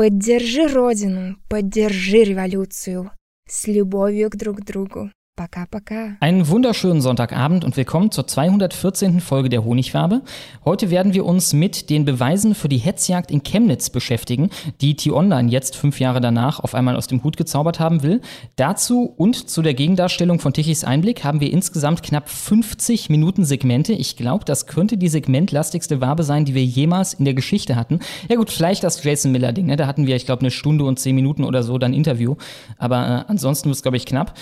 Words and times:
Поддержи 0.00 0.66
Родину, 0.66 1.36
поддержи 1.50 2.24
революцию. 2.24 3.10
С 3.46 3.66
любовью 3.66 4.30
к 4.30 4.36
друг 4.36 4.62
другу. 4.64 5.10
Paka, 5.40 5.64
paka. 5.64 6.16
Einen 6.20 6.48
wunderschönen 6.48 7.00
Sonntagabend 7.00 7.64
und 7.64 7.74
willkommen 7.74 8.10
zur 8.10 8.26
214. 8.26 9.22
Folge 9.22 9.48
der 9.48 9.64
Honigwabe. 9.64 10.20
Heute 10.66 10.90
werden 10.90 11.14
wir 11.14 11.24
uns 11.24 11.54
mit 11.54 11.88
den 11.88 12.04
Beweisen 12.04 12.54
für 12.54 12.68
die 12.68 12.76
Hetzjagd 12.76 13.30
in 13.30 13.42
Chemnitz 13.42 13.88
beschäftigen, 13.88 14.50
die 14.82 14.96
T-Online 14.96 15.50
jetzt 15.50 15.76
fünf 15.76 15.98
Jahre 15.98 16.20
danach 16.20 16.60
auf 16.60 16.74
einmal 16.74 16.94
aus 16.94 17.06
dem 17.06 17.24
Hut 17.24 17.38
gezaubert 17.38 17.80
haben 17.80 18.02
will. 18.02 18.20
Dazu 18.56 19.14
und 19.16 19.48
zu 19.48 19.62
der 19.62 19.72
Gegendarstellung 19.72 20.40
von 20.40 20.52
Tichys 20.52 20.84
Einblick 20.84 21.24
haben 21.24 21.40
wir 21.40 21.50
insgesamt 21.50 22.02
knapp 22.02 22.28
50 22.28 23.08
Minuten 23.08 23.46
Segmente. 23.46 23.94
Ich 23.94 24.18
glaube, 24.18 24.44
das 24.44 24.66
könnte 24.66 24.98
die 24.98 25.08
segmentlastigste 25.08 26.02
Wabe 26.02 26.22
sein, 26.22 26.44
die 26.44 26.54
wir 26.54 26.66
jemals 26.66 27.14
in 27.14 27.24
der 27.24 27.32
Geschichte 27.32 27.76
hatten. 27.76 28.00
Ja 28.28 28.36
gut, 28.36 28.50
vielleicht 28.50 28.84
das 28.84 29.02
Jason 29.02 29.32
Miller-Ding. 29.32 29.64
Ne? 29.64 29.76
Da 29.76 29.86
hatten 29.86 30.06
wir, 30.06 30.16
ich 30.16 30.26
glaube, 30.26 30.40
eine 30.40 30.50
Stunde 30.50 30.84
und 30.84 30.98
zehn 30.98 31.14
Minuten 31.14 31.44
oder 31.44 31.62
so 31.62 31.78
dann 31.78 31.94
Interview. 31.94 32.36
Aber 32.76 33.24
äh, 33.26 33.30
ansonsten 33.30 33.70
wird 33.70 33.76
es, 33.76 33.82
glaube 33.82 33.96
ich, 33.96 34.04
knapp. 34.04 34.34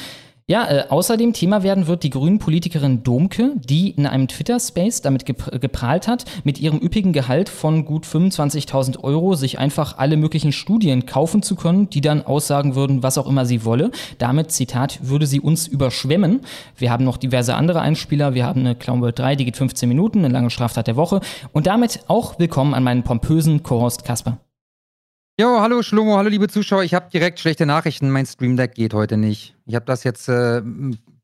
Ja, 0.51 0.67
äh, 0.67 0.85
außerdem 0.89 1.35
Thema 1.35 1.63
werden 1.63 1.89
wird 1.89 2.05
die 2.05 2.09
Grünen-Politikerin 2.09 3.03
Domke, 3.03 3.53
die 3.57 3.91
in 3.91 4.07
einem 4.07 4.29
Twitter-Space 4.29 5.03
damit 5.03 5.27
gep 5.27 5.61
geprahlt 5.61 6.09
hat, 6.09 6.25
mit 6.43 6.59
ihrem 6.59 6.79
üppigen 6.79 7.13
Gehalt 7.13 7.51
von 7.51 7.85
gut 7.85 8.07
25.000 8.07 9.05
Euro 9.05 9.35
sich 9.35 9.59
einfach 9.59 9.99
alle 9.99 10.17
möglichen 10.17 10.53
Studien 10.53 11.05
kaufen 11.05 11.43
zu 11.43 11.55
können, 11.55 11.91
die 11.91 12.01
dann 12.01 12.25
aussagen 12.25 12.75
würden, 12.75 13.03
was 13.03 13.19
auch 13.19 13.29
immer 13.29 13.45
sie 13.45 13.67
wolle. 13.67 13.91
Damit, 14.17 14.51
Zitat, 14.51 15.01
würde 15.03 15.27
sie 15.27 15.41
uns 15.41 15.67
überschwemmen. 15.67 16.41
Wir 16.79 16.91
haben 16.91 17.05
noch 17.05 17.19
diverse 17.19 17.55
andere 17.55 17.83
Einspieler. 17.83 18.33
Wir 18.33 18.47
haben 18.47 18.61
eine 18.61 18.75
Clownworld 18.75 19.19
3, 19.19 19.37
die 19.37 19.45
geht 19.45 19.59
15 19.59 19.87
Minuten, 19.87 20.21
eine 20.21 20.33
lange 20.33 20.49
Straftat 20.49 20.87
der 20.87 20.97
Woche. 20.97 21.21
Und 21.53 21.67
damit 21.67 22.01
auch 22.09 22.39
willkommen 22.39 22.73
an 22.73 22.85
meinen 22.85 23.03
pompösen 23.03 23.63
Co-Host 23.63 24.07
Kasper. 24.07 24.39
Jo, 25.41 25.61
hallo 25.61 25.83
Schlomo, 25.85 26.17
hallo 26.17 26.31
liebe 26.31 26.49
Zuschauer. 26.49 26.83
Ich 26.83 26.95
habe 26.95 27.11
direkt 27.11 27.39
schlechte 27.39 27.65
Nachrichten. 27.65 28.11
Mein 28.11 28.27
Stream 28.27 28.57
Deck 28.57 28.75
geht 28.75 28.93
heute 28.93 29.17
nicht. 29.17 29.55
Ich 29.67 29.77
habe 29.77 29.87
das 29.87 30.03
jetzt, 30.03 30.29
äh, 30.29 30.63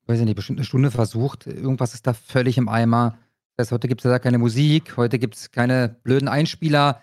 weiß 0.06 0.20
ich 0.20 0.24
nicht, 0.24 0.36
bestimmt 0.36 0.60
eine 0.60 0.64
Stunde 0.64 0.92
versucht. 0.92 1.48
Irgendwas 1.48 1.94
ist 1.94 2.06
da 2.06 2.12
völlig 2.12 2.56
im 2.56 2.68
Eimer. 2.68 3.18
Das 3.56 3.64
heißt, 3.66 3.72
heute 3.72 3.88
gibt 3.88 4.04
es 4.04 4.08
da 4.08 4.20
keine 4.20 4.38
Musik, 4.38 4.96
heute 4.96 5.18
gibt 5.18 5.34
es 5.34 5.50
keine 5.50 5.96
blöden 6.04 6.28
Einspieler. 6.28 7.00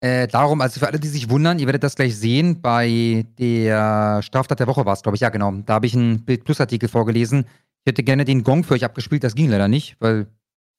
Äh, 0.00 0.28
darum, 0.28 0.60
also 0.60 0.80
für 0.80 0.86
alle, 0.86 1.00
die 1.00 1.08
sich 1.08 1.30
wundern, 1.30 1.58
ihr 1.58 1.66
werdet 1.66 1.82
das 1.82 1.94
gleich 1.94 2.14
sehen, 2.18 2.60
bei 2.60 3.24
der 3.38 4.20
Straftat 4.22 4.60
der 4.60 4.66
Woche 4.66 4.84
war 4.84 4.92
es, 4.92 5.00
glaube 5.00 5.16
ich, 5.16 5.22
ja 5.22 5.30
genau. 5.30 5.52
Da 5.64 5.72
habe 5.72 5.86
ich 5.86 5.94
einen 5.94 6.26
Bild 6.26 6.44
Plus 6.44 6.60
Artikel 6.60 6.90
vorgelesen. 6.90 7.46
Ich 7.84 7.90
hätte 7.90 8.02
gerne 8.02 8.26
den 8.26 8.44
Gong 8.44 8.64
für 8.64 8.74
euch 8.74 8.84
abgespielt, 8.84 9.24
das 9.24 9.34
ging 9.34 9.48
leider 9.48 9.68
nicht, 9.68 9.96
weil 9.98 10.26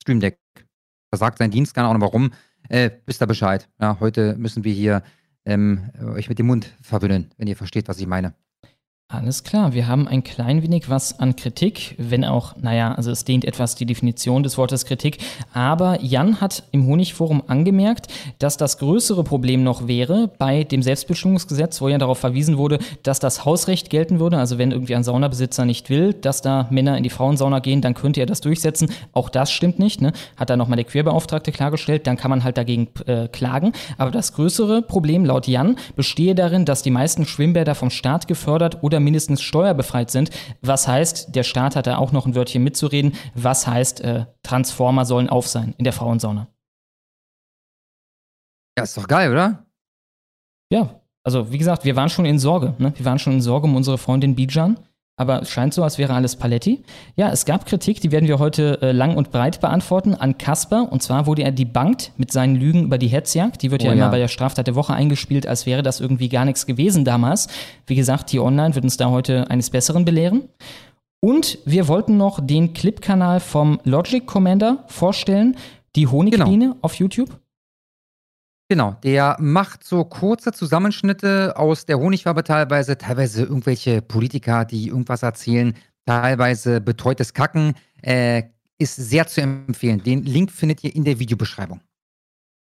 Stream 0.00 0.20
Deck 0.20 0.38
versagt 1.08 1.38
seinen 1.38 1.50
Dienst, 1.50 1.74
keine 1.74 1.88
Ahnung 1.88 2.02
warum. 2.02 2.30
Äh, 2.68 2.90
wisst 3.04 3.20
ihr 3.20 3.26
Bescheid. 3.26 3.68
Ja, 3.80 3.96
heute 3.98 4.36
müssen 4.36 4.62
wir 4.62 4.72
hier 4.72 5.02
ähm, 5.44 5.90
euch 6.14 6.28
mit 6.28 6.38
dem 6.38 6.46
Mund 6.46 6.72
verwöhnen, 6.82 7.30
wenn 7.36 7.48
ihr 7.48 7.56
versteht, 7.56 7.88
was 7.88 7.98
ich 7.98 8.06
meine. 8.06 8.34
Alles 9.12 9.44
klar, 9.44 9.74
wir 9.74 9.88
haben 9.88 10.08
ein 10.08 10.24
klein 10.24 10.62
wenig 10.62 10.88
was 10.88 11.20
an 11.20 11.36
Kritik, 11.36 11.96
wenn 11.98 12.24
auch, 12.24 12.56
naja, 12.56 12.94
also 12.94 13.10
es 13.10 13.26
dehnt 13.26 13.44
etwas 13.44 13.74
die 13.74 13.84
Definition 13.84 14.42
des 14.42 14.56
Wortes 14.56 14.86
Kritik, 14.86 15.18
aber 15.52 16.00
Jan 16.00 16.40
hat 16.40 16.62
im 16.72 16.86
Honigforum 16.86 17.42
angemerkt, 17.46 18.06
dass 18.38 18.56
das 18.56 18.78
größere 18.78 19.22
Problem 19.22 19.64
noch 19.64 19.86
wäre 19.86 20.30
bei 20.38 20.64
dem 20.64 20.80
Selbstbestimmungsgesetz, 20.80 21.82
wo 21.82 21.90
ja 21.90 21.98
darauf 21.98 22.20
verwiesen 22.20 22.56
wurde, 22.56 22.78
dass 23.02 23.20
das 23.20 23.44
Hausrecht 23.44 23.90
gelten 23.90 24.18
würde, 24.18 24.38
also 24.38 24.56
wenn 24.56 24.72
irgendwie 24.72 24.94
ein 24.94 25.04
Saunabesitzer 25.04 25.66
nicht 25.66 25.90
will, 25.90 26.14
dass 26.14 26.40
da 26.40 26.66
Männer 26.70 26.96
in 26.96 27.02
die 27.02 27.10
Frauensauna 27.10 27.58
gehen, 27.58 27.82
dann 27.82 27.92
könnte 27.92 28.20
er 28.20 28.26
das 28.26 28.40
durchsetzen. 28.40 28.90
Auch 29.12 29.28
das 29.28 29.52
stimmt 29.52 29.78
nicht, 29.78 30.00
ne? 30.00 30.14
hat 30.38 30.48
da 30.48 30.56
nochmal 30.56 30.76
der 30.76 30.86
Queerbeauftragte 30.86 31.52
klargestellt, 31.52 32.06
dann 32.06 32.16
kann 32.16 32.30
man 32.30 32.44
halt 32.44 32.56
dagegen 32.56 32.88
äh, 33.04 33.28
klagen. 33.28 33.72
Aber 33.98 34.10
das 34.10 34.32
größere 34.32 34.80
Problem 34.80 35.26
laut 35.26 35.46
Jan 35.46 35.76
bestehe 35.96 36.34
darin, 36.34 36.64
dass 36.64 36.82
die 36.82 36.90
meisten 36.90 37.26
Schwimmbäder 37.26 37.74
vom 37.74 37.90
Staat 37.90 38.26
gefördert 38.26 38.82
oder 38.82 39.01
mindestens 39.02 39.42
steuerbefreit 39.42 40.10
sind. 40.10 40.30
Was 40.60 40.88
heißt, 40.88 41.34
der 41.34 41.42
Staat 41.42 41.76
hat 41.76 41.86
da 41.86 41.98
auch 41.98 42.12
noch 42.12 42.26
ein 42.26 42.34
Wörtchen 42.34 42.64
mitzureden. 42.64 43.14
Was 43.34 43.66
heißt, 43.66 44.00
äh, 44.00 44.26
Transformer 44.42 45.04
sollen 45.04 45.28
auf 45.28 45.46
sein 45.48 45.74
in 45.78 45.84
der 45.84 45.92
Frauensauna? 45.92 46.48
Ja, 48.78 48.84
ist 48.84 48.96
doch 48.96 49.06
geil, 49.06 49.30
oder? 49.30 49.66
Ja, 50.70 51.02
also 51.24 51.52
wie 51.52 51.58
gesagt, 51.58 51.84
wir 51.84 51.96
waren 51.96 52.08
schon 52.08 52.24
in 52.24 52.38
Sorge. 52.38 52.74
Ne? 52.78 52.92
Wir 52.96 53.04
waren 53.04 53.18
schon 53.18 53.34
in 53.34 53.42
Sorge 53.42 53.66
um 53.66 53.76
unsere 53.76 53.98
Freundin 53.98 54.34
Bijan 54.34 54.78
aber 55.16 55.42
es 55.42 55.50
scheint 55.50 55.74
so, 55.74 55.82
als 55.82 55.98
wäre 55.98 56.14
alles 56.14 56.36
Paletti. 56.36 56.82
Ja, 57.16 57.30
es 57.30 57.44
gab 57.44 57.66
Kritik, 57.66 58.00
die 58.00 58.10
werden 58.10 58.28
wir 58.28 58.38
heute 58.38 58.80
äh, 58.80 58.92
lang 58.92 59.16
und 59.16 59.30
breit 59.30 59.60
beantworten 59.60 60.14
an 60.14 60.38
Kasper. 60.38 60.90
Und 60.90 61.02
zwar 61.02 61.26
wurde 61.26 61.42
er 61.42 61.52
debunked 61.52 62.12
mit 62.16 62.32
seinen 62.32 62.56
Lügen 62.56 62.84
über 62.84 62.98
die 62.98 63.08
Hetzjagd. 63.08 63.62
Die 63.62 63.70
wird 63.70 63.82
oh, 63.82 63.86
ja 63.86 63.92
immer 63.92 64.04
ja. 64.04 64.10
bei 64.10 64.18
der 64.18 64.28
Straftat 64.28 64.66
der 64.66 64.74
Woche 64.74 64.94
eingespielt, 64.94 65.46
als 65.46 65.66
wäre 65.66 65.82
das 65.82 66.00
irgendwie 66.00 66.28
gar 66.28 66.44
nichts 66.44 66.66
gewesen 66.66 67.04
damals. 67.04 67.48
Wie 67.86 67.94
gesagt, 67.94 68.32
die 68.32 68.40
Online 68.40 68.74
wird 68.74 68.84
uns 68.84 68.96
da 68.96 69.10
heute 69.10 69.50
eines 69.50 69.70
Besseren 69.70 70.04
belehren. 70.04 70.48
Und 71.20 71.58
wir 71.66 71.88
wollten 71.88 72.16
noch 72.16 72.40
den 72.44 72.72
Clip-Kanal 72.72 73.40
vom 73.40 73.80
Logic 73.84 74.26
Commander 74.26 74.84
vorstellen, 74.86 75.56
die 75.94 76.08
Honigbiene 76.08 76.64
genau. 76.66 76.76
auf 76.80 76.94
YouTube. 76.94 77.38
Genau, 78.68 78.96
der 79.02 79.36
macht 79.38 79.84
so 79.84 80.04
kurze 80.04 80.52
Zusammenschnitte 80.52 81.54
aus 81.56 81.84
der 81.84 81.98
Honigwabe 81.98 82.42
teilweise, 82.42 82.96
teilweise 82.96 83.42
irgendwelche 83.42 84.00
Politiker, 84.00 84.64
die 84.64 84.88
irgendwas 84.88 85.22
erzählen, 85.22 85.74
teilweise 86.06 86.80
betreutes 86.80 87.34
Kacken. 87.34 87.74
Äh, 88.00 88.44
ist 88.78 88.96
sehr 88.96 89.26
zu 89.26 89.40
empfehlen. 89.40 90.02
Den 90.02 90.24
Link 90.24 90.50
findet 90.50 90.82
ihr 90.82 90.94
in 90.94 91.04
der 91.04 91.18
Videobeschreibung. 91.18 91.80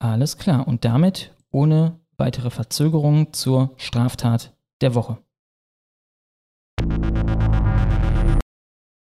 Alles 0.00 0.38
klar. 0.38 0.66
Und 0.66 0.84
damit 0.84 1.34
ohne 1.50 2.00
weitere 2.16 2.50
Verzögerung 2.50 3.32
zur 3.32 3.74
Straftat 3.76 4.52
der 4.80 4.94
Woche. 4.94 5.18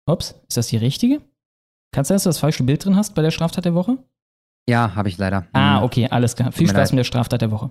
Ups, 0.07 0.35
ist 0.49 0.57
das 0.57 0.67
die 0.69 0.77
richtige? 0.77 1.23
Kannst 1.93 2.11
du, 2.11 2.15
dass 2.15 2.25
du 2.25 2.29
das 2.29 2.39
falsche 2.39 2.65
Bild 2.65 2.85
drin 2.85 2.97
hast 2.97 3.15
bei 3.15 3.23
der 3.23 3.31
Straftat 3.31 3.65
der 3.65 3.75
Woche? 3.75 3.99
Ja, 4.69 4.95
habe 4.95 5.09
ich 5.09 5.19
leider. 5.19 5.47
Ah, 5.53 5.79
mhm. 5.79 5.85
okay, 5.85 6.09
alles 6.09 6.37
klar. 6.37 6.53
Viel 6.53 6.69
Spaß 6.69 6.93
mit 6.93 6.99
der 6.99 7.05
Straftat 7.05 7.43
der 7.43 7.51
Woche. 7.51 7.71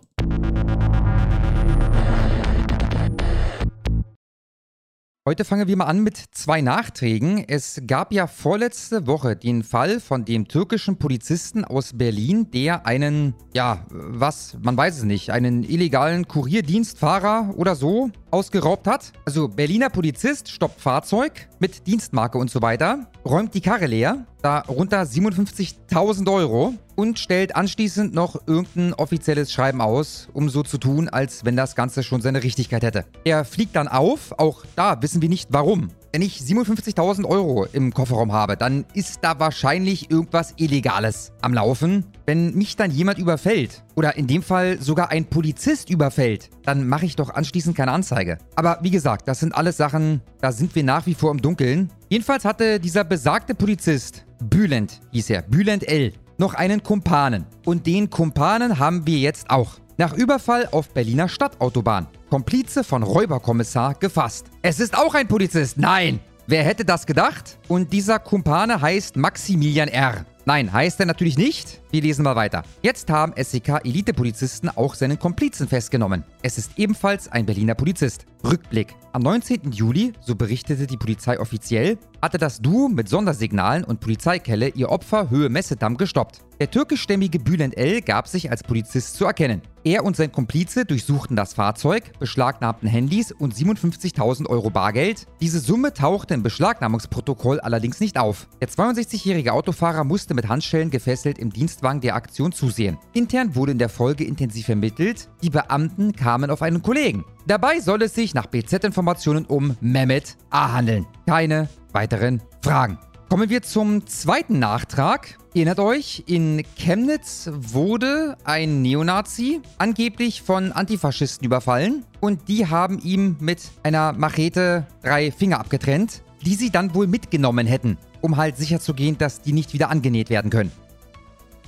Heute 5.24 5.46
fangen 5.46 5.68
wir 5.68 5.78
mal 5.78 5.86
an 5.86 6.00
mit 6.00 6.18
zwei 6.32 6.62
Nachträgen. 6.62 7.46
Es 7.48 7.80
gab 7.86 8.12
ja 8.12 8.26
vorletzte 8.26 9.06
Woche 9.06 9.36
den 9.36 9.64
Fall 9.64 10.00
von 10.00 10.26
dem 10.26 10.48
türkischen 10.48 10.98
Polizisten 10.98 11.64
aus 11.64 11.92
Berlin, 11.96 12.50
der 12.52 12.88
einen, 12.88 13.36
ja, 13.54 13.86
was, 13.92 14.58
man 14.62 14.76
weiß 14.76 14.98
es 14.98 15.04
nicht, 15.04 15.30
einen 15.30 15.64
illegalen 15.64 16.28
Kurierdienstfahrer 16.28 17.54
oder 17.56 17.76
so 17.76 18.10
ausgeraubt 18.32 18.88
hat. 18.88 19.14
Also 19.24 19.48
Berliner 19.48 19.92
Polizist 19.92 20.50
stoppt 20.50 20.82
Fahrzeug 20.82 21.48
mit 21.62 21.88
Dienstmarke 21.88 22.38
und 22.38 22.50
so 22.50 22.62
weiter, 22.62 23.08
räumt 23.24 23.54
die 23.54 23.62
Karre 23.62 23.86
leer, 23.86 24.26
darunter 24.42 25.04
57.000 25.04 26.30
Euro 26.30 26.74
und 26.96 27.20
stellt 27.20 27.56
anschließend 27.56 28.14
noch 28.14 28.48
irgendein 28.48 28.94
offizielles 28.94 29.54
Schreiben 29.54 29.80
aus, 29.80 30.28
um 30.34 30.50
so 30.50 30.64
zu 30.64 30.78
tun, 30.78 31.08
als 31.08 31.46
wenn 31.46 31.56
das 31.56 31.76
Ganze 31.76 32.04
schon 32.04 32.22
seine 32.22 32.44
Richtigkeit 32.44 32.84
hätte. 32.84 33.06
Er 33.24 33.46
fliegt 33.46 33.76
dann 33.76 33.88
auf, 33.88 34.34
auch 34.38 34.66
da 34.76 35.02
wissen 35.02 35.22
wir 35.22 35.30
nicht 35.30 35.50
warum. 35.52 35.90
Wenn 36.14 36.22
ich 36.22 36.40
57.000 36.40 37.24
Euro 37.26 37.66
im 37.72 37.94
Kofferraum 37.94 38.34
habe, 38.34 38.58
dann 38.58 38.84
ist 38.94 39.20
da 39.22 39.40
wahrscheinlich 39.40 40.12
irgendwas 40.12 40.54
Illegales 40.58 41.32
am 41.42 41.54
Laufen. 41.54 42.06
Wenn 42.26 42.54
mich 42.54 42.76
dann 42.76 42.92
jemand 42.92 43.18
überfällt, 43.18 43.84
oder 43.96 44.18
in 44.18 44.28
dem 44.28 44.44
Fall 44.44 44.82
sogar 44.82 45.10
ein 45.10 45.24
Polizist 45.24 45.90
überfällt, 45.90 46.50
dann 46.64 46.86
mache 46.86 47.06
ich 47.06 47.16
doch 47.16 47.30
anschließend 47.30 47.78
keine 47.78 47.94
Anzeige. 47.94 48.40
Aber 48.56 48.80
wie 48.82 48.92
gesagt, 48.92 49.26
das 49.30 49.40
sind 49.40 49.56
alles 49.56 49.78
Sachen, 49.78 50.20
da 50.42 50.52
sind 50.52 50.76
wir 50.76 50.84
nach 50.84 51.06
wie 51.06 51.14
vor 51.14 51.32
im 51.32 51.42
Dunkeln. 51.42 51.90
Jedenfalls 52.10 52.44
hatte 52.44 52.82
dieser 52.82 53.06
besagte 53.06 53.56
Polizist, 53.56 54.26
Bülent 54.44 55.00
hieß 55.12 55.30
er, 55.30 55.44
Bülent 55.44 55.88
L., 55.88 56.12
noch 56.38 56.56
einen 56.56 56.84
Kumpanen. 56.84 57.46
Und 57.66 57.88
den 57.88 58.10
Kumpanen 58.10 58.80
haben 58.80 59.08
wir 59.08 59.20
jetzt 59.20 59.50
auch. 59.50 59.76
Nach 59.98 60.14
Überfall 60.14 60.68
auf 60.72 60.90
Berliner 60.90 61.30
Stadtautobahn. 61.30 62.08
Komplize 62.32 62.86
von 62.86 63.04
Räuberkommissar 63.04 63.94
gefasst. 63.96 64.46
Es 64.62 64.80
ist 64.80 64.98
auch 64.98 65.16
ein 65.16 65.28
Polizist. 65.28 65.78
Nein! 65.78 66.22
Wer 66.48 66.64
hätte 66.64 66.86
das 66.86 67.06
gedacht? 67.06 67.60
Und 67.68 67.92
dieser 67.92 68.20
Kumpane 68.20 68.80
heißt 68.80 69.18
Maximilian 69.18 69.90
R. 69.90 70.26
Nein, 70.46 70.72
heißt 70.72 71.02
er 71.02 71.08
natürlich 71.08 71.38
nicht. 71.38 71.81
Wir 71.92 72.02
lesen 72.02 72.24
mal 72.24 72.38
weiter. 72.38 72.64
Jetzt 72.82 73.10
haben 73.10 73.34
SEK-Elite-Polizisten 73.36 74.70
auch 74.70 74.96
seinen 74.96 75.20
Komplizen 75.20 75.68
festgenommen. 75.68 76.24
Es 76.42 76.58
ist 76.58 76.80
ebenfalls 76.80 77.30
ein 77.30 77.46
Berliner 77.46 77.76
Polizist. 77.76 78.26
Rückblick. 78.46 78.96
Am 79.12 79.24
19. 79.24 79.74
Juli, 79.74 80.14
so 80.22 80.36
berichtete 80.36 80.88
die 80.88 80.96
Polizei 80.96 81.38
offiziell, 81.38 81.98
hatte 82.22 82.38
das 82.38 82.62
Duo 82.62 82.88
mit 82.88 83.10
Sondersignalen 83.10 83.84
und 83.84 84.00
Polizeikelle 84.00 84.70
ihr 84.70 84.90
Opfer 84.90 85.30
Höhe 85.30 85.50
Messedamm 85.50 85.98
gestoppt. 85.98 86.40
Der 86.62 86.72
türkischstämmige 86.72 87.40
Bülent 87.40 87.76
L. 87.78 88.02
gab 88.02 88.28
sich 88.28 88.50
als 88.52 88.64
Polizist 88.64 89.16
zu 89.16 89.26
erkennen. 89.26 89.62
Er 89.84 90.06
und 90.06 90.16
sein 90.16 90.32
Komplize 90.32 90.86
durchsuchten 90.86 91.36
das 91.36 91.56
Fahrzeug, 91.56 92.18
beschlagnahmten 92.20 92.88
Handys 92.88 93.32
und 93.32 93.54
57.000 93.56 94.48
Euro 94.48 94.70
Bargeld. 94.70 95.26
Diese 95.42 95.60
Summe 95.60 95.94
tauchte 95.94 96.36
im 96.36 96.44
Beschlagnahmungsprotokoll 96.44 97.60
allerdings 97.60 98.00
nicht 98.00 98.20
auf. 98.20 98.48
Der 98.62 98.70
62-jährige 98.70 99.54
Autofahrer 99.54 100.04
musste 100.04 100.36
mit 100.36 100.48
Handschellen 100.48 100.92
gefesselt 100.92 101.40
im 101.40 101.52
Dienstwagen 101.82 102.02
der 102.02 102.16
Aktion 102.16 102.52
zusehen. 102.52 102.98
Intern 103.14 103.56
wurde 103.56 103.72
in 103.72 103.80
der 103.80 103.90
Folge 103.90 104.24
intensiv 104.24 104.70
ermittelt. 104.70 105.28
Die 105.42 105.50
Beamten 105.50 106.14
kamen 106.14 106.52
auf 106.52 106.62
einen 106.62 106.84
Kollegen. 106.84 107.26
Dabei 107.48 107.80
soll 107.80 108.04
es 108.04 108.14
sich 108.14 108.36
nach 108.36 108.46
BZ-Informationen 108.46 109.46
um 109.46 109.76
Mehmet 109.82 110.38
A. 110.52 110.74
handeln. 110.74 111.08
Keine 111.26 111.70
weiteren 111.92 112.42
Fragen. 112.62 113.00
Kommen 113.30 113.50
wir 113.50 113.64
zum 113.64 114.06
zweiten 114.06 114.60
Nachtrag. 114.60 115.40
Erinnert 115.56 115.80
euch, 115.80 116.24
in 116.28 116.64
Chemnitz 116.76 117.50
wurde 117.52 118.38
ein 118.44 118.84
Neonazi 118.84 119.62
angeblich 119.80 120.44
von 120.44 120.72
Antifaschisten 120.72 121.46
überfallen 121.46 122.06
und 122.20 122.48
die 122.48 122.68
haben 122.68 123.00
ihm 123.00 123.38
mit 123.40 123.72
einer 123.84 124.14
Machete 124.14 124.86
drei 125.02 125.32
Finger 125.32 125.60
abgetrennt, 125.60 126.22
die 126.46 126.56
sie 126.56 126.70
dann 126.70 126.94
wohl 126.94 127.08
mitgenommen 127.08 127.66
hätten, 127.68 127.98
um 128.22 128.38
halt 128.38 128.58
sicherzugehen, 128.58 129.18
dass 129.18 129.42
die 129.42 129.54
nicht 129.54 129.74
wieder 129.74 129.90
angenäht 129.90 130.30
werden 130.30 130.52
können. 130.52 130.72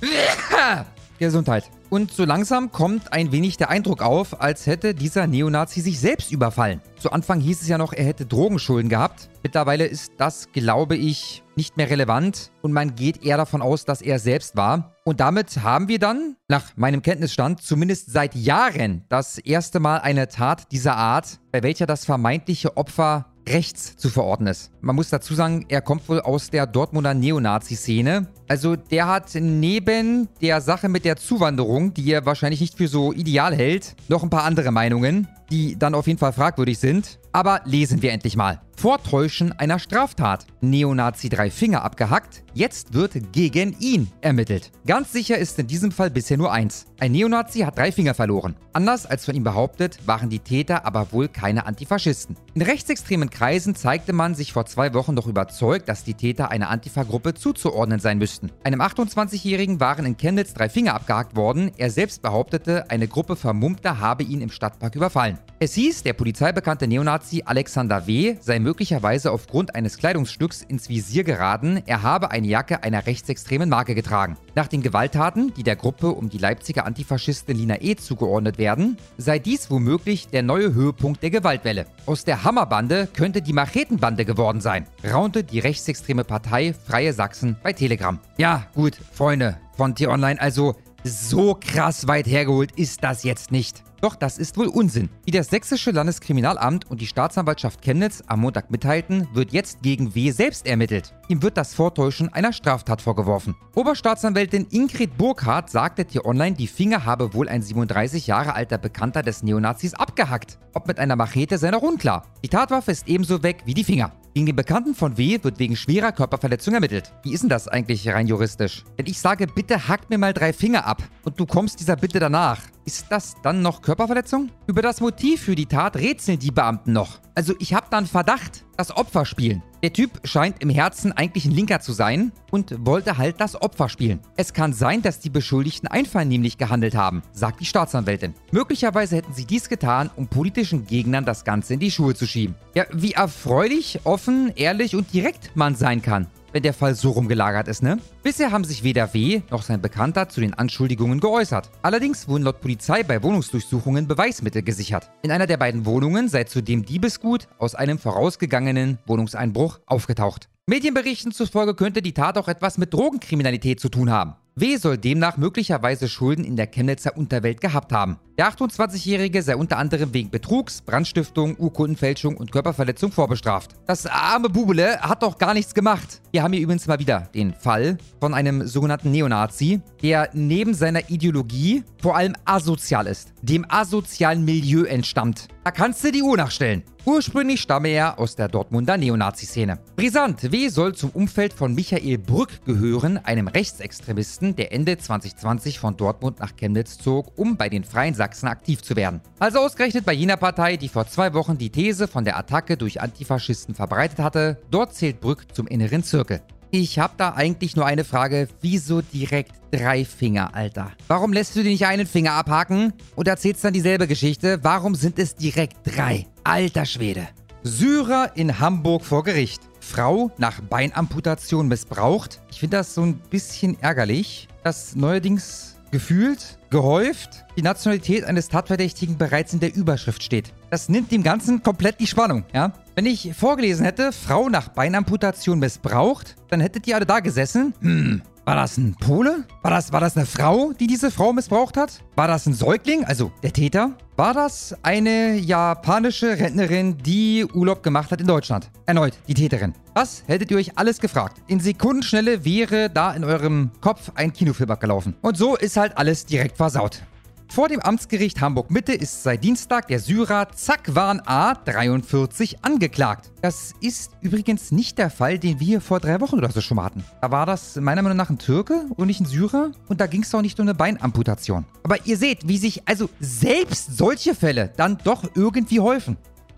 Gesundheit. 1.18 1.70
Und 1.90 2.10
so 2.10 2.24
langsam 2.24 2.72
kommt 2.72 3.12
ein 3.12 3.30
wenig 3.30 3.56
der 3.56 3.70
Eindruck 3.70 4.02
auf, 4.02 4.40
als 4.40 4.66
hätte 4.66 4.94
dieser 4.94 5.28
Neonazi 5.28 5.80
sich 5.80 6.00
selbst 6.00 6.32
überfallen. 6.32 6.80
Zu 6.98 7.12
Anfang 7.12 7.40
hieß 7.40 7.62
es 7.62 7.68
ja 7.68 7.78
noch, 7.78 7.92
er 7.92 8.04
hätte 8.04 8.26
Drogenschulden 8.26 8.88
gehabt. 8.88 9.28
Mittlerweile 9.44 9.86
ist 9.86 10.12
das, 10.18 10.50
glaube 10.52 10.96
ich, 10.96 11.44
nicht 11.54 11.76
mehr 11.76 11.88
relevant 11.88 12.50
und 12.62 12.72
man 12.72 12.96
geht 12.96 13.22
eher 13.24 13.36
davon 13.36 13.62
aus, 13.62 13.84
dass 13.84 14.02
er 14.02 14.18
selbst 14.18 14.56
war. 14.56 14.96
Und 15.04 15.20
damit 15.20 15.62
haben 15.62 15.86
wir 15.86 16.00
dann, 16.00 16.36
nach 16.48 16.76
meinem 16.76 17.00
Kenntnisstand, 17.00 17.62
zumindest 17.62 18.10
seit 18.10 18.34
Jahren 18.34 19.04
das 19.08 19.38
erste 19.38 19.78
Mal 19.78 19.98
eine 19.98 20.26
Tat 20.26 20.72
dieser 20.72 20.96
Art, 20.96 21.38
bei 21.52 21.62
welcher 21.62 21.86
das 21.86 22.04
vermeintliche 22.04 22.76
Opfer 22.76 23.26
rechts 23.46 23.96
zu 23.96 24.08
verorten 24.08 24.46
ist. 24.46 24.70
Man 24.80 24.96
muss 24.96 25.10
dazu 25.10 25.34
sagen, 25.34 25.66
er 25.68 25.80
kommt 25.80 26.08
wohl 26.08 26.20
aus 26.20 26.50
der 26.50 26.66
Dortmunder 26.66 27.14
Neonazi-Szene. 27.14 28.26
Also 28.48 28.76
der 28.76 29.08
hat 29.08 29.34
neben 29.34 30.28
der 30.40 30.60
Sache 30.60 30.88
mit 30.88 31.04
der 31.04 31.16
Zuwanderung, 31.16 31.94
die 31.94 32.10
er 32.10 32.26
wahrscheinlich 32.26 32.60
nicht 32.60 32.76
für 32.76 32.88
so 32.88 33.12
ideal 33.12 33.54
hält, 33.54 33.96
noch 34.08 34.22
ein 34.22 34.30
paar 34.30 34.44
andere 34.44 34.70
Meinungen, 34.70 35.28
die 35.50 35.78
dann 35.78 35.94
auf 35.94 36.06
jeden 36.06 36.18
Fall 36.18 36.32
fragwürdig 36.32 36.78
sind. 36.78 37.18
Aber 37.32 37.60
lesen 37.64 38.00
wir 38.00 38.12
endlich 38.12 38.36
mal. 38.36 38.60
Vortäuschen 38.76 39.52
einer 39.52 39.78
Straftat. 39.78 40.46
Neonazi 40.60 41.28
drei 41.28 41.50
Finger 41.50 41.82
abgehackt. 41.82 42.44
Jetzt 42.54 42.94
wird 42.94 43.32
gegen 43.32 43.74
ihn 43.80 44.08
ermittelt. 44.20 44.70
Ganz 44.86 45.12
sicher 45.12 45.38
ist 45.38 45.58
in 45.58 45.66
diesem 45.66 45.90
Fall 45.90 46.10
bisher 46.10 46.36
nur 46.36 46.52
eins. 46.52 46.86
Ein 47.00 47.12
Neonazi 47.12 47.60
hat 47.60 47.76
drei 47.76 47.90
Finger 47.90 48.14
verloren. 48.14 48.54
Anders 48.72 49.06
als 49.06 49.24
von 49.24 49.34
ihm 49.34 49.42
behauptet, 49.42 49.98
waren 50.06 50.30
die 50.30 50.38
Täter 50.38 50.86
aber 50.86 51.12
wohl 51.12 51.28
keine 51.28 51.66
Antifaschisten. 51.66 52.36
In 52.54 52.62
rechtsextremen 52.62 53.30
Kreisen 53.30 53.74
zeigte 53.74 54.12
man 54.12 54.34
sich 54.34 54.52
vor 54.52 54.66
zwei 54.66 54.94
Wochen 54.94 55.16
doch 55.16 55.26
überzeugt, 55.26 55.88
dass 55.88 56.04
die 56.04 56.14
Täter 56.14 56.50
einer 56.50 56.70
Antifa-Gruppe 56.70 57.34
zuzuordnen 57.34 57.98
sein 57.98 58.18
müssten. 58.18 58.50
Einem 58.62 58.80
28-Jährigen 58.80 59.80
waren 59.80 60.06
in 60.06 60.16
Chemnitz 60.16 60.54
drei 60.54 60.68
Finger 60.68 60.94
abgehackt 60.94 61.36
worden. 61.36 61.72
Er 61.78 61.90
selbst 61.90 62.22
behauptete, 62.22 62.90
eine 62.90 63.08
Gruppe 63.08 63.34
Vermummter 63.34 63.98
habe 63.98 64.22
ihn 64.22 64.40
im 64.40 64.50
Stadtpark 64.50 64.94
überfallen. 64.94 65.33
Es 65.60 65.74
hieß, 65.74 66.02
der 66.02 66.12
polizeibekannte 66.12 66.86
Neonazi 66.86 67.42
Alexander 67.46 68.06
W. 68.06 68.36
sei 68.40 68.58
möglicherweise 68.58 69.30
aufgrund 69.30 69.74
eines 69.74 69.96
Kleidungsstücks 69.96 70.62
ins 70.62 70.88
Visier 70.88 71.24
geraten, 71.24 71.82
er 71.86 72.02
habe 72.02 72.30
eine 72.30 72.46
Jacke 72.46 72.82
einer 72.82 73.06
rechtsextremen 73.06 73.68
Marke 73.68 73.94
getragen. 73.94 74.36
Nach 74.54 74.66
den 74.66 74.82
Gewalttaten, 74.82 75.54
die 75.54 75.62
der 75.62 75.76
Gruppe 75.76 76.08
um 76.08 76.28
die 76.28 76.38
Leipziger 76.38 76.84
Antifaschistin 76.84 77.56
Lina 77.56 77.80
E. 77.80 77.96
zugeordnet 77.96 78.58
werden, 78.58 78.98
sei 79.16 79.38
dies 79.38 79.70
womöglich 79.70 80.28
der 80.28 80.42
neue 80.42 80.74
Höhepunkt 80.74 81.22
der 81.22 81.30
Gewaltwelle. 81.30 81.86
Aus 82.06 82.24
der 82.24 82.44
Hammerbande 82.44 83.08
könnte 83.12 83.40
die 83.40 83.52
Machetenbande 83.52 84.24
geworden 84.24 84.60
sein, 84.60 84.86
raunte 85.10 85.44
die 85.44 85.60
rechtsextreme 85.60 86.24
Partei 86.24 86.74
Freie 86.74 87.12
Sachsen 87.12 87.56
bei 87.62 87.72
Telegram. 87.72 88.18
Ja, 88.36 88.66
gut, 88.74 88.98
Freunde 89.12 89.56
von 89.76 89.94
T-Online, 89.94 90.40
also 90.40 90.74
so 91.04 91.54
krass 91.60 92.08
weit 92.08 92.26
hergeholt 92.26 92.72
ist 92.76 93.04
das 93.04 93.24
jetzt 93.24 93.52
nicht. 93.52 93.82
Doch 94.04 94.16
das 94.16 94.36
ist 94.36 94.58
wohl 94.58 94.66
Unsinn. 94.66 95.08
Wie 95.24 95.30
das 95.30 95.48
Sächsische 95.48 95.90
Landeskriminalamt 95.90 96.90
und 96.90 97.00
die 97.00 97.06
Staatsanwaltschaft 97.06 97.80
Chemnitz 97.80 98.22
am 98.26 98.40
Montag 98.40 98.70
mitteilten, 98.70 99.26
wird 99.32 99.50
jetzt 99.54 99.80
gegen 99.80 100.14
W. 100.14 100.30
selbst 100.30 100.66
ermittelt. 100.66 101.14
Ihm 101.28 101.42
wird 101.42 101.56
das 101.56 101.72
Vortäuschen 101.72 102.30
einer 102.30 102.52
Straftat 102.52 103.00
vorgeworfen. 103.00 103.56
Oberstaatsanwältin 103.74 104.66
Ingrid 104.68 105.16
Burkhardt 105.16 105.70
sagte 105.70 106.04
dir 106.04 106.26
online, 106.26 106.54
die 106.54 106.66
Finger 106.66 107.06
habe 107.06 107.32
wohl 107.32 107.48
ein 107.48 107.62
37 107.62 108.26
Jahre 108.26 108.54
alter 108.54 108.76
Bekannter 108.76 109.22
des 109.22 109.42
Neonazis 109.42 109.94
abgehackt. 109.94 110.58
Ob 110.74 110.86
mit 110.86 110.98
einer 110.98 111.16
Machete 111.16 111.56
sei 111.56 111.70
noch 111.70 111.80
unklar. 111.80 112.26
Die 112.44 112.50
Tatwaffe 112.50 112.90
ist 112.90 113.08
ebenso 113.08 113.42
weg 113.42 113.62
wie 113.64 113.72
die 113.72 113.84
Finger. 113.84 114.12
Gegen 114.34 114.46
den 114.46 114.56
Bekannten 114.56 114.96
von 114.96 115.16
W. 115.16 115.38
wird 115.44 115.60
wegen 115.60 115.76
schwerer 115.76 116.10
Körperverletzung 116.10 116.74
ermittelt. 116.74 117.12
Wie 117.22 117.32
ist 117.32 117.42
denn 117.42 117.48
das 117.48 117.68
eigentlich 117.68 118.08
rein 118.08 118.26
juristisch? 118.26 118.82
Wenn 118.96 119.06
ich 119.06 119.20
sage, 119.20 119.46
bitte 119.46 119.86
hackt 119.86 120.10
mir 120.10 120.18
mal 120.18 120.34
drei 120.34 120.52
Finger 120.52 120.86
ab 120.86 121.04
und 121.22 121.38
du 121.38 121.46
kommst 121.46 121.78
dieser 121.78 121.94
Bitte 121.94 122.18
danach, 122.18 122.60
ist 122.84 123.06
das 123.10 123.36
dann 123.44 123.62
noch 123.62 123.80
Körperverletzung? 123.80 124.50
Über 124.66 124.82
das 124.82 125.00
Motiv 125.00 125.42
für 125.42 125.54
die 125.54 125.66
Tat 125.66 125.94
rätseln 125.94 126.40
die 126.40 126.50
Beamten 126.50 126.92
noch. 126.92 127.20
Also 127.36 127.54
ich 127.60 127.74
habe 127.74 127.86
da 127.90 127.98
einen 127.98 128.08
Verdacht, 128.08 128.64
das 128.76 128.96
Opfer 128.96 129.24
spielen. 129.24 129.62
Der 129.84 129.92
Typ 129.92 130.26
scheint 130.26 130.62
im 130.62 130.70
Herzen 130.70 131.12
eigentlich 131.12 131.44
ein 131.44 131.50
Linker 131.50 131.78
zu 131.78 131.92
sein 131.92 132.32
und 132.50 132.86
wollte 132.86 133.18
halt 133.18 133.38
das 133.38 133.60
Opfer 133.60 133.90
spielen. 133.90 134.20
Es 134.34 134.54
kann 134.54 134.72
sein, 134.72 135.02
dass 135.02 135.20
die 135.20 135.28
Beschuldigten 135.28 135.88
einvernehmlich 135.88 136.56
gehandelt 136.56 136.94
haben, 136.94 137.20
sagt 137.32 137.60
die 137.60 137.66
Staatsanwältin. 137.66 138.32
Möglicherweise 138.50 139.16
hätten 139.16 139.34
sie 139.34 139.44
dies 139.44 139.68
getan, 139.68 140.08
um 140.16 140.26
politischen 140.26 140.86
Gegnern 140.86 141.26
das 141.26 141.44
Ganze 141.44 141.74
in 141.74 141.80
die 141.80 141.90
Schuhe 141.90 142.14
zu 142.14 142.26
schieben. 142.26 142.54
Ja, 142.74 142.86
wie 142.94 143.12
erfreulich, 143.12 144.00
offen, 144.04 144.52
ehrlich 144.56 144.96
und 144.96 145.12
direkt 145.12 145.54
man 145.54 145.74
sein 145.74 146.00
kann 146.00 146.28
wenn 146.54 146.62
der 146.62 146.72
Fall 146.72 146.94
so 146.94 147.10
rumgelagert 147.10 147.66
ist, 147.66 147.82
ne? 147.82 147.98
Bisher 148.22 148.52
haben 148.52 148.62
sich 148.62 148.84
weder 148.84 149.12
W. 149.12 149.42
noch 149.50 149.64
sein 149.64 149.82
Bekannter 149.82 150.28
zu 150.28 150.40
den 150.40 150.54
Anschuldigungen 150.54 151.18
geäußert. 151.18 151.68
Allerdings 151.82 152.28
wurden 152.28 152.44
laut 152.44 152.60
Polizei 152.60 153.02
bei 153.02 153.24
Wohnungsdurchsuchungen 153.24 154.06
Beweismittel 154.06 154.62
gesichert. 154.62 155.10
In 155.22 155.32
einer 155.32 155.48
der 155.48 155.56
beiden 155.56 155.84
Wohnungen 155.84 156.28
sei 156.28 156.44
zudem 156.44 156.84
Diebesgut 156.84 157.48
aus 157.58 157.74
einem 157.74 157.98
vorausgegangenen 157.98 158.98
Wohnungseinbruch 159.04 159.80
aufgetaucht. 159.86 160.48
Medienberichten 160.66 161.32
zufolge 161.32 161.74
könnte 161.74 162.02
die 162.02 162.14
Tat 162.14 162.38
auch 162.38 162.46
etwas 162.46 162.78
mit 162.78 162.94
Drogenkriminalität 162.94 163.80
zu 163.80 163.88
tun 163.88 164.10
haben. 164.10 164.36
W. 164.54 164.76
soll 164.76 164.96
demnach 164.96 165.36
möglicherweise 165.36 166.08
Schulden 166.08 166.44
in 166.44 166.54
der 166.54 166.68
Chemnitzer 166.68 167.16
Unterwelt 167.16 167.60
gehabt 167.60 167.92
haben. 167.92 168.20
Der 168.36 168.50
28-Jährige 168.50 169.42
sei 169.44 169.54
unter 169.54 169.78
anderem 169.78 170.12
wegen 170.12 170.28
Betrugs, 170.28 170.80
Brandstiftung, 170.80 171.56
Urkundenfälschung 171.56 172.36
und 172.36 172.50
Körperverletzung 172.50 173.12
vorbestraft. 173.12 173.76
Das 173.86 174.06
arme 174.06 174.48
Bubele 174.48 175.00
hat 175.00 175.22
doch 175.22 175.38
gar 175.38 175.54
nichts 175.54 175.72
gemacht. 175.72 176.20
Wir 176.32 176.42
haben 176.42 176.52
hier 176.52 176.62
übrigens 176.62 176.88
mal 176.88 176.98
wieder 176.98 177.28
den 177.32 177.54
Fall 177.54 177.96
von 178.18 178.34
einem 178.34 178.66
sogenannten 178.66 179.12
Neonazi, 179.12 179.80
der 180.02 180.30
neben 180.32 180.74
seiner 180.74 181.08
Ideologie 181.10 181.84
vor 182.02 182.16
allem 182.16 182.34
asozial 182.44 183.06
ist, 183.06 183.32
dem 183.42 183.64
asozialen 183.68 184.44
Milieu 184.44 184.82
entstammt. 184.82 185.46
Da 185.62 185.70
kannst 185.70 186.02
du 186.02 186.10
die 186.10 186.22
Uhr 186.22 186.36
nachstellen. 186.36 186.82
Ursprünglich 187.06 187.60
stamme 187.60 187.88
er 187.88 188.18
aus 188.18 188.34
der 188.34 188.48
Dortmunder 188.48 188.96
Neonazi-Szene. 188.96 189.78
Brisant, 189.94 190.50
W. 190.50 190.68
soll 190.68 190.94
zum 190.94 191.10
Umfeld 191.10 191.52
von 191.52 191.74
Michael 191.74 192.16
Brück 192.16 192.64
gehören, 192.64 193.18
einem 193.18 193.46
Rechtsextremisten, 193.46 194.56
der 194.56 194.72
Ende 194.72 194.96
2020 194.96 195.78
von 195.78 195.98
Dortmund 195.98 196.40
nach 196.40 196.56
Chemnitz 196.56 196.96
zog, 196.96 197.32
um 197.36 197.58
bei 197.58 197.68
den 197.68 197.84
Freien 197.84 198.14
Sachsen 198.24 198.48
aktiv 198.48 198.80
zu 198.80 198.96
werden. 198.96 199.20
Also 199.38 199.58
ausgerechnet 199.58 200.06
bei 200.06 200.14
jener 200.14 200.38
Partei, 200.38 200.78
die 200.78 200.88
vor 200.88 201.06
zwei 201.06 201.34
Wochen 201.34 201.58
die 201.58 201.68
These 201.68 202.08
von 202.08 202.24
der 202.24 202.38
Attacke 202.38 202.78
durch 202.78 203.02
Antifaschisten 203.02 203.74
verbreitet 203.74 204.18
hatte, 204.18 204.56
dort 204.70 204.94
zählt 204.94 205.20
Brück 205.20 205.54
zum 205.54 205.66
inneren 205.66 206.02
Zirkel. 206.02 206.40
Ich 206.70 206.98
habe 206.98 207.12
da 207.18 207.34
eigentlich 207.34 207.76
nur 207.76 207.84
eine 207.84 208.02
Frage. 208.02 208.48
Wieso 208.62 209.02
direkt 209.02 209.52
drei 209.70 210.06
Finger, 210.06 210.54
Alter? 210.54 210.90
Warum 211.06 211.34
lässt 211.34 211.54
du 211.54 211.62
dir 211.62 211.68
nicht 211.68 211.86
einen 211.86 212.06
Finger 212.06 212.32
abhaken 212.32 212.94
und 213.14 213.28
erzählst 213.28 213.62
dann 213.62 213.74
dieselbe 213.74 214.08
Geschichte? 214.08 214.58
Warum 214.62 214.94
sind 214.94 215.18
es 215.18 215.34
direkt 215.34 215.76
drei? 215.84 216.26
Alter 216.44 216.86
Schwede. 216.86 217.28
Syrer 217.62 218.32
in 218.36 218.58
Hamburg 218.58 219.04
vor 219.04 219.22
Gericht. 219.22 219.60
Frau 219.80 220.30
nach 220.38 220.62
Beinamputation 220.62 221.68
missbraucht. 221.68 222.40
Ich 222.50 222.60
finde 222.60 222.78
das 222.78 222.94
so 222.94 223.02
ein 223.02 223.18
bisschen 223.30 223.78
ärgerlich, 223.82 224.48
dass 224.62 224.96
neuerdings 224.96 225.76
gefühlt, 225.94 226.58
gehäuft, 226.74 227.44
die 227.56 227.62
Nationalität 227.62 228.24
eines 228.24 228.48
Tatverdächtigen 228.48 229.16
bereits 229.16 229.52
in 229.52 229.60
der 229.60 229.72
Überschrift 229.76 230.24
steht. 230.24 230.52
Das 230.70 230.88
nimmt 230.88 231.12
dem 231.12 231.22
Ganzen 231.22 231.62
komplett 231.62 232.00
die 232.00 232.08
Spannung, 232.08 232.42
ja? 232.52 232.72
Wenn 232.96 233.06
ich 233.06 233.32
vorgelesen 233.32 233.84
hätte, 233.84 234.10
Frau 234.10 234.48
nach 234.48 234.70
Beinamputation 234.70 235.60
missbraucht, 235.60 236.34
dann 236.48 236.60
hättet 236.60 236.88
ihr 236.88 236.96
alle 236.96 237.06
da 237.06 237.20
gesessen. 237.20 237.74
Hm, 237.80 238.22
War 238.46 238.56
das 238.56 238.76
ein 238.76 238.94
Pole? 238.94 239.44
War 239.62 239.70
das, 239.70 239.90
war 239.90 240.00
das 240.00 240.18
eine 240.18 240.26
Frau, 240.26 240.74
die 240.78 240.86
diese 240.86 241.10
Frau 241.10 241.32
missbraucht 241.32 241.78
hat? 241.78 242.02
War 242.14 242.28
das 242.28 242.44
ein 242.44 242.52
Säugling, 242.52 243.02
also 243.04 243.32
der 243.42 243.54
Täter? 243.54 243.92
War 244.16 244.34
das 244.34 244.76
eine 244.82 245.36
japanische 245.36 246.38
Rentnerin, 246.38 246.98
die 246.98 247.46
Urlaub 247.54 247.82
gemacht 247.82 248.10
hat 248.12 248.20
in 248.20 248.26
Deutschland? 248.26 248.70
Erneut, 248.84 249.14
die 249.28 249.34
Täterin. 249.34 249.72
Was 249.94 250.24
hättet 250.26 250.50
ihr 250.50 250.58
euch 250.58 250.76
alles 250.76 251.00
gefragt? 251.00 251.38
In 251.46 251.58
Sekundenschnelle 251.58 252.44
wäre 252.44 252.90
da 252.90 253.14
in 253.14 253.24
eurem 253.24 253.70
Kopf 253.80 254.12
ein 254.14 254.30
Kinofilm 254.34 254.70
abgelaufen. 254.70 255.16
Und 255.22 255.38
so 255.38 255.56
ist 255.56 255.78
halt 255.78 255.96
alles 255.96 256.26
direkt 256.26 256.58
versaut. 256.58 257.02
Vor 257.48 257.68
dem 257.68 257.80
Amtsgericht 257.80 258.40
Hamburg-Mitte 258.40 258.92
ist 258.92 259.22
seit 259.22 259.44
Dienstag 259.44 259.86
der 259.86 260.00
Syrer 260.00 260.48
Zakwan 260.52 261.20
A 261.24 261.54
43 261.54 262.64
angeklagt. 262.64 263.30
Das 263.42 263.74
ist 263.80 264.12
übrigens 264.22 264.72
nicht 264.72 264.98
der 264.98 265.08
Fall, 265.10 265.38
den 265.38 265.60
wir 265.60 265.80
vor 265.80 266.00
drei 266.00 266.20
Wochen 266.20 266.36
oder 266.36 266.50
so 266.50 266.60
schon 266.60 266.76
mal 266.76 266.84
hatten. 266.84 267.04
Da 267.20 267.30
war 267.30 267.46
das 267.46 267.76
meiner 267.76 268.02
Meinung 268.02 268.16
nach 268.16 268.30
ein 268.30 268.38
Türke 268.38 268.86
und 268.96 269.06
nicht 269.06 269.20
ein 269.20 269.26
Syrer 269.26 269.70
und 269.88 270.00
da 270.00 270.06
ging 270.06 270.22
es 270.22 270.34
auch 270.34 270.42
nicht 270.42 270.58
um 270.58 270.64
eine 270.64 270.74
Beinamputation. 270.74 271.64
Aber 271.84 272.04
ihr 272.06 272.16
seht, 272.16 272.48
wie 272.48 272.58
sich 272.58 272.88
also 272.88 273.08
selbst 273.20 273.96
solche 273.96 274.34
Fälle 274.34 274.72
dann 274.76 274.98
doch 275.04 275.22
irgendwie 275.34 275.80
häufen. 275.80 276.16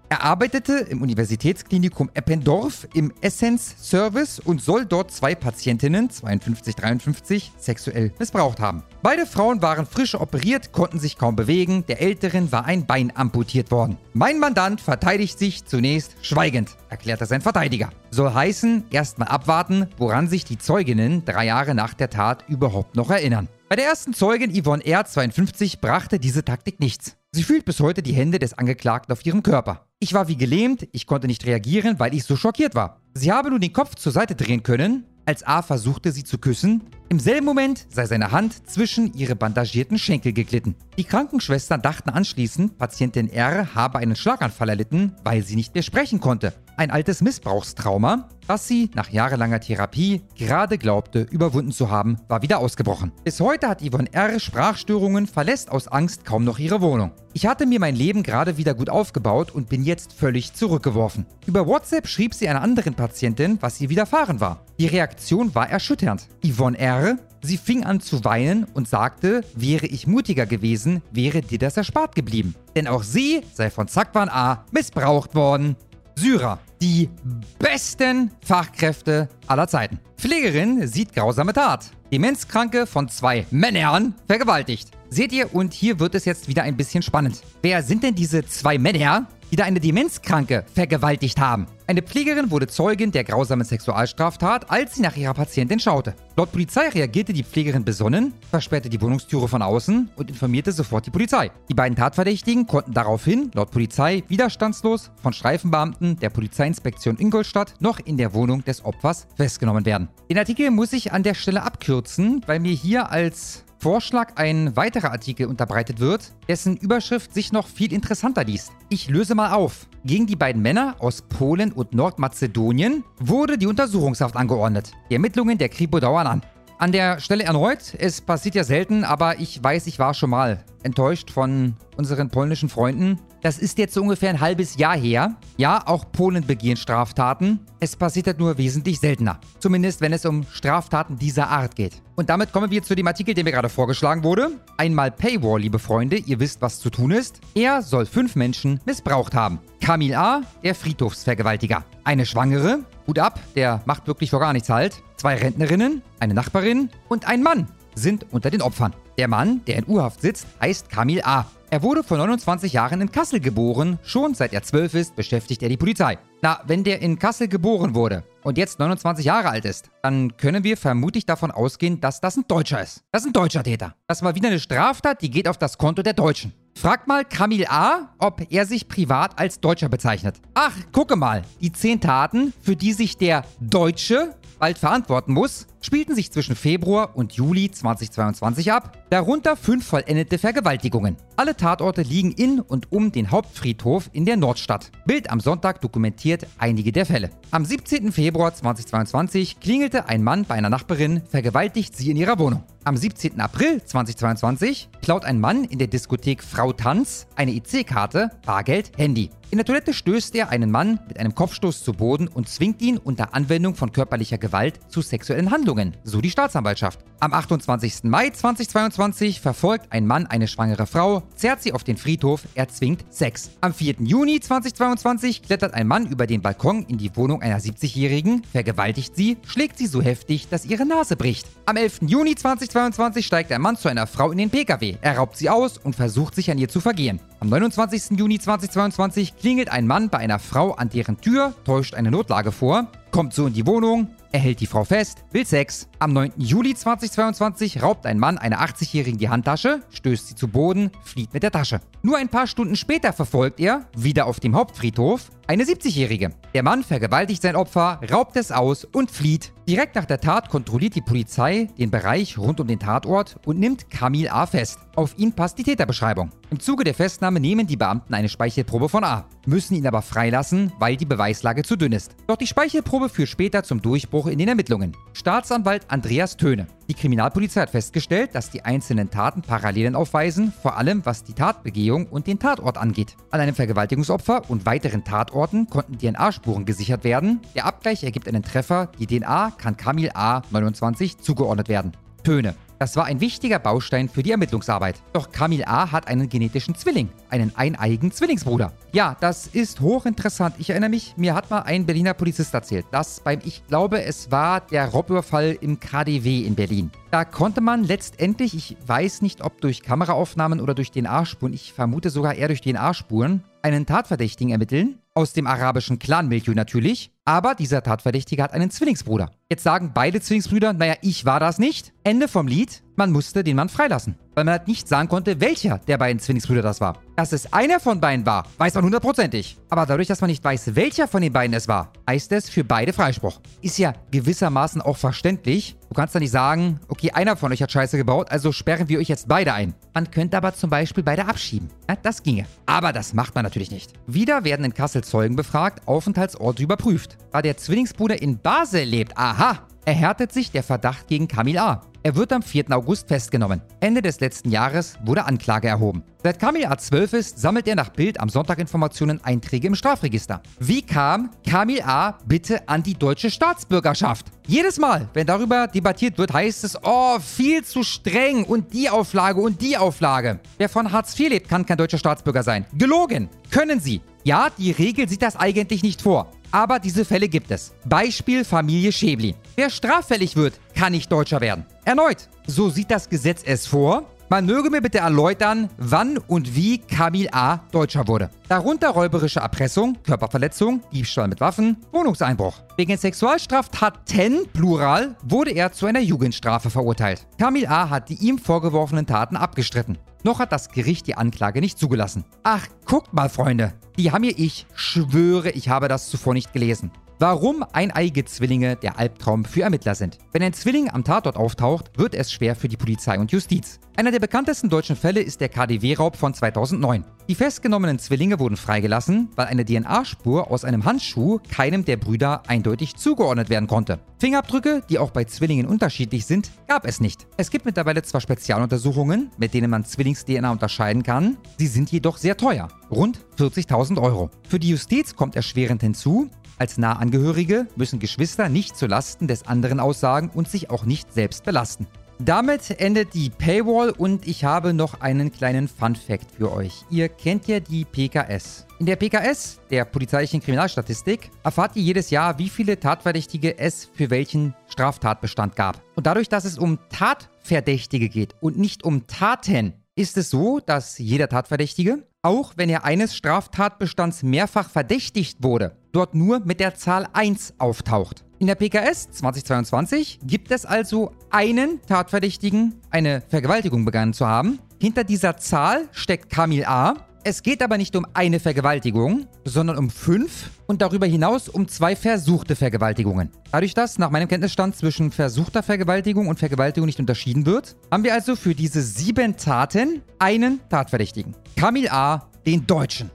Er 0.08 0.22
arbeitete 0.22 0.74
im 0.74 1.02
Universitätsklinikum 1.02 2.10
Eppendorf 2.14 2.86
im 2.94 3.12
Essence-Service 3.22 4.38
und 4.38 4.62
soll 4.62 4.86
dort 4.86 5.10
zwei 5.10 5.34
Patientinnen, 5.34 6.10
52, 6.10 6.76
53, 6.76 7.52
sexuell 7.58 8.12
missbraucht 8.16 8.60
haben. 8.60 8.84
Beide 9.02 9.26
Frauen 9.26 9.62
waren 9.62 9.84
frisch 9.84 10.14
operiert, 10.14 10.70
konnten 10.70 11.00
sich 11.00 11.18
kaum 11.18 11.34
bewegen. 11.34 11.84
Der 11.88 12.00
Älteren 12.00 12.52
war 12.52 12.66
ein 12.66 12.86
Bein 12.86 13.16
amputiert 13.16 13.72
worden. 13.72 13.98
Mein 14.12 14.38
Mandant 14.38 14.80
verteidigt 14.80 15.40
sich 15.40 15.64
zunächst 15.64 16.14
schweigend, 16.22 16.76
erklärte 16.88 17.26
sein 17.26 17.40
Verteidiger. 17.40 17.90
Soll 18.12 18.32
heißen, 18.32 18.84
erstmal 18.90 19.28
abwarten, 19.28 19.88
woran 19.96 20.28
sich 20.28 20.44
die 20.44 20.58
Zeuginnen 20.58 21.24
drei 21.24 21.46
Jahre 21.46 21.74
nach 21.74 21.94
der 21.94 22.10
Tat 22.10 22.44
überhaupt 22.46 22.94
noch 22.94 23.10
erinnern. 23.10 23.48
Bei 23.68 23.74
der 23.74 23.86
ersten 23.86 24.14
Zeugin 24.14 24.52
Yvonne 24.54 24.86
R. 24.86 25.04
52 25.04 25.80
brachte 25.80 26.20
diese 26.20 26.44
Taktik 26.44 26.78
nichts. 26.78 27.16
Sie 27.32 27.42
fühlt 27.42 27.64
bis 27.64 27.80
heute 27.80 28.00
die 28.00 28.14
Hände 28.14 28.38
des 28.38 28.56
Angeklagten 28.56 29.12
auf 29.12 29.26
ihrem 29.26 29.42
Körper. 29.42 29.85
Ich 29.98 30.12
war 30.12 30.28
wie 30.28 30.36
gelähmt, 30.36 30.86
ich 30.92 31.06
konnte 31.06 31.26
nicht 31.26 31.46
reagieren, 31.46 31.98
weil 31.98 32.12
ich 32.12 32.24
so 32.24 32.36
schockiert 32.36 32.74
war. 32.74 33.00
Sie 33.14 33.32
habe 33.32 33.48
nun 33.48 33.62
den 33.62 33.72
Kopf 33.72 33.94
zur 33.94 34.12
Seite 34.12 34.34
drehen 34.34 34.62
können, 34.62 35.06
als 35.24 35.42
A 35.46 35.62
versuchte 35.62 36.12
sie 36.12 36.22
zu 36.22 36.36
küssen. 36.36 36.82
Im 37.08 37.18
selben 37.18 37.46
Moment 37.46 37.86
sei 37.88 38.04
seine 38.04 38.30
Hand 38.30 38.68
zwischen 38.68 39.14
ihre 39.14 39.34
bandagierten 39.34 39.98
Schenkel 39.98 40.34
geglitten. 40.34 40.74
Die 40.98 41.04
Krankenschwestern 41.04 41.80
dachten 41.80 42.10
anschließend, 42.10 42.76
Patientin 42.76 43.30
R 43.30 43.74
habe 43.74 43.98
einen 43.98 44.16
Schlaganfall 44.16 44.68
erlitten, 44.68 45.16
weil 45.24 45.42
sie 45.42 45.56
nicht 45.56 45.72
mehr 45.72 45.82
sprechen 45.82 46.20
konnte. 46.20 46.52
Ein 46.78 46.90
altes 46.90 47.22
Missbrauchstrauma, 47.22 48.28
das 48.46 48.68
sie 48.68 48.90
nach 48.94 49.08
jahrelanger 49.08 49.60
Therapie 49.60 50.20
gerade 50.36 50.76
glaubte, 50.76 51.22
überwunden 51.22 51.72
zu 51.72 51.90
haben, 51.90 52.18
war 52.28 52.42
wieder 52.42 52.58
ausgebrochen. 52.58 53.12
Bis 53.24 53.40
heute 53.40 53.66
hat 53.66 53.80
Yvonne 53.80 54.12
R. 54.12 54.38
Sprachstörungen, 54.38 55.26
verlässt 55.26 55.70
aus 55.70 55.88
Angst 55.88 56.26
kaum 56.26 56.44
noch 56.44 56.58
ihre 56.58 56.82
Wohnung. 56.82 57.12
Ich 57.32 57.46
hatte 57.46 57.64
mir 57.64 57.80
mein 57.80 57.96
Leben 57.96 58.22
gerade 58.22 58.58
wieder 58.58 58.74
gut 58.74 58.90
aufgebaut 58.90 59.50
und 59.50 59.70
bin 59.70 59.84
jetzt 59.84 60.12
völlig 60.12 60.52
zurückgeworfen. 60.52 61.24
Über 61.46 61.66
WhatsApp 61.66 62.06
schrieb 62.08 62.34
sie 62.34 62.46
einer 62.46 62.60
anderen 62.60 62.92
Patientin, 62.92 63.56
was 63.62 63.80
ihr 63.80 63.88
widerfahren 63.88 64.40
war. 64.40 64.60
Die 64.78 64.86
Reaktion 64.86 65.54
war 65.54 65.70
erschütternd. 65.70 66.28
Yvonne 66.44 66.78
R. 66.78 67.16
Sie 67.42 67.58
fing 67.58 67.84
an 67.84 68.00
zu 68.00 68.24
weinen 68.24 68.64
und 68.74 68.88
sagte, 68.88 69.42
wäre 69.54 69.86
ich 69.86 70.06
mutiger 70.06 70.46
gewesen, 70.46 71.02
wäre 71.12 71.42
dir 71.42 71.58
das 71.58 71.76
erspart 71.76 72.14
geblieben. 72.14 72.54
Denn 72.74 72.88
auch 72.88 73.02
sie 73.02 73.42
sei 73.54 73.70
von 73.70 73.86
Zakwan 73.86 74.28
A. 74.28 74.64
missbraucht 74.72 75.34
worden. 75.34 75.76
Syrer, 76.18 76.58
die 76.80 77.10
besten 77.58 78.30
Fachkräfte 78.42 79.28
aller 79.46 79.68
Zeiten. 79.68 80.00
Pflegerin 80.16 80.88
sieht 80.88 81.12
grausame 81.12 81.52
Tat. 81.52 81.90
Demenzkranke 82.10 82.86
von 82.86 83.08
zwei 83.10 83.46
Männern 83.50 84.14
vergewaltigt. 84.26 84.95
Seht 85.10 85.32
ihr, 85.32 85.54
und 85.54 85.72
hier 85.72 86.00
wird 86.00 86.14
es 86.14 86.24
jetzt 86.24 86.48
wieder 86.48 86.62
ein 86.62 86.76
bisschen 86.76 87.02
spannend. 87.02 87.42
Wer 87.62 87.82
sind 87.82 88.02
denn 88.02 88.14
diese 88.14 88.44
zwei 88.44 88.78
Männer, 88.78 89.26
die 89.50 89.56
da 89.56 89.64
eine 89.64 89.80
Demenzkranke 89.80 90.64
vergewaltigt 90.74 91.40
haben. 91.40 91.66
Eine 91.86 92.02
Pflegerin 92.02 92.50
wurde 92.50 92.66
Zeugin 92.66 93.12
der 93.12 93.22
grausamen 93.22 93.64
Sexualstraftat, 93.64 94.70
als 94.70 94.96
sie 94.96 95.02
nach 95.02 95.16
ihrer 95.16 95.34
Patientin 95.34 95.78
schaute. 95.78 96.14
Laut 96.36 96.50
Polizei 96.50 96.88
reagierte 96.88 97.32
die 97.32 97.44
Pflegerin 97.44 97.84
besonnen, 97.84 98.34
versperrte 98.50 98.88
die 98.88 99.00
Wohnungstüre 99.00 99.46
von 99.46 99.62
außen 99.62 100.10
und 100.16 100.30
informierte 100.30 100.72
sofort 100.72 101.06
die 101.06 101.10
Polizei. 101.10 101.50
Die 101.68 101.74
beiden 101.74 101.96
Tatverdächtigen 101.96 102.66
konnten 102.66 102.92
daraufhin, 102.92 103.50
laut 103.54 103.70
Polizei, 103.70 104.24
widerstandslos 104.26 105.12
von 105.22 105.32
Streifenbeamten 105.32 106.18
der 106.18 106.30
Polizeiinspektion 106.30 107.18
Ingolstadt 107.18 107.74
noch 107.78 108.00
in 108.00 108.16
der 108.16 108.34
Wohnung 108.34 108.64
des 108.64 108.84
Opfers 108.84 109.28
festgenommen 109.36 109.86
werden. 109.86 110.08
Den 110.28 110.38
Artikel 110.38 110.72
muss 110.72 110.92
ich 110.92 111.12
an 111.12 111.22
der 111.22 111.34
Stelle 111.34 111.62
abkürzen, 111.62 112.42
weil 112.46 112.58
mir 112.58 112.72
hier 112.72 113.10
als 113.10 113.65
Vorschlag 113.78 114.32
ein 114.36 114.74
weiterer 114.76 115.12
Artikel 115.12 115.46
unterbreitet 115.46 116.00
wird, 116.00 116.32
dessen 116.48 116.76
Überschrift 116.76 117.34
sich 117.34 117.52
noch 117.52 117.66
viel 117.68 117.92
interessanter 117.92 118.44
liest. 118.44 118.72
Ich 118.88 119.08
löse 119.08 119.34
mal 119.34 119.52
auf. 119.52 119.86
Gegen 120.04 120.26
die 120.26 120.36
beiden 120.36 120.62
Männer 120.62 120.96
aus 120.98 121.22
Polen 121.22 121.72
und 121.72 121.94
Nordmazedonien 121.94 123.04
wurde 123.18 123.58
die 123.58 123.66
Untersuchungshaft 123.66 124.36
angeordnet. 124.36 124.92
Die 125.10 125.14
Ermittlungen 125.14 125.58
der 125.58 125.68
Kripo 125.68 126.00
dauern 126.00 126.26
an. 126.26 126.42
An 126.78 126.92
der 126.92 127.20
Stelle 127.20 127.44
erneut, 127.44 127.94
es 127.98 128.20
passiert 128.20 128.54
ja 128.54 128.62
selten, 128.62 129.02
aber 129.02 129.40
ich 129.40 129.62
weiß, 129.62 129.86
ich 129.86 129.98
war 129.98 130.12
schon 130.12 130.30
mal 130.30 130.62
enttäuscht 130.82 131.30
von 131.30 131.74
unseren 131.96 132.28
polnischen 132.28 132.68
Freunden. 132.68 133.18
Das 133.46 133.58
ist 133.58 133.78
jetzt 133.78 133.94
so 133.94 134.02
ungefähr 134.02 134.30
ein 134.30 134.40
halbes 134.40 134.76
Jahr 134.76 134.96
her. 134.96 135.36
Ja, 135.56 135.80
auch 135.86 136.10
Polen 136.10 136.44
begehen 136.44 136.76
Straftaten. 136.76 137.60
Es 137.78 137.94
passiert 137.94 138.26
halt 138.26 138.40
nur 138.40 138.58
wesentlich 138.58 138.98
seltener. 138.98 139.38
Zumindest, 139.60 140.00
wenn 140.00 140.12
es 140.12 140.26
um 140.26 140.44
Straftaten 140.52 141.16
dieser 141.16 141.46
Art 141.48 141.76
geht. 141.76 142.02
Und 142.16 142.28
damit 142.28 142.52
kommen 142.52 142.72
wir 142.72 142.82
zu 142.82 142.96
dem 142.96 143.06
Artikel, 143.06 143.34
der 143.34 143.44
mir 143.44 143.52
gerade 143.52 143.68
vorgeschlagen 143.68 144.24
wurde. 144.24 144.50
Einmal 144.78 145.12
Paywall, 145.12 145.60
liebe 145.60 145.78
Freunde, 145.78 146.16
ihr 146.16 146.40
wisst, 146.40 146.60
was 146.60 146.80
zu 146.80 146.90
tun 146.90 147.12
ist. 147.12 147.38
Er 147.54 147.82
soll 147.82 148.06
fünf 148.06 148.34
Menschen 148.34 148.80
missbraucht 148.84 149.36
haben. 149.36 149.60
Kamil 149.80 150.16
A., 150.16 150.40
der 150.64 150.74
Friedhofsvergewaltiger. 150.74 151.84
Eine 152.02 152.26
Schwangere, 152.26 152.80
Hut 153.06 153.20
ab, 153.20 153.38
der 153.54 153.80
macht 153.84 154.08
wirklich 154.08 154.30
vor 154.30 154.40
gar 154.40 154.54
nichts 154.54 154.70
halt. 154.70 155.04
Zwei 155.18 155.36
Rentnerinnen, 155.36 156.02
eine 156.18 156.34
Nachbarin 156.34 156.90
und 157.08 157.28
ein 157.28 157.44
Mann 157.44 157.68
sind 157.94 158.26
unter 158.32 158.50
den 158.50 158.60
Opfern. 158.60 158.92
Der 159.18 159.28
Mann, 159.28 159.60
der 159.68 159.76
in 159.76 159.86
U-Haft 159.86 160.20
sitzt, 160.20 160.48
heißt 160.60 160.90
Kamil 160.90 161.22
A. 161.22 161.46
Er 161.68 161.82
wurde 161.82 162.04
vor 162.04 162.16
29 162.16 162.72
Jahren 162.72 163.00
in 163.00 163.10
Kassel 163.10 163.40
geboren. 163.40 163.98
Schon 164.04 164.34
seit 164.34 164.52
er 164.52 164.62
12 164.62 164.94
ist, 164.94 165.16
beschäftigt 165.16 165.64
er 165.64 165.68
die 165.68 165.76
Polizei. 165.76 166.16
Na, 166.40 166.60
wenn 166.64 166.84
der 166.84 167.02
in 167.02 167.18
Kassel 167.18 167.48
geboren 167.48 167.96
wurde 167.96 168.22
und 168.44 168.56
jetzt 168.56 168.78
29 168.78 169.24
Jahre 169.24 169.48
alt 169.48 169.64
ist, 169.64 169.90
dann 170.02 170.36
können 170.36 170.62
wir 170.62 170.76
vermutlich 170.76 171.26
davon 171.26 171.50
ausgehen, 171.50 172.00
dass 172.00 172.20
das 172.20 172.36
ein 172.36 172.44
Deutscher 172.46 172.80
ist. 172.80 173.02
Das 173.10 173.22
ist 173.22 173.28
ein 173.28 173.32
deutscher 173.32 173.64
Täter. 173.64 173.96
Das 174.06 174.22
war 174.22 174.36
wieder 174.36 174.48
eine 174.48 174.60
Straftat, 174.60 175.22
die 175.22 175.30
geht 175.30 175.48
auf 175.48 175.58
das 175.58 175.76
Konto 175.76 176.02
der 176.02 176.12
Deutschen. 176.12 176.52
Frag 176.76 177.08
mal 177.08 177.24
Kamil 177.24 177.66
A., 177.66 178.14
ob 178.18 178.42
er 178.48 178.64
sich 178.64 178.86
privat 178.86 179.36
als 179.36 179.58
Deutscher 179.58 179.88
bezeichnet. 179.88 180.36
Ach, 180.54 180.76
gucke 180.92 181.16
mal, 181.16 181.42
die 181.60 181.72
zehn 181.72 182.00
Taten, 182.00 182.52
für 182.60 182.76
die 182.76 182.92
sich 182.92 183.16
der 183.16 183.44
Deutsche 183.58 184.36
bald 184.60 184.78
verantworten 184.78 185.32
muss, 185.32 185.66
spielten 185.80 186.14
sich 186.14 186.32
zwischen 186.32 186.56
Februar 186.56 187.16
und 187.16 187.34
Juli 187.34 187.70
2022 187.70 188.72
ab, 188.72 188.98
darunter 189.10 189.56
fünf 189.56 189.86
vollendete 189.86 190.38
Vergewaltigungen. 190.38 191.16
Alle 191.36 191.56
Tatorte 191.56 192.02
liegen 192.02 192.32
in 192.32 192.60
und 192.60 192.92
um 192.92 193.12
den 193.12 193.30
Hauptfriedhof 193.30 194.10
in 194.12 194.24
der 194.24 194.36
Nordstadt. 194.36 194.90
Bild 195.06 195.30
am 195.30 195.40
Sonntag 195.40 195.80
dokumentiert 195.80 196.46
einige 196.58 196.92
der 196.92 197.06
Fälle. 197.06 197.30
Am 197.50 197.64
17. 197.64 198.12
Februar 198.12 198.54
2022 198.54 199.60
klingelte 199.60 200.08
ein 200.08 200.22
Mann 200.22 200.44
bei 200.44 200.54
einer 200.54 200.70
Nachbarin, 200.70 201.22
vergewaltigt 201.28 201.96
sie 201.96 202.10
in 202.10 202.16
ihrer 202.16 202.38
Wohnung. 202.38 202.64
Am 202.84 202.96
17. 202.96 203.40
April 203.40 203.82
2022 203.82 204.88
klaut 205.02 205.24
ein 205.24 205.40
Mann 205.40 205.64
in 205.64 205.78
der 205.78 205.88
Diskothek 205.88 206.42
Frau 206.42 206.72
Tanz 206.72 207.26
eine 207.34 207.50
IC-Karte, 207.50 208.30
Bargeld, 208.46 208.92
Handy. 208.96 209.30
In 209.50 209.58
der 209.58 209.64
Toilette 209.64 209.92
stößt 209.92 210.34
er 210.36 210.50
einen 210.50 210.70
Mann 210.70 211.00
mit 211.08 211.18
einem 211.18 211.34
Kopfstoß 211.34 211.82
zu 211.82 211.92
Boden 211.92 212.28
und 212.28 212.48
zwingt 212.48 212.82
ihn 212.82 212.98
unter 212.98 213.34
Anwendung 213.34 213.74
von 213.74 213.90
körperlicher 213.90 214.38
Gewalt 214.38 214.78
zu 214.88 215.02
sexuellen 215.02 215.50
Handlungen, 215.50 215.65
so 216.04 216.20
die 216.20 216.30
Staatsanwaltschaft. 216.30 217.00
Am 217.18 217.32
28. 217.32 218.04
Mai 218.04 218.30
2022 218.30 219.40
verfolgt 219.40 219.86
ein 219.90 220.06
Mann 220.06 220.26
eine 220.26 220.48
schwangere 220.48 220.86
Frau, 220.86 221.22
zerrt 221.34 221.62
sie 221.62 221.72
auf 221.72 221.82
den 221.82 221.96
Friedhof, 221.96 222.42
erzwingt 222.54 223.04
Sex. 223.10 223.50
Am 223.62 223.72
4. 223.72 223.96
Juni 224.00 224.38
2022 224.38 225.42
klettert 225.42 225.74
ein 225.74 225.86
Mann 225.86 226.06
über 226.06 226.26
den 226.26 226.42
Balkon 226.42 226.84
in 226.84 226.98
die 226.98 227.16
Wohnung 227.16 227.42
einer 227.42 227.58
70-Jährigen, 227.58 228.44
vergewaltigt 228.44 229.16
sie, 229.16 229.38
schlägt 229.46 229.78
sie 229.78 229.86
so 229.86 230.02
heftig, 230.02 230.48
dass 230.48 230.66
ihre 230.66 230.86
Nase 230.86 231.16
bricht. 231.16 231.46
Am 231.64 231.76
11. 231.76 232.00
Juni 232.02 232.34
2022 232.34 233.24
steigt 233.26 233.50
ein 233.50 233.62
Mann 233.62 233.76
zu 233.76 233.88
einer 233.88 234.06
Frau 234.06 234.30
in 234.30 234.38
den 234.38 234.50
Pkw. 234.50 234.96
Er 235.00 235.16
raubt 235.16 235.36
sie 235.36 235.50
aus 235.50 235.78
und 235.78 235.96
versucht 235.96 236.34
sich 236.34 236.50
an 236.50 236.58
ihr 236.58 236.68
zu 236.68 236.80
vergehen. 236.80 237.18
Am 237.40 237.48
29. 237.48 238.18
Juni 238.18 238.38
2022 238.38 239.36
klingelt 239.36 239.70
ein 239.70 239.86
Mann 239.86 240.10
bei 240.10 240.18
einer 240.18 240.38
Frau 240.38 240.72
an 240.72 240.90
deren 240.90 241.20
Tür, 241.20 241.54
täuscht 241.64 241.94
eine 241.94 242.10
Notlage 242.10 242.52
vor, 242.52 242.88
kommt 243.10 243.32
so 243.32 243.46
in 243.46 243.54
die 243.54 243.66
Wohnung, 243.66 244.08
er 244.32 244.40
hält 244.40 244.60
die 244.60 244.66
Frau 244.66 244.84
fest, 244.84 245.24
will 245.32 245.46
Sex. 245.46 245.88
Am 245.98 246.12
9. 246.12 246.32
Juli 246.36 246.74
2022 246.74 247.82
raubt 247.82 248.06
ein 248.06 248.18
Mann 248.18 248.38
einer 248.38 248.60
80-Jährigen 248.60 249.18
die 249.18 249.28
Handtasche, 249.28 249.80
stößt 249.90 250.28
sie 250.28 250.34
zu 250.34 250.48
Boden, 250.48 250.90
flieht 251.02 251.32
mit 251.34 251.42
der 251.42 251.50
Tasche. 251.50 251.80
Nur 252.02 252.18
ein 252.18 252.28
paar 252.28 252.46
Stunden 252.46 252.76
später 252.76 253.12
verfolgt 253.12 253.60
er, 253.60 253.86
wieder 253.96 254.26
auf 254.26 254.40
dem 254.40 254.54
Hauptfriedhof, 254.54 255.30
eine 255.46 255.64
70-Jährige. 255.64 256.30
Der 256.54 256.62
Mann 256.62 256.82
vergewaltigt 256.82 257.42
sein 257.42 257.56
Opfer, 257.56 258.00
raubt 258.10 258.36
es 258.36 258.50
aus 258.50 258.84
und 258.84 259.10
flieht. 259.10 259.52
Direkt 259.68 259.94
nach 259.94 260.04
der 260.04 260.20
Tat 260.20 260.48
kontrolliert 260.48 260.94
die 260.94 261.00
Polizei 261.00 261.68
den 261.78 261.90
Bereich 261.90 262.38
rund 262.38 262.60
um 262.60 262.66
den 262.66 262.78
Tatort 262.78 263.36
und 263.46 263.58
nimmt 263.58 263.90
Kamil 263.90 264.28
A. 264.28 264.46
fest. 264.46 264.78
Auf 264.94 265.16
ihn 265.18 265.32
passt 265.32 265.58
die 265.58 265.62
Täterbeschreibung. 265.62 266.30
Im 266.50 266.60
Zuge 266.60 266.84
der 266.84 266.94
Festnahme 266.94 267.40
nehmen 267.40 267.66
die 267.66 267.76
Beamten 267.76 268.14
eine 268.14 268.28
Speichelprobe 268.28 268.88
von 268.88 269.04
A, 269.04 269.28
müssen 269.46 269.74
ihn 269.74 269.86
aber 269.86 270.02
freilassen, 270.02 270.72
weil 270.78 270.96
die 270.96 271.06
Beweislage 271.06 271.62
zu 271.62 271.76
dünn 271.76 271.92
ist. 271.92 272.16
Doch 272.26 272.36
die 272.36 272.46
Speichelprobe 272.46 273.08
führt 273.08 273.28
später 273.28 273.62
zum 273.62 273.82
Durchbruch 273.82 274.26
in 274.26 274.38
den 274.38 274.48
Ermittlungen. 274.48 274.96
Staatsanwalt 275.12 275.90
Andreas 275.90 276.36
Töne. 276.36 276.66
Die 276.88 276.94
Kriminalpolizei 276.94 277.62
hat 277.62 277.70
festgestellt, 277.70 278.34
dass 278.34 278.50
die 278.50 278.64
einzelnen 278.64 279.10
Taten 279.10 279.42
Parallelen 279.42 279.96
aufweisen, 279.96 280.52
vor 280.52 280.76
allem 280.76 281.04
was 281.04 281.24
die 281.24 281.34
Tatbegehung 281.34 282.06
und 282.06 282.28
den 282.28 282.38
Tatort 282.38 282.78
angeht. 282.78 283.16
An 283.30 283.40
einem 283.40 283.56
Vergewaltigungsopfer 283.56 284.48
und 284.48 284.66
weiteren 284.66 285.02
Tatorten 285.02 285.68
konnten 285.68 285.98
DNA-Spuren 285.98 286.64
gesichert 286.64 287.02
werden. 287.02 287.40
Der 287.56 287.66
Abgleich 287.66 288.04
ergibt 288.04 288.28
einen 288.28 288.44
Treffer. 288.44 288.88
Die 289.00 289.06
DNA 289.06 289.52
kann 289.58 289.76
Kamil 289.76 290.10
A. 290.14 290.42
29 290.50 291.18
zugeordnet 291.18 291.68
werden. 291.68 291.92
Töne. 292.22 292.54
Das 292.78 292.94
war 292.94 293.06
ein 293.06 293.20
wichtiger 293.20 293.58
Baustein 293.58 294.08
für 294.08 294.22
die 294.22 294.32
Ermittlungsarbeit. 294.32 294.96
Doch 295.14 295.30
Kamil 295.30 295.64
A. 295.64 295.90
hat 295.90 296.08
einen 296.08 296.28
genetischen 296.28 296.74
Zwilling, 296.74 297.08
einen 297.30 297.52
eineigen 297.56 298.12
Zwillingsbruder. 298.12 298.72
Ja, 298.92 299.16
das 299.20 299.46
ist 299.46 299.80
hochinteressant. 299.80 300.56
Ich 300.58 300.68
erinnere 300.70 300.90
mich, 300.90 301.14
mir 301.16 301.34
hat 301.34 301.50
mal 301.50 301.60
ein 301.60 301.86
Berliner 301.86 302.12
Polizist 302.12 302.52
erzählt, 302.52 302.84
dass 302.90 303.20
beim, 303.20 303.40
ich 303.44 303.66
glaube, 303.66 304.02
es 304.02 304.30
war 304.30 304.60
der 304.60 304.86
Raubüberfall 304.88 305.56
im 305.60 305.80
KDW 305.80 306.42
in 306.42 306.54
Berlin. 306.54 306.90
Da 307.10 307.24
konnte 307.24 307.62
man 307.62 307.82
letztendlich, 307.84 308.54
ich 308.54 308.76
weiß 308.86 309.22
nicht, 309.22 309.42
ob 309.42 309.60
durch 309.62 309.82
Kameraaufnahmen 309.82 310.60
oder 310.60 310.74
durch 310.74 310.90
DNA-Spuren, 310.90 311.54
ich 311.54 311.72
vermute 311.72 312.10
sogar 312.10 312.34
eher 312.34 312.48
durch 312.48 312.60
DNA-Spuren, 312.60 313.42
einen 313.62 313.86
Tatverdächtigen 313.86 314.52
ermitteln. 314.52 314.98
Aus 315.14 315.32
dem 315.32 315.46
arabischen 315.46 315.98
Clan-Milieu 315.98 316.52
natürlich. 316.52 317.10
Aber 317.24 317.54
dieser 317.54 317.82
Tatverdächtige 317.82 318.42
hat 318.42 318.52
einen 318.52 318.70
Zwillingsbruder. 318.70 319.30
Jetzt 319.48 319.62
sagen 319.62 319.92
beide 319.94 320.20
Zwillingsbrüder, 320.20 320.72
naja, 320.72 320.94
ich 321.02 321.24
war 321.24 321.38
das 321.38 321.60
nicht. 321.60 321.92
Ende 322.02 322.26
vom 322.26 322.48
Lied, 322.48 322.82
man 322.96 323.12
musste 323.12 323.44
den 323.44 323.54
Mann 323.56 323.68
freilassen. 323.68 324.16
Weil 324.34 324.44
man 324.44 324.52
halt 324.52 324.68
nicht 324.68 324.86
sagen 324.88 325.08
konnte, 325.08 325.40
welcher 325.40 325.78
der 325.78 325.98
beiden 325.98 326.20
Zwillingsbrüder 326.20 326.62
das 326.62 326.80
war. 326.80 327.00
Dass 327.16 327.32
es 327.32 327.52
einer 327.52 327.80
von 327.80 328.00
beiden 328.00 328.26
war, 328.26 328.46
weiß 328.58 328.74
man 328.74 328.84
hundertprozentig. 328.84 329.56
Aber 329.70 329.86
dadurch, 329.86 330.08
dass 330.08 330.20
man 330.20 330.28
nicht 330.28 330.44
weiß, 330.44 330.74
welcher 330.74 331.08
von 331.08 331.22
den 331.22 331.32
beiden 331.32 331.54
es 331.54 331.68
war, 331.68 331.92
heißt 332.08 332.32
es 332.32 332.50
für 332.50 332.62
beide 332.62 332.92
Freispruch. 332.92 333.40
Ist 333.62 333.78
ja 333.78 333.94
gewissermaßen 334.10 334.82
auch 334.82 334.96
verständlich. 334.96 335.76
Du 335.88 335.94
kannst 335.94 336.14
da 336.14 336.18
nicht 336.18 336.30
sagen, 336.30 336.80
okay, 336.88 337.12
einer 337.12 337.36
von 337.36 337.50
euch 337.52 337.62
hat 337.62 337.72
Scheiße 337.72 337.96
gebaut, 337.96 338.30
also 338.30 338.52
sperren 338.52 338.88
wir 338.88 338.98
euch 338.98 339.08
jetzt 339.08 339.28
beide 339.28 339.54
ein. 339.54 339.74
Man 339.94 340.10
könnte 340.10 340.36
aber 340.36 340.54
zum 340.54 340.68
Beispiel 340.68 341.02
beide 341.02 341.26
abschieben. 341.26 341.70
Ja, 341.88 341.96
das 341.96 342.22
ginge. 342.22 342.44
Aber 342.66 342.92
das 342.92 343.14
macht 343.14 343.34
man 343.34 343.44
natürlich 343.44 343.70
nicht. 343.70 343.92
Wieder 344.06 344.44
werden 344.44 344.64
in 344.64 344.74
Kassel 344.74 345.02
Zeugen 345.02 345.36
befragt, 345.36 345.88
Aufenthaltsorte 345.88 346.62
überprüft. 346.62 347.16
Da 347.32 347.40
der 347.40 347.56
Zwillingsbruder 347.56 348.20
in 348.20 348.38
Basel 348.38 348.84
lebt, 348.84 349.16
aha, 349.36 349.58
erhärtet 349.84 350.32
sich 350.32 350.50
der 350.50 350.62
Verdacht 350.62 351.08
gegen 351.08 351.28
Kamil 351.28 351.58
A. 351.58 351.82
Er 352.02 352.14
wird 352.14 352.32
am 352.32 352.40
4. 352.40 352.66
August 352.70 353.08
festgenommen. 353.08 353.60
Ende 353.80 354.00
des 354.00 354.20
letzten 354.20 354.50
Jahres 354.50 354.96
wurde 355.04 355.24
Anklage 355.24 355.68
erhoben. 355.68 356.04
Seit 356.22 356.38
Kamil 356.38 356.66
A12 356.66 357.14
ist, 357.14 357.38
sammelt 357.38 357.66
er 357.66 357.74
nach 357.74 357.88
Bild 357.90 358.20
am 358.20 358.28
Sonntag 358.28 358.60
Informationen 358.60 359.22
Einträge 359.24 359.66
im 359.66 359.74
Strafregister. 359.74 360.40
Wie 360.60 360.82
kam 360.82 361.30
Kamil 361.48 361.82
A 361.82 362.16
bitte 362.24 362.68
an 362.68 362.82
die 362.82 362.94
deutsche 362.94 363.30
Staatsbürgerschaft? 363.30 364.26
Jedes 364.46 364.78
Mal, 364.78 365.08
wenn 365.14 365.26
darüber 365.26 365.66
debattiert 365.66 366.16
wird, 366.16 366.32
heißt 366.32 366.64
es, 366.64 366.78
oh, 366.82 367.18
viel 367.18 367.64
zu 367.64 367.82
streng 367.82 368.44
und 368.44 368.72
die 368.72 368.88
Auflage 368.88 369.40
und 369.40 369.60
die 369.60 369.76
Auflage. 369.76 370.40
Wer 370.58 370.68
von 370.68 370.92
Hartz 370.92 371.18
IV 371.18 371.30
lebt, 371.30 371.48
kann 371.48 371.66
kein 371.66 371.76
deutscher 371.76 371.98
Staatsbürger 371.98 372.44
sein. 372.44 372.66
Gelogen. 372.74 373.28
Können 373.50 373.80
sie. 373.80 374.00
Ja, 374.22 374.48
die 374.56 374.72
Regel 374.72 375.08
sieht 375.08 375.22
das 375.22 375.36
eigentlich 375.36 375.82
nicht 375.82 376.02
vor. 376.02 376.32
Aber 376.50 376.78
diese 376.78 377.04
Fälle 377.04 377.28
gibt 377.28 377.50
es. 377.50 377.72
Beispiel 377.84 378.44
Familie 378.44 378.92
Schäbli. 378.92 379.34
Wer 379.54 379.70
straffällig 379.70 380.36
wird, 380.36 380.54
kann 380.74 380.92
nicht 380.92 381.10
Deutscher 381.10 381.40
werden. 381.40 381.64
Erneut, 381.84 382.28
so 382.46 382.68
sieht 382.70 382.90
das 382.90 383.08
Gesetz 383.08 383.42
es 383.44 383.66
vor. 383.66 384.04
Man 384.28 384.44
möge 384.44 384.70
mir 384.70 384.82
bitte 384.82 384.98
erläutern, 384.98 385.70
wann 385.78 386.18
und 386.18 386.56
wie 386.56 386.78
Kamil 386.78 387.28
A. 387.30 387.58
Deutscher 387.70 388.08
wurde. 388.08 388.28
Darunter 388.48 388.90
räuberische 388.90 389.38
Erpressung, 389.38 389.98
Körperverletzung, 390.02 390.80
Diebstahl 390.92 391.28
mit 391.28 391.40
Waffen, 391.40 391.76
Wohnungseinbruch. 391.92 392.60
Wegen 392.76 392.96
Sexualstraftaten, 392.96 394.48
Plural, 394.52 395.14
wurde 395.22 395.52
er 395.52 395.70
zu 395.70 395.86
einer 395.86 396.00
Jugendstrafe 396.00 396.70
verurteilt. 396.70 397.24
Kamil 397.38 397.66
A. 397.68 397.88
hat 397.88 398.08
die 398.08 398.16
ihm 398.16 398.38
vorgeworfenen 398.38 399.06
Taten 399.06 399.36
abgestritten. 399.36 399.96
Noch 400.26 400.40
hat 400.40 400.50
das 400.50 400.70
Gericht 400.70 401.06
die 401.06 401.14
Anklage 401.14 401.60
nicht 401.60 401.78
zugelassen. 401.78 402.24
Ach, 402.42 402.66
guckt 402.84 403.12
mal, 403.12 403.28
Freunde. 403.28 403.74
Die 403.96 404.10
haben 404.10 404.24
hier, 404.24 404.36
ich 404.36 404.66
schwöre, 404.74 405.50
ich 405.50 405.68
habe 405.68 405.86
das 405.86 406.10
zuvor 406.10 406.34
nicht 406.34 406.52
gelesen. 406.52 406.90
Warum 407.18 407.64
eineiige 407.72 408.26
Zwillinge 408.26 408.76
der 408.76 408.98
Albtraum 408.98 409.46
für 409.46 409.62
Ermittler 409.62 409.94
sind. 409.94 410.18
Wenn 410.32 410.42
ein 410.42 410.52
Zwilling 410.52 410.90
am 410.90 411.02
Tatort 411.02 411.36
auftaucht, 411.36 411.90
wird 411.96 412.14
es 412.14 412.30
schwer 412.30 412.54
für 412.54 412.68
die 412.68 412.76
Polizei 412.76 413.18
und 413.18 413.32
Justiz. 413.32 413.80
Einer 413.96 414.10
der 414.10 414.18
bekanntesten 414.18 414.68
deutschen 414.68 414.96
Fälle 414.96 415.22
ist 415.22 415.40
der 415.40 415.48
KDW-Raub 415.48 416.16
von 416.16 416.34
2009. 416.34 417.06
Die 417.26 417.34
festgenommenen 417.34 417.98
Zwillinge 417.98 418.38
wurden 418.38 418.58
freigelassen, 418.58 419.30
weil 419.34 419.46
eine 419.46 419.64
DNA-Spur 419.64 420.50
aus 420.50 420.66
einem 420.66 420.84
Handschuh 420.84 421.40
keinem 421.50 421.86
der 421.86 421.96
Brüder 421.96 422.42
eindeutig 422.48 422.96
zugeordnet 422.96 423.48
werden 423.48 423.66
konnte. 423.66 423.98
Fingerabdrücke, 424.18 424.82
die 424.90 424.98
auch 424.98 425.10
bei 425.10 425.24
Zwillingen 425.24 425.64
unterschiedlich 425.64 426.26
sind, 426.26 426.50
gab 426.68 426.86
es 426.86 427.00
nicht. 427.00 427.26
Es 427.38 427.50
gibt 427.50 427.64
mittlerweile 427.64 428.02
zwar 428.02 428.20
Spezialuntersuchungen, 428.20 429.30
mit 429.38 429.54
denen 429.54 429.70
man 429.70 429.86
Zwillings-DNA 429.86 430.52
unterscheiden 430.52 431.02
kann, 431.02 431.38
sie 431.56 431.66
sind 431.66 431.90
jedoch 431.90 432.18
sehr 432.18 432.36
teuer. 432.36 432.68
Rund 432.90 433.24
40.000 433.38 434.02
Euro. 434.02 434.28
Für 434.46 434.58
die 434.58 434.68
Justiz 434.68 435.16
kommt 435.16 435.34
erschwerend 435.34 435.80
hinzu, 435.80 436.28
als 436.58 436.78
Nahangehörige 436.78 437.66
müssen 437.76 437.98
Geschwister 437.98 438.48
nicht 438.48 438.76
zu 438.76 438.86
Lasten 438.86 439.28
des 439.28 439.46
anderen 439.46 439.80
aussagen 439.80 440.30
und 440.32 440.48
sich 440.48 440.70
auch 440.70 440.84
nicht 440.84 441.12
selbst 441.12 441.44
belasten. 441.44 441.86
Damit 442.18 442.80
endet 442.80 443.12
die 443.12 443.28
Paywall 443.28 443.90
und 443.90 444.26
ich 444.26 444.42
habe 444.42 444.72
noch 444.72 445.02
einen 445.02 445.30
kleinen 445.30 445.68
Fun-Fact 445.68 446.32
für 446.38 446.50
euch. 446.50 446.84
Ihr 446.88 447.10
kennt 447.10 447.46
ja 447.46 447.60
die 447.60 447.84
PKS. 447.84 448.66
In 448.78 448.86
der 448.86 448.96
PKS, 448.96 449.60
der 449.70 449.84
polizeilichen 449.84 450.40
Kriminalstatistik, 450.40 451.30
erfahrt 451.44 451.76
ihr 451.76 451.82
jedes 451.82 452.08
Jahr, 452.08 452.38
wie 452.38 452.48
viele 452.48 452.80
Tatverdächtige 452.80 453.58
es 453.58 453.90
für 453.92 454.08
welchen 454.08 454.54
Straftatbestand 454.68 455.56
gab. 455.56 455.82
Und 455.94 456.06
dadurch, 456.06 456.30
dass 456.30 456.46
es 456.46 456.56
um 456.56 456.78
Tatverdächtige 456.88 458.08
geht 458.08 458.34
und 458.40 458.58
nicht 458.58 458.82
um 458.82 459.06
Taten, 459.06 459.74
ist 459.94 460.16
es 460.16 460.30
so, 460.30 460.60
dass 460.60 460.98
jeder 460.98 461.28
Tatverdächtige, 461.28 462.06
auch 462.22 462.54
wenn 462.56 462.70
er 462.70 462.84
eines 462.84 463.14
Straftatbestands 463.14 464.22
mehrfach 464.22 464.70
verdächtigt 464.70 465.42
wurde, 465.42 465.76
dort 465.96 466.14
nur 466.14 466.40
mit 466.40 466.60
der 466.60 466.74
Zahl 466.74 467.08
1 467.12 467.54
auftaucht. 467.58 468.24
In 468.38 468.46
der 468.46 468.54
PKS 468.54 469.10
2022 469.12 470.20
gibt 470.22 470.50
es 470.50 470.66
also 470.66 471.12
einen 471.30 471.80
Tatverdächtigen, 471.86 472.74
eine 472.90 473.22
Vergewaltigung 473.28 473.86
begangen 473.86 474.12
zu 474.12 474.26
haben. 474.26 474.58
Hinter 474.78 475.04
dieser 475.04 475.38
Zahl 475.38 475.88
steckt 475.92 476.28
Kamil 476.28 476.66
A. 476.66 476.94
Es 477.24 477.42
geht 477.42 477.62
aber 477.62 477.78
nicht 477.78 477.96
um 477.96 478.06
eine 478.12 478.38
Vergewaltigung, 478.38 479.26
sondern 479.44 479.78
um 479.78 479.90
fünf 479.90 480.50
und 480.66 480.82
darüber 480.82 481.06
hinaus 481.06 481.48
um 481.48 481.66
zwei 481.66 481.96
versuchte 481.96 482.54
Vergewaltigungen. 482.54 483.30
Dadurch, 483.50 483.72
dass 483.72 483.98
nach 483.98 484.10
meinem 484.10 484.28
Kenntnisstand 484.28 484.76
zwischen 484.76 485.10
versuchter 485.10 485.62
Vergewaltigung 485.62 486.28
und 486.28 486.38
Vergewaltigung 486.38 486.86
nicht 486.86 487.00
unterschieden 487.00 487.46
wird, 487.46 487.74
haben 487.90 488.04
wir 488.04 488.12
also 488.12 488.36
für 488.36 488.54
diese 488.54 488.82
sieben 488.82 489.36
Taten 489.36 490.02
einen 490.18 490.60
Tatverdächtigen. 490.68 491.34
Kamil 491.56 491.88
A., 491.88 492.28
den 492.46 492.66
Deutschen. 492.66 493.10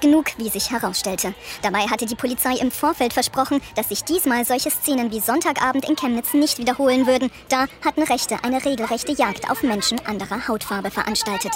Genug, 0.00 0.26
wie 0.38 0.48
sich 0.48 0.70
herausstellte. 0.70 1.34
Dabei 1.62 1.80
hatte 1.80 2.06
die 2.06 2.14
Polizei 2.14 2.56
im 2.60 2.70
Vorfeld 2.70 3.12
versprochen, 3.12 3.60
dass 3.76 3.88
sich 3.88 4.04
diesmal 4.04 4.44
solche 4.44 4.70
Szenen 4.70 5.10
wie 5.10 5.20
Sonntagabend 5.20 5.88
in 5.88 5.96
Chemnitz 5.96 6.34
nicht 6.34 6.58
wiederholen 6.58 7.06
würden. 7.06 7.30
Da 7.48 7.66
hatten 7.84 8.02
Rechte 8.02 8.42
eine 8.42 8.64
regelrechte 8.64 9.12
Jagd 9.12 9.50
auf 9.50 9.62
Menschen 9.62 9.98
anderer 10.06 10.48
Hautfarbe 10.48 10.90
veranstaltet. 10.90 11.52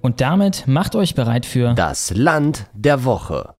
Und 0.00 0.20
damit 0.20 0.66
macht 0.66 0.94
euch 0.94 1.14
bereit 1.14 1.44
für 1.44 1.74
Das 1.74 2.12
Land 2.14 2.66
der 2.72 3.04
Woche. 3.04 3.57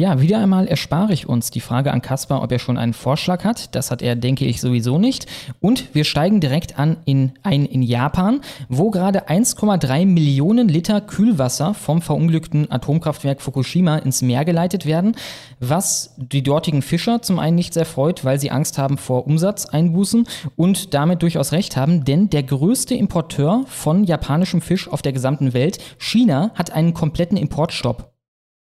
Ja, 0.00 0.18
wieder 0.18 0.38
einmal 0.38 0.66
erspare 0.66 1.12
ich 1.12 1.28
uns 1.28 1.50
die 1.50 1.60
Frage 1.60 1.92
an 1.92 2.00
Kaspar, 2.00 2.42
ob 2.42 2.50
er 2.50 2.58
schon 2.58 2.78
einen 2.78 2.94
Vorschlag 2.94 3.44
hat. 3.44 3.74
Das 3.74 3.90
hat 3.90 4.00
er, 4.00 4.16
denke 4.16 4.46
ich, 4.46 4.62
sowieso 4.62 4.96
nicht. 4.98 5.26
Und 5.60 5.94
wir 5.94 6.04
steigen 6.04 6.40
direkt 6.40 6.78
an 6.78 6.96
in, 7.04 7.32
ein 7.42 7.66
in 7.66 7.82
Japan, 7.82 8.40
wo 8.70 8.90
gerade 8.90 9.28
1,3 9.28 10.06
Millionen 10.06 10.70
Liter 10.70 11.02
Kühlwasser 11.02 11.74
vom 11.74 12.00
verunglückten 12.00 12.72
Atomkraftwerk 12.72 13.42
Fukushima 13.42 13.98
ins 13.98 14.22
Meer 14.22 14.46
geleitet 14.46 14.86
werden, 14.86 15.16
was 15.58 16.14
die 16.16 16.42
dortigen 16.42 16.80
Fischer 16.80 17.20
zum 17.20 17.38
einen 17.38 17.56
nicht 17.56 17.74
sehr 17.74 17.84
freut, 17.84 18.24
weil 18.24 18.40
sie 18.40 18.50
Angst 18.50 18.78
haben 18.78 18.96
vor 18.96 19.26
Umsatzeinbußen 19.26 20.26
und 20.56 20.94
damit 20.94 21.20
durchaus 21.20 21.52
recht 21.52 21.76
haben, 21.76 22.06
denn 22.06 22.30
der 22.30 22.44
größte 22.44 22.94
Importeur 22.94 23.64
von 23.66 24.04
japanischem 24.04 24.62
Fisch 24.62 24.88
auf 24.88 25.02
der 25.02 25.12
gesamten 25.12 25.52
Welt, 25.52 25.76
China, 25.98 26.52
hat 26.54 26.70
einen 26.70 26.94
kompletten 26.94 27.36
Importstopp 27.36 28.09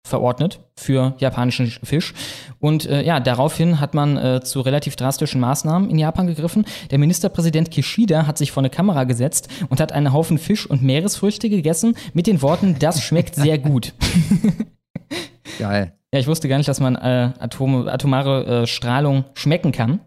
verordnet 0.10 0.60
für 0.76 1.16
japanischen 1.20 1.72
Fisch. 1.84 2.14
Und 2.60 2.86
äh, 2.86 3.04
ja, 3.04 3.20
daraufhin 3.20 3.80
hat 3.80 3.94
man 3.94 4.18
äh, 4.18 4.42
zu 4.42 4.62
relativ 4.62 4.96
drastischen 4.96 5.40
Maßnahmen 5.40 5.90
in 5.90 5.98
Japan 5.98 6.28
gegriffen. 6.28 6.66
Der 6.92 7.00
Ministerpräsident 7.00 7.72
Kishida 7.72 8.28
hat 8.28 8.38
sich 8.38 8.52
vor 8.52 8.62
eine 8.62 8.70
Kamera 8.70 9.06
gesetzt 9.06 9.48
und 9.70 9.80
hat 9.80 9.92
einen 9.92 10.12
Haufen 10.12 10.38
Fisch 10.38 10.70
und 10.70 10.84
Meeresfrüchte 10.84 11.50
gegessen 11.50 11.96
mit 12.14 12.28
den 12.28 12.42
Worten, 12.42 12.76
das 12.80 13.02
schmeckt 13.02 13.36
sehr 13.36 13.58
gut. 13.58 13.94
Geil. 15.60 15.94
Ja, 16.12 16.20
ich 16.20 16.28
wusste 16.28 16.50
gar 16.50 16.58
nicht, 16.58 16.68
dass 16.68 16.80
man 16.80 16.96
äh, 16.96 17.34
Atom, 17.40 17.88
atomare 17.88 18.64
äh, 18.64 18.68
Strahlung 18.68 19.26
schmecken 19.36 19.72
kann. 19.72 20.00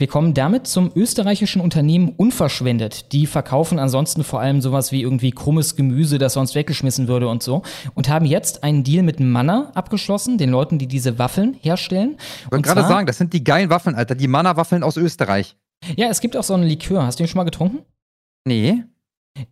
Wir 0.00 0.08
kommen 0.08 0.34
damit 0.34 0.66
zum 0.66 0.90
österreichischen 0.96 1.60
Unternehmen 1.60 2.14
Unverschwendet. 2.16 3.12
Die 3.12 3.28
verkaufen 3.28 3.78
ansonsten 3.78 4.24
vor 4.24 4.40
allem 4.40 4.60
sowas 4.60 4.90
wie 4.90 5.02
irgendwie 5.02 5.30
krummes 5.30 5.76
Gemüse, 5.76 6.18
das 6.18 6.32
sonst 6.32 6.56
weggeschmissen 6.56 7.06
würde 7.06 7.28
und 7.28 7.44
so. 7.44 7.62
Und 7.94 8.08
haben 8.08 8.26
jetzt 8.26 8.64
einen 8.64 8.82
Deal 8.82 9.04
mit 9.04 9.20
Manna 9.20 9.70
abgeschlossen, 9.74 10.36
den 10.36 10.50
Leuten, 10.50 10.78
die 10.78 10.88
diese 10.88 11.20
Waffeln 11.20 11.54
herstellen. 11.60 12.16
Ich 12.44 12.50
wollte 12.50 12.68
gerade 12.68 12.88
sagen, 12.88 13.06
das 13.06 13.18
sind 13.18 13.32
die 13.32 13.44
geilen 13.44 13.70
Waffeln, 13.70 13.94
Alter. 13.94 14.16
Die 14.16 14.26
Manna-Waffeln 14.26 14.82
aus 14.82 14.96
Österreich. 14.96 15.56
Ja, 15.96 16.08
es 16.08 16.20
gibt 16.20 16.36
auch 16.36 16.42
so 16.42 16.54
einen 16.54 16.64
Likör. 16.64 17.06
Hast 17.06 17.20
du 17.20 17.22
den 17.22 17.28
schon 17.28 17.38
mal 17.38 17.44
getrunken? 17.44 17.84
Nee. 18.44 18.82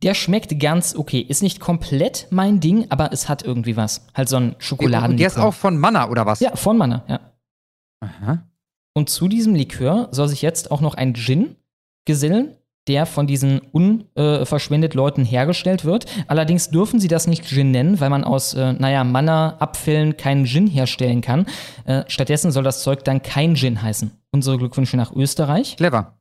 Der 0.03 0.15
schmeckt 0.15 0.59
ganz 0.59 0.97
okay. 0.97 1.21
Ist 1.21 1.43
nicht 1.45 1.61
komplett 1.61 2.27
mein 2.31 2.59
Ding, 2.59 2.87
aber 2.89 3.13
es 3.13 3.29
hat 3.29 3.45
irgendwie 3.45 3.77
was. 3.77 4.09
Halt 4.13 4.29
so 4.29 4.39
ein 4.39 4.57
Schokoladen. 4.59 5.13
Und 5.13 5.21
der 5.21 5.29
ist 5.29 5.39
auch 5.39 5.55
von 5.55 5.79
Manna, 5.79 6.09
oder 6.09 6.27
was? 6.27 6.41
Ja, 6.41 6.57
von 6.57 6.77
Manna, 6.77 7.05
ja. 7.07 7.21
Aha. 8.01 8.43
Und 8.95 9.09
zu 9.09 9.29
diesem 9.29 9.55
Likör 9.55 10.09
soll 10.11 10.29
sich 10.29 10.43
jetzt 10.43 10.71
auch 10.71 10.81
noch 10.81 10.95
ein 10.95 11.15
Gin 11.15 11.57
gesellen, 12.05 12.57
der 12.89 13.07
von 13.07 13.27
diesen 13.27 13.61
unverschwendet 13.61 14.95
Leuten 14.95 15.25
hergestellt 15.25 15.85
wird. 15.85 16.07
Allerdings 16.27 16.71
dürfen 16.71 16.99
sie 16.99 17.09
das 17.09 17.27
nicht 17.27 17.47
Gin 17.47 17.71
nennen, 17.71 18.01
weil 18.01 18.11
man 18.11 18.25
aus, 18.25 18.55
äh, 18.55 18.73
naja, 18.73 19.05
Manna-Abfällen 19.05 20.17
keinen 20.17 20.47
Gin 20.47 20.67
herstellen 20.67 21.21
kann. 21.21 21.47
Äh, 21.85 22.03
stattdessen 22.09 22.51
soll 22.51 22.65
das 22.65 22.83
Zeug 22.83 23.05
dann 23.05 23.23
kein 23.23 23.55
Gin 23.55 23.81
heißen. 23.81 24.11
Unsere 24.33 24.59
Glückwünsche 24.59 24.97
nach 24.97 25.13
Österreich. 25.13 25.77
Clever. 25.77 26.19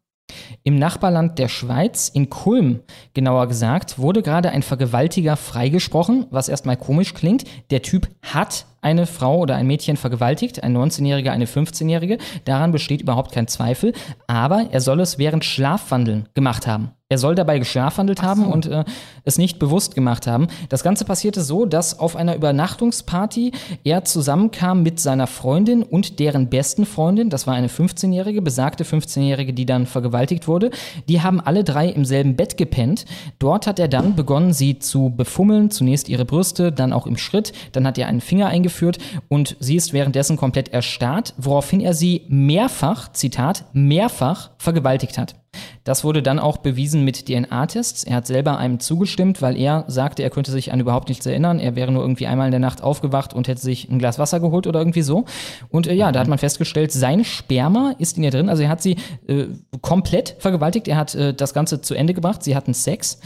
Im 0.64 0.78
Nachbarland 0.78 1.40
der 1.40 1.50
Schweiz, 1.50 2.08
in 2.08 2.30
Kulm 2.30 2.82
genauer 3.14 3.48
gesagt, 3.48 4.00
wurde 4.00 4.22
gerade 4.22 4.52
ein 4.52 4.64
Vergewaltiger 4.64 5.36
freigesprochen, 5.36 6.28
was 6.30 6.48
erstmal 6.48 6.78
komisch 6.78 7.14
klingt. 7.14 7.44
Der 7.70 7.82
Typ 7.82 8.08
hat 8.22 8.66
eine 8.82 9.06
Frau 9.06 9.38
oder 9.38 9.56
ein 9.56 9.68
Mädchen 9.68 9.98
vergewaltigt, 9.98 10.64
ein 10.64 10.76
19-Jähriger, 10.76 11.30
eine 11.32 11.46
15-Jährige. 11.46 12.18
Daran 12.46 12.72
besteht 12.72 13.02
überhaupt 13.02 13.32
kein 13.32 13.48
Zweifel. 13.48 13.94
Aber 14.28 14.68
er 14.72 14.82
soll 14.82 15.00
es 15.00 15.18
während 15.18 15.46
Schlafwandeln 15.46 16.28
gemacht 16.34 16.68
haben. 16.68 16.92
Er 17.12 17.18
soll 17.18 17.36
dabei 17.36 17.60
geschlafwandelt 17.60 18.22
haben 18.22 18.46
und 18.46 18.68
äh, 18.68 18.86
es 19.26 19.38
nicht 19.38 19.60
bewusst 19.60 19.96
gemacht 19.96 20.28
haben. 20.28 20.48
Das 20.70 20.82
Ganze 20.82 21.04
passierte 21.04 21.42
so, 21.42 21.66
dass 21.66 22.00
auf 22.00 22.16
einer 22.16 22.38
Übernachtungsparty 22.38 23.52
er 23.84 24.06
zusammenkam 24.06 24.82
mit 24.82 25.02
seiner 25.02 25.28
Freundin 25.28 25.84
und 25.84 26.20
deren 26.20 26.48
besten 26.48 26.86
Freundin. 26.86 27.30
Das 27.30 27.48
war 27.48 27.54
eine 27.54 27.68
15-Jährige, 27.68 28.42
besagte 28.42 28.86
15-Jährige, 28.86 29.52
die 29.52 29.66
dann 29.66 29.88
vergewaltigt 29.88 30.48
wurde. 30.48 30.72
Die 31.10 31.22
haben 31.22 31.42
alle 31.42 31.66
drei 31.66 31.90
im 31.90 32.06
selben 32.06 32.38
Bett 32.38 32.56
gepennt. 32.56 33.04
Dort 33.40 33.68
hat 33.68 33.78
er 33.78 33.90
dann 33.90 34.16
begonnen, 34.16 34.54
sie 34.54 34.80
zu 34.80 35.10
befummeln. 35.10 35.70
Zunächst 35.70 36.08
ihre 36.08 36.24
Brüste, 36.24 36.72
dann 36.72 36.94
auch 36.94 37.08
im 37.08 37.18
Schritt. 37.18 37.52
Dann 37.74 37.86
hat 37.86 37.98
er 37.98 38.08
einen 38.08 38.22
Finger 38.22 38.48
eingeführt 38.48 39.00
und 39.28 39.58
sie 39.60 39.76
ist 39.76 39.92
währenddessen 39.92 40.38
komplett 40.38 40.70
erstarrt, 40.70 41.34
woraufhin 41.38 41.82
er 41.82 41.94
sie 41.94 42.22
mehrfach, 42.30 43.12
Zitat, 43.12 43.66
mehrfach 43.74 44.52
vergewaltigt 44.58 45.18
hat. 45.18 45.36
Das 45.84 46.04
wurde 46.04 46.22
dann 46.22 46.40
auch 46.40 46.58
bewiesen 46.58 47.04
mit 47.04 47.28
DNA-Tests. 47.28 48.04
Er 48.04 48.18
hat 48.18 48.28
selber 48.28 48.58
einem 48.58 48.80
zugestimmt, 48.80 49.42
weil 49.42 49.58
er 49.58 49.84
sagte, 49.88 50.22
er 50.22 50.30
könnte 50.30 50.52
sich 50.52 50.72
an 50.72 50.80
überhaupt 50.80 51.10
nichts 51.10 51.26
erinnern. 51.26 51.60
Er 51.60 51.76
wäre 51.76 51.92
nur 51.92 52.04
irgendwie 52.04 52.28
einmal 52.28 52.48
in 52.48 52.52
der 52.52 52.60
Nacht 52.60 52.84
aufgewacht 52.84 53.34
und 53.34 53.48
hätte 53.48 53.62
sich 53.62 53.90
ein 53.90 53.98
Glas 53.98 54.20
Wasser 54.20 54.40
geholt 54.40 54.68
oder 54.68 54.80
irgendwie 54.80 55.02
so. 55.02 55.26
Und 55.70 55.88
äh, 55.88 55.94
ja, 55.94 56.12
da 56.12 56.20
hat 56.20 56.28
man 56.28 56.38
festgestellt, 56.38 56.92
sein 56.92 57.24
Sperma 57.24 57.96
ist 57.98 58.18
in 58.18 58.24
ihr 58.24 58.32
drin. 58.32 58.50
Also 58.50 58.64
er 58.64 58.70
hat 58.70 58.82
sie 58.82 58.98
äh, 59.28 59.46
komplett 59.82 60.36
vergewaltigt. 60.40 60.88
Er 60.88 60.98
hat 60.98 61.16
äh, 61.16 61.34
das 61.34 61.54
Ganze 61.54 61.82
zu 61.82 61.96
Ende 61.96 62.14
gebracht. 62.14 62.44
Sie 62.44 62.56
hatten 62.56 62.74
Sex. 62.74 63.20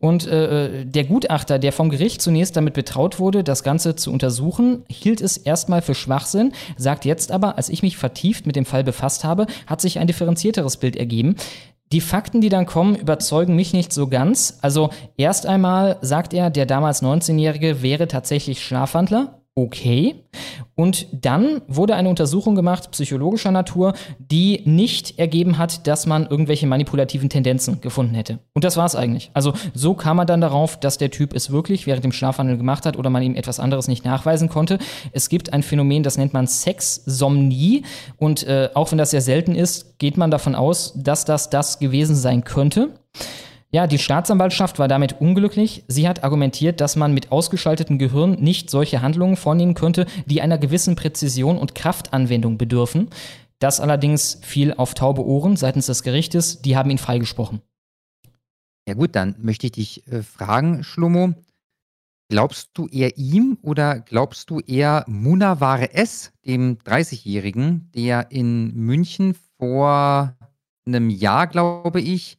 Und 0.00 0.26
äh, 0.28 0.86
der 0.86 1.04
Gutachter, 1.04 1.58
der 1.58 1.72
vom 1.72 1.90
Gericht 1.90 2.22
zunächst 2.22 2.56
damit 2.56 2.74
betraut 2.74 3.18
wurde, 3.18 3.42
das 3.42 3.64
Ganze 3.64 3.96
zu 3.96 4.12
untersuchen, 4.12 4.84
hielt 4.88 5.20
es 5.20 5.36
erstmal 5.36 5.82
für 5.82 5.94
Schwachsinn, 5.94 6.52
sagt 6.76 7.04
jetzt 7.04 7.32
aber, 7.32 7.56
als 7.56 7.68
ich 7.68 7.82
mich 7.82 7.96
vertieft 7.96 8.46
mit 8.46 8.54
dem 8.54 8.64
Fall 8.64 8.84
befasst 8.84 9.24
habe, 9.24 9.46
hat 9.66 9.80
sich 9.80 9.98
ein 9.98 10.06
differenzierteres 10.06 10.76
Bild 10.76 10.96
ergeben. 10.96 11.34
Die 11.92 12.00
Fakten, 12.02 12.40
die 12.40 12.50
dann 12.50 12.66
kommen, 12.66 12.96
überzeugen 12.96 13.56
mich 13.56 13.72
nicht 13.72 13.92
so 13.92 14.08
ganz. 14.08 14.58
Also 14.60 14.90
erst 15.16 15.46
einmal 15.46 15.96
sagt 16.02 16.34
er, 16.34 16.50
der 16.50 16.66
damals 16.66 17.02
19-Jährige 17.02 17.82
wäre 17.82 18.08
tatsächlich 18.08 18.62
Schlafwandler. 18.62 19.40
Okay. 19.58 20.14
Und 20.76 21.08
dann 21.10 21.62
wurde 21.66 21.96
eine 21.96 22.08
Untersuchung 22.08 22.54
gemacht, 22.54 22.92
psychologischer 22.92 23.50
Natur, 23.50 23.94
die 24.18 24.62
nicht 24.66 25.18
ergeben 25.18 25.58
hat, 25.58 25.88
dass 25.88 26.06
man 26.06 26.28
irgendwelche 26.28 26.68
manipulativen 26.68 27.28
Tendenzen 27.28 27.80
gefunden 27.80 28.14
hätte. 28.14 28.38
Und 28.54 28.62
das 28.62 28.76
war 28.76 28.86
es 28.86 28.94
eigentlich. 28.94 29.32
Also 29.34 29.54
so 29.74 29.94
kam 29.94 30.18
man 30.18 30.28
dann 30.28 30.40
darauf, 30.40 30.78
dass 30.78 30.96
der 30.96 31.10
Typ 31.10 31.34
es 31.34 31.50
wirklich 31.50 31.88
während 31.88 32.04
dem 32.04 32.12
Schlafwandel 32.12 32.56
gemacht 32.56 32.86
hat 32.86 32.96
oder 32.96 33.10
man 33.10 33.24
ihm 33.24 33.34
etwas 33.34 33.58
anderes 33.58 33.88
nicht 33.88 34.04
nachweisen 34.04 34.48
konnte. 34.48 34.78
Es 35.10 35.28
gibt 35.28 35.52
ein 35.52 35.64
Phänomen, 35.64 36.04
das 36.04 36.18
nennt 36.18 36.34
man 36.34 36.46
Sexsomnie. 36.46 37.82
Und 38.16 38.46
äh, 38.46 38.70
auch 38.74 38.92
wenn 38.92 38.98
das 38.98 39.10
sehr 39.10 39.22
selten 39.22 39.56
ist, 39.56 39.98
geht 39.98 40.16
man 40.16 40.30
davon 40.30 40.54
aus, 40.54 40.92
dass 40.94 41.24
das 41.24 41.50
das 41.50 41.80
gewesen 41.80 42.14
sein 42.14 42.44
könnte. 42.44 42.94
Ja, 43.70 43.86
die 43.86 43.98
Staatsanwaltschaft 43.98 44.78
war 44.78 44.88
damit 44.88 45.20
unglücklich. 45.20 45.84
Sie 45.88 46.08
hat 46.08 46.24
argumentiert, 46.24 46.80
dass 46.80 46.96
man 46.96 47.12
mit 47.12 47.30
ausgeschaltetem 47.30 47.98
Gehirn 47.98 48.32
nicht 48.40 48.70
solche 48.70 49.02
Handlungen 49.02 49.36
vornehmen 49.36 49.74
könnte, 49.74 50.06
die 50.24 50.40
einer 50.40 50.56
gewissen 50.56 50.96
Präzision 50.96 51.58
und 51.58 51.74
Kraftanwendung 51.74 52.56
bedürfen. 52.56 53.10
Das 53.58 53.80
allerdings 53.80 54.38
fiel 54.42 54.72
auf 54.72 54.94
taube 54.94 55.26
Ohren 55.26 55.56
seitens 55.56 55.86
des 55.86 56.02
Gerichtes. 56.02 56.62
Die 56.62 56.76
haben 56.76 56.88
ihn 56.88 56.98
freigesprochen. 56.98 57.60
Ja 58.88 58.94
gut, 58.94 59.14
dann 59.14 59.34
möchte 59.38 59.66
ich 59.66 59.72
dich 59.72 60.06
äh, 60.06 60.22
fragen, 60.22 60.82
Schlomo. 60.82 61.34
Glaubst 62.30 62.70
du 62.74 62.86
eher 62.88 63.18
ihm 63.18 63.58
oder 63.60 64.00
glaubst 64.00 64.48
du 64.48 64.60
eher 64.60 65.04
Munaware 65.08 65.92
S, 65.92 66.32
dem 66.46 66.78
30-Jährigen, 66.78 67.90
der 67.94 68.30
in 68.30 68.74
München 68.74 69.34
vor 69.58 70.36
einem 70.86 71.10
Jahr, 71.10 71.46
glaube 71.46 72.00
ich, 72.00 72.37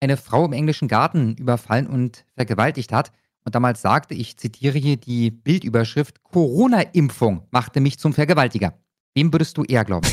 eine 0.00 0.16
Frau 0.16 0.44
im 0.44 0.52
englischen 0.52 0.88
Garten 0.88 1.36
überfallen 1.36 1.86
und 1.86 2.24
vergewaltigt 2.34 2.92
hat. 2.92 3.12
Und 3.44 3.54
damals 3.54 3.80
sagte, 3.80 4.14
ich 4.14 4.36
zitiere 4.36 4.78
hier 4.78 4.96
die 4.96 5.30
Bildüberschrift, 5.30 6.22
Corona-Impfung 6.24 7.46
machte 7.50 7.80
mich 7.80 7.98
zum 7.98 8.12
Vergewaltiger. 8.12 8.74
Wem 9.14 9.32
würdest 9.32 9.56
du 9.56 9.64
eher 9.64 9.84
glauben? 9.84 10.06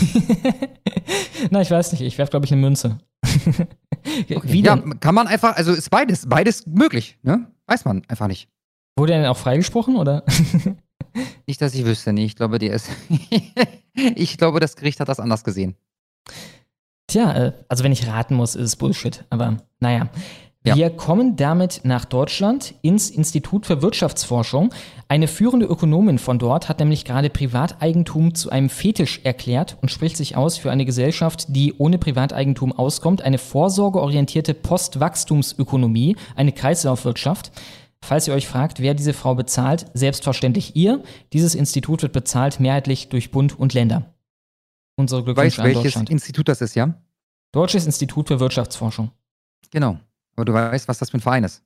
Na, 1.49 1.61
ich 1.61 1.71
weiß 1.71 1.91
nicht. 1.91 2.01
Ich 2.01 2.17
werfe, 2.17 2.31
glaube 2.31 2.45
ich, 2.45 2.51
eine 2.51 2.61
Münze. 2.61 2.99
okay. 3.25 4.41
Wie 4.43 4.61
ja, 4.61 4.77
kann 4.99 5.15
man 5.15 5.27
einfach, 5.27 5.55
also 5.55 5.73
ist 5.73 5.89
beides, 5.89 6.27
beides 6.27 6.65
möglich, 6.67 7.17
ne? 7.23 7.51
Weiß 7.65 7.85
man 7.85 8.03
einfach 8.07 8.27
nicht. 8.27 8.49
Wurde 8.95 9.13
er 9.13 9.19
denn 9.19 9.27
auch 9.27 9.37
freigesprochen, 9.37 9.95
oder? 9.95 10.23
nicht, 11.47 11.61
dass 11.61 11.73
ich 11.73 11.85
wüsste, 11.85 12.13
nee. 12.13 12.25
Ich 12.25 12.35
glaube, 12.35 12.59
die 12.59 12.67
ist. 12.67 12.89
ich 14.15 14.37
glaube, 14.37 14.59
das 14.59 14.75
Gericht 14.75 14.99
hat 14.99 15.09
das 15.09 15.19
anders 15.19 15.43
gesehen. 15.43 15.75
Tja, 17.13 17.31
äh, 17.31 17.51
also 17.67 17.83
wenn 17.83 17.91
ich 17.91 18.07
raten 18.07 18.33
muss, 18.33 18.55
ist 18.55 18.69
es 18.69 18.75
Bullshit. 18.75 19.23
Aber 19.29 19.57
naja. 19.79 20.09
Ja. 20.65 20.75
Wir 20.75 20.89
kommen 20.89 21.35
damit 21.35 21.81
nach 21.83 22.05
Deutschland 22.05 22.73
ins 22.81 23.11
Institut 23.11 23.67
für 23.67 23.83
Wirtschaftsforschung. 23.83 24.73
Eine 25.09 25.27
führende 25.27 25.67
Ökonomin 25.67 26.17
von 26.17 26.39
dort 26.39 26.69
hat 26.69 26.79
nämlich 26.79 27.05
gerade 27.05 27.29
Privateigentum 27.29 28.33
zu 28.33 28.49
einem 28.49 28.69
Fetisch 28.69 29.19
erklärt 29.25 29.77
und 29.81 29.91
spricht 29.91 30.17
sich 30.17 30.35
aus 30.35 30.57
für 30.57 30.71
eine 30.71 30.85
Gesellschaft, 30.85 31.45
die 31.49 31.75
ohne 31.77 31.99
Privateigentum 31.99 32.71
auskommt, 32.71 33.21
eine 33.21 33.37
vorsorgeorientierte 33.37 34.55
Postwachstumsökonomie, 34.55 36.15
eine 36.35 36.51
Kreislaufwirtschaft. 36.51 37.51
Falls 38.01 38.27
ihr 38.27 38.33
euch 38.33 38.47
fragt, 38.47 38.79
wer 38.79 38.95
diese 38.95 39.13
Frau 39.13 39.35
bezahlt, 39.35 39.85
selbstverständlich 39.93 40.75
ihr. 40.75 41.03
Dieses 41.31 41.53
Institut 41.53 42.01
wird 42.01 42.13
bezahlt 42.13 42.59
mehrheitlich 42.59 43.09
durch 43.09 43.29
Bund 43.29 43.59
und 43.59 43.75
Länder. 43.75 44.12
Unsere 44.95 45.23
Glückwünsche 45.23 45.63
weißt, 45.63 45.75
welches 45.75 45.95
Institut 46.09 46.47
das 46.47 46.61
ist, 46.61 46.75
ja? 46.75 46.93
Deutsches 47.51 47.85
Institut 47.85 48.27
für 48.27 48.39
Wirtschaftsforschung. 48.39 49.11
Genau. 49.71 49.99
Aber 50.35 50.45
du 50.45 50.53
weißt, 50.53 50.87
was 50.87 50.99
das 50.99 51.09
für 51.09 51.17
ein 51.17 51.21
Verein 51.21 51.43
ist. 51.43 51.63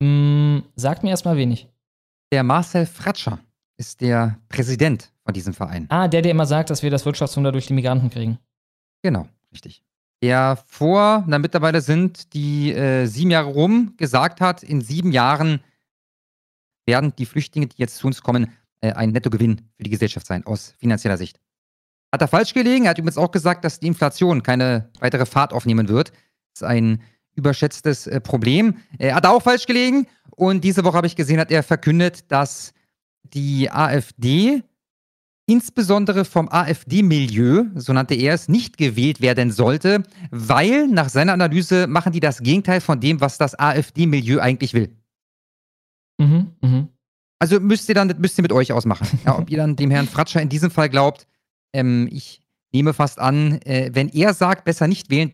Mm, 0.00 0.58
sagt 0.76 1.02
mir 1.02 1.10
erstmal 1.10 1.36
wenig. 1.36 1.68
Der 2.32 2.42
Marcel 2.42 2.86
Fratscher 2.86 3.38
ist 3.76 4.00
der 4.00 4.38
Präsident 4.48 5.12
von 5.24 5.34
diesem 5.34 5.54
Verein. 5.54 5.86
Ah, 5.88 6.08
der, 6.08 6.22
der 6.22 6.30
immer 6.30 6.46
sagt, 6.46 6.70
dass 6.70 6.82
wir 6.82 6.90
das 6.90 7.04
Wirtschaftswunder 7.04 7.52
durch 7.52 7.66
die 7.66 7.74
Migranten 7.74 8.10
kriegen. 8.10 8.38
Genau, 9.02 9.28
richtig. 9.52 9.82
Der 10.22 10.58
vor, 10.66 11.24
na 11.26 11.38
mittlerweile 11.38 11.80
sind 11.80 12.32
die 12.32 12.72
äh, 12.72 13.06
sieben 13.06 13.30
Jahre 13.30 13.50
rum, 13.50 13.94
gesagt 13.96 14.40
hat, 14.40 14.62
in 14.62 14.80
sieben 14.80 15.12
Jahren 15.12 15.60
werden 16.86 17.14
die 17.16 17.26
Flüchtlinge, 17.26 17.66
die 17.66 17.76
jetzt 17.78 17.96
zu 17.96 18.06
uns 18.06 18.22
kommen, 18.22 18.52
äh, 18.80 18.92
ein 18.92 19.10
Nettogewinn 19.10 19.62
für 19.76 19.82
die 19.82 19.90
Gesellschaft 19.90 20.26
sein, 20.26 20.46
aus 20.46 20.74
finanzieller 20.78 21.18
Sicht. 21.18 21.40
Hat 22.14 22.20
er 22.20 22.28
falsch 22.28 22.54
gelegen? 22.54 22.84
Er 22.84 22.90
hat 22.90 22.98
übrigens 22.98 23.18
auch 23.18 23.32
gesagt, 23.32 23.64
dass 23.64 23.80
die 23.80 23.88
Inflation 23.88 24.44
keine 24.44 24.88
weitere 25.00 25.26
Fahrt 25.26 25.52
aufnehmen 25.52 25.88
wird. 25.88 26.10
Das 26.52 26.60
ist 26.60 26.62
ein 26.62 27.02
überschätztes 27.34 28.06
äh, 28.06 28.20
Problem. 28.20 28.76
Er 28.98 29.16
hat 29.16 29.26
auch 29.26 29.42
falsch 29.42 29.66
gelegen. 29.66 30.06
Und 30.30 30.62
diese 30.62 30.84
Woche 30.84 30.96
habe 30.96 31.08
ich 31.08 31.16
gesehen, 31.16 31.40
hat 31.40 31.50
er 31.50 31.64
verkündet, 31.64 32.30
dass 32.30 32.72
die 33.24 33.68
AfD 33.68 34.62
insbesondere 35.46 36.24
vom 36.24 36.48
AfD-Milieu, 36.48 37.64
so 37.74 37.92
nannte 37.92 38.14
er 38.14 38.34
es, 38.34 38.48
nicht 38.48 38.78
gewählt 38.78 39.20
werden 39.20 39.50
sollte, 39.50 40.04
weil 40.30 40.86
nach 40.86 41.08
seiner 41.08 41.32
Analyse 41.32 41.88
machen 41.88 42.12
die 42.12 42.20
das 42.20 42.44
Gegenteil 42.44 42.80
von 42.80 43.00
dem, 43.00 43.20
was 43.20 43.38
das 43.38 43.58
AfD-Milieu 43.58 44.38
eigentlich 44.38 44.72
will. 44.72 44.94
Mhm, 46.18 46.52
mhm. 46.60 46.88
Also 47.40 47.58
müsst 47.58 47.88
ihr 47.88 47.96
dann 47.96 48.14
müsst 48.18 48.38
ihr 48.38 48.42
mit 48.42 48.52
euch 48.52 48.70
ausmachen. 48.70 49.08
Ja, 49.26 49.36
ob 49.36 49.50
ihr 49.50 49.56
dann 49.56 49.74
dem 49.74 49.90
Herrn 49.90 50.06
Fratscher 50.06 50.40
in 50.40 50.48
diesem 50.48 50.70
Fall 50.70 50.88
glaubt. 50.88 51.26
Ähm, 51.74 52.08
ich 52.10 52.40
nehme 52.72 52.94
fast 52.94 53.18
an, 53.18 53.60
äh, 53.64 53.90
wenn 53.92 54.08
er 54.08 54.32
sagt, 54.32 54.64
besser 54.64 54.88
nicht 54.88 55.10
wählen, 55.10 55.32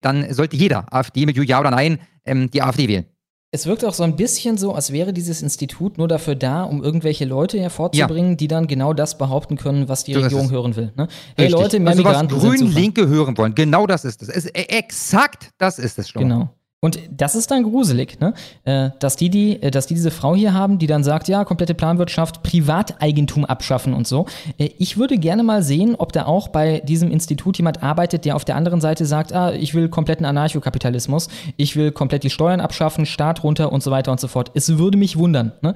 dann 0.00 0.32
sollte 0.32 0.56
jeder 0.56 0.92
AfD 0.92 1.26
mit 1.26 1.36
Ja 1.36 1.60
oder 1.60 1.70
Nein 1.70 1.98
ähm, 2.24 2.50
die 2.50 2.62
AfD 2.62 2.88
wählen. 2.88 3.06
Es 3.50 3.64
wirkt 3.66 3.82
auch 3.82 3.94
so 3.94 4.02
ein 4.02 4.14
bisschen 4.14 4.58
so, 4.58 4.74
als 4.74 4.92
wäre 4.92 5.14
dieses 5.14 5.40
Institut 5.40 5.96
nur 5.96 6.06
dafür 6.06 6.34
da, 6.34 6.64
um 6.64 6.84
irgendwelche 6.84 7.24
Leute 7.24 7.58
hervorzubringen, 7.58 8.32
ja. 8.32 8.36
die 8.36 8.48
dann 8.48 8.66
genau 8.66 8.92
das 8.92 9.16
behaupten 9.16 9.56
können, 9.56 9.88
was 9.88 10.04
die 10.04 10.12
so 10.12 10.20
Regierung 10.20 10.50
hören 10.50 10.76
will. 10.76 10.92
Ne? 10.96 11.08
Hey 11.34 11.46
Richtig. 11.46 11.52
Leute, 11.62 11.80
mehr 11.80 11.92
also 11.92 12.02
Migranten 12.02 12.36
was 12.36 12.42
Grün-Linke 12.42 13.08
hören 13.08 13.38
wollen. 13.38 13.54
Genau 13.54 13.86
das 13.86 14.04
ist 14.04 14.20
es. 14.20 14.28
es. 14.28 14.46
Exakt 14.46 15.50
das 15.56 15.78
ist 15.78 15.98
es 15.98 16.10
schon. 16.10 16.24
Genau. 16.24 16.50
Und 16.80 17.00
das 17.10 17.34
ist 17.34 17.50
dann 17.50 17.64
gruselig, 17.64 18.20
ne? 18.20 18.34
Äh, 18.62 18.90
dass, 19.00 19.16
die, 19.16 19.30
die, 19.30 19.60
äh, 19.60 19.72
dass 19.72 19.88
die 19.88 19.94
diese 19.94 20.12
Frau 20.12 20.36
hier 20.36 20.54
haben, 20.54 20.78
die 20.78 20.86
dann 20.86 21.02
sagt, 21.02 21.26
ja, 21.26 21.44
komplette 21.44 21.74
Planwirtschaft, 21.74 22.44
Privateigentum 22.44 23.44
abschaffen 23.44 23.94
und 23.94 24.06
so. 24.06 24.26
Äh, 24.58 24.70
ich 24.78 24.96
würde 24.96 25.18
gerne 25.18 25.42
mal 25.42 25.64
sehen, 25.64 25.96
ob 25.96 26.12
da 26.12 26.26
auch 26.26 26.48
bei 26.48 26.78
diesem 26.80 27.10
Institut 27.10 27.56
jemand 27.56 27.82
arbeitet, 27.82 28.24
der 28.24 28.36
auf 28.36 28.44
der 28.44 28.54
anderen 28.54 28.80
Seite 28.80 29.06
sagt, 29.06 29.32
ah, 29.32 29.52
ich 29.52 29.74
will 29.74 29.88
kompletten 29.88 30.24
Anarchokapitalismus, 30.24 31.28
ich 31.56 31.74
will 31.74 31.90
komplett 31.90 32.22
die 32.22 32.30
Steuern 32.30 32.60
abschaffen, 32.60 33.06
Staat 33.06 33.42
runter 33.42 33.72
und 33.72 33.82
so 33.82 33.90
weiter 33.90 34.12
und 34.12 34.20
so 34.20 34.28
fort. 34.28 34.52
Es 34.54 34.78
würde 34.78 34.98
mich 34.98 35.16
wundern, 35.16 35.52
ne? 35.62 35.74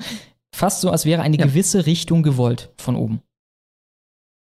Fast 0.55 0.83
so, 0.83 0.91
als 0.91 1.05
wäre 1.05 1.23
eine 1.23 1.37
ja. 1.37 1.47
gewisse 1.47 1.87
Richtung 1.87 2.23
gewollt 2.23 2.71
von 2.77 2.95
oben. 2.95 3.23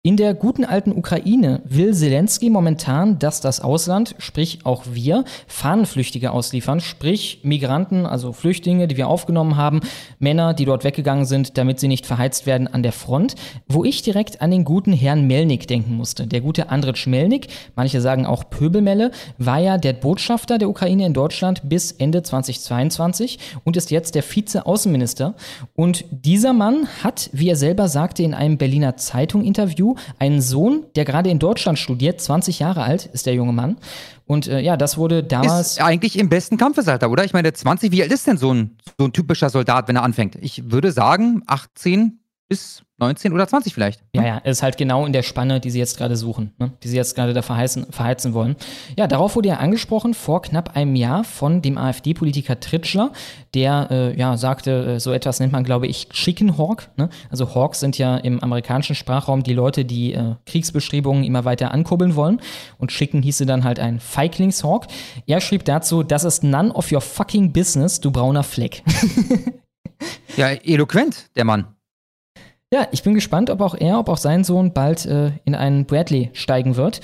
In 0.09 0.17
der 0.17 0.33
guten 0.33 0.65
alten 0.65 0.93
Ukraine 0.93 1.61
will 1.67 1.93
Zelensky 1.93 2.49
momentan, 2.49 3.19
dass 3.19 3.43
das 3.43 3.61
Ausland, 3.61 4.15
sprich 4.17 4.61
auch 4.65 4.85
wir, 4.91 5.27
Fahnenflüchtige 5.47 6.31
ausliefern, 6.31 6.81
sprich 6.81 7.41
Migranten, 7.43 8.07
also 8.07 8.33
Flüchtlinge, 8.33 8.89
die 8.89 8.97
wir 8.97 9.07
aufgenommen 9.07 9.59
haben, 9.59 9.81
Männer, 10.19 10.55
die 10.55 10.65
dort 10.65 10.83
weggegangen 10.83 11.27
sind, 11.27 11.59
damit 11.59 11.79
sie 11.79 11.89
nicht 11.89 12.07
verheizt 12.07 12.47
werden 12.47 12.69
an 12.69 12.83
der 12.83 12.93
Front, 12.93 13.35
wo 13.69 13.85
ich 13.85 14.01
direkt 14.01 14.41
an 14.41 14.51
den 14.51 14.65
guten 14.65 14.95
Herrn 14.95 15.27
Melnik 15.27 15.69
denken 15.69 15.95
musste. 15.95 16.27
Der 16.27 16.41
gute 16.41 16.71
Andritsch 16.71 17.07
Melnik, 17.07 17.49
manche 17.77 18.01
sagen 18.01 18.25
auch 18.25 18.49
Pöbelmelle, 18.49 19.11
war 19.37 19.59
ja 19.59 19.77
der 19.77 19.93
Botschafter 19.93 20.57
der 20.57 20.71
Ukraine 20.71 21.05
in 21.05 21.13
Deutschland 21.13 21.69
bis 21.69 21.93
Ende 21.93 22.23
2022 22.23 23.39
und 23.63 23.77
ist 23.77 23.91
jetzt 23.91 24.15
der 24.15 24.23
Vize-Außenminister. 24.23 25.35
Und 25.77 26.07
dieser 26.11 26.55
Mann 26.55 26.89
hat, 27.05 27.29
wie 27.35 27.51
er 27.51 27.57
selber 27.57 27.89
sagte 27.89 28.23
in 28.23 28.33
einem 28.33 28.57
Berliner 28.57 28.97
Zeitung-Interview, 28.97 29.97
einen 30.19 30.41
Sohn, 30.41 30.87
der 30.97 31.05
gerade 31.05 31.31
in 31.31 31.39
Deutschland 31.39 31.79
studiert, 31.79 32.21
20 32.21 32.59
Jahre 32.59 32.83
alt 32.83 33.07
ist 33.07 33.27
der 33.27 33.35
junge 33.35 33.53
Mann. 33.53 33.79
Und 34.27 34.47
äh, 34.47 34.61
ja, 34.61 34.77
das 34.77 34.99
wurde 34.99 35.25
damals. 35.25 35.73
Ist 35.73 35.83
eigentlich 35.83 36.19
im 36.19 36.29
besten 36.29 36.59
Kampfesalter, 36.59 37.11
oder? 37.11 37.25
Ich 37.25 37.33
meine, 37.33 37.53
20, 37.53 37.93
wie 37.93 38.03
alt 38.03 38.13
ist 38.13 38.27
denn 38.27 38.37
so 38.37 38.53
ein, 38.53 38.77
so 38.99 39.07
ein 39.07 39.13
typischer 39.13 39.49
Soldat, 39.51 39.89
wenn 39.89 39.97
er 39.97 40.03
anfängt? 40.03 40.37
Ich 40.37 40.71
würde 40.71 40.93
sagen, 40.93 41.43
18 41.47 42.21
bis 42.49 42.83
19 43.01 43.33
oder 43.33 43.47
20 43.47 43.73
vielleicht. 43.73 44.03
Ja, 44.13 44.25
ja, 44.25 44.39
ist 44.39 44.63
halt 44.63 44.77
genau 44.77 45.07
in 45.07 45.13
der 45.13 45.23
Spanne, 45.23 45.61
die 45.61 45.71
sie 45.71 45.79
jetzt 45.79 45.97
gerade 45.97 46.17
suchen, 46.17 46.53
ne? 46.59 46.73
die 46.83 46.89
sie 46.89 46.97
jetzt 46.97 47.15
gerade 47.15 47.33
da 47.33 47.43
verheizen, 47.43 47.87
verheizen 47.91 48.35
wollen. 48.35 48.57
Ja, 48.97 49.07
darauf 49.07 49.37
wurde 49.37 49.49
ja 49.49 49.59
angesprochen 49.59 50.15
vor 50.15 50.43
knapp 50.43 50.75
einem 50.77 50.97
Jahr 50.97 51.23
von 51.23 51.63
dem 51.63 51.79
AfD-Politiker 51.79 52.59
Tritschler, 52.59 53.13
der 53.55 53.89
äh, 53.93 54.19
ja 54.19 54.37
sagte, 54.37 54.95
äh, 54.97 55.01
so 55.01 55.13
etwas 55.13 55.39
nennt 55.39 55.53
man, 55.53 55.63
glaube 55.63 55.87
ich, 55.87 56.09
Chicken 56.09 56.59
Hawk. 56.59 56.89
Ne? 56.97 57.09
Also 57.31 57.55
Hawks 57.55 57.79
sind 57.79 57.99
ja 57.99 58.17
im 58.17 58.43
amerikanischen 58.43 58.97
Sprachraum 58.97 59.45
die 59.45 59.55
Leute, 59.55 59.85
die 59.85 60.15
äh, 60.15 60.35
Kriegsbestrebungen 60.47 61.23
immer 61.23 61.45
weiter 61.45 61.71
ankurbeln 61.71 62.17
wollen. 62.17 62.41
Und 62.79 62.91
Chicken 62.91 63.23
hieße 63.23 63.47
dann 63.47 63.63
halt 63.63 63.79
ein 63.79 64.01
Feiglingshawk. 64.01 64.89
Er 65.27 65.41
schrieb 65.41 65.65
dazu, 65.65 66.03
das 66.03 66.25
ist 66.25 66.43
none 66.43 66.73
of 66.73 66.91
your 66.91 67.01
fucking 67.01 67.53
business, 67.53 68.01
du 68.01 68.11
brauner 68.11 68.43
Fleck. 68.43 68.83
ja, 70.37 70.49
eloquent, 70.49 71.31
der 71.37 71.45
Mann. 71.45 71.78
Ja, 72.71 72.87
ich 72.91 73.03
bin 73.03 73.15
gespannt, 73.15 73.49
ob 73.49 73.63
auch 73.63 73.75
er, 73.75 73.99
ob 73.99 74.11
auch 74.11 74.19
sein 74.19 74.45
Sohn 74.45 74.75
bald 74.75 75.07
äh, 75.07 75.33
in 75.47 75.55
einen 75.55 75.87
Bradley 75.87 76.29
steigen 76.35 76.77
wird. 76.77 77.01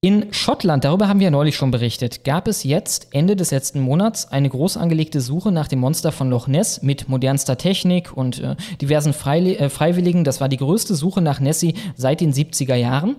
In 0.00 0.32
Schottland, 0.32 0.84
darüber 0.84 1.08
haben 1.08 1.18
wir 1.18 1.24
ja 1.24 1.32
neulich 1.32 1.56
schon 1.56 1.72
berichtet, 1.72 2.22
gab 2.22 2.46
es 2.46 2.62
jetzt 2.62 3.08
Ende 3.10 3.34
des 3.34 3.50
letzten 3.50 3.80
Monats 3.80 4.30
eine 4.30 4.48
groß 4.48 4.76
angelegte 4.76 5.20
Suche 5.20 5.50
nach 5.50 5.66
dem 5.66 5.80
Monster 5.80 6.12
von 6.12 6.30
Loch 6.30 6.46
Ness 6.46 6.82
mit 6.82 7.08
modernster 7.08 7.58
Technik 7.58 8.16
und 8.16 8.38
äh, 8.38 8.54
diversen 8.80 9.12
Freili 9.12 9.56
äh, 9.56 9.68
Freiwilligen. 9.68 10.22
Das 10.22 10.40
war 10.40 10.48
die 10.48 10.56
größte 10.56 10.94
Suche 10.94 11.20
nach 11.20 11.40
Nessie 11.40 11.74
seit 11.96 12.20
den 12.20 12.32
70er 12.32 12.76
Jahren. 12.76 13.16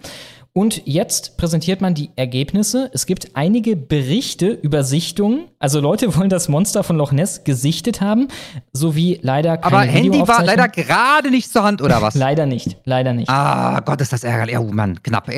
Und 0.53 0.81
jetzt 0.85 1.37
präsentiert 1.37 1.79
man 1.79 1.93
die 1.93 2.09
Ergebnisse. 2.15 2.89
Es 2.93 3.05
gibt 3.05 3.35
einige 3.35 3.75
Berichte 3.75 4.47
über 4.49 4.83
Sichtungen. 4.83 5.45
Also 5.59 5.79
Leute 5.79 6.15
wollen 6.17 6.29
das 6.29 6.49
Monster 6.49 6.83
von 6.83 6.97
Loch 6.97 7.11
Ness 7.11 7.43
gesichtet 7.43 8.01
haben, 8.01 8.27
sowie 8.73 9.19
leider 9.21 9.57
keine 9.57 9.77
Aber 9.77 9.85
Handy 9.85 10.27
war 10.27 10.43
leider 10.43 10.67
gerade 10.67 11.29
nicht 11.29 11.51
zur 11.51 11.63
Hand, 11.63 11.81
oder 11.81 12.01
was? 12.01 12.15
leider 12.15 12.45
nicht, 12.45 12.77
leider 12.85 13.13
nicht. 13.13 13.29
Ah, 13.29 13.79
Gott, 13.81 14.01
ist 14.01 14.11
das 14.11 14.23
ärgerlich. 14.23 14.57
Oh 14.57 14.63
Mann, 14.63 15.01
knapp. 15.03 15.31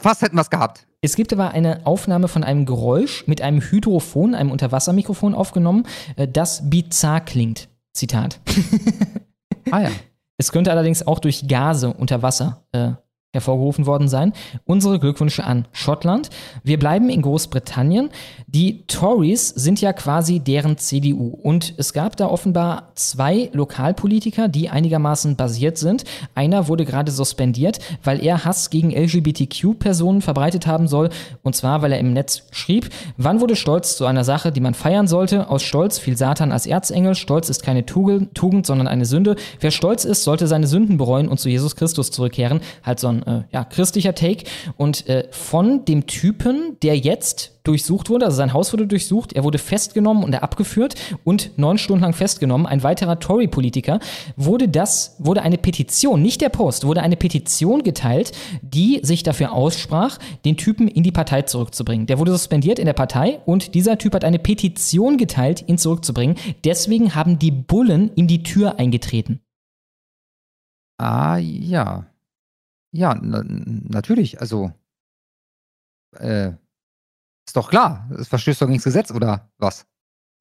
Fast 0.00 0.22
hätten 0.22 0.36
wir 0.36 0.42
es 0.42 0.50
gehabt. 0.50 0.86
Es 1.02 1.14
gibt 1.14 1.32
aber 1.32 1.50
eine 1.50 1.86
Aufnahme 1.86 2.26
von 2.26 2.42
einem 2.42 2.66
Geräusch 2.66 3.26
mit 3.26 3.42
einem 3.42 3.60
Hydrophon, 3.60 4.34
einem 4.34 4.50
Unterwassermikrofon 4.50 5.34
aufgenommen, 5.34 5.84
äh, 6.16 6.26
das 6.26 6.68
bizarr 6.68 7.20
klingt. 7.20 7.68
Zitat. 7.92 8.40
ah 9.70 9.82
ja. 9.82 9.90
Es 10.38 10.52
könnte 10.52 10.70
allerdings 10.70 11.06
auch 11.06 11.18
durch 11.18 11.48
Gase 11.48 11.94
unter 11.94 12.20
Wasser 12.20 12.62
äh, 12.72 12.90
hervorgerufen 13.36 13.86
worden 13.86 14.08
sein. 14.08 14.32
Unsere 14.64 14.98
Glückwünsche 14.98 15.44
an 15.44 15.66
Schottland. 15.72 16.30
Wir 16.64 16.78
bleiben 16.78 17.08
in 17.08 17.22
Großbritannien. 17.22 18.10
Die 18.46 18.84
Tories 18.86 19.48
sind 19.48 19.80
ja 19.80 19.92
quasi 19.92 20.40
deren 20.40 20.78
CDU 20.78 21.28
und 21.42 21.74
es 21.76 21.92
gab 21.92 22.16
da 22.16 22.26
offenbar 22.26 22.92
zwei 22.94 23.50
Lokalpolitiker, 23.52 24.48
die 24.48 24.68
einigermaßen 24.68 25.36
basiert 25.36 25.78
sind. 25.78 26.04
Einer 26.34 26.68
wurde 26.68 26.84
gerade 26.84 27.12
suspendiert, 27.12 27.78
weil 28.02 28.24
er 28.24 28.44
Hass 28.44 28.70
gegen 28.70 28.90
LGBTQ-Personen 28.90 30.22
verbreitet 30.22 30.66
haben 30.66 30.88
soll 30.88 31.10
und 31.42 31.54
zwar, 31.54 31.82
weil 31.82 31.92
er 31.92 31.98
im 31.98 32.12
Netz 32.12 32.42
schrieb, 32.50 32.88
wann 33.16 33.40
wurde 33.40 33.56
Stolz 33.56 33.96
zu 33.96 34.06
einer 34.06 34.24
Sache, 34.24 34.52
die 34.52 34.60
man 34.60 34.74
feiern 34.74 35.06
sollte? 35.06 35.48
Aus 35.50 35.62
Stolz 35.62 35.98
fiel 35.98 36.16
Satan 36.16 36.52
als 36.52 36.66
Erzengel. 36.66 37.14
Stolz 37.14 37.48
ist 37.48 37.62
keine 37.62 37.86
Tugend, 37.86 38.66
sondern 38.66 38.88
eine 38.88 39.04
Sünde. 39.04 39.36
Wer 39.60 39.70
stolz 39.70 40.04
ist, 40.04 40.24
sollte 40.24 40.46
seine 40.46 40.66
Sünden 40.66 40.96
bereuen 40.96 41.28
und 41.28 41.38
zu 41.38 41.48
Jesus 41.48 41.76
Christus 41.76 42.10
zurückkehren. 42.10 42.60
Halt 42.82 43.00
so 43.00 43.08
ein 43.08 43.22
äh, 43.26 43.42
ja, 43.52 43.64
christlicher 43.64 44.14
Take. 44.14 44.44
Und 44.76 45.08
äh, 45.08 45.28
von 45.30 45.84
dem 45.84 46.06
Typen, 46.06 46.76
der 46.82 46.96
jetzt 46.96 47.52
durchsucht 47.64 48.08
wurde, 48.08 48.26
also 48.26 48.36
sein 48.36 48.52
Haus 48.52 48.72
wurde 48.72 48.86
durchsucht, 48.86 49.32
er 49.32 49.44
wurde 49.44 49.58
festgenommen 49.58 50.22
und 50.22 50.32
er 50.32 50.42
abgeführt 50.42 50.94
und 51.24 51.58
neun 51.58 51.78
Stunden 51.78 52.02
lang 52.02 52.12
festgenommen, 52.12 52.66
ein 52.66 52.82
weiterer 52.82 53.18
Tory-Politiker, 53.18 53.98
wurde 54.36 54.68
das, 54.68 55.16
wurde 55.18 55.42
eine 55.42 55.58
Petition, 55.58 56.22
nicht 56.22 56.40
der 56.40 56.48
Post, 56.48 56.86
wurde 56.86 57.02
eine 57.02 57.16
Petition 57.16 57.82
geteilt, 57.82 58.32
die 58.62 59.00
sich 59.02 59.24
dafür 59.24 59.52
aussprach, 59.52 60.18
den 60.44 60.56
Typen 60.56 60.86
in 60.86 61.02
die 61.02 61.12
Partei 61.12 61.42
zurückzubringen. 61.42 62.06
Der 62.06 62.18
wurde 62.18 62.30
suspendiert 62.32 62.78
in 62.78 62.86
der 62.86 62.92
Partei 62.92 63.40
und 63.44 63.74
dieser 63.74 63.98
Typ 63.98 64.14
hat 64.14 64.24
eine 64.24 64.38
Petition 64.38 65.16
geteilt, 65.18 65.64
ihn 65.66 65.78
zurückzubringen. 65.78 66.36
Deswegen 66.64 67.14
haben 67.14 67.38
die 67.38 67.50
Bullen 67.50 68.10
in 68.14 68.28
die 68.28 68.44
Tür 68.44 68.78
eingetreten. 68.78 69.40
Ah, 70.98 71.36
ja. 71.38 72.06
Ja, 72.94 73.14
na, 73.14 73.42
natürlich. 73.44 74.40
Also, 74.40 74.72
äh, 76.18 76.52
ist 77.48 77.56
doch 77.56 77.70
klar. 77.70 78.10
Es 78.18 78.28
verstößt 78.28 78.62
doch 78.62 78.66
gegen 78.66 78.78
das 78.78 78.84
Gesetz, 78.84 79.10
oder 79.12 79.50
was? 79.58 79.86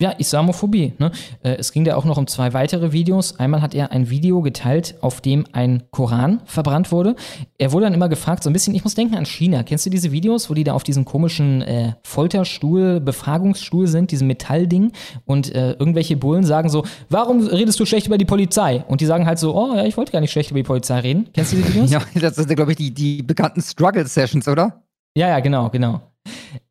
Ja, 0.01 0.12
Islamophobie. 0.12 0.91
Ne? 0.99 1.12
Äh, 1.41 1.55
es 1.55 1.71
ging 1.71 1.86
da 1.86 1.95
auch 1.95 2.03
noch 2.03 2.17
um 2.17 2.27
zwei 2.27 2.51
weitere 2.51 2.91
Videos. 2.91 3.39
Einmal 3.39 3.62
hat 3.62 3.73
er 3.73 3.93
ein 3.93 4.10
Video 4.10 4.41
geteilt, 4.41 4.95
auf 4.99 5.21
dem 5.21 5.45
ein 5.53 5.84
Koran 5.89 6.41
verbrannt 6.43 6.91
wurde. 6.91 7.15
Er 7.58 7.71
wurde 7.71 7.86
dann 7.86 7.93
immer 7.93 8.10
gefragt, 8.10 8.43
so 8.43 8.49
ein 8.49 8.53
bisschen, 8.53 8.75
ich 8.75 8.84
muss 8.84 8.95
denken 8.95 9.15
an 9.15 9.25
China. 9.25 9.63
Kennst 9.63 9.86
du 9.86 9.89
diese 9.89 10.12
Videos, 10.12 10.49
wo 10.49 10.53
die 10.53 10.65
da 10.65 10.73
auf 10.73 10.84
diesem 10.84 11.05
komischen 11.05 11.62
äh, 11.62 11.93
Folterstuhl, 12.03 12.99
Befragungsstuhl 12.99 13.88
sind, 13.88 14.12
diesem 14.12 14.27
Metallding 14.27 14.91
und 15.23 15.55
äh, 15.55 15.71
irgendwelche 15.71 16.17
Bullen 16.17 16.43
sagen 16.43 16.67
so, 16.67 16.84
warum 17.08 17.47
redest 17.47 17.79
du 17.79 17.86
schlecht 17.86 18.08
über 18.08 18.17
die 18.17 18.25
Polizei? 18.25 18.84
Und 18.89 18.99
die 18.99 19.05
sagen 19.05 19.25
halt 19.25 19.39
so, 19.39 19.55
oh 19.55 19.75
ja, 19.77 19.86
ich 19.86 19.95
wollte 19.95 20.12
gar 20.12 20.19
nicht 20.19 20.31
schlecht 20.31 20.51
über 20.51 20.60
die 20.60 20.63
Polizei 20.63 20.99
reden. 20.99 21.29
Kennst 21.34 21.53
du 21.53 21.55
diese 21.55 21.69
Videos? 21.73 21.89
ja, 21.89 22.01
das 22.19 22.36
sind, 22.36 22.53
glaube 22.53 22.71
ich, 22.71 22.77
die, 22.77 22.93
die 22.93 23.23
bekannten 23.23 23.62
Struggle-Sessions, 23.62 24.49
oder? 24.49 24.84
Ja, 25.15 25.29
ja, 25.29 25.39
genau, 25.39 25.69
genau. 25.69 26.01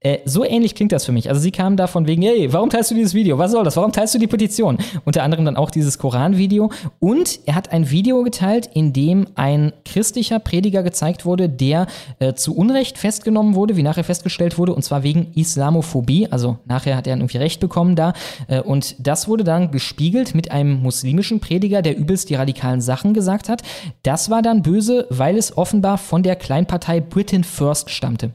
Äh, 0.05 0.19
so 0.27 0.45
ähnlich 0.45 0.75
klingt 0.75 0.93
das 0.93 1.07
für 1.07 1.13
mich. 1.13 1.31
Also 1.31 1.41
sie 1.41 1.51
kamen 1.51 1.79
da 1.79 1.87
von 1.87 2.07
wegen, 2.07 2.23
hey, 2.23 2.53
warum 2.53 2.69
teilst 2.69 2.91
du 2.91 2.95
dieses 2.95 3.15
Video? 3.15 3.39
Was 3.39 3.53
soll 3.53 3.65
das? 3.65 3.77
Warum 3.77 3.91
teilst 3.91 4.15
du 4.15 4.19
die 4.19 4.27
Petition? 4.27 4.77
Unter 5.07 5.23
anderem 5.23 5.47
dann 5.47 5.57
auch 5.57 5.71
dieses 5.71 5.99
Koran-Video. 5.99 6.71
Und 7.01 7.41
er 7.47 7.55
hat 7.55 7.73
ein 7.73 7.91
Video 7.91 8.23
geteilt, 8.23 8.69
in 8.75 8.93
dem 8.93 9.27
ein 9.35 9.73
christlicher 9.87 10.39
Prediger 10.41 10.83
gezeigt 10.83 11.25
wurde, 11.25 11.49
der 11.49 11.87
äh, 12.19 12.35
zu 12.35 12.55
Unrecht 12.55 12.99
festgenommen 12.99 13.55
wurde, 13.55 13.77
wie 13.77 13.83
nachher 13.83 14.05
festgestellt 14.05 14.59
wurde, 14.59 14.75
und 14.75 14.83
zwar 14.83 15.03
wegen 15.03 15.33
Islamophobie. 15.35 16.29
Also 16.31 16.59
nachher 16.67 16.97
hat 16.97 17.07
er 17.07 17.17
irgendwie 17.17 17.39
Recht 17.39 17.61
bekommen 17.61 17.97
da. 17.97 18.13
Äh, 18.47 18.61
und 18.61 18.97
das 18.99 19.27
wurde 19.27 19.45
dann 19.45 19.71
gespiegelt 19.71 20.35
mit 20.35 20.51
einem 20.51 20.83
muslimischen 20.83 21.41
Prediger, 21.41 21.81
der 21.81 21.97
übelst 21.97 22.29
die 22.29 22.35
radikalen 22.35 22.83
Sachen 22.83 23.15
gesagt 23.15 23.49
hat. 23.49 23.63
Das 24.03 24.29
war 24.29 24.43
dann 24.43 24.61
böse, 24.61 25.07
weil 25.09 25.39
es 25.39 25.57
offenbar 25.57 25.97
von 25.97 26.23
der 26.23 26.37
Kleinpartei 26.37 27.01
Britain 27.01 27.43
First 27.43 27.89
stammte. 27.89 28.33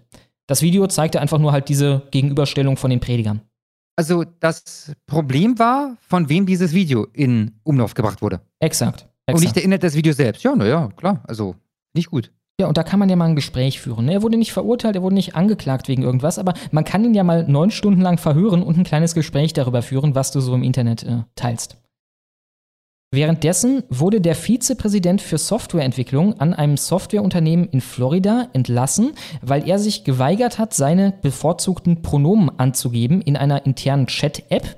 Das 0.49 0.63
Video 0.63 0.87
zeigte 0.87 1.21
einfach 1.21 1.37
nur 1.37 1.51
halt 1.51 1.69
diese 1.69 2.01
Gegenüberstellung 2.09 2.75
von 2.75 2.89
den 2.89 2.99
Predigern. 2.99 3.41
Also 3.95 4.23
das 4.39 4.91
Problem 5.05 5.59
war, 5.59 5.95
von 6.01 6.27
wem 6.27 6.47
dieses 6.47 6.73
Video 6.73 7.05
in 7.13 7.59
Umlauf 7.63 7.93
gebracht 7.93 8.23
wurde. 8.23 8.41
Exakt. 8.59 9.01
exakt. 9.27 9.35
Und 9.35 9.41
nicht 9.41 9.55
der 9.55 9.63
Inhalt 9.63 9.83
des 9.83 9.93
Videos 9.93 10.17
selbst. 10.17 10.41
Ja, 10.43 10.55
naja, 10.55 10.89
klar. 10.95 11.23
Also 11.27 11.55
nicht 11.93 12.09
gut. 12.09 12.31
Ja, 12.59 12.65
und 12.65 12.77
da 12.77 12.83
kann 12.83 12.97
man 12.97 13.09
ja 13.09 13.15
mal 13.15 13.25
ein 13.25 13.35
Gespräch 13.35 13.79
führen. 13.79 14.05
ne? 14.05 14.13
Er 14.13 14.23
wurde 14.23 14.37
nicht 14.37 14.51
verurteilt, 14.51 14.95
er 14.95 15.03
wurde 15.03 15.13
nicht 15.13 15.35
angeklagt 15.35 15.87
wegen 15.87 16.01
irgendwas, 16.01 16.39
aber 16.39 16.55
man 16.71 16.83
kann 16.83 17.05
ihn 17.05 17.13
ja 17.13 17.23
mal 17.23 17.47
neun 17.47 17.69
Stunden 17.69 18.01
lang 18.01 18.17
verhören 18.17 18.63
und 18.63 18.75
ein 18.75 18.83
kleines 18.83 19.13
Gespräch 19.13 19.53
darüber 19.53 19.83
führen, 19.83 20.15
was 20.15 20.31
du 20.31 20.41
so 20.41 20.55
im 20.55 20.63
Internet 20.63 21.03
äh, 21.03 21.19
teilst. 21.35 21.77
Währenddessen 23.11 23.81
wurde 23.89 24.21
der 24.21 24.35
Vizepräsident 24.35 25.19
für 25.19 25.39
Softwareentwicklung 25.39 26.39
an 26.39 26.53
einem 26.53 26.77
Softwareunternehmen 26.77 27.67
in 27.69 27.81
Florida 27.81 28.49
entlassen, 28.53 29.13
weil 29.41 29.67
er 29.67 29.79
sich 29.79 30.03
geweigert 30.03 30.59
hat, 30.59 30.75
seine 30.75 31.15
bevorzugten 31.23 32.03
Pronomen 32.03 32.51
anzugeben 32.59 33.23
in 33.23 33.35
einer 33.35 33.65
internen 33.65 34.05
Chat-App. 34.05 34.77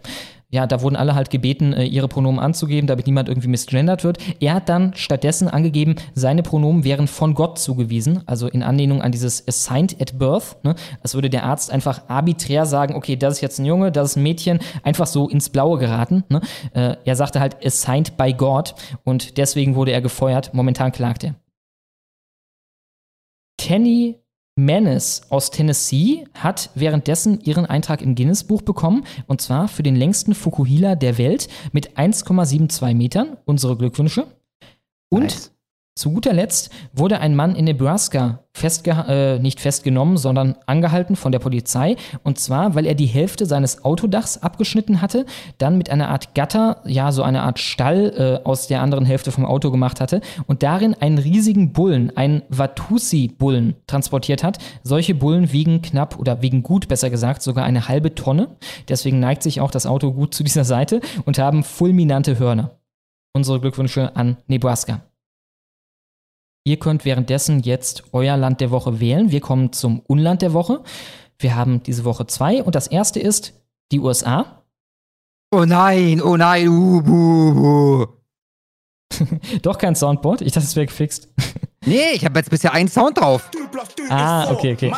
Ja, 0.51 0.67
da 0.67 0.81
wurden 0.81 0.97
alle 0.97 1.15
halt 1.15 1.29
gebeten, 1.29 1.71
äh, 1.71 1.85
ihre 1.85 2.09
Pronomen 2.09 2.39
anzugeben, 2.39 2.85
damit 2.85 3.07
niemand 3.07 3.29
irgendwie 3.29 3.47
misgendert 3.47 4.03
wird. 4.03 4.17
Er 4.41 4.55
hat 4.55 4.67
dann 4.67 4.93
stattdessen 4.95 5.47
angegeben, 5.47 5.95
seine 6.13 6.43
Pronomen 6.43 6.83
wären 6.83 7.07
von 7.07 7.33
Gott 7.33 7.57
zugewiesen, 7.57 8.21
also 8.25 8.47
in 8.47 8.61
Anlehnung 8.61 9.01
an 9.01 9.13
dieses 9.13 9.47
Assigned 9.47 10.01
at 10.01 10.19
Birth. 10.19 10.57
Ne? 10.63 10.75
Als 11.01 11.15
würde 11.15 11.29
der 11.29 11.45
Arzt 11.45 11.71
einfach 11.71 12.09
arbiträr 12.09 12.65
sagen, 12.65 12.95
okay, 12.95 13.15
das 13.15 13.35
ist 13.35 13.41
jetzt 13.41 13.59
ein 13.59 13.65
Junge, 13.65 13.93
das 13.93 14.11
ist 14.11 14.15
ein 14.17 14.23
Mädchen, 14.23 14.59
einfach 14.83 15.07
so 15.07 15.29
ins 15.29 15.49
Blaue 15.49 15.79
geraten. 15.79 16.25
Ne? 16.27 16.41
Äh, 16.73 16.97
er 17.05 17.15
sagte 17.15 17.39
halt 17.39 17.65
Assigned 17.65 18.17
by 18.17 18.33
God 18.33 18.75
und 19.05 19.37
deswegen 19.37 19.75
wurde 19.75 19.91
er 19.91 20.01
gefeuert. 20.01 20.53
Momentan 20.53 20.91
klagt 20.91 21.23
er. 21.23 21.35
Tenny 23.57 24.20
Menace 24.55 25.21
aus 25.29 25.49
Tennessee 25.49 26.25
hat 26.33 26.69
währenddessen 26.75 27.39
ihren 27.41 27.65
Eintrag 27.65 28.01
im 28.01 28.15
Guinness-Buch 28.15 28.61
bekommen 28.61 29.05
und 29.27 29.41
zwar 29.41 29.67
für 29.67 29.83
den 29.83 29.95
längsten 29.95 30.35
Fukuhila 30.35 30.95
der 30.95 31.17
Welt 31.17 31.47
mit 31.71 31.97
1,72 31.97 32.93
Metern. 32.93 33.37
Unsere 33.45 33.77
Glückwünsche. 33.77 34.27
Und 35.09 35.23
Nice. 35.23 35.50
Zu 35.95 36.11
guter 36.11 36.33
Letzt 36.33 36.71
wurde 36.93 37.19
ein 37.19 37.35
Mann 37.35 37.55
in 37.55 37.65
Nebraska 37.65 38.39
festge 38.53 38.91
äh, 39.07 39.39
nicht 39.39 39.59
festgenommen, 39.59 40.17
sondern 40.17 40.55
angehalten 40.65 41.15
von 41.15 41.31
der 41.31 41.39
Polizei. 41.39 41.95
Und 42.23 42.37
zwar, 42.39 42.75
weil 42.75 42.85
er 42.85 42.95
die 42.95 43.05
Hälfte 43.05 43.45
seines 43.45 43.85
Autodachs 43.85 44.37
abgeschnitten 44.37 45.01
hatte, 45.01 45.25
dann 45.57 45.77
mit 45.77 45.89
einer 45.89 46.09
Art 46.09 46.35
Gatter, 46.35 46.81
ja, 46.85 47.11
so 47.11 47.23
eine 47.23 47.41
Art 47.43 47.59
Stall 47.59 48.41
äh, 48.43 48.47
aus 48.47 48.67
der 48.67 48.81
anderen 48.81 49.05
Hälfte 49.05 49.31
vom 49.31 49.45
Auto 49.45 49.71
gemacht 49.71 50.01
hatte 50.01 50.21
und 50.47 50.63
darin 50.63 50.95
einen 50.95 51.17
riesigen 51.17 51.73
Bullen, 51.73 52.15
einen 52.15 52.43
Watusi-Bullen 52.49 53.75
transportiert 53.87 54.43
hat. 54.43 54.57
Solche 54.83 55.15
Bullen 55.15 55.51
wiegen 55.51 55.81
knapp 55.81 56.19
oder 56.19 56.41
wiegen 56.41 56.63
gut, 56.63 56.87
besser 56.87 57.09
gesagt, 57.09 57.41
sogar 57.41 57.65
eine 57.65 57.87
halbe 57.87 58.15
Tonne. 58.15 58.49
Deswegen 58.89 59.19
neigt 59.19 59.43
sich 59.43 59.61
auch 59.61 59.71
das 59.71 59.85
Auto 59.85 60.11
gut 60.11 60.33
zu 60.33 60.43
dieser 60.43 60.65
Seite 60.65 61.01
und 61.25 61.39
haben 61.39 61.63
fulminante 61.63 62.37
Hörner. 62.37 62.71
Unsere 63.33 63.61
Glückwünsche 63.61 64.15
an 64.15 64.37
Nebraska. 64.47 65.01
Ihr 66.63 66.77
könnt 66.77 67.05
währenddessen 67.05 67.61
jetzt 67.61 68.03
euer 68.11 68.37
Land 68.37 68.61
der 68.61 68.69
Woche 68.69 68.99
wählen. 68.99 69.31
Wir 69.31 69.41
kommen 69.41 69.73
zum 69.73 69.99
Unland 70.01 70.41
der 70.41 70.53
Woche. 70.53 70.83
Wir 71.39 71.55
haben 71.55 71.81
diese 71.81 72.05
Woche 72.05 72.27
zwei 72.27 72.61
und 72.61 72.75
das 72.75 72.87
erste 72.87 73.19
ist 73.19 73.53
die 73.91 73.99
USA. 73.99 74.63
Oh 75.51 75.65
nein, 75.65 76.21
oh 76.21 76.37
nein, 76.37 76.67
uh, 76.67 77.01
buh, 77.01 77.53
buh. 77.53 78.07
Doch 79.63 79.77
kein 79.77 79.95
Soundboard. 79.95 80.41
Ich 80.41 80.53
dachte, 80.53 80.67
es 80.67 80.75
wäre 80.75 80.85
gefixt. 80.85 81.29
Nee, 81.83 82.11
ich 82.13 82.23
habe 82.25 82.37
jetzt 82.37 82.51
bisher 82.51 82.73
einen 82.73 82.89
Sound 82.89 83.17
drauf. 83.17 83.49
Ah, 84.07 84.51
okay, 84.51 84.73
okay. 84.73 84.93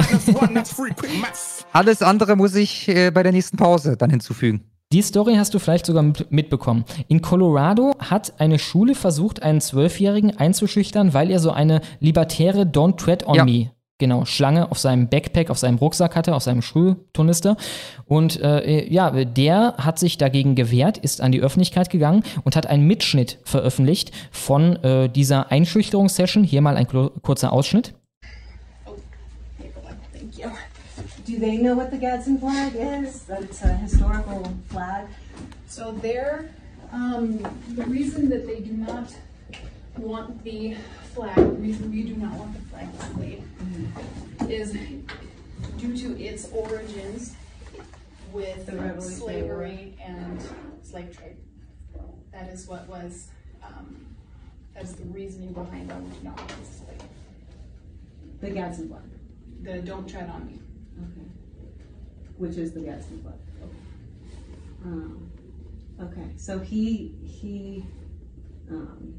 Alles 1.71 2.02
andere 2.02 2.36
muss 2.36 2.56
ich 2.56 2.89
äh, 2.89 3.10
bei 3.10 3.23
der 3.23 3.32
nächsten 3.32 3.56
Pause 3.56 3.95
dann 3.95 4.10
hinzufügen. 4.10 4.69
Die 4.93 5.01
Story 5.01 5.36
hast 5.36 5.53
du 5.56 5.60
vielleicht 5.60 5.88
sogar 5.88 6.03
mit- 6.03 6.32
mitbekommen. 6.32 6.86
In 7.08 7.21
Colorado 7.21 7.93
hat 7.97 8.34
eine 8.38 8.60
Schule 8.60 8.93
versucht, 8.93 9.41
einen 9.41 9.60
Zwölfjährigen 9.60 10.38
einzuschüchtern, 10.38 11.13
weil 11.15 11.32
er 11.32 11.39
so 11.39 11.51
eine 11.51 11.82
libertäre 11.99 12.62
Don't 12.62 12.97
Tread 12.97 13.25
on 13.25 13.34
Ja. 13.36 13.43
Me, 13.43 13.71
genau, 13.97 14.25
Schlange 14.25 14.69
auf 14.71 14.77
seinem 14.77 15.08
Backpack, 15.10 15.49
auf 15.49 15.58
seinem 15.58 15.77
Rucksack 15.79 16.15
hatte, 16.15 16.36
auf 16.36 16.43
seinem 16.43 16.62
Schulturnister. 16.62 17.58
Und 18.06 18.39
äh, 18.41 18.88
ja, 18.88 19.10
der 19.25 19.75
hat 19.77 19.97
sich 19.97 20.19
dagegen 20.19 20.53
gewehrt, 20.53 20.99
ist 20.99 21.21
an 21.21 21.32
die 21.32 21.41
Öffentlichkeit 21.41 21.89
gegangen 21.89 22.21
und 22.43 22.56
hat 22.56 22.67
einen 22.67 22.86
Mitschnitt 22.86 23.39
veröffentlicht 23.45 24.12
von 24.32 24.75
äh, 24.84 25.10
dieser 25.10 25.51
Einschüchterungssession. 25.51 26.43
Hier 26.43 26.62
mal 26.62 26.77
ein 26.77 26.86
kurzer 26.88 27.51
Ausschnitt. 27.51 27.95
Do 31.25 31.39
they 31.39 31.57
know 31.57 31.73
what 31.73 31.89
the 31.89 31.97
Gadsden 31.97 32.38
flag 32.38 32.73
is? 32.75 33.23
That 33.23 33.43
it's 33.43 33.62
a 33.62 33.73
historical 33.73 34.43
flag? 34.67 35.07
So 35.67 35.93
there, 35.93 36.53
um, 36.91 37.38
the 37.69 37.83
reason 37.83 38.29
that 38.29 38.45
they 38.45 38.59
do 38.59 38.73
not 38.73 39.15
want 39.95 40.43
the 40.43 40.75
flag, 41.13 41.36
the 41.36 41.43
reason 41.43 41.91
we 41.91 42.03
do 42.03 42.15
not 42.15 42.33
want 42.33 42.53
the 42.53 42.59
flag 42.69 42.91
displayed, 42.97 43.43
is 44.49 44.73
due 45.77 45.95
to 45.95 46.21
its 46.21 46.49
origins 46.51 47.36
with 48.33 48.65
The 48.65 49.01
slavery 49.01 49.95
and 50.03 50.41
slave 50.81 51.15
trade. 51.15 51.38
That 52.33 52.49
is 52.49 52.67
what 52.67 52.86
was, 52.89 53.29
um, 53.63 54.07
that 54.73 54.83
is 54.83 54.93
the 54.95 55.05
reasoning 55.05 55.53
behind 55.53 55.89
why 55.89 55.99
we 55.99 56.09
do 56.09 56.23
not 56.23 56.38
want. 56.38 56.53
The 58.41 58.49
Gadsden 58.49 58.89
flag. 58.89 59.03
The 59.62 59.81
don't 59.88 60.09
tread 60.09 60.29
on 60.29 60.47
me. 60.47 60.59
Which 62.43 62.58
is 62.58 62.73
the 62.73 62.82
Gadsden 62.82 63.21
flag. 63.21 63.36
Um, 64.84 65.32
okay, 65.97 66.27
so 66.36 66.60
he 66.60 67.15
he 67.23 67.86
um, 68.69 69.17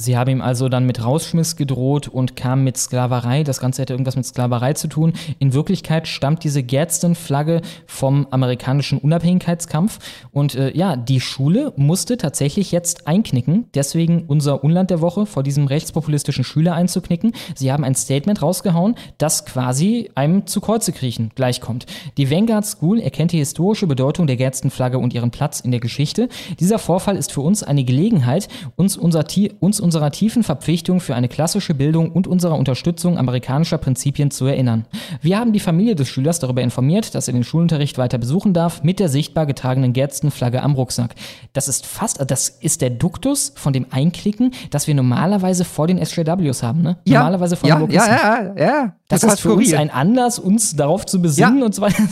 Sie 0.00 0.16
haben 0.16 0.30
ihm 0.30 0.40
also 0.40 0.68
dann 0.68 0.86
mit 0.86 1.04
Rausschmiss 1.04 1.56
gedroht 1.56 2.06
und 2.06 2.36
kam 2.36 2.62
mit 2.62 2.76
Sklaverei. 2.76 3.42
Das 3.42 3.58
Ganze 3.58 3.82
hätte 3.82 3.94
irgendwas 3.94 4.14
mit 4.14 4.24
Sklaverei 4.24 4.74
zu 4.74 4.86
tun. 4.86 5.12
In 5.40 5.54
Wirklichkeit 5.54 6.06
stammt 6.06 6.44
diese 6.44 6.62
Gadsden-Flagge 6.62 7.62
vom 7.88 8.28
amerikanischen 8.30 8.98
Unabhängigkeitskampf. 8.98 9.98
Und 10.30 10.54
äh, 10.54 10.70
ja, 10.76 10.94
die 10.94 11.20
Schule 11.20 11.72
musste 11.74 12.16
tatsächlich 12.16 12.70
jetzt 12.70 13.08
einknicken. 13.08 13.66
Deswegen 13.74 14.22
unser 14.28 14.62
Unland 14.62 14.90
der 14.90 15.00
Woche 15.00 15.26
vor 15.26 15.42
diesem 15.42 15.66
rechtspopulistischen 15.66 16.44
Schüler 16.44 16.74
einzuknicken. 16.74 17.32
Sie 17.56 17.72
haben 17.72 17.82
ein 17.82 17.96
Statement 17.96 18.40
rausgehauen, 18.40 18.94
das 19.18 19.46
quasi 19.46 20.12
einem 20.14 20.46
zu 20.46 20.60
Kreuze 20.60 20.92
kriechen 20.92 21.32
gleichkommt. 21.34 21.86
Die 22.18 22.30
Vanguard 22.30 22.66
School 22.66 23.00
erkennt 23.00 23.32
die 23.32 23.38
historische 23.38 23.88
Bedeutung 23.88 24.28
der 24.28 24.36
Gadsden-Flagge 24.36 25.00
und 25.00 25.12
ihren 25.12 25.32
Platz 25.32 25.58
in 25.58 25.72
der 25.72 25.80
Geschichte. 25.80 26.28
Dieser 26.60 26.78
Vorfall 26.78 27.16
ist 27.16 27.32
für 27.32 27.40
uns 27.40 27.64
eine 27.64 27.82
Gelegenheit, 27.82 28.46
uns, 28.76 28.96
unser, 28.96 29.24
Ti- 29.24 29.54
uns 29.58 29.87
unserer 29.88 30.10
tiefen 30.10 30.42
Verpflichtung 30.42 31.00
für 31.00 31.14
eine 31.14 31.28
klassische 31.28 31.72
Bildung 31.72 32.12
und 32.12 32.26
unserer 32.26 32.58
Unterstützung 32.58 33.16
amerikanischer 33.16 33.78
Prinzipien 33.78 34.30
zu 34.30 34.44
erinnern. 34.44 34.84
Wir 35.22 35.38
haben 35.38 35.54
die 35.54 35.60
Familie 35.60 35.94
des 35.94 36.10
Schülers 36.10 36.40
darüber 36.40 36.60
informiert, 36.60 37.14
dass 37.14 37.26
er 37.26 37.32
den 37.32 37.42
Schulunterricht 37.42 37.96
weiter 37.96 38.18
besuchen 38.18 38.52
darf, 38.52 38.82
mit 38.82 39.00
der 39.00 39.08
sichtbar 39.08 39.46
getragenen 39.46 39.94
Gadsden-Flagge 39.94 40.62
am 40.62 40.74
Rucksack. 40.74 41.14
Das 41.54 41.68
ist 41.68 41.86
fast, 41.86 42.22
das 42.30 42.50
ist 42.50 42.82
der 42.82 42.90
Duktus 42.90 43.54
von 43.56 43.72
dem 43.72 43.86
Einklicken, 43.88 44.50
das 44.68 44.86
wir 44.88 44.94
normalerweise 44.94 45.64
vor 45.64 45.86
den 45.86 46.04
SJWs 46.04 46.62
haben, 46.62 46.82
ne? 46.82 46.98
normalerweise 47.06 47.56
vor 47.56 47.66
ja, 47.66 47.76
den 47.76 47.90
ja, 47.90 48.02
Logisten. 48.02 48.58
ja, 48.58 48.66
ja. 48.66 48.92
Das 49.08 49.22
Total 49.22 49.34
ist 49.36 49.40
für 49.40 49.54
uns 49.54 49.72
ein 49.72 49.88
Anlass, 49.88 50.38
uns 50.38 50.76
darauf 50.76 51.06
zu 51.06 51.22
besinnen 51.22 51.60
Ja. 51.60 51.64
und 51.64 51.74
so 51.74 51.80
weiter. 51.80 52.02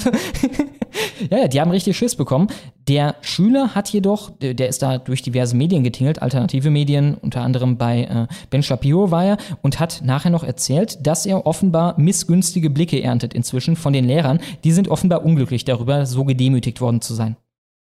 ja, 1.30 1.38
ja, 1.40 1.48
die 1.48 1.60
haben 1.60 1.70
richtig 1.70 1.96
Schiss 1.96 2.16
bekommen. 2.16 2.48
Der 2.88 3.16
Schüler 3.20 3.74
hat 3.74 3.88
jedoch, 3.88 4.30
der 4.40 4.68
ist 4.68 4.80
da 4.80 4.98
durch 4.98 5.20
diverse 5.22 5.56
Medien 5.56 5.82
getingelt, 5.82 6.22
alternative 6.22 6.70
Medien, 6.70 7.16
unter 7.20 7.40
anderem 7.40 7.65
bei 7.76 8.04
äh, 8.04 8.26
Ben 8.50 8.62
Shapiro 8.62 9.10
war 9.10 9.24
er, 9.24 9.36
und 9.62 9.80
hat 9.80 10.02
nachher 10.04 10.30
noch 10.30 10.44
erzählt, 10.44 11.04
dass 11.06 11.26
er 11.26 11.46
offenbar 11.46 11.98
missgünstige 11.98 12.70
Blicke 12.70 13.02
erntet 13.02 13.34
inzwischen 13.34 13.74
von 13.76 13.92
den 13.92 14.04
Lehrern. 14.04 14.38
Die 14.64 14.72
sind 14.72 14.88
offenbar 14.88 15.24
unglücklich 15.24 15.64
darüber, 15.64 16.06
so 16.06 16.24
gedemütigt 16.24 16.80
worden 16.80 17.00
zu 17.00 17.14
sein. 17.14 17.36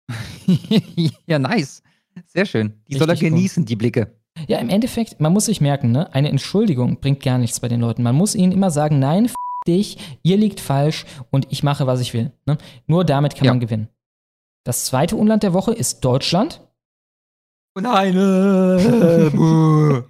ja, 1.27 1.39
nice. 1.39 1.83
Sehr 2.27 2.45
schön. 2.45 2.73
Die 2.87 2.97
soll 2.97 3.09
er 3.09 3.13
Richtig 3.13 3.29
genießen, 3.29 3.65
die 3.65 3.75
Blicke. 3.75 4.13
Ja, 4.47 4.57
im 4.59 4.69
Endeffekt, 4.69 5.19
man 5.19 5.33
muss 5.33 5.45
sich 5.45 5.61
merken, 5.61 5.91
ne, 5.91 6.13
eine 6.13 6.29
Entschuldigung 6.29 6.99
bringt 6.99 7.21
gar 7.21 7.37
nichts 7.37 7.59
bei 7.59 7.67
den 7.67 7.81
Leuten. 7.81 8.03
Man 8.03 8.15
muss 8.15 8.35
ihnen 8.35 8.51
immer 8.51 8.71
sagen, 8.71 8.99
nein, 8.99 9.25
f 9.25 9.33
dich, 9.67 9.97
ihr 10.23 10.37
liegt 10.37 10.59
falsch 10.59 11.05
und 11.31 11.47
ich 11.49 11.63
mache, 11.63 11.87
was 11.87 12.01
ich 12.01 12.13
will. 12.13 12.31
Ne? 12.45 12.57
Nur 12.87 13.05
damit 13.05 13.35
kann 13.35 13.45
Ja. 13.45 13.51
man 13.51 13.59
gewinnen. 13.59 13.89
Das 14.65 14.85
zweite 14.85 15.15
Unland 15.15 15.43
der 15.43 15.53
Woche 15.53 15.73
ist 15.73 16.01
Deutschland. 16.05 16.61
Nein. 17.75 18.15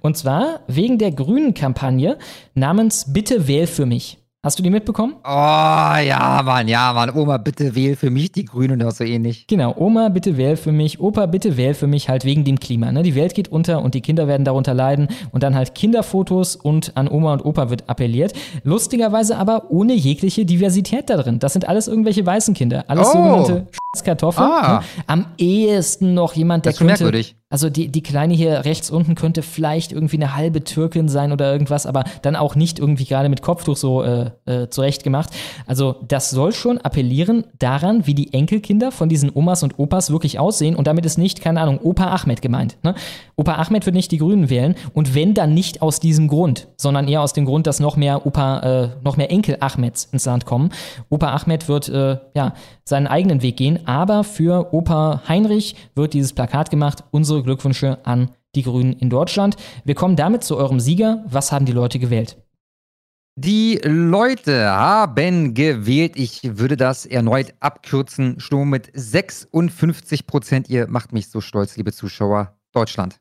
Und 0.00 0.16
zwar 0.16 0.60
wegen 0.66 0.98
der 0.98 1.10
grünen 1.12 1.54
Kampagne 1.54 2.18
namens 2.54 3.12
Bitte 3.12 3.48
wähl 3.48 3.66
für 3.66 3.86
mich. 3.86 4.21
Hast 4.44 4.58
du 4.58 4.64
die 4.64 4.70
mitbekommen? 4.70 5.14
Oh, 5.22 5.28
ja, 5.28 6.40
Mann, 6.44 6.66
ja, 6.66 6.92
Mann. 6.92 7.10
Oma, 7.16 7.36
bitte 7.36 7.76
wähl 7.76 7.94
für 7.94 8.10
mich 8.10 8.32
die 8.32 8.44
Grünen 8.44 8.82
oder 8.82 8.90
so 8.90 9.04
ähnlich. 9.04 9.46
Genau, 9.46 9.72
Oma, 9.78 10.08
bitte 10.08 10.36
wähl 10.36 10.56
für 10.56 10.72
mich, 10.72 10.98
Opa, 10.98 11.26
bitte 11.26 11.56
wähl 11.56 11.74
für 11.74 11.86
mich, 11.86 12.08
halt 12.08 12.24
wegen 12.24 12.42
dem 12.42 12.58
Klima. 12.58 12.90
Ne? 12.90 13.04
Die 13.04 13.14
Welt 13.14 13.34
geht 13.34 13.46
unter 13.52 13.80
und 13.82 13.94
die 13.94 14.00
Kinder 14.00 14.26
werden 14.26 14.44
darunter 14.44 14.74
leiden. 14.74 15.06
Und 15.30 15.44
dann 15.44 15.54
halt 15.54 15.76
Kinderfotos 15.76 16.56
und 16.56 16.96
an 16.96 17.06
Oma 17.06 17.34
und 17.34 17.44
Opa 17.44 17.70
wird 17.70 17.88
appelliert. 17.88 18.32
Lustigerweise 18.64 19.36
aber 19.36 19.70
ohne 19.70 19.92
jegliche 19.94 20.44
Diversität 20.44 21.08
da 21.08 21.18
drin. 21.18 21.38
Das 21.38 21.52
sind 21.52 21.68
alles 21.68 21.86
irgendwelche 21.86 22.26
weißen 22.26 22.52
Kinder. 22.52 22.84
Alles 22.88 23.10
Oh. 23.10 23.12
sogenannte 23.12 23.66
Kartoffeln. 24.04 24.50
Ah. 24.50 24.78
Ne? 24.80 24.84
Am 25.06 25.26
ehesten 25.38 26.14
noch 26.14 26.32
jemand, 26.34 26.64
der 26.64 26.72
Das 26.72 26.80
ist 26.80 26.86
könnte. 26.86 27.04
merkwürdig. 27.04 27.36
Also 27.52 27.68
die, 27.68 27.88
die 27.88 28.02
Kleine 28.02 28.32
hier 28.32 28.64
rechts 28.64 28.90
unten 28.90 29.14
könnte 29.14 29.42
vielleicht 29.42 29.92
irgendwie 29.92 30.16
eine 30.16 30.34
halbe 30.34 30.64
Türkin 30.64 31.08
sein 31.08 31.32
oder 31.32 31.52
irgendwas, 31.52 31.84
aber 31.84 32.04
dann 32.22 32.34
auch 32.34 32.54
nicht 32.54 32.78
irgendwie 32.78 33.04
gerade 33.04 33.28
mit 33.28 33.42
Kopftuch 33.42 33.76
so 33.76 34.02
äh, 34.02 34.30
äh, 34.46 34.70
zurechtgemacht. 34.70 35.28
Also 35.66 35.96
das 36.08 36.30
soll 36.30 36.52
schon 36.52 36.78
appellieren 36.78 37.44
daran, 37.58 38.06
wie 38.06 38.14
die 38.14 38.32
Enkelkinder 38.32 38.90
von 38.90 39.10
diesen 39.10 39.30
Omas 39.34 39.62
und 39.62 39.78
Opas 39.78 40.10
wirklich 40.10 40.38
aussehen 40.38 40.74
und 40.74 40.86
damit 40.86 41.04
ist 41.04 41.18
nicht, 41.18 41.42
keine 41.42 41.60
Ahnung, 41.60 41.78
Opa 41.82 42.06
Ahmed 42.06 42.40
gemeint. 42.40 42.78
Ne? 42.82 42.94
Opa 43.36 43.56
Ahmed 43.56 43.84
wird 43.84 43.96
nicht 43.96 44.12
die 44.12 44.18
Grünen 44.18 44.48
wählen 44.48 44.74
und 44.94 45.14
wenn 45.14 45.34
dann 45.34 45.52
nicht 45.52 45.82
aus 45.82 46.00
diesem 46.00 46.28
Grund, 46.28 46.68
sondern 46.78 47.06
eher 47.06 47.20
aus 47.20 47.34
dem 47.34 47.44
Grund, 47.44 47.66
dass 47.66 47.80
noch 47.80 47.96
mehr 47.96 48.24
Opa, 48.24 48.60
äh, 48.60 48.88
noch 49.04 49.18
mehr 49.18 49.30
Enkel 49.30 49.58
Ahmeds 49.60 50.08
ins 50.10 50.24
Land 50.24 50.46
kommen. 50.46 50.70
Opa 51.10 51.34
Ahmed 51.34 51.68
wird 51.68 51.90
äh, 51.90 52.16
ja 52.34 52.54
seinen 52.84 53.06
eigenen 53.06 53.42
Weg 53.42 53.58
gehen, 53.58 53.86
aber 53.86 54.24
für 54.24 54.72
Opa 54.72 55.22
Heinrich 55.28 55.76
wird 55.94 56.14
dieses 56.14 56.32
Plakat 56.32 56.70
gemacht. 56.70 57.04
Unsere 57.10 57.41
Glückwünsche 57.42 58.04
an 58.04 58.30
die 58.54 58.62
Grünen 58.62 58.92
in 58.92 59.10
Deutschland. 59.10 59.56
Wir 59.84 59.94
kommen 59.94 60.16
damit 60.16 60.44
zu 60.44 60.56
eurem 60.56 60.80
Sieger. 60.80 61.24
Was 61.26 61.52
haben 61.52 61.66
die 61.66 61.72
Leute 61.72 61.98
gewählt? 61.98 62.36
Die 63.34 63.80
Leute 63.82 64.68
haben 64.70 65.54
gewählt. 65.54 66.16
Ich 66.16 66.40
würde 66.58 66.76
das 66.76 67.06
erneut 67.06 67.54
abkürzen. 67.60 68.38
Sturm 68.40 68.68
mit 68.68 68.90
56 68.92 70.26
Prozent. 70.26 70.68
Ihr 70.68 70.86
macht 70.86 71.12
mich 71.12 71.30
so 71.30 71.40
stolz, 71.40 71.76
liebe 71.76 71.92
Zuschauer. 71.92 72.58
Deutschland. 72.72 73.18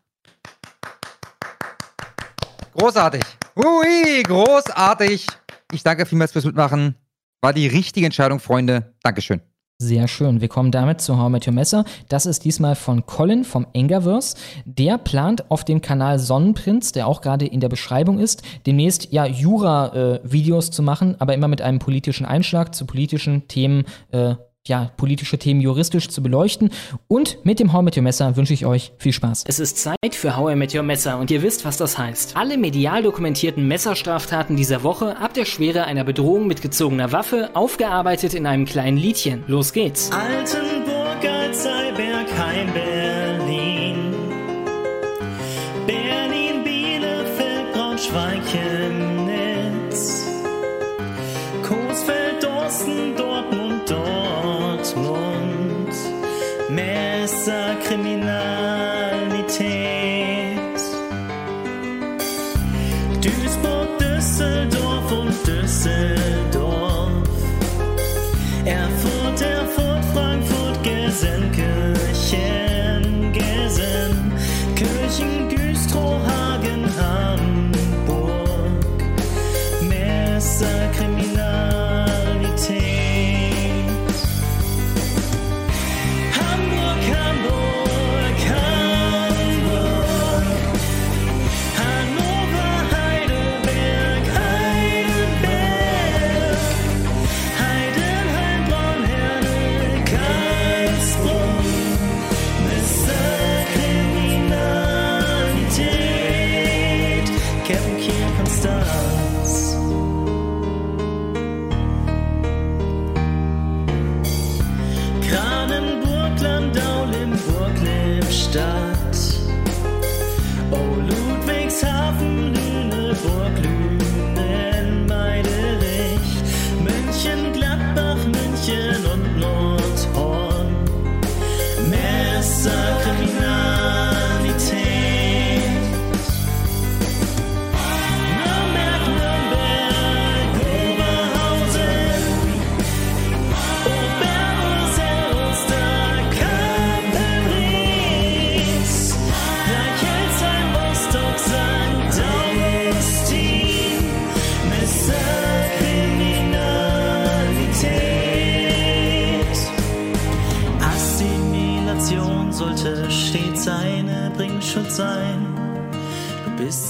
Großartig. 2.74 3.24
Ui, 3.56 4.24
großartig. 4.24 5.28
Ich 5.72 5.84
danke 5.84 6.06
vielmals 6.06 6.34
fürs 6.34 6.46
Mitmachen. 6.46 6.96
War 7.42 7.54
die 7.54 7.68
richtige 7.68 8.06
Entscheidung, 8.06 8.40
Freunde. 8.40 8.94
Dankeschön. 9.04 9.42
Sehr 9.82 10.08
schön. 10.08 10.42
Wir 10.42 10.48
kommen 10.48 10.70
damit 10.70 11.02
zu 11.02 11.18
How 11.18 11.28
I 11.28 11.32
Met 11.32 11.48
Your 11.48 11.56
Messer. 11.56 11.86
Das 12.08 12.28
ist 12.28 12.46
diesmal 12.46 12.76
von 12.76 13.08
Colin 13.08 13.44
vom 13.44 13.66
Engerverse. 13.74 14.38
Der 14.66 15.00
plant 15.00 15.50
auf 15.50 15.66
dem 15.66 15.82
Kanal 15.82 16.20
Sonnenprinz, 16.20 16.92
der 16.92 17.08
auch 17.08 17.22
gerade 17.22 17.48
in 17.48 17.62
der 17.62 17.70
Beschreibung 17.70 18.20
ist, 18.20 18.44
demnächst 18.68 19.12
ja 19.12 19.26
Jura-Videos 19.26 20.70
zu 20.70 20.84
machen, 20.84 21.16
aber 21.18 21.34
immer 21.34 21.48
mit 21.48 21.64
einem 21.64 21.80
politischen 21.80 22.28
Einschlag 22.28 22.76
zu 22.76 22.86
politischen 22.86 23.48
Themen, 23.48 23.86
äh, 24.12 24.36
ja, 24.68 24.92
politische 24.98 25.38
Themen 25.38 25.62
juristisch 25.62 26.10
zu 26.10 26.22
beleuchten. 26.22 26.70
Und 27.08 27.44
mit 27.44 27.60
dem 27.60 27.74
How 27.74 27.82
I 27.82 27.86
Met 27.86 27.98
Your 27.98 28.04
Messer 28.04 28.36
wünsche 28.38 28.54
ich 28.54 28.66
euch 28.66 28.94
viel 28.98 29.14
Spaß. 29.14 29.44
Es 29.48 29.60
ist 29.60 29.80
Zeit 29.80 30.14
für 30.14 30.38
How 30.38 30.52
I 30.52 30.56
Met 30.56 30.76
Your 30.76 30.84
Messer 30.84 31.18
und 31.18 31.32
ihr 31.32 31.42
wisst, 31.42 31.66
was 31.66 31.78
das 31.78 31.98
heißt. 31.98 32.38
Alle 32.38 32.58
medial 32.58 33.02
dokumentierten 33.04 33.68
Messerstraftaten 33.68 34.56
dieser 34.56 34.84
Woche 34.84 35.18
ab 35.18 35.34
der 35.34 35.46
Schwere 35.46 35.86
einer 35.86 36.04
Bedrohung 36.04 36.48
mit 36.48 36.62
gezogener 36.62 37.12
Waffe, 37.12 37.50
aufgearbeitet 37.54 38.34
in 38.34 38.46
einem 38.46 38.66
kleinen 38.66 38.98
Liedchen. 38.98 39.44
Los 39.48 39.74
geht's. 39.74 40.12
Altenburg, 40.12 41.26
Alzeyberg, 41.26 42.02
Heim, 42.02 42.11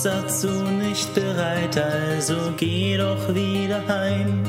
bist 0.02 0.06
dazu 0.06 0.47
nicht 0.47 1.14
bereit, 1.14 1.78
also 1.78 2.36
geh 2.58 2.97
doch 2.97 3.34
wieder 3.36 3.82
heim. 3.88 4.43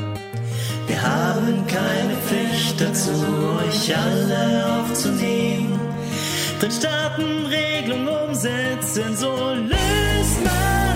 Wir 0.87 1.01
haben 1.01 1.65
keine 1.67 2.15
Pflicht 2.25 2.81
dazu, 2.81 3.11
euch 3.11 3.95
alle 3.95 4.65
aufzunehmen. 4.79 5.79
Drittstaatenregelung 6.59 8.07
umsetzen, 8.07 9.15
so 9.15 9.53
löst 9.53 10.43
man 10.43 10.92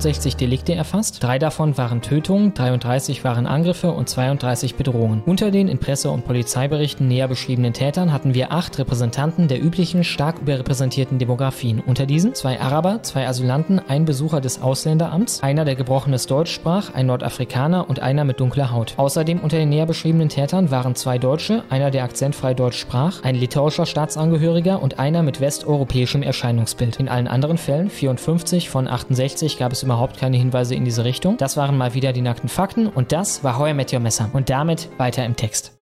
64 0.00 0.36
Delikte 0.36 0.74
erfasst, 0.74 1.22
drei 1.22 1.38
davon 1.38 1.76
waren 1.76 2.00
Tötungen, 2.00 2.54
33 2.54 3.22
waren 3.22 3.46
Angriffe 3.46 3.90
und 3.92 4.08
32 4.08 4.76
Bedrohungen. 4.76 5.22
Unter 5.26 5.50
den 5.50 5.68
in 5.68 5.76
Presse- 5.76 6.10
und 6.10 6.24
Polizeiberichten 6.24 7.06
näher 7.06 7.28
beschriebenen 7.28 7.74
Tätern 7.74 8.10
hatten 8.10 8.32
wir 8.32 8.50
acht 8.50 8.78
Repräsentanten 8.78 9.46
der 9.46 9.62
üblichen 9.62 10.02
stark 10.02 10.38
überrepräsentierten 10.38 11.18
Demografien. 11.18 11.80
Unter 11.80 12.06
diesen 12.06 12.34
zwei 12.34 12.58
Araber, 12.58 13.02
zwei 13.02 13.28
Asylanten, 13.28 13.78
ein 13.78 14.06
Besucher 14.06 14.40
des 14.40 14.62
Ausländeramts, 14.62 15.42
einer, 15.42 15.66
der 15.66 15.74
gebrochenes 15.74 16.24
Deutsch 16.24 16.54
sprach, 16.54 16.94
ein 16.94 17.04
Nordafrikaner 17.04 17.90
und 17.90 18.00
einer 18.00 18.24
mit 18.24 18.40
dunkler 18.40 18.70
Haut. 18.72 18.94
Außerdem 18.96 19.40
unter 19.40 19.58
den 19.58 19.68
näher 19.68 19.84
beschriebenen 19.84 20.30
Tätern 20.30 20.70
waren 20.70 20.94
zwei 20.94 21.18
Deutsche, 21.18 21.62
einer, 21.68 21.90
der 21.90 22.04
akzentfrei 22.04 22.54
Deutsch 22.54 22.78
sprach, 22.78 23.22
ein 23.22 23.34
litauischer 23.34 23.84
Staatsangehöriger 23.84 24.80
und 24.80 24.98
einer 24.98 25.22
mit 25.22 25.42
westeuropäischem 25.42 26.22
Erscheinungsbild. 26.22 27.00
In 27.00 27.10
allen 27.10 27.28
anderen 27.28 27.58
Fällen, 27.58 27.90
54 27.90 28.70
von 28.70 28.88
68, 28.88 29.58
gab 29.58 29.72
es 29.72 29.89
überhaupt 29.90 30.18
keine 30.18 30.36
Hinweise 30.36 30.76
in 30.76 30.84
diese 30.84 31.04
Richtung. 31.04 31.36
Das 31.36 31.56
waren 31.56 31.76
mal 31.76 31.94
wieder 31.94 32.12
die 32.12 32.20
nackten 32.20 32.48
Fakten 32.48 32.86
und 32.86 33.10
das 33.10 33.42
war 33.42 33.58
Heuer 33.58 33.74
mit 33.74 33.92
Messer. 33.92 34.30
Und 34.32 34.48
damit 34.48 34.88
weiter 34.98 35.26
im 35.26 35.34
Text. 35.34 35.76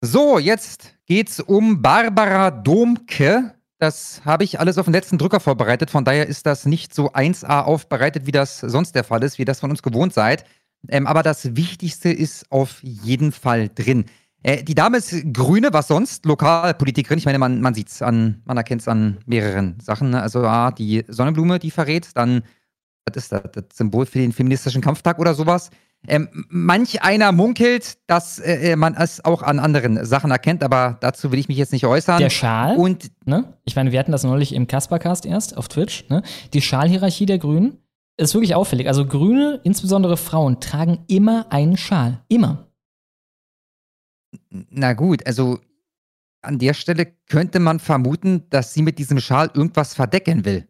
So, 0.00 0.38
jetzt 0.38 0.94
geht's 1.06 1.40
um 1.40 1.82
Barbara 1.82 2.52
Domke. 2.52 3.54
Das 3.80 4.22
habe 4.24 4.44
ich 4.44 4.60
alles 4.60 4.78
auf 4.78 4.86
den 4.86 4.92
letzten 4.92 5.18
Drücker 5.18 5.40
vorbereitet. 5.40 5.90
Von 5.90 6.04
daher 6.04 6.28
ist 6.28 6.46
das 6.46 6.64
nicht 6.64 6.94
so 6.94 7.10
1A 7.10 7.64
aufbereitet, 7.64 8.24
wie 8.26 8.32
das 8.32 8.60
sonst 8.60 8.94
der 8.94 9.02
Fall 9.02 9.24
ist, 9.24 9.40
wie 9.40 9.44
das 9.44 9.58
von 9.58 9.70
uns 9.70 9.82
gewohnt 9.82 10.14
seid. 10.14 10.44
Ähm, 10.88 11.08
aber 11.08 11.24
das 11.24 11.56
Wichtigste 11.56 12.10
ist 12.10 12.52
auf 12.52 12.80
jeden 12.84 13.32
Fall 13.32 13.68
drin. 13.68 14.04
Äh, 14.44 14.62
die 14.62 14.76
Dame 14.76 14.98
ist 14.98 15.12
Grüne, 15.32 15.72
was 15.72 15.88
sonst? 15.88 16.24
Lokalpolitikerin. 16.24 17.18
Ich 17.18 17.24
meine, 17.24 17.40
man, 17.40 17.60
man 17.60 17.74
sieht 17.74 17.88
es 17.88 18.00
an, 18.00 18.42
man 18.44 18.56
erkennt 18.56 18.82
es 18.82 18.86
an 18.86 19.18
mehreren 19.26 19.80
Sachen. 19.80 20.10
Ne? 20.10 20.22
Also 20.22 20.46
ah, 20.46 20.70
die 20.70 21.04
Sonnenblume, 21.08 21.58
die 21.58 21.72
verrät, 21.72 22.10
dann, 22.14 22.44
was 23.06 23.16
ist 23.16 23.32
das, 23.32 23.42
das 23.52 23.64
Symbol 23.74 24.06
für 24.06 24.18
den 24.18 24.32
feministischen 24.32 24.82
Kampftag 24.82 25.18
oder 25.18 25.34
sowas. 25.34 25.70
Ähm, 26.08 26.28
manch 26.48 27.02
einer 27.02 27.32
munkelt, 27.32 27.98
dass 28.06 28.38
äh, 28.38 28.72
äh, 28.72 28.76
man 28.76 28.94
es 28.94 29.24
auch 29.24 29.42
an 29.42 29.58
anderen 29.58 30.04
Sachen 30.04 30.30
erkennt, 30.30 30.62
aber 30.62 30.98
dazu 31.00 31.32
will 31.32 31.38
ich 31.38 31.48
mich 31.48 31.56
jetzt 31.56 31.72
nicht 31.72 31.86
äußern. 31.86 32.18
Der 32.18 32.30
Schal, 32.30 32.76
Und 32.76 33.10
ne? 33.24 33.54
Ich 33.64 33.74
meine, 33.74 33.92
wir 33.92 33.98
hatten 33.98 34.12
das 34.12 34.22
neulich 34.22 34.54
im 34.54 34.66
Kaspercast 34.66 35.26
erst 35.26 35.56
auf 35.56 35.68
Twitch, 35.68 36.08
ne? 36.08 36.22
Die 36.52 36.60
Schalhierarchie 36.60 37.26
der 37.26 37.38
Grünen 37.38 37.78
ist 38.18 38.34
wirklich 38.34 38.54
auffällig. 38.54 38.88
Also 38.88 39.06
Grüne, 39.06 39.60
insbesondere 39.64 40.16
Frauen, 40.16 40.60
tragen 40.60 40.98
immer 41.08 41.46
einen 41.50 41.76
Schal. 41.76 42.22
Immer. 42.28 42.68
na 44.50 44.92
gut, 44.92 45.26
also 45.26 45.58
an 46.42 46.58
der 46.58 46.74
Stelle 46.74 47.06
könnte 47.28 47.58
man 47.58 47.80
vermuten, 47.80 48.48
dass 48.50 48.74
sie 48.74 48.82
mit 48.82 48.98
diesem 48.98 49.18
Schal 49.18 49.50
irgendwas 49.54 49.94
verdecken 49.94 50.44
will. 50.44 50.68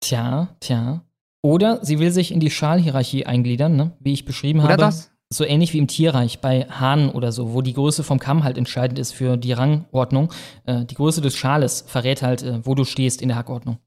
Tja, 0.00 0.48
tja. 0.60 1.02
Oder 1.42 1.84
sie 1.84 1.98
will 1.98 2.10
sich 2.10 2.32
in 2.32 2.40
die 2.40 2.50
Schalhierarchie 2.50 3.26
eingliedern, 3.26 3.76
ne? 3.76 3.92
wie 4.00 4.12
ich 4.12 4.24
beschrieben 4.24 4.60
Oder 4.60 4.70
habe. 4.70 4.82
das? 4.82 5.12
So 5.32 5.44
ähnlich 5.44 5.72
wie 5.72 5.78
im 5.78 5.88
Tierreich 5.88 6.40
bei 6.40 6.66
Hahnen 6.70 7.10
oder 7.10 7.32
so, 7.32 7.52
wo 7.52 7.60
die 7.60 7.72
Größe 7.72 8.04
vom 8.04 8.20
Kamm 8.20 8.44
halt 8.44 8.56
entscheidend 8.58 8.98
ist 8.98 9.12
für 9.12 9.36
die 9.36 9.52
Rangordnung. 9.52 10.32
Äh, 10.66 10.84
die 10.84 10.94
Größe 10.94 11.20
des 11.20 11.36
Schales 11.36 11.82
verrät 11.86 12.22
halt, 12.22 12.42
äh, 12.42 12.64
wo 12.64 12.76
du 12.76 12.84
stehst 12.84 13.20
in 13.22 13.28
der 13.28 13.36
Hackordnung. 13.36 13.78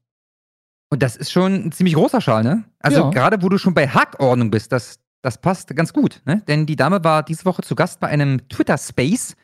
Und 0.92 1.02
das 1.02 1.16
ist 1.16 1.30
schon 1.32 1.54
ein 1.66 1.72
ziemlich 1.72 1.94
großer 1.94 2.20
Schal, 2.20 2.42
ne? 2.42 2.64
Also 2.80 3.00
Ja. 3.02 3.10
gerade 3.10 3.42
wo 3.42 3.48
du 3.48 3.56
schon 3.56 3.72
bei 3.72 3.88
Hackordnung 3.88 4.50
bist, 4.50 4.70
das, 4.72 4.98
das 5.22 5.38
passt 5.40 5.74
ganz 5.74 5.92
gut, 5.94 6.20
ne? 6.26 6.42
Denn 6.46 6.66
die 6.66 6.76
Dame 6.76 7.02
war 7.04 7.22
diese 7.22 7.46
Woche 7.46 7.62
zu 7.62 7.74
Gast 7.74 8.00
bei 8.00 8.08
einem 8.08 8.46
Twitter-Space 8.48 9.34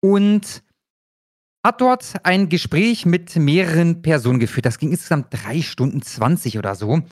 und 0.00 0.62
hat 1.68 1.82
dort 1.82 2.14
ein 2.22 2.48
Gespräch 2.48 3.04
mit 3.04 3.36
mehreren 3.36 4.00
Personen 4.00 4.38
geführt. 4.38 4.64
Das 4.64 4.78
ging 4.78 4.90
insgesamt 4.90 5.26
drei 5.30 5.60
Stunden 5.60 6.00
20 6.00 6.56
oder 6.56 6.74
so. 6.74 7.02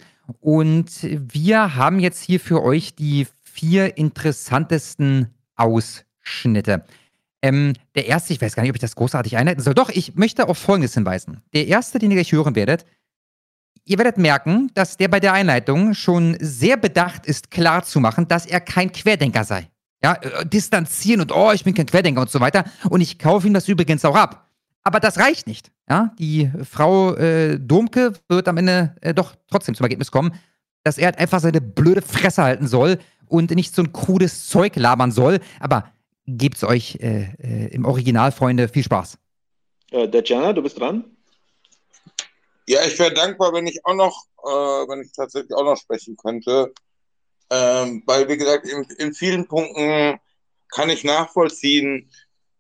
Und 0.40 0.90
wir 1.02 1.76
haben 1.76 2.00
jetzt 2.00 2.22
hier 2.22 2.40
für 2.40 2.62
euch 2.62 2.94
die 2.94 3.26
vier 3.42 3.98
interessantesten 3.98 5.34
Ausschnitte. 5.56 6.86
Ähm, 7.42 7.74
der 7.94 8.06
erste, 8.06 8.32
ich 8.32 8.40
weiß 8.40 8.54
gar 8.56 8.62
nicht, 8.62 8.70
ob 8.70 8.76
ich 8.76 8.80
das 8.80 8.96
großartig 8.96 9.36
einleiten 9.36 9.62
soll. 9.62 9.74
Doch, 9.74 9.90
ich 9.90 10.14
möchte 10.14 10.48
auf 10.48 10.56
Folgendes 10.56 10.94
hinweisen. 10.94 11.42
Der 11.52 11.66
erste, 11.66 11.98
den 11.98 12.10
ihr 12.10 12.16
gleich 12.16 12.32
hören 12.32 12.54
werdet, 12.54 12.86
ihr 13.84 13.98
werdet 13.98 14.16
merken, 14.16 14.70
dass 14.72 14.96
der 14.96 15.08
bei 15.08 15.20
der 15.20 15.34
Einleitung 15.34 15.92
schon 15.92 16.34
sehr 16.40 16.78
bedacht 16.78 17.26
ist, 17.26 17.50
klarzumachen, 17.50 18.26
dass 18.26 18.46
er 18.46 18.60
kein 18.60 18.90
Querdenker 18.90 19.44
sei. 19.44 19.68
Ja, 20.02 20.14
äh, 20.14 20.46
distanzieren 20.46 21.20
und 21.20 21.30
oh, 21.30 21.52
ich 21.52 21.62
bin 21.62 21.74
kein 21.74 21.84
Querdenker 21.84 22.22
und 22.22 22.30
so 22.30 22.40
weiter. 22.40 22.64
Und 22.88 23.02
ich 23.02 23.18
kaufe 23.18 23.46
ihm 23.46 23.52
das 23.52 23.68
übrigens 23.68 24.02
auch 24.06 24.16
ab. 24.16 24.45
Aber 24.86 25.00
das 25.00 25.18
reicht 25.18 25.48
nicht. 25.48 25.72
Ja, 25.90 26.14
die 26.16 26.48
Frau 26.62 27.12
äh, 27.16 27.58
Domke 27.58 28.12
wird 28.28 28.46
am 28.46 28.56
Ende 28.56 28.94
äh, 29.00 29.12
doch 29.12 29.34
trotzdem 29.50 29.74
zum 29.74 29.82
Ergebnis 29.82 30.12
kommen, 30.12 30.32
dass 30.84 30.96
er 30.96 31.06
halt 31.06 31.18
einfach 31.18 31.40
seine 31.40 31.60
blöde 31.60 32.02
Fresse 32.02 32.44
halten 32.44 32.68
soll 32.68 32.98
und 33.26 33.50
nicht 33.50 33.74
so 33.74 33.82
ein 33.82 33.92
krudes 33.92 34.46
Zeug 34.46 34.76
labern 34.76 35.10
soll. 35.10 35.40
Aber 35.58 35.92
gebt's 36.28 36.62
euch 36.62 36.98
äh, 37.00 37.32
äh, 37.42 37.74
im 37.74 37.84
Original, 37.84 38.30
Freunde, 38.30 38.68
viel 38.68 38.84
Spaß. 38.84 39.18
Äh, 39.90 40.08
Dajana, 40.08 40.52
du 40.52 40.62
bist 40.62 40.78
dran. 40.78 41.04
Ja, 42.68 42.84
ich 42.86 42.96
wäre 43.00 43.12
dankbar, 43.12 43.52
wenn 43.54 43.66
ich 43.66 43.84
auch 43.84 43.94
noch, 43.94 44.26
äh, 44.38 44.88
wenn 44.88 45.02
ich 45.02 45.10
tatsächlich 45.10 45.52
auch 45.52 45.64
noch 45.64 45.76
sprechen 45.76 46.16
könnte. 46.16 46.72
Ähm, 47.50 48.04
weil, 48.06 48.28
wie 48.28 48.36
gesagt, 48.36 48.68
in, 48.68 48.84
in 48.98 49.12
vielen 49.12 49.48
Punkten 49.48 50.20
kann 50.72 50.90
ich 50.90 51.02
nachvollziehen, 51.02 52.08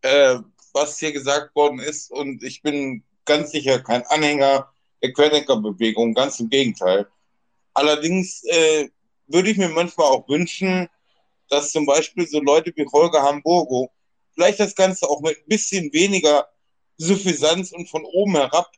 äh, 0.02 0.38
was 0.76 0.98
hier 0.98 1.12
gesagt 1.12 1.56
worden 1.56 1.80
ist. 1.80 2.10
Und 2.10 2.42
ich 2.42 2.62
bin 2.62 3.02
ganz 3.24 3.50
sicher 3.50 3.80
kein 3.80 4.06
Anhänger 4.06 4.70
der 5.02 5.12
Querdenkerbewegung, 5.12 6.14
ganz 6.14 6.38
im 6.38 6.50
Gegenteil. 6.50 7.08
Allerdings 7.72 8.44
äh, 8.44 8.88
würde 9.26 9.50
ich 9.50 9.56
mir 9.56 9.70
manchmal 9.70 10.08
auch 10.08 10.28
wünschen, 10.28 10.88
dass 11.48 11.72
zum 11.72 11.86
Beispiel 11.86 12.26
so 12.26 12.40
Leute 12.40 12.72
wie 12.76 12.86
Holger 12.86 13.22
Hamburgo 13.22 13.90
vielleicht 14.34 14.60
das 14.60 14.74
Ganze 14.74 15.08
auch 15.08 15.20
mit 15.22 15.38
ein 15.38 15.48
bisschen 15.48 15.92
weniger 15.92 16.46
Suffisanz 16.98 17.72
und 17.72 17.88
von 17.88 18.04
oben 18.04 18.36
herab 18.36 18.70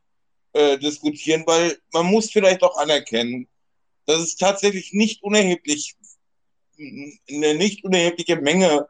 äh, 0.52 0.78
diskutieren, 0.78 1.42
weil 1.46 1.78
man 1.92 2.06
muss 2.06 2.30
vielleicht 2.30 2.62
auch 2.62 2.76
anerkennen, 2.76 3.48
dass 4.06 4.20
es 4.20 4.36
tatsächlich 4.36 4.92
nicht 4.92 5.22
unerheblich 5.22 5.96
eine 6.78 7.54
nicht 7.54 7.84
unerhebliche 7.84 8.36
Menge 8.36 8.88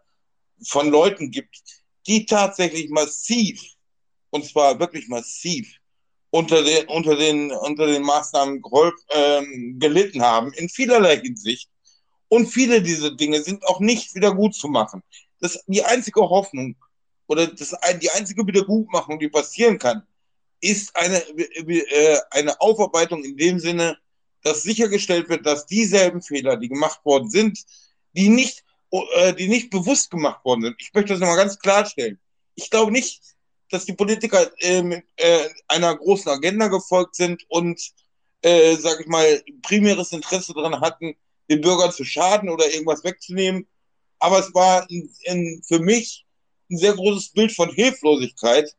von 0.63 0.91
Leuten 0.91 1.31
gibt, 1.31 1.63
die 2.09 2.27
tatsächlich 2.27 2.89
massiv, 2.91 3.63
und 4.31 4.45
zwar 4.45 4.79
wirklich 4.81 5.09
massiv, 5.09 5.69
unter 6.31 6.63
den, 6.63 6.87
unter 6.89 7.17
den, 7.17 7.51
unter 7.53 7.87
den 7.87 8.03
Maßnahmen 8.03 8.61
geholf, 8.63 8.95
ähm, 9.11 9.77
gelitten 9.79 10.23
haben, 10.23 10.53
in 10.55 10.69
vielerlei 10.69 11.21
Hinsicht. 11.21 11.69
Und 12.29 12.47
viele 12.47 12.83
dieser 12.83 13.11
Dinge 13.13 13.43
sind 13.43 13.67
auch 13.67 13.81
nicht 13.81 14.15
wieder 14.15 14.35
gut 14.35 14.55
zu 14.55 14.69
machen. 14.69 15.03
Das, 15.41 15.65
die 15.67 15.85
einzige 15.85 16.21
Hoffnung 16.21 16.77
oder 17.27 17.47
das, 17.47 17.75
die 18.01 18.11
einzige 18.11 18.47
Wiedergutmachung, 18.47 19.19
die 19.19 19.29
passieren 19.29 19.79
kann, 19.79 20.03
ist 20.61 20.95
eine, 20.97 21.19
äh, 21.19 22.19
eine 22.31 22.61
Aufarbeitung 22.61 23.25
in 23.25 23.37
dem 23.37 23.59
Sinne, 23.59 23.97
dass 24.43 24.63
sichergestellt 24.63 25.29
wird, 25.29 25.47
dass 25.47 25.67
dieselben 25.67 26.23
Fehler, 26.23 26.57
die 26.57 26.69
gemacht 26.69 27.05
worden 27.05 27.31
sind, 27.31 27.65
die 28.13 28.29
nicht, 28.29 28.61
äh, 28.61 28.68
die 28.91 29.49
nicht 29.49 29.71
bewusst 29.71 30.11
gemacht 30.11 30.45
worden 30.45 30.63
sind. 30.63 30.77
Ich 30.79 30.93
möchte 30.95 31.13
das 31.13 31.21
nochmal 31.21 31.37
ganz 31.37 31.59
klarstellen. 31.59 32.19
Ich 32.55 32.71
glaube 32.71 32.91
nicht, 32.91 33.21
dass 33.71 33.85
die 33.85 33.93
Politiker 33.93 34.51
äh, 34.61 35.03
äh, 35.17 35.49
einer 35.69 35.97
großen 35.97 36.31
Agenda 36.31 36.69
gefolgt 36.69 37.15
sind 37.15 37.45
und, 37.49 37.81
äh, 38.43 38.77
sage 38.77 39.03
ich 39.03 39.09
mal, 39.09 39.43
primäres 39.63 40.13
Interesse 40.13 40.55
daran 40.55 40.81
hatten, 40.81 41.15
den 41.51 41.61
Bürgern 41.61 41.93
zu 41.93 42.05
schaden 42.05 42.49
oder 42.49 42.71
irgendwas 42.71 43.05
wegzunehmen. 43.05 43.67
Aber 44.19 44.39
es 44.39 44.53
war 44.55 44.89
ein, 44.91 45.11
ein, 45.29 45.63
für 45.67 45.81
mich 45.81 46.27
ein 46.71 46.79
sehr 46.79 46.95
großes 46.95 47.31
Bild 47.31 47.53
von 47.53 47.71
Hilflosigkeit. 47.71 48.75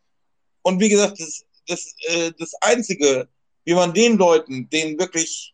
Und 0.61 0.79
wie 0.79 0.89
gesagt, 0.89 1.19
das, 1.19 1.45
das, 1.67 1.95
äh, 2.07 2.31
das 2.37 2.53
Einzige, 2.61 3.27
wie 3.65 3.73
man 3.73 3.93
den 3.93 4.17
Leuten, 4.17 4.69
denen 4.69 4.99
wirklich 4.99 5.53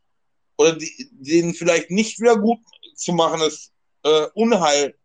oder 0.58 0.74
die, 0.74 1.10
denen 1.12 1.54
vielleicht 1.54 1.92
nicht 1.92 2.20
wieder 2.20 2.38
gut 2.38 2.60
zu 2.96 3.12
machendes 3.12 3.72
äh, 4.06 4.28
Unheil 4.36 4.96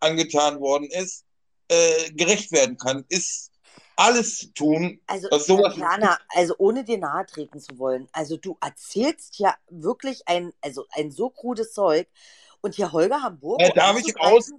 angetan 0.00 0.60
worden 0.60 0.88
ist, 0.90 1.24
äh, 1.68 2.10
gerecht 2.12 2.52
werden 2.52 2.76
kann, 2.76 3.04
ist 3.08 3.52
alles 3.96 4.52
tun, 4.54 5.00
Also, 5.06 5.28
was 5.30 5.46
sowas 5.46 5.76
Jana, 5.76 6.18
also 6.34 6.54
ohne 6.58 6.84
dir 6.84 6.98
nahe 6.98 7.24
treten 7.26 7.60
zu 7.60 7.78
wollen, 7.78 8.08
also 8.12 8.36
du 8.36 8.56
erzählst 8.60 9.38
ja 9.38 9.54
wirklich 9.70 10.26
ein, 10.26 10.52
also 10.60 10.84
ein 10.90 11.10
so 11.10 11.30
krudes 11.30 11.72
Zeug. 11.72 12.08
Und 12.62 12.74
hier 12.74 12.90
Holger 12.90 13.22
Hamburg. 13.22 13.60
Äh, 13.62 13.72
darf 13.74 13.96
ich 13.96 14.18
aus? 14.18 14.50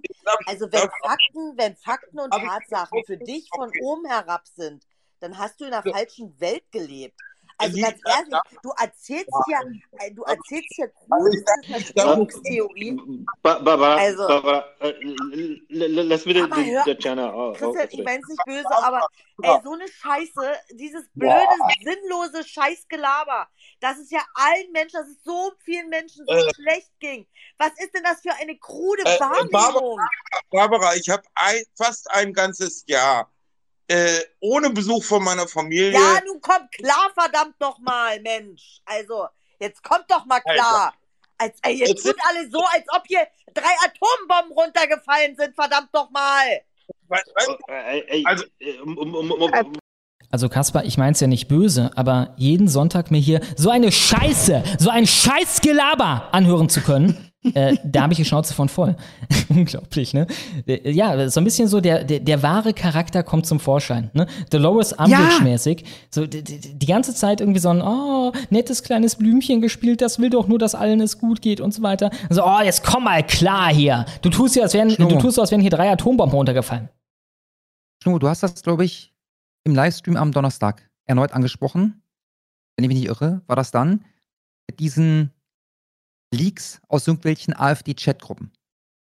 Also 0.46 0.72
wenn 0.72 0.80
darf, 0.80 0.92
Fakten, 1.02 1.58
wenn 1.58 1.76
Fakten 1.76 2.18
und 2.20 2.30
Tatsachen 2.30 3.04
für 3.04 3.18
dich 3.18 3.50
von 3.54 3.70
oben 3.82 4.06
herab 4.06 4.46
sind, 4.46 4.86
dann 5.20 5.36
hast 5.36 5.60
du 5.60 5.66
in 5.66 5.74
einer 5.74 5.82
So. 5.82 5.92
falschen 5.92 6.40
Welt 6.40 6.64
gelebt. 6.70 7.20
Also 7.60 7.76
ganz 7.80 7.98
ehrlich, 8.06 8.40
du 8.62 8.70
erzählst 8.78 9.30
ja, 9.50 9.60
äh, 9.98 10.10
du 10.12 10.22
erzählst 10.22 10.78
ja 10.78 10.86
Also 11.10 11.24
Grund, 11.24 11.34
ich 11.34 11.44
das 11.44 11.56
ist 11.56 11.74
eine 11.74 11.84
Verschwörungstheorie. 11.84 13.00
Ba- 13.42 13.58
Barbara, 13.58 13.96
Also- 13.96 14.26
Barbara, 14.28 14.64
äh, 14.80 14.94
lass 15.68 16.24
hör- 16.24 16.32
den 16.34 16.84
Tatjana 16.84 17.32
au- 17.32 17.50
au- 17.50 17.52
Christian, 17.54 17.88
ich 17.90 18.04
mein's 18.04 18.28
nicht 18.28 18.44
böse, 18.46 18.70
aber 18.70 19.06
ey, 19.42 19.58
so 19.64 19.72
eine 19.72 19.88
Scheiße, 19.88 20.56
dieses 20.72 21.08
blöde, 21.14 21.34
sinnlose 21.82 22.44
Scheißgelaber, 22.46 23.48
dass 23.80 23.98
es 23.98 24.10
ja 24.10 24.20
allen 24.34 24.70
Menschen, 24.72 25.00
dass 25.00 25.08
es 25.08 25.22
so 25.24 25.52
vielen 25.64 25.88
Menschen 25.88 26.24
so 26.26 26.32
Äh. 26.34 26.54
schlecht 26.54 26.90
ging. 27.00 27.26
Was 27.58 27.72
ist 27.78 27.92
denn 27.94 28.04
das 28.04 28.20
für 28.20 28.32
eine 28.34 28.56
krude 28.56 29.02
Wahrnehmung? 29.04 29.98
Barbara, 30.50 30.94
ich 30.94 31.08
habe 31.08 31.22
fast 31.76 32.08
ein 32.12 32.32
ganzes 32.32 32.84
Jahr 32.86 33.30
äh, 33.88 34.20
ohne 34.40 34.70
Besuch 34.70 35.02
von 35.04 35.22
meiner 35.24 35.48
Familie. 35.48 35.92
Ja, 35.92 36.20
nun 36.26 36.40
kommt 36.40 36.70
klar, 36.72 37.10
verdammt 37.14 37.58
noch 37.60 37.78
mal, 37.78 38.20
Mensch. 38.20 38.80
Also, 38.84 39.26
jetzt 39.58 39.82
kommt 39.82 40.04
doch 40.08 40.24
mal 40.26 40.40
klar. 40.40 40.94
Als, 41.38 41.56
ey, 41.62 41.74
jetzt 41.78 41.88
Jetzt 41.88 42.02
tut 42.04 42.16
alle 42.28 42.50
so, 42.50 42.60
als 42.72 42.84
ob 42.94 43.02
hier 43.06 43.26
drei 43.54 43.70
Atombomben 43.84 44.52
runtergefallen 44.56 45.36
sind, 45.36 45.54
verdammt 45.54 45.92
noch 45.92 46.10
mal. 46.10 46.60
Weil- 47.08 47.22
weil- 47.34 47.56
Äh, 47.68 48.00
ey, 48.08 48.24
Also- 48.26 48.44
äh, 48.58 49.64
Also 50.30 50.50
Kaspar, 50.50 50.84
ich 50.84 50.98
mein's 50.98 51.20
ja 51.20 51.26
nicht 51.26 51.48
böse, 51.48 51.90
aber 51.96 52.34
jeden 52.36 52.68
Sonntag 52.68 53.10
mir 53.10 53.18
hier 53.20 53.40
so 53.56 53.70
eine 53.70 53.90
Scheiße, 53.90 54.62
so 54.78 54.90
ein 54.90 55.06
Scheißgelaber 55.06 56.28
anhören 56.32 56.68
zu 56.68 56.82
können, 56.82 57.27
äh, 57.54 57.76
da 57.84 58.02
habe 58.02 58.12
ich 58.12 58.18
die 58.18 58.24
Schnauze 58.24 58.54
von 58.54 58.68
voll. 58.68 58.96
Unglaublich, 59.48 60.14
ne? 60.14 60.26
Äh, 60.66 60.90
Ja, 60.90 61.28
so 61.28 61.40
ein 61.40 61.44
bisschen 61.44 61.68
so 61.68 61.80
der, 61.80 62.04
der, 62.04 62.20
der 62.20 62.42
wahre 62.42 62.72
Charakter 62.74 63.22
kommt 63.22 63.46
zum 63.46 63.60
Vorschein, 63.60 64.10
ne? 64.14 64.26
Dolores 64.50 64.98
Umbridge-mäßig. 64.98 65.84
So 66.10 66.26
die, 66.26 66.42
die, 66.42 66.86
ganze 66.86 67.14
Zeit 67.14 67.40
irgendwie 67.40 67.60
so 67.60 67.68
ein, 67.68 67.82
oh, 67.82 68.32
nettes 68.50 68.82
kleines 68.82 69.16
Blümchen 69.16 69.60
gespielt, 69.60 70.00
das 70.00 70.18
will 70.18 70.30
doch 70.30 70.48
nur, 70.48 70.58
dass 70.58 70.74
allen 70.74 71.00
es 71.00 71.18
gut 71.18 71.42
geht 71.42 71.60
und 71.60 71.72
so 71.74 71.82
weiter. 71.82 72.10
So, 72.30 72.44
oh, 72.44 72.60
jetzt 72.62 72.84
komm 72.84 73.04
mal 73.04 73.22
klar 73.22 73.72
hier. 73.72 74.06
Du 74.22 74.30
tust 74.30 74.56
ja, 74.56 74.62
als 74.62 74.74
wären, 74.74 74.88
du 74.88 75.18
tust 75.18 75.36
so, 75.36 75.40
als 75.40 75.50
wären 75.50 75.60
hier 75.60 75.70
drei 75.70 75.90
Atombomben 75.90 76.36
runtergefallen. 76.36 76.88
Schnu, 78.02 78.18
du 78.18 78.28
hast 78.28 78.42
das, 78.42 78.62
glaube 78.62 78.84
ich, 78.84 79.12
im 79.64 79.74
Livestream 79.74 80.16
am 80.16 80.32
Donnerstag 80.32 80.88
erneut 81.06 81.32
angesprochen. 81.32 82.02
Wenn 82.76 82.84
ich 82.84 82.88
mich 82.88 82.98
nicht 82.98 83.08
irre, 83.08 83.42
war 83.46 83.56
das 83.56 83.70
dann 83.70 84.04
mit 84.68 84.78
diesen 84.80 85.32
Leaks 86.32 86.80
aus 86.88 87.06
irgendwelchen 87.06 87.54
AfD-Chatgruppen. 87.54 88.50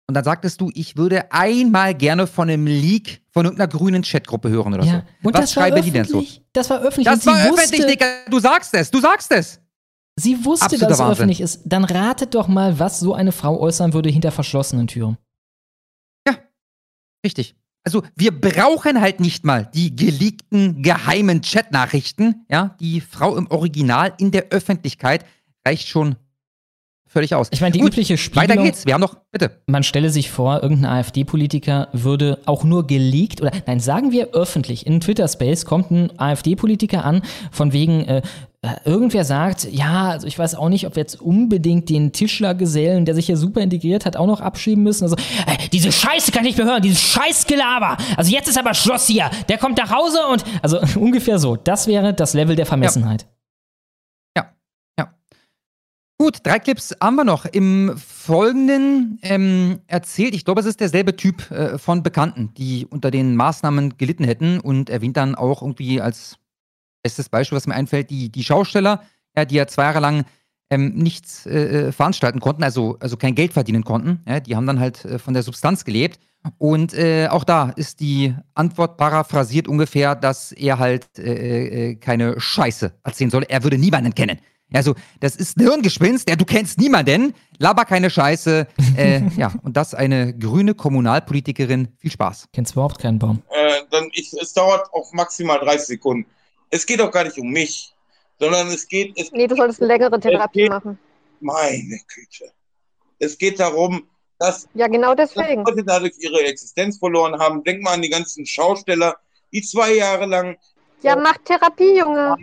Und 0.06 0.14
dann 0.14 0.24
sagtest 0.24 0.60
du, 0.60 0.70
ich 0.74 0.96
würde 0.96 1.32
einmal 1.32 1.94
gerne 1.94 2.26
von 2.26 2.50
einem 2.50 2.66
Leak 2.66 3.22
von 3.30 3.46
irgendeiner 3.46 3.68
grünen 3.68 4.02
Chatgruppe 4.02 4.50
hören 4.50 4.74
oder 4.74 4.84
Ja. 4.84 4.92
so. 5.22 5.28
Und 5.28 5.34
Was 5.38 5.52
schreiben 5.52 5.80
die 5.82 5.90
denn 5.90 6.04
so? 6.04 6.22
Das 6.52 6.68
war 6.68 6.80
öffentlich. 6.82 7.06
Das 7.06 7.24
war 7.24 7.34
wusste, 7.48 7.62
öffentlich, 7.76 7.86
Digga. 7.86 8.06
Du 8.28 8.38
sagst 8.38 8.74
es, 8.74 8.90
du 8.90 9.00
sagst 9.00 9.32
es. 9.32 9.60
Sie 10.16 10.44
wusste, 10.44 10.66
Absoluter 10.66 10.86
dass 10.88 10.96
es 10.96 11.00
Wahnsinn. 11.00 11.12
öffentlich 11.14 11.40
ist. 11.40 11.62
Dann 11.64 11.84
ratet 11.84 12.34
doch 12.34 12.48
mal, 12.48 12.78
was 12.78 13.00
so 13.00 13.14
eine 13.14 13.32
Frau 13.32 13.58
äußern 13.58 13.94
würde 13.94 14.10
hinter 14.10 14.30
verschlossenen 14.30 14.86
Türen. 14.86 15.16
Richtig. 17.24 17.56
Also 17.86 18.02
wir 18.16 18.38
brauchen 18.38 19.00
halt 19.00 19.18
nicht 19.20 19.44
mal 19.44 19.66
die 19.72 19.96
geleakten 19.96 20.82
geheimen 20.82 21.40
Chatnachrichten. 21.40 22.44
Ja, 22.50 22.76
die 22.80 23.00
Frau 23.00 23.36
im 23.36 23.50
Original 23.50 24.12
in 24.18 24.30
der 24.30 24.48
Öffentlichkeit 24.50 25.24
reicht 25.66 25.88
schon 25.88 26.16
völlig 27.14 27.34
aus. 27.34 27.48
Ich 27.52 27.60
meine, 27.60 27.72
die 27.72 27.78
Gut, 27.78 27.92
übliche 27.92 28.14
Weiter 28.14 28.42
Spiegelung, 28.42 28.64
geht's. 28.64 28.84
Wir 28.84 28.94
haben 28.94 29.00
noch, 29.00 29.16
bitte. 29.30 29.52
man 29.66 29.82
stelle 29.82 30.10
sich 30.10 30.30
vor, 30.30 30.62
irgendein 30.62 30.90
AfD-Politiker 30.90 31.88
würde 31.92 32.38
auch 32.44 32.64
nur 32.64 32.86
geleakt 32.86 33.40
oder, 33.40 33.52
nein, 33.66 33.80
sagen 33.80 34.12
wir 34.12 34.34
öffentlich, 34.34 34.86
in 34.86 35.00
Twitter-Space 35.00 35.64
kommt 35.64 35.90
ein 35.90 36.18
AfD-Politiker 36.18 37.04
an, 37.04 37.22
von 37.52 37.72
wegen, 37.72 38.04
äh, 38.04 38.22
äh, 38.62 38.76
irgendwer 38.84 39.24
sagt, 39.24 39.68
ja, 39.70 40.10
also 40.10 40.26
ich 40.26 40.38
weiß 40.38 40.54
auch 40.56 40.68
nicht, 40.68 40.86
ob 40.86 40.96
wir 40.96 41.02
jetzt 41.02 41.20
unbedingt 41.20 41.88
den 41.88 42.12
Tischlergesellen, 42.12 43.04
der 43.04 43.14
sich 43.14 43.26
hier 43.26 43.36
super 43.36 43.60
integriert 43.60 44.06
hat, 44.06 44.16
auch 44.16 44.26
noch 44.26 44.40
abschieben 44.40 44.82
müssen. 44.82 45.04
Also, 45.04 45.16
äh, 45.16 45.68
diese 45.72 45.92
Scheiße 45.92 46.32
kann 46.32 46.44
ich 46.44 46.56
nicht 46.56 46.58
mehr 46.58 46.66
hören, 46.66 46.82
dieses 46.82 47.00
Scheißgelaber. 47.02 47.96
Also 48.16 48.32
jetzt 48.32 48.48
ist 48.48 48.58
aber 48.58 48.74
Schluss 48.74 49.06
hier. 49.06 49.30
Der 49.48 49.58
kommt 49.58 49.78
nach 49.78 49.90
Hause 49.90 50.18
und, 50.32 50.44
also 50.62 50.80
ungefähr 50.98 51.38
so. 51.38 51.56
Das 51.56 51.86
wäre 51.86 52.14
das 52.14 52.34
Level 52.34 52.56
der 52.56 52.66
Vermessenheit. 52.66 53.26
Gut, 56.24 56.38
drei 56.42 56.58
Clips 56.58 56.96
haben 57.02 57.16
wir 57.16 57.24
noch. 57.24 57.44
Im 57.44 57.98
Folgenden 57.98 59.18
ähm, 59.20 59.80
erzählt, 59.88 60.34
ich 60.34 60.46
glaube, 60.46 60.62
es 60.62 60.66
ist 60.66 60.80
derselbe 60.80 61.16
Typ 61.16 61.50
äh, 61.50 61.76
von 61.76 62.02
Bekannten, 62.02 62.54
die 62.54 62.86
unter 62.86 63.10
den 63.10 63.36
Maßnahmen 63.36 63.98
gelitten 63.98 64.24
hätten 64.24 64.58
und 64.58 64.88
erwähnt 64.88 65.18
dann 65.18 65.34
auch 65.34 65.60
irgendwie 65.60 66.00
als 66.00 66.38
bestes 67.02 67.28
Beispiel, 67.28 67.56
was 67.56 67.66
mir 67.66 67.74
einfällt, 67.74 68.08
die, 68.08 68.32
die 68.32 68.42
Schausteller, 68.42 69.02
ja, 69.36 69.44
die 69.44 69.56
ja 69.56 69.66
zwei 69.66 69.82
Jahre 69.82 70.00
lang 70.00 70.24
ähm, 70.70 70.94
nichts 70.94 71.44
äh, 71.44 71.88
äh, 71.88 71.92
veranstalten 71.92 72.40
konnten, 72.40 72.64
also, 72.64 72.96
also 73.00 73.18
kein 73.18 73.34
Geld 73.34 73.52
verdienen 73.52 73.84
konnten. 73.84 74.22
Ja, 74.26 74.40
die 74.40 74.56
haben 74.56 74.66
dann 74.66 74.80
halt 74.80 75.04
äh, 75.04 75.18
von 75.18 75.34
der 75.34 75.42
Substanz 75.42 75.84
gelebt. 75.84 76.18
Und 76.56 76.94
äh, 76.94 77.28
auch 77.28 77.44
da 77.44 77.68
ist 77.76 78.00
die 78.00 78.34
Antwort 78.54 78.96
paraphrasiert 78.96 79.68
ungefähr, 79.68 80.14
dass 80.14 80.52
er 80.52 80.78
halt 80.78 81.06
äh, 81.18 81.90
äh, 81.90 81.94
keine 81.96 82.40
Scheiße 82.40 82.94
erzählen 83.04 83.30
soll. 83.30 83.42
Er 83.42 83.62
würde 83.62 83.76
niemanden 83.76 84.14
kennen. 84.14 84.38
Also, 84.72 84.94
das 85.20 85.36
ist 85.36 85.56
ein 85.56 85.62
Hirngespinst, 85.68 86.28
ja, 86.28 86.36
du 86.36 86.44
kennst 86.44 86.78
niemanden, 86.78 87.34
laber 87.58 87.84
keine 87.84 88.10
Scheiße. 88.10 88.66
Äh, 88.96 89.22
ja, 89.36 89.52
und 89.62 89.76
das 89.76 89.92
eine 89.92 90.32
grüne 90.38 90.74
Kommunalpolitikerin. 90.74 91.88
Viel 91.98 92.12
Spaß. 92.12 92.46
Kennst 92.52 92.72
überhaupt 92.74 93.00
keinen 93.00 93.18
Baum. 93.18 93.42
äh, 93.50 93.82
dann 93.90 94.08
ich, 94.12 94.32
es 94.34 94.52
dauert 94.52 94.86
auch 94.92 95.12
maximal 95.12 95.58
30 95.58 95.86
Sekunden. 95.88 96.30
Es 96.70 96.86
geht 96.86 97.00
auch 97.00 97.10
gar 97.10 97.24
nicht 97.24 97.36
um 97.38 97.50
mich, 97.50 97.92
sondern 98.38 98.68
es 98.68 98.86
geht, 98.86 99.18
es 99.18 99.32
Nee, 99.32 99.48
du 99.48 99.56
solltest 99.56 99.80
eine 99.82 99.88
längere 99.92 100.20
Therapie 100.20 100.60
geht- 100.60 100.68
machen. 100.70 100.96
meine 101.40 101.98
Güte. 102.06 102.52
Es 103.18 103.36
geht 103.36 103.58
darum, 103.58 104.06
dass 104.38 104.68
Ja, 104.74 104.86
genau 104.86 105.14
dass 105.16 105.32
deswegen. 105.34 105.64
Leute 105.64 105.82
dadurch 105.82 106.14
ihre 106.20 106.40
Existenz 106.46 106.98
verloren 106.98 107.38
haben. 107.40 107.64
Denk 107.64 107.82
mal 107.82 107.94
an 107.94 108.02
die 108.02 108.10
ganzen 108.10 108.46
Schausteller, 108.46 109.16
die 109.52 109.62
zwei 109.62 109.94
Jahre 109.94 110.26
lang 110.26 110.56
Ja, 111.02 111.16
mach 111.16 111.36
Therapie, 111.44 111.98
Junge. 111.98 112.36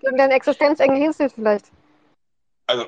Gegen 0.00 0.16
deine 0.16 0.34
Existenzängste 0.34 1.30
vielleicht. 1.30 1.66
also 2.66 2.86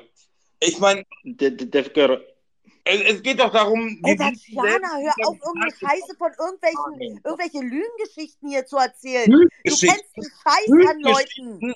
ich 0.59 0.77
meine, 0.79 1.03
es, 1.23 3.01
es 3.01 3.23
geht 3.23 3.39
doch 3.39 3.51
darum, 3.51 3.99
Ey, 4.03 4.15
die- 4.15 4.17
Tatjana, 4.17 4.97
hör 4.99 5.27
auf, 5.27 5.37
irgendeine 5.43 5.71
Scheiße 5.71 6.15
von 6.17 6.31
irgendwelchen, 6.37 7.21
irgendwelche 7.23 7.59
Lügengeschichten 7.61 8.49
hier 8.49 8.65
zu 8.65 8.77
erzählen. 8.77 9.29
Du 9.31 9.49
kennst 9.63 10.05
die 10.17 10.21
Scheiß 10.23 10.89
an. 10.89 10.99
Leuten. 11.01 11.73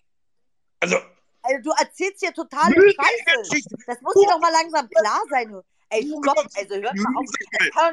Also, 0.79 0.97
Also, 1.41 1.61
du 1.63 1.71
erzählst 1.79 2.19
hier 2.19 2.33
totale 2.33 2.73
Scheiße. 2.75 3.63
Das 3.87 4.01
muss 4.01 4.13
dir 4.13 4.27
doch 4.29 4.39
mal 4.39 4.51
langsam 4.51 4.89
klar 4.89 5.21
sein. 5.29 5.61
Ey, 5.89 6.07
stopp, 6.07 6.47
also 6.55 6.75
hört 6.75 6.95
mal 6.95 7.13
auf. 7.17 7.91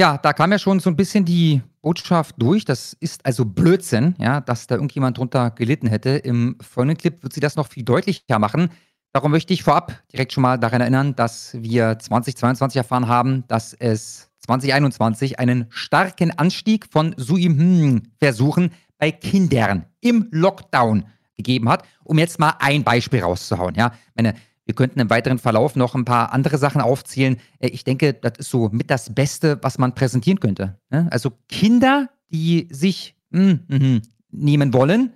Ja, 0.00 0.16
da 0.16 0.32
kam 0.32 0.52
ja 0.52 0.60
schon 0.60 0.78
so 0.78 0.90
ein 0.90 0.96
bisschen 0.96 1.24
die 1.24 1.60
Botschaft 1.82 2.36
durch. 2.38 2.64
Das 2.64 2.96
ist 3.00 3.26
also 3.26 3.44
Blödsinn, 3.44 4.14
ja, 4.18 4.40
dass 4.40 4.68
da 4.68 4.76
irgendjemand 4.76 5.18
drunter 5.18 5.50
gelitten 5.50 5.88
hätte. 5.88 6.10
Im 6.10 6.56
folgenden 6.60 6.98
Clip 6.98 7.20
wird 7.22 7.32
sie 7.32 7.40
das 7.40 7.56
noch 7.56 7.66
viel 7.66 7.82
deutlicher 7.82 8.38
machen. 8.38 8.70
Darum 9.12 9.32
möchte 9.32 9.52
ich 9.52 9.64
vorab 9.64 10.00
direkt 10.12 10.32
schon 10.32 10.42
mal 10.42 10.56
daran 10.56 10.82
erinnern, 10.82 11.16
dass 11.16 11.56
wir 11.60 11.98
2022 11.98 12.76
erfahren 12.76 13.08
haben, 13.08 13.42
dass 13.48 13.74
es 13.74 14.30
2021 14.46 15.40
einen 15.40 15.66
starken 15.70 16.30
Anstieg 16.30 16.86
von 16.88 17.14
Suim-Versuchen 17.16 18.70
bei 18.98 19.10
Kindern 19.10 19.86
im 20.00 20.28
Lockdown 20.30 21.06
gegeben 21.36 21.68
hat, 21.68 21.84
um 22.04 22.18
jetzt 22.18 22.38
mal 22.38 22.54
ein 22.60 22.84
Beispiel 22.84 23.22
rauszuhauen. 23.22 23.74
Ja, 23.74 23.92
meine, 24.14 24.34
wir 24.68 24.74
könnten 24.74 25.00
im 25.00 25.08
weiteren 25.08 25.38
Verlauf 25.38 25.76
noch 25.76 25.94
ein 25.94 26.04
paar 26.04 26.30
andere 26.34 26.58
Sachen 26.58 26.82
aufzählen. 26.82 27.38
Äh, 27.58 27.68
Ich 27.68 27.84
denke, 27.84 28.12
das 28.12 28.32
ist 28.36 28.50
so 28.50 28.68
mit 28.70 28.90
das 28.90 29.14
Beste, 29.14 29.58
was 29.62 29.78
man 29.78 29.94
präsentieren 29.94 30.40
könnte. 30.40 30.78
ne? 30.90 31.08
Also 31.10 31.32
Kinder, 31.48 32.10
die 32.30 32.68
sich 32.70 33.16
mm, 33.30 33.52
mhm, 33.66 34.02
nehmen 34.30 34.74
wollen, 34.74 35.14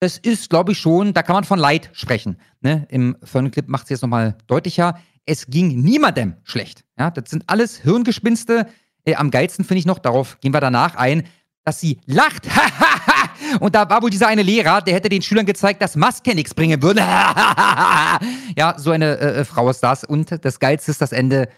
das 0.00 0.16
ist, 0.16 0.48
glaube 0.48 0.72
ich, 0.72 0.78
schon, 0.78 1.12
da 1.12 1.22
kann 1.22 1.34
man 1.34 1.44
von 1.44 1.58
Leid 1.58 1.90
sprechen. 1.92 2.38
Ne? 2.62 2.86
Im 2.88 3.16
folgenden 3.22 3.52
Clip 3.52 3.68
macht 3.68 3.84
es 3.84 3.90
jetzt 3.90 4.02
nochmal 4.02 4.38
deutlicher. 4.46 4.98
Es 5.26 5.48
ging 5.48 5.82
niemandem 5.82 6.36
schlecht. 6.44 6.84
Ja? 6.98 7.10
Das 7.10 7.28
sind 7.28 7.44
alles 7.46 7.76
Hirngespinste. 7.82 8.68
Äh, 9.04 9.16
am 9.16 9.30
geilsten 9.30 9.66
finde 9.66 9.80
ich 9.80 9.86
noch, 9.86 9.98
darauf 9.98 10.40
gehen 10.40 10.54
wir 10.54 10.60
danach 10.62 10.94
ein, 10.94 11.24
dass 11.64 11.78
sie 11.80 12.00
lacht. 12.06 12.46
Und 13.60 13.74
da 13.74 13.88
war 13.88 14.02
wohl 14.02 14.10
dieser 14.10 14.28
eine 14.28 14.42
Lehrer, 14.42 14.80
der 14.80 14.94
hätte 14.94 15.08
den 15.08 15.22
Schülern 15.22 15.46
gezeigt, 15.46 15.82
dass 15.82 15.96
Maske 15.96 16.34
nichts 16.34 16.54
bringen 16.54 16.82
würde. 16.82 17.00
ja, 18.56 18.74
so 18.76 18.90
eine 18.90 19.18
äh, 19.18 19.40
äh, 19.40 19.44
Frau 19.44 19.68
ist 19.70 19.80
das. 19.80 20.04
Und 20.04 20.44
das 20.44 20.58
Geilste 20.58 20.90
ist 20.90 21.00
das 21.00 21.12
Ende. 21.12 21.48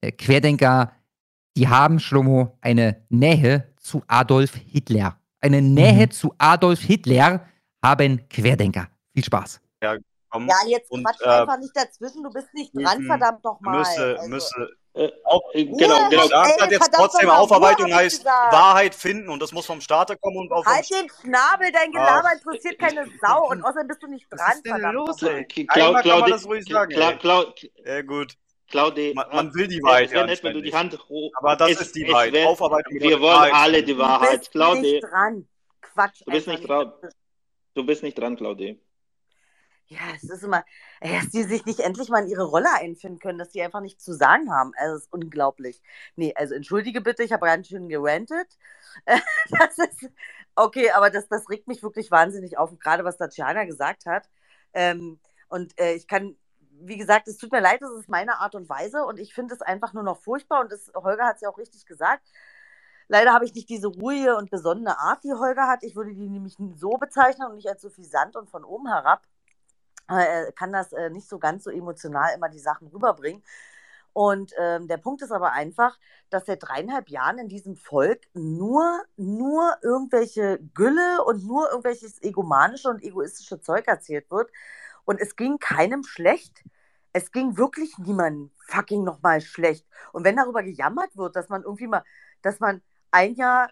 Äh, 0.00 0.12
Querdenker, 0.12 0.92
die 1.56 1.68
haben, 1.68 2.00
Schlomo, 2.00 2.56
eine 2.60 2.96
Nähe 3.08 3.66
zu 3.76 4.02
Adolf 4.06 4.54
Hitler. 4.54 5.16
Eine 5.40 5.62
Nähe 5.62 6.08
zu 6.08 6.34
Adolf 6.38 6.80
Hitler 6.80 7.46
haben 7.82 8.28
Querdenker. 8.28 8.88
Viel 9.14 9.24
Spaß. 9.24 9.60
Ja, 9.82 9.96
kommen. 10.30 10.48
Ja, 10.48 10.56
jetzt 10.66 10.90
und, 10.90 11.04
quatsch 11.04 11.20
äh, 11.22 11.28
einfach 11.28 11.58
nicht 11.58 11.76
dazwischen, 11.76 12.22
du 12.22 12.30
bist 12.30 12.52
nicht 12.54 12.72
dran, 12.74 13.02
verdammt 13.04 13.44
nochmal. 13.44 13.78
Müsse, 13.80 14.16
Also, 14.18 14.28
müsse. 14.30 14.70
Äh, 14.92 15.08
Auch, 15.24 15.40
genau, 15.52 15.98
Ruhe, 15.98 16.08
genau. 16.10 16.22
gesagt 16.24 16.50
ey, 16.52 16.60
hat 16.62 16.70
jetzt 16.72 16.92
trotzdem, 16.92 17.30
Aufarbeitung 17.30 17.94
heißt 17.94 18.18
gesagt. 18.24 18.52
Wahrheit 18.52 18.92
finden 18.94 19.28
und 19.28 19.40
das 19.40 19.52
muss 19.52 19.64
vom 19.64 19.80
Staate 19.80 20.16
kommen 20.16 20.36
und 20.38 20.48
vom 20.48 20.64
Halt 20.64 20.90
den 20.90 21.08
Schnabel, 21.08 21.70
dein 21.72 21.92
Gelaber 21.92 22.28
Ach. 22.28 22.32
interessiert 22.32 22.76
keine 22.76 23.06
Sau 23.20 23.48
und 23.50 23.62
außerdem 23.62 23.86
bist 23.86 24.02
du 24.02 24.08
nicht 24.08 24.26
dran, 24.28 24.52
ist 24.54 24.64
denn 24.66 24.72
verdammt 24.72 24.94
los, 24.94 25.22
ey? 25.22 25.46
Einmal 25.68 26.02
kann 26.02 26.20
man 26.20 26.30
das 26.30 26.44
ruhig 26.44 26.64
sagen, 26.68 26.90
ey. 26.90 27.16
Clau- 27.18 27.54
Ja, 27.84 28.02
gut. 28.02 28.34
Claudi, 28.68 29.12
Man, 29.14 29.26
man 29.32 29.54
will 29.54 29.66
die 29.68 29.78
äh, 29.78 29.82
Wahrheit 29.82 30.10
ja 30.12 30.20
wenn 30.20 30.26
nicht, 30.26 30.42
wenn 30.44 30.54
du 30.54 30.60
die 30.62 30.74
Hand 30.74 30.96
hoch. 31.08 31.32
Aber 31.36 31.54
das 31.56 31.70
es, 31.72 31.80
ist 31.82 31.94
die 31.96 32.08
Wahrheit. 32.08 32.32
wird- 32.32 32.46
Aufarbeitung 32.46 32.92
Wir 32.94 33.20
wollen 33.20 33.32
Wahrheit 33.34 33.52
alle 33.54 33.82
die 33.84 33.92
Du 33.94 33.98
Wahrheit. 33.98 34.38
bist 34.40 34.50
Claudi, 34.52 34.80
nicht 34.92 35.04
dran. 35.04 35.48
Quatsch 35.80 36.20
du 36.24 36.30
bist 36.32 36.48
einfach 36.48 36.58
nicht 36.60 36.68
dran. 36.68 36.92
dazwischen. 37.00 37.16
Du 37.74 37.86
bist 37.86 38.02
nicht 38.02 38.18
dran, 38.18 38.36
Claudi. 38.36 38.80
Ja, 39.92 39.98
es 40.14 40.22
ist 40.22 40.44
immer, 40.44 40.64
ey, 41.00 41.18
dass 41.18 41.30
die 41.30 41.42
sich 41.42 41.64
nicht 41.66 41.80
endlich 41.80 42.08
mal 42.10 42.22
in 42.22 42.28
ihre 42.28 42.44
Rolle 42.44 42.72
einfinden 42.74 43.18
können, 43.18 43.38
dass 43.38 43.48
die 43.50 43.60
einfach 43.60 43.80
nichts 43.80 44.04
zu 44.04 44.12
sagen 44.14 44.52
haben. 44.52 44.72
Also, 44.76 44.94
das 44.94 45.02
ist 45.04 45.12
unglaublich. 45.12 45.82
Nee, 46.14 46.32
also 46.36 46.54
entschuldige 46.54 47.00
bitte, 47.00 47.24
ich 47.24 47.32
habe 47.32 47.46
ganz 47.46 47.66
schön 47.68 47.88
gerantet. 47.88 48.46
Das 49.50 49.78
ist, 49.78 50.10
okay, 50.56 50.90
aber 50.92 51.10
das, 51.10 51.28
das 51.28 51.48
regt 51.50 51.66
mich 51.68 51.82
wirklich 51.82 52.10
wahnsinnig 52.10 52.56
auf, 52.58 52.76
gerade 52.78 53.04
was 53.04 53.18
Tatjana 53.18 53.64
gesagt 53.64 54.06
hat. 54.06 54.28
Ähm, 54.74 55.18
und 55.48 55.78
äh, 55.80 55.94
ich 55.94 56.06
kann, 56.06 56.36
wie 56.80 56.96
gesagt, 56.96 57.26
es 57.28 57.36
tut 57.38 57.50
mir 57.52 57.60
leid, 57.60 57.82
das 57.82 57.90
ist 57.92 58.08
meine 58.08 58.38
Art 58.40 58.54
und 58.54 58.68
Weise 58.68 59.04
und 59.04 59.18
ich 59.18 59.34
finde 59.34 59.54
es 59.54 59.62
einfach 59.62 59.92
nur 59.92 60.02
noch 60.04 60.20
furchtbar 60.20 60.60
und 60.60 60.70
das, 60.72 60.90
Holger 60.94 61.26
hat 61.26 61.36
es 61.36 61.42
ja 61.42 61.48
auch 61.50 61.58
richtig 61.58 61.86
gesagt. 61.86 62.26
Leider 63.08 63.32
habe 63.32 63.44
ich 63.44 63.54
nicht 63.54 63.68
diese 63.68 63.88
ruhige 63.88 64.36
und 64.36 64.50
besonnene 64.50 64.98
Art, 64.98 65.24
die 65.24 65.32
Holger 65.32 65.66
hat. 65.68 65.82
Ich 65.82 65.96
würde 65.96 66.14
die 66.14 66.28
nämlich 66.28 66.56
so 66.76 66.90
bezeichnen 66.92 67.48
und 67.48 67.56
nicht 67.56 67.68
als 67.68 67.82
suffisant 67.82 68.36
und 68.36 68.50
von 68.50 68.64
oben 68.64 68.88
herab. 68.88 69.22
Äh, 70.10 70.52
kann 70.52 70.72
das 70.72 70.92
äh, 70.92 71.10
nicht 71.10 71.28
so 71.28 71.38
ganz 71.38 71.64
so 71.64 71.70
emotional 71.70 72.34
immer 72.34 72.48
die 72.48 72.58
Sachen 72.58 72.88
rüberbringen. 72.88 73.42
Und 74.12 74.52
ähm, 74.58 74.88
der 74.88 74.96
Punkt 74.96 75.22
ist 75.22 75.30
aber 75.30 75.52
einfach, 75.52 75.98
dass 76.30 76.46
seit 76.46 76.62
dreieinhalb 76.62 77.08
Jahren 77.10 77.38
in 77.38 77.48
diesem 77.48 77.76
Volk 77.76 78.22
nur, 78.34 79.04
nur 79.16 79.76
irgendwelche 79.82 80.58
Gülle 80.74 81.24
und 81.24 81.44
nur 81.46 81.68
irgendwelches 81.70 82.20
egomanische 82.22 82.88
und 82.88 83.02
egoistische 83.02 83.60
Zeug 83.60 83.86
erzählt 83.86 84.30
wird. 84.30 84.50
Und 85.04 85.20
es 85.20 85.36
ging 85.36 85.58
keinem 85.58 86.02
schlecht. 86.04 86.64
Es 87.12 87.32
ging 87.32 87.56
wirklich 87.56 87.98
niemandem 87.98 88.50
fucking 88.66 89.04
nochmal 89.04 89.40
schlecht. 89.40 89.86
Und 90.12 90.24
wenn 90.24 90.36
darüber 90.36 90.62
gejammert 90.62 91.16
wird, 91.16 91.36
dass 91.36 91.48
man 91.48 91.62
irgendwie 91.62 91.86
mal, 91.86 92.04
dass 92.42 92.60
man 92.60 92.82
ein 93.10 93.34
Jahr, 93.34 93.70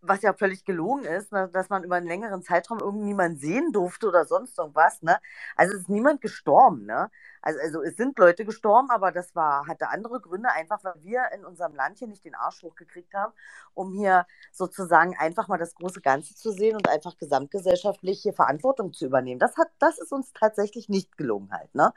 was 0.00 0.22
ja 0.22 0.32
völlig 0.32 0.64
gelogen 0.64 1.04
ist, 1.04 1.32
ne, 1.32 1.48
dass 1.52 1.68
man 1.68 1.84
über 1.84 1.96
einen 1.96 2.06
längeren 2.06 2.42
Zeitraum 2.42 2.78
irgendjemanden 2.78 3.38
sehen 3.38 3.72
durfte 3.72 4.08
oder 4.08 4.24
sonst 4.24 4.58
irgendwas, 4.58 5.02
ne? 5.02 5.18
Also 5.56 5.74
es 5.74 5.82
ist 5.82 5.88
niemand 5.88 6.20
gestorben, 6.20 6.86
ne? 6.86 7.10
Also, 7.42 7.60
also 7.60 7.82
es 7.82 7.96
sind 7.96 8.18
Leute 8.18 8.44
gestorben, 8.44 8.90
aber 8.90 9.12
das 9.12 9.34
war, 9.34 9.66
hatte 9.66 9.88
andere 9.88 10.20
Gründe, 10.20 10.50
einfach 10.50 10.82
weil 10.84 10.94
wir 11.02 11.22
in 11.34 11.44
unserem 11.44 11.74
Land 11.74 11.98
hier 11.98 12.08
nicht 12.08 12.24
den 12.24 12.34
Arsch 12.34 12.62
hochgekriegt 12.62 13.14
haben, 13.14 13.32
um 13.74 13.92
hier 13.92 14.26
sozusagen 14.52 15.16
einfach 15.18 15.48
mal 15.48 15.58
das 15.58 15.74
große 15.74 16.00
Ganze 16.00 16.34
zu 16.34 16.52
sehen 16.52 16.76
und 16.76 16.88
einfach 16.88 17.16
gesamtgesellschaftlich 17.16 18.22
hier 18.22 18.34
Verantwortung 18.34 18.92
zu 18.92 19.06
übernehmen. 19.06 19.40
Das 19.40 19.56
hat, 19.56 19.68
das 19.78 19.98
ist 19.98 20.12
uns 20.12 20.32
tatsächlich 20.32 20.88
nicht 20.88 21.16
gelungen 21.16 21.50
halt, 21.52 21.74
ne? 21.74 21.92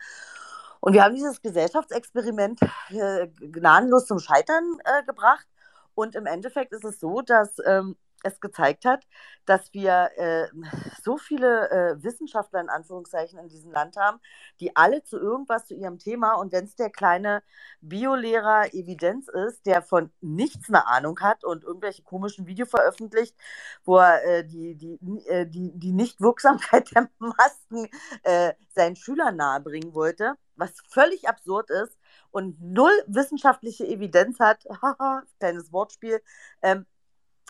Und 0.80 0.94
wir 0.94 1.04
haben 1.04 1.14
dieses 1.16 1.42
Gesellschaftsexperiment 1.42 2.60
äh, 2.90 3.28
gnadenlos 3.28 4.08
zum 4.08 4.18
Scheitern 4.18 4.78
äh, 4.84 5.04
gebracht. 5.04 5.48
Und 5.96 6.16
im 6.16 6.26
Endeffekt 6.26 6.74
ist 6.74 6.86
es 6.86 7.00
so, 7.00 7.22
dass 7.22 7.58
ähm, 7.66 7.96
es 8.24 8.40
gezeigt 8.40 8.86
hat, 8.86 9.04
dass 9.46 9.74
wir 9.74 10.10
äh, 10.16 10.48
so 11.04 11.18
viele 11.18 11.70
äh, 11.72 12.04
Wissenschaftler 12.04 12.62
in 12.62 12.70
Anführungszeichen 12.70 13.40
in 13.40 13.50
diesem 13.50 13.72
Land 13.72 13.98
haben, 13.98 14.20
die 14.60 14.76
alle 14.76 15.04
zu 15.04 15.18
irgendwas 15.18 15.66
zu 15.66 15.74
ihrem 15.74 15.98
Thema 15.98 16.34
und 16.34 16.52
wenn 16.52 16.66
es 16.66 16.76
der 16.76 16.90
kleine 16.90 17.44
Biolehrer 17.82 18.74
Evidenz 18.74 19.28
ist, 19.28 19.66
der 19.66 19.82
von 19.82 20.12
nichts 20.22 20.70
eine 20.70 20.88
Ahnung 20.88 21.20
hat 21.22 21.44
und 21.44 21.64
irgendwelche 21.64 22.04
komischen 22.04 22.46
Videos 22.46 22.70
veröffentlicht, 22.70 23.36
wo 23.84 23.98
er 23.98 24.24
äh, 24.24 24.46
die, 24.46 24.76
die, 24.76 25.00
äh, 25.28 25.46
die, 25.48 25.72
die 25.74 25.94
Nichtwirksamkeit 25.94 26.92
der 26.96 27.10
Masken 27.20 27.90
äh, 28.24 28.54
seinen 28.70 28.96
Schülern 28.96 29.36
nahebringen 29.36 29.94
wollte, 29.94 30.36
was 30.56 30.72
völlig 30.90 31.28
absurd 31.28 31.70
ist 31.70 31.98
und 32.32 32.62
null 32.62 32.92
wissenschaftliche 33.08 33.86
Evidenz 33.88 34.40
hat, 34.40 34.66
haha, 34.82 35.24
kleines 35.40 35.72
Wortspiel, 35.72 36.22
ähm, 36.62 36.86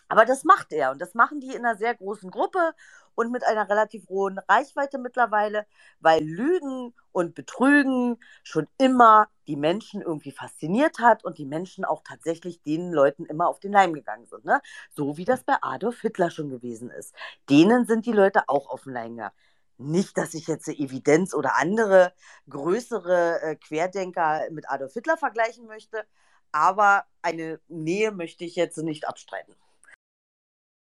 aber 0.08 0.26
das 0.26 0.44
macht 0.44 0.74
er 0.74 0.90
und 0.90 1.00
das 1.00 1.14
machen 1.14 1.40
die 1.40 1.54
in 1.54 1.64
einer 1.64 1.76
sehr 1.78 1.94
großen 1.94 2.30
Gruppe 2.30 2.74
und 3.14 3.30
mit 3.30 3.44
einer 3.44 3.68
relativ 3.70 4.08
hohen 4.10 4.38
Reichweite 4.38 4.98
mittlerweile, 4.98 5.66
weil 6.00 6.22
Lügen 6.22 6.94
und 7.12 7.34
Betrügen 7.34 8.18
schon 8.42 8.66
immer 8.76 9.28
die 9.46 9.56
Menschen 9.56 10.02
irgendwie 10.02 10.32
fasziniert 10.32 10.98
hat 10.98 11.24
und 11.24 11.38
die 11.38 11.46
Menschen 11.46 11.86
auch 11.86 12.02
tatsächlich 12.04 12.62
den 12.62 12.92
Leuten 12.92 13.24
immer 13.24 13.48
auf 13.48 13.58
den 13.58 13.72
Leim 13.72 13.94
gegangen 13.94 14.26
sind. 14.26 14.44
Ne? 14.44 14.60
So 14.90 15.16
wie 15.16 15.24
das 15.24 15.44
bei 15.44 15.56
Adolf 15.62 16.02
Hitler 16.02 16.30
schon 16.30 16.50
gewesen 16.50 16.90
ist. 16.90 17.14
Denen 17.48 17.86
sind 17.86 18.04
die 18.04 18.12
Leute 18.12 18.42
auch 18.48 18.68
auf 18.68 18.84
den 18.84 18.92
Leim 18.92 19.16
gegangen. 19.16 19.34
Nicht, 19.78 20.16
dass 20.16 20.34
ich 20.34 20.46
jetzt 20.46 20.68
Evidenz 20.68 21.34
oder 21.34 21.56
andere 21.58 22.12
größere 22.48 23.42
äh, 23.42 23.56
Querdenker 23.56 24.42
mit 24.50 24.70
Adolf 24.70 24.92
Hitler 24.92 25.16
vergleichen 25.16 25.66
möchte, 25.66 26.04
aber 26.52 27.04
eine 27.22 27.60
Nähe 27.68 28.12
möchte 28.12 28.44
ich 28.44 28.56
jetzt 28.56 28.78
nicht 28.78 29.08
abstreiten. 29.08 29.54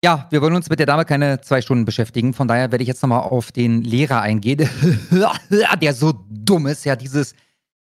Ja, 0.04 0.28
wir 0.30 0.42
wollen 0.42 0.54
uns 0.54 0.70
mit 0.70 0.78
der 0.78 0.86
Dame 0.86 1.04
keine 1.04 1.42
zwei 1.42 1.62
Stunden 1.62 1.84
beschäftigen. 1.84 2.36
Von 2.36 2.48
daher 2.48 2.72
werde 2.72 2.84
ich 2.84 2.88
jetzt 2.88 3.02
nochmal 3.02 3.22
auf 3.22 3.52
den 3.52 3.82
Lehrer 3.82 4.22
eingehen, 4.22 4.70
der 5.82 5.94
so 5.96 6.14
dumm 6.30 6.68
ist. 6.68 6.86
Ja, 6.86 6.96
dieses, 6.96 7.34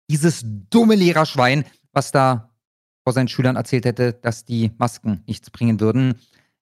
dieses 0.09 0.42
dumme 0.45 0.95
Lehrerschwein, 0.95 1.64
was 1.92 2.12
da 2.12 2.55
vor 3.03 3.12
seinen 3.12 3.26
Schülern 3.26 3.57
erzählt 3.57 3.84
hätte, 3.84 4.12
dass 4.12 4.45
die 4.45 4.70
Masken 4.78 5.24
nichts 5.26 5.51
bringen 5.51 5.80
würden. 5.80 6.14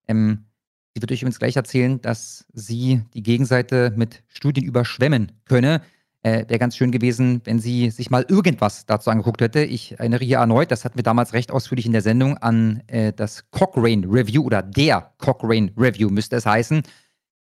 Ähm, 0.08 0.46
sie 0.94 1.02
wird 1.02 1.12
euch 1.12 1.22
übrigens 1.22 1.38
gleich 1.38 1.56
erzählen, 1.56 2.00
dass 2.00 2.44
sie 2.52 3.02
die 3.14 3.22
Gegenseite 3.22 3.92
mit 3.96 4.22
Studien 4.28 4.64
überschwemmen 4.64 5.32
könne. 5.44 5.82
Äh, 6.22 6.48
Wäre 6.48 6.58
ganz 6.58 6.76
schön 6.76 6.92
gewesen, 6.92 7.40
wenn 7.44 7.58
sie 7.58 7.90
sich 7.90 8.10
mal 8.10 8.24
irgendwas 8.28 8.86
dazu 8.86 9.10
angeguckt 9.10 9.40
hätte. 9.40 9.64
Ich 9.64 9.98
erinnere 9.98 10.24
hier 10.24 10.38
erneut, 10.38 10.70
das 10.70 10.84
hatten 10.84 10.96
wir 10.96 11.02
damals 11.02 11.32
recht 11.32 11.50
ausführlich 11.50 11.86
in 11.86 11.92
der 11.92 12.02
Sendung, 12.02 12.36
an 12.38 12.82
äh, 12.86 13.12
das 13.12 13.50
Cochrane 13.50 14.06
Review 14.06 14.44
oder 14.44 14.62
der 14.62 15.12
Cochrane 15.18 15.72
Review 15.76 16.10
müsste 16.10 16.36
es 16.36 16.46
heißen, 16.46 16.82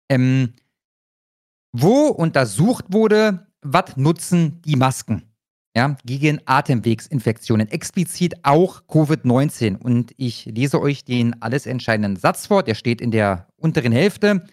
ähm, 0.10 0.54
wo 1.74 2.08
untersucht 2.08 2.86
wurde, 2.90 3.48
was 3.62 3.96
nutzen 3.98 4.62
die 4.64 4.76
Masken 4.76 5.31
ja, 5.76 5.96
gegen 6.06 6.42
Atemwegsinfektionen, 6.46 7.70
explizit 7.70 8.44
auch 8.44 8.82
Covid-19. 8.88 9.78
Und 9.78 10.14
ich 10.18 10.46
lese 10.46 10.82
euch 10.82 11.06
den 11.06 11.42
alles 11.42 11.66
entscheidenden 11.66 12.18
Satz 12.18 12.48
vor, 12.48 12.64
der 12.64 12.76
steht 12.76 13.02
in 13.02 13.12
der 13.12 13.48
unteren 13.56 13.92
Hälfte. 13.92 14.46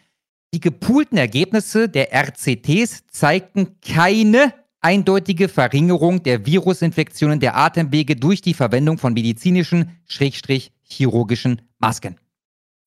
Die 0.55 0.61
gepoolten 0.61 1.19
Ergebnisse 1.19 1.89
der 1.89 2.13
RCTs 2.15 3.07
zeigten 3.09 3.81
keine 3.81 4.55
eindeutige 4.81 5.49
Verringerung 5.49 6.23
der 6.23 6.47
Virusinfektionen 6.47 7.41
der 7.41 7.57
Atemwege 7.57 8.17
durch 8.17 8.41
die 8.41 8.55
Verwendung 8.55 8.97
von 8.97 9.13
medizinischen, 9.13 9.99
schrägstrich 10.07 10.73
chirurgischen 10.83 11.63
Masken. 11.79 12.17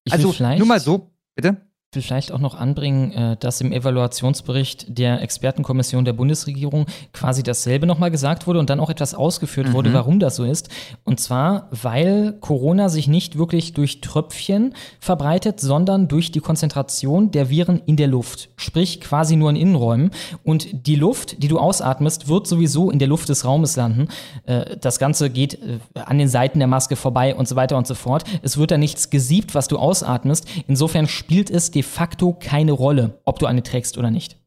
Ich 0.06 0.14
also 0.14 0.34
nur 0.58 0.66
mal 0.66 0.80
so, 0.80 1.12
bitte. 1.36 1.58
Vielleicht 1.94 2.32
auch 2.32 2.40
noch 2.40 2.56
anbringen, 2.56 3.12
äh, 3.12 3.36
dass 3.38 3.60
im 3.60 3.74
Evaluationsbericht 3.74 4.98
der 4.98 5.22
Expertenkommission 5.22 6.06
der 6.06 6.14
Bundesregierung 6.14 6.86
quasi 7.12 7.44
dasselbe 7.44 7.86
nochmal 7.86 8.10
gesagt 8.10 8.48
wurde 8.48 8.60
und 8.60 8.70
dann 8.70 8.80
auch 8.80 8.90
etwas 8.90 9.14
ausgeführt 9.14 9.74
wurde, 9.74 9.90
Mhm. 9.90 9.94
warum 9.96 10.20
das 10.22 10.38
so 10.38 10.46
ist. 10.46 10.70
Und 11.04 11.20
zwar, 11.20 11.68
weil 11.72 12.32
Corona 12.40 12.88
sich 12.88 13.10
nicht 13.10 13.38
wirklich 13.38 13.74
durch 13.74 14.00
Tröpfchen 14.00 14.74
verbreitet, 15.02 15.60
sondern 15.60 16.08
durch 16.08 16.32
die 16.32 16.40
Konzentration 16.40 17.32
der 17.32 17.50
Viren 17.50 17.82
in 17.86 17.98
der 17.98 18.08
Luft. 18.08 18.48
Sprich, 18.56 19.02
quasi 19.02 19.36
nur 19.36 19.50
in 19.50 19.58
Innenräumen. 19.58 20.12
Und 20.46 20.88
die 20.88 20.96
Luft, 20.96 21.44
die 21.44 21.50
du 21.50 21.60
ausatmest, 21.60 22.30
wird 22.30 22.48
sowieso 22.48 22.90
in 22.90 23.00
der 23.00 23.10
Luft 23.10 23.28
des 23.28 23.44
Raumes 23.44 23.76
landen. 23.76 24.08
Äh, 24.46 24.78
Das 24.78 24.98
Ganze 24.98 25.30
geht 25.30 25.56
äh, 25.56 25.80
an 26.00 26.18
den 26.20 26.30
Seiten 26.30 26.60
der 26.60 26.70
Maske 26.70 26.96
vorbei 26.96 27.36
und 27.36 27.50
so 27.50 27.58
weiter 27.58 27.76
und 27.76 27.86
so 27.86 27.96
fort. 27.96 28.24
Es 28.44 28.56
wird 28.58 28.72
da 28.72 28.78
nichts 28.78 29.10
gesiebt, 29.10 29.56
was 29.56 29.68
du 29.68 29.78
ausatmest. 29.78 30.48
Insofern 30.70 31.10
spielt 31.10 31.50
es 31.50 31.70
de 31.82 31.88
facto 31.88 32.34
keine 32.34 32.74
Rolle, 32.74 33.20
ob 33.26 33.40
du 33.40 33.48
eine 33.48 33.64
trägst 33.64 33.98
oder 33.98 34.12
nicht. 34.12 34.40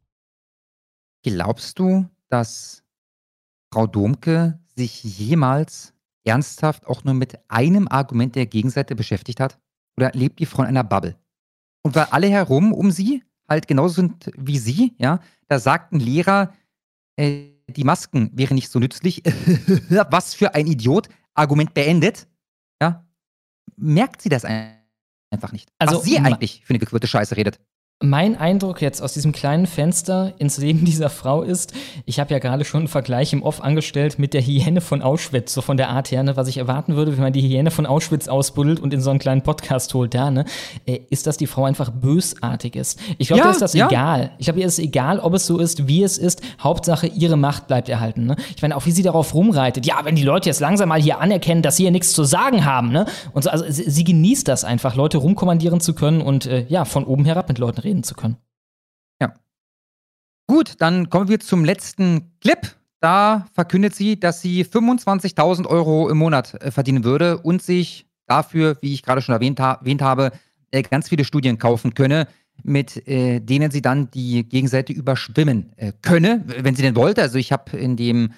Glaubst 1.25 1.81
du, 1.81 2.09
dass 2.29 2.85
Frau 3.73 3.89
Domke 3.89 4.61
sich 4.77 5.03
jemals 5.03 5.95
ernsthaft 6.25 6.87
auch 6.87 7.03
nur 7.03 7.15
mit 7.15 7.39
einem 7.51 7.89
Argument 7.89 8.37
der 8.37 8.47
Gegenseite 8.47 8.95
beschäftigt 8.95 9.41
hat? 9.41 9.59
Oder 9.97 10.13
lebt 10.13 10.39
die 10.39 10.47
Frau 10.47 10.63
in 10.63 10.69
einer 10.69 10.85
Bubble? 10.85 11.17
Und 11.83 11.97
weil 11.97 12.05
alle 12.05 12.29
herum 12.29 12.73
um 12.73 12.93
sie 12.93 13.25
halt 13.49 13.67
genauso 13.67 13.95
sind 13.97 14.31
wie 14.37 14.59
sie, 14.59 14.95
ja, 14.99 15.19
da 15.49 15.59
sagten 15.59 15.99
Lehrer, 15.99 16.55
äh, 17.17 17.51
die 17.67 17.85
Masken 17.85 18.31
wären 18.33 18.55
nicht 18.55 18.71
so 18.71 18.79
nützlich. 18.79 19.25
Was 19.89 20.35
für 20.35 20.55
ein 20.55 20.69
Idiot. 20.69 21.09
Argument 21.35 21.75
beendet. 21.75 22.29
Ja. 22.81 23.05
Merkt 23.77 24.23
sie 24.23 24.29
das 24.29 24.45
ein- 24.45 24.84
einfach 25.35 25.53
nicht? 25.53 25.69
Also, 25.79 25.99
was 25.99 26.05
sie 26.05 26.19
eigentlich 26.19 26.63
für 26.65 26.71
eine 26.71 26.79
gequirlte 26.79 27.07
Scheiße 27.07 27.37
redet. 27.37 27.61
Mein 28.03 28.37
Eindruck 28.37 28.83
jetzt 28.83 29.01
aus 29.01 29.15
diesem 29.15 29.33
kleinen 29.33 29.67
Fenster 29.67 30.35
ins 30.39 30.59
Leben 30.59 30.85
dieser 30.85 31.09
Frau 31.09 31.43
ist, 31.43 31.73
ich 32.05 32.19
habe 32.19 32.33
ja 32.33 32.41
gerade 32.41 32.65
schon 32.65 32.81
einen 32.81 32.89
Vergleich 32.89 33.33
im 33.33 33.43
Off 33.43 33.63
angestellt 33.63 34.19
mit 34.19 34.35
der 34.35 34.43
Hyäne 34.43 34.81
von 34.81 35.01
Auschwitz, 35.01 35.55
so 35.55 35.63
von 35.63 35.77
der 35.77 35.91
Art 35.91 36.11
her, 36.11 36.23
ne, 36.25 36.37
was 36.37 36.49
ich 36.49 36.59
erwarten 36.59 36.97
würde, 36.97 37.13
wenn 37.13 37.23
man 37.23 37.33
die 37.33 37.41
Hyäne 37.41 37.71
von 37.71 37.87
Auschwitz 37.87 38.27
ausbuddelt 38.27 38.81
und 38.81 38.93
in 38.93 39.01
so 39.01 39.11
einen 39.11 39.21
kleinen 39.21 39.43
Podcast 39.43 39.95
holt, 39.95 40.13
da, 40.13 40.31
ne, 40.33 40.45
äh, 40.87 41.01
ist, 41.09 41.29
dass 41.29 41.37
die 41.37 41.47
Frau 41.47 41.65
einfach 41.65 41.91
bösartig 41.91 42.75
ist. 42.75 42.99
Ich 43.19 43.29
glaube, 43.29 43.41
Ja, 43.41 43.47
ihr 43.47 43.53
ist 43.53 43.63
das 43.63 43.75
ja. 43.75 43.87
egal. 43.89 44.33
Ich 44.39 44.47
glaube, 44.47 44.61
ihr 44.61 44.67
ist 44.67 44.81
egal, 44.81 45.21
ob 45.21 45.33
es 45.33 45.47
so 45.47 45.59
ist, 45.59 45.87
wie 45.87 46.03
es 46.03 46.19
ist. 46.19 46.43
Hauptsache, 46.61 47.07
ihre 47.07 47.37
Macht 47.37 47.69
bleibt 47.69 47.89
erhalten. 47.89 48.27
Ne? 48.27 48.37
Ich 48.57 48.61
meine, 48.61 48.77
auch 48.77 48.87
wie 48.87 48.91
sie 48.91 49.03
darauf 49.03 49.35
rumreitet. 49.35 49.87
Ja, 49.87 50.01
wenn 50.03 50.17
die 50.17 50.25
Leute 50.25 50.49
jetzt 50.51 50.61
langsam 50.61 50.89
mal 50.89 51.01
hier 51.01 51.21
anerkennen, 51.21 51.63
dass 51.63 51.77
sie 51.77 51.85
hier 51.85 51.93
nichts 51.93 52.13
zu 52.13 52.25
sagen 52.25 52.65
haben, 52.65 52.91
ne? 52.91 53.07
Und 53.33 53.45
so, 53.45 53.51
also 53.51 53.65
sie, 53.69 53.89
sie 53.89 54.05
genießt 54.05 54.49
das 54.49 54.65
einfach, 54.65 54.97
Leute 54.97 55.19
rumkommandieren 55.19 55.81
zu 55.81 55.95
können 55.95 56.21
und 56.21 56.47
äh, 56.47 56.67
ja, 56.69 56.85
von 56.85 57.05
oben 57.05 57.25
herab 57.25 57.49
mit 57.49 57.59
Leuten 57.59 57.84
reden 57.85 58.03
zu 58.03 58.15
können. 58.15 58.39
Gut, 60.47 60.75
dann 60.79 61.09
kommen 61.09 61.29
wir 61.29 61.41
zum 61.41 61.65
letzten 61.65 62.39
Clip. 62.41 62.59
Da 63.01 63.47
verkündet 63.53 63.95
sie, 63.95 64.19
dass 64.19 64.41
sie 64.41 64.65
25.000 64.65 65.67
Euro 65.67 66.09
im 66.09 66.19
Monat 66.19 66.55
äh, 66.63 66.71
verdienen 66.71 67.05
würde 67.05 67.39
und 67.39 67.63
sich 67.63 68.07
dafür, 68.27 68.77
wie 68.81 68.95
ich 68.95 69.03
gerade 69.03 69.21
schon 69.21 69.35
erwähnt, 69.35 69.61
ha 69.61 69.79
erwähnt 69.81 70.03
habe, 70.03 70.33
äh, 70.71 70.83
ganz 70.83 71.09
viele 71.09 71.25
Studien 71.25 71.59
kaufen 71.59 71.95
könne, 71.95 72.29
mit 72.63 73.07
äh, 73.09 73.41
denen 73.41 73.71
sie 73.71 73.83
dann 73.83 74.11
die 74.11 74.49
Gegenseite 74.49 74.93
überschwimmen 74.93 75.73
äh, 75.77 75.93
könne, 76.03 76.45
wenn 76.47 76.75
sie 76.75 76.83
denn 76.83 76.97
wollte. 76.97 77.23
Also 77.23 77.39
ich 77.39 77.53
habe 77.53 77.77
in 77.77 77.97
dem 77.97 78.33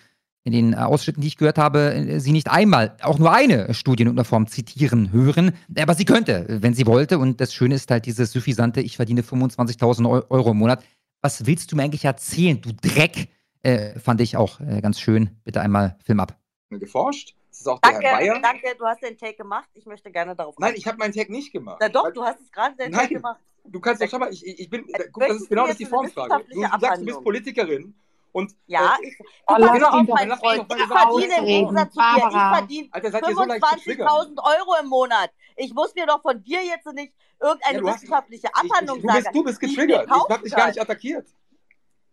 in 0.47 0.53
den 0.53 0.73
äh, 0.75 0.77
Ausschnitten, 0.77 1.21
die 1.21 1.27
ich 1.27 1.37
gehört 1.37 1.59
habe, 1.59 1.93
äh, 1.93 2.21
sie 2.21 2.31
nicht 2.31 2.49
einmal, 2.49 2.97
auch 3.03 3.19
nur 3.19 3.33
eine 3.33 3.75
Studie 3.75 4.03
in 4.05 4.07
irgendeiner 4.09 4.25
Form 4.25 4.47
zitieren 4.47 5.11
hören. 5.13 5.53
Aber 5.77 5.95
sie 5.95 6.05
könnte, 6.05 6.47
wenn 6.49 6.73
sie 6.73 6.87
wollte. 6.87 7.19
Und 7.19 7.41
das 7.41 7.53
Schöne 7.53 7.75
ist 7.75 7.91
halt 7.91 8.07
dieses 8.07 8.31
suffisante, 8.31 8.81
ich 8.81 8.97
verdiene 8.97 9.23
25.000 9.23 10.07
Eu- 10.09 10.23
Euro 10.31 10.53
im 10.53 10.59
Monat. 10.59 10.85
Was 11.21 11.47
willst 11.47 11.73
du 11.73 11.77
mir 11.77 11.83
eigentlich 11.83 12.05
erzählen, 12.05 12.61
du 12.61 12.71
Dreck? 12.73 13.29
Äh, 13.65 13.99
fand 13.99 14.21
ich 14.21 14.37
auch 14.37 14.61
äh, 14.61 14.81
ganz 14.81 15.01
schön. 15.01 15.31
Bitte 15.43 15.61
einmal 15.61 15.97
Film 16.05 16.21
ab. 16.21 16.39
geforscht. 16.71 17.35
Das 17.51 17.61
ist 17.63 17.67
auch 17.69 17.81
der 17.81 17.91
Danke, 17.93 18.07
Herr 18.07 18.19
Bayer. 18.19 18.41
danke, 18.41 18.67
du 18.79 18.85
hast 18.85 19.03
den 19.03 19.17
Take 19.19 19.35
gemacht. 19.39 19.69
Ich 19.75 19.87
möchte 19.87 20.13
gerne 20.13 20.37
darauf 20.37 20.55
Nein, 20.59 20.75
ich 20.77 20.87
habe 20.87 20.99
meinen 20.99 21.13
Tag 21.13 21.29
nicht 21.31 21.53
gemacht. 21.53 21.79
Na 21.81 21.89
doch, 21.89 22.13
du 22.13 22.23
hast 22.23 22.39
es 22.41 22.53
gerade 22.53 22.77
den 22.77 22.93
Take 22.93 23.15
gemacht. 23.15 23.41
du 23.65 23.81
kannst 23.81 24.01
doch, 24.03 24.09
schau 24.09 24.19
mal, 24.19 24.31
ich, 24.33 24.47
ich 24.47 24.71
bin, 24.71 24.85
guck, 25.11 25.27
das 25.27 25.39
ist 25.39 25.49
genau 25.49 25.67
das 25.67 25.77
die 25.79 25.87
Formfrage. 25.87 26.45
Du, 26.53 26.61
sagst, 26.61 27.01
du 27.01 27.05
bist? 27.07 27.25
Politikerin 27.25 27.95
und 28.37 28.53
Ja, 28.67 28.97
äh, 29.01 29.07
ich, 29.09 29.17
Oh, 29.47 29.55
du 29.57 29.63
lass 29.63 29.77
ihn 29.77 29.85
auf, 29.85 30.07
doch, 30.07 30.15
mein 30.15 30.29
lass 30.29 30.39
Freund. 30.41 30.67
Ich 30.77 30.87
verdiene 30.87 31.39
im. 31.39 31.45
Gegensatz 31.47 31.93
zu 31.95 32.01
dir, 32.01 32.27
ich 32.29 32.33
verdiene 32.57 32.89
Alter, 32.93 33.11
seid 33.11 33.29
ihr 33.29 33.35
so 33.35 33.43
leicht 33.45 33.65
getriggert? 33.75 34.09
25.000 34.09 34.39
Euro 34.59 34.75
im 34.83 34.89
Monat. 34.89 35.31
Ich 35.57 35.73
muss 35.75 35.95
mir 35.95 36.07
doch 36.07 36.21
von 36.23 36.43
dir 36.43 36.63
jetzt 36.65 36.87
nicht 36.93 37.13
irgendeine 37.41 37.79
Ja, 37.79 37.95
wissenschaftliche 37.95 38.49
Abhandlung 38.55 38.97
ich, 38.99 39.03
du, 39.03 39.09
bist, 39.13 39.25
sagen. 39.25 39.35
du 39.37 39.45
bist 39.45 39.63
die 39.63 39.67
ich 39.67 39.71
getriggert. 39.77 40.05
Ich 40.07 40.11
hab 40.13 40.29
kaufen 40.29 40.45
dich 40.45 40.55
gar 40.55 40.67
nicht 40.69 40.81
attackiert. 40.81 41.27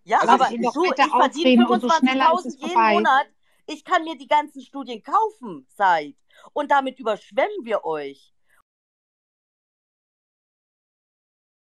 Ja, 0.06 0.20
Also 0.20 0.34
aber 0.34 0.52
ich- 0.52 0.62
du, 0.62 0.84
ich- 0.84 0.92
ich 0.92 0.96
verdiene 1.12 1.24
ausreden, 1.24 1.66
umso 1.66 1.90
schneller 1.90 2.34
ist 2.38 2.46
es 2.46 2.56
25.000 2.58 2.68
jeden. 2.68 2.94
Monat. 2.94 3.28
Ich 3.66 3.86
kann 3.86 4.04
mir 4.04 4.18
die 4.18 4.28
ganzen 4.28 4.62
Studien 4.62 5.02
kaufen, 5.04 5.66
seid. 5.76 6.16
Und 6.52 6.72
damit 6.72 7.00
überschwemmen 7.00 7.64
wir 7.64 7.86
euch. 7.86 8.33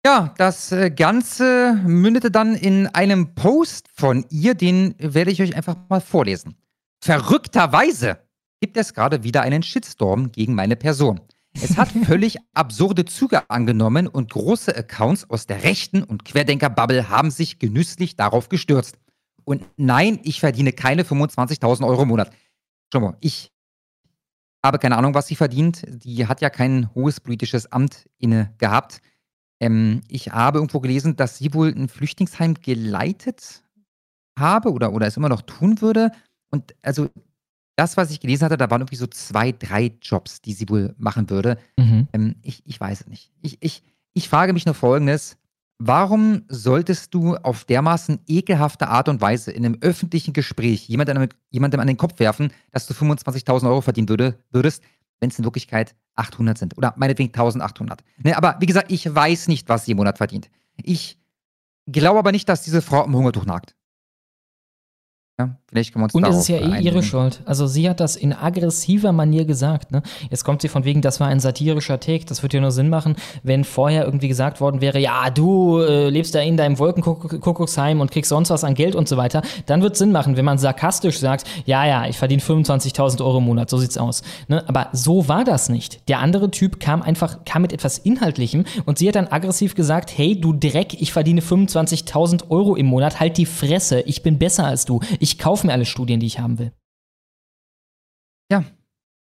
Ja, 0.08 0.34
das 0.38 0.72
äh, 0.72 0.90
Ganze 0.90 1.82
mündete 1.86 2.32
dann 2.32 2.56
in 2.56 2.88
einem 2.88 3.36
Post 3.36 3.90
von 3.94 4.26
ihr, 4.30 4.54
den 4.54 4.96
werde 5.00 5.32
ich 5.32 5.42
euch 5.42 5.54
einfach 5.54 5.76
mal 5.90 6.00
vorlesen. 6.00 6.56
Verrückterweise 7.04 8.18
gibt 8.62 8.78
es 8.78 8.94
gerade 8.94 9.24
wieder 9.24 9.42
einen 9.42 9.64
Shitstorm 9.64 10.32
gegen 10.32 10.56
meine 10.56 10.78
Person. 10.78 11.20
Es 11.62 11.76
hat 11.76 11.90
völlig 12.06 12.38
absurde 12.54 13.04
Züge 13.04 13.50
angenommen 13.50 14.08
und 14.08 14.32
große 14.32 14.74
Accounts 14.78 15.30
aus 15.30 15.46
der 15.46 15.64
rechten 15.64 16.04
und 16.04 16.24
Querdenker-Bubble 16.24 17.10
haben 17.10 17.30
sich 17.30 17.60
genüsslich 17.60 18.16
darauf 18.16 18.48
gestürzt. 18.48 18.98
Und 19.44 19.66
nein, 19.76 20.22
ich 20.24 20.40
verdiene 20.40 20.72
keine 20.72 21.04
25.000 21.04 21.86
Euro 21.86 22.04
im 22.04 22.08
Monat. 22.08 22.32
Schau 22.94 23.02
mal, 23.02 23.18
ich 23.20 23.52
habe 24.64 24.80
keine 24.80 24.96
Ahnung, 24.96 25.16
was 25.16 25.28
sie 25.28 25.36
verdient. 25.36 25.82
Die 25.86 26.28
hat 26.28 26.40
ja 26.40 26.50
kein 26.50 26.96
hohes 26.96 27.20
politisches 27.20 27.70
Amt 27.74 28.08
inne 28.20 28.56
gehabt. 28.58 29.02
Ähm, 29.60 30.02
ich 30.08 30.32
habe 30.32 30.60
irgendwo 30.60 30.80
gelesen, 30.80 31.16
dass 31.16 31.38
sie 31.38 31.54
wohl 31.54 31.70
ein 31.70 31.90
Flüchtlingsheim 31.90 32.56
geleitet 32.56 33.64
habe 34.38 34.72
oder, 34.72 34.94
oder 34.94 35.08
es 35.08 35.18
immer 35.18 35.30
noch 35.30 35.42
tun 35.42 35.82
würde. 35.82 36.12
Und 36.52 36.76
also 36.82 37.10
das, 37.76 37.98
was 37.98 38.12
ich 38.12 38.20
gelesen 38.20 38.46
hatte, 38.46 38.58
da 38.58 38.70
waren 38.70 38.82
irgendwie 38.82 38.96
so 38.96 39.08
zwei, 39.08 39.52
drei 39.52 39.92
Jobs, 40.02 40.42
die 40.42 40.54
sie 40.54 40.68
wohl 40.70 40.96
machen 40.98 41.30
würde. 41.30 41.58
Mhm. 41.78 42.08
Ähm, 42.14 42.36
ich, 42.42 42.64
ich 42.66 42.80
weiß 42.80 43.02
es 43.02 43.08
nicht. 43.08 43.32
Ich, 43.42 43.58
ich, 43.62 43.84
ich 44.14 44.30
frage 44.30 44.54
mich 44.54 44.66
nur 44.66 44.76
Folgendes. 44.76 45.38
Warum 45.80 46.42
solltest 46.48 47.14
du 47.14 47.36
auf 47.36 47.64
dermaßen 47.66 48.20
ekelhafte 48.28 48.88
Art 48.88 49.10
und 49.10 49.22
Weise 49.22 49.52
in 49.52 49.64
einem 49.64 49.78
öffentlichen 49.82 50.34
Gespräch 50.34 50.88
jemandem, 50.88 51.30
jemandem 51.52 51.80
an 51.80 51.88
den 51.88 51.98
Kopf 51.98 52.20
werfen, 52.20 52.52
dass 52.72 52.88
du 52.88 52.96
25.000 52.96 53.68
Euro 53.68 53.82
verdienen 53.82 54.10
würde, 54.10 54.40
würdest, 54.50 54.82
wenn 55.20 55.30
es 55.30 55.38
in 55.38 55.46
Wirklichkeit 55.46 55.96
800 56.18 56.58
sind? 56.58 56.78
Oder 56.78 56.94
meinetwegen 56.98 57.30
1800. 57.30 58.04
Ne, 58.24 58.36
aber 58.36 58.58
wie 58.60 58.66
gesagt, 58.66 58.92
ich 58.92 59.14
weiß 59.14 59.48
nicht, 59.48 59.70
was 59.70 59.86
sie 59.86 59.92
im 59.92 59.98
Monat 59.98 60.18
verdient. 60.18 60.50
Ich 60.84 61.20
glaube 61.88 62.20
aber 62.20 62.32
nicht, 62.32 62.50
dass 62.50 62.62
diese 62.64 62.82
Frau 62.82 63.04
am 63.04 63.16
Hungertuch 63.16 63.46
nagt. 63.46 63.76
Ja, 65.40 65.52
vielleicht 65.70 65.94
können 65.94 66.02
wir 66.02 66.06
uns 66.06 66.16
Und 66.16 66.26
es 66.26 66.36
ist 66.36 66.48
ja 66.48 66.58
eh 66.58 66.62
ihre 66.62 66.74
einigen. 66.74 67.04
Schuld. 67.04 67.42
Also 67.46 67.68
sie 67.68 67.88
hat 67.88 68.00
das 68.00 68.16
in 68.16 68.34
aggressiver 68.34 69.12
Manier 69.12 69.46
gesagt. 69.46 69.92
Ne? 69.92 70.02
Jetzt 70.32 70.44
kommt 70.44 70.64
sie 70.64 70.68
von 70.68 70.84
wegen, 70.84 71.04
das 71.04 71.20
war 71.20 71.28
ein 71.28 71.40
satirischer 71.40 72.00
Take. 72.00 72.26
Das 72.26 72.42
würde 72.42 72.58
ja 72.58 72.62
nur 72.62 72.72
Sinn 72.72 72.90
machen, 72.90 73.16
wenn 73.44 73.64
vorher 73.64 74.06
irgendwie 74.06 74.30
gesagt 74.30 74.62
worden 74.62 74.82
wäre, 74.82 74.98
ja, 74.98 75.30
du 75.30 75.78
äh, 75.78 76.10
lebst 76.10 76.34
da 76.34 76.40
in 76.40 76.58
deinem 76.58 76.80
Wolkenkuckucksheim 76.80 78.02
und 78.02 78.10
kriegst 78.10 78.30
sonst 78.30 78.50
was 78.50 78.64
an 78.64 78.74
Geld 78.74 78.96
und 78.96 79.08
so 79.08 79.16
weiter. 79.16 79.44
Dann 79.68 79.84
wird 79.84 79.96
Sinn 79.96 80.12
machen, 80.12 80.38
wenn 80.38 80.46
man 80.46 80.58
sarkastisch 80.58 81.20
sagt, 81.20 81.48
ja, 81.66 81.86
ja, 81.86 82.08
ich 82.08 82.18
verdiene 82.18 82.42
25.000 82.42 83.24
Euro 83.24 83.38
im 83.38 83.44
Monat, 83.44 83.70
so 83.70 83.78
sieht's 83.78 84.00
aus. 84.00 84.24
Ne? 84.48 84.68
Aber 84.68 84.88
so 84.94 85.28
war 85.28 85.44
das 85.44 85.70
nicht. 85.70 86.10
Der 86.10 86.18
andere 86.18 86.50
Typ 86.50 86.80
kam 86.80 87.04
einfach, 87.04 87.46
kam 87.46 87.62
mit 87.62 87.74
etwas 87.74 88.00
Inhaltlichem 88.00 88.66
und 88.88 88.98
sie 88.98 89.08
hat 89.08 89.14
dann 89.14 89.28
aggressiv 89.28 89.76
gesagt, 89.76 90.18
hey, 90.18 90.42
du 90.42 90.54
Dreck, 90.54 91.00
ich 91.00 91.14
verdiene 91.14 91.42
25.000 91.42 92.50
Euro 92.50 92.76
im 92.76 92.88
Monat, 92.88 93.20
halt 93.20 93.38
die 93.38 93.46
Fresse, 93.46 94.02
ich 94.02 94.24
bin 94.24 94.40
besser 94.40 94.66
als 94.66 94.86
du. 94.86 95.00
Ich 95.27 95.27
kaufe 95.38 95.68
mir 95.68 95.74
alle 95.74 95.86
Studien, 95.86 96.20
die 96.20 96.28
ich 96.28 96.40
haben 96.40 96.60
will. 96.60 96.72
Ja, 98.52 98.64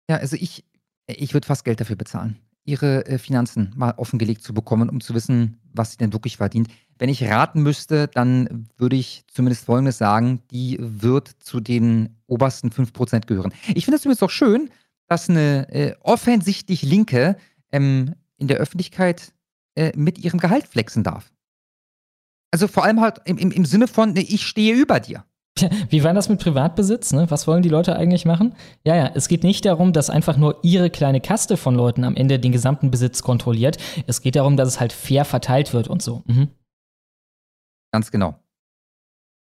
ja, 0.09 0.17
also 0.17 0.35
ich, 0.35 0.63
ich 1.07 1.33
würde 1.33 1.47
fast 1.47 1.65
Geld 1.65 1.81
dafür 1.81 1.95
bezahlen, 1.95 2.39
ihre 2.65 3.05
äh, 3.05 3.17
Finanzen 3.17 3.73
mal 3.75 3.93
offengelegt 3.97 4.43
zu 4.43 4.53
bekommen, 4.53 4.89
um 4.89 5.01
zu 5.01 5.13
wissen, 5.13 5.59
was 5.73 5.91
sie 5.91 5.97
denn 5.97 6.13
wirklich 6.13 6.37
verdient. 6.37 6.69
Wenn 6.99 7.09
ich 7.09 7.23
raten 7.23 7.61
müsste, 7.61 8.07
dann 8.07 8.67
würde 8.77 8.95
ich 8.95 9.23
zumindest 9.31 9.65
Folgendes 9.65 9.97
sagen, 9.97 10.41
die 10.51 10.77
wird 10.79 11.29
zu 11.39 11.59
den 11.59 12.17
obersten 12.27 12.69
5% 12.69 13.25
gehören. 13.25 13.53
Ich 13.75 13.85
finde 13.85 13.97
es 13.97 14.05
übrigens 14.05 14.23
auch 14.23 14.29
schön, 14.29 14.69
dass 15.07 15.29
eine 15.29 15.69
äh, 15.69 15.95
offensichtlich 16.01 16.81
Linke 16.81 17.37
ähm, 17.71 18.15
in 18.37 18.47
der 18.47 18.57
Öffentlichkeit 18.57 19.33
äh, 19.75 19.91
mit 19.95 20.17
ihrem 20.17 20.39
Gehalt 20.39 20.67
flexen 20.67 21.03
darf. 21.03 21.31
Also 22.51 22.67
vor 22.67 22.83
allem 22.83 23.01
halt 23.01 23.19
im, 23.25 23.37
im, 23.37 23.51
im 23.51 23.65
Sinne 23.65 23.87
von, 23.87 24.15
äh, 24.15 24.21
ich 24.21 24.45
stehe 24.45 24.75
über 24.75 24.99
dir. 24.99 25.25
Wie 25.89 26.03
war 26.03 26.13
das 26.13 26.29
mit 26.29 26.39
Privatbesitz? 26.39 27.13
Ne? 27.13 27.29
Was 27.29 27.47
wollen 27.47 27.63
die 27.63 27.69
Leute 27.69 27.95
eigentlich 27.95 28.25
machen? 28.25 28.55
Ja, 28.83 28.95
ja, 28.95 29.11
es 29.13 29.27
geht 29.27 29.43
nicht 29.43 29.65
darum, 29.65 29.93
dass 29.93 30.09
einfach 30.09 30.37
nur 30.37 30.59
ihre 30.63 30.89
kleine 30.89 31.21
Kaste 31.21 31.57
von 31.57 31.75
Leuten 31.75 32.03
am 32.03 32.15
Ende 32.15 32.39
den 32.39 32.51
gesamten 32.51 32.91
Besitz 32.91 33.21
kontrolliert. 33.21 33.77
Es 34.07 34.21
geht 34.21 34.35
darum, 34.35 34.57
dass 34.57 34.67
es 34.67 34.79
halt 34.79 34.93
fair 34.93 35.25
verteilt 35.25 35.73
wird 35.73 35.87
und 35.87 36.01
so. 36.01 36.23
Mhm. 36.25 36.49
Ganz 37.91 38.11
genau. 38.11 38.35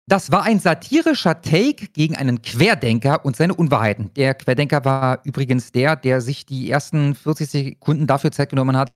Das 0.05 0.32
war 0.32 0.43
ein 0.43 0.59
satirischer 0.59 1.41
Take 1.41 1.88
gegen 1.93 2.16
einen 2.16 2.41
Querdenker 2.41 3.24
und 3.24 3.38
seine 3.38 3.53
Unwahrheiten. 3.53 4.14
Der 4.16 4.34
Querdenker 4.34 4.84
war 4.84 5.22
übrigens 5.24 5.72
der, 5.72 5.95
der 5.95 6.20
sich 6.20 6.45
die 6.45 6.70
ersten 6.70 7.16
40 7.16 7.49
Sekunden 7.49 8.05
dafür 8.05 8.32
Zeit 8.32 8.49
genommen 8.49 8.76
hat, 8.76 8.91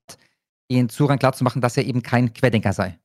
den 0.70 0.89
Zuhörern 0.89 1.18
klarzumachen, 1.18 1.61
dass 1.61 1.78
er 1.78 1.86
eben 1.86 2.03
kein 2.03 2.34
Querdenker 2.34 2.74
sei. 2.74 2.99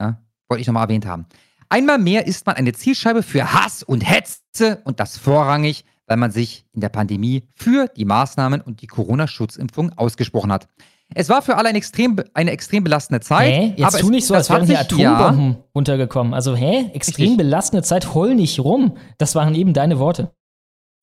Ja, 0.00 0.22
wollte 0.48 0.60
ich 0.60 0.68
nochmal 0.68 0.84
erwähnt 0.84 1.04
haben. 1.04 1.26
Einmal 1.68 1.98
mehr 1.98 2.26
ist 2.26 2.46
man 2.46 2.56
eine 2.56 2.72
Zielscheibe 2.72 3.22
für 3.22 3.52
Hass 3.52 3.82
und 3.82 4.00
Hetze 4.00 4.80
und 4.84 5.00
das 5.00 5.18
vorrangig, 5.18 5.84
weil 6.06 6.16
man 6.16 6.30
sich 6.30 6.64
in 6.72 6.80
der 6.80 6.88
Pandemie 6.88 7.44
für 7.54 7.88
die 7.96 8.04
Maßnahmen 8.06 8.60
und 8.62 8.80
die 8.80 8.86
Corona-Schutzimpfung 8.86 9.92
ausgesprochen 9.96 10.50
hat. 10.50 10.66
Es 11.14 11.28
war 11.28 11.40
für 11.42 11.56
alle 11.56 11.68
eine 11.70 11.78
extrem, 11.78 12.16
eine 12.34 12.50
extrem 12.50 12.84
belastende 12.84 13.20
Zeit. 13.20 13.52
Hä? 13.54 13.74
Jetzt 13.76 13.86
aber 13.94 13.98
tu 13.98 14.10
nicht 14.10 14.26
so, 14.26 14.34
als 14.34 14.50
wären 14.50 14.66
hier 14.66 14.76
sich- 14.78 14.98
ja, 14.98 15.16
Atombomben 15.16 15.56
runtergekommen. 15.74 16.34
Also, 16.34 16.54
hä? 16.54 16.90
Extrem 16.92 17.36
belastende 17.38 17.82
Zeit, 17.82 18.14
heul 18.14 18.34
nicht 18.34 18.60
rum. 18.60 18.96
Das 19.16 19.34
waren 19.34 19.54
eben 19.54 19.72
deine 19.72 19.98
Worte. 19.98 20.32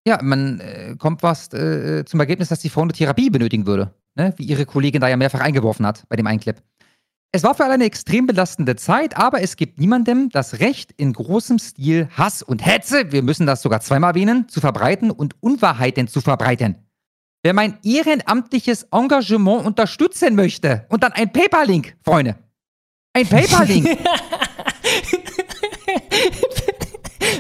Ja, 0.08 0.20
man 0.22 0.60
äh, 0.60 0.96
kommt 1.00 1.22
fast 1.22 1.56
äh, 1.56 2.06
zum 2.06 2.20
Ergebnis, 2.20 2.50
dass 2.50 2.60
die 2.60 2.70
Frau 2.70 2.82
eine 2.84 2.94
Therapie 2.94 3.32
benötigen 3.32 3.66
würde. 3.66 3.96
Ne? 4.16 4.34
Wie 4.38 4.44
ihre 4.44 4.68
Kollegin 4.68 5.02
da 5.02 5.08
ja 5.08 5.18
mehrfach 5.18 5.40
eingeworfen 5.40 5.86
hat 5.88 6.04
bei 6.08 6.16
dem 6.16 6.28
einen 6.28 6.40
Clip. 6.40 6.62
Es 7.36 7.44
war 7.44 7.54
für 7.54 7.66
alle 7.66 7.74
eine 7.74 7.84
extrem 7.84 8.28
belastende 8.28 8.78
Zeit, 8.78 9.18
aber 9.18 9.42
es 9.42 9.58
gibt 9.58 9.78
niemandem 9.78 10.30
das 10.30 10.62
Recht, 10.62 10.94
in 10.96 11.12
großem 11.12 11.60
Stil 11.60 12.08
Hass 12.16 12.42
und 12.42 12.66
Hetze, 12.66 13.12
wir 13.12 13.24
müssen 13.24 13.46
das 13.46 13.62
sogar 13.62 13.82
zweimal 13.82 14.12
erwähnen, 14.12 14.48
zu 14.48 14.62
verbreiten 14.62 15.12
und 15.12 15.36
Unwahrheiten 15.42 16.08
zu 16.08 16.22
verbreiten. 16.22 16.78
Wer 17.44 17.54
mein 17.54 17.78
ehrenamtliches 17.84 18.84
Engagement 18.90 19.66
unterstützen 19.66 20.36
möchte 20.36 20.86
und 20.88 21.04
dann 21.04 21.12
ein 21.12 21.30
PayPal-Link, 21.30 21.98
Freunde. 22.06 22.38
Ein 23.12 23.28
PayPal-Link. 23.28 23.86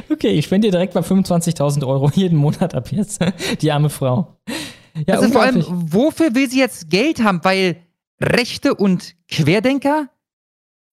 okay, 0.09 0.31
ich 0.31 0.43
spende 0.43 0.67
dir 0.67 0.71
direkt 0.73 0.93
mal 0.93 1.05
25.000 1.05 1.87
Euro 1.87 2.11
jeden 2.13 2.37
Monat 2.37 2.75
ab 2.75 2.91
jetzt. 2.91 3.23
Die 3.61 3.71
arme 3.71 3.89
Frau. 3.89 4.41
Ja, 5.07 5.19
also 5.19 5.29
vor 5.29 5.41
allem, 5.41 5.63
wofür 5.69 6.35
will 6.35 6.49
sie 6.49 6.59
jetzt 6.59 6.89
Geld 6.89 7.23
haben? 7.23 7.39
Weil 7.43 7.84
Rechte 8.21 8.75
und 8.75 9.15
Querdenker 9.27 10.09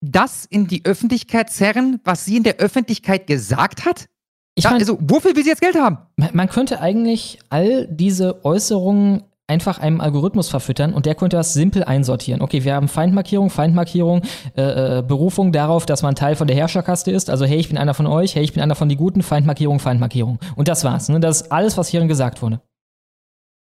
das 0.01 0.45
in 0.45 0.69
die 0.69 0.85
Öffentlichkeit 0.85 1.51
zerren, 1.51 2.01
was 2.05 2.25
sie 2.25 2.37
in 2.37 2.45
der 2.45 2.57
Öffentlichkeit 2.57 3.27
gesagt 3.27 3.85
hat? 3.85 4.07
Ich 4.55 4.65
mein, 4.65 4.75
also, 4.75 4.99
wofür 5.01 5.37
will 5.37 5.45
sie 5.45 5.51
jetzt 5.51 5.61
Geld 5.61 5.77
haben? 5.77 5.99
Man 6.33 6.49
könnte 6.49 6.81
eigentlich 6.81 7.39
all 7.49 7.87
diese 7.89 8.45
Äußerungen 8.45 9.23
einfach 9.47 9.79
einem 9.79 10.01
Algorithmus 10.01 10.49
verfüttern 10.51 10.93
und 10.93 11.07
der 11.07 11.15
könnte 11.15 11.37
das 11.37 11.55
simpel 11.55 11.83
einsortieren. 11.85 12.43
Okay, 12.43 12.65
wir 12.65 12.75
haben 12.75 12.89
Feindmarkierung, 12.89 13.51
Feindmarkierung, 13.51 14.23
äh, 14.57 14.99
äh, 14.99 15.03
Berufung 15.03 15.53
darauf, 15.53 15.87
dass 15.87 16.03
man 16.03 16.15
Teil 16.15 16.37
von 16.37 16.47
der 16.47 16.57
Herrscherkaste 16.57 17.11
ist. 17.11 17.31
Also, 17.31 17.47
hey, 17.47 17.59
ich 17.59 17.69
bin 17.69 17.79
einer 17.79 17.95
von 17.95 18.07
euch, 18.07 18.35
hey, 18.35 18.43
ich 18.43 18.53
bin 18.53 18.63
einer 18.63 18.75
von 18.75 18.89
die 18.89 18.97
Guten, 18.97 19.23
Feindmarkierung, 19.23 19.81
Feindmarkierung. 19.81 20.39
Und 20.55 20.69
das 20.69 20.85
war's. 20.85 21.09
Ne? 21.09 21.21
Das 21.21 21.43
ist 21.43 21.53
alles, 21.53 21.79
was 21.79 21.89
hierin 21.89 22.09
gesagt 22.09 22.43
wurde. 22.43 22.61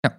Ja. 0.05 0.17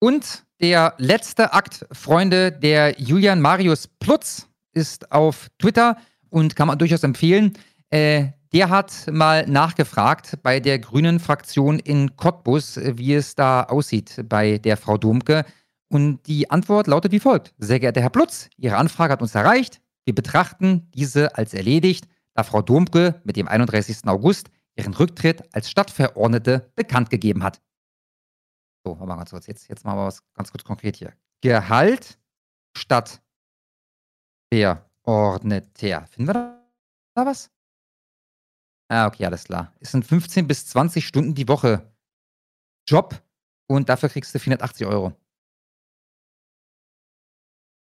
Und 0.00 0.43
der 0.60 0.94
letzte 0.98 1.52
Akt, 1.52 1.86
Freunde, 1.92 2.52
der 2.52 3.00
Julian 3.00 3.40
Marius 3.40 3.88
Plutz 3.88 4.48
ist 4.72 5.10
auf 5.12 5.48
Twitter 5.58 5.96
und 6.30 6.56
kann 6.56 6.68
man 6.68 6.78
durchaus 6.78 7.02
empfehlen. 7.02 7.52
Äh, 7.90 8.28
der 8.52 8.70
hat 8.70 9.06
mal 9.10 9.46
nachgefragt 9.48 10.38
bei 10.42 10.60
der 10.60 10.78
grünen 10.78 11.18
Fraktion 11.18 11.78
in 11.80 12.16
Cottbus, 12.16 12.78
wie 12.82 13.14
es 13.14 13.34
da 13.34 13.64
aussieht 13.64 14.24
bei 14.28 14.58
der 14.58 14.76
Frau 14.76 14.96
Domke. 14.96 15.44
Und 15.88 16.26
die 16.26 16.50
Antwort 16.50 16.86
lautet 16.86 17.12
wie 17.12 17.20
folgt. 17.20 17.52
Sehr 17.58 17.80
geehrter 17.80 18.00
Herr 18.00 18.10
Plutz, 18.10 18.48
Ihre 18.56 18.76
Anfrage 18.76 19.12
hat 19.12 19.22
uns 19.22 19.34
erreicht. 19.34 19.80
Wir 20.04 20.14
betrachten 20.14 20.88
diese 20.94 21.36
als 21.36 21.54
erledigt, 21.54 22.06
da 22.34 22.42
Frau 22.42 22.62
Domke 22.62 23.20
mit 23.24 23.36
dem 23.36 23.48
31. 23.48 24.06
August 24.06 24.50
ihren 24.76 24.94
Rücktritt 24.94 25.42
als 25.52 25.70
Stadtverordnete 25.70 26.70
bekannt 26.74 27.10
gegeben 27.10 27.42
hat. 27.42 27.60
So, 28.84 28.90
warte 28.98 29.06
mal 29.06 29.16
ganz 29.16 29.30
kurz. 29.30 29.46
Jetzt, 29.46 29.68
jetzt 29.68 29.84
machen 29.84 29.98
wir 29.98 30.06
was 30.06 30.22
ganz 30.34 30.50
kurz 30.50 30.62
konkret 30.62 30.96
hier. 30.96 31.14
Gehalt 31.40 32.18
statt 32.76 33.22
Verordneter. 34.52 36.06
Finden 36.06 36.28
wir 36.28 36.34
da 37.14 37.26
was? 37.26 37.50
Ah, 38.88 39.06
okay, 39.06 39.24
alles 39.24 39.44
klar. 39.44 39.72
Es 39.80 39.92
sind 39.92 40.04
15 40.04 40.46
bis 40.46 40.66
20 40.66 41.06
Stunden 41.06 41.34
die 41.34 41.48
Woche 41.48 41.90
Job 42.86 43.22
und 43.66 43.88
dafür 43.88 44.10
kriegst 44.10 44.34
du 44.34 44.38
480 44.38 44.86
Euro. 44.86 45.12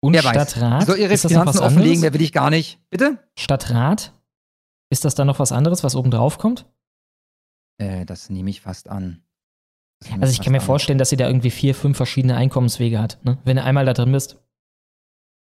Und 0.03 0.13
Wer 0.15 0.23
Stadtrat? 0.23 0.81
Weiß. 0.81 0.87
Soll 0.87 0.99
ihre 0.99 1.15
ist 1.15 1.27
Finanzen 1.27 1.59
offenlegen, 1.59 2.03
wer 2.03 2.15
will 2.15 2.23
ich 2.23 2.33
gar 2.33 2.51
nicht. 2.51 2.79
Bitte? 2.91 3.19
Stadtrat? 3.39 4.15
Ist 4.91 5.05
das 5.05 5.15
dann 5.15 5.27
noch 5.27 5.39
was 5.39 5.53
anderes, 5.53 5.83
was 5.83 5.95
oben 5.95 6.11
drauf 6.11 6.39
kommt? 6.39 6.67
Äh, 7.79 8.05
das 8.07 8.31
nehme 8.31 8.51
ich 8.51 8.61
fast 8.61 8.89
an. 8.89 9.23
Also 10.21 10.33
ich 10.33 10.41
kann 10.41 10.53
mir 10.53 10.61
vorstellen, 10.61 10.99
dass 10.99 11.11
sie 11.11 11.17
da 11.17 11.27
irgendwie 11.27 11.51
vier, 11.51 11.75
fünf 11.75 11.97
verschiedene 11.97 12.37
Einkommenswege 12.37 12.99
hat, 12.99 13.19
ne? 13.23 13.39
wenn 13.45 13.57
du 13.57 13.63
einmal 13.63 13.85
da 13.85 13.93
drin 13.93 14.13
bist. 14.13 14.39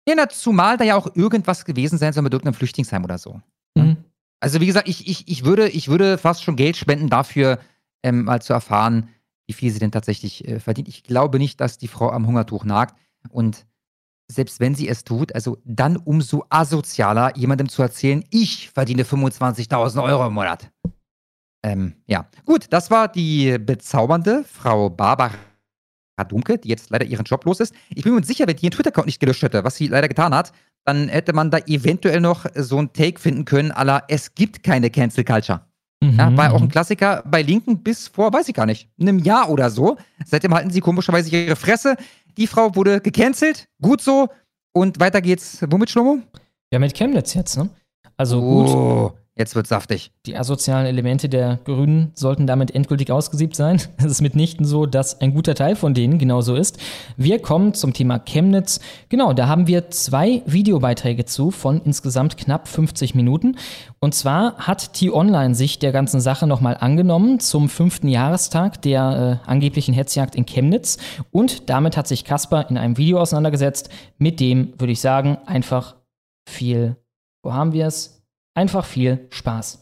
Ja, 0.09 0.15
na, 0.17 0.29
zumal 0.29 0.77
da 0.77 0.85
ja 0.85 0.97
auch 0.97 1.15
irgendwas 1.15 1.65
gewesen 1.65 1.97
sein 1.97 2.13
soll 2.13 2.25
mit 2.25 2.33
irgendeinem 2.33 2.55
Flüchtlingsheim 2.55 3.05
oder 3.05 3.19
so. 3.19 3.41
Mhm. 3.77 3.99
Also 4.41 4.61
wie 4.61 4.67
gesagt, 4.67 4.89
ich, 4.89 5.09
ich, 5.09 5.29
ich, 5.29 5.45
würde, 5.45 5.69
ich 5.69 5.87
würde 5.87 6.19
fast 6.19 6.43
schon 6.43 6.57
Geld 6.57 6.77
spenden 6.77 7.09
dafür, 7.09 7.61
ähm, 8.03 8.25
mal 8.25 8.43
zu 8.43 8.53
erfahren, 8.53 9.09
wie 9.47 9.53
viel 9.53 9.71
sie 9.71 9.79
denn 9.79 9.93
tatsächlich 9.93 10.47
äh, 10.49 10.59
verdient. 10.59 10.89
Ich 10.89 11.05
glaube 11.05 11.39
nicht, 11.39 11.61
dass 11.61 11.79
die 11.79 11.87
Frau 11.87 12.11
am 12.11 12.27
Hungertuch 12.27 12.65
nagt. 12.65 12.97
Und 13.29 13.65
selbst 14.29 14.59
wenn 14.59 14.75
sie 14.75 14.89
es 14.89 15.05
tut, 15.05 15.35
also 15.35 15.59
dann 15.65 15.97
umso 15.97 16.45
asozialer, 16.49 17.37
jemandem 17.37 17.69
zu 17.69 17.83
erzählen, 17.83 18.25
ich 18.31 18.71
verdiene 18.71 19.05
25.000 19.05 20.03
Euro 20.03 20.27
im 20.27 20.35
Monat. 20.35 20.73
Ähm, 21.63 21.95
ja. 22.07 22.27
Gut, 22.45 22.67
das 22.71 22.91
war 22.91 23.09
die 23.09 23.59
bezaubernde 23.59 24.45
Frau 24.45 24.91
Barbara 24.91 25.35
Dumke, 26.29 26.59
die 26.59 26.69
jetzt 26.69 26.91
leider 26.91 27.05
ihren 27.05 27.25
Job 27.25 27.45
los 27.45 27.61
ist. 27.61 27.75
Ich 27.95 28.05
bin 28.05 28.15
mir 28.15 28.23
sicher, 28.23 28.47
wenn 28.47 28.57
die 28.57 28.67
ihren 28.67 28.73
Twitter-Account 28.73 29.07
nicht 29.07 29.21
gelöscht 29.21 29.43
hätte, 29.43 29.65
was 29.65 29.77
sie 29.77 29.89
leider 29.89 30.09
getan 30.09 30.35
hat, 30.35 30.53
dann 30.85 31.09
hätte 31.09 31.33
man 31.33 31.51
da 31.51 31.59
eventuell 31.67 32.21
noch 32.21 32.47
so 32.55 32.79
ein 32.79 32.93
Take 32.93 33.19
finden 33.19 33.45
können, 33.45 33.71
la, 33.71 34.03
es 34.09 34.35
gibt 34.35 34.63
keine 34.63 34.91
Cancel 34.91 35.25
Culture. 35.25 35.63
Mhm. 36.03 36.19
Ja, 36.19 36.37
war 36.37 36.53
auch 36.53 36.61
ein 36.61 36.69
Klassiker 36.69 37.23
bei 37.25 37.43
Linken 37.43 37.83
bis 37.83 38.09
vor, 38.09 38.33
weiß 38.33 38.49
ich 38.49 38.55
gar 38.55 38.67
nicht, 38.67 38.89
einem 39.01 39.21
Jahr 39.21 39.49
oder 39.49 39.71
so. 39.71 39.97
Seitdem 40.27 40.53
halten 40.53 40.71
sie 40.71 40.81
komischerweise 40.81 41.31
ihre 41.31 41.57
Fresse. 41.57 41.97
Die 42.37 42.47
Frau 42.47 42.75
wurde 42.75 43.01
gecancelt, 43.01 43.69
gut 43.81 44.01
so. 44.01 44.29
Und 44.73 44.99
weiter 44.99 45.21
geht's. 45.21 45.59
Womit, 45.69 45.91
Schlomo? 45.91 46.19
Ja, 46.73 46.79
mit 46.79 46.95
Chemnitz 46.95 47.35
jetzt, 47.35 47.57
ne? 47.57 47.69
Also 48.17 48.41
gut. 48.41 49.15
Jetzt 49.35 49.57
wird's 49.57 49.71
saftig. 49.71 50.13
Die 50.27 50.37
asozialen 50.37 50.85
Elemente 50.85 51.31
der 51.31 51.59
Grünen 51.65 52.13
sollten 52.15 52.47
damit 52.47 52.75
endgültig 52.75 53.11
ausgesiebt 53.11 53.57
sein. 53.57 53.81
Es 53.97 54.05
ist 54.05 54.21
mitnichten 54.21 54.67
so, 54.67 54.85
dass 54.85 55.23
ein 55.23 55.33
guter 55.33 55.55
Teil 55.55 55.75
von 55.75 55.95
denen 55.95 56.19
genauso 56.19 56.55
ist. 56.55 56.79
Wir 57.17 57.39
kommen 57.41 57.73
zum 57.73 57.95
Thema 57.95 58.19
Chemnitz. 58.19 58.81
Genau, 59.09 59.33
da 59.33 59.49
haben 59.49 59.67
wir 59.67 59.91
zwei 59.91 60.43
Videobeiträge 60.45 61.25
zu 61.25 61.51
von 61.51 61.81
insgesamt 61.83 62.37
knapp 62.37 62.69
50 62.69 63.15
Minuten. 63.15 63.57
Und 64.01 64.15
zwar 64.15 64.59
hat 64.59 64.93
T-Online 64.93 65.55
sich 65.55 65.79
der 65.79 65.93
ganzen 65.93 66.21
Sache 66.21 66.47
nochmal 66.47 66.77
angenommen 66.79 67.41
zum 67.41 67.71
fünften 67.71 68.09
Jahrestag 68.09 68.83
der 68.83 69.41
äh, 69.47 69.49
angeblichen 69.49 69.95
Hetzjagd 69.95 70.35
in 70.35 70.45
Chemnitz. 70.45 70.99
Und 71.31 71.71
damit 71.71 71.97
hat 71.97 72.07
sich 72.07 72.27
Kasper 72.27 72.69
in 72.69 72.77
einem 72.77 72.99
Video 72.99 73.19
auseinandergesetzt, 73.19 73.89
mit 74.19 74.41
dem, 74.41 74.75
würde 74.79 74.93
ich 74.93 75.01
sagen, 75.01 75.39
einfach 75.47 75.97
viel, 76.47 76.97
wo 77.43 77.55
haben 77.55 77.73
wir 77.73 77.87
es? 77.87 78.22
Einfach 78.55 78.85
viel 78.85 79.29
Spaß. 79.31 79.81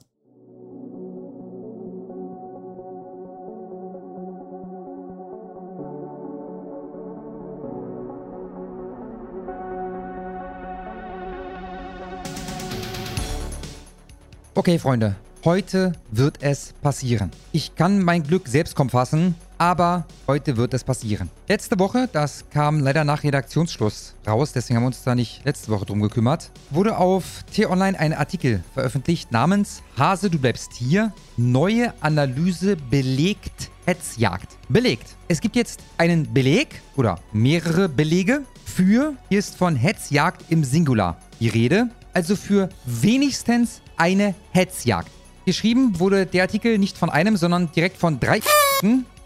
Okay, 14.54 14.78
Freunde, 14.78 15.16
heute 15.44 15.92
wird 16.12 16.42
es 16.42 16.74
passieren. 16.74 17.32
Ich 17.50 17.74
kann 17.74 18.00
mein 18.00 18.22
Glück 18.22 18.46
selbst 18.46 18.76
kaum 18.76 18.90
fassen, 18.90 19.34
aber 19.60 20.06
heute 20.26 20.56
wird 20.56 20.72
es 20.72 20.82
passieren. 20.82 21.28
Letzte 21.46 21.78
Woche, 21.78 22.08
das 22.10 22.46
kam 22.50 22.80
leider 22.80 23.04
nach 23.04 23.22
Redaktionsschluss 23.22 24.14
raus, 24.26 24.52
deswegen 24.52 24.76
haben 24.76 24.84
wir 24.84 24.88
uns 24.88 25.02
da 25.02 25.14
nicht 25.14 25.44
letzte 25.44 25.70
Woche 25.70 25.84
drum 25.84 26.00
gekümmert, 26.00 26.50
wurde 26.70 26.96
auf 26.96 27.44
T-Online 27.52 28.00
ein 28.00 28.14
Artikel 28.14 28.64
veröffentlicht 28.72 29.30
namens 29.32 29.82
Hase, 29.98 30.30
du 30.30 30.38
bleibst 30.38 30.72
hier. 30.72 31.12
Neue 31.36 31.92
Analyse 32.00 32.76
belegt 32.76 33.70
Hetzjagd. 33.84 34.56
Belegt. 34.70 35.14
Es 35.28 35.42
gibt 35.42 35.56
jetzt 35.56 35.80
einen 35.98 36.32
Beleg 36.32 36.80
oder 36.96 37.18
mehrere 37.32 37.90
Belege 37.90 38.42
für, 38.64 39.14
hier 39.28 39.38
ist 39.38 39.56
von 39.56 39.76
Hetzjagd 39.76 40.42
im 40.48 40.64
Singular 40.64 41.18
die 41.38 41.48
Rede, 41.48 41.90
also 42.14 42.34
für 42.34 42.70
wenigstens 42.86 43.82
eine 43.98 44.34
Hetzjagd. 44.52 45.10
Geschrieben 45.44 45.98
wurde 45.98 46.24
der 46.24 46.44
Artikel 46.44 46.78
nicht 46.78 46.96
von 46.96 47.10
einem, 47.10 47.36
sondern 47.36 47.70
direkt 47.72 47.98
von 47.98 48.20
drei. 48.20 48.40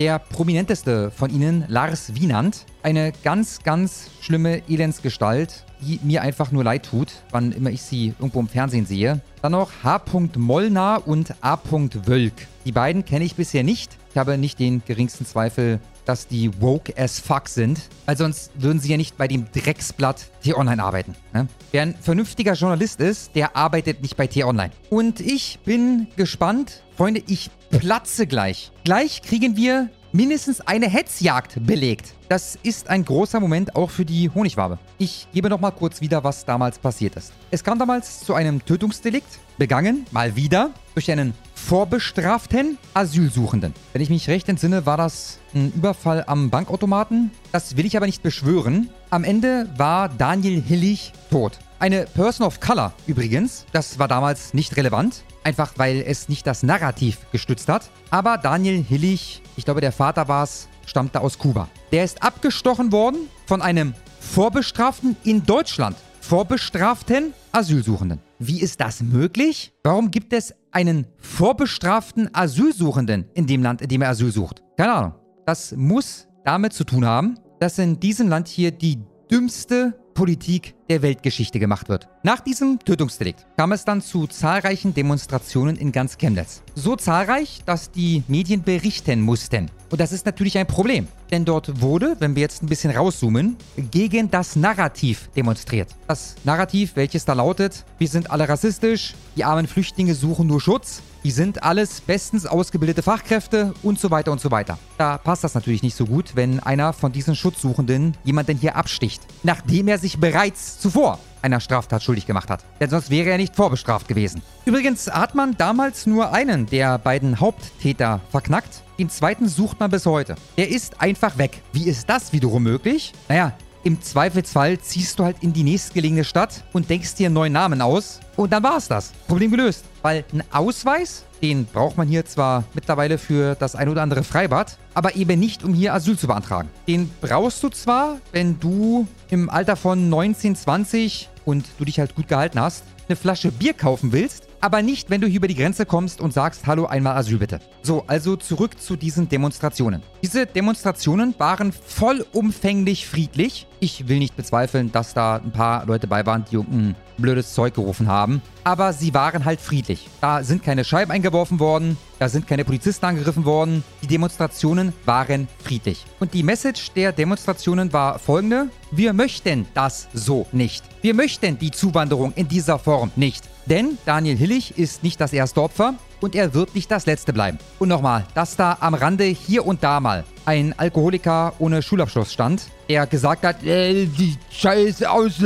Der 0.01 0.19
prominenteste 0.19 1.13
von 1.13 1.31
ihnen, 1.31 1.65
Lars 1.69 2.17
Wienand, 2.17 2.67
eine 2.83 3.13
ganz, 3.23 3.63
ganz 3.63 4.11
schlimme 4.21 4.63
Elendsgestalt, 4.69 5.65
die 5.81 6.01
mir 6.03 6.23
einfach 6.23 6.51
nur 6.51 6.65
leid 6.65 6.87
tut, 6.87 7.13
wann 7.31 7.53
immer 7.53 7.71
ich 7.71 7.83
sie 7.83 8.09
irgendwo 8.19 8.41
im 8.41 8.49
Fernsehen 8.49 8.87
sehe. 8.87 9.21
Dann 9.41 9.53
noch 9.53 9.71
H. 9.85 10.03
Mollner 10.37 11.03
und 11.07 11.35
A. 11.43 11.59
Wölk. 11.71 12.49
Die 12.65 12.73
beiden 12.73 13.05
kenne 13.05 13.25
ich 13.25 13.37
bisher 13.37 13.63
nicht. 13.63 13.97
Ich 14.11 14.17
habe 14.17 14.37
nicht 14.37 14.59
den 14.59 14.83
geringsten 14.85 15.27
Zweifel, 15.27 15.79
dass 16.05 16.27
die 16.27 16.51
woke 16.61 16.97
as 16.97 17.21
fuck 17.21 17.49
sind. 17.49 17.81
Weil 18.07 18.17
sonst 18.17 18.51
würden 18.55 18.81
sie 18.81 18.91
ja 18.91 18.97
nicht 18.97 19.17
bei 19.17 19.29
dem 19.29 19.47
Drecksblatt 19.53 20.31
T-Online 20.43 20.83
arbeiten. 20.83 21.15
Ne? 21.33 21.49
Wer 21.73 21.83
ein 21.83 21.95
vernünftiger 22.01 22.55
Journalist 22.55 23.01
ist, 23.01 23.35
der 23.35 23.57
arbeitet 23.57 24.03
nicht 24.03 24.17
bei 24.17 24.27
T-Online. 24.27 24.71
Und 24.91 25.21
ich 25.21 25.59
bin 25.65 26.07
gespannt. 26.17 26.83
Freunde, 26.97 27.23
ich 27.27 27.51
platze 27.71 28.27
gleich. 28.27 28.71
Gleich 28.85 29.23
kriegen 29.23 29.57
wir 29.57 29.91
mindestens 30.15 30.61
eine 30.61 30.89
Hetzjagd 30.89 31.67
belegt. 31.67 32.15
Das 32.29 32.57
ist 32.63 32.89
ein 32.89 33.05
großer 33.05 33.41
Moment 33.41 33.75
auch 33.75 33.91
für 33.91 34.05
die 34.05 34.31
Honigwabe. 34.31 34.79
Ich 34.97 35.27
gebe 35.33 35.51
noch 35.51 35.61
mal 35.61 35.73
kurz 35.73 36.01
wieder, 36.01 36.23
was 36.23 36.45
damals 36.45 36.79
passiert 36.79 37.17
ist. 37.17 37.33
Es 37.51 37.65
kam 37.65 37.79
damals 37.81 38.21
zu 38.21 38.35
einem 38.35 38.65
Tötungsdelikt, 38.65 39.41
begangen, 39.59 40.07
mal 40.13 40.37
wieder, 40.37 40.71
durch 40.95 41.11
einen 41.11 41.35
vorbestraften 41.65 42.77
Asylsuchenden. 42.93 43.73
Wenn 43.95 44.03
ich 44.03 44.11
mich 44.11 44.29
recht 44.29 44.51
entsinne, 44.51 44.85
war 44.85 44.99
das 44.99 45.39
ein 45.55 45.73
Überfall 45.75 46.23
am 46.27 46.51
Bankautomaten. 46.51 47.31
Das 47.53 47.79
will 47.79 47.87
ich 47.87 47.97
aber 47.97 48.05
nicht 48.05 48.23
beschwören. 48.23 48.91
Am 49.09 49.25
Ende 49.25 49.71
war 49.79 50.11
Daniel 50.11 50.61
Hillig 50.61 51.13
tot. 51.31 51.59
Eine 51.79 52.05
Person 52.05 52.47
of 52.47 52.61
Color 52.61 52.93
übrigens, 53.07 53.65
das 53.73 53.99
war 53.99 54.09
damals 54.09 54.53
nicht 54.53 54.77
relevant, 54.77 55.25
einfach 55.43 55.73
weil 55.77 56.05
es 56.07 56.29
nicht 56.29 56.47
das 56.47 56.63
Narrativ 56.63 57.19
gestützt 57.33 57.69
hat. 57.71 57.89
Aber 58.11 58.37
Daniel 58.37 58.83
Hillig, 58.83 59.41
ich 59.57 59.65
glaube 59.65 59.81
der 59.81 59.93
Vater 59.93 60.29
war 60.29 60.45
es, 60.45 60.69
stammte 60.85 61.23
aus 61.23 61.39
Kuba. 61.39 61.69
Der 61.93 62.05
ist 62.05 62.23
abgestochen 62.23 62.93
worden 62.93 63.31
von 63.47 63.63
einem 63.63 63.95
Vorbestraften 64.21 65.17
in 65.25 65.45
Deutschland. 65.45 65.97
Vorbestraften 66.27 67.35
Asylsuchenden. 67.53 68.19
Wie 68.39 68.63
ist 68.63 68.81
das 68.81 69.03
möglich? 69.03 69.75
Warum 69.83 70.11
gibt 70.11 70.33
es 70.33 70.55
einen 70.71 71.07
vorbestraften 71.19 72.35
Asylsuchenden 72.35 73.27
in 73.35 73.47
dem 73.47 73.63
Land, 73.63 73.83
in 73.83 73.89
dem 73.89 74.01
er 74.01 74.09
Asyl 74.09 74.33
sucht? 74.33 74.63
Keine 74.79 74.93
Ahnung. 74.95 75.15
Das 75.45 75.77
muss 75.77 76.27
damit 76.43 76.73
zu 76.73 76.85
tun 76.85 77.05
haben, 77.05 77.39
dass 77.61 77.79
in 77.79 78.01
diesem 78.01 78.29
Land 78.29 78.49
hier 78.49 78.71
die 78.71 79.01
dümmste 79.31 79.93
Politik 80.15 80.75
der 80.89 81.03
Weltgeschichte 81.03 81.59
gemacht 81.59 81.91
wird. 81.91 82.09
Nach 82.23 82.41
diesem 82.41 82.79
Tötungsdelikt 82.79 83.47
kam 83.59 83.73
es 83.73 83.85
dann 83.85 84.01
zu 84.01 84.27
zahlreichen 84.27 84.95
Demonstrationen 84.95 85.77
in 85.77 85.93
ganz 85.93 86.17
Chemnitz. 86.17 86.63
So 86.75 86.97
zahlreich, 86.97 87.63
dass 87.67 87.91
die 87.91 88.23
Medien 88.29 88.63
berichten 88.63 89.21
mussten. 89.21 89.71
Und 89.95 90.01
das 90.01 90.11
ist 90.11 90.27
natürlich 90.27 90.59
ein 90.59 90.67
Problem, 90.67 91.07
denn 91.31 91.45
dort 91.45 91.81
wurde, 91.81 92.17
wenn 92.19 92.35
wir 92.35 92.41
jetzt 92.41 92.65
ein 92.65 92.67
bisschen 92.67 92.91
rauszoomen, 92.91 93.57
gegen 93.93 94.29
das 94.29 94.57
Narrativ 94.57 95.29
demonstriert. 95.37 95.89
Das 96.09 96.35
Narrativ, 96.43 96.97
welches 96.97 97.25
da 97.25 97.33
lautet, 97.33 97.85
wir 98.01 98.09
sind 98.09 98.29
alle 98.29 98.49
rassistisch, 98.49 99.15
die 99.37 99.45
armen 99.45 99.69
Flüchtlinge 99.69 100.17
suchen 100.17 100.49
nur 100.49 100.61
Schutz, 100.61 101.01
die 101.25 101.31
sind 101.31 101.63
alles 101.63 102.03
bestens 102.03 102.45
ausgebildete 102.45 103.03
Fachkräfte 103.03 103.73
und 103.83 103.99
so 103.99 104.11
weiter 104.11 104.31
und 104.31 104.41
so 104.41 104.51
weiter. 104.51 104.79
Da 104.99 105.17
passt 105.17 105.43
das 105.43 105.55
natürlich 105.55 105.83
nicht 105.83 105.97
so 105.97 106.05
gut, 106.05 106.37
wenn 106.37 106.61
einer 106.61 106.93
von 106.93 107.13
diesen 107.13 107.35
Schutzsuchenden 107.35 108.15
jemanden 108.25 108.59
hier 108.59 108.77
absticht, 108.77 109.23
nachdem 109.43 109.89
er 109.89 109.99
sich 109.99 110.19
bereits 110.19 110.79
zuvor 110.79 111.19
einer 111.41 111.61
Straftat 111.61 112.03
schuldig 112.03 112.27
gemacht 112.27 112.49
hat. 112.51 112.65
Denn 112.81 112.91
sonst 112.91 113.11
wäre 113.11 113.31
er 113.31 113.37
nicht 113.37 113.55
vorbestraft 113.55 114.09
gewesen. 114.09 114.43
Übrigens 114.65 115.11
hat 115.11 115.35
man 115.35 115.57
damals 115.57 116.07
nur 116.07 116.33
einen 116.33 116.67
der 116.67 116.99
beiden 116.99 117.39
Haupttäter 117.39 118.21
verknackt. 118.31 118.83
Den 118.99 119.11
zweiten 119.11 119.49
sucht 119.49 119.81
man 119.81 119.91
bis 119.91 120.07
heute. 120.07 120.37
Der 120.57 120.69
ist 120.69 121.01
einfach 121.01 121.37
weg. 121.37 121.63
Wie 121.73 121.87
ist 121.87 122.09
das 122.09 122.33
wiederum 122.33 122.63
möglich? 122.63 123.13
Naja, 123.29 123.53
im 123.85 124.01
Zweifelsfall 124.01 124.79
ziehst 124.79 125.19
du 125.19 125.25
halt 125.25 125.37
in 125.43 125.53
die 125.53 125.63
nächstgelegene 125.63 126.25
Stadt 126.25 126.65
und 126.73 126.89
denkst 126.89 127.15
dir 127.17 127.27
einen 127.27 127.35
neuen 127.35 127.53
Namen 127.53 127.83
aus. 127.83 128.19
Und 128.35 128.53
dann 128.53 128.63
war 128.63 128.79
es 128.79 128.89
das. 128.89 129.13
Problem 129.29 129.51
gelöst. 129.51 129.85
Weil 130.03 130.25
ein 130.33 130.43
Ausweis, 130.51 131.25
den 131.43 131.67
braucht 131.67 131.97
man 131.97 132.09
hier 132.09 132.25
zwar 132.25 132.65
mittlerweile 132.75 133.19
für 133.19 133.55
das 133.55 133.77
ein 133.77 133.89
oder 133.89 134.03
andere 134.03 134.25
Freibad, 134.25 134.79
aber 134.95 135.15
eben 135.15 135.39
nicht, 135.39 135.63
um 135.63 135.75
hier 135.75 135.93
Asyl 135.95 136.19
zu 136.19 136.27
beantragen. 136.27 136.71
Den 136.89 137.11
brauchst 137.21 137.63
du 137.63 137.69
zwar, 137.69 138.19
wenn 138.33 138.59
du 138.59 139.07
im 139.29 139.51
Alter 139.51 139.77
von 139.77 140.09
19, 140.09 140.57
20 140.57 141.29
und 141.45 141.67
du 141.79 141.85
dich 141.85 142.01
halt 142.01 142.15
gut 142.15 142.27
gehalten 142.29 142.59
hast, 142.59 142.85
eine 143.09 143.17
Flasche 143.17 143.53
Bier 143.53 143.75
kaufen 143.75 144.13
willst, 144.13 144.44
aber 144.65 144.81
nicht, 144.81 145.11
wenn 145.11 145.21
du 145.21 145.27
hier 145.27 145.37
über 145.37 145.47
die 145.47 145.57
Grenze 145.57 145.85
kommst 145.85 146.23
und 146.23 146.33
sagst, 146.33 146.67
hallo, 146.67 146.87
einmal 146.87 147.19
Asyl 147.19 147.37
bitte. 147.37 147.61
So, 147.83 148.05
also 148.07 148.35
zurück 148.35 148.81
zu 148.81 148.97
diesen 148.97 149.29
Demonstrationen. 149.29 150.03
Diese 150.23 150.47
Demonstrationen 150.47 151.35
waren 151.37 151.71
vollumfänglich 151.71 153.07
friedlich. 153.07 153.67
Ich 153.81 154.09
will 154.09 154.19
nicht 154.19 154.37
bezweifeln, 154.37 154.91
dass 154.91 155.13
da 155.13 155.37
ein 155.37 155.53
paar 155.53 155.85
Leute 155.85 156.07
bei 156.07 156.25
waren, 156.25 156.47
die 156.51 156.55
irgendein 156.55 156.97
blödes 157.23 157.55
Zeug 157.55 157.75
gerufen 157.75 158.09
haben. 158.09 158.43
Aber 158.65 158.93
sie 158.93 159.13
waren 159.15 159.45
halt 159.45 159.61
friedlich. 159.61 160.09
Da 160.21 160.43
sind 160.43 160.63
keine 160.63 160.85
Scheiben 160.85 161.13
eingeworfen 161.13 161.61
worden, 161.61 161.97
da 162.19 162.29
sind 162.29 162.47
keine 162.47 162.65
Polizisten 162.65 163.05
angegriffen 163.05 163.45
worden. 163.45 163.85
Die 164.03 164.07
Demonstrationen 164.07 164.93
waren 165.05 165.49
friedlich. 165.63 166.05
Und 166.21 166.33
die 166.33 166.43
Message 166.43 166.93
der 166.93 167.13
Demonstrationen 167.13 167.93
war 167.93 168.19
folgende. 168.19 168.69
Wir 168.91 169.13
möchten 169.13 169.67
das 169.75 170.09
so 170.15 170.47
nicht. 170.53 170.85
Wir 171.03 171.15
möchten 171.15 171.59
die 171.59 171.71
Zuwanderung 171.71 172.33
in 172.35 172.49
dieser 172.49 172.79
Form 172.79 173.11
nicht. 173.17 173.45
Denn 173.67 173.99
Daniel 174.05 174.37
Hillig 174.37 174.79
ist 174.79 175.03
nicht 175.03 175.21
das 175.21 175.33
erste 175.33 175.63
Opfer 175.63 175.95
und 176.21 176.35
er 176.35 176.55
wird 176.55 176.75
nicht 176.75 176.91
das 176.91 177.07
letzte 177.07 177.33
bleiben. 177.33 177.59
Und 177.79 177.89
nochmal, 177.89 178.25
dass 178.35 178.57
da 178.57 178.77
am 178.81 178.95
Rande 178.95 179.25
hier 179.25 179.67
und 179.67 179.83
da 179.83 180.01
mal 180.01 180.25
ein 180.45 180.79
Alkoholiker 180.79 181.55
ohne 181.59 181.83
Schulabschluss 181.83 182.33
stand, 182.33 182.63
der 182.89 183.07
gesagt 183.07 183.45
hat, 183.45 183.63
äh, 183.63 184.07
die 184.07 184.37
Scheiße 184.51 185.11
aus. 185.11 185.43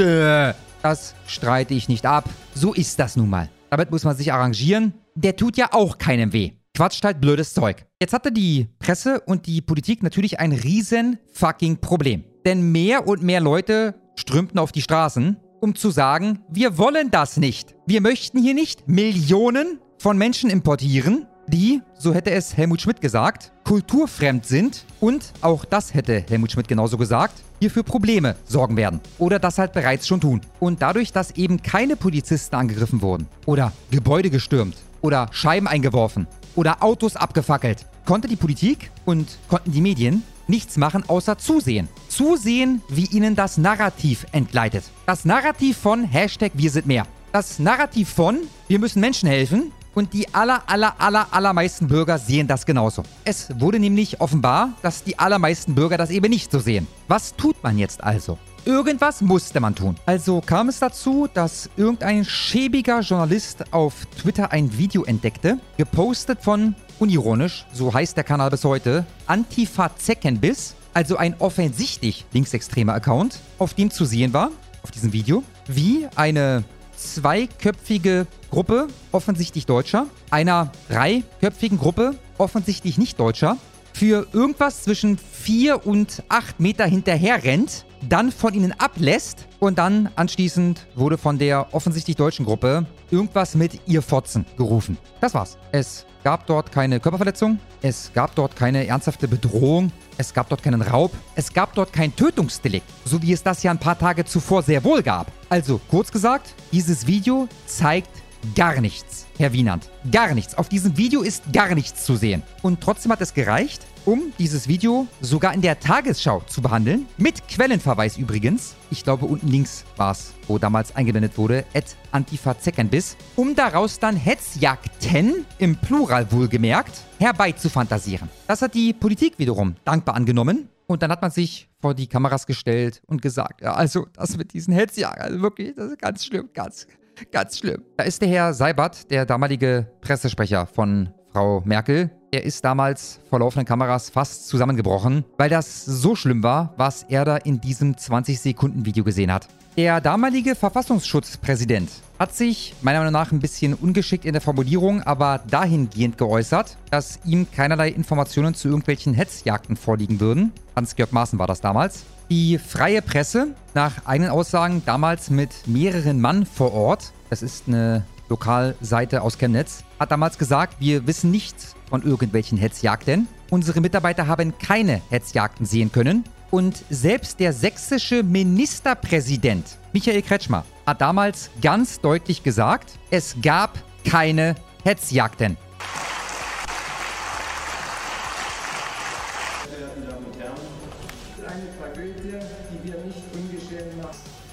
Das 0.83 1.15
streite 1.27 1.75
ich 1.75 1.89
nicht 1.89 2.07
ab. 2.07 2.29
So 2.55 2.75
ist 2.75 2.99
das 2.99 3.17
nun 3.17 3.31
mal. 3.31 3.49
Damit 3.71 3.91
muss 3.91 4.05
man 4.05 4.17
sich 4.17 4.33
arrangieren. 4.33 4.95
Der 5.15 5.37
tut 5.37 5.57
ja 5.57 5.73
auch 5.73 5.99
keinem 5.99 6.33
weh. 6.33 6.53
Quatscht 6.75 7.05
halt 7.05 7.21
blödes 7.21 7.55
Zeug. 7.55 7.87
Jetzt 8.01 8.13
hatte 8.13 8.31
die 8.31 8.69
Presse 8.79 9.21
und 9.21 9.47
die 9.47 9.61
Politik 9.61 10.03
natürlich 10.03 10.39
ein 10.39 10.53
riesen 10.53 11.19
fucking 11.33 11.81
Problem. 11.81 12.25
Denn 12.47 12.71
mehr 12.71 13.07
und 13.09 13.23
mehr 13.23 13.41
Leute 13.41 13.95
strömten 14.15 14.59
auf 14.59 14.73
die 14.73 14.83
Straßen 14.83 15.37
um 15.61 15.75
zu 15.75 15.91
sagen, 15.91 16.41
wir 16.49 16.79
wollen 16.79 17.11
das 17.11 17.37
nicht. 17.37 17.75
Wir 17.87 18.01
möchten 18.01 18.39
hier 18.39 18.55
nicht 18.55 18.89
Millionen 18.89 19.81
von 19.99 20.17
Menschen 20.17 20.51
importieren, 20.51 21.27
die, 21.49 21.83
so 21.99 22.15
hätte 22.15 22.31
es 22.31 22.57
Helmut 22.57 22.81
Schmidt 22.81 23.01
gesagt, 23.01 23.53
kulturfremd 23.65 24.47
sind 24.47 24.85
und, 25.01 25.33
auch 25.41 25.65
das 25.65 25.95
hätte 25.95 26.25
Helmut 26.29 26.53
Schmidt 26.53 26.69
genauso 26.69 26.97
gesagt, 26.97 27.43
hier 27.61 27.71
für 27.71 27.83
Probleme 27.83 28.37
sorgen 28.45 28.77
werden. 28.77 29.01
Oder 29.19 29.39
das 29.39 29.59
halt 29.59 29.73
bereits 29.73 30.07
schon 30.07 30.21
tun. 30.21 30.41
Und 30.61 30.83
dadurch, 30.83 31.13
dass 31.13 31.33
eben 31.33 31.63
keine 31.63 31.97
Polizisten 31.97 32.55
angegriffen 32.55 33.03
wurden 33.03 33.27
oder 33.47 33.73
Gebäude 33.91 34.31
gestürmt 34.31 34.77
oder 35.01 35.29
Scheiben 35.33 35.67
eingeworfen 35.67 36.27
oder 36.55 36.83
Autos 36.83 37.17
abgefackelt, 37.17 37.87
konnte 38.05 38.29
die 38.29 38.37
Politik 38.37 38.91
und 39.05 39.39
konnten 39.49 39.73
die 39.73 39.81
Medien 39.81 40.23
nichts 40.47 40.77
machen 40.77 41.05
außer 41.09 41.39
zusehen. 41.39 41.89
Zusehen, 42.09 42.83
wie 42.89 43.05
ihnen 43.07 43.37
das 43.37 43.59
Narrativ 43.59 44.27
entgleitet. 44.33 44.85
Das 45.07 45.25
Narrativ 45.25 45.77
von 45.77 46.05
Hashtag 46.05 46.53
Wir 46.55 46.71
sind 46.71 46.87
mehr. 46.87 47.07
Das 47.33 47.59
Narrativ 47.59 48.09
von 48.09 48.39
Wir 48.67 48.79
müssen 48.79 49.01
Menschen 49.01 49.29
helfen. 49.29 49.73
Und 49.99 50.13
die 50.13 50.33
aller, 50.33 50.63
aller, 50.69 50.95
aller, 51.01 51.27
allermeisten 51.33 51.89
Bürger 51.89 52.19
sehen 52.19 52.47
das 52.47 52.65
genauso. 52.65 53.03
Es 53.25 53.49
wurde 53.59 53.81
nämlich 53.81 54.21
offenbar, 54.21 54.75
dass 54.81 55.03
die 55.03 55.19
allermeisten 55.19 55.75
Bürger 55.75 55.97
das 55.97 56.11
eben 56.11 56.31
nicht 56.31 56.53
so 56.53 56.61
sehen. 56.61 56.87
Was 57.09 57.35
tut 57.35 57.61
man 57.65 57.79
jetzt 57.79 58.05
also? 58.05 58.39
Irgendwas 58.65 59.23
musste 59.23 59.59
man 59.59 59.75
tun. 59.75 59.97
Also 60.07 60.41
kam 60.41 60.69
es 60.69 60.79
dazu, 60.79 61.27
dass 61.35 61.69
irgendein 61.77 62.25
schäbiger 62.25 63.01
Journalist 63.01 63.73
auf 63.73 64.07
Twitter 64.17 64.53
ein 64.53 64.79
Video 64.79 65.03
entdeckte, 65.03 65.59
gepostet 65.77 66.45
von, 66.45 66.77
unironisch, 67.01 67.67
so 67.73 67.93
heißt 67.93 68.17
der 68.17 68.23
Kanal 68.23 68.51
bis 68.51 68.63
heute, 68.63 69.05
Antifa 69.27 69.91
Zeckenbiss, 69.97 70.77
also 70.95 71.17
ein 71.17 71.35
offensichtlich 71.41 72.25
linksextremer 72.33 72.95
Account, 72.95 73.41
auf 73.59 73.75
dem 73.75 73.91
zu 73.91 74.05
sehen 74.05 74.33
war, 74.33 74.53
auf 74.85 74.93
diesem 74.93 75.13
Video, 75.13 75.43
wie 75.67 76.07
eine 76.15 76.63
zweiköpfige 76.99 78.27
Gruppe, 78.51 78.89
offensichtlich 79.13 79.67
Deutscher, 79.67 80.07
einer 80.31 80.73
dreiköpfigen 80.89 81.79
Gruppe, 81.79 82.17
offensichtlich 82.39 82.99
nicht 82.99 83.19
Deutscher, 83.19 83.57
für 83.93 84.27
irgendwas 84.33 84.83
zwischen 84.83 85.19
vier 85.19 85.87
und 85.87 86.23
acht 86.29 86.61
Meter 86.61 86.85
hinterher 86.85 87.43
rennt, 87.43 87.85
dann 88.09 88.31
von 88.31 88.55
ihnen 88.55 88.73
ablässt 88.73 89.49
und 89.59 89.79
dann 89.79 90.11
anschließend 90.15 90.87
wurde 90.95 91.19
von 91.19 91.39
der 91.39 91.75
offensichtlich 91.75 92.15
deutschen 92.15 92.45
Gruppe 92.45 92.87
irgendwas 93.11 93.55
mit 93.57 93.81
ihr 93.87 94.03
Fotzen 94.03 94.47
gerufen. 94.57 94.99
Das 95.21 95.35
war's. 95.35 95.59
Es 95.73 96.07
gab 96.25 96.47
dort 96.47 96.73
keine 96.73 97.01
Körperverletzung, 97.01 97.59
es 97.83 98.11
gab 98.13 98.35
dort 98.35 98.57
keine 98.57 98.87
ernsthafte 98.87 99.29
Bedrohung, 99.29 99.93
es 100.17 100.35
gab 100.35 100.49
dort 100.49 100.63
keinen 100.63 100.83
Raub, 100.83 101.13
es 101.35 101.53
gab 101.53 101.75
dort 101.75 101.93
kein 101.93 102.15
Tötungsdelikt, 102.15 102.87
so 103.05 103.23
wie 103.23 103.33
es 103.33 103.43
das 103.43 103.63
ja 103.63 103.71
ein 103.71 103.79
paar 103.79 103.99
Tage 103.99 104.25
zuvor 104.25 104.63
sehr 104.63 104.83
wohl 104.85 105.03
gab. 105.03 105.31
Also, 105.49 105.81
kurz 105.89 106.11
gesagt, 106.11 106.55
dieses 106.73 107.07
Video 107.07 107.49
zeigt 107.67 108.11
gar 108.55 108.81
nichts, 108.81 109.27
Herr 109.39 109.53
Wienand. 109.53 109.91
Gar 110.11 110.35
nichts. 110.35 110.57
Auf 110.57 110.69
diesem 110.69 110.97
Video 110.97 111.23
ist 111.23 111.53
gar 111.53 111.75
nichts 111.75 112.05
zu 112.05 112.17
sehen. 112.17 112.43
Und 112.63 112.81
trotzdem 112.81 113.13
hat 113.13 113.21
es 113.21 113.35
gereicht, 113.35 113.85
um 114.09 114.33
dieses 114.39 114.69
Video 114.69 115.07
sogar 115.21 115.53
in 115.53 115.61
der 115.61 115.81
Tagesschau 115.81 116.41
zu 116.47 116.63
behandeln. 116.63 117.07
Mit 117.19 117.47
Quellenverweis 117.47 118.17
übrigens. 118.17 118.75
Ich 118.91 119.05
glaube, 119.05 119.27
unten 119.27 119.49
links 119.49 119.85
war 119.99 120.13
es, 120.13 120.33
wo 120.47 120.57
damals 120.57 120.97
eingeblendet 120.97 121.37
wurde, 121.37 121.67
at 121.75 121.85
Antifa 122.11 122.59
Zeckenbiss, 122.59 123.19
um 123.37 123.55
daraus 123.55 123.99
dann 123.99 124.17
Hetzjagden, 124.17 125.45
im 125.59 125.77
Plural 125.77 126.33
wohlgemerkt, 126.33 127.03
herbeizufantasieren. 127.19 128.31
Das 128.47 128.63
hat 128.63 128.73
die 128.73 128.95
Politik 128.95 129.39
wiederum 129.39 129.75
dankbar 129.85 130.15
angenommen. 130.15 130.71
Und 130.87 131.03
dann 131.03 131.11
hat 131.11 131.21
man 131.21 131.31
sich 131.31 131.69
vor 131.79 131.93
die 131.93 132.07
Kameras 132.07 132.47
gestellt 132.47 133.03
und 133.09 133.21
gesagt, 133.21 133.61
ja, 133.61 133.75
also 133.75 134.07
das 134.15 134.39
mit 134.39 134.55
diesen 134.55 134.73
Hetzjagden, 134.73 135.23
also 135.23 135.43
wirklich, 135.43 135.75
das 135.77 135.91
ist 135.91 135.99
ganz 135.99 136.25
schlimm, 136.25 136.49
ganz, 136.55 136.87
ganz 137.31 137.59
schlimm. 137.59 137.83
Da 137.99 138.05
ist 138.05 138.23
der 138.23 138.31
Herr 138.31 138.55
Seibert, 138.55 139.11
der 139.11 139.27
damalige 139.27 139.93
Pressesprecher 140.01 140.65
von 140.65 141.11
Frau 141.39 141.63
Merkel, 141.65 142.11
er 142.33 142.43
ist 142.43 142.65
damals 142.65 143.21
vor 143.31 143.39
laufenden 143.39 143.65
Kameras 143.65 144.11
fast 144.11 144.49
zusammengebrochen, 144.49 145.25
weil 145.37 145.49
das 145.49 145.85
so 145.85 146.17
schlimm 146.17 146.43
war, 146.43 146.75
was 146.77 147.05
er 147.05 147.25
da 147.25 147.37
in 147.37 147.61
diesem 147.61 147.95
20-Sekunden-Video 147.95 149.05
gesehen 149.05 149.33
hat. 149.33 149.47
Der 149.77 150.01
damalige 150.01 150.57
Verfassungsschutzpräsident 150.57 151.91
hat 152.19 152.35
sich 152.35 152.75
meiner 152.83 152.99
Meinung 152.99 153.13
nach 153.13 153.31
ein 153.31 153.39
bisschen 153.39 153.75
ungeschickt 153.75 154.25
in 154.25 154.33
der 154.33 154.43
Formulierung, 154.43 155.05
aber 155.05 155.41
dahingehend 155.49 156.19
geäußert, 156.19 156.77
dass 156.91 157.21
ihm 157.25 157.47
keinerlei 157.49 157.91
Informationen 157.91 158.55
zu 158.55 158.67
irgendwelchen 158.67 159.15
Hetzjagden 159.15 159.77
vorliegen 159.77 160.19
würden. 160.19 160.53
Hans-Georg 160.75 161.13
Maaßen 161.13 161.39
war 161.39 161.47
das 161.47 161.61
damals. 161.61 162.05
Die 162.31 162.59
freie 162.59 163.01
Presse, 163.01 163.55
nach 163.75 164.07
eigenen 164.07 164.33
Aussagen 164.33 164.83
damals 164.85 165.31
mit 165.31 165.69
mehreren 165.69 166.21
Mann 166.21 166.47
vor 166.47 166.75
Ort, 166.75 167.13
das 167.31 167.43
ist 167.43 167.69
eine 167.69 168.05
Lokalseite 168.29 169.23
aus 169.23 169.39
Chemnitz, 169.39 169.85
hat 169.99 170.11
damals 170.11 170.39
gesagt, 170.39 170.77
wir 170.81 171.07
wissen 171.07 171.31
nichts 171.31 171.75
von 171.89 172.03
irgendwelchen 172.03 172.59
Hetzjagden. 172.59 173.29
Unsere 173.51 173.81
Mitarbeiter 173.81 174.27
haben 174.27 174.57
keine 174.59 175.01
Hetzjagden 175.11 175.67
sehen 175.67 175.91
können. 175.93 176.25
Und 176.51 176.83
selbst 176.89 177.41
der 177.41 177.53
sächsische 177.53 178.23
Ministerpräsident 178.23 179.79
Michael 179.93 180.23
Kretschmer 180.23 180.65
hat 180.87 181.01
damals 181.01 181.51
ganz 181.61 182.01
deutlich 182.01 182.43
gesagt, 182.43 182.93
es 183.11 183.37
gab 183.43 183.79
keine 184.05 184.55
Hetzjagden. 184.85 185.57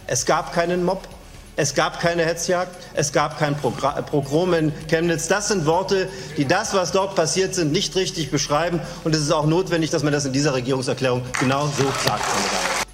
Es 0.07 0.25
gab 0.25 0.53
keinen 0.53 0.83
Mob, 0.85 1.07
es 1.55 1.73
gab 1.73 1.99
keine 1.99 2.25
Hetzjagd, 2.25 2.75
es 2.93 3.13
gab 3.13 3.39
kein 3.39 3.55
Progra 3.55 4.01
Pogrom 4.01 4.53
in 4.53 4.73
Chemnitz. 4.87 5.27
Das 5.27 5.47
sind 5.47 5.65
Worte, 5.65 6.09
die 6.37 6.45
das, 6.45 6.73
was 6.73 6.91
dort 6.91 7.15
passiert 7.15 7.55
sind, 7.55 7.71
nicht 7.71 7.95
richtig 7.95 8.29
beschreiben. 8.29 8.81
Und 9.03 9.15
es 9.15 9.21
ist 9.21 9.31
auch 9.31 9.45
notwendig, 9.45 9.89
dass 9.89 10.03
man 10.03 10.11
das 10.11 10.25
in 10.25 10.33
dieser 10.33 10.53
Regierungserklärung 10.53 11.21
genau 11.39 11.67
so 11.67 11.85
sagt. 12.05 12.25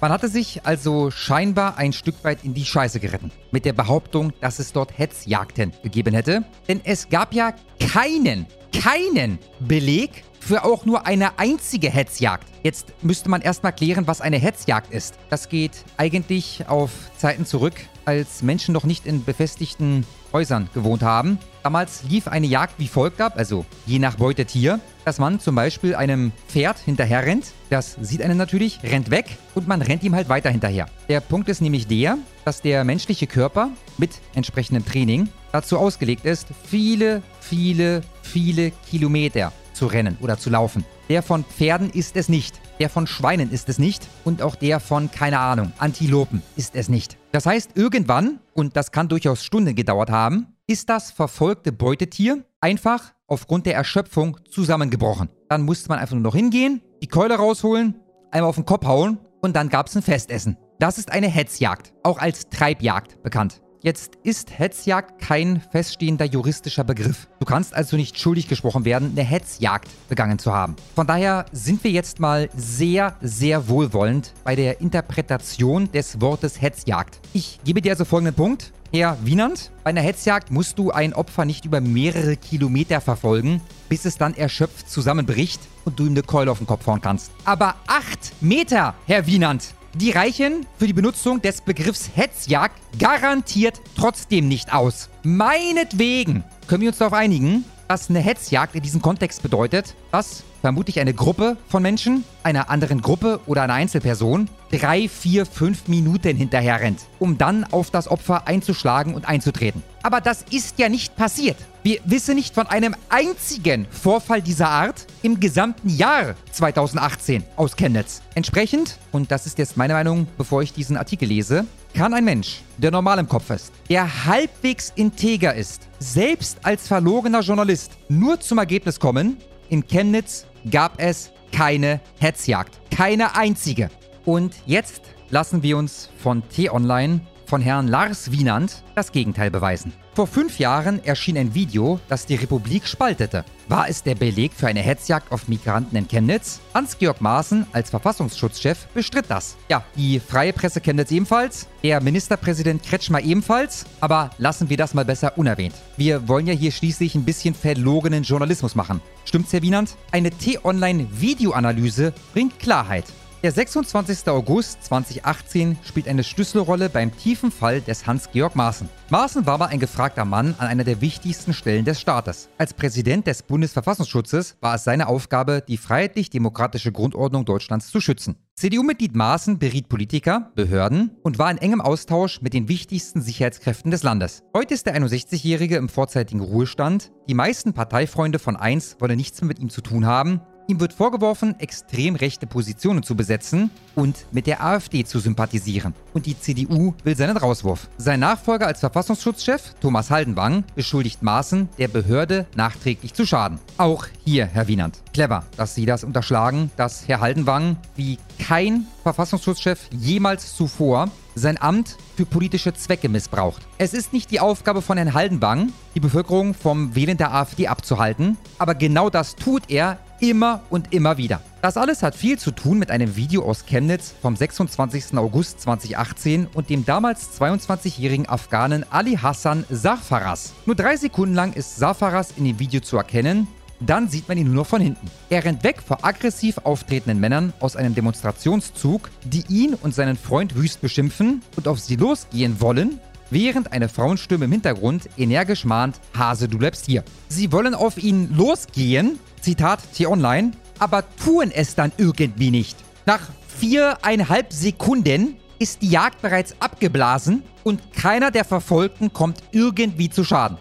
Man 0.00 0.10
hatte 0.12 0.28
sich 0.28 0.64
also 0.64 1.10
scheinbar 1.10 1.78
ein 1.78 1.92
Stück 1.92 2.16
weit 2.24 2.44
in 2.44 2.54
die 2.54 2.64
Scheiße 2.64 2.98
geritten. 2.98 3.30
Mit 3.50 3.64
der 3.64 3.72
Behauptung, 3.72 4.32
dass 4.40 4.58
es 4.58 4.72
dort 4.72 4.96
Hetzjagden 4.96 5.72
gegeben 5.82 6.14
hätte. 6.14 6.44
Denn 6.68 6.80
es 6.84 7.08
gab 7.08 7.34
ja 7.34 7.54
keinen, 7.78 8.46
keinen 8.72 9.38
Beleg 9.60 10.24
für 10.44 10.64
auch 10.64 10.84
nur 10.84 11.06
eine 11.06 11.38
einzige 11.38 11.88
Hetzjagd. 11.88 12.48
Jetzt 12.64 12.92
müsste 13.00 13.28
man 13.28 13.42
erstmal 13.42 13.72
klären, 13.72 14.08
was 14.08 14.20
eine 14.20 14.38
Hetzjagd 14.38 14.92
ist. 14.92 15.14
Das 15.30 15.48
geht 15.48 15.84
eigentlich 15.96 16.64
auf 16.66 16.90
Zeiten 17.16 17.46
zurück, 17.46 17.74
als 18.04 18.42
Menschen 18.42 18.72
noch 18.72 18.82
nicht 18.82 19.06
in 19.06 19.24
befestigten 19.24 20.04
Häusern 20.32 20.68
gewohnt 20.74 21.02
haben. 21.02 21.38
Damals 21.62 22.02
lief 22.08 22.26
eine 22.26 22.48
Jagd 22.48 22.74
wie 22.78 22.88
folgt 22.88 23.20
ab, 23.20 23.34
also 23.36 23.64
je 23.86 24.00
nach 24.00 24.16
Beutetier, 24.16 24.80
dass 25.04 25.20
man 25.20 25.38
zum 25.38 25.54
Beispiel 25.54 25.94
einem 25.94 26.32
Pferd 26.48 26.78
hinterher 26.78 27.24
rennt. 27.24 27.52
Das 27.70 27.96
sieht 28.00 28.20
einen 28.20 28.36
natürlich, 28.36 28.80
rennt 28.82 29.10
weg 29.10 29.38
und 29.54 29.68
man 29.68 29.80
rennt 29.80 30.02
ihm 30.02 30.16
halt 30.16 30.28
weiter 30.28 30.50
hinterher. 30.50 30.86
Der 31.08 31.20
Punkt 31.20 31.48
ist 31.48 31.60
nämlich 31.60 31.86
der, 31.86 32.18
dass 32.44 32.62
der 32.62 32.82
menschliche 32.82 33.28
Körper 33.28 33.70
mit 33.96 34.10
entsprechendem 34.34 34.84
Training 34.84 35.28
dazu 35.52 35.78
ausgelegt 35.78 36.24
ist, 36.24 36.48
viele, 36.64 37.22
viele, 37.40 38.02
viele 38.22 38.72
Kilometer 38.90 39.52
zu 39.72 39.86
rennen 39.86 40.16
oder 40.20 40.38
zu 40.38 40.50
laufen. 40.50 40.84
Der 41.08 41.22
von 41.22 41.44
Pferden 41.44 41.90
ist 41.90 42.16
es 42.16 42.28
nicht. 42.28 42.60
Der 42.80 42.88
von 42.88 43.06
Schweinen 43.06 43.50
ist 43.50 43.68
es 43.68 43.78
nicht. 43.78 44.06
Und 44.24 44.42
auch 44.42 44.54
der 44.54 44.80
von, 44.80 45.10
keine 45.10 45.38
Ahnung, 45.38 45.72
Antilopen 45.78 46.42
ist 46.56 46.74
es 46.74 46.88
nicht. 46.88 47.16
Das 47.32 47.46
heißt, 47.46 47.72
irgendwann, 47.74 48.40
und 48.54 48.76
das 48.76 48.92
kann 48.92 49.08
durchaus 49.08 49.44
Stunden 49.44 49.74
gedauert 49.74 50.10
haben, 50.10 50.48
ist 50.66 50.88
das 50.88 51.10
verfolgte 51.10 51.72
Beutetier 51.72 52.44
einfach 52.60 53.12
aufgrund 53.26 53.66
der 53.66 53.74
Erschöpfung 53.74 54.38
zusammengebrochen. 54.50 55.28
Dann 55.48 55.62
musste 55.62 55.88
man 55.88 55.98
einfach 55.98 56.14
nur 56.14 56.22
noch 56.22 56.34
hingehen, 56.34 56.82
die 57.02 57.08
Keule 57.08 57.34
rausholen, 57.34 57.96
einmal 58.30 58.48
auf 58.48 58.56
den 58.56 58.66
Kopf 58.66 58.86
hauen 58.86 59.18
und 59.40 59.56
dann 59.56 59.68
gab 59.68 59.88
es 59.88 59.96
ein 59.96 60.02
Festessen. 60.02 60.56
Das 60.78 60.98
ist 60.98 61.12
eine 61.12 61.28
Hetzjagd, 61.28 61.92
auch 62.02 62.18
als 62.18 62.48
Treibjagd 62.48 63.22
bekannt. 63.22 63.60
Jetzt 63.84 64.12
ist 64.22 64.56
Hetzjagd 64.56 65.20
kein 65.20 65.60
feststehender 65.72 66.24
juristischer 66.24 66.84
Begriff. 66.84 67.26
Du 67.40 67.46
kannst 67.46 67.74
also 67.74 67.96
nicht 67.96 68.16
schuldig 68.16 68.46
gesprochen 68.46 68.84
werden, 68.84 69.10
eine 69.10 69.24
Hetzjagd 69.24 69.88
begangen 70.08 70.38
zu 70.38 70.52
haben. 70.52 70.76
Von 70.94 71.08
daher 71.08 71.46
sind 71.50 71.82
wir 71.82 71.90
jetzt 71.90 72.20
mal 72.20 72.48
sehr, 72.56 73.16
sehr 73.20 73.68
wohlwollend 73.68 74.34
bei 74.44 74.54
der 74.54 74.80
Interpretation 74.80 75.90
des 75.90 76.20
Wortes 76.20 76.62
Hetzjagd. 76.62 77.18
Ich 77.32 77.58
gebe 77.64 77.82
dir 77.82 77.90
also 77.90 78.04
folgenden 78.04 78.36
Punkt. 78.36 78.72
Herr 78.92 79.18
Wienand, 79.24 79.72
bei 79.82 79.90
einer 79.90 80.02
Hetzjagd 80.02 80.52
musst 80.52 80.78
du 80.78 80.92
ein 80.92 81.12
Opfer 81.12 81.44
nicht 81.44 81.64
über 81.64 81.80
mehrere 81.80 82.36
Kilometer 82.36 83.00
verfolgen, 83.00 83.60
bis 83.88 84.04
es 84.04 84.16
dann 84.16 84.34
erschöpft 84.34 84.88
zusammenbricht 84.90 85.60
und 85.84 85.98
du 85.98 86.04
ihm 86.04 86.12
eine 86.12 86.22
Keule 86.22 86.52
auf 86.52 86.58
den 86.58 86.68
Kopf 86.68 86.86
hauen 86.86 87.00
kannst. 87.00 87.32
Aber 87.46 87.74
acht 87.88 88.32
Meter, 88.40 88.94
Herr 89.06 89.26
Wienand, 89.26 89.74
die 89.94 90.10
reichen 90.10 90.66
für 90.78 90.86
die 90.86 90.92
Benutzung 90.92 91.42
des 91.42 91.60
Begriffs 91.60 92.10
Hetzjagd 92.14 92.80
garantiert 92.98 93.80
trotzdem 93.96 94.48
nicht 94.48 94.72
aus. 94.72 95.10
Meinetwegen 95.22 96.44
können 96.66 96.82
wir 96.82 96.88
uns 96.88 96.98
darauf 96.98 97.12
einigen, 97.12 97.64
dass 97.88 98.08
eine 98.08 98.20
Hetzjagd 98.20 98.74
in 98.74 98.82
diesem 98.82 99.02
Kontext 99.02 99.42
bedeutet, 99.42 99.94
dass 100.10 100.44
vermutlich 100.62 100.98
eine 101.00 101.12
Gruppe 101.12 101.58
von 101.68 101.82
Menschen 101.82 102.24
einer 102.42 102.70
anderen 102.70 103.02
Gruppe 103.02 103.40
oder 103.46 103.62
einer 103.62 103.74
Einzelperson 103.74 104.48
drei, 104.72 105.08
vier, 105.08 105.46
fünf 105.46 105.86
Minuten 105.86 106.36
hinterher 106.36 106.80
rennt, 106.80 107.00
um 107.18 107.38
dann 107.38 107.64
auf 107.64 107.90
das 107.90 108.08
Opfer 108.08 108.48
einzuschlagen 108.48 109.14
und 109.14 109.28
einzutreten. 109.28 109.82
Aber 110.02 110.20
das 110.20 110.44
ist 110.50 110.78
ja 110.78 110.88
nicht 110.88 111.14
passiert. 111.14 111.56
Wir 111.84 112.00
wissen 112.04 112.34
nicht 112.36 112.54
von 112.54 112.66
einem 112.66 112.96
einzigen 113.08 113.86
Vorfall 113.90 114.40
dieser 114.40 114.68
Art 114.68 115.06
im 115.22 115.38
gesamten 115.38 115.88
Jahr 115.88 116.34
2018 116.50 117.44
aus 117.56 117.76
Chemnitz. 117.76 118.22
Entsprechend, 118.34 118.98
und 119.12 119.30
das 119.30 119.46
ist 119.46 119.58
jetzt 119.58 119.76
meine 119.76 119.92
Meinung, 119.92 120.26
bevor 120.38 120.62
ich 120.62 120.72
diesen 120.72 120.96
Artikel 120.96 121.28
lese, 121.28 121.66
kann 121.94 122.14
ein 122.14 122.24
Mensch, 122.24 122.62
der 122.78 122.90
normal 122.90 123.18
im 123.18 123.28
Kopf 123.28 123.50
ist, 123.50 123.72
der 123.90 124.24
halbwegs 124.24 124.92
integer 124.96 125.54
ist, 125.54 125.82
selbst 125.98 126.58
als 126.62 126.88
verlorener 126.88 127.40
Journalist 127.40 127.92
nur 128.08 128.40
zum 128.40 128.58
Ergebnis 128.58 128.98
kommen, 128.98 129.36
in 129.68 129.86
Chemnitz 129.86 130.46
gab 130.70 131.00
es 131.00 131.30
keine 131.52 132.00
Hetzjagd. 132.18 132.80
Keine 132.90 133.36
einzige. 133.36 133.90
Und 134.24 134.54
jetzt 134.66 135.02
lassen 135.30 135.62
wir 135.62 135.76
uns 135.76 136.10
von 136.18 136.42
T-Online 136.48 137.20
von 137.52 137.60
Herrn 137.60 137.86
Lars 137.86 138.32
Wienand 138.32 138.82
das 138.94 139.12
Gegenteil 139.12 139.50
beweisen. 139.50 139.92
Vor 140.14 140.26
fünf 140.26 140.58
Jahren 140.58 141.04
erschien 141.04 141.36
ein 141.36 141.54
Video, 141.54 142.00
das 142.08 142.24
die 142.24 142.36
Republik 142.36 142.86
spaltete. 142.86 143.44
War 143.68 143.88
es 143.88 144.02
der 144.02 144.14
Beleg 144.14 144.54
für 144.54 144.68
eine 144.68 144.80
Hetzjagd 144.80 145.30
auf 145.30 145.48
Migranten 145.48 145.96
in 145.96 146.08
Chemnitz? 146.08 146.60
Hans-Georg 146.72 147.20
Maaßen 147.20 147.66
als 147.72 147.90
Verfassungsschutzchef 147.90 148.86
bestritt 148.94 149.26
das. 149.28 149.56
Ja, 149.68 149.84
die 149.96 150.18
freie 150.18 150.54
Presse 150.54 150.80
Chemnitz 150.80 151.10
ebenfalls, 151.10 151.68
der 151.82 152.02
Ministerpräsident 152.02 152.82
Kretschmer 152.82 153.20
ebenfalls, 153.20 153.84
aber 154.00 154.30
lassen 154.38 154.70
wir 154.70 154.78
das 154.78 154.94
mal 154.94 155.04
besser 155.04 155.36
unerwähnt. 155.36 155.74
Wir 155.98 156.28
wollen 156.28 156.46
ja 156.46 156.54
hier 156.54 156.72
schließlich 156.72 157.14
ein 157.14 157.24
bisschen 157.24 157.54
verlogenen 157.54 158.22
Journalismus 158.22 158.74
machen. 158.74 159.02
Stimmt's, 159.26 159.52
Herr 159.52 159.60
Wienand? 159.60 159.96
Eine 160.10 160.30
T-Online-Videoanalyse 160.30 162.14
bringt 162.32 162.58
Klarheit. 162.58 163.04
Der 163.42 163.50
26. 163.50 164.28
August 164.28 164.84
2018 164.84 165.76
spielt 165.82 166.06
eine 166.06 166.22
Schlüsselrolle 166.22 166.88
beim 166.88 167.16
tiefen 167.16 167.50
Fall 167.50 167.80
des 167.80 168.06
Hans-Georg 168.06 168.54
Maaßen. 168.54 168.88
Maaßen 169.10 169.46
war 169.46 169.58
mal 169.58 169.66
ein 169.66 169.80
gefragter 169.80 170.24
Mann 170.24 170.54
an 170.58 170.68
einer 170.68 170.84
der 170.84 171.00
wichtigsten 171.00 171.52
Stellen 171.52 171.84
des 171.84 172.00
Staates. 172.00 172.50
Als 172.56 172.72
Präsident 172.72 173.26
des 173.26 173.42
Bundesverfassungsschutzes 173.42 174.58
war 174.60 174.76
es 174.76 174.84
seine 174.84 175.08
Aufgabe, 175.08 175.60
die 175.66 175.76
freiheitlich-demokratische 175.76 176.92
Grundordnung 176.92 177.44
Deutschlands 177.44 177.90
zu 177.90 178.00
schützen. 178.00 178.36
CDU-Mitglied 178.54 179.16
Maaßen 179.16 179.58
beriet 179.58 179.88
Politiker, 179.88 180.52
Behörden 180.54 181.10
und 181.24 181.40
war 181.40 181.50
in 181.50 181.58
engem 181.58 181.80
Austausch 181.80 182.42
mit 182.42 182.54
den 182.54 182.68
wichtigsten 182.68 183.22
Sicherheitskräften 183.22 183.90
des 183.90 184.04
Landes. 184.04 184.44
Heute 184.56 184.74
ist 184.74 184.86
der 184.86 184.94
61-Jährige 184.94 185.78
im 185.78 185.88
vorzeitigen 185.88 186.42
Ruhestand. 186.42 187.10
Die 187.28 187.34
meisten 187.34 187.72
Parteifreunde 187.72 188.38
von 188.38 188.54
1 188.54 188.98
wollen 189.00 189.16
nichts 189.16 189.40
mehr 189.40 189.48
mit 189.48 189.58
ihm 189.58 189.68
zu 189.68 189.80
tun 189.80 190.06
haben 190.06 190.42
Ihm 190.68 190.80
wird 190.80 190.92
vorgeworfen, 190.92 191.58
extrem 191.58 192.14
rechte 192.14 192.46
Positionen 192.46 193.02
zu 193.02 193.16
besetzen 193.16 193.70
und 193.94 194.26
mit 194.30 194.46
der 194.46 194.64
AfD 194.64 195.04
zu 195.04 195.18
sympathisieren. 195.18 195.94
Und 196.14 196.26
die 196.26 196.38
CDU 196.38 196.94
will 197.04 197.16
seinen 197.16 197.36
Rauswurf. 197.36 197.88
Sein 197.98 198.20
Nachfolger 198.20 198.66
als 198.66 198.80
Verfassungsschutzchef, 198.80 199.74
Thomas 199.80 200.10
Haldenwang, 200.10 200.64
beschuldigt 200.74 201.22
Maaßen, 201.22 201.68
der 201.78 201.88
Behörde 201.88 202.46
nachträglich 202.54 203.12
zu 203.12 203.26
schaden. 203.26 203.58
Auch 203.76 204.06
hier, 204.24 204.46
Herr 204.46 204.68
Wienand. 204.68 205.02
Clever, 205.12 205.44
dass 205.56 205.74
Sie 205.74 205.86
das 205.86 206.04
unterschlagen, 206.04 206.70
dass 206.76 207.08
Herr 207.08 207.20
Haldenwang 207.20 207.76
wie 207.96 208.18
kein 208.38 208.86
Verfassungsschutzchef 209.02 209.88
jemals 209.90 210.54
zuvor 210.54 211.10
sein 211.34 211.60
Amt 211.60 211.96
für 212.16 212.26
politische 212.26 212.74
Zwecke 212.74 213.08
missbraucht. 213.08 213.62
Es 213.78 213.94
ist 213.94 214.12
nicht 214.12 214.30
die 214.30 214.40
Aufgabe 214.40 214.82
von 214.82 214.96
Herrn 214.96 215.14
Haldenwang, 215.14 215.72
die 215.94 216.00
Bevölkerung 216.00 216.54
vom 216.54 216.94
Wählen 216.94 217.16
der 217.16 217.34
AfD 217.34 217.68
abzuhalten, 217.68 218.36
aber 218.58 218.74
genau 218.74 219.10
das 219.10 219.36
tut 219.36 219.70
er 219.70 219.98
immer 220.20 220.62
und 220.70 220.92
immer 220.92 221.16
wieder. 221.16 221.42
Das 221.62 221.76
alles 221.76 222.02
hat 222.02 222.14
viel 222.14 222.38
zu 222.38 222.52
tun 222.52 222.78
mit 222.78 222.90
einem 222.90 223.16
Video 223.16 223.44
aus 223.44 223.66
Chemnitz 223.66 224.14
vom 224.22 224.36
26. 224.36 225.16
August 225.18 225.60
2018 225.60 226.46
und 226.54 226.70
dem 226.70 226.84
damals 226.84 227.40
22-jährigen 227.40 228.28
Afghanen 228.28 228.84
Ali 228.90 229.16
Hassan 229.16 229.64
Safaras. 229.68 230.52
Nur 230.66 230.76
drei 230.76 230.96
Sekunden 230.96 231.34
lang 231.34 231.52
ist 231.52 231.76
Safaras 231.76 232.34
in 232.36 232.44
dem 232.44 232.58
Video 232.58 232.80
zu 232.80 232.96
erkennen, 232.96 233.48
dann 233.88 234.08
sieht 234.08 234.28
man 234.28 234.38
ihn 234.38 234.46
nur 234.46 234.56
noch 234.56 234.66
von 234.66 234.80
hinten. 234.80 235.10
Er 235.30 235.44
rennt 235.44 235.64
weg 235.64 235.82
vor 235.84 236.04
aggressiv 236.04 236.58
auftretenden 236.64 237.20
Männern 237.20 237.52
aus 237.60 237.76
einem 237.76 237.94
Demonstrationszug, 237.94 239.10
die 239.24 239.44
ihn 239.48 239.74
und 239.74 239.94
seinen 239.94 240.16
Freund 240.16 240.54
wüst 240.56 240.80
beschimpfen 240.80 241.42
und 241.56 241.68
auf 241.68 241.78
sie 241.78 241.96
losgehen 241.96 242.60
wollen, 242.60 243.00
während 243.30 243.72
eine 243.72 243.88
Frauenstimme 243.88 244.44
im 244.44 244.52
Hintergrund 244.52 245.08
energisch 245.16 245.64
mahnt, 245.64 246.00
Hase, 246.16 246.48
du 246.48 246.58
bleibst 246.58 246.86
hier. 246.86 247.04
Sie 247.28 247.52
wollen 247.52 247.74
auf 247.74 247.96
ihn 248.02 248.34
losgehen, 248.36 249.18
Zitat 249.40 249.80
T-Online, 249.94 250.52
aber 250.78 251.04
tun 251.16 251.50
es 251.52 251.74
dann 251.74 251.92
irgendwie 251.96 252.50
nicht. 252.50 252.76
Nach 253.06 253.20
viereinhalb 253.48 254.52
Sekunden 254.52 255.36
ist 255.58 255.82
die 255.82 255.90
Jagd 255.90 256.22
bereits 256.22 256.56
abgeblasen 256.60 257.42
und 257.62 257.92
keiner 257.92 258.30
der 258.30 258.44
Verfolgten 258.44 259.12
kommt 259.12 259.38
irgendwie 259.52 260.10
zu 260.10 260.24
Schaden. 260.24 260.58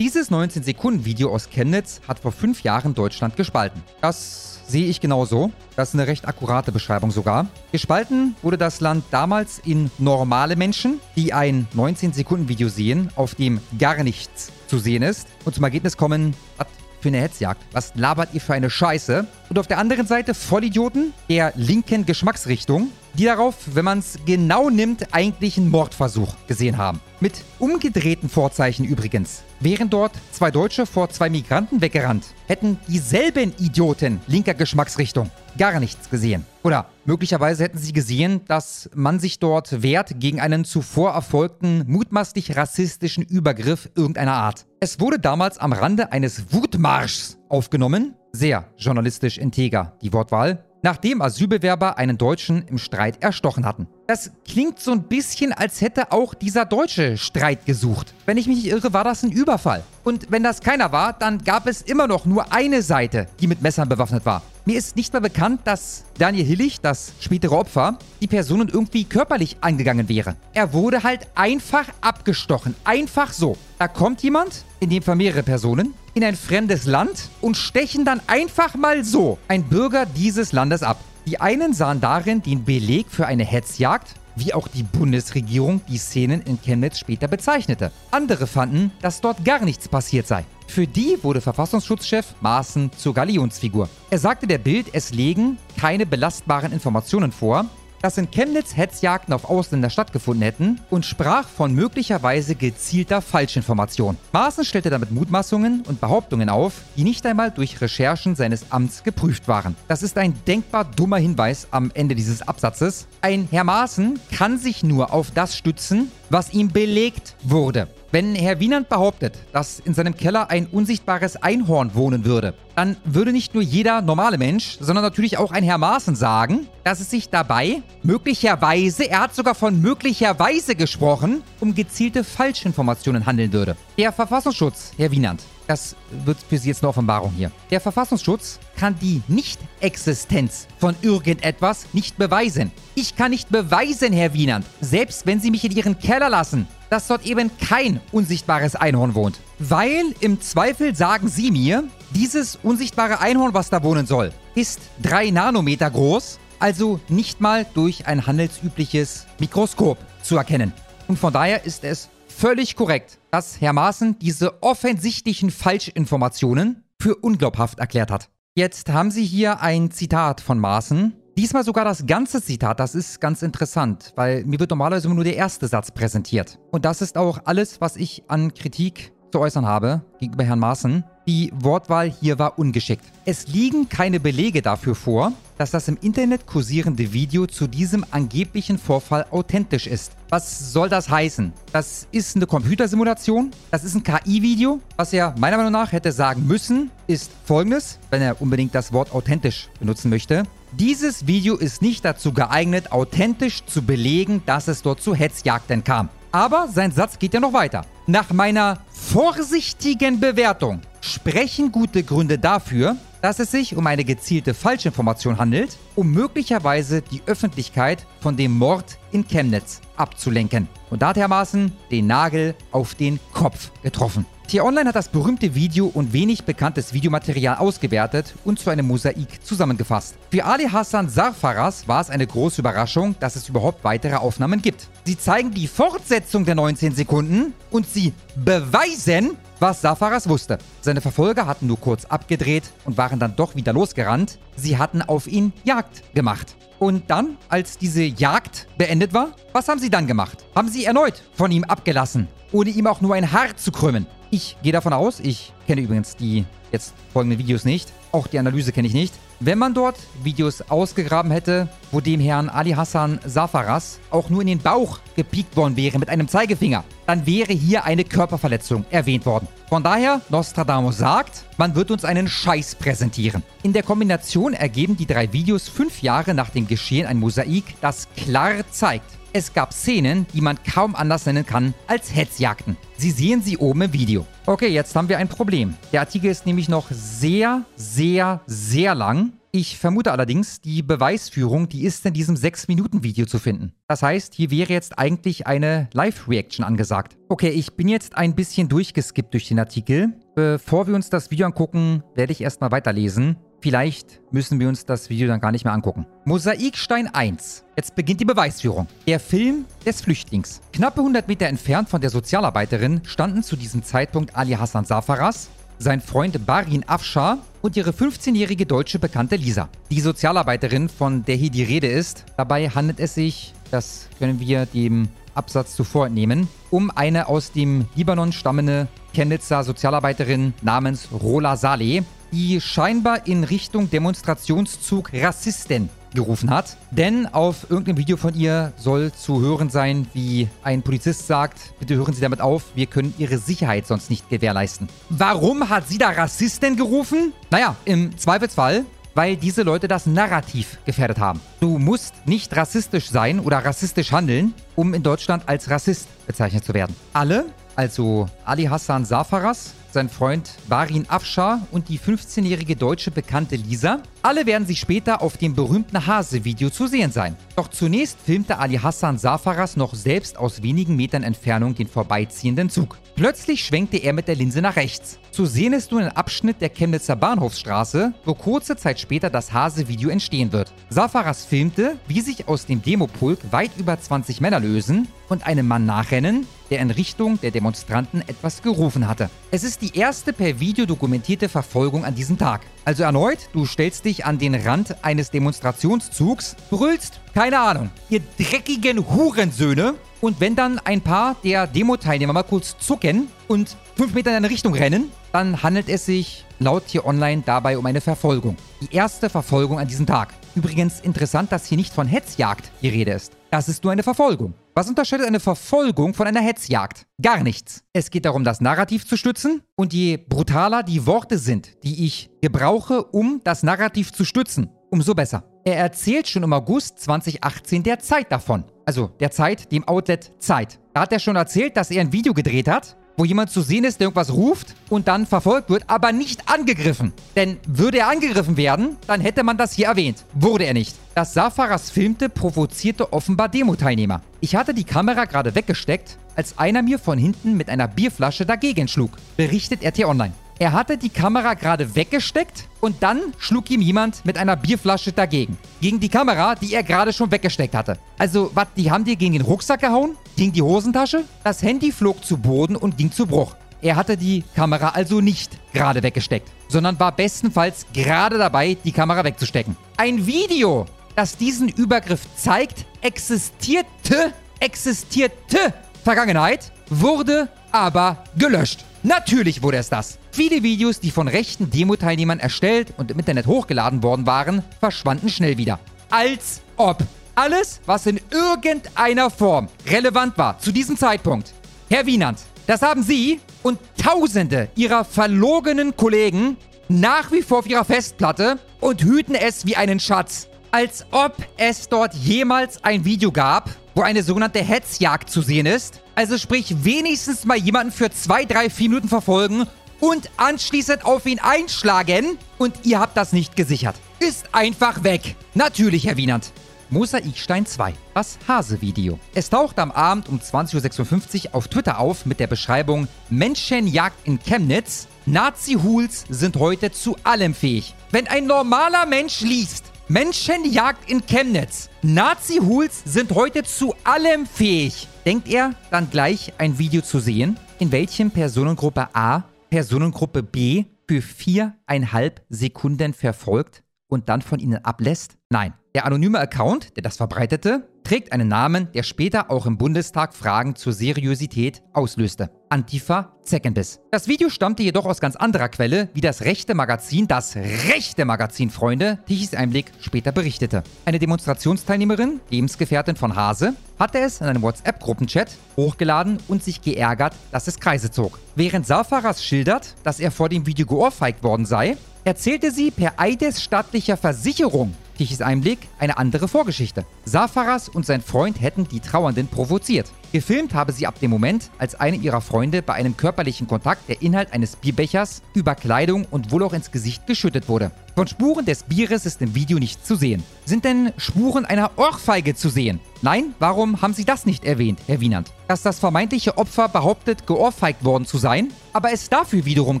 Dieses 0.02 0.32
19-Sekunden-Video 0.32 1.32
aus 1.32 1.48
Chemnitz 1.48 2.00
hat 2.08 2.18
vor 2.18 2.32
fünf 2.32 2.64
Jahren 2.64 2.92
Deutschland 2.92 3.36
gespalten. 3.36 3.84
Das 4.00 4.58
sehe 4.66 4.86
ich 4.86 5.00
genauso. 5.00 5.52
Das 5.76 5.90
ist 5.90 5.94
eine 5.94 6.08
recht 6.08 6.26
akkurate 6.26 6.72
Beschreibung 6.72 7.12
sogar. 7.12 7.46
Gespalten 7.70 8.34
wurde 8.42 8.58
das 8.58 8.80
Land 8.80 9.04
damals 9.12 9.60
in 9.60 9.92
normale 9.98 10.56
Menschen, 10.56 10.98
die 11.14 11.32
ein 11.32 11.68
19-Sekunden-Video 11.76 12.68
sehen, 12.68 13.10
auf 13.14 13.36
dem 13.36 13.60
gar 13.78 14.02
nichts 14.02 14.50
zu 14.66 14.80
sehen 14.80 15.04
ist 15.04 15.28
und 15.44 15.54
zum 15.54 15.62
Ergebnis 15.62 15.96
kommen, 15.96 16.34
was 16.56 16.66
für 17.00 17.08
eine 17.08 17.20
Hetzjagd? 17.20 17.62
Was 17.72 17.92
labert 17.94 18.30
ihr 18.32 18.40
für 18.40 18.54
eine 18.54 18.70
Scheiße? 18.70 19.26
Und 19.50 19.58
auf 19.58 19.68
der 19.68 19.78
anderen 19.78 20.08
Seite 20.08 20.34
Vollidioten 20.34 21.12
der 21.28 21.52
linken 21.56 22.06
Geschmacksrichtung, 22.06 22.90
die 23.14 23.24
darauf, 23.24 23.56
wenn 23.74 23.84
man 23.84 23.98
es 23.98 24.18
genau 24.24 24.70
nimmt, 24.70 25.14
eigentlich 25.14 25.58
einen 25.58 25.70
Mordversuch 25.70 26.34
gesehen 26.46 26.78
haben. 26.78 27.00
Mit 27.20 27.44
umgedrehten 27.58 28.28
Vorzeichen 28.28 28.84
übrigens. 28.84 29.42
Wären 29.60 29.90
dort 29.90 30.12
zwei 30.32 30.50
Deutsche 30.50 30.86
vor 30.86 31.08
zwei 31.10 31.30
Migranten 31.30 31.80
weggerannt, 31.80 32.24
hätten 32.48 32.78
dieselben 32.88 33.52
Idioten 33.58 34.20
linker 34.26 34.54
Geschmacksrichtung 34.54 35.30
gar 35.56 35.78
nichts 35.78 36.10
gesehen. 36.10 36.44
Oder 36.64 36.86
möglicherweise 37.04 37.64
hätten 37.64 37.78
sie 37.78 37.92
gesehen, 37.92 38.40
dass 38.48 38.90
man 38.94 39.20
sich 39.20 39.38
dort 39.38 39.82
wehrt 39.82 40.18
gegen 40.18 40.40
einen 40.40 40.64
zuvor 40.64 41.12
erfolgten, 41.12 41.84
mutmaßlich 41.86 42.56
rassistischen 42.56 43.22
Übergriff 43.24 43.88
irgendeiner 43.94 44.34
Art. 44.34 44.66
Es 44.80 44.98
wurde 44.98 45.18
damals 45.18 45.58
am 45.58 45.72
Rande 45.72 46.12
eines 46.12 46.52
Wutmarschs 46.52 47.38
aufgenommen. 47.48 48.14
Sehr 48.32 48.64
journalistisch 48.78 49.38
integer, 49.38 49.96
die 50.00 50.12
Wortwahl 50.12 50.64
nachdem 50.82 51.22
Asylbewerber 51.22 51.96
einen 51.96 52.18
Deutschen 52.18 52.66
im 52.66 52.78
Streit 52.78 53.22
erstochen 53.22 53.64
hatten. 53.64 53.86
Das 54.06 54.32
klingt 54.46 54.80
so 54.80 54.90
ein 54.90 55.04
bisschen, 55.04 55.52
als 55.52 55.80
hätte 55.80 56.12
auch 56.12 56.34
dieser 56.34 56.64
Deutsche 56.64 57.16
Streit 57.16 57.64
gesucht. 57.64 58.14
Wenn 58.26 58.36
ich 58.36 58.46
mich 58.46 58.56
nicht 58.58 58.72
irre, 58.72 58.92
war 58.92 59.04
das 59.04 59.22
ein 59.22 59.30
Überfall. 59.30 59.84
Und 60.04 60.30
wenn 60.30 60.42
das 60.42 60.60
keiner 60.60 60.92
war, 60.92 61.12
dann 61.12 61.42
gab 61.44 61.66
es 61.66 61.82
immer 61.82 62.08
noch 62.08 62.26
nur 62.26 62.52
eine 62.52 62.82
Seite, 62.82 63.28
die 63.40 63.46
mit 63.46 63.62
Messern 63.62 63.88
bewaffnet 63.88 64.26
war. 64.26 64.42
Mir 64.64 64.78
ist 64.78 64.94
nicht 64.96 65.12
mehr 65.12 65.22
bekannt, 65.22 65.62
dass 65.64 66.04
Daniel 66.18 66.44
Hillig, 66.44 66.80
das 66.80 67.12
spätere 67.18 67.56
Opfer, 67.56 67.98
die 68.20 68.28
Personen 68.28 68.68
irgendwie 68.68 69.04
körperlich 69.04 69.56
angegangen 69.60 70.08
wäre. 70.08 70.36
Er 70.52 70.72
wurde 70.72 71.02
halt 71.02 71.26
einfach 71.34 71.88
abgestochen. 72.00 72.74
Einfach 72.84 73.32
so. 73.32 73.56
Da 73.78 73.88
kommt 73.88 74.22
jemand, 74.22 74.64
in 74.78 74.90
dem 74.90 75.02
Fall 75.02 75.16
mehrere 75.16 75.42
Personen, 75.42 75.94
in 76.14 76.24
ein 76.24 76.36
fremdes 76.36 76.84
Land 76.86 77.30
und 77.40 77.56
stechen 77.56 78.04
dann 78.04 78.20
einfach 78.26 78.74
mal 78.74 79.04
so 79.04 79.38
ein 79.48 79.64
Bürger 79.64 80.06
dieses 80.06 80.52
Landes 80.52 80.82
ab. 80.82 80.98
Die 81.26 81.40
einen 81.40 81.72
sahen 81.72 82.00
darin 82.00 82.42
den 82.42 82.64
Beleg 82.64 83.06
für 83.08 83.26
eine 83.26 83.44
Hetzjagd, 83.44 84.14
wie 84.34 84.54
auch 84.54 84.68
die 84.68 84.82
Bundesregierung 84.82 85.82
die 85.88 85.98
Szenen 85.98 86.42
in 86.42 86.60
Chemnitz 86.60 86.98
später 86.98 87.28
bezeichnete. 87.28 87.92
Andere 88.10 88.46
fanden, 88.46 88.90
dass 89.00 89.20
dort 89.20 89.44
gar 89.44 89.64
nichts 89.64 89.88
passiert 89.88 90.26
sei. 90.26 90.44
Für 90.66 90.86
die 90.86 91.18
wurde 91.22 91.40
Verfassungsschutzchef 91.40 92.34
Maaßen 92.40 92.90
zur 92.96 93.14
Galionsfigur. 93.14 93.88
Er 94.10 94.18
sagte 94.18 94.46
der 94.46 94.58
Bild, 94.58 94.86
es 94.92 95.12
legen 95.12 95.58
keine 95.78 96.06
belastbaren 96.06 96.72
Informationen 96.72 97.30
vor, 97.30 97.66
dass 98.02 98.18
in 98.18 98.30
Chemnitz 98.30 98.76
Hetzjagden 98.76 99.32
auf 99.32 99.48
Ausländer 99.48 99.88
stattgefunden 99.88 100.42
hätten 100.42 100.80
und 100.90 101.06
sprach 101.06 101.48
von 101.48 101.72
möglicherweise 101.72 102.54
gezielter 102.54 103.22
Falschinformation. 103.22 104.18
Maaßen 104.32 104.64
stellte 104.64 104.90
damit 104.90 105.12
Mutmaßungen 105.12 105.84
und 105.88 106.00
Behauptungen 106.00 106.48
auf, 106.48 106.74
die 106.96 107.04
nicht 107.04 107.24
einmal 107.24 107.50
durch 107.50 107.80
Recherchen 107.80 108.34
seines 108.34 108.70
Amts 108.70 109.04
geprüft 109.04 109.48
waren. 109.48 109.76
Das 109.88 110.02
ist 110.02 110.18
ein 110.18 110.34
denkbar 110.46 110.84
dummer 110.84 111.18
Hinweis 111.18 111.68
am 111.70 111.90
Ende 111.94 112.14
dieses 112.14 112.42
Absatzes. 112.42 113.06
Ein 113.20 113.48
Herr 113.50 113.64
Maaßen 113.64 114.18
kann 114.36 114.58
sich 114.58 114.82
nur 114.82 115.12
auf 115.12 115.30
das 115.30 115.56
stützen, 115.56 116.10
was 116.32 116.52
ihm 116.54 116.68
belegt 116.68 117.36
wurde. 117.42 117.88
Wenn 118.10 118.34
Herr 118.34 118.58
Wienand 118.58 118.88
behauptet, 118.88 119.38
dass 119.52 119.80
in 119.80 119.94
seinem 119.94 120.16
Keller 120.16 120.50
ein 120.50 120.66
unsichtbares 120.66 121.36
Einhorn 121.36 121.94
wohnen 121.94 122.24
würde, 122.24 122.54
dann 122.74 122.96
würde 123.04 123.32
nicht 123.32 123.54
nur 123.54 123.62
jeder 123.62 124.00
normale 124.00 124.38
Mensch, 124.38 124.78
sondern 124.80 125.04
natürlich 125.04 125.36
auch 125.36 125.52
ein 125.52 125.62
Herr 125.62 125.78
Maaßen 125.78 126.16
sagen, 126.16 126.66
dass 126.84 127.00
es 127.00 127.10
sich 127.10 127.28
dabei 127.28 127.82
möglicherweise, 128.02 129.04
er 129.04 129.20
hat 129.20 129.34
sogar 129.34 129.54
von 129.54 129.80
möglicherweise 129.80 130.74
gesprochen, 130.74 131.42
um 131.60 131.74
gezielte 131.74 132.24
Falschinformationen 132.24 133.26
handeln 133.26 133.52
würde. 133.52 133.76
Der 133.98 134.12
Verfassungsschutz, 134.12 134.92
Herr 134.96 135.10
Wienand, 135.10 135.42
das 135.66 135.96
wird 136.24 136.38
für 136.48 136.58
Sie 136.58 136.68
jetzt 136.68 136.82
eine 136.82 136.88
Offenbarung 136.88 137.32
hier. 137.36 137.50
Der 137.70 137.80
Verfassungsschutz 137.80 138.58
kann 138.76 138.98
die 139.00 139.22
Nicht-Existenz 139.28 140.66
von 140.78 140.94
irgendetwas 141.02 141.86
nicht 141.92 142.16
beweisen. 142.18 142.72
Ich 142.94 143.16
kann 143.16 143.30
nicht 143.30 143.48
beweisen, 143.50 144.12
Herr 144.12 144.34
Wienand, 144.34 144.66
selbst 144.80 145.26
wenn 145.26 145.40
Sie 145.40 145.50
mich 145.50 145.64
in 145.64 145.72
Ihren 145.72 145.98
Keller 145.98 146.28
lassen, 146.28 146.66
dass 146.90 147.06
dort 147.06 147.24
eben 147.24 147.50
kein 147.58 148.00
unsichtbares 148.12 148.76
Einhorn 148.76 149.14
wohnt. 149.14 149.40
Weil 149.58 150.04
im 150.20 150.40
Zweifel 150.40 150.94
sagen 150.94 151.28
Sie 151.28 151.50
mir, 151.50 151.84
dieses 152.10 152.56
unsichtbare 152.62 153.20
Einhorn, 153.20 153.54
was 153.54 153.70
da 153.70 153.82
wohnen 153.82 154.06
soll, 154.06 154.32
ist 154.54 154.80
drei 155.00 155.30
Nanometer 155.30 155.90
groß, 155.90 156.38
also 156.58 157.00
nicht 157.08 157.40
mal 157.40 157.66
durch 157.74 158.06
ein 158.06 158.26
handelsübliches 158.26 159.26
Mikroskop 159.38 159.98
zu 160.22 160.36
erkennen. 160.36 160.72
Und 161.08 161.18
von 161.18 161.32
daher 161.32 161.64
ist 161.64 161.84
es 161.84 162.08
völlig 162.42 162.74
korrekt, 162.74 163.20
dass 163.30 163.60
Herr 163.60 163.72
Maaßen 163.72 164.18
diese 164.18 164.64
offensichtlichen 164.64 165.52
Falschinformationen 165.52 166.82
für 167.00 167.14
unglaubhaft 167.14 167.78
erklärt 167.78 168.10
hat. 168.10 168.30
Jetzt 168.56 168.92
haben 168.92 169.12
Sie 169.12 169.24
hier 169.24 169.60
ein 169.60 169.92
Zitat 169.92 170.40
von 170.40 170.58
Maaßen. 170.58 171.12
Diesmal 171.38 171.62
sogar 171.62 171.84
das 171.84 172.04
ganze 172.04 172.42
Zitat, 172.42 172.80
das 172.80 172.96
ist 172.96 173.20
ganz 173.20 173.42
interessant, 173.42 174.12
weil 174.16 174.44
mir 174.44 174.58
wird 174.58 174.70
normalerweise 174.70 175.08
nur 175.08 175.22
der 175.22 175.36
erste 175.36 175.68
Satz 175.68 175.92
präsentiert. 175.92 176.58
Und 176.72 176.84
das 176.84 177.00
ist 177.00 177.16
auch 177.16 177.38
alles, 177.44 177.80
was 177.80 177.94
ich 177.94 178.24
an 178.26 178.52
Kritik 178.52 179.12
zu 179.30 179.38
äußern 179.38 179.64
habe 179.64 180.02
gegenüber 180.18 180.42
Herrn 180.42 180.58
Maaßen. 180.58 181.04
Die 181.28 181.52
Wortwahl 181.54 182.10
hier 182.10 182.40
war 182.40 182.58
ungeschickt. 182.58 183.04
Es 183.24 183.46
liegen 183.46 183.88
keine 183.88 184.18
Belege 184.18 184.62
dafür 184.62 184.96
vor, 184.96 185.32
dass 185.62 185.70
das 185.70 185.86
im 185.86 185.96
Internet 186.02 186.44
kursierende 186.48 187.12
Video 187.12 187.46
zu 187.46 187.68
diesem 187.68 188.04
angeblichen 188.10 188.78
Vorfall 188.78 189.26
authentisch 189.30 189.86
ist. 189.86 190.10
Was 190.28 190.72
soll 190.72 190.88
das 190.88 191.08
heißen? 191.08 191.52
Das 191.72 192.08
ist 192.10 192.34
eine 192.34 192.48
Computersimulation, 192.48 193.52
das 193.70 193.84
ist 193.84 193.94
ein 193.94 194.02
KI-Video. 194.02 194.80
Was 194.96 195.12
er 195.12 195.36
meiner 195.38 195.58
Meinung 195.58 195.70
nach 195.70 195.92
hätte 195.92 196.10
sagen 196.10 196.48
müssen, 196.48 196.90
ist 197.06 197.30
folgendes, 197.44 198.00
wenn 198.10 198.22
er 198.22 198.42
unbedingt 198.42 198.74
das 198.74 198.92
Wort 198.92 199.12
authentisch 199.12 199.68
benutzen 199.78 200.10
möchte. 200.10 200.42
Dieses 200.72 201.28
Video 201.28 201.54
ist 201.54 201.80
nicht 201.80 202.04
dazu 202.04 202.32
geeignet, 202.32 202.90
authentisch 202.90 203.64
zu 203.64 203.82
belegen, 203.82 204.42
dass 204.46 204.66
es 204.66 204.82
dort 204.82 205.00
zu 205.00 205.14
Hetzjagden 205.14 205.84
kam. 205.84 206.08
Aber 206.32 206.66
sein 206.72 206.90
Satz 206.90 207.20
geht 207.20 207.34
ja 207.34 207.40
noch 207.40 207.52
weiter. 207.52 207.86
Nach 208.08 208.32
meiner 208.32 208.80
vorsichtigen 208.90 210.18
Bewertung 210.18 210.80
sprechen 211.02 211.72
gute 211.72 212.02
Gründe 212.02 212.38
dafür, 212.38 212.96
dass 213.20 213.38
es 213.38 213.50
sich 213.50 213.76
um 213.76 213.86
eine 213.86 214.04
gezielte 214.04 214.54
Falschinformation 214.54 215.36
handelt, 215.38 215.76
um 215.94 216.10
möglicherweise 216.10 217.02
die 217.02 217.22
Öffentlichkeit 217.26 218.06
von 218.20 218.36
dem 218.36 218.56
Mord 218.56 218.98
in 219.10 219.26
Chemnitz 219.26 219.80
abzulenken. 219.96 220.68
Und 220.90 221.02
da 221.02 221.08
hat 221.08 221.16
Herr 221.16 221.28
Maaßen 221.28 221.72
den 221.90 222.06
Nagel 222.06 222.54
auf 222.70 222.94
den 222.94 223.20
Kopf 223.32 223.70
getroffen. 223.82 224.26
T-Online 224.48 224.88
hat 224.88 224.96
das 224.96 225.08
berühmte 225.08 225.54
Video 225.54 225.86
und 225.86 226.12
wenig 226.12 226.44
bekanntes 226.44 226.92
Videomaterial 226.92 227.56
ausgewertet 227.56 228.34
und 228.44 228.58
zu 228.58 228.70
einem 228.70 228.86
Mosaik 228.86 229.42
zusammengefasst. 229.42 230.16
Für 230.30 230.44
Ali 230.44 230.64
Hassan 230.68 231.08
Sarfaras 231.08 231.88
war 231.88 232.02
es 232.02 232.10
eine 232.10 232.26
große 232.26 232.60
Überraschung, 232.60 233.14
dass 233.20 233.36
es 233.36 233.48
überhaupt 233.48 233.82
weitere 233.84 234.16
Aufnahmen 234.16 234.60
gibt. 234.60 234.88
Sie 235.04 235.16
zeigen 235.16 235.52
die 235.52 235.66
Fortsetzung 235.66 236.44
der 236.44 236.54
19 236.54 236.94
Sekunden 236.94 237.54
und 237.70 237.86
sie 237.88 238.12
beweisen, 238.36 239.38
was 239.58 239.80
Safaras 239.80 240.28
wusste. 240.28 240.58
Seine 240.82 241.00
Verfolger 241.00 241.46
hatten 241.46 241.66
nur 241.66 241.80
kurz 241.80 242.04
abgedreht 242.04 242.64
und 242.84 242.98
waren 242.98 243.18
dann 243.18 243.36
doch 243.36 243.54
wieder 243.54 243.72
losgerannt. 243.72 244.38
Sie 244.56 244.76
hatten 244.76 245.00
auf 245.00 245.26
ihn 245.28 245.52
Jagd 245.64 246.14
gemacht. 246.14 246.56
Und 246.78 247.08
dann, 247.08 247.36
als 247.48 247.78
diese 247.78 248.02
Jagd 248.02 248.66
beendet 248.76 249.14
war, 249.14 249.28
was 249.52 249.68
haben 249.68 249.78
sie 249.78 249.88
dann 249.88 250.08
gemacht? 250.08 250.44
Haben 250.56 250.68
sie 250.68 250.84
erneut 250.84 251.22
von 251.32 251.52
ihm 251.52 251.62
abgelassen, 251.64 252.26
ohne 252.50 252.70
ihm 252.70 252.88
auch 252.88 253.00
nur 253.00 253.14
ein 253.14 253.32
Haar 253.32 253.56
zu 253.56 253.70
krümmen. 253.70 254.06
Ich 254.34 254.56
gehe 254.62 254.72
davon 254.72 254.94
aus, 254.94 255.20
ich 255.20 255.52
kenne 255.66 255.82
übrigens 255.82 256.16
die 256.16 256.44
jetzt 256.72 256.94
folgenden 257.12 257.38
Videos 257.38 257.64
nicht, 257.64 257.92
auch 258.12 258.26
die 258.26 258.38
Analyse 258.38 258.72
kenne 258.72 258.88
ich 258.88 258.94
nicht. 258.94 259.14
Wenn 259.40 259.58
man 259.58 259.74
dort 259.74 259.96
Videos 260.22 260.62
ausgegraben 260.62 261.30
hätte, 261.30 261.68
wo 261.90 262.00
dem 262.00 262.20
Herrn 262.20 262.48
Ali 262.48 262.70
Hassan 262.70 263.18
Safaras 263.24 263.98
auch 264.10 264.30
nur 264.30 264.40
in 264.40 264.46
den 264.46 264.58
Bauch 264.58 265.00
gepiekt 265.16 265.56
worden 265.56 265.76
wäre 265.76 265.98
mit 265.98 266.08
einem 266.08 266.28
Zeigefinger, 266.28 266.84
dann 267.06 267.26
wäre 267.26 267.52
hier 267.52 267.84
eine 267.84 268.04
Körperverletzung 268.04 268.86
erwähnt 268.90 269.26
worden. 269.26 269.48
Von 269.68 269.82
daher, 269.82 270.20
Nostradamus 270.28 270.98
sagt, 270.98 271.44
man 271.56 271.74
wird 271.74 271.90
uns 271.90 272.04
einen 272.04 272.28
Scheiß 272.28 272.76
präsentieren. 272.76 273.42
In 273.62 273.72
der 273.72 273.82
Kombination 273.82 274.54
ergeben 274.54 274.96
die 274.96 275.06
drei 275.06 275.32
Videos 275.32 275.68
fünf 275.68 276.02
Jahre 276.02 276.34
nach 276.34 276.50
dem 276.50 276.68
Geschehen 276.68 277.06
ein 277.06 277.18
Mosaik, 277.18 277.64
das 277.80 278.08
klar 278.16 278.52
zeigt, 278.70 279.10
es 279.34 279.54
gab 279.54 279.72
Szenen, 279.72 280.26
die 280.34 280.42
man 280.42 280.58
kaum 280.62 280.94
anders 280.94 281.24
nennen 281.24 281.46
kann 281.46 281.72
als 281.86 282.14
Hetzjagden. 282.14 282.76
Sie 282.98 283.10
sehen 283.10 283.42
sie 283.42 283.56
oben 283.56 283.82
im 283.82 283.92
Video. 283.92 284.26
Okay, 284.44 284.68
jetzt 284.68 284.96
haben 284.96 285.08
wir 285.08 285.18
ein 285.18 285.28
Problem. 285.28 285.76
Der 285.92 286.00
Artikel 286.00 286.28
ist 286.28 286.46
nämlich 286.46 286.68
noch 286.68 286.90
sehr, 286.90 287.64
sehr, 287.76 288.40
sehr 288.46 288.96
lang. 288.96 289.34
Ich 289.52 289.78
vermute 289.78 290.10
allerdings, 290.10 290.60
die 290.60 290.82
Beweisführung, 290.82 291.68
die 291.68 291.84
ist 291.84 292.04
in 292.06 292.12
diesem 292.12 292.34
6-Minuten-Video 292.34 293.26
zu 293.26 293.38
finden. 293.38 293.72
Das 293.86 294.02
heißt, 294.02 294.34
hier 294.34 294.50
wäre 294.50 294.72
jetzt 294.72 294.98
eigentlich 294.98 295.46
eine 295.46 295.88
Live-Reaction 295.92 296.64
angesagt. 296.64 297.16
Okay, 297.28 297.50
ich 297.50 297.74
bin 297.74 297.86
jetzt 297.86 298.16
ein 298.16 298.34
bisschen 298.34 298.68
durchgeskippt 298.68 299.32
durch 299.32 299.46
den 299.46 299.60
Artikel. 299.60 300.14
Bevor 300.34 300.88
wir 300.88 300.96
uns 300.96 301.08
das 301.08 301.30
Video 301.30 301.46
angucken, 301.46 302.02
werde 302.16 302.32
ich 302.32 302.40
erstmal 302.40 302.72
weiterlesen. 302.72 303.36
Vielleicht 303.62 304.20
müssen 304.32 304.60
wir 304.60 304.68
uns 304.68 304.84
das 304.84 305.08
Video 305.08 305.28
dann 305.28 305.40
gar 305.40 305.52
nicht 305.52 305.64
mehr 305.64 305.72
angucken. 305.72 306.04
Mosaikstein 306.24 307.08
1. 307.14 307.64
Jetzt 307.76 307.94
beginnt 307.94 308.20
die 308.20 308.24
Beweisführung. 308.24 308.88
Der 309.06 309.20
Film 309.20 309.64
des 309.86 310.02
Flüchtlings. 310.02 310.60
Knappe 310.72 311.00
100 311.00 311.28
Meter 311.28 311.46
entfernt 311.46 311.88
von 311.88 312.00
der 312.00 312.10
Sozialarbeiterin 312.10 313.00
standen 313.06 313.42
zu 313.42 313.56
diesem 313.56 313.82
Zeitpunkt 313.82 314.36
Ali 314.36 314.52
Hassan 314.52 314.84
Safaras, 314.84 315.48
sein 315.78 316.00
Freund 316.00 316.44
Barin 316.44 316.84
Afshar 316.88 317.38
und 317.62 317.76
ihre 317.76 317.90
15-jährige 317.90 318.66
deutsche 318.66 318.98
Bekannte 318.98 319.36
Lisa. 319.36 319.68
Die 319.90 320.00
Sozialarbeiterin, 320.00 320.88
von 320.88 321.24
der 321.24 321.36
hier 321.36 321.50
die 321.50 321.62
Rede 321.62 321.86
ist, 321.86 322.24
dabei 322.36 322.68
handelt 322.68 323.00
es 323.00 323.14
sich, 323.14 323.54
das 323.70 324.08
können 324.18 324.40
wir 324.40 324.66
dem 324.66 325.08
Absatz 325.34 325.74
zuvor 325.74 326.06
entnehmen, 326.06 326.48
um 326.70 326.90
eine 326.90 327.28
aus 327.28 327.52
dem 327.52 327.86
Libanon 327.94 328.32
stammende 328.32 328.88
Chemnitzer 329.14 329.64
Sozialarbeiterin 329.64 330.52
namens 330.62 331.08
Rola 331.12 331.56
Saleh, 331.56 332.02
die 332.32 332.60
scheinbar 332.60 333.26
in 333.26 333.44
Richtung 333.44 333.90
Demonstrationszug 333.90 335.12
Rassisten 335.12 335.88
gerufen 336.14 336.50
hat. 336.50 336.76
Denn 336.90 337.26
auf 337.26 337.70
irgendeinem 337.70 337.98
Video 337.98 338.16
von 338.16 338.34
ihr 338.34 338.72
soll 338.76 339.12
zu 339.12 339.40
hören 339.40 339.70
sein, 339.70 340.06
wie 340.12 340.48
ein 340.62 340.82
Polizist 340.82 341.26
sagt, 341.26 341.72
bitte 341.78 341.96
hören 341.96 342.14
Sie 342.14 342.20
damit 342.20 342.40
auf, 342.40 342.64
wir 342.74 342.86
können 342.86 343.14
Ihre 343.18 343.38
Sicherheit 343.38 343.86
sonst 343.86 344.10
nicht 344.10 344.28
gewährleisten. 344.28 344.88
Warum 345.08 345.68
hat 345.68 345.88
sie 345.88 345.98
da 345.98 346.10
Rassisten 346.10 346.76
gerufen? 346.76 347.32
Naja, 347.50 347.76
im 347.84 348.16
Zweifelsfall 348.18 348.84
weil 349.14 349.36
diese 349.36 349.62
Leute 349.62 349.88
das 349.88 350.06
Narrativ 350.06 350.78
gefährdet 350.84 351.18
haben. 351.18 351.40
Du 351.60 351.78
musst 351.78 352.14
nicht 352.26 352.54
rassistisch 352.56 353.10
sein 353.10 353.40
oder 353.40 353.58
rassistisch 353.58 354.12
handeln, 354.12 354.54
um 354.74 354.94
in 354.94 355.02
Deutschland 355.02 355.48
als 355.48 355.70
Rassist 355.70 356.08
bezeichnet 356.26 356.64
zu 356.64 356.74
werden. 356.74 356.96
Alle, 357.12 357.46
also 357.76 358.28
Ali 358.44 358.64
Hassan 358.64 359.04
Safaras, 359.04 359.74
sein 359.92 360.08
Freund 360.08 360.50
Barin 360.68 361.06
Afshar 361.08 361.66
und 361.70 361.88
die 361.88 361.98
15-jährige 361.98 362.76
deutsche 362.76 363.10
Bekannte 363.10 363.56
Lisa. 363.56 364.02
Alle 364.22 364.46
werden 364.46 364.66
sie 364.66 364.76
später 364.76 365.20
auf 365.20 365.36
dem 365.36 365.54
berühmten 365.54 366.06
Hase-Video 366.06 366.70
zu 366.70 366.86
sehen 366.86 367.12
sein. 367.12 367.36
Doch 367.56 367.68
zunächst 367.68 368.18
filmte 368.24 368.58
Ali 368.58 368.76
Hassan 368.76 369.18
Safaras 369.18 369.76
noch 369.76 369.94
selbst 369.94 370.38
aus 370.38 370.62
wenigen 370.62 370.96
Metern 370.96 371.22
Entfernung 371.22 371.74
den 371.74 371.88
vorbeiziehenden 371.88 372.70
Zug. 372.70 372.98
Plötzlich 373.16 373.64
schwenkte 373.64 373.98
er 373.98 374.14
mit 374.14 374.28
der 374.28 374.36
Linse 374.36 374.62
nach 374.62 374.76
rechts. 374.76 375.18
Zu 375.30 375.44
sehen 375.44 375.74
ist 375.74 375.92
nun 375.92 376.02
ein 376.02 376.16
Abschnitt 376.16 376.60
der 376.60 376.70
Chemnitzer 376.70 377.16
Bahnhofsstraße, 377.16 378.14
wo 378.24 378.34
kurze 378.34 378.76
Zeit 378.76 378.98
später 378.98 379.28
das 379.28 379.52
Hase-Video 379.52 380.08
entstehen 380.08 380.52
wird. 380.52 380.72
Safaras 380.88 381.44
filmte, 381.44 381.96
wie 382.08 382.20
sich 382.22 382.48
aus 382.48 382.64
dem 382.64 382.80
Demopulk 382.80 383.40
weit 383.50 383.72
über 383.76 384.00
20 384.00 384.40
Männer 384.40 384.60
lösen 384.60 385.08
und 385.28 385.46
einem 385.46 385.66
Mann 385.66 385.84
nachrennen, 385.84 386.46
der 386.72 386.80
in 386.80 386.90
Richtung 386.90 387.38
der 387.38 387.50
Demonstranten 387.50 388.22
etwas 388.22 388.62
gerufen 388.62 389.06
hatte. 389.06 389.28
Es 389.50 389.62
ist 389.62 389.82
die 389.82 389.94
erste 389.94 390.32
per 390.32 390.58
Video 390.58 390.86
dokumentierte 390.86 391.50
Verfolgung 391.50 392.06
an 392.06 392.14
diesem 392.14 392.38
Tag. 392.38 392.62
Also 392.86 393.02
erneut, 393.02 393.50
du 393.52 393.66
stellst 393.66 394.06
dich 394.06 394.24
an 394.24 394.38
den 394.38 394.54
Rand 394.54 395.04
eines 395.04 395.30
Demonstrationszugs, 395.30 396.56
brüllst, 396.70 397.20
keine 397.34 397.60
Ahnung, 397.60 397.90
ihr 398.08 398.22
dreckigen 398.38 399.06
Hurensöhne. 399.06 399.96
Und 400.22 400.40
wenn 400.40 400.56
dann 400.56 400.78
ein 400.78 401.02
paar 401.02 401.36
der 401.44 401.66
Demo-Teilnehmer 401.66 402.32
mal 402.32 402.42
kurz 402.42 402.78
zucken 402.78 403.28
und 403.48 403.76
fünf 403.94 404.14
Meter 404.14 404.30
in 404.30 404.36
eine 404.36 404.48
Richtung 404.48 404.72
rennen, 404.72 405.10
dann 405.30 405.62
handelt 405.62 405.90
es 405.90 406.06
sich 406.06 406.46
laut 406.58 406.84
hier 406.86 407.04
online 407.04 407.42
dabei 407.44 407.76
um 407.76 407.84
eine 407.84 408.00
Verfolgung. 408.00 408.56
Die 408.80 408.96
erste 408.96 409.28
Verfolgung 409.28 409.78
an 409.78 409.88
diesem 409.88 410.06
Tag. 410.06 410.32
Übrigens 410.54 411.00
interessant, 411.00 411.52
dass 411.52 411.66
hier 411.66 411.76
nicht 411.76 411.92
von 411.92 412.06
Hetzjagd 412.06 412.70
die 412.80 412.88
Rede 412.88 413.12
ist. 413.12 413.41
Das 413.52 413.68
ist 413.68 413.84
nur 413.84 413.92
eine 413.92 414.02
Verfolgung. 414.02 414.54
Was 414.74 414.88
unterscheidet 414.88 415.26
eine 415.26 415.38
Verfolgung 415.38 416.14
von 416.14 416.26
einer 416.26 416.40
Hetzjagd? 416.40 417.06
Gar 417.20 417.42
nichts. 417.42 417.84
Es 417.92 418.08
geht 418.08 418.24
darum, 418.24 418.44
das 418.44 418.62
Narrativ 418.62 419.06
zu 419.06 419.18
stützen 419.18 419.60
und 419.76 419.92
je 419.92 420.16
brutaler 420.16 420.82
die 420.82 421.06
Worte 421.06 421.36
sind, 421.36 421.84
die 421.84 422.06
ich 422.06 422.30
gebrauche, 422.40 423.04
um 423.04 423.42
das 423.44 423.62
Narrativ 423.62 424.10
zu 424.10 424.24
stützen, 424.24 424.70
umso 424.90 425.14
besser. 425.14 425.44
Er 425.66 425.76
erzählt 425.76 426.28
schon 426.28 426.44
im 426.44 426.54
August 426.54 427.00
2018 427.00 427.82
der 427.82 427.98
Zeit 427.98 428.32
davon. 428.32 428.64
Also 428.86 429.08
der 429.20 429.30
Zeit, 429.30 429.70
dem 429.70 429.86
Outlet 429.86 430.32
Zeit. 430.38 430.80
Da 430.94 431.02
hat 431.02 431.12
er 431.12 431.18
schon 431.18 431.36
erzählt, 431.36 431.76
dass 431.76 431.90
er 431.90 432.00
ein 432.00 432.12
Video 432.14 432.32
gedreht 432.32 432.68
hat, 432.68 432.96
wo 433.16 433.24
jemand 433.24 433.50
zu 433.50 433.62
sehen 433.62 433.84
ist, 433.84 434.00
der 434.00 434.06
irgendwas 434.06 434.32
ruft 434.32 434.74
und 434.88 435.08
dann 435.08 435.26
verfolgt 435.26 435.70
wird, 435.70 435.84
aber 435.86 436.12
nicht 436.12 436.48
angegriffen. 436.48 437.12
Denn 437.36 437.58
würde 437.66 437.98
er 437.98 438.08
angegriffen 438.08 438.56
werden, 438.56 438.96
dann 439.06 439.20
hätte 439.20 439.42
man 439.42 439.56
das 439.56 439.72
hier 439.72 439.86
erwähnt. 439.86 440.24
Wurde 440.34 440.64
er 440.64 440.74
nicht. 440.74 440.96
Das 441.14 441.34
Safaras 441.34 441.90
filmte 441.90 442.28
provozierte 442.28 443.12
offenbar 443.12 443.48
Demo-Teilnehmer. 443.48 444.22
Ich 444.40 444.56
hatte 444.56 444.74
die 444.74 444.84
Kamera 444.84 445.26
gerade 445.26 445.54
weggesteckt, 445.54 446.16
als 446.36 446.58
einer 446.58 446.82
mir 446.82 446.98
von 446.98 447.18
hinten 447.18 447.56
mit 447.56 447.68
einer 447.68 447.88
Bierflasche 447.88 448.46
dagegen 448.46 448.88
schlug, 448.88 449.10
berichtet 449.36 449.84
RT 449.84 450.04
Online. 450.04 450.32
Er 450.58 450.72
hatte 450.72 450.96
die 450.96 451.08
Kamera 451.08 451.54
gerade 451.54 451.94
weggesteckt 451.94 452.68
und 452.80 453.02
dann 453.02 453.32
schlug 453.38 453.70
ihm 453.70 453.80
jemand 453.80 454.24
mit 454.24 454.38
einer 454.38 454.56
Bierflasche 454.56 455.12
dagegen. 455.12 455.58
Gegen 455.80 455.98
die 455.98 456.08
Kamera, 456.08 456.54
die 456.54 456.74
er 456.74 456.82
gerade 456.82 457.12
schon 457.12 457.30
weggesteckt 457.30 457.74
hatte. 457.74 457.98
Also, 458.18 458.50
was, 458.54 458.68
die 458.76 458.90
haben 458.90 459.04
dir 459.04 459.16
gegen 459.16 459.32
den 459.32 459.42
Rucksack 459.42 459.80
gehauen? 459.80 460.16
Gegen 460.36 460.52
die 460.52 460.62
Hosentasche? 460.62 461.24
Das 461.42 461.62
Handy 461.62 461.90
flog 461.90 462.24
zu 462.24 462.36
Boden 462.36 462.76
und 462.76 462.96
ging 462.96 463.10
zu 463.10 463.26
Bruch. 463.26 463.56
Er 463.80 463.96
hatte 463.96 464.16
die 464.16 464.44
Kamera 464.54 464.90
also 464.90 465.20
nicht 465.20 465.58
gerade 465.72 466.02
weggesteckt, 466.04 466.48
sondern 466.68 467.00
war 467.00 467.10
bestenfalls 467.10 467.84
gerade 467.92 468.38
dabei, 468.38 468.76
die 468.84 468.92
Kamera 468.92 469.24
wegzustecken. 469.24 469.76
Ein 469.96 470.24
Video, 470.24 470.86
das 471.16 471.36
diesen 471.36 471.68
Übergriff 471.68 472.20
zeigt, 472.36 472.86
existierte, 473.00 474.32
existierte 474.60 475.74
Vergangenheit, 476.04 476.70
wurde 476.88 477.48
aber 477.72 478.22
gelöscht. 478.36 478.84
Natürlich 479.02 479.62
wurde 479.64 479.78
es 479.78 479.88
das. 479.88 480.18
Viele 480.34 480.62
Videos, 480.62 480.98
die 480.98 481.10
von 481.10 481.28
rechten 481.28 481.68
Demo-Teilnehmern 481.68 482.40
erstellt 482.40 482.94
und 482.96 483.10
im 483.10 483.18
Internet 483.18 483.46
hochgeladen 483.46 484.02
worden 484.02 484.24
waren, 484.24 484.64
verschwanden 484.80 485.28
schnell 485.28 485.58
wieder. 485.58 485.78
Als 486.08 486.62
ob. 486.78 487.04
Alles, 487.34 487.82
was 487.84 488.06
in 488.06 488.18
irgendeiner 488.30 489.28
Form 489.28 489.68
relevant 489.86 490.38
war 490.38 490.58
zu 490.58 490.72
diesem 490.72 490.96
Zeitpunkt. 490.96 491.52
Herr 491.90 492.06
Wienand, 492.06 492.38
das 492.66 492.80
haben 492.80 493.02
Sie 493.02 493.40
und 493.62 493.78
Tausende 493.98 494.70
Ihrer 494.74 495.04
verlogenen 495.04 495.96
Kollegen 495.96 496.56
nach 496.88 497.30
wie 497.30 497.42
vor 497.42 497.58
auf 497.58 497.66
Ihrer 497.66 497.84
Festplatte 497.84 498.58
und 498.80 499.02
hüten 499.02 499.34
es 499.34 499.66
wie 499.66 499.76
einen 499.76 500.00
Schatz. 500.00 500.48
Als 500.70 501.04
ob 501.10 501.36
es 501.58 501.90
dort 501.90 502.14
jemals 502.14 502.82
ein 502.82 503.04
Video 503.04 503.30
gab, 503.30 503.68
wo 503.94 504.00
eine 504.00 504.22
sogenannte 504.22 504.60
Hetzjagd 504.60 505.28
zu 505.28 505.42
sehen 505.42 505.66
ist. 505.66 506.00
Also 506.14 506.38
sprich, 506.38 506.84
wenigstens 506.84 507.44
mal 507.44 507.58
jemanden 507.58 507.92
für 507.92 508.10
zwei, 508.10 508.46
drei, 508.46 508.70
vier 508.70 508.88
Minuten 508.88 509.08
verfolgen 509.08 509.66
und 510.02 510.30
anschließend 510.36 511.04
auf 511.04 511.26
ihn 511.26 511.38
einschlagen. 511.38 512.36
Und 512.58 512.74
ihr 512.82 512.98
habt 512.98 513.16
das 513.16 513.32
nicht 513.32 513.54
gesichert. 513.54 513.94
Ist 514.18 514.52
einfach 514.52 515.04
weg. 515.04 515.36
Natürlich, 515.54 516.06
Herr 516.06 516.16
Wienand. 516.16 516.52
Mosaikstein 516.90 517.64
2, 517.64 517.94
das 518.12 518.38
Hase-Video. 518.46 519.18
Es 519.32 519.48
taucht 519.48 519.78
am 519.78 519.90
Abend 519.92 520.28
um 520.28 520.40
20.56 520.40 521.46
Uhr 521.46 521.54
auf 521.54 521.68
Twitter 521.68 521.98
auf 521.98 522.26
mit 522.26 522.38
der 522.38 522.48
Beschreibung 522.48 523.08
Menschenjagd 523.30 524.26
in 524.26 524.38
Chemnitz. 524.40 525.06
Nazi-Hools 525.24 526.24
sind 526.28 526.56
heute 526.56 526.90
zu 526.90 527.16
allem 527.24 527.54
fähig. 527.54 527.94
Wenn 528.10 528.26
ein 528.26 528.46
normaler 528.46 529.06
Mensch 529.06 529.40
liest, 529.40 529.84
Menschenjagd 530.08 531.08
in 531.08 531.24
Chemnitz. 531.24 531.88
Nazi-Hools 532.02 533.02
sind 533.06 533.30
heute 533.32 533.62
zu 533.62 533.94
allem 534.04 534.46
fähig. 534.46 535.08
Denkt 535.24 535.48
er 535.48 535.74
dann 535.90 536.10
gleich 536.10 536.52
ein 536.58 536.76
Video 536.78 537.00
zu 537.00 537.20
sehen, 537.20 537.56
in 537.78 537.90
welchem 537.92 538.30
Personengruppe 538.30 539.08
A 539.14 539.44
Personengruppe 539.72 540.42
B 540.42 540.84
für 541.08 541.22
viereinhalb 541.22 542.44
Sekunden 542.50 543.14
verfolgt 543.14 543.82
und 544.06 544.28
dann 544.28 544.42
von 544.42 544.60
ihnen 544.60 544.84
ablässt? 544.84 545.38
Nein. 545.48 545.72
Der 545.94 546.04
anonyme 546.04 546.38
Account, 546.40 546.94
der 546.94 547.02
das 547.02 547.16
verbreitete, 547.16 547.88
trägt 548.04 548.32
einen 548.32 548.48
Namen, 548.48 548.88
der 548.94 549.02
später 549.02 549.50
auch 549.50 549.66
im 549.66 549.78
Bundestag 549.78 550.34
Fragen 550.34 550.74
zur 550.76 550.92
Seriosität 550.92 551.82
auslöste. 551.92 552.50
Antifa 552.68 553.36
Zeckenbiss. 553.42 554.00
Das 554.10 554.28
Video 554.28 554.48
stammte 554.48 554.82
jedoch 554.82 555.04
aus 555.04 555.20
ganz 555.20 555.36
anderer 555.36 555.68
Quelle, 555.68 556.08
wie 556.14 556.20
das 556.20 556.42
rechte 556.42 556.74
Magazin, 556.74 557.28
das 557.28 557.54
rechte 557.56 558.24
Magazin, 558.24 558.70
Freunde, 558.70 559.18
Tichys 559.26 559.54
Einblick 559.54 559.92
später 560.00 560.32
berichtete. 560.32 560.82
Eine 561.04 561.18
Demonstrationsteilnehmerin, 561.18 562.40
Lebensgefährtin 562.48 563.16
von 563.16 563.36
Hase, 563.36 563.74
hatte 563.98 564.20
es 564.20 564.40
in 564.40 564.46
einem 564.46 564.62
WhatsApp-Gruppenchat 564.62 565.50
hochgeladen 565.76 566.38
und 566.48 566.64
sich 566.64 566.80
geärgert, 566.80 567.34
dass 567.50 567.68
es 567.68 567.78
Kreise 567.78 568.10
zog. 568.10 568.38
Während 568.56 568.86
Safaras 568.86 569.44
schildert, 569.44 569.94
dass 570.02 570.18
er 570.18 570.30
vor 570.30 570.48
dem 570.48 570.66
Video 570.66 570.86
geohrfeigt 570.86 571.42
worden 571.42 571.66
sei, 571.66 571.96
erzählte 572.24 572.70
sie 572.70 572.90
per 572.90 573.14
eidesstattlicher 573.18 574.16
Versicherung 574.16 574.94
Tichys 575.22 575.40
Einblick 575.40 575.78
eine 576.00 576.18
andere 576.18 576.48
Vorgeschichte. 576.48 577.06
Safaras 577.24 577.88
und 577.88 578.04
sein 578.04 578.22
Freund 578.22 578.60
hätten 578.60 578.88
die 578.88 578.98
Trauernden 578.98 579.46
provoziert. 579.46 580.10
Gefilmt 580.32 580.74
habe 580.74 580.90
sie 580.90 581.06
ab 581.06 581.20
dem 581.20 581.30
Moment, 581.30 581.70
als 581.78 581.94
eine 581.94 582.16
ihrer 582.16 582.40
Freunde 582.40 582.82
bei 582.82 582.94
einem 582.94 583.16
körperlichen 583.16 583.68
Kontakt 583.68 584.08
der 584.08 584.20
Inhalt 584.20 584.52
eines 584.52 584.74
Bierbechers 584.74 585.42
über 585.54 585.76
Kleidung 585.76 586.26
und 586.28 586.50
wohl 586.50 586.64
auch 586.64 586.72
ins 586.72 586.90
Gesicht 586.90 587.28
geschüttet 587.28 587.68
wurde. 587.68 587.92
Von 588.16 588.26
Spuren 588.26 588.64
des 588.64 588.82
Bieres 588.82 589.24
ist 589.24 589.40
im 589.42 589.54
Video 589.54 589.78
nicht 589.78 590.04
zu 590.04 590.16
sehen. 590.16 590.42
Sind 590.64 590.84
denn 590.84 591.12
Spuren 591.18 591.66
einer 591.66 591.92
Ohrfeige 591.96 592.56
zu 592.56 592.68
sehen? 592.68 592.98
Nein, 593.20 593.54
warum 593.60 594.02
haben 594.02 594.14
Sie 594.14 594.24
das 594.24 594.44
nicht 594.44 594.64
erwähnt, 594.64 594.98
Herr 595.06 595.20
Wienand? 595.20 595.52
Dass 595.68 595.82
das 595.82 596.00
vermeintliche 596.00 596.58
Opfer 596.58 596.88
behauptet, 596.88 597.46
geohrfeigt 597.46 598.04
worden 598.04 598.26
zu 598.26 598.38
sein, 598.38 598.72
aber 598.92 599.12
es 599.12 599.28
dafür 599.28 599.64
wiederum 599.66 600.00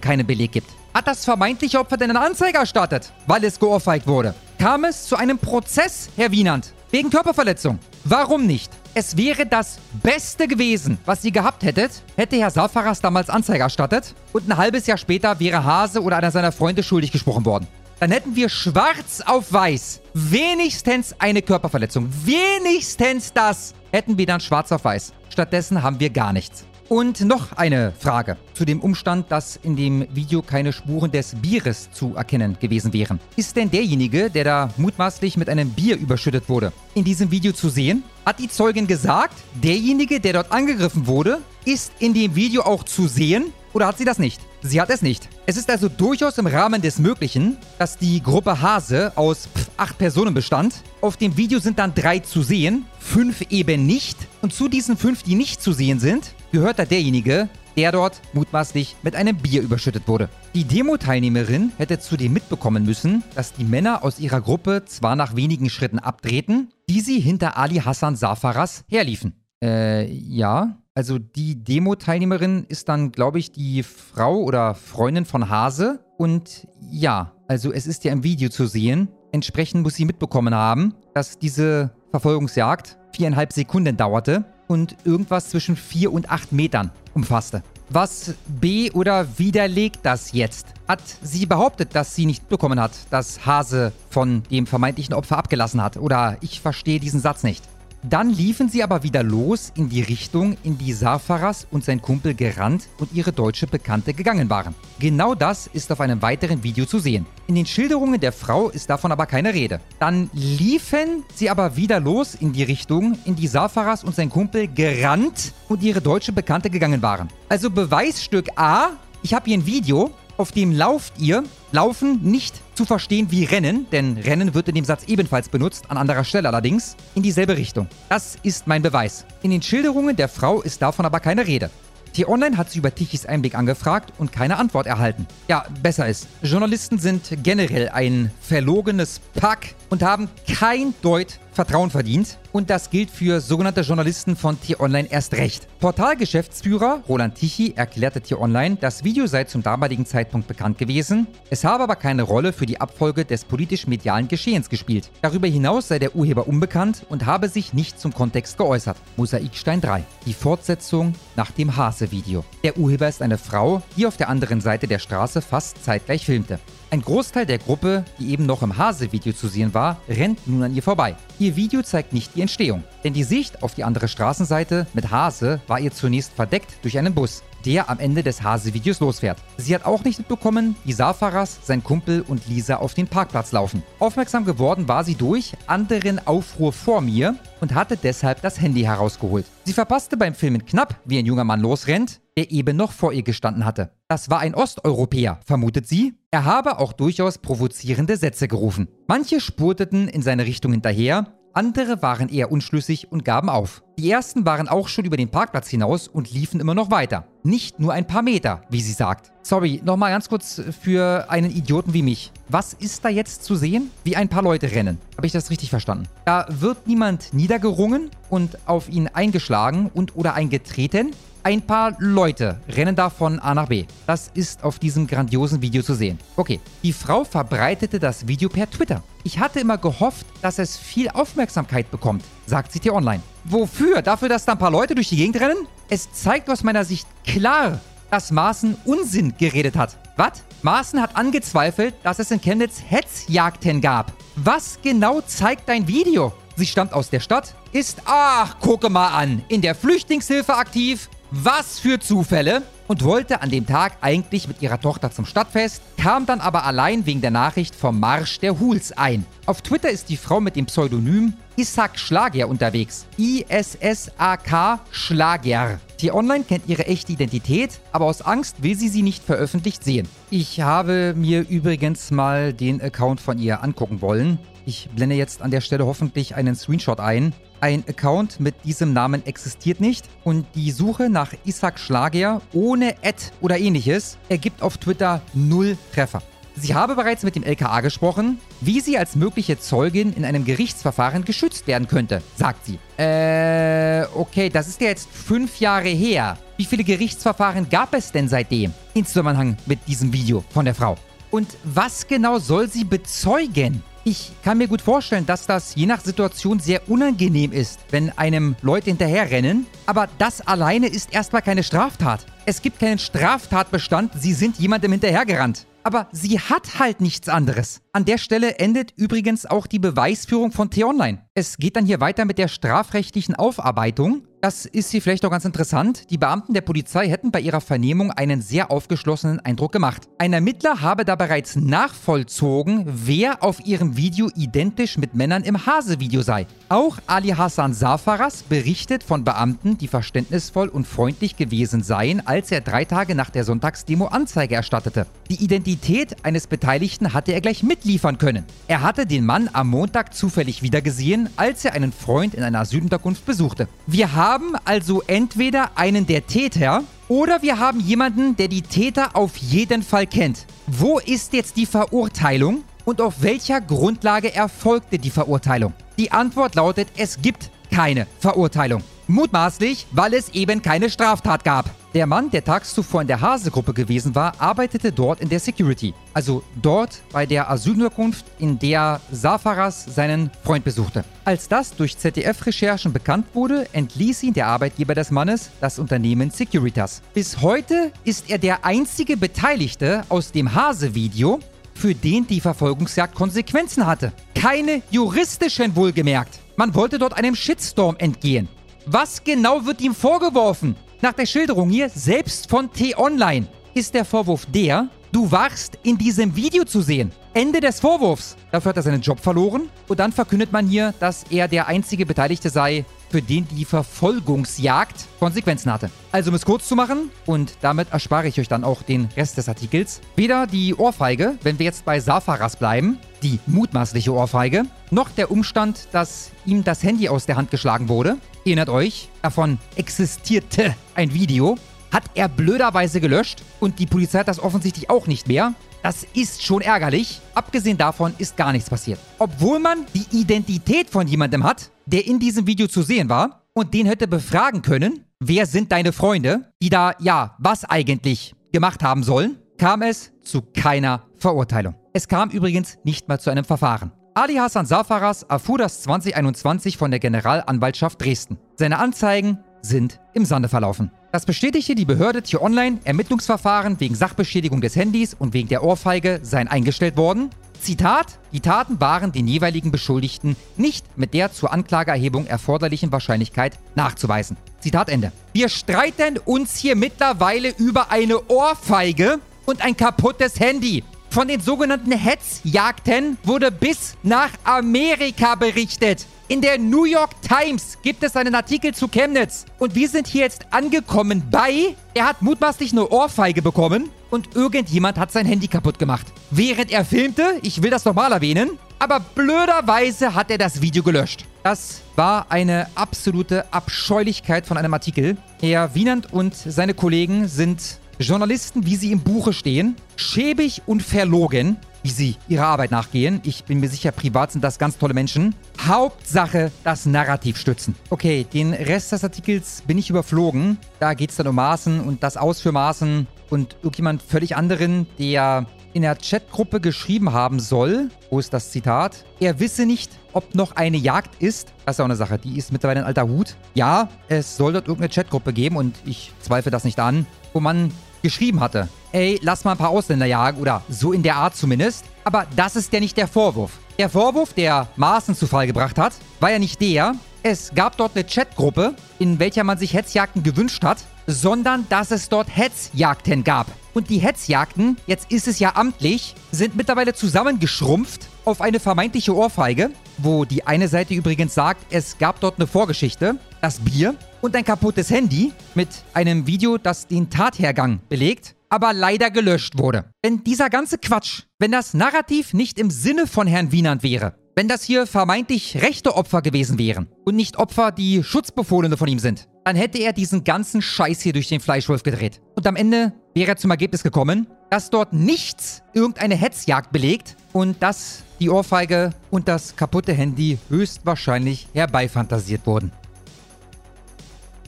keinen 0.00 0.26
Beleg 0.26 0.50
gibt. 0.50 0.70
Hat 0.94 1.06
das 1.06 1.24
vermeintliche 1.24 1.78
Opfer 1.78 1.96
denn 1.96 2.10
eine 2.10 2.20
Anzeige 2.20 2.58
erstattet, 2.58 3.12
weil 3.26 3.44
es 3.44 3.60
geohrfeigt 3.60 4.06
wurde? 4.06 4.34
Kam 4.62 4.84
es 4.84 5.06
zu 5.06 5.16
einem 5.16 5.38
Prozess, 5.38 6.08
Herr 6.14 6.30
Wienand, 6.30 6.72
wegen 6.92 7.10
Körperverletzung? 7.10 7.80
Warum 8.04 8.46
nicht? 8.46 8.70
Es 8.94 9.16
wäre 9.16 9.44
das 9.44 9.80
Beste 10.04 10.46
gewesen, 10.46 10.98
was 11.04 11.24
ihr 11.24 11.32
gehabt 11.32 11.64
hättet, 11.64 11.90
hätte 12.14 12.36
Herr 12.36 12.52
Safaras 12.52 13.00
damals 13.00 13.28
Anzeige 13.28 13.64
erstattet 13.64 14.14
und 14.32 14.48
ein 14.48 14.56
halbes 14.56 14.86
Jahr 14.86 14.98
später 14.98 15.40
wäre 15.40 15.64
Hase 15.64 16.00
oder 16.00 16.18
einer 16.18 16.30
seiner 16.30 16.52
Freunde 16.52 16.84
schuldig 16.84 17.10
gesprochen 17.10 17.44
worden. 17.44 17.66
Dann 17.98 18.12
hätten 18.12 18.36
wir 18.36 18.48
schwarz 18.48 19.20
auf 19.26 19.52
weiß 19.52 20.00
wenigstens 20.14 21.12
eine 21.18 21.42
Körperverletzung. 21.42 22.08
Wenigstens 22.24 23.32
das 23.32 23.74
hätten 23.90 24.16
wir 24.16 24.26
dann 24.26 24.38
schwarz 24.38 24.70
auf 24.70 24.84
weiß. 24.84 25.12
Stattdessen 25.28 25.82
haben 25.82 25.98
wir 25.98 26.10
gar 26.10 26.32
nichts. 26.32 26.66
Und 26.92 27.22
noch 27.22 27.52
eine 27.52 27.94
Frage 27.98 28.36
zu 28.52 28.66
dem 28.66 28.78
Umstand, 28.80 29.32
dass 29.32 29.56
in 29.56 29.76
dem 29.76 30.06
Video 30.14 30.42
keine 30.42 30.74
Spuren 30.74 31.10
des 31.10 31.34
Bieres 31.36 31.90
zu 31.90 32.16
erkennen 32.16 32.58
gewesen 32.60 32.92
wären. 32.92 33.18
Ist 33.34 33.56
denn 33.56 33.70
derjenige, 33.70 34.28
der 34.28 34.44
da 34.44 34.70
mutmaßlich 34.76 35.38
mit 35.38 35.48
einem 35.48 35.70
Bier 35.70 35.96
überschüttet 35.96 36.50
wurde, 36.50 36.70
in 36.94 37.02
diesem 37.02 37.30
Video 37.30 37.52
zu 37.52 37.70
sehen? 37.70 38.02
Hat 38.26 38.38
die 38.38 38.48
Zeugin 38.50 38.86
gesagt, 38.86 39.36
derjenige, 39.54 40.20
der 40.20 40.34
dort 40.34 40.52
angegriffen 40.52 41.06
wurde, 41.06 41.40
ist 41.64 41.92
in 41.98 42.12
dem 42.12 42.34
Video 42.34 42.60
auch 42.60 42.84
zu 42.84 43.08
sehen? 43.08 43.54
Oder 43.72 43.86
hat 43.86 43.96
sie 43.96 44.04
das 44.04 44.18
nicht? 44.18 44.42
Sie 44.60 44.78
hat 44.78 44.90
es 44.90 45.00
nicht. 45.00 45.30
Es 45.46 45.56
ist 45.56 45.70
also 45.70 45.88
durchaus 45.88 46.36
im 46.36 46.46
Rahmen 46.46 46.82
des 46.82 46.98
Möglichen, 46.98 47.56
dass 47.78 47.96
die 47.96 48.22
Gruppe 48.22 48.60
Hase 48.60 49.12
aus 49.16 49.46
pff, 49.46 49.70
acht 49.78 49.96
Personen 49.96 50.34
bestand. 50.34 50.74
Auf 51.00 51.16
dem 51.16 51.38
Video 51.38 51.58
sind 51.58 51.78
dann 51.78 51.94
drei 51.94 52.18
zu 52.18 52.42
sehen, 52.42 52.84
fünf 53.00 53.40
eben 53.48 53.86
nicht. 53.86 54.18
Und 54.42 54.52
zu 54.52 54.68
diesen 54.68 54.98
fünf, 54.98 55.22
die 55.22 55.36
nicht 55.36 55.62
zu 55.62 55.72
sehen 55.72 55.98
sind, 55.98 56.34
gehört 56.52 56.78
da 56.78 56.84
derjenige, 56.84 57.48
der 57.76 57.92
dort 57.92 58.20
mutmaßlich 58.34 58.96
mit 59.02 59.16
einem 59.16 59.36
Bier 59.36 59.62
überschüttet 59.62 60.06
wurde. 60.06 60.28
Die 60.54 60.64
Demo-Teilnehmerin 60.64 61.72
hätte 61.78 61.98
zudem 61.98 62.34
mitbekommen 62.34 62.84
müssen, 62.84 63.24
dass 63.34 63.54
die 63.54 63.64
Männer 63.64 64.04
aus 64.04 64.20
ihrer 64.20 64.42
Gruppe 64.42 64.84
zwar 64.84 65.16
nach 65.16 65.34
wenigen 65.34 65.70
Schritten 65.70 65.98
abtreten, 65.98 66.68
die 66.88 67.00
sie 67.00 67.18
hinter 67.20 67.56
Ali 67.56 67.76
Hassan 67.76 68.16
Safaras 68.16 68.84
herliefen. 68.88 69.34
Äh, 69.64 70.12
ja. 70.12 70.78
Also 70.94 71.18
die 71.18 71.64
Demo-Teilnehmerin 71.64 72.66
ist 72.68 72.90
dann, 72.90 73.12
glaube 73.12 73.38
ich, 73.38 73.50
die 73.50 73.82
Frau 73.82 74.42
oder 74.42 74.74
Freundin 74.74 75.24
von 75.24 75.48
Hase. 75.48 76.04
Und 76.18 76.68
ja, 76.90 77.32
also 77.48 77.72
es 77.72 77.86
ist 77.86 78.04
ja 78.04 78.12
im 78.12 78.24
Video 78.24 78.50
zu 78.50 78.66
sehen. 78.66 79.08
Entsprechend 79.32 79.82
muss 79.82 79.94
sie 79.94 80.04
mitbekommen 80.04 80.54
haben, 80.54 80.94
dass 81.14 81.38
diese 81.38 81.92
Verfolgungsjagd 82.10 82.98
viereinhalb 83.14 83.54
Sekunden 83.54 83.96
dauerte 83.96 84.44
und 84.72 84.96
irgendwas 85.04 85.50
zwischen 85.50 85.76
vier 85.76 86.12
und 86.12 86.30
acht 86.30 86.50
Metern 86.50 86.90
umfasste. 87.14 87.62
Was 87.90 88.34
B 88.46 88.90
oder 88.90 89.38
widerlegt 89.38 90.00
das 90.02 90.32
jetzt? 90.32 90.66
Hat 90.88 91.02
sie 91.22 91.44
behauptet, 91.44 91.94
dass 91.94 92.14
sie 92.14 92.24
nicht 92.24 92.48
bekommen 92.48 92.80
hat, 92.80 92.92
dass 93.10 93.44
Hase 93.44 93.92
von 94.08 94.42
dem 94.50 94.66
vermeintlichen 94.66 95.14
Opfer 95.14 95.36
abgelassen 95.36 95.82
hat? 95.82 95.98
Oder 95.98 96.38
ich 96.40 96.60
verstehe 96.60 97.00
diesen 97.00 97.20
Satz 97.20 97.42
nicht. 97.42 97.62
Dann 98.04 98.30
liefen 98.30 98.68
sie 98.68 98.82
aber 98.82 99.04
wieder 99.04 99.22
los 99.22 99.72
in 99.76 99.88
die 99.88 100.02
Richtung, 100.02 100.56
in 100.64 100.76
die 100.76 100.92
Safaras 100.92 101.68
und 101.70 101.84
sein 101.84 102.02
Kumpel 102.02 102.34
gerannt 102.34 102.88
und 102.98 103.12
ihre 103.12 103.32
deutsche 103.32 103.68
Bekannte 103.68 104.12
gegangen 104.12 104.50
waren. 104.50 104.74
Genau 104.98 105.36
das 105.36 105.68
ist 105.68 105.92
auf 105.92 106.00
einem 106.00 106.20
weiteren 106.20 106.64
Video 106.64 106.84
zu 106.84 106.98
sehen. 106.98 107.26
In 107.46 107.54
den 107.54 107.64
Schilderungen 107.64 108.18
der 108.18 108.32
Frau 108.32 108.70
ist 108.70 108.90
davon 108.90 109.12
aber 109.12 109.26
keine 109.26 109.54
Rede. 109.54 109.80
Dann 110.00 110.30
liefen 110.32 111.22
sie 111.32 111.48
aber 111.48 111.76
wieder 111.76 112.00
los 112.00 112.34
in 112.34 112.52
die 112.52 112.64
Richtung, 112.64 113.16
in 113.24 113.36
die 113.36 113.46
Safaras 113.46 114.02
und 114.02 114.16
sein 114.16 114.30
Kumpel 114.30 114.66
gerannt 114.66 115.52
und 115.68 115.84
ihre 115.84 116.00
deutsche 116.00 116.32
Bekannte 116.32 116.70
gegangen 116.70 117.02
waren. 117.02 117.28
Also 117.48 117.70
Beweisstück 117.70 118.48
A, 118.56 118.90
ich 119.22 119.32
habe 119.32 119.44
hier 119.44 119.58
ein 119.58 119.66
Video, 119.66 120.10
auf 120.38 120.50
dem 120.50 120.72
lauft 120.72 121.20
ihr, 121.20 121.44
laufen 121.70 122.20
nicht 122.22 122.61
zu 122.74 122.84
verstehen 122.84 123.30
wie 123.30 123.44
Rennen, 123.44 123.86
denn 123.90 124.16
Rennen 124.18 124.54
wird 124.54 124.68
in 124.68 124.74
dem 124.74 124.84
Satz 124.84 125.04
ebenfalls 125.06 125.48
benutzt, 125.48 125.90
an 125.90 125.96
anderer 125.96 126.24
Stelle 126.24 126.48
allerdings, 126.48 126.96
in 127.14 127.22
dieselbe 127.22 127.56
Richtung. 127.56 127.88
Das 128.08 128.36
ist 128.42 128.66
mein 128.66 128.82
Beweis. 128.82 129.24
In 129.42 129.50
den 129.50 129.62
Schilderungen 129.62 130.16
der 130.16 130.28
Frau 130.28 130.62
ist 130.62 130.82
davon 130.82 131.06
aber 131.06 131.20
keine 131.20 131.46
Rede. 131.46 131.70
T-Online 132.12 132.58
hat 132.58 132.70
sie 132.70 132.78
über 132.78 132.94
Tichys 132.94 133.24
Einblick 133.24 133.54
angefragt 133.54 134.12
und 134.18 134.32
keine 134.32 134.58
Antwort 134.58 134.86
erhalten. 134.86 135.26
Ja, 135.48 135.64
besser 135.82 136.06
ist. 136.06 136.28
Journalisten 136.42 136.98
sind 136.98 137.38
generell 137.42 137.88
ein 137.88 138.30
verlogenes 138.40 139.20
Pack 139.34 139.74
und 139.88 140.02
haben 140.02 140.28
kein 140.46 140.94
Deut 141.02 141.38
Vertrauen 141.52 141.90
verdient. 141.90 142.38
Und 142.50 142.70
das 142.70 142.90
gilt 142.90 143.10
für 143.10 143.40
sogenannte 143.40 143.82
Journalisten 143.82 144.36
von 144.36 144.60
T-Online 144.60 145.08
erst 145.10 145.34
recht. 145.34 145.68
Portalgeschäftsführer 145.80 147.02
Roland 147.08 147.34
Tichy 147.34 147.74
erklärte 147.76 148.20
T-Online, 148.20 148.76
das 148.80 149.04
Video 149.04 149.26
sei 149.26 149.44
zum 149.44 149.62
damaligen 149.62 150.06
Zeitpunkt 150.06 150.48
bekannt 150.48 150.78
gewesen. 150.78 151.26
Es 151.50 151.64
habe 151.64 151.84
aber 151.84 151.96
keine 151.96 152.22
Rolle 152.22 152.52
für 152.52 152.66
die 152.66 152.80
Abfolge 152.80 153.24
des 153.24 153.44
politisch-medialen 153.44 154.28
Geschehens 154.28 154.68
gespielt. 154.68 155.10
Darüber 155.20 155.46
hinaus 155.46 155.88
sei 155.88 155.98
der 155.98 156.16
Urheber 156.16 156.48
unbekannt 156.48 157.04
und 157.08 157.26
habe 157.26 157.48
sich 157.48 157.74
nicht 157.74 158.00
zum 158.00 158.14
Kontext 158.14 158.56
geäußert. 158.56 158.96
Mosaikstein 159.16 159.80
3. 159.80 160.04
Die 160.26 160.34
Fortsetzung 160.34 161.14
nach 161.36 161.50
dem 161.50 161.76
Hase-Video. 161.76 162.44
Der 162.64 162.78
Urheber 162.78 163.08
ist 163.08 163.22
eine 163.22 163.38
Frau, 163.38 163.82
die 163.96 164.06
auf 164.06 164.16
der 164.16 164.28
anderen 164.28 164.60
Seite 164.60 164.86
der 164.86 164.98
Straße 164.98 165.42
fast 165.42 165.84
zeitgleich 165.84 166.24
filmte. 166.24 166.58
Ein 166.92 167.00
Großteil 167.00 167.46
der 167.46 167.56
Gruppe, 167.56 168.04
die 168.18 168.32
eben 168.32 168.44
noch 168.44 168.60
im 168.60 168.76
Hase-Video 168.76 169.32
zu 169.32 169.48
sehen 169.48 169.72
war, 169.72 169.96
rennt 170.10 170.46
nun 170.46 170.62
an 170.62 170.74
ihr 170.74 170.82
vorbei. 170.82 171.16
Ihr 171.38 171.56
Video 171.56 171.80
zeigt 171.80 172.12
nicht 172.12 172.34
die 172.34 172.42
Entstehung, 172.42 172.84
denn 173.02 173.14
die 173.14 173.24
Sicht 173.24 173.62
auf 173.62 173.74
die 173.74 173.82
andere 173.82 174.08
Straßenseite 174.08 174.86
mit 174.92 175.10
Hase 175.10 175.62
war 175.68 175.80
ihr 175.80 175.90
zunächst 175.90 176.34
verdeckt 176.34 176.68
durch 176.82 176.98
einen 176.98 177.14
Bus, 177.14 177.44
der 177.64 177.88
am 177.88 177.98
Ende 177.98 178.22
des 178.22 178.42
Hase-Videos 178.42 179.00
losfährt. 179.00 179.38
Sie 179.56 179.74
hat 179.74 179.84
auch 179.84 180.04
nicht 180.04 180.18
mitbekommen, 180.18 180.76
wie 180.84 180.92
Safaras, 180.92 181.58
sein 181.62 181.82
Kumpel 181.82 182.22
und 182.22 182.46
Lisa 182.48 182.76
auf 182.76 182.94
den 182.94 183.08
Parkplatz 183.08 183.52
laufen. 183.52 183.82
Aufmerksam 183.98 184.44
geworden 184.44 184.88
war 184.88 185.04
sie 185.04 185.14
durch 185.14 185.52
anderen 185.66 186.26
Aufruhr 186.26 186.72
vor 186.72 187.00
mir 187.00 187.36
und 187.60 187.74
hatte 187.74 187.96
deshalb 187.96 188.42
das 188.42 188.60
Handy 188.60 188.82
herausgeholt. 188.82 189.46
Sie 189.64 189.72
verpasste 189.72 190.16
beim 190.16 190.34
Filmen 190.34 190.66
knapp, 190.66 190.96
wie 191.04 191.18
ein 191.18 191.26
junger 191.26 191.44
Mann 191.44 191.60
losrennt, 191.60 192.20
der 192.36 192.50
eben 192.50 192.76
noch 192.76 192.92
vor 192.92 193.12
ihr 193.12 193.22
gestanden 193.22 193.64
hatte. 193.64 193.92
Das 194.08 194.30
war 194.30 194.40
ein 194.40 194.54
Osteuropäer, 194.54 195.40
vermutet 195.44 195.86
sie. 195.86 196.14
Er 196.30 196.44
habe 196.44 196.78
auch 196.78 196.92
durchaus 196.92 197.38
provozierende 197.38 198.16
Sätze 198.16 198.48
gerufen. 198.48 198.88
Manche 199.06 199.40
spurteten 199.40 200.08
in 200.08 200.22
seine 200.22 200.46
Richtung 200.46 200.72
hinterher, 200.72 201.26
andere 201.54 202.00
waren 202.02 202.28
eher 202.28 202.50
unschlüssig 202.50 203.12
und 203.12 203.24
gaben 203.24 203.48
auf. 203.48 203.82
Die 203.98 204.10
ersten 204.10 204.46
waren 204.46 204.68
auch 204.68 204.88
schon 204.88 205.04
über 205.04 205.18
den 205.18 205.28
Parkplatz 205.28 205.68
hinaus 205.68 206.08
und 206.08 206.32
liefen 206.32 206.60
immer 206.60 206.74
noch 206.74 206.90
weiter. 206.90 207.26
Nicht 207.42 207.78
nur 207.78 207.92
ein 207.92 208.06
paar 208.06 208.22
Meter, 208.22 208.62
wie 208.70 208.80
sie 208.80 208.92
sagt. 208.92 209.32
Sorry, 209.42 209.82
nochmal 209.84 210.12
ganz 210.12 210.28
kurz 210.28 210.62
für 210.80 211.26
einen 211.28 211.50
Idioten 211.50 211.92
wie 211.92 212.02
mich. 212.02 212.32
Was 212.48 212.72
ist 212.72 213.04
da 213.04 213.10
jetzt 213.10 213.44
zu 213.44 213.54
sehen? 213.54 213.90
Wie 214.04 214.16
ein 214.16 214.28
paar 214.28 214.42
Leute 214.42 214.70
rennen. 214.70 214.98
Habe 215.16 215.26
ich 215.26 215.32
das 215.32 215.50
richtig 215.50 215.68
verstanden? 215.68 216.08
Da 216.24 216.46
wird 216.48 216.86
niemand 216.86 217.34
niedergerungen 217.34 218.10
und 218.30 218.56
auf 218.66 218.88
ihn 218.88 219.08
eingeschlagen 219.08 219.90
und 219.92 220.16
oder 220.16 220.34
eingetreten. 220.34 221.10
Ein 221.44 221.60
paar 221.60 221.96
Leute 221.98 222.60
rennen 222.68 222.94
da 222.94 223.10
von 223.10 223.40
A 223.40 223.52
nach 223.52 223.66
B. 223.66 223.84
Das 224.06 224.30
ist 224.32 224.62
auf 224.62 224.78
diesem 224.78 225.08
grandiosen 225.08 225.60
Video 225.60 225.82
zu 225.82 225.94
sehen. 225.94 226.16
Okay, 226.36 226.60
die 226.84 226.92
Frau 226.92 227.24
verbreitete 227.24 227.98
das 227.98 228.28
Video 228.28 228.48
per 228.48 228.70
Twitter. 228.70 229.02
Ich 229.24 229.40
hatte 229.40 229.58
immer 229.58 229.76
gehofft, 229.76 230.24
dass 230.40 230.60
es 230.60 230.76
viel 230.76 231.08
Aufmerksamkeit 231.08 231.90
bekommt, 231.90 232.22
sagt 232.46 232.70
sie 232.70 232.78
dir 232.78 232.94
online. 232.94 233.22
Wofür? 233.42 234.02
Dafür, 234.02 234.28
dass 234.28 234.44
da 234.44 234.52
ein 234.52 234.58
paar 234.58 234.70
Leute 234.70 234.94
durch 234.94 235.08
die 235.08 235.16
Gegend 235.16 235.40
rennen? 235.40 235.66
Es 235.88 236.12
zeigt 236.12 236.48
aus 236.48 236.62
meiner 236.62 236.84
Sicht 236.84 237.08
klar, 237.24 237.80
dass 238.08 238.30
Maaßen 238.30 238.76
Unsinn 238.84 239.34
geredet 239.36 239.74
hat. 239.74 239.96
Was? 240.16 240.44
Maaßen 240.62 241.02
hat 241.02 241.16
angezweifelt, 241.16 241.94
dass 242.04 242.20
es 242.20 242.30
in 242.30 242.40
Chemnitz 242.40 242.80
Hetzjagden 242.88 243.80
gab. 243.80 244.12
Was 244.36 244.78
genau 244.80 245.20
zeigt 245.22 245.68
dein 245.68 245.88
Video? 245.88 246.32
Sie 246.54 246.66
stammt 246.66 246.92
aus 246.92 247.10
der 247.10 247.20
Stadt, 247.20 247.56
ist, 247.72 248.02
ach, 248.04 248.60
gucke 248.60 248.90
mal 248.90 249.08
an, 249.08 249.42
in 249.48 249.60
der 249.60 249.74
Flüchtlingshilfe 249.74 250.54
aktiv, 250.54 251.08
was 251.32 251.78
für 251.78 251.98
Zufälle! 251.98 252.62
Und 252.88 253.04
wollte 253.04 253.40
an 253.40 253.48
dem 253.48 253.66
Tag 253.66 253.96
eigentlich 254.02 254.48
mit 254.48 254.60
ihrer 254.60 254.78
Tochter 254.78 255.10
zum 255.10 255.24
Stadtfest, 255.24 255.82
kam 255.96 256.26
dann 256.26 256.40
aber 256.40 256.66
allein 256.66 257.06
wegen 257.06 257.22
der 257.22 257.30
Nachricht 257.30 257.74
vom 257.74 257.98
Marsch 257.98 258.38
der 258.40 258.60
Huls 258.60 258.92
ein. 258.92 259.24
Auf 259.46 259.62
Twitter 259.62 259.88
ist 259.88 260.10
die 260.10 260.18
Frau 260.18 260.40
mit 260.40 260.56
dem 260.56 260.66
Pseudonym 260.66 261.32
Isaac 261.56 261.98
Schlager 261.98 262.48
unterwegs. 262.48 263.06
I-S-S-A-K 263.18 264.80
Schlager. 264.90 265.80
T-Online 265.96 266.44
kennt 266.44 266.68
ihre 266.68 266.86
echte 266.86 267.12
Identität, 267.12 267.80
aber 267.92 268.04
aus 268.04 268.20
Angst 268.20 268.62
will 268.62 268.76
sie 268.76 268.88
sie 268.88 269.02
nicht 269.02 269.24
veröffentlicht 269.24 269.84
sehen. 269.84 270.06
Ich 270.28 270.60
habe 270.60 271.14
mir 271.16 271.48
übrigens 271.48 272.10
mal 272.10 272.52
den 272.52 272.82
Account 272.82 273.22
von 273.22 273.38
ihr 273.38 273.62
angucken 273.62 274.02
wollen. 274.02 274.38
Ich 274.66 274.90
blende 274.94 275.16
jetzt 275.16 275.40
an 275.40 275.50
der 275.50 275.62
Stelle 275.62 275.86
hoffentlich 275.86 276.34
einen 276.34 276.56
Screenshot 276.56 277.00
ein. 277.00 277.32
Ein 277.62 277.84
Account 277.88 278.40
mit 278.40 278.56
diesem 278.64 278.92
Namen 278.92 279.24
existiert 279.24 279.80
nicht 279.80 280.06
und 280.24 280.46
die 280.56 280.72
Suche 280.72 281.08
nach 281.08 281.32
Isaac 281.44 281.78
Schlager 281.78 282.42
ohne 282.52 282.96
Ad 283.04 283.22
oder 283.40 283.56
ähnliches 283.56 284.18
ergibt 284.28 284.62
auf 284.62 284.78
Twitter 284.78 285.22
null 285.32 285.78
Treffer. 285.94 286.22
Sie 286.56 286.74
habe 286.74 286.96
bereits 286.96 287.22
mit 287.22 287.36
dem 287.36 287.44
LKA 287.44 287.80
gesprochen, 287.80 288.40
wie 288.60 288.80
sie 288.80 288.98
als 288.98 289.14
mögliche 289.14 289.60
Zeugin 289.60 290.12
in 290.12 290.24
einem 290.24 290.44
Gerichtsverfahren 290.44 291.24
geschützt 291.24 291.68
werden 291.68 291.86
könnte, 291.86 292.20
sagt 292.34 292.66
sie. 292.66 292.80
Äh, 293.00 294.06
okay, 294.12 294.48
das 294.48 294.66
ist 294.66 294.80
ja 294.80 294.88
jetzt 294.88 295.08
fünf 295.08 295.60
Jahre 295.60 295.88
her. 295.88 296.38
Wie 296.56 296.64
viele 296.64 296.82
Gerichtsverfahren 296.82 297.68
gab 297.68 297.94
es 297.94 298.10
denn 298.10 298.28
seitdem? 298.28 298.74
In 298.94 299.06
Zusammenhang 299.06 299.56
mit 299.66 299.78
diesem 299.86 300.12
Video 300.12 300.42
von 300.50 300.64
der 300.64 300.74
Frau. 300.74 300.96
Und 301.30 301.56
was 301.62 302.08
genau 302.08 302.40
soll 302.40 302.68
sie 302.68 302.82
bezeugen? 302.82 303.84
Ich 304.04 304.32
kann 304.42 304.58
mir 304.58 304.66
gut 304.66 304.82
vorstellen, 304.82 305.26
dass 305.26 305.46
das 305.46 305.76
je 305.76 305.86
nach 305.86 306.00
Situation 306.00 306.58
sehr 306.58 306.88
unangenehm 306.90 307.52
ist, 307.52 307.78
wenn 307.90 308.10
einem 308.18 308.56
Leute 308.60 308.86
hinterherrennen. 308.90 309.66
Aber 309.86 310.08
das 310.18 310.40
alleine 310.40 310.88
ist 310.88 311.14
erstmal 311.14 311.40
keine 311.40 311.62
Straftat. 311.62 312.26
Es 312.44 312.62
gibt 312.62 312.80
keinen 312.80 312.98
Straftatbestand, 312.98 314.12
sie 314.18 314.32
sind 314.32 314.58
jemandem 314.58 314.90
hinterhergerannt. 314.90 315.68
Aber 315.84 316.08
sie 316.10 316.40
hat 316.40 316.80
halt 316.80 317.00
nichts 317.00 317.28
anderes. 317.28 317.80
An 317.92 318.04
der 318.04 318.18
Stelle 318.18 318.58
endet 318.58 318.92
übrigens 318.96 319.46
auch 319.46 319.68
die 319.68 319.78
Beweisführung 319.78 320.50
von 320.50 320.70
T-Online. 320.70 321.24
Es 321.34 321.56
geht 321.56 321.76
dann 321.76 321.86
hier 321.86 322.00
weiter 322.00 322.24
mit 322.24 322.38
der 322.38 322.48
strafrechtlichen 322.48 323.36
Aufarbeitung. 323.36 324.26
Das 324.44 324.66
ist 324.66 324.90
hier 324.90 325.00
vielleicht 325.00 325.24
auch 325.24 325.30
ganz 325.30 325.44
interessant. 325.44 326.10
Die 326.10 326.18
Beamten 326.18 326.52
der 326.52 326.62
Polizei 326.62 327.08
hätten 327.08 327.30
bei 327.30 327.38
ihrer 327.38 327.60
Vernehmung 327.60 328.10
einen 328.10 328.42
sehr 328.42 328.72
aufgeschlossenen 328.72 329.38
Eindruck 329.38 329.70
gemacht. 329.70 330.08
Ein 330.18 330.32
Ermittler 330.32 330.80
habe 330.80 331.04
da 331.04 331.14
bereits 331.14 331.54
nachvollzogen, 331.54 332.84
wer 332.84 333.44
auf 333.44 333.64
ihrem 333.64 333.96
Video 333.96 334.30
identisch 334.34 334.98
mit 334.98 335.14
Männern 335.14 335.44
im 335.44 335.64
Hase-Video 335.64 336.22
sei. 336.22 336.48
Auch 336.68 336.98
Ali 337.06 337.28
Hassan 337.28 337.72
Safaras 337.72 338.42
berichtet 338.42 339.04
von 339.04 339.22
Beamten, 339.22 339.78
die 339.78 339.86
verständnisvoll 339.86 340.66
und 340.66 340.88
freundlich 340.88 341.36
gewesen 341.36 341.84
seien, 341.84 342.26
als 342.26 342.50
er 342.50 342.62
drei 342.62 342.84
Tage 342.84 343.14
nach 343.14 343.30
der 343.30 343.44
Sonntagsdemo 343.44 344.06
Anzeige 344.06 344.56
erstattete. 344.56 345.06
Die 345.30 345.36
Identität 345.36 346.24
eines 346.24 346.48
Beteiligten 346.48 347.14
hatte 347.14 347.30
er 347.30 347.42
gleich 347.42 347.62
mitliefern 347.62 348.18
können. 348.18 348.44
Er 348.66 348.82
hatte 348.82 349.06
den 349.06 349.24
Mann 349.24 349.50
am 349.52 349.68
Montag 349.68 350.14
zufällig 350.14 350.62
wiedergesehen, 350.62 351.28
als 351.36 351.64
er 351.64 351.74
einen 351.74 351.92
Freund 351.92 352.34
in 352.34 352.42
einer 352.42 352.58
Asylunterkunft 352.58 353.24
besuchte. 353.24 353.68
Wir 353.86 354.16
haben 354.16 354.31
haben 354.32 354.56
also 354.64 355.02
entweder 355.06 355.72
einen 355.74 356.06
der 356.06 356.26
Täter 356.26 356.84
oder 357.08 357.42
wir 357.42 357.58
haben 357.58 357.80
jemanden, 357.80 358.34
der 358.34 358.48
die 358.48 358.62
Täter 358.62 359.14
auf 359.14 359.36
jeden 359.36 359.82
Fall 359.82 360.06
kennt. 360.06 360.46
Wo 360.66 360.98
ist 360.98 361.34
jetzt 361.34 361.58
die 361.58 361.66
Verurteilung 361.66 362.64
und 362.86 363.02
auf 363.02 363.20
welcher 363.20 363.60
Grundlage 363.60 364.34
erfolgte 364.34 364.98
die 364.98 365.10
Verurteilung? 365.10 365.74
Die 365.98 366.12
Antwort 366.12 366.54
lautet, 366.54 366.88
es 366.96 367.20
gibt 367.20 367.50
keine 367.70 368.06
Verurteilung. 368.20 368.82
Mutmaßlich, 369.06 369.86
weil 369.92 370.14
es 370.14 370.30
eben 370.30 370.62
keine 370.62 370.90
Straftat 370.90 371.44
gab. 371.44 371.70
Der 371.94 372.06
Mann, 372.06 372.30
der 372.30 372.42
tags 372.42 372.72
zuvor 372.72 373.02
in 373.02 373.06
der 373.06 373.20
Hase-Gruppe 373.20 373.74
gewesen 373.74 374.14
war, 374.14 374.32
arbeitete 374.38 374.90
dort 374.92 375.20
in 375.20 375.28
der 375.28 375.40
Security. 375.40 375.92
Also 376.14 376.42
dort 376.62 377.02
bei 377.12 377.26
der 377.26 377.50
Asylunterkunft, 377.50 378.24
in 378.38 378.58
der 378.58 379.00
Safaras 379.10 379.84
seinen 379.84 380.30
Freund 380.42 380.64
besuchte. 380.64 381.04
Als 381.26 381.48
das 381.48 381.76
durch 381.76 381.98
ZDF-Recherchen 381.98 382.94
bekannt 382.94 383.26
wurde, 383.34 383.66
entließ 383.74 384.22
ihn 384.22 384.32
der 384.32 384.46
Arbeitgeber 384.46 384.94
des 384.94 385.10
Mannes, 385.10 385.50
das 385.60 385.78
Unternehmen 385.78 386.30
Securitas. 386.30 387.02
Bis 387.12 387.42
heute 387.42 387.92
ist 388.04 388.30
er 388.30 388.38
der 388.38 388.64
einzige 388.64 389.18
Beteiligte 389.18 390.04
aus 390.08 390.32
dem 390.32 390.54
Hase-Video, 390.54 391.40
für 391.74 391.94
den 391.94 392.26
die 392.26 392.40
Verfolgungsjagd 392.40 393.14
Konsequenzen 393.14 393.86
hatte. 393.86 394.12
Keine 394.34 394.82
juristischen 394.90 395.76
wohlgemerkt. 395.76 396.38
Man 396.56 396.74
wollte 396.74 396.98
dort 396.98 397.14
einem 397.14 397.34
Shitstorm 397.34 397.96
entgehen. 397.98 398.48
Was 398.86 399.22
genau 399.22 399.64
wird 399.64 399.80
ihm 399.80 399.94
vorgeworfen? 399.94 400.74
Nach 401.00 401.12
der 401.12 401.26
Schilderung 401.26 401.70
hier, 401.70 401.88
selbst 401.88 402.50
von 402.50 402.72
T-Online, 402.72 403.46
ist 403.74 403.94
der 403.94 404.04
Vorwurf 404.04 404.44
der, 404.46 404.88
du 405.12 405.30
warst 405.30 405.78
in 405.84 405.96
diesem 405.96 406.34
Video 406.34 406.64
zu 406.64 406.80
sehen. 406.80 407.12
Ende 407.32 407.60
des 407.60 407.78
Vorwurfs. 407.78 408.36
Dafür 408.50 408.70
hat 408.70 408.76
er 408.78 408.82
seinen 408.82 409.00
Job 409.00 409.20
verloren 409.20 409.68
und 409.86 410.00
dann 410.00 410.10
verkündet 410.10 410.50
man 410.50 410.66
hier, 410.66 410.92
dass 410.98 411.24
er 411.30 411.46
der 411.46 411.68
einzige 411.68 412.04
Beteiligte 412.04 412.50
sei, 412.50 412.84
für 413.12 413.22
den 413.22 413.46
die 413.48 413.66
Verfolgungsjagd 413.66 415.06
Konsequenzen 415.20 415.70
hatte. 415.70 415.90
Also 416.10 416.30
um 416.30 416.34
es 416.34 416.46
kurz 416.46 416.66
zu 416.66 416.74
machen, 416.74 417.10
und 417.26 417.52
damit 417.60 417.92
erspare 417.92 418.26
ich 418.26 418.40
euch 418.40 418.48
dann 418.48 418.64
auch 418.64 418.82
den 418.82 419.08
Rest 419.16 419.36
des 419.36 419.48
Artikels, 419.48 420.00
weder 420.16 420.46
die 420.46 420.74
Ohrfeige, 420.74 421.36
wenn 421.42 421.58
wir 421.58 421.66
jetzt 421.66 421.84
bei 421.84 422.00
Safaras 422.00 422.56
bleiben, 422.56 422.98
die 423.22 423.38
mutmaßliche 423.46 424.12
Ohrfeige, 424.12 424.64
noch 424.90 425.10
der 425.10 425.30
Umstand, 425.30 425.88
dass 425.92 426.30
ihm 426.46 426.64
das 426.64 426.82
Handy 426.82 427.10
aus 427.10 427.26
der 427.26 427.36
Hand 427.36 427.50
geschlagen 427.50 427.88
wurde. 427.88 428.16
Erinnert 428.46 428.70
euch, 428.70 429.10
davon 429.20 429.58
existierte 429.76 430.74
ein 430.94 431.12
Video, 431.12 431.58
hat 431.92 432.04
er 432.14 432.28
blöderweise 432.28 433.00
gelöscht 433.00 433.42
und 433.60 433.78
die 433.78 433.86
Polizei 433.86 434.20
hat 434.20 434.28
das 434.28 434.40
offensichtlich 434.40 434.88
auch 434.88 435.06
nicht 435.06 435.28
mehr. 435.28 435.52
Das 435.82 436.06
ist 436.14 436.44
schon 436.44 436.62
ärgerlich. 436.62 437.20
Abgesehen 437.34 437.76
davon 437.76 438.14
ist 438.18 438.36
gar 438.36 438.52
nichts 438.52 438.70
passiert. 438.70 439.00
Obwohl 439.18 439.58
man 439.58 439.84
die 439.92 440.06
Identität 440.16 440.88
von 440.88 441.08
jemandem 441.08 441.42
hat, 441.42 441.71
der 441.86 442.06
in 442.06 442.18
diesem 442.18 442.46
Video 442.46 442.66
zu 442.66 442.82
sehen 442.82 443.08
war 443.08 443.42
und 443.54 443.74
den 443.74 443.86
hätte 443.86 444.08
befragen 444.08 444.62
können, 444.62 445.04
wer 445.20 445.46
sind 445.46 445.72
deine 445.72 445.92
Freunde, 445.92 446.52
die 446.62 446.70
da, 446.70 446.94
ja, 447.00 447.36
was 447.38 447.64
eigentlich 447.64 448.34
gemacht 448.52 448.82
haben 448.82 449.02
sollen, 449.02 449.38
kam 449.58 449.82
es 449.82 450.12
zu 450.22 450.42
keiner 450.42 451.04
Verurteilung. 451.16 451.74
Es 451.92 452.08
kam 452.08 452.30
übrigens 452.30 452.78
nicht 452.84 453.08
mal 453.08 453.20
zu 453.20 453.30
einem 453.30 453.44
Verfahren. 453.44 453.92
Ali 454.14 454.34
Hassan 454.34 454.66
Safaras 454.66 455.22
erfuhr 455.22 455.58
das 455.58 455.82
2021 455.82 456.76
von 456.76 456.90
der 456.90 457.00
Generalanwaltschaft 457.00 458.02
Dresden. 458.02 458.38
Seine 458.56 458.78
Anzeigen 458.78 459.38
sind 459.62 460.00
im 460.12 460.24
Sande 460.24 460.48
verlaufen. 460.48 460.90
Das 461.12 461.24
bestätigte 461.24 461.74
die 461.74 461.84
Behörde 461.84 462.22
T-Online. 462.22 462.80
Ermittlungsverfahren 462.84 463.80
wegen 463.80 463.94
Sachbeschädigung 463.94 464.60
des 464.60 464.76
Handys 464.76 465.14
und 465.14 465.32
wegen 465.32 465.48
der 465.48 465.62
Ohrfeige 465.62 466.20
seien 466.22 466.48
eingestellt 466.48 466.96
worden. 466.96 467.30
Zitat, 467.62 468.18
die 468.32 468.40
Taten 468.40 468.80
waren 468.80 469.12
den 469.12 469.28
jeweiligen 469.28 469.70
Beschuldigten 469.70 470.36
nicht 470.56 470.98
mit 470.98 471.14
der 471.14 471.32
zur 471.32 471.52
Anklageerhebung 471.52 472.26
erforderlichen 472.26 472.90
Wahrscheinlichkeit 472.90 473.56
nachzuweisen. 473.76 474.36
Zitat 474.58 474.88
Ende. 474.88 475.12
Wir 475.32 475.48
streiten 475.48 476.18
uns 476.18 476.56
hier 476.56 476.74
mittlerweile 476.74 477.50
über 477.56 477.92
eine 477.92 478.28
Ohrfeige 478.28 479.20
und 479.46 479.64
ein 479.64 479.76
kaputtes 479.76 480.40
Handy. 480.40 480.82
Von 481.12 481.28
den 481.28 481.42
sogenannten 481.42 481.92
Hetzjagden 481.92 483.18
wurde 483.22 483.52
bis 483.52 483.96
nach 484.02 484.30
Amerika 484.44 485.34
berichtet. 485.34 486.06
In 486.28 486.40
der 486.40 486.56
New 486.58 486.86
York 486.86 487.10
Times 487.20 487.76
gibt 487.82 488.02
es 488.02 488.16
einen 488.16 488.34
Artikel 488.34 488.72
zu 488.72 488.88
Chemnitz. 488.88 489.44
Und 489.58 489.74
wir 489.74 489.90
sind 489.90 490.06
hier 490.06 490.22
jetzt 490.22 490.46
angekommen 490.50 491.22
bei, 491.30 491.76
er 491.92 492.06
hat 492.06 492.22
mutmaßlich 492.22 492.72
eine 492.72 492.88
Ohrfeige 492.88 493.42
bekommen 493.42 493.90
und 494.08 494.34
irgendjemand 494.34 494.96
hat 494.98 495.12
sein 495.12 495.26
Handy 495.26 495.48
kaputt 495.48 495.78
gemacht. 495.78 496.06
Während 496.30 496.72
er 496.72 496.82
filmte, 496.82 497.38
ich 497.42 497.62
will 497.62 497.68
das 497.68 497.84
nochmal 497.84 498.12
erwähnen, 498.12 498.58
aber 498.78 498.98
blöderweise 499.00 500.14
hat 500.14 500.30
er 500.30 500.38
das 500.38 500.62
Video 500.62 500.82
gelöscht. 500.82 501.26
Das 501.42 501.82
war 501.94 502.24
eine 502.30 502.68
absolute 502.74 503.52
Abscheulichkeit 503.52 504.46
von 504.46 504.56
einem 504.56 504.72
Artikel. 504.72 505.18
Herr 505.42 505.74
Wienand 505.74 506.10
und 506.10 506.34
seine 506.34 506.72
Kollegen 506.72 507.28
sind 507.28 507.81
Journalisten, 508.02 508.66
wie 508.66 508.76
sie 508.76 508.92
im 508.92 509.00
Buche 509.00 509.32
stehen, 509.32 509.76
schäbig 509.96 510.62
und 510.66 510.82
verlogen, 510.82 511.56
wie 511.82 511.90
sie 511.90 512.16
ihrer 512.28 512.46
Arbeit 512.46 512.70
nachgehen. 512.70 513.20
Ich 513.24 513.44
bin 513.44 513.60
mir 513.60 513.68
sicher, 513.68 513.92
privat 513.92 514.32
sind 514.32 514.42
das 514.42 514.58
ganz 514.58 514.78
tolle 514.78 514.94
Menschen. 514.94 515.34
Hauptsache 515.60 516.52
das 516.64 516.86
Narrativ 516.86 517.38
stützen. 517.38 517.74
Okay, 517.90 518.24
den 518.32 518.52
Rest 518.52 518.92
des 518.92 519.04
Artikels 519.04 519.62
bin 519.66 519.78
ich 519.78 519.90
überflogen. 519.90 520.58
Da 520.80 520.94
geht 520.94 521.10
es 521.10 521.16
dann 521.16 521.26
um 521.26 521.34
Maßen 521.34 521.80
und 521.80 522.02
das 522.02 522.16
Aus 522.16 522.40
für 522.40 522.52
Maßen 522.52 523.06
und 523.30 523.56
irgendjemand 523.62 524.02
völlig 524.02 524.36
anderen, 524.36 524.86
der 524.98 525.46
in 525.72 525.82
der 525.82 525.96
Chatgruppe 525.96 526.60
geschrieben 526.60 527.12
haben 527.12 527.40
soll, 527.40 527.88
wo 528.10 528.18
ist 528.18 528.32
das 528.32 528.50
Zitat? 528.50 529.04
Er 529.20 529.40
wisse 529.40 529.66
nicht, 529.66 529.90
ob 530.12 530.34
noch 530.34 530.56
eine 530.56 530.76
Jagd 530.76 531.22
ist. 531.22 531.52
Das 531.64 531.76
ist 531.76 531.80
auch 531.80 531.86
eine 531.86 531.96
Sache, 531.96 532.18
die 532.18 532.36
ist 532.36 532.52
mittlerweile 532.52 532.80
ein 532.80 532.86
alter 532.86 533.08
Hut. 533.08 533.36
Ja, 533.54 533.88
es 534.08 534.36
soll 534.36 534.52
dort 534.52 534.68
irgendeine 534.68 534.92
Chatgruppe 534.92 535.32
geben 535.32 535.56
und 535.56 535.76
ich 535.84 536.12
zweifle 536.20 536.50
das 536.50 536.64
nicht 536.64 536.78
an, 536.78 537.06
wo 537.32 537.40
man 537.40 537.72
geschrieben 538.02 538.40
hatte. 538.40 538.68
Ey, 538.92 539.18
lass 539.22 539.44
mal 539.44 539.52
ein 539.52 539.58
paar 539.58 539.70
Ausländer 539.70 540.06
jagen 540.06 540.40
oder 540.40 540.62
so 540.68 540.92
in 540.92 541.02
der 541.02 541.16
Art 541.16 541.36
zumindest. 541.36 541.84
Aber 542.04 542.26
das 542.36 542.56
ist 542.56 542.72
ja 542.72 542.80
nicht 542.80 542.96
der 542.96 543.08
Vorwurf. 543.08 543.52
Der 543.78 543.88
Vorwurf, 543.88 544.34
der 544.34 544.68
Maaßen 544.76 545.14
zu 545.14 545.26
Fall 545.26 545.46
gebracht 545.46 545.78
hat, 545.78 545.94
war 546.20 546.30
ja 546.30 546.38
nicht 546.38 546.60
der, 546.60 546.94
es 547.22 547.52
gab 547.54 547.76
dort 547.76 547.94
eine 547.94 548.04
Chatgruppe, 548.04 548.74
in 548.98 549.18
welcher 549.18 549.44
man 549.44 549.56
sich 549.56 549.72
Hetzjagden 549.72 550.22
gewünscht 550.22 550.64
hat, 550.64 550.78
sondern 551.06 551.66
dass 551.68 551.90
es 551.90 552.08
dort 552.08 552.28
Hetzjagden 552.36 553.24
gab. 553.24 553.46
Und 553.74 553.88
die 553.88 553.98
Hetzjagden, 553.98 554.76
jetzt 554.86 555.10
ist 555.10 555.28
es 555.28 555.38
ja 555.38 555.56
amtlich, 555.56 556.14
sind 556.30 556.56
mittlerweile 556.56 556.92
zusammengeschrumpft 556.92 558.06
auf 558.24 558.40
eine 558.40 558.60
vermeintliche 558.60 559.16
Ohrfeige, 559.16 559.70
wo 559.98 560.24
die 560.24 560.46
eine 560.46 560.68
Seite 560.68 560.94
übrigens 560.94 561.34
sagt, 561.34 561.66
es 561.70 561.96
gab 561.98 562.20
dort 562.20 562.38
eine 562.38 562.46
Vorgeschichte, 562.46 563.16
das 563.40 563.60
Bier 563.60 563.94
und 564.20 564.36
ein 564.36 564.44
kaputtes 564.44 564.90
Handy 564.90 565.32
mit 565.54 565.68
einem 565.94 566.26
Video, 566.26 566.58
das 566.58 566.86
den 566.86 567.08
Tathergang 567.08 567.80
belegt, 567.88 568.34
aber 568.50 568.74
leider 568.74 569.10
gelöscht 569.10 569.58
wurde. 569.58 569.86
Wenn 570.02 570.22
dieser 570.22 570.50
ganze 570.50 570.76
Quatsch, 570.76 571.22
wenn 571.38 571.50
das 571.50 571.72
Narrativ 571.72 572.34
nicht 572.34 572.58
im 572.58 572.70
Sinne 572.70 573.06
von 573.06 573.26
Herrn 573.26 573.52
Wienand 573.52 573.82
wäre, 573.82 574.14
wenn 574.36 574.48
das 574.48 574.62
hier 574.62 574.86
vermeintlich 574.86 575.62
rechte 575.62 575.94
Opfer 575.94 576.22
gewesen 576.22 576.58
wären 576.58 576.88
und 577.04 577.16
nicht 577.16 577.38
Opfer, 577.38 577.70
die 577.70 578.02
Schutzbefohlene 578.02 578.76
von 578.76 578.88
ihm 578.88 578.98
sind, 578.98 579.28
dann 579.44 579.56
hätte 579.56 579.78
er 579.78 579.92
diesen 579.92 580.24
ganzen 580.24 580.62
Scheiß 580.62 581.00
hier 581.00 581.12
durch 581.12 581.28
den 581.28 581.40
Fleischwolf 581.40 581.82
gedreht. 581.82 582.20
Und 582.36 582.46
am 582.46 582.56
Ende 582.56 582.92
wäre 583.14 583.36
zum 583.36 583.50
Ergebnis 583.50 583.82
gekommen, 583.82 584.26
dass 584.50 584.70
dort 584.70 584.92
nichts 584.92 585.62
irgendeine 585.72 586.14
Hetzjagd 586.14 586.72
belegt 586.72 587.16
und 587.32 587.62
dass 587.62 588.02
die 588.20 588.30
Ohrfeige 588.30 588.90
und 589.10 589.28
das 589.28 589.56
kaputte 589.56 589.92
Handy 589.92 590.38
höchstwahrscheinlich 590.48 591.48
herbeifantasiert 591.52 592.46
wurden. 592.46 592.72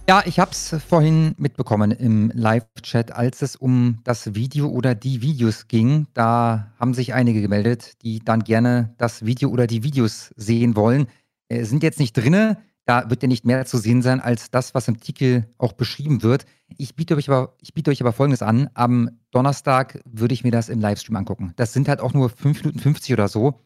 Ja, 0.07 0.23
ich 0.27 0.39
hab's 0.39 0.77
vorhin 0.87 1.35
mitbekommen 1.39 1.91
im 1.91 2.31
Live-Chat, 2.35 3.13
als 3.13 3.41
es 3.41 3.57
um 3.57 4.01
das 4.05 4.35
Video 4.35 4.69
oder 4.69 4.95
die 4.95 5.23
Videos 5.23 5.67
ging. 5.67 6.09
Da 6.13 6.75
haben 6.79 6.93
sich 6.93 7.15
einige 7.15 7.41
gemeldet, 7.41 8.03
die 8.03 8.19
dann 8.19 8.45
gerne 8.45 8.95
das 8.99 9.25
Video 9.25 9.49
oder 9.49 9.67
die 9.67 9.83
Videos 9.83 10.35
sehen 10.37 10.77
wollen. 10.77 11.07
Äh, 11.49 11.65
sind 11.65 11.83
jetzt 11.83 12.01
nicht 12.01 12.13
drinne. 12.13 12.59
Da 12.87 13.09
wird 13.09 13.23
ja 13.23 13.29
nicht 13.29 13.47
mehr 13.47 13.65
zu 13.65 13.79
sehen 13.79 14.03
sein 14.03 14.21
als 14.21 14.51
das, 14.51 14.75
was 14.75 14.89
im 14.89 14.95
Artikel 14.95 15.49
auch 15.57 15.73
beschrieben 15.73 16.23
wird. 16.23 16.45
Ich 16.77 16.95
biete 16.95 17.17
euch 17.17 17.31
aber, 17.31 17.55
ich 17.63 17.73
biete 17.73 17.91
euch 17.91 18.01
aber 18.03 18.13
Folgendes 18.13 18.43
an. 18.43 18.69
Am 18.75 19.11
Donnerstag 19.31 20.01
würde 20.05 20.35
ich 20.35 20.45
mir 20.45 20.51
das 20.51 20.69
im 20.69 20.81
Livestream 20.81 21.17
angucken. 21.17 21.55
Das 21.57 21.73
sind 21.73 21.89
halt 21.89 22.01
auch 22.01 22.13
nur 22.13 22.29
5 22.29 22.63
Minuten 22.63 22.79
50 22.79 23.13
oder 23.15 23.29
so. 23.29 23.61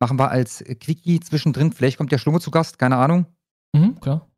Machen 0.00 0.18
wir 0.18 0.30
als 0.30 0.64
Quickie 0.80 1.20
zwischendrin. 1.20 1.72
Vielleicht 1.72 1.98
kommt 1.98 2.10
der 2.10 2.18
Schlummer 2.18 2.40
zu 2.40 2.50
Gast, 2.50 2.78
keine 2.78 2.96
Ahnung. 2.96 3.26
Mhm, 3.72 4.00
klar. 4.00 4.28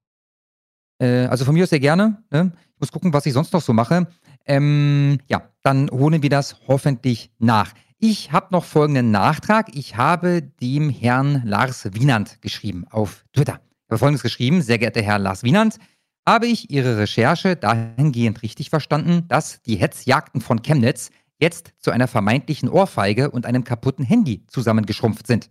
Äh, 0.98 1.26
also 1.26 1.44
von 1.44 1.54
mir 1.54 1.64
aus 1.64 1.70
sehr 1.70 1.80
gerne. 1.80 2.22
Ne? 2.30 2.52
Ich 2.74 2.80
muss 2.80 2.92
gucken, 2.92 3.12
was 3.12 3.24
ich 3.26 3.32
sonst 3.32 3.52
noch 3.52 3.62
so 3.62 3.72
mache. 3.72 4.06
Ähm, 4.44 5.18
ja, 5.28 5.50
dann 5.62 5.90
holen 5.90 6.22
wir 6.22 6.30
das 6.30 6.56
hoffentlich 6.68 7.30
nach. 7.38 7.72
Ich 7.98 8.32
habe 8.32 8.48
noch 8.50 8.64
folgenden 8.64 9.10
Nachtrag. 9.10 9.74
Ich 9.74 9.96
habe 9.96 10.42
dem 10.42 10.90
Herrn 10.90 11.42
Lars 11.44 11.88
Wienand 11.94 12.42
geschrieben 12.42 12.84
auf 12.90 13.24
Twitter. 13.32 13.60
Habe 13.88 13.98
folgendes 13.98 14.22
geschrieben. 14.22 14.62
Sehr 14.62 14.78
geehrter 14.78 15.02
Herr 15.02 15.18
Lars 15.18 15.42
Wienand, 15.42 15.78
habe 16.26 16.46
ich 16.46 16.70
Ihre 16.70 16.98
Recherche 16.98 17.54
dahingehend 17.54 18.42
richtig 18.42 18.70
verstanden, 18.70 19.28
dass 19.28 19.62
die 19.62 19.76
Hetzjagden 19.76 20.40
von 20.40 20.62
Chemnitz 20.62 21.10
jetzt 21.38 21.72
zu 21.78 21.92
einer 21.92 22.08
vermeintlichen 22.08 22.68
Ohrfeige 22.68 23.30
und 23.30 23.46
einem 23.46 23.62
kaputten 23.62 24.04
Handy 24.04 24.44
zusammengeschrumpft 24.48 25.26
sind. 25.26 25.50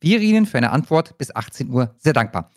Wäre 0.00 0.22
Ihnen 0.22 0.46
für 0.46 0.58
eine 0.58 0.70
Antwort 0.70 1.18
bis 1.18 1.34
18 1.34 1.70
Uhr 1.70 1.94
sehr 1.98 2.12
dankbar. 2.12 2.50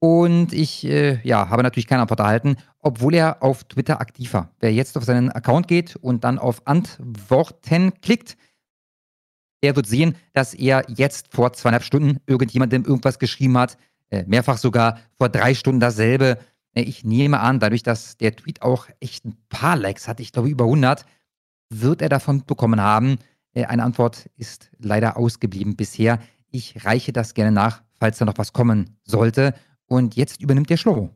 Und 0.00 0.52
ich 0.52 0.84
äh, 0.84 1.18
ja, 1.26 1.48
habe 1.48 1.62
natürlich 1.62 1.86
keine 1.86 2.02
Antwort 2.02 2.20
erhalten, 2.20 2.56
obwohl 2.80 3.14
er 3.14 3.42
auf 3.42 3.64
Twitter 3.64 4.00
aktiv 4.00 4.32
war. 4.34 4.52
Wer 4.60 4.72
jetzt 4.72 4.96
auf 4.96 5.04
seinen 5.04 5.30
Account 5.30 5.66
geht 5.66 5.96
und 5.96 6.24
dann 6.24 6.38
auf 6.38 6.66
Antworten 6.66 7.92
klickt, 8.00 8.36
der 9.62 9.74
wird 9.74 9.86
sehen, 9.86 10.14
dass 10.34 10.54
er 10.54 10.84
jetzt 10.88 11.32
vor 11.32 11.52
zweieinhalb 11.52 11.82
Stunden 11.82 12.18
irgendjemandem 12.26 12.84
irgendwas 12.84 13.18
geschrieben 13.18 13.58
hat. 13.58 13.76
Äh, 14.10 14.24
mehrfach 14.26 14.58
sogar 14.58 14.98
vor 15.16 15.28
drei 15.28 15.54
Stunden 15.54 15.80
dasselbe. 15.80 16.38
Äh, 16.74 16.82
ich 16.82 17.04
nehme 17.04 17.40
an, 17.40 17.60
dadurch, 17.60 17.82
dass 17.82 18.16
der 18.16 18.34
Tweet 18.34 18.62
auch 18.62 18.86
echt 19.00 19.24
ein 19.24 19.36
paar 19.48 19.76
Likes 19.76 20.08
hat, 20.08 20.20
ich 20.20 20.32
glaube 20.32 20.48
über 20.48 20.64
100, 20.64 21.04
wird 21.70 22.02
er 22.02 22.08
davon 22.08 22.44
bekommen 22.44 22.80
haben. 22.80 23.18
Äh, 23.52 23.66
eine 23.66 23.82
Antwort 23.82 24.30
ist 24.36 24.70
leider 24.78 25.16
ausgeblieben 25.16 25.76
bisher. 25.76 26.20
Ich 26.50 26.84
reiche 26.84 27.12
das 27.12 27.34
gerne 27.34 27.52
nach, 27.52 27.82
falls 27.98 28.18
da 28.18 28.24
noch 28.24 28.38
was 28.38 28.52
kommen 28.52 28.96
sollte. 29.04 29.54
Und 29.86 30.16
jetzt 30.16 30.40
übernimmt 30.40 30.70
der 30.70 30.76
Schlomo. 30.76 31.10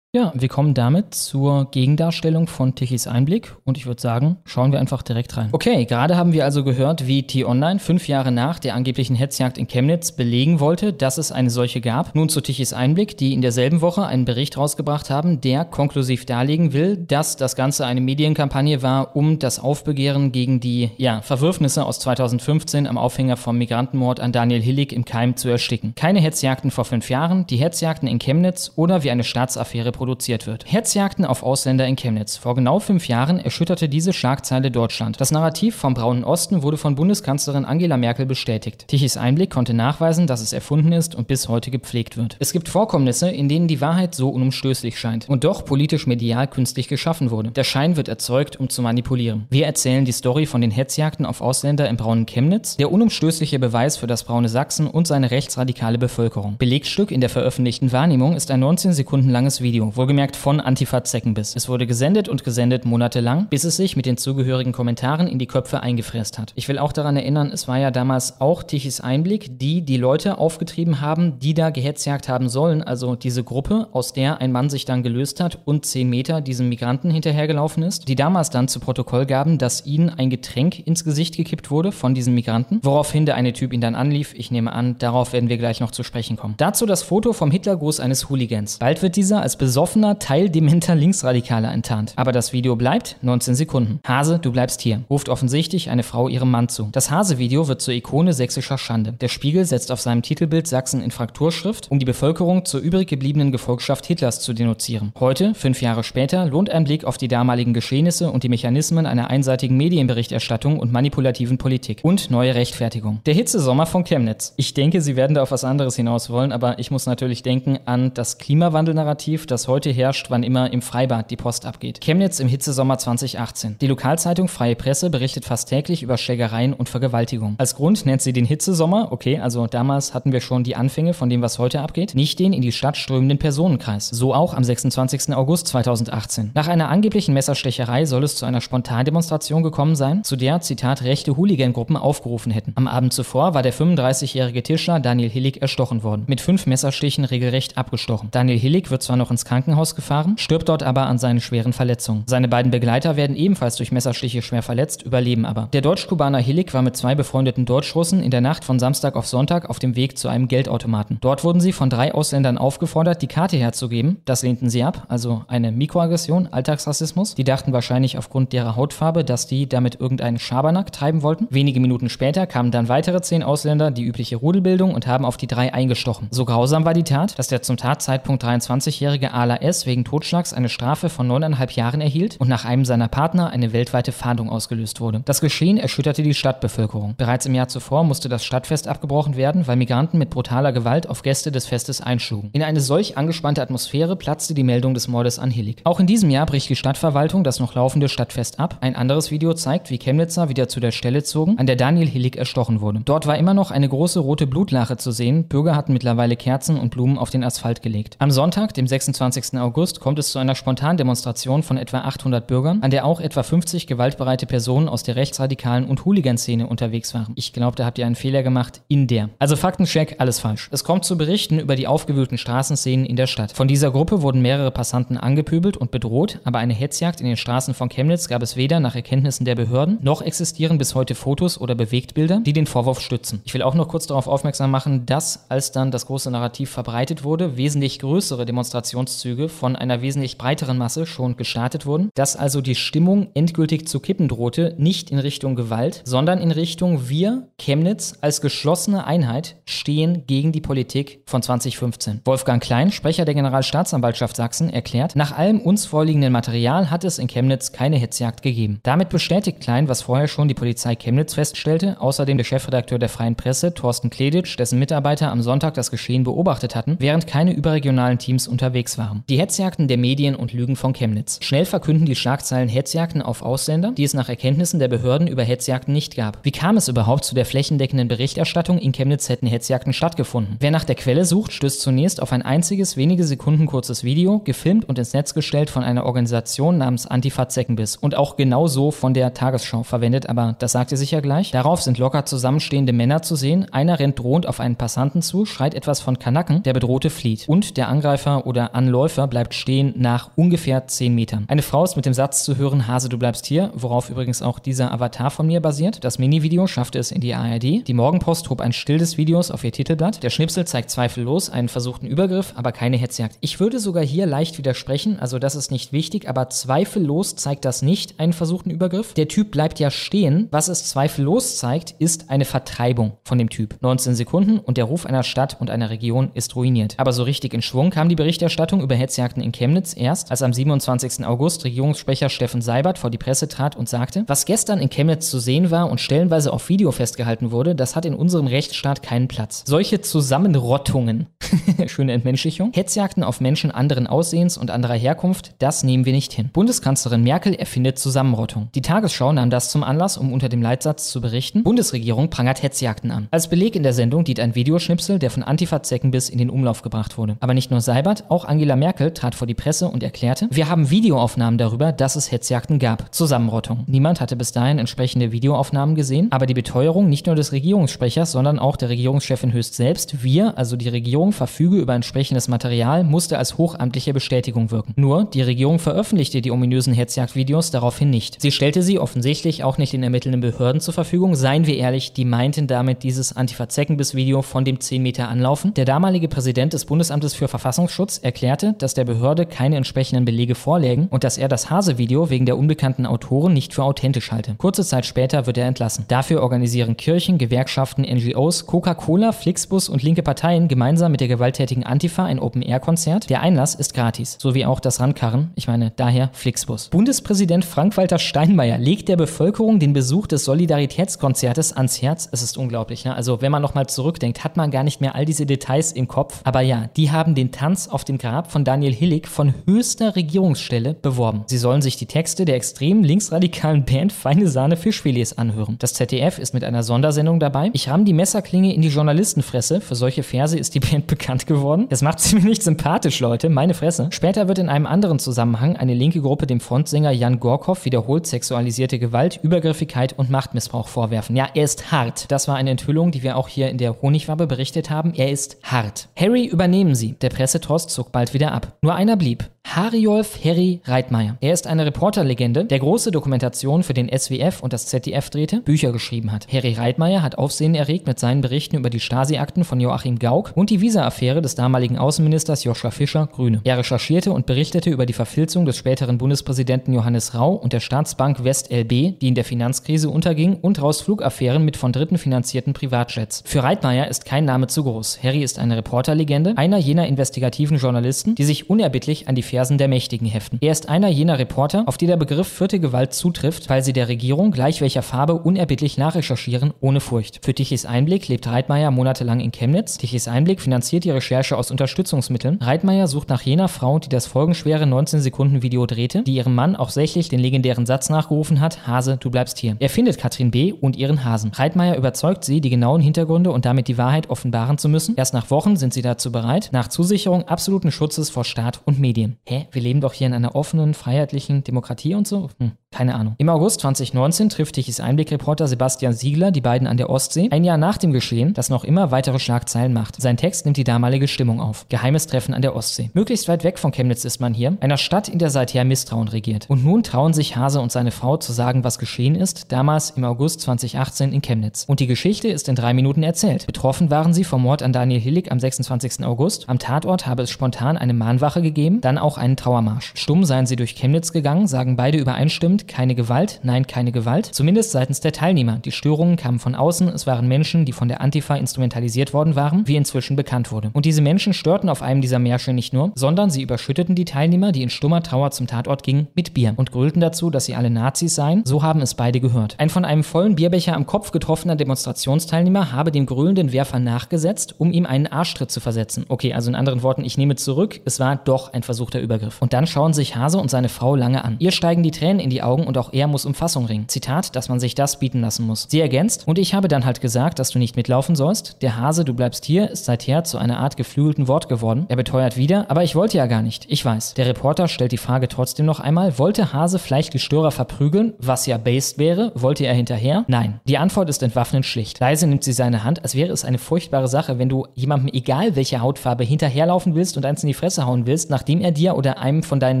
Ja, 0.14 0.30
wir 0.32 0.46
kommen 0.46 0.74
damit 0.74 1.12
zur 1.12 1.68
Gegendarstellung 1.72 2.46
von 2.46 2.76
Tichys 2.76 3.08
Einblick 3.08 3.56
und 3.64 3.76
ich 3.76 3.86
würde 3.86 4.00
sagen, 4.00 4.36
schauen 4.44 4.70
wir 4.70 4.78
einfach 4.78 5.02
direkt 5.02 5.36
rein. 5.36 5.48
Okay, 5.50 5.86
gerade 5.86 6.16
haben 6.16 6.32
wir 6.32 6.44
also 6.44 6.62
gehört, 6.62 7.08
wie 7.08 7.24
T-Online 7.24 7.80
fünf 7.80 8.06
Jahre 8.06 8.30
nach 8.30 8.60
der 8.60 8.76
angeblichen 8.76 9.16
Hetzjagd 9.16 9.58
in 9.58 9.66
Chemnitz 9.66 10.12
belegen 10.12 10.60
wollte, 10.60 10.92
dass 10.92 11.18
es 11.18 11.32
eine 11.32 11.50
solche 11.50 11.80
gab. 11.80 12.14
Nun 12.14 12.28
zu 12.28 12.40
Tichys 12.40 12.72
Einblick, 12.72 13.16
die 13.16 13.32
in 13.32 13.42
derselben 13.42 13.80
Woche 13.80 14.06
einen 14.06 14.24
Bericht 14.24 14.56
rausgebracht 14.56 15.10
haben, 15.10 15.40
der 15.40 15.64
konklusiv 15.64 16.26
darlegen 16.26 16.72
will, 16.72 16.96
dass 16.96 17.34
das 17.34 17.56
Ganze 17.56 17.84
eine 17.84 18.00
Medienkampagne 18.00 18.82
war, 18.82 19.16
um 19.16 19.40
das 19.40 19.58
Aufbegehren 19.58 20.30
gegen 20.30 20.60
die 20.60 20.92
ja, 20.96 21.22
Verwürfnisse 21.22 21.84
aus 21.84 21.98
2015 21.98 22.86
am 22.86 22.98
Aufhänger 22.98 23.36
vom 23.36 23.58
Migrantenmord 23.58 24.20
an 24.20 24.30
Daniel 24.30 24.62
Hillig 24.62 24.92
im 24.92 25.04
Keim 25.04 25.34
zu 25.34 25.48
ersticken. 25.48 25.96
Keine 25.96 26.20
Hetzjagden 26.20 26.70
vor 26.70 26.84
fünf 26.84 27.10
Jahren, 27.10 27.48
die 27.48 27.56
Hetzjagden 27.56 28.06
in 28.06 28.20
Chemnitz 28.20 28.70
oder 28.76 29.02
wie 29.02 29.10
eine 29.10 29.24
Staatsaffäre 29.24 29.90
produziert 30.04 30.46
wird. 30.46 30.70
Hetzjagden 30.70 31.24
auf 31.24 31.42
Ausländer 31.42 31.86
in 31.86 31.96
Chemnitz. 31.96 32.36
Vor 32.36 32.54
genau 32.54 32.78
fünf 32.78 33.08
Jahren 33.08 33.38
erschütterte 33.38 33.88
diese 33.88 34.12
Schlagzeile 34.12 34.70
Deutschland. 34.70 35.18
Das 35.18 35.30
Narrativ 35.30 35.76
vom 35.76 35.94
Braunen 35.94 36.24
Osten 36.24 36.62
wurde 36.62 36.76
von 36.76 36.94
Bundeskanzlerin 36.94 37.64
Angela 37.64 37.96
Merkel 37.96 38.26
bestätigt. 38.26 38.86
Tichys 38.86 39.16
Einblick 39.16 39.48
konnte 39.48 39.72
nachweisen, 39.72 40.26
dass 40.26 40.42
es 40.42 40.52
erfunden 40.52 40.92
ist 40.92 41.14
und 41.14 41.26
bis 41.26 41.48
heute 41.48 41.70
gepflegt 41.70 42.18
wird. 42.18 42.36
Es 42.38 42.52
gibt 42.52 42.68
Vorkommnisse, 42.68 43.30
in 43.30 43.48
denen 43.48 43.66
die 43.66 43.80
Wahrheit 43.80 44.14
so 44.14 44.28
unumstößlich 44.28 44.98
scheint 44.98 45.26
und 45.26 45.44
doch 45.44 45.64
politisch 45.64 46.06
medial 46.06 46.48
künstlich 46.48 46.88
geschaffen 46.88 47.30
wurde. 47.30 47.50
Der 47.52 47.64
Schein 47.64 47.96
wird 47.96 48.08
erzeugt, 48.08 48.60
um 48.60 48.68
zu 48.68 48.82
manipulieren. 48.82 49.46
Wir 49.48 49.64
erzählen 49.64 50.04
die 50.04 50.12
Story 50.12 50.44
von 50.44 50.60
den 50.60 50.70
Hetzjagden 50.70 51.24
auf 51.24 51.40
Ausländer 51.40 51.88
im 51.88 51.96
braunen 51.96 52.26
Chemnitz, 52.26 52.76
der 52.76 52.92
unumstößliche 52.92 53.58
Beweis 53.58 53.96
für 53.96 54.06
das 54.06 54.24
braune 54.24 54.50
Sachsen 54.50 54.86
und 54.86 55.06
seine 55.06 55.30
rechtsradikale 55.30 55.96
Bevölkerung. 55.96 56.56
Belegstück 56.58 57.10
in 57.10 57.22
der 57.22 57.30
veröffentlichten 57.30 57.90
Wahrnehmung 57.90 58.36
ist 58.36 58.50
ein 58.50 58.60
19 58.60 58.92
Sekunden 58.92 59.30
langes 59.30 59.60
Video, 59.60 59.93
wohlgemerkt 59.96 60.36
von 60.36 60.60
Antifa 60.60 61.04
Zeckenbiss. 61.04 61.54
Es 61.56 61.68
wurde 61.68 61.86
gesendet 61.86 62.28
und 62.28 62.44
gesendet 62.44 62.84
monatelang, 62.84 63.46
bis 63.48 63.64
es 63.64 63.76
sich 63.76 63.96
mit 63.96 64.06
den 64.06 64.16
zugehörigen 64.16 64.72
Kommentaren 64.72 65.26
in 65.26 65.38
die 65.38 65.46
Köpfe 65.46 65.80
eingefräst 65.80 66.38
hat. 66.38 66.52
Ich 66.54 66.68
will 66.68 66.78
auch 66.78 66.92
daran 66.92 67.16
erinnern, 67.16 67.50
es 67.52 67.68
war 67.68 67.78
ja 67.78 67.90
damals 67.90 68.40
auch 68.40 68.62
Tichys 68.62 69.00
Einblick, 69.00 69.58
die 69.58 69.82
die 69.82 69.96
Leute 69.96 70.38
aufgetrieben 70.38 71.00
haben, 71.00 71.38
die 71.38 71.54
da 71.54 71.70
gehetzjagt 71.70 72.28
haben 72.28 72.48
sollen, 72.48 72.82
also 72.82 73.14
diese 73.14 73.44
Gruppe, 73.44 73.88
aus 73.92 74.12
der 74.12 74.40
ein 74.40 74.52
Mann 74.52 74.70
sich 74.70 74.84
dann 74.84 75.02
gelöst 75.02 75.40
hat 75.40 75.58
und 75.64 75.86
10 75.86 76.08
Meter 76.08 76.40
diesem 76.40 76.68
Migranten 76.68 77.10
hinterhergelaufen 77.10 77.82
ist, 77.82 78.08
die 78.08 78.16
damals 78.16 78.50
dann 78.50 78.68
zu 78.68 78.80
Protokoll 78.80 79.26
gaben, 79.26 79.58
dass 79.58 79.86
ihnen 79.86 80.10
ein 80.10 80.30
Getränk 80.30 80.86
ins 80.86 81.04
Gesicht 81.04 81.36
gekippt 81.36 81.70
wurde 81.70 81.92
von 81.92 82.14
diesem 82.14 82.34
Migranten, 82.34 82.80
woraufhin 82.82 83.26
der 83.26 83.36
eine 83.36 83.52
Typ 83.52 83.72
ihn 83.72 83.80
dann 83.80 83.94
anlief. 83.94 84.34
Ich 84.34 84.50
nehme 84.50 84.72
an, 84.72 84.96
darauf 84.98 85.32
werden 85.32 85.48
wir 85.48 85.58
gleich 85.58 85.80
noch 85.80 85.90
zu 85.90 86.02
sprechen 86.02 86.36
kommen. 86.36 86.54
Dazu 86.56 86.86
das 86.86 87.02
Foto 87.02 87.32
vom 87.32 87.50
Hitlergruß 87.50 88.00
eines 88.00 88.28
Hooligans. 88.28 88.78
Bald 88.78 89.02
wird 89.02 89.16
dieser 89.16 89.42
als 89.42 89.56
besoffener, 89.84 90.18
teildementer 90.18 90.94
Linksradikaler 90.94 91.70
enttarnt. 91.70 92.14
Aber 92.16 92.32
das 92.32 92.54
Video 92.54 92.74
bleibt 92.74 93.16
19 93.20 93.54
Sekunden. 93.54 94.00
Hase, 94.06 94.38
du 94.38 94.50
bleibst 94.50 94.80
hier, 94.80 95.02
ruft 95.10 95.28
offensichtlich 95.28 95.90
eine 95.90 96.02
Frau 96.02 96.28
ihrem 96.28 96.50
Mann 96.50 96.70
zu. 96.70 96.88
Das 96.90 97.10
Hase-Video 97.10 97.68
wird 97.68 97.82
zur 97.82 97.92
Ikone 97.92 98.32
sächsischer 98.32 98.78
Schande. 98.78 99.12
Der 99.12 99.28
Spiegel 99.28 99.66
setzt 99.66 99.92
auf 99.92 100.00
seinem 100.00 100.22
Titelbild 100.22 100.66
Sachsen 100.66 101.02
in 101.02 101.10
Frakturschrift, 101.10 101.90
um 101.90 101.98
die 101.98 102.06
Bevölkerung 102.06 102.64
zur 102.64 102.80
übrig 102.80 103.10
gebliebenen 103.10 103.52
Gefolgschaft 103.52 104.06
Hitlers 104.06 104.40
zu 104.40 104.54
denunzieren. 104.54 105.12
Heute, 105.20 105.54
fünf 105.54 105.82
Jahre 105.82 106.02
später, 106.02 106.46
lohnt 106.46 106.70
ein 106.70 106.84
Blick 106.84 107.04
auf 107.04 107.18
die 107.18 107.28
damaligen 107.28 107.74
Geschehnisse 107.74 108.30
und 108.30 108.42
die 108.42 108.48
Mechanismen 108.48 109.04
einer 109.04 109.28
einseitigen 109.28 109.76
Medienberichterstattung 109.76 110.78
und 110.78 110.92
manipulativen 110.92 111.58
Politik. 111.58 112.00
Und 112.02 112.30
neue 112.30 112.54
Rechtfertigung. 112.54 113.20
Der 113.26 113.34
Hitzesommer 113.34 113.84
von 113.84 114.04
Chemnitz. 114.04 114.54
Ich 114.56 114.72
denke, 114.72 115.02
Sie 115.02 115.14
werden 115.14 115.34
da 115.34 115.42
auf 115.42 115.50
was 115.50 115.64
anderes 115.64 115.96
hinaus 115.96 116.30
wollen, 116.30 116.52
aber 116.52 116.78
ich 116.78 116.90
muss 116.90 117.04
natürlich 117.04 117.42
denken 117.42 117.80
an 117.84 118.14
das 118.14 118.38
Klimawandelnarrativ, 118.38 119.44
das 119.44 119.68
heute 119.68 119.73
herrscht, 119.82 120.26
wann 120.30 120.42
immer 120.42 120.72
im 120.72 120.82
Freibad 120.82 121.30
die 121.30 121.36
Post 121.36 121.66
abgeht. 121.66 122.00
Chemnitz 122.00 122.40
im 122.40 122.48
Hitzesommer 122.48 122.98
2018. 122.98 123.76
Die 123.80 123.86
Lokalzeitung 123.86 124.48
Freie 124.48 124.76
Presse 124.76 125.10
berichtet 125.10 125.44
fast 125.44 125.68
täglich 125.68 126.02
über 126.02 126.16
Schlägereien 126.16 126.72
und 126.72 126.88
Vergewaltigung. 126.88 127.56
Als 127.58 127.74
Grund 127.74 128.06
nennt 128.06 128.22
sie 128.22 128.32
den 128.32 128.44
Hitzesommer, 128.44 129.08
okay, 129.10 129.38
also 129.38 129.66
damals 129.66 130.14
hatten 130.14 130.32
wir 130.32 130.40
schon 130.40 130.64
die 130.64 130.76
Anfänge 130.76 131.14
von 131.14 131.28
dem, 131.28 131.42
was 131.42 131.58
heute 131.58 131.80
abgeht, 131.80 132.14
nicht 132.14 132.38
den 132.38 132.52
in 132.52 132.62
die 132.62 132.72
Stadt 132.72 132.96
strömenden 132.96 133.38
Personenkreis. 133.38 134.08
So 134.08 134.34
auch 134.34 134.54
am 134.54 134.64
26. 134.64 135.34
August 135.34 135.68
2018. 135.68 136.52
Nach 136.54 136.68
einer 136.68 136.88
angeblichen 136.88 137.34
Messerstecherei 137.34 138.04
soll 138.04 138.24
es 138.24 138.36
zu 138.36 138.46
einer 138.46 138.60
Spontandemonstration 138.60 139.62
gekommen 139.62 139.96
sein, 139.96 140.24
zu 140.24 140.36
der, 140.36 140.60
Zitat, 140.60 141.02
rechte 141.02 141.36
Hooligan-Gruppen 141.36 141.96
aufgerufen 141.96 142.52
hätten. 142.52 142.72
Am 142.76 142.88
Abend 142.88 143.12
zuvor 143.12 143.54
war 143.54 143.62
der 143.62 143.74
35-jährige 143.74 144.62
Tischler 144.62 145.00
Daniel 145.00 145.30
Hillig 145.30 145.60
erstochen 145.62 146.02
worden. 146.02 146.24
Mit 146.26 146.40
fünf 146.40 146.66
Messerstichen 146.66 147.24
regelrecht 147.24 147.76
abgestochen. 147.76 148.28
Daniel 148.30 148.58
Hillig 148.58 148.90
wird 148.90 149.02
zwar 149.02 149.16
noch 149.16 149.30
ins 149.30 149.44
Krankenhaus 149.44 149.53
gefahren, 149.94 150.34
stirbt 150.38 150.68
dort 150.68 150.82
aber 150.82 151.06
an 151.06 151.18
seinen 151.18 151.40
schweren 151.40 151.72
Verletzungen. 151.72 152.24
Seine 152.26 152.48
beiden 152.48 152.70
Begleiter 152.70 153.16
werden 153.16 153.36
ebenfalls 153.36 153.76
durch 153.76 153.92
Messerstiche 153.92 154.42
schwer 154.42 154.62
verletzt, 154.62 155.02
überleben 155.02 155.44
aber. 155.44 155.68
Der 155.72 155.80
Deutsch-Kubaner 155.80 156.38
Hillig 156.38 156.72
war 156.74 156.82
mit 156.82 156.96
zwei 156.96 157.14
befreundeten 157.14 157.66
Deutschrussen 157.66 158.22
in 158.22 158.30
der 158.30 158.40
Nacht 158.40 158.64
von 158.64 158.78
Samstag 158.78 159.16
auf 159.16 159.26
Sonntag 159.26 159.68
auf 159.70 159.78
dem 159.78 159.96
Weg 159.96 160.18
zu 160.18 160.28
einem 160.28 160.48
Geldautomaten. 160.48 161.18
Dort 161.20 161.44
wurden 161.44 161.60
sie 161.60 161.72
von 161.72 161.90
drei 161.90 162.14
Ausländern 162.14 162.58
aufgefordert, 162.58 163.22
die 163.22 163.26
Karte 163.26 163.56
herzugeben. 163.56 164.20
Das 164.24 164.42
lehnten 164.42 164.70
sie 164.70 164.82
ab, 164.82 165.04
also 165.08 165.42
eine 165.48 165.72
Mikroaggression, 165.72 166.48
Alltagsrassismus. 166.50 167.34
Die 167.34 167.44
dachten 167.44 167.72
wahrscheinlich 167.72 168.18
aufgrund 168.18 168.52
ihrer 168.54 168.76
Hautfarbe, 168.76 169.24
dass 169.24 169.46
die 169.46 169.68
damit 169.68 170.00
irgendeinen 170.00 170.38
Schabernack 170.38 170.92
treiben 170.92 171.22
wollten. 171.22 171.46
Wenige 171.50 171.80
Minuten 171.80 172.08
später 172.08 172.46
kamen 172.46 172.70
dann 172.70 172.88
weitere 172.88 173.20
zehn 173.22 173.42
Ausländer, 173.42 173.90
die 173.90 174.04
übliche 174.04 174.36
Rudelbildung, 174.36 174.94
und 174.94 175.06
haben 175.06 175.24
auf 175.24 175.36
die 175.36 175.46
drei 175.46 175.72
eingestochen. 175.72 176.28
So 176.30 176.44
grausam 176.44 176.84
war 176.84 176.94
die 176.94 177.02
Tat, 177.02 177.38
dass 177.38 177.48
der 177.48 177.62
zum 177.62 177.76
Tatzeitpunkt 177.76 178.44
23-jährige 178.44 179.32
Ala 179.44 179.56
S. 179.56 179.84
wegen 179.84 180.06
Totschlags 180.06 180.54
eine 180.54 180.70
Strafe 180.70 181.10
von 181.10 181.26
neuneinhalb 181.26 181.72
Jahren 181.72 182.00
erhielt 182.00 182.38
und 182.40 182.48
nach 182.48 182.64
einem 182.64 182.86
seiner 182.86 183.08
Partner 183.08 183.50
eine 183.50 183.74
weltweite 183.74 184.10
Fahndung 184.10 184.48
ausgelöst 184.48 185.02
wurde. 185.02 185.20
Das 185.26 185.42
Geschehen 185.42 185.76
erschütterte 185.76 186.22
die 186.22 186.32
Stadtbevölkerung. 186.32 187.12
Bereits 187.18 187.44
im 187.44 187.54
Jahr 187.54 187.68
zuvor 187.68 188.04
musste 188.04 188.30
das 188.30 188.42
Stadtfest 188.42 188.88
abgebrochen 188.88 189.36
werden, 189.36 189.66
weil 189.66 189.76
Migranten 189.76 190.16
mit 190.16 190.30
brutaler 190.30 190.72
Gewalt 190.72 191.10
auf 191.10 191.20
Gäste 191.20 191.52
des 191.52 191.66
Festes 191.66 192.00
einschlugen. 192.00 192.48
In 192.54 192.62
eine 192.62 192.80
solch 192.80 193.18
angespannte 193.18 193.60
Atmosphäre 193.60 194.16
platzte 194.16 194.54
die 194.54 194.62
Meldung 194.62 194.94
des 194.94 195.08
Mordes 195.08 195.38
an 195.38 195.50
Hillig. 195.50 195.82
Auch 195.84 196.00
in 196.00 196.06
diesem 196.06 196.30
Jahr 196.30 196.46
bricht 196.46 196.70
die 196.70 196.76
Stadtverwaltung 196.76 197.44
das 197.44 197.60
noch 197.60 197.74
laufende 197.74 198.08
Stadtfest 198.08 198.58
ab. 198.58 198.78
Ein 198.80 198.96
anderes 198.96 199.30
Video 199.30 199.52
zeigt, 199.52 199.90
wie 199.90 199.98
Chemnitzer 199.98 200.48
wieder 200.48 200.70
zu 200.70 200.80
der 200.80 200.90
Stelle 200.90 201.22
zogen, 201.22 201.58
an 201.58 201.66
der 201.66 201.76
Daniel 201.76 202.08
Hillig 202.08 202.38
erstochen 202.38 202.80
wurde. 202.80 203.02
Dort 203.04 203.26
war 203.26 203.36
immer 203.36 203.52
noch 203.52 203.70
eine 203.70 203.90
große 203.90 204.20
rote 204.20 204.46
Blutlache 204.46 204.96
zu 204.96 205.10
sehen. 205.10 205.48
Bürger 205.48 205.76
hatten 205.76 205.92
mittlerweile 205.92 206.34
Kerzen 206.34 206.78
und 206.78 206.92
Blumen 206.92 207.18
auf 207.18 207.28
den 207.28 207.44
Asphalt 207.44 207.82
gelegt. 207.82 208.16
Am 208.20 208.30
Sonntag, 208.30 208.72
dem 208.72 208.86
26. 208.86 209.33
August, 209.58 210.00
kommt 210.00 210.18
es 210.18 210.30
zu 210.32 210.38
einer 210.38 210.54
Spontandemonstration 210.54 211.62
von 211.62 211.76
etwa 211.76 211.98
800 211.98 212.46
Bürgern, 212.46 212.80
an 212.82 212.90
der 212.90 213.04
auch 213.04 213.20
etwa 213.20 213.42
50 213.42 213.86
gewaltbereite 213.86 214.46
Personen 214.46 214.88
aus 214.88 215.02
der 215.02 215.16
rechtsradikalen 215.16 215.86
und 215.86 216.04
Hooligan-Szene 216.04 216.66
unterwegs 216.66 217.14
waren. 217.14 217.32
Ich 217.34 217.52
glaube, 217.52 217.76
da 217.76 217.84
habt 217.84 217.98
ihr 217.98 218.06
einen 218.06 218.14
Fehler 218.14 218.42
gemacht 218.42 218.82
in 218.88 219.06
der. 219.06 219.30
Also 219.38 219.56
Faktencheck, 219.56 220.16
alles 220.18 220.38
falsch. 220.38 220.68
Es 220.70 220.84
kommt 220.84 221.04
zu 221.04 221.18
Berichten 221.18 221.58
über 221.58 221.74
die 221.74 221.86
aufgewühlten 221.86 222.38
Straßenszenen 222.38 223.06
in 223.06 223.16
der 223.16 223.26
Stadt. 223.26 223.52
Von 223.52 223.66
dieser 223.66 223.90
Gruppe 223.90 224.22
wurden 224.22 224.40
mehrere 224.40 224.70
Passanten 224.70 225.16
angepöbelt 225.16 225.76
und 225.76 225.90
bedroht, 225.90 226.38
aber 226.44 226.60
eine 226.60 226.74
Hetzjagd 226.74 227.20
in 227.20 227.26
den 227.26 227.36
Straßen 227.36 227.74
von 227.74 227.88
Chemnitz 227.88 228.28
gab 228.28 228.42
es 228.42 228.56
weder 228.56 228.78
nach 228.78 228.94
Erkenntnissen 228.94 229.44
der 229.44 229.56
Behörden, 229.56 229.98
noch 230.00 230.22
existieren 230.22 230.78
bis 230.78 230.94
heute 230.94 231.14
Fotos 231.14 231.60
oder 231.60 231.74
Bewegtbilder, 231.74 232.40
die 232.40 232.52
den 232.52 232.66
Vorwurf 232.66 233.00
stützen. 233.00 233.42
Ich 233.44 233.54
will 233.54 233.62
auch 233.62 233.74
noch 233.74 233.88
kurz 233.88 234.06
darauf 234.06 234.28
aufmerksam 234.28 234.70
machen, 234.70 235.06
dass, 235.06 235.46
als 235.48 235.72
dann 235.72 235.90
das 235.90 236.06
große 236.06 236.30
Narrativ 236.30 236.70
verbreitet 236.70 237.24
wurde, 237.24 237.56
wesentlich 237.56 237.98
größere 237.98 238.44
Demonstrationszüge 238.44 239.23
von 239.48 239.76
einer 239.76 240.02
wesentlich 240.02 240.38
breiteren 240.38 240.78
Masse 240.78 241.06
schon 241.06 241.36
gestartet 241.36 241.86
wurden, 241.86 242.10
dass 242.14 242.36
also 242.36 242.60
die 242.60 242.74
Stimmung 242.74 243.28
endgültig 243.34 243.88
zu 243.88 244.00
kippen 244.00 244.28
drohte, 244.28 244.74
nicht 244.78 245.10
in 245.10 245.18
Richtung 245.18 245.56
Gewalt, 245.56 246.02
sondern 246.04 246.38
in 246.38 246.50
Richtung 246.50 247.08
wir, 247.08 247.48
Chemnitz, 247.58 248.18
als 248.20 248.40
geschlossene 248.40 249.06
Einheit 249.06 249.56
stehen 249.64 250.26
gegen 250.26 250.52
die 250.52 250.60
Politik 250.60 251.22
von 251.26 251.42
2015. 251.42 252.20
Wolfgang 252.24 252.62
Klein, 252.62 252.92
Sprecher 252.92 253.24
der 253.24 253.34
Generalstaatsanwaltschaft 253.34 254.36
Sachsen, 254.36 254.70
erklärt, 254.70 255.16
nach 255.16 255.36
allem 255.36 255.60
uns 255.60 255.86
vorliegenden 255.86 256.32
Material 256.32 256.90
hat 256.90 257.04
es 257.04 257.18
in 257.18 257.28
Chemnitz 257.28 257.72
keine 257.72 257.96
Hetzjagd 257.96 258.42
gegeben. 258.42 258.80
Damit 258.82 259.08
bestätigt 259.08 259.60
Klein, 259.60 259.88
was 259.88 260.02
vorher 260.02 260.28
schon 260.28 260.48
die 260.48 260.54
Polizei 260.54 260.94
Chemnitz 260.96 261.34
feststellte, 261.34 262.00
außerdem 262.00 262.36
der 262.36 262.44
Chefredakteur 262.44 262.98
der 262.98 263.08
Freien 263.08 263.36
Presse, 263.36 263.72
Thorsten 263.72 264.10
Kleditsch, 264.10 264.58
dessen 264.58 264.78
Mitarbeiter 264.78 265.30
am 265.30 265.42
Sonntag 265.42 265.74
das 265.74 265.90
Geschehen 265.90 266.24
beobachtet 266.24 266.76
hatten, 266.76 266.96
während 266.98 267.26
keine 267.26 267.54
überregionalen 267.54 268.18
Teams 268.18 268.46
unterwegs 268.46 268.98
waren. 268.98 269.13
Die 269.28 269.38
Hetzjagden 269.38 269.88
der 269.88 269.98
Medien 269.98 270.34
und 270.34 270.52
Lügen 270.52 270.76
von 270.76 270.92
Chemnitz. 270.92 271.38
Schnell 271.42 271.64
verkünden 271.64 272.06
die 272.06 272.16
Schlagzeilen 272.16 272.68
Hetzjagden 272.68 273.22
auf 273.22 273.42
Ausländer, 273.42 273.92
die 273.96 274.04
es 274.04 274.14
nach 274.14 274.28
Erkenntnissen 274.28 274.80
der 274.80 274.88
Behörden 274.88 275.28
über 275.28 275.42
Hetzjagden 275.42 275.94
nicht 275.94 276.16
gab. 276.16 276.38
Wie 276.42 276.50
kam 276.50 276.76
es 276.76 276.88
überhaupt 276.88 277.24
zu 277.24 277.34
der 277.34 277.46
flächendeckenden 277.46 278.08
Berichterstattung, 278.08 278.78
in 278.78 278.92
Chemnitz 278.92 279.28
hätten 279.28 279.46
Hetzjagden 279.46 279.92
stattgefunden? 279.92 280.56
Wer 280.60 280.70
nach 280.70 280.84
der 280.84 280.96
Quelle 280.96 281.24
sucht, 281.24 281.52
stößt 281.52 281.80
zunächst 281.80 282.20
auf 282.20 282.32
ein 282.32 282.42
einziges, 282.42 282.96
wenige 282.96 283.24
Sekunden 283.24 283.66
kurzes 283.66 284.04
Video, 284.04 284.40
gefilmt 284.40 284.88
und 284.88 284.98
ins 284.98 285.14
Netz 285.14 285.32
gestellt 285.32 285.70
von 285.70 285.84
einer 285.84 286.06
Organisation 286.06 286.78
namens 286.78 287.06
Antifa 287.06 287.48
Zeckenbiss 287.48 287.96
und 287.96 288.16
auch 288.16 288.36
genauso 288.36 288.90
von 288.90 289.14
der 289.14 289.32
Tagesschau 289.34 289.84
verwendet, 289.84 290.28
aber 290.28 290.56
das 290.58 290.72
sagt 290.72 290.92
ihr 290.92 290.98
sicher 290.98 291.22
gleich. 291.22 291.50
Darauf 291.50 291.82
sind 291.82 291.98
locker 291.98 292.26
zusammenstehende 292.26 292.92
Männer 292.92 293.22
zu 293.22 293.36
sehen. 293.36 293.66
Einer 293.72 293.98
rennt 293.98 294.18
drohend 294.18 294.46
auf 294.46 294.60
einen 294.60 294.76
Passanten 294.76 295.22
zu, 295.22 295.46
schreit 295.46 295.74
etwas 295.74 296.00
von 296.00 296.18
Kanaken, 296.18 296.62
der 296.62 296.72
Bedrohte 296.72 297.10
flieht. 297.10 297.48
Und 297.48 297.76
der 297.76 297.88
Angreifer 297.88 298.46
oder 298.46 298.74
Anläufer 298.74 299.03
bleibt 299.08 299.54
stehen 299.54 299.94
nach 299.96 300.30
ungefähr 300.36 300.86
10 300.86 301.14
Metern. 301.14 301.44
Eine 301.48 301.62
Frau 301.62 301.84
ist 301.84 301.96
mit 301.96 302.06
dem 302.06 302.14
Satz 302.14 302.44
zu 302.44 302.56
hören, 302.56 302.86
Hase, 302.88 303.08
du 303.08 303.18
bleibst 303.18 303.46
hier, 303.46 303.70
worauf 303.74 304.10
übrigens 304.10 304.42
auch 304.42 304.58
dieser 304.58 304.92
Avatar 304.92 305.30
von 305.30 305.46
mir 305.46 305.60
basiert. 305.60 306.04
Das 306.04 306.18
Mini-Video 306.18 306.66
schaffte 306.66 306.98
es 306.98 307.10
in 307.12 307.20
die 307.20 307.34
ARD. 307.34 307.86
Die 307.86 307.94
Morgenpost 307.94 308.50
hob 308.50 308.60
ein 308.60 308.72
Still 308.72 308.98
des 308.98 309.16
Videos 309.16 309.50
auf 309.50 309.64
ihr 309.64 309.72
Titelblatt. 309.72 310.22
Der 310.22 310.30
Schnipsel 310.30 310.66
zeigt 310.66 310.90
zweifellos 310.90 311.50
einen 311.50 311.68
versuchten 311.68 312.06
Übergriff, 312.06 312.54
aber 312.56 312.72
keine 312.72 312.96
Hetzjagd. 312.96 313.36
Ich 313.40 313.60
würde 313.60 313.78
sogar 313.78 314.04
hier 314.04 314.26
leicht 314.26 314.58
widersprechen, 314.58 315.18
also 315.18 315.38
das 315.38 315.54
ist 315.54 315.70
nicht 315.70 315.92
wichtig, 315.92 316.28
aber 316.28 316.48
zweifellos 316.48 317.36
zeigt 317.36 317.64
das 317.64 317.82
nicht 317.82 318.20
einen 318.20 318.32
versuchten 318.32 318.70
Übergriff. 318.70 319.14
Der 319.14 319.28
Typ 319.28 319.50
bleibt 319.50 319.80
ja 319.80 319.90
stehen. 319.90 320.48
Was 320.50 320.68
es 320.68 320.84
zweifellos 320.84 321.56
zeigt, 321.58 321.94
ist 321.98 322.30
eine 322.30 322.44
Vertreibung 322.44 323.12
von 323.24 323.38
dem 323.38 323.50
Typ. 323.50 323.76
19 323.80 324.14
Sekunden 324.14 324.58
und 324.58 324.76
der 324.76 324.84
Ruf 324.84 325.06
einer 325.06 325.22
Stadt 325.22 325.60
und 325.60 325.70
einer 325.70 325.90
Region 325.90 326.30
ist 326.34 326.56
ruiniert. 326.56 326.94
Aber 326.96 327.12
so 327.12 327.22
richtig 327.22 327.54
in 327.54 327.62
Schwung 327.62 327.90
kam 327.90 328.08
die 328.08 328.14
Berichterstattung 328.14 328.80
über 328.80 328.93
Hetzjagden 328.96 329.42
in 329.42 329.52
Chemnitz 329.52 329.94
erst, 329.96 330.30
als 330.30 330.42
am 330.42 330.52
27. 330.52 331.26
August 331.26 331.64
Regierungssprecher 331.64 332.28
Steffen 332.28 332.62
Seibert 332.62 332.98
vor 332.98 333.10
die 333.10 333.18
Presse 333.18 333.48
trat 333.48 333.76
und 333.76 333.88
sagte, 333.88 334.24
was 334.26 334.44
gestern 334.46 334.78
in 334.78 334.90
Chemnitz 334.90 335.30
zu 335.30 335.38
sehen 335.38 335.70
war 335.70 335.90
und 335.90 336.00
stellenweise 336.00 336.52
auf 336.52 336.68
Video 336.68 336.92
festgehalten 336.92 337.50
wurde, 337.50 337.74
das 337.74 337.96
hat 337.96 338.04
in 338.04 338.14
unserem 338.14 338.46
Rechtsstaat 338.46 339.02
keinen 339.02 339.28
Platz. 339.28 339.64
Solche 339.66 340.00
Zusammenrottungen, 340.00 341.26
schöne 341.86 342.12
Entmenschlichung, 342.12 342.72
Hetzjagden 342.74 343.24
auf 343.24 343.40
Menschen 343.40 343.70
anderen 343.70 344.06
Aussehens 344.06 344.56
und 344.56 344.70
anderer 344.70 344.94
Herkunft, 344.94 345.54
das 345.58 345.84
nehmen 345.84 346.04
wir 346.04 346.12
nicht 346.12 346.32
hin. 346.32 346.50
Bundeskanzlerin 346.52 347.22
Merkel 347.22 347.54
erfindet 347.54 347.98
Zusammenrottung. 347.98 348.68
Die 348.74 348.82
Tagesschau 348.82 349.32
nahm 349.32 349.50
das 349.50 349.70
zum 349.70 349.82
Anlass, 349.82 350.16
um 350.16 350.32
unter 350.32 350.48
dem 350.48 350.62
Leitsatz 350.62 351.10
zu 351.10 351.20
berichten, 351.20 351.62
Bundesregierung 351.62 352.30
prangert 352.30 352.62
Hetzjagden 352.62 353.10
an. 353.10 353.28
Als 353.30 353.48
Beleg 353.48 353.76
in 353.76 353.82
der 353.82 353.92
Sendung 353.92 354.24
dient 354.24 354.40
ein 354.40 354.54
Videoschnipsel, 354.54 355.18
der 355.18 355.30
von 355.30 355.42
Antifa 355.42 355.82
Zeckenbiss 355.82 356.28
in 356.28 356.38
den 356.38 356.50
Umlauf 356.50 356.82
gebracht 356.82 357.18
wurde. 357.18 357.36
Aber 357.40 357.54
nicht 357.54 357.70
nur 357.70 357.80
Seibert, 357.80 358.24
auch 358.28 358.44
Angela 358.44 358.76
Merkel 358.76 358.83
trat 358.92 359.34
vor 359.34 359.46
die 359.46 359.54
Presse 359.54 359.88
und 359.88 360.02
erklärte, 360.02 360.48
wir 360.50 360.68
haben 360.68 360.90
Videoaufnahmen 360.90 361.58
darüber, 361.58 361.92
dass 361.92 362.16
es 362.16 362.30
Hetzjagden 362.30 362.78
gab. 362.78 363.14
Zusammenrottung. 363.14 363.84
Niemand 363.86 364.20
hatte 364.20 364.36
bis 364.36 364.52
dahin 364.52 364.78
entsprechende 364.78 365.32
Videoaufnahmen 365.32 365.94
gesehen, 365.94 366.28
aber 366.30 366.46
die 366.46 366.54
Beteuerung 366.54 367.08
nicht 367.08 367.26
nur 367.26 367.36
des 367.36 367.52
Regierungssprechers, 367.52 368.32
sondern 368.32 368.58
auch 368.58 368.76
der 368.76 368.88
Regierungschefin 368.88 369.52
höchst 369.52 369.74
selbst, 369.74 370.22
wir, 370.22 370.58
also 370.58 370.76
die 370.76 370.88
Regierung, 370.88 371.32
verfüge 371.32 371.76
über 371.76 371.94
entsprechendes 371.94 372.48
Material, 372.48 373.04
musste 373.04 373.38
als 373.38 373.58
hochamtliche 373.58 374.12
Bestätigung 374.12 374.70
wirken. 374.70 374.92
Nur, 374.96 375.24
die 375.24 375.42
Regierung 375.42 375.78
veröffentlichte 375.78 376.42
die 376.42 376.50
ominösen 376.50 376.94
Hetzjagdvideos 376.94 377.70
daraufhin 377.70 378.10
nicht. 378.10 378.40
Sie 378.40 378.52
stellte 378.52 378.82
sie 378.82 378.98
offensichtlich 378.98 379.64
auch 379.64 379.78
nicht 379.78 379.92
den 379.92 380.02
ermittelnden 380.02 380.40
Behörden 380.40 380.80
zur 380.80 380.94
Verfügung, 380.94 381.34
seien 381.34 381.66
wir 381.66 381.76
ehrlich, 381.76 382.12
die 382.12 382.24
meinten 382.24 382.66
damit 382.66 383.02
dieses 383.02 383.36
Antifa-Zeckenbiss-Video 383.36 384.42
von 384.42 384.64
dem 384.64 384.80
10 384.80 385.02
Meter 385.02 385.28
Anlaufen. 385.28 385.74
Der 385.74 385.84
damalige 385.84 386.28
Präsident 386.28 386.72
des 386.72 386.84
Bundesamtes 386.84 387.34
für 387.34 387.48
Verfassungsschutz 387.48 388.18
erklärte, 388.18 388.73
dass 388.82 388.94
der 388.94 389.04
Behörde 389.04 389.46
keine 389.46 389.76
entsprechenden 389.76 390.24
Belege 390.24 390.54
vorlägen 390.54 391.08
und 391.10 391.24
dass 391.24 391.38
er 391.38 391.48
das 391.48 391.70
Hase-Video 391.70 392.30
wegen 392.30 392.46
der 392.46 392.58
unbekannten 392.58 393.06
Autoren 393.06 393.52
nicht 393.52 393.74
für 393.74 393.84
authentisch 393.84 394.32
halte. 394.32 394.54
Kurze 394.58 394.84
Zeit 394.84 395.06
später 395.06 395.46
wird 395.46 395.58
er 395.58 395.66
entlassen. 395.66 396.04
Dafür 396.08 396.42
organisieren 396.42 396.96
Kirchen, 396.96 397.38
Gewerkschaften, 397.38 398.02
NGOs, 398.02 398.66
Coca-Cola, 398.66 399.32
Flixbus 399.32 399.88
und 399.88 400.02
linke 400.02 400.22
Parteien 400.22 400.68
gemeinsam 400.68 401.12
mit 401.12 401.20
der 401.20 401.28
gewalttätigen 401.28 401.84
Antifa 401.84 402.24
ein 402.24 402.38
Open-Air-Konzert. 402.38 403.30
Der 403.30 403.40
Einlass 403.40 403.74
ist 403.74 403.94
gratis, 403.94 404.36
so 404.40 404.54
wie 404.54 404.66
auch 404.66 404.80
das 404.80 405.00
Randkarren, 405.00 405.50
ich 405.54 405.68
meine 405.68 405.92
daher 405.96 406.30
Flixbus. 406.32 406.88
Bundespräsident 406.88 407.64
Frank-Walter 407.64 408.18
Steinmeier 408.18 408.78
legt 408.78 409.08
der 409.08 409.16
Bevölkerung 409.16 409.78
den 409.78 409.92
Besuch 409.92 410.26
des 410.26 410.44
Solidaritätskonzertes 410.44 411.72
ans 411.72 412.02
Herz. 412.02 412.28
Es 412.32 412.42
ist 412.42 412.58
unglaublich, 412.58 413.04
ne? 413.04 413.14
Also 413.14 413.40
wenn 413.40 413.52
man 413.52 413.62
nochmal 413.62 413.86
zurückdenkt, 413.86 414.44
hat 414.44 414.56
man 414.56 414.70
gar 414.70 414.82
nicht 414.82 415.00
mehr 415.00 415.14
all 415.14 415.24
diese 415.24 415.46
Details 415.46 415.92
im 415.92 416.08
Kopf. 416.08 416.40
Aber 416.44 416.60
ja, 416.60 416.88
die 416.96 417.10
haben 417.10 417.34
den 417.34 417.52
Tanz 417.52 417.88
auf 417.88 418.04
dem 418.04 418.18
Grab 418.18 418.50
von 418.54 418.64
Daniel 418.64 418.94
Hillig 418.94 419.26
von 419.26 419.52
höchster 419.66 420.14
Regierungsstelle 420.14 420.94
beworben. 420.94 421.42
Sie 421.48 421.58
sollen 421.58 421.82
sich 421.82 421.96
die 421.96 422.06
Texte 422.06 422.44
der 422.44 422.54
extrem 422.54 423.02
linksradikalen 423.02 423.84
Band 423.84 424.12
Feine 424.12 424.46
Sahne 424.46 424.76
Fischfilets 424.76 425.36
anhören. 425.36 425.74
Das 425.80 425.92
ZDF 425.94 426.38
ist 426.38 426.54
mit 426.54 426.62
einer 426.62 426.84
Sondersendung 426.84 427.40
dabei. 427.40 427.70
Ich 427.72 427.88
ramm 427.88 428.04
die 428.04 428.12
Messerklinge 428.12 428.72
in 428.72 428.80
die 428.80 428.90
Journalistenfresse. 428.90 429.80
Für 429.80 429.96
solche 429.96 430.22
Verse 430.22 430.56
ist 430.56 430.76
die 430.76 430.78
Band 430.78 431.06
bekannt 431.08 431.48
geworden. 431.48 431.86
Das 431.90 432.00
macht 432.00 432.20
sie 432.20 432.36
mir 432.36 432.44
nicht 432.44 432.62
sympathisch, 432.62 433.18
Leute, 433.18 433.48
meine 433.48 433.74
Fresse. 433.74 434.06
Später 434.12 434.46
wird 434.46 434.60
in 434.60 434.68
einem 434.68 434.86
anderen 434.86 435.18
Zusammenhang 435.18 435.74
eine 435.74 435.94
linke 435.94 436.20
Gruppe 436.20 436.46
dem 436.46 436.60
Frontsänger 436.60 437.10
Jan 437.10 437.40
Gorkov 437.40 437.84
wiederholt 437.84 438.28
sexualisierte 438.28 439.00
Gewalt, 439.00 439.40
Übergriffigkeit 439.42 440.16
und 440.16 440.30
Machtmissbrauch 440.30 440.86
vorwerfen. 440.86 441.34
Ja, 441.34 441.48
er 441.54 441.64
ist 441.64 441.90
hart. 441.90 442.30
Das 442.30 442.46
war 442.46 442.54
eine 442.54 442.70
Enthüllung, 442.70 443.10
die 443.10 443.24
wir 443.24 443.36
auch 443.36 443.48
hier 443.48 443.68
in 443.68 443.78
der 443.78 444.00
Honigwabe 444.00 444.46
berichtet 444.46 444.90
haben. 444.90 445.12
Er 445.12 445.32
ist 445.32 445.56
hart. 445.64 446.06
Harry 446.14 446.46
übernehmen 446.46 446.94
sie. 446.94 447.14
Der 447.14 447.30
Pressetrost 447.30 447.90
zog 447.90 448.12
bald 448.12 448.32
wieder 448.32 448.43
ab. 448.52 448.78
Nur 448.82 448.94
einer 448.94 449.16
blieb. 449.16 449.50
Hariolf 449.74 450.38
Harry 450.44 450.80
Reitmeier. 450.84 451.36
Er 451.40 451.52
ist 451.52 451.66
eine 451.66 451.84
Reporterlegende, 451.84 452.64
der 452.64 452.78
große 452.78 453.10
Dokumentationen 453.10 453.82
für 453.82 453.92
den 453.92 454.08
SWF 454.08 454.62
und 454.62 454.72
das 454.72 454.86
ZDF 454.86 455.30
drehte, 455.30 455.62
Bücher 455.62 455.90
geschrieben 455.90 456.30
hat. 456.30 456.46
Harry 456.52 456.74
Reitmeier 456.74 457.22
hat 457.22 457.38
Aufsehen 457.38 457.74
erregt 457.74 458.06
mit 458.06 458.20
seinen 458.20 458.40
Berichten 458.40 458.76
über 458.76 458.88
die 458.88 459.00
Stasi-Akten 459.00 459.64
von 459.64 459.80
Joachim 459.80 460.20
Gauck 460.20 460.52
und 460.54 460.70
die 460.70 460.80
Visa-Affäre 460.80 461.42
des 461.42 461.56
damaligen 461.56 461.98
Außenministers 461.98 462.62
Joschka 462.62 462.92
Fischer, 462.92 463.26
Grüne. 463.26 463.62
Er 463.64 463.78
recherchierte 463.78 464.32
und 464.32 464.46
berichtete 464.46 464.90
über 464.90 465.06
die 465.06 465.12
Verfilzung 465.12 465.64
des 465.64 465.76
späteren 465.76 466.18
Bundespräsidenten 466.18 466.92
Johannes 466.92 467.34
Rau 467.34 467.54
und 467.54 467.72
der 467.72 467.80
Staatsbank 467.80 468.44
West 468.44 468.70
LB, 468.70 469.18
die 469.18 469.28
in 469.28 469.34
der 469.34 469.44
Finanzkrise 469.44 470.08
unterging, 470.08 470.54
und 470.60 470.80
Raus 470.80 471.00
Flugaffären 471.00 471.64
mit 471.64 471.76
von 471.76 471.90
Dritten 471.90 472.18
finanzierten 472.18 472.74
Privatjets. 472.74 473.42
Für 473.44 473.64
Reitmeier 473.64 474.06
ist 474.06 474.24
kein 474.24 474.44
Name 474.44 474.68
zu 474.68 474.84
groß. 474.84 475.20
Harry 475.24 475.42
ist 475.42 475.58
eine 475.58 475.76
Reporterlegende, 475.76 476.56
einer 476.56 476.78
jener 476.78 477.08
investigativen 477.08 477.78
Journalisten, 477.78 478.36
die 478.36 478.44
sich 478.44 478.70
unerbittlich 478.70 479.26
an 479.26 479.34
die 479.34 479.42
Fersen 479.54 479.78
der 479.78 479.86
Mächtigen 479.86 480.26
heften. 480.26 480.58
Er 480.62 480.72
ist 480.72 480.88
einer 480.88 481.06
jener 481.06 481.38
Reporter, 481.38 481.84
auf 481.86 481.96
die 481.96 482.08
der 482.08 482.16
Begriff 482.16 482.48
vierte 482.48 482.80
Gewalt 482.80 483.14
zutrifft, 483.14 483.70
weil 483.70 483.84
sie 483.84 483.92
der 483.92 484.08
Regierung 484.08 484.50
gleich 484.50 484.80
welcher 484.80 485.02
Farbe 485.02 485.34
unerbittlich 485.34 485.96
nachrecherchieren, 485.96 486.74
ohne 486.80 486.98
Furcht. 486.98 487.38
Für 487.44 487.54
Tichys 487.54 487.86
Einblick 487.86 488.26
lebt 488.26 488.48
Reitmeier 488.48 488.90
monatelang 488.90 489.38
in 489.38 489.52
Chemnitz. 489.52 489.96
Tichys 489.96 490.26
Einblick 490.26 490.60
finanziert 490.60 491.04
die 491.04 491.12
Recherche 491.12 491.56
aus 491.56 491.70
Unterstützungsmitteln. 491.70 492.58
Reitmeier 492.60 493.06
sucht 493.06 493.28
nach 493.28 493.42
jener 493.42 493.68
Frau, 493.68 494.00
die 494.00 494.08
das 494.08 494.26
folgenschwere 494.26 494.86
19-Sekunden-Video 494.86 495.86
drehte, 495.86 496.24
die 496.24 496.34
ihrem 496.34 496.56
Mann 496.56 496.74
auch 496.74 496.90
sächlich 496.90 497.28
den 497.28 497.38
legendären 497.38 497.86
Satz 497.86 498.10
nachgerufen 498.10 498.58
hat, 498.58 498.88
Hase, 498.88 499.18
du 499.20 499.30
bleibst 499.30 499.58
hier. 499.58 499.76
Er 499.78 499.88
findet 499.88 500.18
Katrin 500.18 500.50
B. 500.50 500.72
und 500.72 500.96
ihren 500.96 501.24
Hasen. 501.24 501.52
Reitmeier 501.54 501.96
überzeugt 501.96 502.44
sie, 502.44 502.60
die 502.60 502.70
genauen 502.70 503.00
Hintergründe 503.00 503.52
und 503.52 503.66
damit 503.66 503.86
die 503.86 503.98
Wahrheit 503.98 504.30
offenbaren 504.30 504.78
zu 504.78 504.88
müssen. 504.88 505.14
Erst 505.14 505.32
nach 505.32 505.52
Wochen 505.52 505.76
sind 505.76 505.94
sie 505.94 506.02
dazu 506.02 506.32
bereit, 506.32 506.70
nach 506.72 506.88
Zusicherung 506.88 507.46
absoluten 507.46 507.92
Schutzes 507.92 508.30
vor 508.30 508.42
Staat 508.42 508.80
und 508.84 508.98
Medien. 508.98 509.36
Hä? 509.46 509.68
Wir 509.72 509.82
leben 509.82 510.00
doch 510.00 510.14
hier 510.14 510.26
in 510.26 510.32
einer 510.32 510.54
offenen, 510.54 510.94
freiheitlichen 510.94 511.64
Demokratie 511.64 512.14
und 512.14 512.26
so? 512.26 512.48
Hm, 512.58 512.72
keine 512.94 513.16
Ahnung. 513.16 513.34
Im 513.38 513.48
August 513.48 513.80
2019 513.80 514.50
trifft 514.50 514.76
Tichys 514.76 515.00
Einblickreporter 515.00 515.66
Sebastian 515.66 516.12
Siegler 516.12 516.52
die 516.52 516.60
beiden 516.60 516.86
an 516.86 516.96
der 516.96 517.10
Ostsee, 517.10 517.48
ein 517.50 517.64
Jahr 517.64 517.76
nach 517.76 517.98
dem 517.98 518.12
Geschehen, 518.12 518.54
das 518.54 518.70
noch 518.70 518.84
immer 518.84 519.10
weitere 519.10 519.40
Schlagzeilen 519.40 519.92
macht. 519.92 520.22
Sein 520.22 520.36
Text 520.36 520.64
nimmt 520.64 520.76
die 520.76 520.84
damalige 520.84 521.26
Stimmung 521.26 521.60
auf. 521.60 521.86
Geheimes 521.88 522.28
Treffen 522.28 522.54
an 522.54 522.62
der 522.62 522.76
Ostsee. 522.76 523.10
Möglichst 523.12 523.48
weit 523.48 523.64
weg 523.64 523.80
von 523.80 523.90
Chemnitz 523.90 524.24
ist 524.24 524.40
man 524.40 524.54
hier, 524.54 524.76
einer 524.80 524.96
Stadt, 524.96 525.28
in 525.28 525.40
der 525.40 525.50
seither 525.50 525.84
Misstrauen 525.84 526.28
regiert. 526.28 526.66
Und 526.68 526.84
nun 526.84 527.02
trauen 527.02 527.32
sich 527.32 527.56
Hase 527.56 527.80
und 527.80 527.90
seine 527.90 528.12
Frau 528.12 528.36
zu 528.36 528.52
sagen, 528.52 528.84
was 528.84 529.00
geschehen 529.00 529.34
ist, 529.34 529.72
damals 529.72 530.10
im 530.10 530.22
August 530.22 530.60
2018 530.60 531.32
in 531.32 531.42
Chemnitz. 531.42 531.84
Und 531.88 531.98
die 531.98 532.06
Geschichte 532.06 532.46
ist 532.46 532.68
in 532.68 532.76
drei 532.76 532.94
Minuten 532.94 533.24
erzählt. 533.24 533.66
Betroffen 533.66 534.10
waren 534.10 534.32
sie 534.32 534.44
vom 534.44 534.62
Mord 534.62 534.84
an 534.84 534.92
Daniel 534.92 535.20
Hillig 535.20 535.50
am 535.50 535.58
26. 535.58 536.24
August. 536.24 536.68
Am 536.68 536.78
Tatort 536.78 537.26
habe 537.26 537.42
es 537.42 537.50
spontan 537.50 537.96
eine 537.96 538.14
Mahnwache 538.14 538.62
gegeben, 538.62 539.00
dann 539.00 539.18
auch 539.18 539.36
einen 539.36 539.56
Trauermarsch. 539.56 540.12
Stumm 540.14 540.44
seien 540.44 540.66
sie 540.66 540.76
durch 540.76 540.94
Chemnitz 540.94 541.32
gegangen, 541.32 541.66
sagen 541.66 541.96
beide 541.96 542.18
übereinstimmend, 542.18 542.83
keine 542.86 543.14
Gewalt, 543.14 543.60
nein, 543.62 543.86
keine 543.86 544.12
Gewalt. 544.12 544.46
Zumindest 544.46 544.92
seitens 544.92 545.20
der 545.20 545.32
Teilnehmer. 545.32 545.78
Die 545.84 545.92
Störungen 545.92 546.36
kamen 546.36 546.58
von 546.58 546.74
außen, 546.74 547.08
es 547.08 547.26
waren 547.26 547.48
Menschen, 547.48 547.84
die 547.84 547.92
von 547.92 548.08
der 548.08 548.20
Antifa 548.20 548.54
instrumentalisiert 548.56 549.32
worden 549.32 549.56
waren, 549.56 549.86
wie 549.86 549.96
inzwischen 549.96 550.36
bekannt 550.36 550.72
wurde. 550.72 550.90
Und 550.92 551.04
diese 551.06 551.22
Menschen 551.22 551.52
störten 551.52 551.88
auf 551.88 552.02
einem 552.02 552.20
dieser 552.20 552.38
Märsche 552.38 552.72
nicht 552.72 552.92
nur, 552.92 553.12
sondern 553.14 553.50
sie 553.50 553.62
überschütteten 553.62 554.14
die 554.14 554.24
Teilnehmer, 554.24 554.72
die 554.72 554.82
in 554.82 554.90
stummer 554.90 555.22
Trauer 555.22 555.50
zum 555.50 555.66
Tatort 555.66 556.02
gingen, 556.02 556.28
mit 556.34 556.54
Bier 556.54 556.74
und 556.76 556.92
grölten 556.92 557.20
dazu, 557.20 557.50
dass 557.50 557.64
sie 557.64 557.74
alle 557.74 557.90
Nazis 557.90 558.34
seien. 558.34 558.62
So 558.64 558.82
haben 558.82 559.00
es 559.00 559.14
beide 559.14 559.40
gehört. 559.40 559.76
Ein 559.78 559.90
von 559.90 560.04
einem 560.04 560.24
vollen 560.24 560.56
Bierbecher 560.56 560.94
am 560.94 561.06
Kopf 561.06 561.30
getroffener 561.30 561.76
Demonstrationsteilnehmer 561.76 562.92
habe 562.92 563.12
dem 563.12 563.26
grölenden 563.26 563.72
Werfer 563.72 563.98
nachgesetzt, 563.98 564.74
um 564.78 564.92
ihm 564.92 565.06
einen 565.06 565.26
Arschtritt 565.26 565.70
zu 565.70 565.80
versetzen. 565.80 566.24
Okay, 566.28 566.52
also 566.52 566.68
in 566.70 566.74
anderen 566.74 567.02
Worten, 567.02 567.24
ich 567.24 567.38
nehme 567.38 567.56
zurück, 567.56 568.00
es 568.04 568.20
war 568.20 568.36
doch 568.36 568.72
ein 568.72 568.82
versuchter 568.82 569.20
Übergriff. 569.20 569.60
Und 569.60 569.72
dann 569.72 569.86
schauen 569.86 570.12
sich 570.12 570.36
Hase 570.36 570.58
und 570.58 570.70
seine 570.70 570.88
Frau 570.88 571.14
lange 571.14 571.44
an. 571.44 571.56
Ihr 571.58 571.70
steigen 571.70 572.02
die 572.02 572.10
Tränen 572.10 572.40
in 572.40 572.50
die 572.50 572.62
Augen 572.62 572.73
und 572.82 572.98
auch 572.98 573.12
er 573.12 573.28
muss 573.28 573.46
um 573.46 573.54
Fassung 573.54 573.86
ringen. 573.86 574.08
Zitat, 574.08 574.56
dass 574.56 574.68
man 574.68 574.80
sich 574.80 574.94
das 574.94 575.18
bieten 575.18 575.40
lassen 575.40 575.66
muss. 575.66 575.86
Sie 575.88 576.00
ergänzt, 576.00 576.46
und 576.46 576.58
ich 576.58 576.74
habe 576.74 576.88
dann 576.88 577.04
halt 577.04 577.20
gesagt, 577.20 577.58
dass 577.58 577.70
du 577.70 577.78
nicht 577.78 577.96
mitlaufen 577.96 578.34
sollst. 578.34 578.82
Der 578.82 578.96
Hase, 578.96 579.24
du 579.24 579.34
bleibst 579.34 579.64
hier, 579.64 579.90
ist 579.90 580.06
seither 580.06 580.44
zu 580.44 580.58
einer 580.58 580.78
Art 580.78 580.96
geflügelten 580.96 581.48
Wort 581.48 581.68
geworden. 581.68 582.06
Er 582.08 582.16
beteuert 582.16 582.56
wieder, 582.56 582.90
aber 582.90 583.04
ich 583.04 583.14
wollte 583.14 583.36
ja 583.36 583.46
gar 583.46 583.62
nicht. 583.62 583.86
Ich 583.88 584.04
weiß. 584.04 584.34
Der 584.34 584.46
Reporter 584.46 584.88
stellt 584.88 585.12
die 585.12 585.18
Frage 585.18 585.48
trotzdem 585.48 585.86
noch 585.86 586.00
einmal, 586.00 586.38
wollte 586.38 586.72
Hase 586.72 586.98
vielleicht 586.98 587.34
die 587.34 587.38
Störer 587.38 587.70
verprügeln, 587.70 588.34
was 588.38 588.66
ja 588.66 588.78
based 588.78 589.18
wäre? 589.18 589.52
Wollte 589.54 589.84
er 589.84 589.94
hinterher? 589.94 590.44
Nein. 590.48 590.80
Die 590.86 590.98
Antwort 590.98 591.28
ist 591.28 591.42
entwaffnend 591.42 591.86
schlicht. 591.86 592.20
Leise 592.20 592.46
nimmt 592.46 592.64
sie 592.64 592.72
seine 592.72 593.04
Hand, 593.04 593.22
als 593.22 593.34
wäre 593.34 593.52
es 593.52 593.64
eine 593.64 593.78
furchtbare 593.78 594.28
Sache, 594.28 594.58
wenn 594.58 594.68
du 594.68 594.86
jemandem, 594.94 595.30
egal 595.32 595.76
welche 595.76 596.00
Hautfarbe, 596.00 596.44
hinterherlaufen 596.44 597.14
willst 597.14 597.36
und 597.36 597.46
eins 597.46 597.62
in 597.62 597.68
die 597.68 597.74
Fresse 597.74 598.06
hauen 598.06 598.26
willst, 598.26 598.50
nachdem 598.50 598.80
er 598.80 598.92
dir 598.92 599.16
oder 599.16 599.38
einem 599.38 599.62
von 599.62 599.80
deinen 599.80 600.00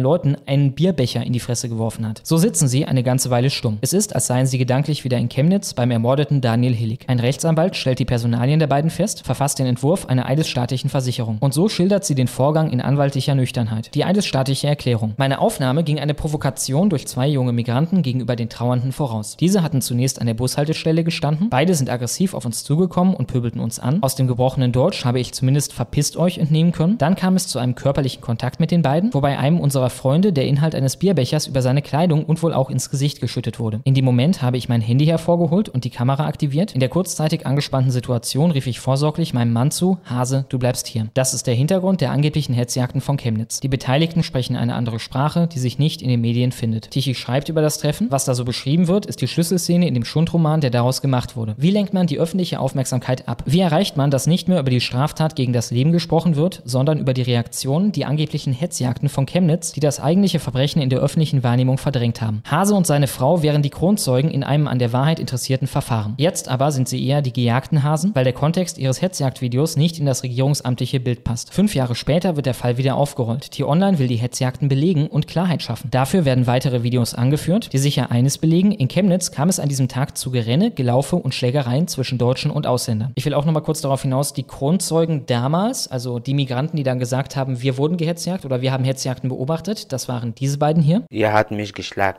Leuten 0.00 0.36
einen 0.46 0.72
Bierbecher 0.72 1.22
in 1.22 1.32
die 1.32 1.40
Fresse 1.40 1.68
geworfen 1.68 2.06
hat. 2.06 2.20
So 2.24 2.36
sitzen 2.36 2.63
sie 2.68 2.84
eine 2.84 3.02
ganze 3.02 3.30
Weile 3.30 3.50
stumm. 3.50 3.78
Es 3.80 3.92
ist, 3.92 4.14
als 4.14 4.26
seien 4.26 4.46
sie 4.46 4.58
gedanklich 4.58 5.04
wieder 5.04 5.18
in 5.18 5.28
Chemnitz 5.28 5.74
beim 5.74 5.90
ermordeten 5.90 6.40
Daniel 6.40 6.74
Hillig. 6.74 7.04
Ein 7.06 7.20
Rechtsanwalt 7.20 7.76
stellt 7.76 7.98
die 7.98 8.04
Personalien 8.04 8.58
der 8.58 8.66
beiden 8.66 8.90
fest, 8.90 9.24
verfasst 9.24 9.58
den 9.58 9.66
Entwurf 9.66 10.06
einer 10.06 10.26
eidesstaatlichen 10.26 10.90
Versicherung. 10.90 11.38
Und 11.40 11.54
so 11.54 11.68
schildert 11.68 12.04
sie 12.04 12.14
den 12.14 12.28
Vorgang 12.28 12.70
in 12.70 12.80
anwaltlicher 12.80 13.34
Nüchternheit. 13.34 13.94
Die 13.94 14.04
eidesstaatliche 14.04 14.66
Erklärung. 14.66 15.14
Meine 15.16 15.38
Aufnahme 15.38 15.84
ging 15.84 16.00
eine 16.00 16.14
Provokation 16.14 16.90
durch 16.90 17.06
zwei 17.06 17.28
junge 17.28 17.52
Migranten 17.52 18.02
gegenüber 18.02 18.36
den 18.36 18.48
Trauernden 18.48 18.92
voraus. 18.92 19.36
Diese 19.36 19.62
hatten 19.62 19.82
zunächst 19.82 20.20
an 20.20 20.26
der 20.26 20.34
Bushaltestelle 20.34 21.04
gestanden. 21.04 21.50
Beide 21.50 21.74
sind 21.74 21.90
aggressiv 21.90 22.34
auf 22.34 22.44
uns 22.44 22.64
zugekommen 22.64 23.14
und 23.14 23.26
pöbelten 23.26 23.60
uns 23.60 23.78
an. 23.78 24.02
Aus 24.02 24.14
dem 24.14 24.26
gebrochenen 24.26 24.72
Deutsch 24.72 25.04
habe 25.04 25.20
ich 25.20 25.32
zumindest 25.32 25.72
verpisst 25.72 26.16
euch 26.16 26.38
entnehmen 26.38 26.72
können. 26.72 26.98
Dann 26.98 27.16
kam 27.16 27.36
es 27.36 27.48
zu 27.48 27.58
einem 27.58 27.74
körperlichen 27.74 28.22
Kontakt 28.22 28.60
mit 28.60 28.70
den 28.70 28.82
beiden, 28.82 29.12
wobei 29.12 29.38
einem 29.38 29.60
unserer 29.60 29.90
Freunde 29.90 30.32
der 30.32 30.46
Inhalt 30.46 30.74
eines 30.74 30.96
Bierbechers 30.96 31.46
über 31.46 31.60
seine 31.60 31.82
Kleidung 31.82 32.24
und 32.24 32.42
wohl 32.42 32.53
auch 32.54 32.70
ins 32.70 32.90
Gesicht 32.90 33.20
geschüttet 33.20 33.58
wurde. 33.58 33.80
In 33.84 33.94
dem 33.94 34.04
Moment 34.04 34.42
habe 34.42 34.56
ich 34.56 34.68
mein 34.68 34.80
Handy 34.80 35.06
hervorgeholt 35.06 35.68
und 35.68 35.84
die 35.84 35.90
Kamera 35.90 36.26
aktiviert. 36.26 36.72
In 36.72 36.80
der 36.80 36.88
kurzzeitig 36.88 37.46
angespannten 37.46 37.90
Situation 37.90 38.50
rief 38.50 38.66
ich 38.66 38.80
vorsorglich 38.80 39.34
meinem 39.34 39.52
Mann 39.52 39.70
zu, 39.70 39.98
Hase, 40.04 40.46
du 40.48 40.58
bleibst 40.58 40.86
hier. 40.86 41.08
Das 41.14 41.34
ist 41.34 41.46
der 41.46 41.54
Hintergrund 41.54 42.00
der 42.00 42.10
angeblichen 42.10 42.54
Hetzjagden 42.54 43.00
von 43.00 43.16
Chemnitz. 43.16 43.60
Die 43.60 43.68
Beteiligten 43.68 44.22
sprechen 44.22 44.56
eine 44.56 44.74
andere 44.74 44.98
Sprache, 44.98 45.46
die 45.46 45.58
sich 45.58 45.78
nicht 45.78 46.02
in 46.02 46.08
den 46.08 46.20
Medien 46.20 46.52
findet. 46.52 46.90
Tichy 46.90 47.14
schreibt 47.14 47.48
über 47.48 47.62
das 47.62 47.78
Treffen. 47.78 48.08
Was 48.10 48.24
da 48.24 48.34
so 48.34 48.44
beschrieben 48.44 48.88
wird, 48.88 49.06
ist 49.06 49.20
die 49.20 49.28
Schlüsselszene 49.28 49.86
in 49.86 49.94
dem 49.94 50.04
Schundroman, 50.04 50.60
der 50.60 50.70
daraus 50.70 51.00
gemacht 51.00 51.36
wurde. 51.36 51.54
Wie 51.58 51.70
lenkt 51.70 51.94
man 51.94 52.06
die 52.06 52.18
öffentliche 52.18 52.60
Aufmerksamkeit 52.60 53.28
ab? 53.28 53.42
Wie 53.46 53.60
erreicht 53.60 53.96
man, 53.96 54.10
dass 54.10 54.26
nicht 54.26 54.48
mehr 54.48 54.60
über 54.60 54.70
die 54.70 54.80
Straftat 54.80 55.36
gegen 55.36 55.52
das 55.52 55.70
Leben 55.70 55.92
gesprochen 55.92 56.36
wird, 56.36 56.62
sondern 56.64 56.98
über 56.98 57.14
die 57.14 57.22
Reaktionen, 57.22 57.92
die 57.92 58.04
angeblichen 58.04 58.52
Hetzjagden 58.52 59.08
von 59.08 59.26
Chemnitz, 59.26 59.72
die 59.72 59.80
das 59.80 60.00
eigentliche 60.00 60.38
Verbrechen 60.38 60.82
in 60.82 60.90
der 60.90 61.00
öffentlichen 61.00 61.42
Wahrnehmung 61.42 61.78
verdrängt 61.78 62.20
haben. 62.20 62.33
Hase 62.44 62.74
und 62.74 62.86
seine 62.86 63.06
Frau 63.06 63.42
wären 63.42 63.62
die 63.62 63.70
Kronzeugen 63.70 64.30
in 64.30 64.44
einem 64.44 64.68
an 64.68 64.78
der 64.78 64.92
Wahrheit 64.92 65.18
interessierten 65.18 65.68
Verfahren. 65.68 66.14
Jetzt 66.16 66.48
aber 66.48 66.72
sind 66.72 66.88
sie 66.88 67.06
eher 67.06 67.22
die 67.22 67.32
gejagten 67.32 67.82
Hasen, 67.82 68.12
weil 68.14 68.24
der 68.24 68.32
Kontext 68.32 68.78
ihres 68.78 69.02
Hetzjagdvideos 69.02 69.76
nicht 69.76 69.98
in 69.98 70.06
das 70.06 70.22
regierungsamtliche 70.22 71.00
Bild 71.00 71.24
passt. 71.24 71.52
Fünf 71.52 71.74
Jahre 71.74 71.94
später 71.94 72.36
wird 72.36 72.46
der 72.46 72.54
Fall 72.54 72.78
wieder 72.78 72.96
aufgerollt. 72.96 73.50
T-Online 73.52 73.98
will 73.98 74.08
die 74.08 74.16
Hetzjagden 74.16 74.68
belegen 74.68 75.06
und 75.06 75.26
Klarheit 75.26 75.62
schaffen. 75.62 75.90
Dafür 75.90 76.24
werden 76.24 76.46
weitere 76.46 76.82
Videos 76.82 77.14
angeführt, 77.14 77.72
die 77.72 77.78
sicher 77.78 78.10
eines 78.10 78.38
belegen. 78.38 78.72
In 78.72 78.88
Chemnitz 78.88 79.30
kam 79.30 79.48
es 79.48 79.60
an 79.60 79.68
diesem 79.68 79.88
Tag 79.88 80.16
zu 80.16 80.30
Gerenne, 80.30 80.70
Gelaufe 80.70 81.16
und 81.16 81.34
Schlägereien 81.34 81.88
zwischen 81.88 82.18
Deutschen 82.18 82.50
und 82.50 82.66
Ausländern. 82.66 83.12
Ich 83.14 83.24
will 83.24 83.34
auch 83.34 83.44
noch 83.44 83.52
mal 83.52 83.60
kurz 83.60 83.80
darauf 83.80 84.02
hinaus, 84.02 84.32
die 84.32 84.42
Kronzeugen 84.42 85.26
damals, 85.26 85.88
also 85.88 86.18
die 86.18 86.34
Migranten, 86.34 86.76
die 86.76 86.82
dann 86.82 86.98
gesagt 86.98 87.36
haben, 87.36 87.62
wir 87.62 87.76
wurden 87.78 87.96
gehetzjagt 87.96 88.44
oder 88.44 88.60
wir 88.60 88.72
haben 88.72 88.84
Hetzjagden 88.84 89.28
beobachtet, 89.28 89.92
das 89.92 90.08
waren 90.08 90.34
diese 90.34 90.58
beiden 90.58 90.82
hier. 90.82 91.02
Er 91.10 91.32
hat 91.32 91.50
mich 91.50 91.72
geschlagen. 91.72 92.18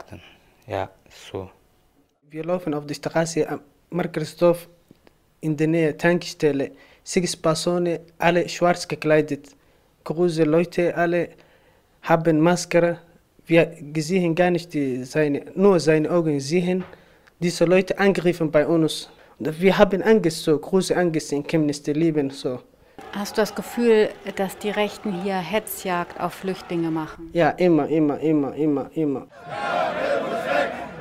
Ja, 0.66 0.90
so. 1.30 1.48
Wir 2.28 2.44
laufen 2.44 2.74
auf 2.74 2.86
die 2.86 2.94
Straße 2.94 3.48
am 3.48 3.60
Mark-Christoph 3.90 4.68
in 5.40 5.56
der 5.56 5.68
Nähe 5.68 5.96
Tankstelle. 5.96 6.72
Sechs 7.04 7.36
Personen, 7.36 8.00
alle 8.18 8.48
schwarz 8.48 8.88
gekleidet. 8.88 9.54
Große 10.02 10.42
Leute, 10.42 10.96
alle 10.96 11.28
haben 12.02 12.40
Maske. 12.40 12.98
Wir 13.46 13.76
sehen 13.96 14.34
gar 14.34 14.50
nicht 14.50 14.74
die, 14.74 15.04
seine, 15.04 15.44
nur 15.54 15.78
seine 15.78 16.10
Augen 16.10 16.40
sehen. 16.40 16.84
Diese 17.38 17.64
Leute 17.64 17.96
angriffen 17.96 18.50
bei 18.50 18.66
uns. 18.66 19.08
Wir 19.38 19.78
haben 19.78 20.02
Angst, 20.02 20.42
so 20.42 20.58
große 20.58 20.96
Angst 20.96 21.32
in 21.32 21.46
Chemnitz, 21.46 21.80
die 21.82 21.92
leben 21.92 22.30
so. 22.30 22.60
Hast 23.12 23.36
du 23.36 23.42
das 23.42 23.54
Gefühl, 23.54 24.10
dass 24.36 24.58
die 24.58 24.70
Rechten 24.70 25.22
hier 25.22 25.36
Hetzjagd 25.36 26.20
auf 26.20 26.34
Flüchtlinge 26.34 26.90
machen? 26.90 27.30
Ja, 27.32 27.50
immer, 27.50 27.88
immer, 27.88 28.18
immer, 28.20 28.54
immer, 28.54 28.90
immer. 28.94 29.26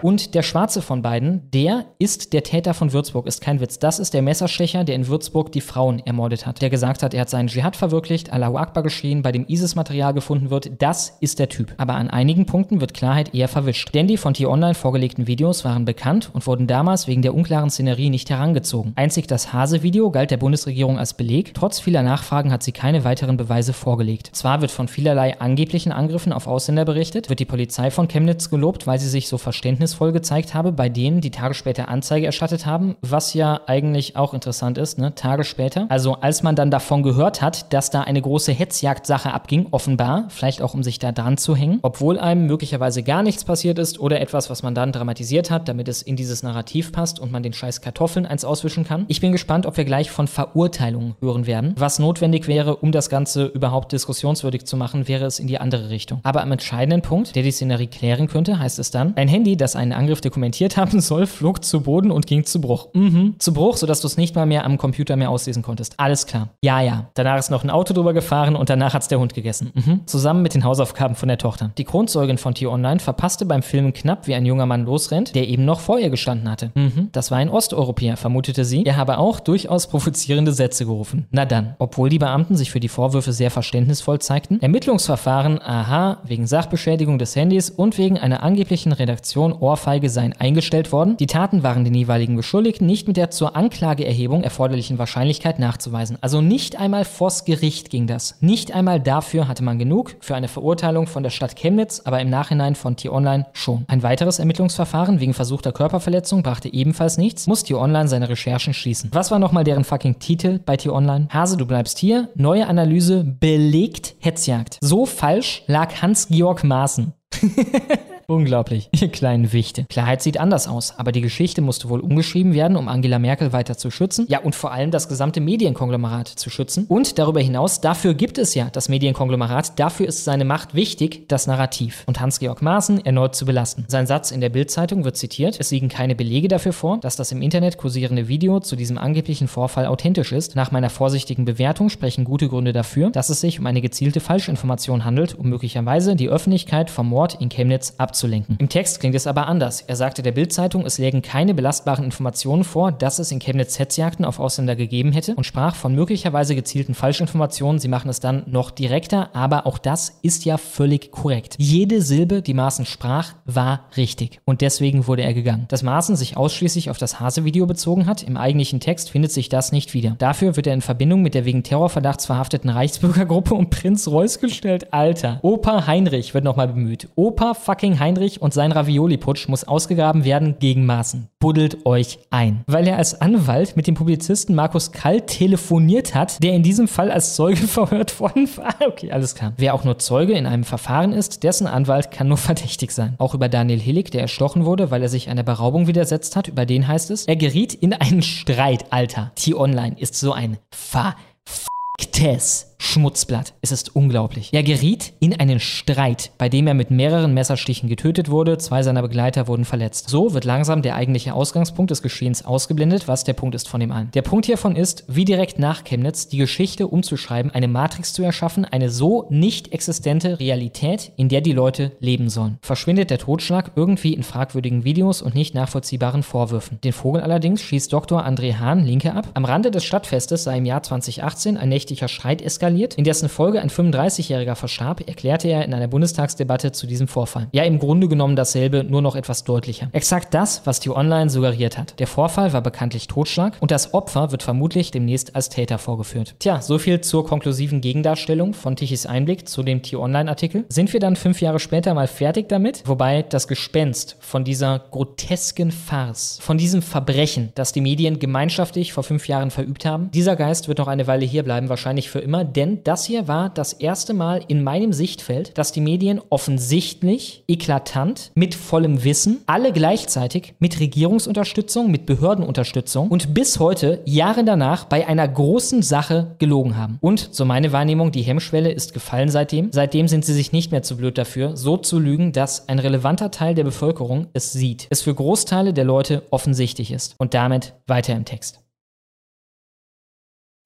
Und 0.05 0.35
der 0.35 0.43
Schwarze 0.43 0.83
von 0.83 1.01
beiden, 1.01 1.49
der 1.49 1.85
ist 1.97 2.33
der 2.33 2.43
Täter 2.43 2.75
von 2.75 2.93
Würzburg, 2.93 3.25
ist 3.25 3.41
kein 3.41 3.59
Witz. 3.59 3.79
Das 3.79 3.97
ist 3.97 4.13
der 4.13 4.21
Messerstecher, 4.21 4.83
der 4.83 4.93
in 4.93 5.07
Würzburg 5.07 5.51
die 5.51 5.61
Frauen 5.61 5.97
ermordet 5.97 6.45
hat. 6.45 6.61
Der 6.61 6.69
gesagt 6.69 7.01
hat, 7.01 7.15
er 7.15 7.21
hat 7.21 7.31
seinen 7.31 7.47
Dschihad 7.47 7.75
verwirklicht, 7.75 8.31
Allahu 8.31 8.55
Akbar 8.57 8.83
geschrien, 8.83 9.23
bei 9.23 9.31
dem 9.31 9.47
ISIS-Material 9.47 10.13
gefunden 10.13 10.51
wird. 10.51 10.79
Das 10.79 11.17
ist 11.21 11.39
der 11.39 11.49
Typ. 11.49 11.73
Aber 11.77 11.95
an 11.95 12.11
einigen 12.11 12.45
Punkten 12.45 12.81
wird 12.81 12.93
Klarheit 12.93 13.33
eher 13.33 13.47
verwischt. 13.47 13.95
Denn 13.95 14.05
die 14.05 14.17
von 14.17 14.35
T-Online 14.35 14.75
vorgelegten 14.75 15.25
Videos 15.25 15.65
waren 15.65 15.85
bekannt 15.85 16.29
und 16.33 16.45
wurden 16.45 16.67
damals 16.67 17.07
wegen 17.07 17.23
der 17.23 17.33
unklaren 17.33 17.71
Szenerie 17.71 18.11
nicht 18.11 18.29
herangezogen. 18.29 18.93
Einzig 18.95 19.25
das 19.25 19.53
Hase-Video 19.53 20.11
galt 20.11 20.29
der 20.29 20.37
Bundesregierung 20.37 20.99
als 20.99 21.15
Beleg. 21.15 21.55
Trotz 21.55 21.79
vieler 21.79 22.03
Nachfragen 22.03 22.51
hat 22.51 22.61
sie 22.61 22.73
keine 22.73 23.05
weiteren 23.05 23.37
Beweise 23.37 23.73
vorgelegt. 23.73 24.29
Zwar 24.33 24.61
wird 24.61 24.69
von 24.69 24.87
vielerlei 24.87 25.39
angeblichen 25.39 25.91
Angriffen 25.91 26.31
auf 26.31 26.45
Ausländer 26.45 26.85
berichtet, 26.85 27.29
wird 27.29 27.39
die 27.39 27.45
Polizei 27.45 27.89
von 27.89 28.07
Chemnitz 28.07 28.51
gelobt, 28.51 28.85
weil 28.85 28.99
sie 28.99 29.09
sich 29.09 29.27
so 29.27 29.39
verständnisvoll 29.39 29.94
gezeigt 29.99 30.53
habe, 30.53 30.71
bei 30.71 30.89
denen, 30.89 31.21
die 31.21 31.31
Tage 31.31 31.53
später 31.53 31.89
Anzeige 31.89 32.25
erstattet 32.25 32.65
haben, 32.65 32.95
was 33.01 33.33
ja 33.33 33.61
eigentlich 33.67 34.15
auch 34.15 34.33
interessant 34.33 34.77
ist, 34.77 34.97
ne? 34.97 35.15
Tage 35.15 35.43
später. 35.43 35.85
Also 35.89 36.15
als 36.15 36.43
man 36.43 36.55
dann 36.55 36.71
davon 36.71 37.03
gehört 37.03 37.41
hat, 37.41 37.73
dass 37.73 37.89
da 37.89 38.01
eine 38.01 38.21
große 38.21 38.51
Hetzjagdsache 38.51 39.33
abging, 39.33 39.67
offenbar, 39.71 40.25
vielleicht 40.29 40.61
auch 40.61 40.73
um 40.73 40.83
sich 40.83 40.99
da 40.99 41.11
dran 41.11 41.37
zu 41.37 41.55
hängen, 41.55 41.79
obwohl 41.81 42.19
einem 42.19 42.45
möglicherweise 42.45 43.03
gar 43.03 43.23
nichts 43.23 43.43
passiert 43.43 43.79
ist 43.79 43.99
oder 43.99 44.21
etwas, 44.21 44.49
was 44.49 44.63
man 44.63 44.75
dann 44.75 44.91
dramatisiert 44.91 45.51
hat, 45.51 45.67
damit 45.67 45.87
es 45.87 46.01
in 46.01 46.15
dieses 46.15 46.43
Narrativ 46.43 46.91
passt 46.91 47.19
und 47.19 47.31
man 47.31 47.43
den 47.43 47.53
scheiß 47.53 47.81
Kartoffeln 47.81 48.25
eins 48.25 48.45
auswischen 48.45 48.83
kann. 48.83 49.05
Ich 49.07 49.21
bin 49.21 49.31
gespannt, 49.31 49.65
ob 49.65 49.77
wir 49.77 49.85
gleich 49.85 50.11
von 50.11 50.27
Verurteilungen 50.27 51.15
hören 51.21 51.47
werden. 51.47 51.73
Was 51.77 51.99
notwendig 51.99 52.47
wäre, 52.47 52.77
um 52.77 52.91
das 52.91 53.09
Ganze 53.09 53.45
überhaupt 53.45 53.91
diskussionswürdig 53.91 54.65
zu 54.65 54.77
machen, 54.77 55.07
wäre 55.07 55.25
es 55.25 55.39
in 55.39 55.47
die 55.47 55.59
andere 55.59 55.89
Richtung. 55.89 56.19
Aber 56.23 56.41
am 56.41 56.51
entscheidenden 56.51 57.01
Punkt, 57.01 57.35
der 57.35 57.43
die 57.43 57.51
Szenerie 57.51 57.87
klären 57.87 58.27
könnte, 58.27 58.59
heißt 58.59 58.79
es 58.79 58.91
dann, 58.91 59.15
ein 59.15 59.27
Handy, 59.27 59.57
das 59.57 59.75
einen 59.85 59.99
Angriff 59.99 60.21
dokumentiert 60.21 60.77
haben 60.77 60.99
soll, 60.99 61.27
flog 61.27 61.63
zu 61.63 61.81
Boden 61.81 62.11
und 62.11 62.27
ging 62.27 62.45
zu 62.45 62.61
Bruch. 62.61 62.89
Mhm. 62.93 63.35
Zu 63.39 63.53
Bruch, 63.53 63.77
sodass 63.77 64.01
du 64.01 64.07
es 64.07 64.17
nicht 64.17 64.35
mal 64.35 64.45
mehr 64.45 64.65
am 64.65 64.77
Computer 64.77 65.15
mehr 65.15 65.29
auslesen 65.29 65.63
konntest. 65.63 65.99
Alles 65.99 66.25
klar. 66.25 66.49
Ja, 66.61 66.81
ja. 66.81 67.09
Danach 67.13 67.37
ist 67.37 67.49
noch 67.49 67.63
ein 67.63 67.69
Auto 67.69 67.93
drüber 67.93 68.13
gefahren 68.13 68.55
und 68.55 68.69
danach 68.69 68.93
hat's 68.93 69.07
der 69.07 69.19
Hund 69.19 69.33
gegessen. 69.33 69.71
Mhm. 69.73 70.01
Zusammen 70.05 70.41
mit 70.41 70.53
den 70.53 70.63
Hausaufgaben 70.63 71.15
von 71.15 71.27
der 71.27 71.37
Tochter. 71.37 71.71
Die 71.77 71.83
Kronzeugin 71.83 72.37
von 72.37 72.53
T-Online 72.53 72.99
verpasste 72.99 73.45
beim 73.45 73.63
Filmen 73.63 73.93
knapp, 73.93 74.27
wie 74.27 74.35
ein 74.35 74.45
junger 74.45 74.65
Mann 74.65 74.85
losrennt, 74.85 75.35
der 75.35 75.47
eben 75.47 75.65
noch 75.65 75.79
vor 75.79 75.99
ihr 75.99 76.09
gestanden 76.09 76.49
hatte. 76.49 76.71
Mhm. 76.75 77.09
Das 77.11 77.31
war 77.31 77.37
ein 77.37 77.49
Osteuropäer, 77.49 78.17
vermutete 78.17 78.65
sie. 78.65 78.85
Er 78.85 78.97
habe 78.97 79.17
auch 79.17 79.39
durchaus 79.39 79.87
provozierende 79.87 80.53
Sätze 80.53 80.85
gerufen. 80.85 81.27
Na 81.31 81.45
dann. 81.45 81.75
Obwohl 81.79 82.09
die 82.09 82.19
Beamten 82.19 82.55
sich 82.55 82.71
für 82.71 82.79
die 82.79 82.89
Vorwürfe 82.89 83.33
sehr 83.33 83.51
verständnisvoll 83.51 84.19
zeigten, 84.19 84.59
Ermittlungsverfahren, 84.61 85.61
aha, 85.61 86.19
wegen 86.23 86.47
Sachbeschädigung 86.47 87.19
des 87.19 87.35
Handys 87.35 87.69
und 87.69 87.97
wegen 87.97 88.17
einer 88.17 88.43
angeblichen 88.43 88.91
Redaktion 88.91 89.53
Ohrfeige 89.65 90.11
seien 90.11 90.33
eingestellt 90.37 90.91
worden. 90.91 91.17
Die 91.17 91.25
Taten 91.25 91.63
waren 91.63 91.83
den 91.83 91.95
jeweiligen 91.95 92.35
Beschuldigten 92.35 92.85
nicht 92.85 93.07
mit 93.07 93.17
der 93.17 93.31
zur 93.31 93.55
Anklageerhebung 93.55 94.43
erforderlichen 94.43 94.99
Wahrscheinlichkeit 94.99 95.57
nachzuweisen. 95.57 96.19
Also 96.21 96.39
nicht 96.39 96.79
einmal 96.79 97.03
vors 97.03 97.45
Gericht 97.45 97.89
ging 97.89 98.05
das. 98.05 98.37
Nicht 98.41 98.75
einmal 98.75 98.99
dafür 98.99 99.47
hatte 99.47 99.63
man 99.63 99.79
genug 99.79 100.17
für 100.19 100.35
eine 100.35 100.47
Verurteilung 100.47 101.07
von 101.07 101.23
der 101.23 101.31
Stadt 101.31 101.55
Chemnitz, 101.55 102.03
aber 102.05 102.19
im 102.19 102.29
Nachhinein 102.29 102.75
von 102.75 102.95
T-Online 102.95 103.47
schon. 103.53 103.85
Ein 103.87 104.03
weiteres 104.03 104.37
Ermittlungsverfahren 104.37 105.19
wegen 105.19 105.33
versuchter 105.33 105.71
Körperverletzung 105.71 106.43
brachte 106.43 106.71
ebenfalls 106.71 107.17
nichts, 107.17 107.47
muss 107.47 107.63
T-Online 107.63 108.07
seine 108.07 108.29
Recherchen 108.29 108.75
schließen. 108.75 109.09
Was 109.13 109.31
war 109.31 109.39
nochmal 109.39 109.63
deren 109.63 109.83
fucking 109.83 110.19
Titel 110.19 110.59
bei 110.63 110.77
T-Online? 110.77 111.27
Hase, 111.31 111.57
du 111.57 111.65
bleibst 111.65 111.97
hier. 111.97 112.29
Neue 112.35 112.67
Analyse 112.67 113.23
belegt 113.23 114.13
Hetzjagd. 114.19 114.77
So 114.81 115.07
falsch 115.07 115.63
lag 115.65 116.03
Hans-Georg 116.03 116.63
Maaßen. 116.63 117.13
Unglaublich, 118.27 118.89
ihr 118.99 119.09
kleinen 119.09 119.53
Wichte. 119.53 119.85
Klarheit 119.85 120.21
sieht 120.21 120.39
anders 120.39 120.67
aus, 120.67 120.97
aber 120.97 121.11
die 121.11 121.21
Geschichte 121.21 121.61
musste 121.61 121.89
wohl 121.89 121.99
umgeschrieben 121.99 122.53
werden, 122.53 122.75
um 122.75 122.87
Angela 122.87 123.19
Merkel 123.19 123.53
weiter 123.53 123.77
zu 123.77 123.91
schützen. 123.91 124.25
Ja, 124.29 124.39
und 124.39 124.55
vor 124.55 124.71
allem 124.71 124.91
das 124.91 125.07
gesamte 125.07 125.41
Medienkonglomerat 125.41 126.27
zu 126.27 126.49
schützen. 126.49 126.85
Und 126.87 127.19
darüber 127.19 127.39
hinaus, 127.39 127.81
dafür 127.81 128.15
gibt 128.15 128.37
es 128.37 128.55
ja 128.55 128.69
das 128.71 128.89
Medienkonglomerat, 128.89 129.79
dafür 129.79 130.07
ist 130.07 130.23
seine 130.23 130.45
Macht 130.45 130.73
wichtig, 130.73 131.27
das 131.27 131.45
Narrativ. 131.45 132.03
Und 132.07 132.19
Hans-Georg 132.19 132.61
Maaßen 132.61 133.05
erneut 133.05 133.35
zu 133.35 133.45
belasten. 133.45 133.85
Sein 133.87 134.07
Satz 134.07 134.31
in 134.31 134.41
der 134.41 134.49
Bildzeitung 134.49 135.03
wird 135.03 135.17
zitiert, 135.17 135.59
es 135.59 135.71
liegen 135.71 135.89
keine 135.89 136.15
Belege 136.15 136.47
dafür 136.47 136.73
vor, 136.73 136.97
dass 136.99 137.15
das 137.15 137.31
im 137.31 137.41
Internet 137.41 137.77
kursierende 137.77 138.27
Video 138.27 138.59
zu 138.59 138.75
diesem 138.75 138.97
angeblichen 138.97 139.47
Vorfall 139.47 139.85
authentisch 139.85 140.31
ist. 140.31 140.55
Nach 140.55 140.71
meiner 140.71 140.89
vorsichtigen 140.89 141.45
Bewertung 141.45 141.89
sprechen 141.89 142.25
gute 142.25 142.49
Gründe 142.49 142.73
dafür, 142.73 143.11
dass 143.11 143.29
es 143.29 143.41
sich 143.41 143.59
um 143.59 143.67
eine 143.67 143.81
gezielte 143.81 144.19
Falschinformation 144.19 145.05
handelt, 145.05 145.35
um 145.35 145.49
möglicherweise 145.49 146.15
die 146.15 146.29
Öffentlichkeit 146.29 146.89
vom 146.89 147.09
Mord 147.09 147.39
in 147.39 147.49
Chemnitz 147.49 147.93
abzulenken 147.97 148.14
abzulenken. 148.15 148.55
Im 148.59 148.69
Text 148.69 149.01
klingt 149.01 149.15
es 149.15 149.27
aber 149.27 149.47
anders. 149.47 149.81
Er 149.81 149.97
sagte 149.97 150.23
der 150.23 150.31
Bild-Zeitung, 150.31 150.85
es 150.85 150.97
lägen 150.97 151.21
keine 151.21 151.53
belastbaren 151.53 152.05
Informationen 152.05 152.63
vor, 152.63 152.93
dass 152.93 153.19
es 153.19 153.29
in 153.31 153.39
Chemnitz 153.39 153.77
Hetzjagden 153.77 154.23
auf 154.23 154.39
Ausländer 154.39 154.77
gegeben 154.77 155.11
hätte 155.11 155.35
und 155.35 155.45
sprach 155.45 155.75
von 155.75 155.93
möglicherweise 155.93 156.55
gezielten 156.55 156.93
Falschinformationen. 156.93 157.79
Sie 157.79 157.89
machen 157.89 158.09
es 158.09 158.21
dann 158.21 158.43
noch 158.45 158.71
direkter, 158.71 159.35
aber 159.35 159.67
auch 159.67 159.77
das 159.77 160.17
ist 160.21 160.45
ja 160.45 160.57
völlig 160.57 161.11
korrekt. 161.11 161.55
Jede 161.57 162.01
Silbe, 162.01 162.41
die 162.41 162.53
Maaßen 162.53 162.85
sprach, 162.85 163.33
war 163.43 163.81
richtig 163.97 164.39
und 164.45 164.61
deswegen 164.61 165.07
wurde 165.07 165.23
er 165.23 165.33
gegangen. 165.33 165.65
Dass 165.67 165.83
Maaßen 165.83 166.15
sich 166.15 166.37
ausschließlich 166.37 166.89
auf 166.89 166.97
das 166.97 167.19
Hase-Video 167.19 167.65
bezogen 167.65 168.05
hat, 168.05 168.23
im 168.23 168.37
eigentlichen 168.37 168.79
Text 168.79 169.09
findet 169.09 169.33
sich 169.33 169.49
das 169.49 169.73
nicht 169.73 169.93
wieder. 169.93 170.15
Dafür 170.19 170.55
wird 170.55 170.67
er 170.67 170.73
in 170.73 170.81
Verbindung 170.81 171.21
mit 171.21 171.33
der 171.33 171.43
wegen 171.43 171.63
Terrorverdachts 171.63 172.27
verhafteten 172.27 172.69
Reichsbürgergruppe 172.69 173.53
um 173.53 173.69
Prinz 173.69 174.07
Reuß 174.07 174.39
gestellt. 174.39 174.93
Alter. 174.93 175.39
Opa 175.41 175.85
Heinrich 175.85 176.33
wird 176.33 176.45
nochmal 176.45 176.69
bemüht. 176.69 177.09
Opa 177.15 177.53
fucking 177.53 177.99
Heinrich 177.99 178.04
und 178.39 178.53
sein 178.53 178.71
Ravioli-Putsch 178.71 179.47
muss 179.47 179.63
ausgegraben 179.63 180.25
werden 180.25 180.57
gegen 180.59 180.85
Maaßen. 180.85 181.27
Buddelt 181.39 181.85
euch 181.85 182.19
ein. 182.29 182.63
Weil 182.67 182.87
er 182.87 182.97
als 182.97 183.19
Anwalt 183.19 183.75
mit 183.75 183.87
dem 183.87 183.95
Publizisten 183.95 184.53
Markus 184.53 184.91
Kall 184.91 185.21
telefoniert 185.21 186.13
hat, 186.13 186.43
der 186.43 186.53
in 186.53 186.61
diesem 186.61 186.87
Fall 186.87 187.11
als 187.11 187.35
Zeuge 187.35 187.57
verhört 187.67 188.19
worden 188.19 188.47
war. 188.57 188.75
Okay, 188.87 189.11
alles 189.11 189.33
klar. 189.33 189.53
Wer 189.57 189.73
auch 189.73 189.83
nur 189.83 189.97
Zeuge 189.97 190.33
in 190.33 190.45
einem 190.45 190.63
Verfahren 190.63 191.13
ist, 191.13 191.43
dessen 191.43 191.65
Anwalt 191.65 192.11
kann 192.11 192.27
nur 192.27 192.37
verdächtig 192.45 192.91
sein. 192.91 193.15
Auch 193.17 193.33
über 193.33 193.49
Daniel 193.49 193.79
Hillig, 193.79 194.11
der 194.11 194.21
erstochen 194.21 194.65
wurde, 194.65 194.91
weil 194.91 195.01
er 195.01 195.09
sich 195.09 195.29
einer 195.29 195.43
Beraubung 195.43 195.87
widersetzt 195.87 196.35
hat, 196.35 196.47
über 196.47 196.65
den 196.65 196.87
heißt 196.87 197.09
es, 197.09 197.25
er 197.25 197.35
geriet 197.35 197.73
in 197.73 197.93
einen 197.93 198.21
Streit, 198.21 198.85
Alter. 198.91 199.31
T-Online 199.35 199.95
ist 199.99 200.15
so 200.15 200.31
ein 200.31 200.57
verficktes 200.71 202.74
Schmutzblatt. 202.85 203.53
Es 203.61 203.71
ist 203.71 203.95
unglaublich. 203.95 204.53
Er 204.53 204.61
geriet 204.61 205.13
in 205.19 205.37
einen 205.37 205.59
Streit, 205.59 206.31
bei 206.37 206.49
dem 206.49 206.67
er 206.67 206.75
mit 206.75 206.91
mehreren 206.91 207.33
Messerstichen 207.33 207.89
getötet 207.89 208.29
wurde. 208.29 208.59
Zwei 208.59 208.83
seiner 208.83 209.01
Begleiter 209.01 209.47
wurden 209.47 209.65
verletzt. 209.65 210.07
So 210.07 210.33
wird 210.33 210.45
langsam 210.45 210.83
der 210.83 210.95
eigentliche 210.95 211.33
Ausgangspunkt 211.33 211.89
des 211.89 212.03
Geschehens 212.03 212.45
ausgeblendet, 212.45 213.07
was 213.07 213.23
der 213.23 213.33
Punkt 213.33 213.55
ist 213.55 213.67
von 213.67 213.79
dem 213.79 213.91
einen. 213.91 214.11
Der 214.11 214.21
Punkt 214.21 214.45
hiervon 214.45 214.75
ist, 214.75 215.03
wie 215.07 215.25
direkt 215.25 215.57
nach 215.57 215.83
Chemnitz 215.83 216.27
die 216.27 216.37
Geschichte 216.37 216.87
umzuschreiben, 216.87 217.51
eine 217.51 217.67
Matrix 217.67 218.13
zu 218.13 218.23
erschaffen, 218.23 218.65
eine 218.65 218.91
so 218.91 219.25
nicht 219.29 219.73
existente 219.73 220.39
Realität, 220.39 221.11
in 221.17 221.27
der 221.27 221.41
die 221.41 221.53
Leute 221.53 221.91
leben 221.99 222.29
sollen. 222.29 222.59
Verschwindet 222.61 223.09
der 223.09 223.17
Totschlag 223.17 223.71
irgendwie 223.75 224.13
in 224.13 224.23
fragwürdigen 224.23 224.83
Videos 224.83 225.23
und 225.23 225.33
nicht 225.33 225.55
nachvollziehbaren 225.55 226.21
Vorwürfen. 226.21 226.79
Den 226.83 226.93
Vogel 226.93 227.21
allerdings 227.21 227.61
schießt 227.63 227.91
Dr. 227.91 228.25
André 228.25 228.59
Hahn 228.59 228.85
Linke 228.85 229.13
ab. 229.13 229.27
Am 229.33 229.43
Rande 229.43 229.71
des 229.71 229.83
Stadtfestes 229.83 230.43
sei 230.43 230.59
im 230.59 230.65
Jahr 230.65 230.83
2018 230.83 231.57
ein 231.57 231.69
nächtlicher 231.69 232.07
Streit 232.07 232.43
eskaliert 232.43 232.74
eskaliert. 232.75 232.95
In 232.95 233.03
dessen 233.03 233.29
Folge 233.29 233.61
ein 233.61 233.69
35-Jähriger 233.69 234.55
verstarb, 234.55 235.07
erklärte 235.07 235.47
er 235.47 235.65
in 235.65 235.73
einer 235.73 235.87
Bundestagsdebatte 235.87 236.71
zu 236.71 236.87
diesem 236.87 237.07
Vorfall. 237.07 237.47
Ja, 237.51 237.63
im 237.63 237.79
Grunde 237.79 238.07
genommen 238.07 238.35
dasselbe, 238.35 238.83
nur 238.83 239.01
noch 239.01 239.15
etwas 239.15 239.43
deutlicher. 239.43 239.89
Exakt 239.91 240.33
das, 240.33 240.61
was 240.65 240.79
die 240.79 240.89
Online 240.89 241.29
suggeriert 241.29 241.77
hat. 241.77 241.99
Der 241.99 242.07
Vorfall 242.07 242.53
war 242.53 242.61
bekanntlich 242.61 243.07
Totschlag 243.07 243.57
und 243.59 243.71
das 243.71 243.93
Opfer 243.93 244.31
wird 244.31 244.43
vermutlich 244.43 244.91
demnächst 244.91 245.35
als 245.35 245.49
Täter 245.49 245.77
vorgeführt. 245.77 246.35
Tja, 246.39 246.61
so 246.61 246.77
viel 246.77 247.01
zur 247.01 247.25
konklusiven 247.25 247.81
Gegendarstellung 247.81 248.53
von 248.53 248.75
Tichys 248.75 249.05
Einblick 249.05 249.47
zu 249.47 249.63
dem 249.63 249.81
T-Online-Artikel. 249.81 250.65
Sind 250.69 250.93
wir 250.93 250.99
dann 250.99 251.15
fünf 251.15 251.41
Jahre 251.41 251.59
später 251.59 251.93
mal 251.93 252.07
fertig 252.07 252.49
damit? 252.49 252.83
Wobei 252.85 253.23
das 253.23 253.47
Gespenst 253.47 254.17
von 254.19 254.43
dieser 254.43 254.79
grotesken 254.91 255.71
Farce, 255.71 256.39
von 256.41 256.57
diesem 256.57 256.81
Verbrechen, 256.81 257.51
das 257.55 257.71
die 257.71 257.81
Medien 257.81 258.19
gemeinschaftlich 258.19 258.93
vor 258.93 259.03
fünf 259.03 259.27
Jahren 259.27 259.51
verübt 259.51 259.85
haben, 259.85 260.09
dieser 260.11 260.35
Geist 260.35 260.67
wird 260.67 260.79
noch 260.79 260.87
eine 260.87 261.07
Weile 261.07 261.25
hier 261.25 261.43
bleiben, 261.43 261.69
wahrscheinlich 261.69 262.09
für 262.09 262.19
immer, 262.19 262.43
denn 262.55 262.83
das 262.83 263.05
hier 263.05 263.27
war 263.27 263.49
das 263.49 263.73
erste 263.73 264.13
Mal 264.13 264.41
in 264.47 264.63
meinem 264.63 264.93
Sichtfeld, 264.93 265.57
dass 265.57 265.71
die 265.71 265.81
Medien 265.81 266.21
offensichtlich, 266.29 267.43
eklatant, 267.47 268.31
mit 268.35 268.55
vollem 268.55 269.03
Wissen, 269.03 269.41
alle 269.45 269.71
gleichzeitig 269.71 270.55
mit 270.59 270.79
Regierungsunterstützung, 270.79 271.91
mit 271.91 272.05
Behördenunterstützung 272.05 273.09
und 273.09 273.33
bis 273.33 273.59
heute, 273.59 274.01
Jahre 274.05 274.43
danach, 274.43 274.85
bei 274.85 275.07
einer 275.07 275.27
großen 275.27 275.81
Sache 275.81 276.35
gelogen 276.39 276.77
haben. 276.77 276.97
Und, 277.01 277.29
so 277.31 277.45
meine 277.45 277.71
Wahrnehmung, 277.71 278.11
die 278.11 278.21
Hemmschwelle 278.21 278.71
ist 278.71 278.93
gefallen 278.93 279.29
seitdem. 279.29 279.71
Seitdem 279.71 280.07
sind 280.07 280.25
sie 280.25 280.33
sich 280.33 280.51
nicht 280.51 280.71
mehr 280.71 280.83
zu 280.83 280.97
blöd 280.97 281.17
dafür, 281.17 281.57
so 281.57 281.77
zu 281.77 281.99
lügen, 281.99 282.31
dass 282.31 282.69
ein 282.69 282.79
relevanter 282.79 283.31
Teil 283.31 283.55
der 283.55 283.63
Bevölkerung 283.63 284.27
es 284.33 284.53
sieht, 284.53 284.87
es 284.89 285.01
für 285.01 285.13
Großteile 285.13 285.73
der 285.73 285.83
Leute 285.83 286.23
offensichtlich 286.31 286.91
ist. 286.91 287.15
Und 287.17 287.33
damit 287.33 287.73
weiter 287.87 288.15
im 288.15 288.25
Text. 288.25 288.61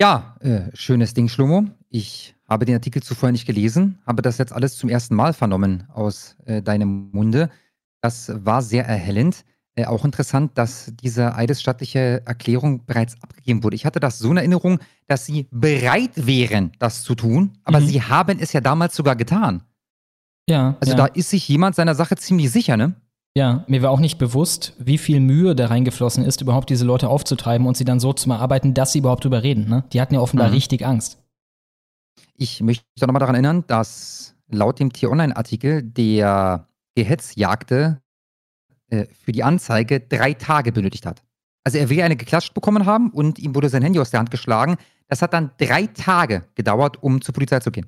Ja, 0.02 0.38
äh, 0.40 0.70
schönes 0.74 1.14
Ding, 1.14 1.28
Schlomo. 1.28 1.66
Ich 1.90 2.36
habe 2.48 2.66
den 2.66 2.76
Artikel 2.76 3.02
zuvor 3.02 3.32
nicht 3.32 3.46
gelesen, 3.46 4.00
habe 4.06 4.22
das 4.22 4.38
jetzt 4.38 4.54
alles 4.54 4.76
zum 4.78 4.90
ersten 4.90 5.16
Mal 5.16 5.34
vernommen 5.34 5.86
aus 5.94 6.36
äh, 6.46 6.62
deinem 6.62 7.10
Munde. 7.12 7.50
Das 8.02 8.32
war 8.34 8.62
sehr 8.62 8.86
erhellend. 8.86 9.44
Äh, 9.76 9.86
auch 9.86 10.06
interessant, 10.06 10.52
dass 10.58 10.92
diese 11.02 11.36
eidesstattliche 11.36 12.22
Erklärung 12.26 12.86
bereits 12.86 13.16
abgegeben 13.22 13.64
wurde. 13.64 13.76
Ich 13.76 13.86
hatte 13.86 14.00
das 14.00 14.20
so 14.20 14.30
in 14.32 14.38
Erinnerung, 14.38 14.80
dass 15.08 15.26
sie 15.26 15.48
bereit 15.52 16.12
wären, 16.16 16.72
das 16.80 17.04
zu 17.04 17.16
tun, 17.16 17.52
aber 17.64 17.80
Mhm. 17.80 17.88
sie 17.88 18.02
haben 18.02 18.40
es 18.40 18.54
ja 18.54 18.62
damals 18.62 18.96
sogar 18.96 19.16
getan. 19.16 19.64
Ja. 20.50 20.76
Also 20.80 20.92
ja. 20.94 20.98
da 20.98 21.06
ist 21.06 21.30
sich 21.30 21.48
jemand 21.48 21.76
seiner 21.76 21.96
Sache 21.96 22.16
ziemlich 22.18 22.52
sicher, 22.52 22.78
ne? 22.78 22.94
Ja, 23.36 23.64
mir 23.68 23.84
war 23.84 23.92
auch 23.92 24.00
nicht 24.00 24.18
bewusst, 24.18 24.74
wie 24.80 24.98
viel 24.98 25.20
Mühe 25.20 25.56
da 25.56 25.68
reingeflossen 25.68 26.26
ist, 26.26 26.42
überhaupt 26.42 26.72
diese 26.72 26.84
Leute 26.84 27.08
aufzutreiben 27.10 27.68
und 27.68 27.78
sie 27.78 27.86
dann 27.86 28.00
so 28.00 28.12
zu 28.12 28.28
bearbeiten, 28.28 28.74
dass 28.74 28.92
sie 28.92 29.00
überhaupt 29.00 29.24
drüber 29.24 29.44
reden. 29.44 29.70
Ne? 29.70 29.84
Die 29.94 30.02
hatten 30.02 30.16
ja 30.16 30.20
offenbar 30.20 30.48
Mhm. 30.48 30.56
richtig 30.56 30.86
Angst. 30.86 31.19
Ich 32.36 32.62
möchte 32.62 32.84
nochmal 33.02 33.20
daran 33.20 33.36
erinnern, 33.36 33.64
dass 33.68 34.36
laut 34.50 34.80
dem 34.80 34.92
T-Online-Artikel 34.92 35.84
der 35.84 36.68
Gehetzjagde 36.96 38.02
äh, 38.90 39.06
für 39.24 39.32
die 39.32 39.44
Anzeige 39.44 40.00
drei 40.00 40.34
Tage 40.34 40.72
benötigt 40.72 41.06
hat. 41.06 41.22
Also 41.64 41.78
er 41.78 41.90
will 41.90 42.02
eine 42.02 42.16
geklatscht 42.16 42.54
bekommen 42.54 42.86
haben 42.86 43.12
und 43.12 43.38
ihm 43.38 43.54
wurde 43.54 43.70
sein 43.70 43.84
Handy 43.84 44.00
aus 44.00 44.12
der 44.12 44.20
Hand 44.20 44.32
geschlagen. 44.32 44.78
Das 45.08 45.22
hat 45.22 45.34
dann 45.34 45.52
drei 45.58 45.88
Tage 45.88 46.44
gedauert, 46.56 47.02
um 47.04 47.22
zur 47.22 47.34
Polizei 47.34 47.60
zu 47.60 47.72
gehen. 47.72 47.88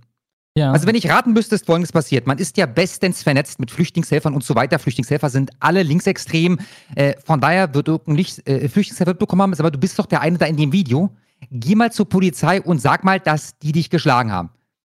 Ja. 0.57 0.73
Also 0.73 0.85
wenn 0.85 0.95
ich 0.95 1.09
raten 1.09 1.31
müsste, 1.31 1.55
ist 1.55 1.65
Folgendes 1.65 1.93
passiert. 1.93 2.27
Man 2.27 2.37
ist 2.37 2.57
ja 2.57 2.65
bestens 2.65 3.23
vernetzt 3.23 3.59
mit 3.59 3.71
Flüchtlingshelfern 3.71 4.33
und 4.33 4.43
so 4.43 4.53
weiter. 4.53 4.79
Flüchtlingshelfer 4.79 5.29
sind 5.29 5.51
alle 5.59 5.81
linksextrem. 5.81 6.59
Äh, 6.95 7.13
von 7.23 7.39
daher 7.39 7.73
wird 7.73 7.87
du 7.87 7.99
nicht 8.05 8.47
äh, 8.47 8.67
Flüchtlingshelfer 8.67 9.13
bekommen 9.13 9.41
haben, 9.41 9.53
aber 9.57 9.71
du 9.71 9.79
bist 9.79 9.97
doch 9.97 10.05
der 10.05 10.21
eine 10.21 10.37
da 10.37 10.45
in 10.45 10.57
dem 10.57 10.73
Video. 10.73 11.09
Geh 11.49 11.75
mal 11.75 11.91
zur 11.91 12.07
Polizei 12.07 12.61
und 12.61 12.79
sag 12.79 13.03
mal, 13.03 13.19
dass 13.19 13.57
die 13.59 13.71
dich 13.71 13.89
geschlagen 13.89 14.31
haben. 14.31 14.51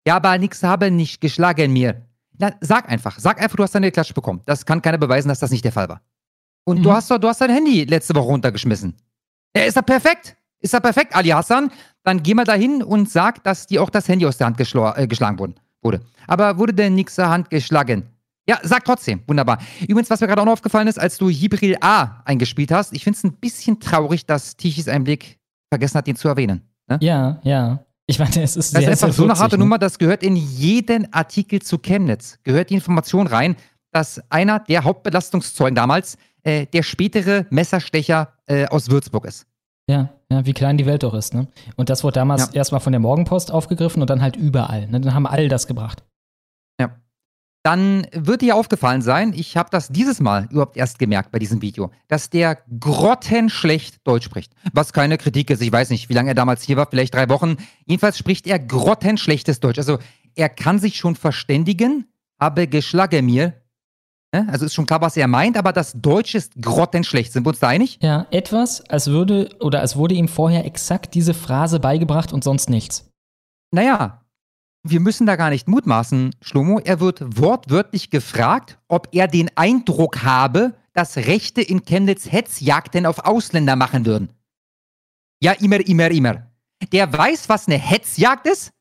Ja, 0.06 0.16
aber 0.16 0.36
nix 0.38 0.62
habe 0.62 0.90
nicht 0.90 1.20
geschlagen 1.20 1.72
mir. 1.72 2.02
Na, 2.38 2.52
sag 2.60 2.88
einfach. 2.88 3.18
Sag 3.18 3.40
einfach, 3.40 3.56
du 3.56 3.62
hast 3.62 3.74
deine 3.74 3.92
Klatsch 3.92 4.14
bekommen. 4.14 4.42
Das 4.46 4.66
kann 4.66 4.82
keiner 4.82 4.98
beweisen, 4.98 5.28
dass 5.28 5.38
das 5.38 5.50
nicht 5.50 5.64
der 5.64 5.72
Fall 5.72 5.88
war. 5.88 6.00
Und 6.64 6.82
du 6.82 6.92
hast 6.92 7.10
doch, 7.10 7.18
du 7.18 7.28
hast 7.28 7.40
dein 7.40 7.50
Handy 7.50 7.84
letzte 7.84 8.14
Woche 8.14 8.26
runtergeschmissen. 8.26 8.94
Ja, 9.56 9.64
ist 9.64 9.76
er 9.76 9.82
perfekt? 9.82 10.36
Ist 10.60 10.74
er 10.74 10.80
perfekt, 10.80 11.14
Ali 11.14 11.30
Hassan? 11.30 11.70
Dann 12.04 12.22
geh 12.22 12.34
mal 12.34 12.44
dahin 12.44 12.82
und 12.82 13.10
sag, 13.10 13.42
dass 13.44 13.66
dir 13.66 13.82
auch 13.82 13.90
das 13.90 14.08
Handy 14.08 14.26
aus 14.26 14.38
der 14.38 14.46
Hand 14.46 14.60
äh, 14.60 15.06
geschlagen 15.06 15.38
wurden, 15.38 15.54
wurde. 15.82 16.00
Aber 16.26 16.58
wurde 16.58 16.72
denn 16.72 16.94
nix 16.94 17.16
zur 17.16 17.28
Hand 17.28 17.50
geschlagen? 17.50 18.08
Ja, 18.48 18.58
sag 18.62 18.84
trotzdem. 18.84 19.22
Wunderbar. 19.26 19.58
Übrigens, 19.82 20.10
was 20.10 20.20
mir 20.20 20.26
gerade 20.26 20.40
auch 20.40 20.46
noch 20.46 20.52
aufgefallen 20.52 20.88
ist, 20.88 20.98
als 20.98 21.18
du 21.18 21.28
Jibril 21.28 21.76
A 21.80 22.22
eingespielt 22.24 22.72
hast, 22.72 22.92
ich 22.92 23.04
finde 23.04 23.18
es 23.18 23.24
ein 23.24 23.34
bisschen 23.34 23.78
traurig, 23.78 24.26
dass 24.26 24.56
Tichys 24.56 24.88
Einblick 24.88 25.38
vergessen 25.72 25.96
hat, 25.98 26.06
den 26.06 26.16
zu 26.16 26.28
erwähnen. 26.28 26.62
Ne? 26.86 26.98
Ja, 27.00 27.40
ja. 27.42 27.84
Ich 28.06 28.18
meine, 28.18 28.42
es 28.42 28.56
ist 28.56 28.74
Das 28.74 28.82
sehr, 28.82 28.92
ist 28.92 29.02
einfach 29.02 29.16
so 29.16 29.24
eine 29.24 29.38
harte 29.38 29.56
ne? 29.56 29.60
Nummer, 29.60 29.78
das 29.78 29.98
gehört 29.98 30.22
in 30.22 30.36
jeden 30.36 31.10
Artikel 31.14 31.62
zu 31.62 31.78
Chemnitz. 31.78 32.38
Gehört 32.42 32.68
die 32.68 32.74
Information 32.74 33.26
rein, 33.26 33.56
dass 33.90 34.20
einer 34.30 34.58
der 34.60 34.84
Hauptbelastungszeugen 34.84 35.74
damals 35.74 36.18
äh, 36.42 36.66
der 36.66 36.82
spätere 36.82 37.46
Messerstecher 37.50 38.34
äh, 38.46 38.66
aus 38.66 38.90
Würzburg 38.90 39.24
ist. 39.24 39.46
Ja, 39.88 40.10
ja, 40.30 40.44
wie 40.44 40.52
klein 40.52 40.76
die 40.76 40.86
Welt 40.86 41.02
doch 41.02 41.14
ist, 41.14 41.34
ne? 41.34 41.48
Und 41.76 41.90
das 41.90 42.04
wurde 42.04 42.14
damals 42.14 42.48
erstmal 42.54 42.80
von 42.80 42.92
der 42.92 43.00
Morgenpost 43.00 43.50
aufgegriffen 43.50 44.00
und 44.02 44.10
dann 44.10 44.22
halt 44.22 44.36
überall. 44.36 44.86
Ne? 44.88 45.00
Dann 45.00 45.14
haben 45.14 45.26
alle 45.26 45.48
das 45.48 45.66
gebracht. 45.66 46.04
Dann 47.64 48.08
wird 48.12 48.42
dir 48.42 48.56
aufgefallen 48.56 49.02
sein, 49.02 49.32
ich 49.34 49.56
habe 49.56 49.70
das 49.70 49.88
dieses 49.88 50.18
Mal 50.18 50.48
überhaupt 50.50 50.76
erst 50.76 50.98
gemerkt 50.98 51.30
bei 51.30 51.38
diesem 51.38 51.62
Video, 51.62 51.92
dass 52.08 52.28
der 52.28 52.58
grottenschlecht 52.80 54.04
Deutsch 54.04 54.24
spricht. 54.24 54.52
Was 54.72 54.92
keine 54.92 55.16
Kritik 55.16 55.48
ist, 55.50 55.62
ich 55.62 55.70
weiß 55.70 55.90
nicht, 55.90 56.08
wie 56.08 56.14
lange 56.14 56.30
er 56.30 56.34
damals 56.34 56.62
hier 56.62 56.76
war, 56.76 56.88
vielleicht 56.90 57.14
drei 57.14 57.28
Wochen. 57.28 57.56
Jedenfalls 57.86 58.18
spricht 58.18 58.48
er 58.48 58.58
grottenschlechtes 58.58 59.60
Deutsch. 59.60 59.78
Also 59.78 59.98
er 60.34 60.48
kann 60.48 60.80
sich 60.80 60.96
schon 60.96 61.14
verständigen, 61.14 62.06
aber 62.38 62.66
geschlage 62.66 63.22
mir. 63.22 63.54
Ne? 64.34 64.48
Also 64.50 64.66
ist 64.66 64.74
schon 64.74 64.86
klar, 64.86 65.00
was 65.00 65.16
er 65.16 65.28
meint, 65.28 65.56
aber 65.56 65.72
das 65.72 65.92
Deutsch 65.92 66.34
ist 66.34 66.60
grottenschlecht. 66.60 67.32
Sind 67.32 67.44
wir 67.46 67.50
uns 67.50 67.60
da 67.60 67.68
einig? 67.68 67.98
Ja, 68.02 68.26
etwas, 68.32 68.80
als 68.88 69.06
würde 69.06 69.50
oder 69.60 69.80
als 69.80 69.94
wurde 69.94 70.16
ihm 70.16 70.26
vorher 70.26 70.64
exakt 70.64 71.14
diese 71.14 71.34
Phrase 71.34 71.78
beigebracht 71.78 72.32
und 72.32 72.42
sonst 72.42 72.70
nichts. 72.70 73.08
Naja, 73.70 74.21
wir 74.82 75.00
müssen 75.00 75.26
da 75.26 75.36
gar 75.36 75.50
nicht 75.50 75.68
mutmaßen, 75.68 76.34
Schlomo. 76.40 76.80
Er 76.80 77.00
wird 77.00 77.38
wortwörtlich 77.38 78.10
gefragt, 78.10 78.78
ob 78.88 79.08
er 79.12 79.28
den 79.28 79.50
Eindruck 79.56 80.22
habe, 80.22 80.74
dass 80.92 81.16
Rechte 81.16 81.62
in 81.62 81.84
Chemnitz 81.84 82.30
Hetzjagden 82.30 83.06
auf 83.06 83.20
Ausländer 83.20 83.76
machen 83.76 84.04
würden. 84.04 84.30
Ja, 85.40 85.52
immer, 85.52 85.80
immer, 85.86 86.10
immer. 86.10 86.46
Der 86.92 87.12
weiß, 87.12 87.48
was 87.48 87.68
eine 87.68 87.78
Hetzjagd 87.78 88.46
ist? 88.46 88.72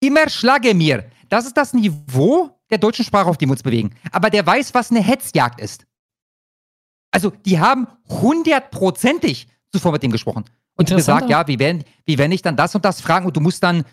Immer 0.00 0.28
schlage 0.28 0.74
mir. 0.74 1.10
Das 1.28 1.46
ist 1.46 1.56
das 1.56 1.74
Niveau 1.74 2.50
der 2.70 2.78
deutschen 2.78 3.04
Sprache, 3.04 3.28
auf 3.28 3.38
dem 3.38 3.48
wir 3.48 3.52
uns 3.52 3.62
bewegen. 3.62 3.94
Aber 4.12 4.30
der 4.30 4.46
weiß, 4.46 4.74
was 4.74 4.90
eine 4.90 5.00
Hetzjagd 5.00 5.60
ist. 5.60 5.86
Also, 7.10 7.30
die 7.30 7.58
haben 7.58 7.88
hundertprozentig 8.08 9.48
zuvor 9.72 9.92
mit 9.92 10.02
dem 10.02 10.12
gesprochen. 10.12 10.44
Und 10.76 10.88
gesagt, 10.88 11.28
ja, 11.28 11.46
wie 11.48 11.58
wenn, 11.58 11.82
wie 12.04 12.18
wenn 12.18 12.30
ich 12.30 12.42
dann 12.42 12.56
das 12.56 12.74
und 12.74 12.84
das 12.84 13.00
fragen 13.00 13.26
und 13.26 13.36
du 13.36 13.40
musst 13.40 13.62
dann 13.64 13.84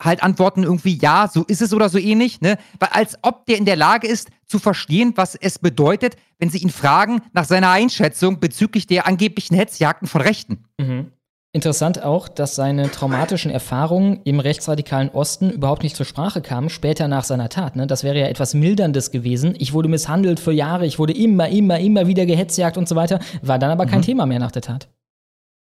halt 0.00 0.22
antworten 0.22 0.62
irgendwie, 0.62 0.98
ja, 1.00 1.28
so 1.32 1.44
ist 1.44 1.62
es 1.62 1.72
oder 1.74 1.88
so 1.88 1.98
ähnlich, 1.98 2.40
ne? 2.40 2.56
Weil 2.78 2.88
als 2.92 3.18
ob 3.22 3.46
der 3.46 3.58
in 3.58 3.64
der 3.64 3.76
Lage 3.76 4.06
ist, 4.06 4.30
zu 4.46 4.58
verstehen, 4.58 5.12
was 5.16 5.34
es 5.36 5.58
bedeutet, 5.58 6.16
wenn 6.38 6.50
sie 6.50 6.58
ihn 6.58 6.70
fragen 6.70 7.20
nach 7.32 7.44
seiner 7.44 7.70
Einschätzung 7.70 8.40
bezüglich 8.40 8.86
der 8.86 9.06
angeblichen 9.06 9.54
Hetzjagden 9.54 10.08
von 10.08 10.22
Rechten. 10.22 10.64
Mhm. 10.80 11.12
Interessant 11.52 12.02
auch, 12.04 12.28
dass 12.28 12.54
seine 12.54 12.92
traumatischen 12.92 13.50
Erfahrungen 13.50 14.20
im 14.22 14.38
rechtsradikalen 14.38 15.08
Osten 15.10 15.50
überhaupt 15.50 15.82
nicht 15.82 15.96
zur 15.96 16.06
Sprache 16.06 16.42
kamen, 16.42 16.70
später 16.70 17.08
nach 17.08 17.24
seiner 17.24 17.48
Tat. 17.48 17.74
Ne? 17.74 17.88
Das 17.88 18.04
wäre 18.04 18.18
ja 18.20 18.28
etwas 18.28 18.54
Milderndes 18.54 19.10
gewesen. 19.10 19.54
Ich 19.58 19.72
wurde 19.72 19.88
misshandelt 19.88 20.38
für 20.38 20.52
Jahre, 20.52 20.86
ich 20.86 21.00
wurde 21.00 21.12
immer, 21.12 21.48
immer, 21.48 21.80
immer 21.80 22.06
wieder 22.06 22.24
gehetzjagt 22.24 22.76
und 22.76 22.88
so 22.88 22.94
weiter. 22.94 23.18
War 23.42 23.58
dann 23.58 23.72
aber 23.72 23.86
kein 23.86 23.98
Mhm. 23.98 24.04
Thema 24.04 24.26
mehr 24.26 24.38
nach 24.38 24.52
der 24.52 24.62
Tat. 24.62 24.88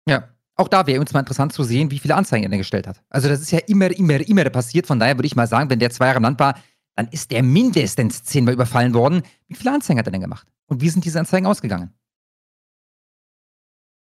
Ja. 0.07 0.23
Auch 0.59 0.67
da 0.67 0.85
wäre 0.87 0.99
uns 0.99 1.13
mal 1.13 1.21
interessant 1.21 1.53
zu 1.53 1.63
sehen, 1.63 1.89
wie 1.89 1.99
viele 1.99 2.15
Anzeigen 2.15 2.43
er 2.43 2.49
denn 2.49 2.57
gestellt 2.59 2.85
hat. 2.85 3.01
Also 3.09 3.29
das 3.29 3.39
ist 3.39 3.49
ja 3.51 3.59
immer, 3.67 3.91
immer, 3.91 4.19
immer 4.27 4.43
passiert. 4.49 4.87
Von 4.87 4.99
daher 4.99 5.15
würde 5.17 5.25
ich 5.25 5.35
mal 5.37 5.47
sagen, 5.47 5.69
wenn 5.69 5.79
der 5.79 5.89
zwei 5.89 6.07
Jahre 6.07 6.17
im 6.17 6.23
Land 6.23 6.37
war, 6.37 6.59
dann 6.97 7.07
ist 7.11 7.31
der 7.31 7.43
mindestens 7.43 8.23
zehnmal 8.25 8.55
überfallen 8.55 8.93
worden. 8.93 9.21
Wie 9.47 9.55
viele 9.55 9.71
Anzeigen 9.71 9.97
hat 9.99 10.07
er 10.07 10.11
denn 10.11 10.19
gemacht? 10.19 10.45
Und 10.65 10.81
wie 10.81 10.89
sind 10.89 11.05
diese 11.05 11.17
Anzeigen 11.17 11.45
ausgegangen? 11.45 11.93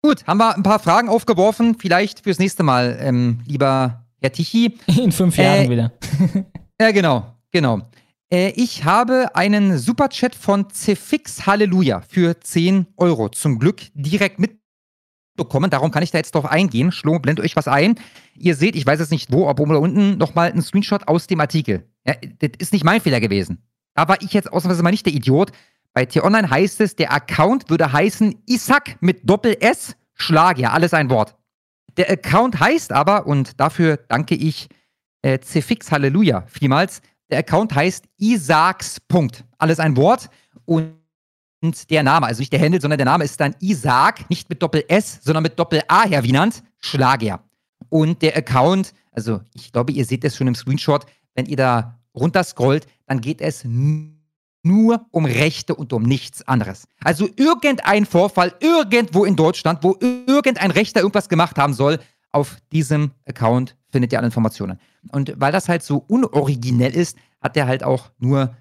Gut, 0.02 0.26
haben 0.26 0.38
wir 0.38 0.56
ein 0.56 0.62
paar 0.62 0.78
Fragen 0.78 1.10
aufgeworfen. 1.10 1.76
Vielleicht 1.78 2.20
fürs 2.20 2.38
nächste 2.38 2.62
Mal, 2.62 2.96
ähm, 3.02 3.40
lieber 3.44 4.06
Herr 4.22 4.32
Tichy. 4.32 4.78
In 4.86 5.12
fünf 5.12 5.36
Jahren 5.36 5.66
Äh, 5.66 5.70
wieder. 5.70 5.92
Ja, 6.80 6.90
genau, 6.90 7.34
genau. 7.50 7.82
Äh, 8.32 8.52
ich 8.56 8.84
habe 8.84 9.34
einen 9.34 9.76
Superchat 9.76 10.34
von 10.34 10.70
Cefix 10.70 11.46
Halleluja 11.46 12.00
für 12.00 12.40
10 12.40 12.86
Euro. 12.96 13.28
Zum 13.28 13.58
Glück 13.58 13.82
direkt 13.94 14.38
mitbekommen. 15.36 15.70
Darum 15.70 15.90
kann 15.90 16.02
ich 16.02 16.10
da 16.10 16.18
jetzt 16.18 16.34
drauf 16.34 16.46
eingehen. 16.46 16.90
Schlomo, 16.90 17.18
blendet 17.18 17.44
euch 17.44 17.56
was 17.56 17.68
ein. 17.68 17.96
Ihr 18.36 18.56
seht, 18.56 18.74
ich 18.74 18.86
weiß 18.86 18.98
jetzt 18.98 19.10
nicht 19.10 19.30
wo, 19.30 19.48
ob 19.48 19.60
oben 19.60 19.70
oder 19.70 19.80
unten, 19.80 20.18
nochmal 20.18 20.50
ein 20.52 20.62
Screenshot 20.62 21.06
aus 21.06 21.26
dem 21.26 21.40
Artikel. 21.40 21.86
Ja, 22.06 22.14
das 22.38 22.50
ist 22.58 22.72
nicht 22.72 22.84
mein 22.84 23.00
Fehler 23.00 23.20
gewesen. 23.20 23.62
Da 23.94 24.08
war 24.08 24.20
ich 24.20 24.32
jetzt 24.32 24.52
ausnahmsweise 24.52 24.82
mal 24.82 24.90
nicht 24.90 25.06
der 25.06 25.14
Idiot. 25.14 25.52
Bei 25.92 26.04
T-Online 26.04 26.50
heißt 26.50 26.80
es, 26.80 26.96
der 26.96 27.12
Account 27.12 27.70
würde 27.70 27.92
heißen 27.92 28.42
Isaac 28.46 28.96
mit 29.00 29.28
Doppel-S, 29.28 29.96
Schlag, 30.14 30.58
ja, 30.58 30.72
alles 30.72 30.92
ein 30.92 31.10
Wort. 31.10 31.34
Der 31.96 32.10
Account 32.10 32.60
heißt 32.60 32.92
aber, 32.92 33.26
und 33.26 33.58
dafür 33.58 33.98
danke 34.08 34.34
ich 34.34 34.68
äh, 35.22 35.38
Cefix 35.40 35.90
Halleluja 35.90 36.44
vielmals, 36.46 37.00
der 37.30 37.38
Account 37.38 37.74
heißt 37.74 38.04
Isaacs. 38.18 38.98
Alles 39.58 39.80
ein 39.80 39.96
Wort. 39.96 40.28
Und 40.66 40.92
der 41.90 42.02
Name, 42.02 42.26
also 42.26 42.40
nicht 42.40 42.52
der 42.52 42.60
Handel, 42.60 42.80
sondern 42.80 42.98
der 42.98 43.06
Name 43.06 43.24
ist 43.24 43.40
dann 43.40 43.54
Isaac, 43.60 44.28
nicht 44.30 44.48
mit 44.48 44.62
Doppel-S, 44.62 45.20
sondern 45.22 45.42
mit 45.42 45.58
Doppel-A, 45.58 46.04
Herr 46.04 46.22
Wienand, 46.22 46.62
Schlager. 46.78 47.40
Und 47.88 48.22
der 48.22 48.36
Account, 48.36 48.92
also 49.12 49.40
ich 49.54 49.72
glaube, 49.72 49.92
ihr 49.92 50.04
seht 50.04 50.24
es 50.24 50.36
schon 50.36 50.46
im 50.46 50.54
Screenshot, 50.54 51.06
wenn 51.34 51.46
ihr 51.46 51.56
da 51.56 51.98
runterscrollt, 52.14 52.86
dann 53.06 53.20
geht 53.20 53.40
es 53.40 53.64
nur 53.64 55.06
um 55.10 55.24
Rechte 55.24 55.74
und 55.74 55.92
um 55.92 56.02
nichts 56.02 56.46
anderes. 56.46 56.88
Also 57.02 57.28
irgendein 57.36 58.04
Vorfall 58.04 58.54
irgendwo 58.60 59.24
in 59.24 59.36
Deutschland, 59.36 59.82
wo 59.82 59.96
irgendein 60.00 60.70
Rechter 60.70 61.00
irgendwas 61.00 61.28
gemacht 61.28 61.58
haben 61.58 61.74
soll, 61.74 61.98
auf 62.32 62.58
diesem 62.72 63.12
Account 63.26 63.76
findet 63.90 64.12
ihr 64.12 64.18
alle 64.18 64.26
Informationen. 64.26 64.78
Und 65.12 65.34
weil 65.36 65.52
das 65.52 65.68
halt 65.68 65.82
so 65.82 66.04
unoriginell 66.08 66.94
ist, 66.94 67.16
hat 67.40 67.56
der 67.56 67.66
halt 67.66 67.84
auch 67.84 68.10
nur 68.18 68.56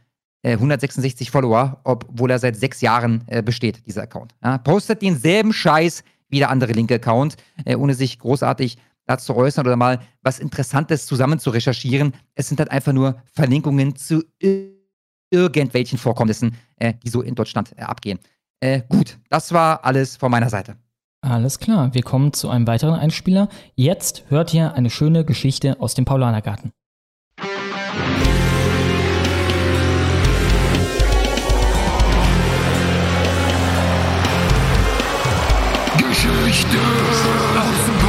166 0.53 1.31
Follower, 1.31 1.79
obwohl 1.83 2.31
er 2.31 2.39
seit 2.39 2.55
sechs 2.55 2.81
Jahren 2.81 3.23
äh, 3.27 3.41
besteht, 3.41 3.85
dieser 3.87 4.03
Account. 4.03 4.35
Ja, 4.43 4.57
postet 4.57 5.01
denselben 5.01 5.53
Scheiß 5.53 6.03
wie 6.29 6.39
der 6.39 6.49
andere 6.49 6.73
linke 6.73 6.95
Account, 6.95 7.35
äh, 7.65 7.75
ohne 7.75 7.93
sich 7.93 8.19
großartig 8.19 8.77
dazu 9.07 9.33
zu 9.33 9.35
äußern 9.35 9.65
oder 9.65 9.75
mal 9.75 9.99
was 10.21 10.39
Interessantes 10.39 11.05
zusammen 11.05 11.39
zu 11.39 11.49
recherchieren. 11.51 12.13
Es 12.33 12.47
sind 12.47 12.59
halt 12.59 12.71
einfach 12.71 12.93
nur 12.93 13.21
Verlinkungen 13.33 13.95
zu 13.95 14.23
ir- 14.41 14.71
irgendwelchen 15.31 15.97
Vorkommnissen, 15.97 16.55
äh, 16.77 16.93
die 17.03 17.09
so 17.09 17.21
in 17.21 17.35
Deutschland 17.35 17.73
äh, 17.77 17.81
abgehen. 17.81 18.19
Äh, 18.59 18.81
gut, 18.87 19.17
das 19.29 19.51
war 19.51 19.83
alles 19.83 20.15
von 20.15 20.31
meiner 20.31 20.49
Seite. 20.49 20.77
Alles 21.21 21.59
klar, 21.59 21.93
wir 21.93 22.03
kommen 22.03 22.33
zu 22.33 22.49
einem 22.49 22.67
weiteren 22.67 22.93
Einspieler. 22.99 23.49
Jetzt 23.73 24.25
hört 24.29 24.53
ihr 24.53 24.73
eine 24.75 24.89
schöne 24.91 25.25
Geschichte 25.25 25.79
aus 25.79 25.95
dem 25.95 26.05
Paulanergarten. 26.05 26.71
Geschichte 36.25 36.77
aus 36.77 37.85
dem 37.85 38.05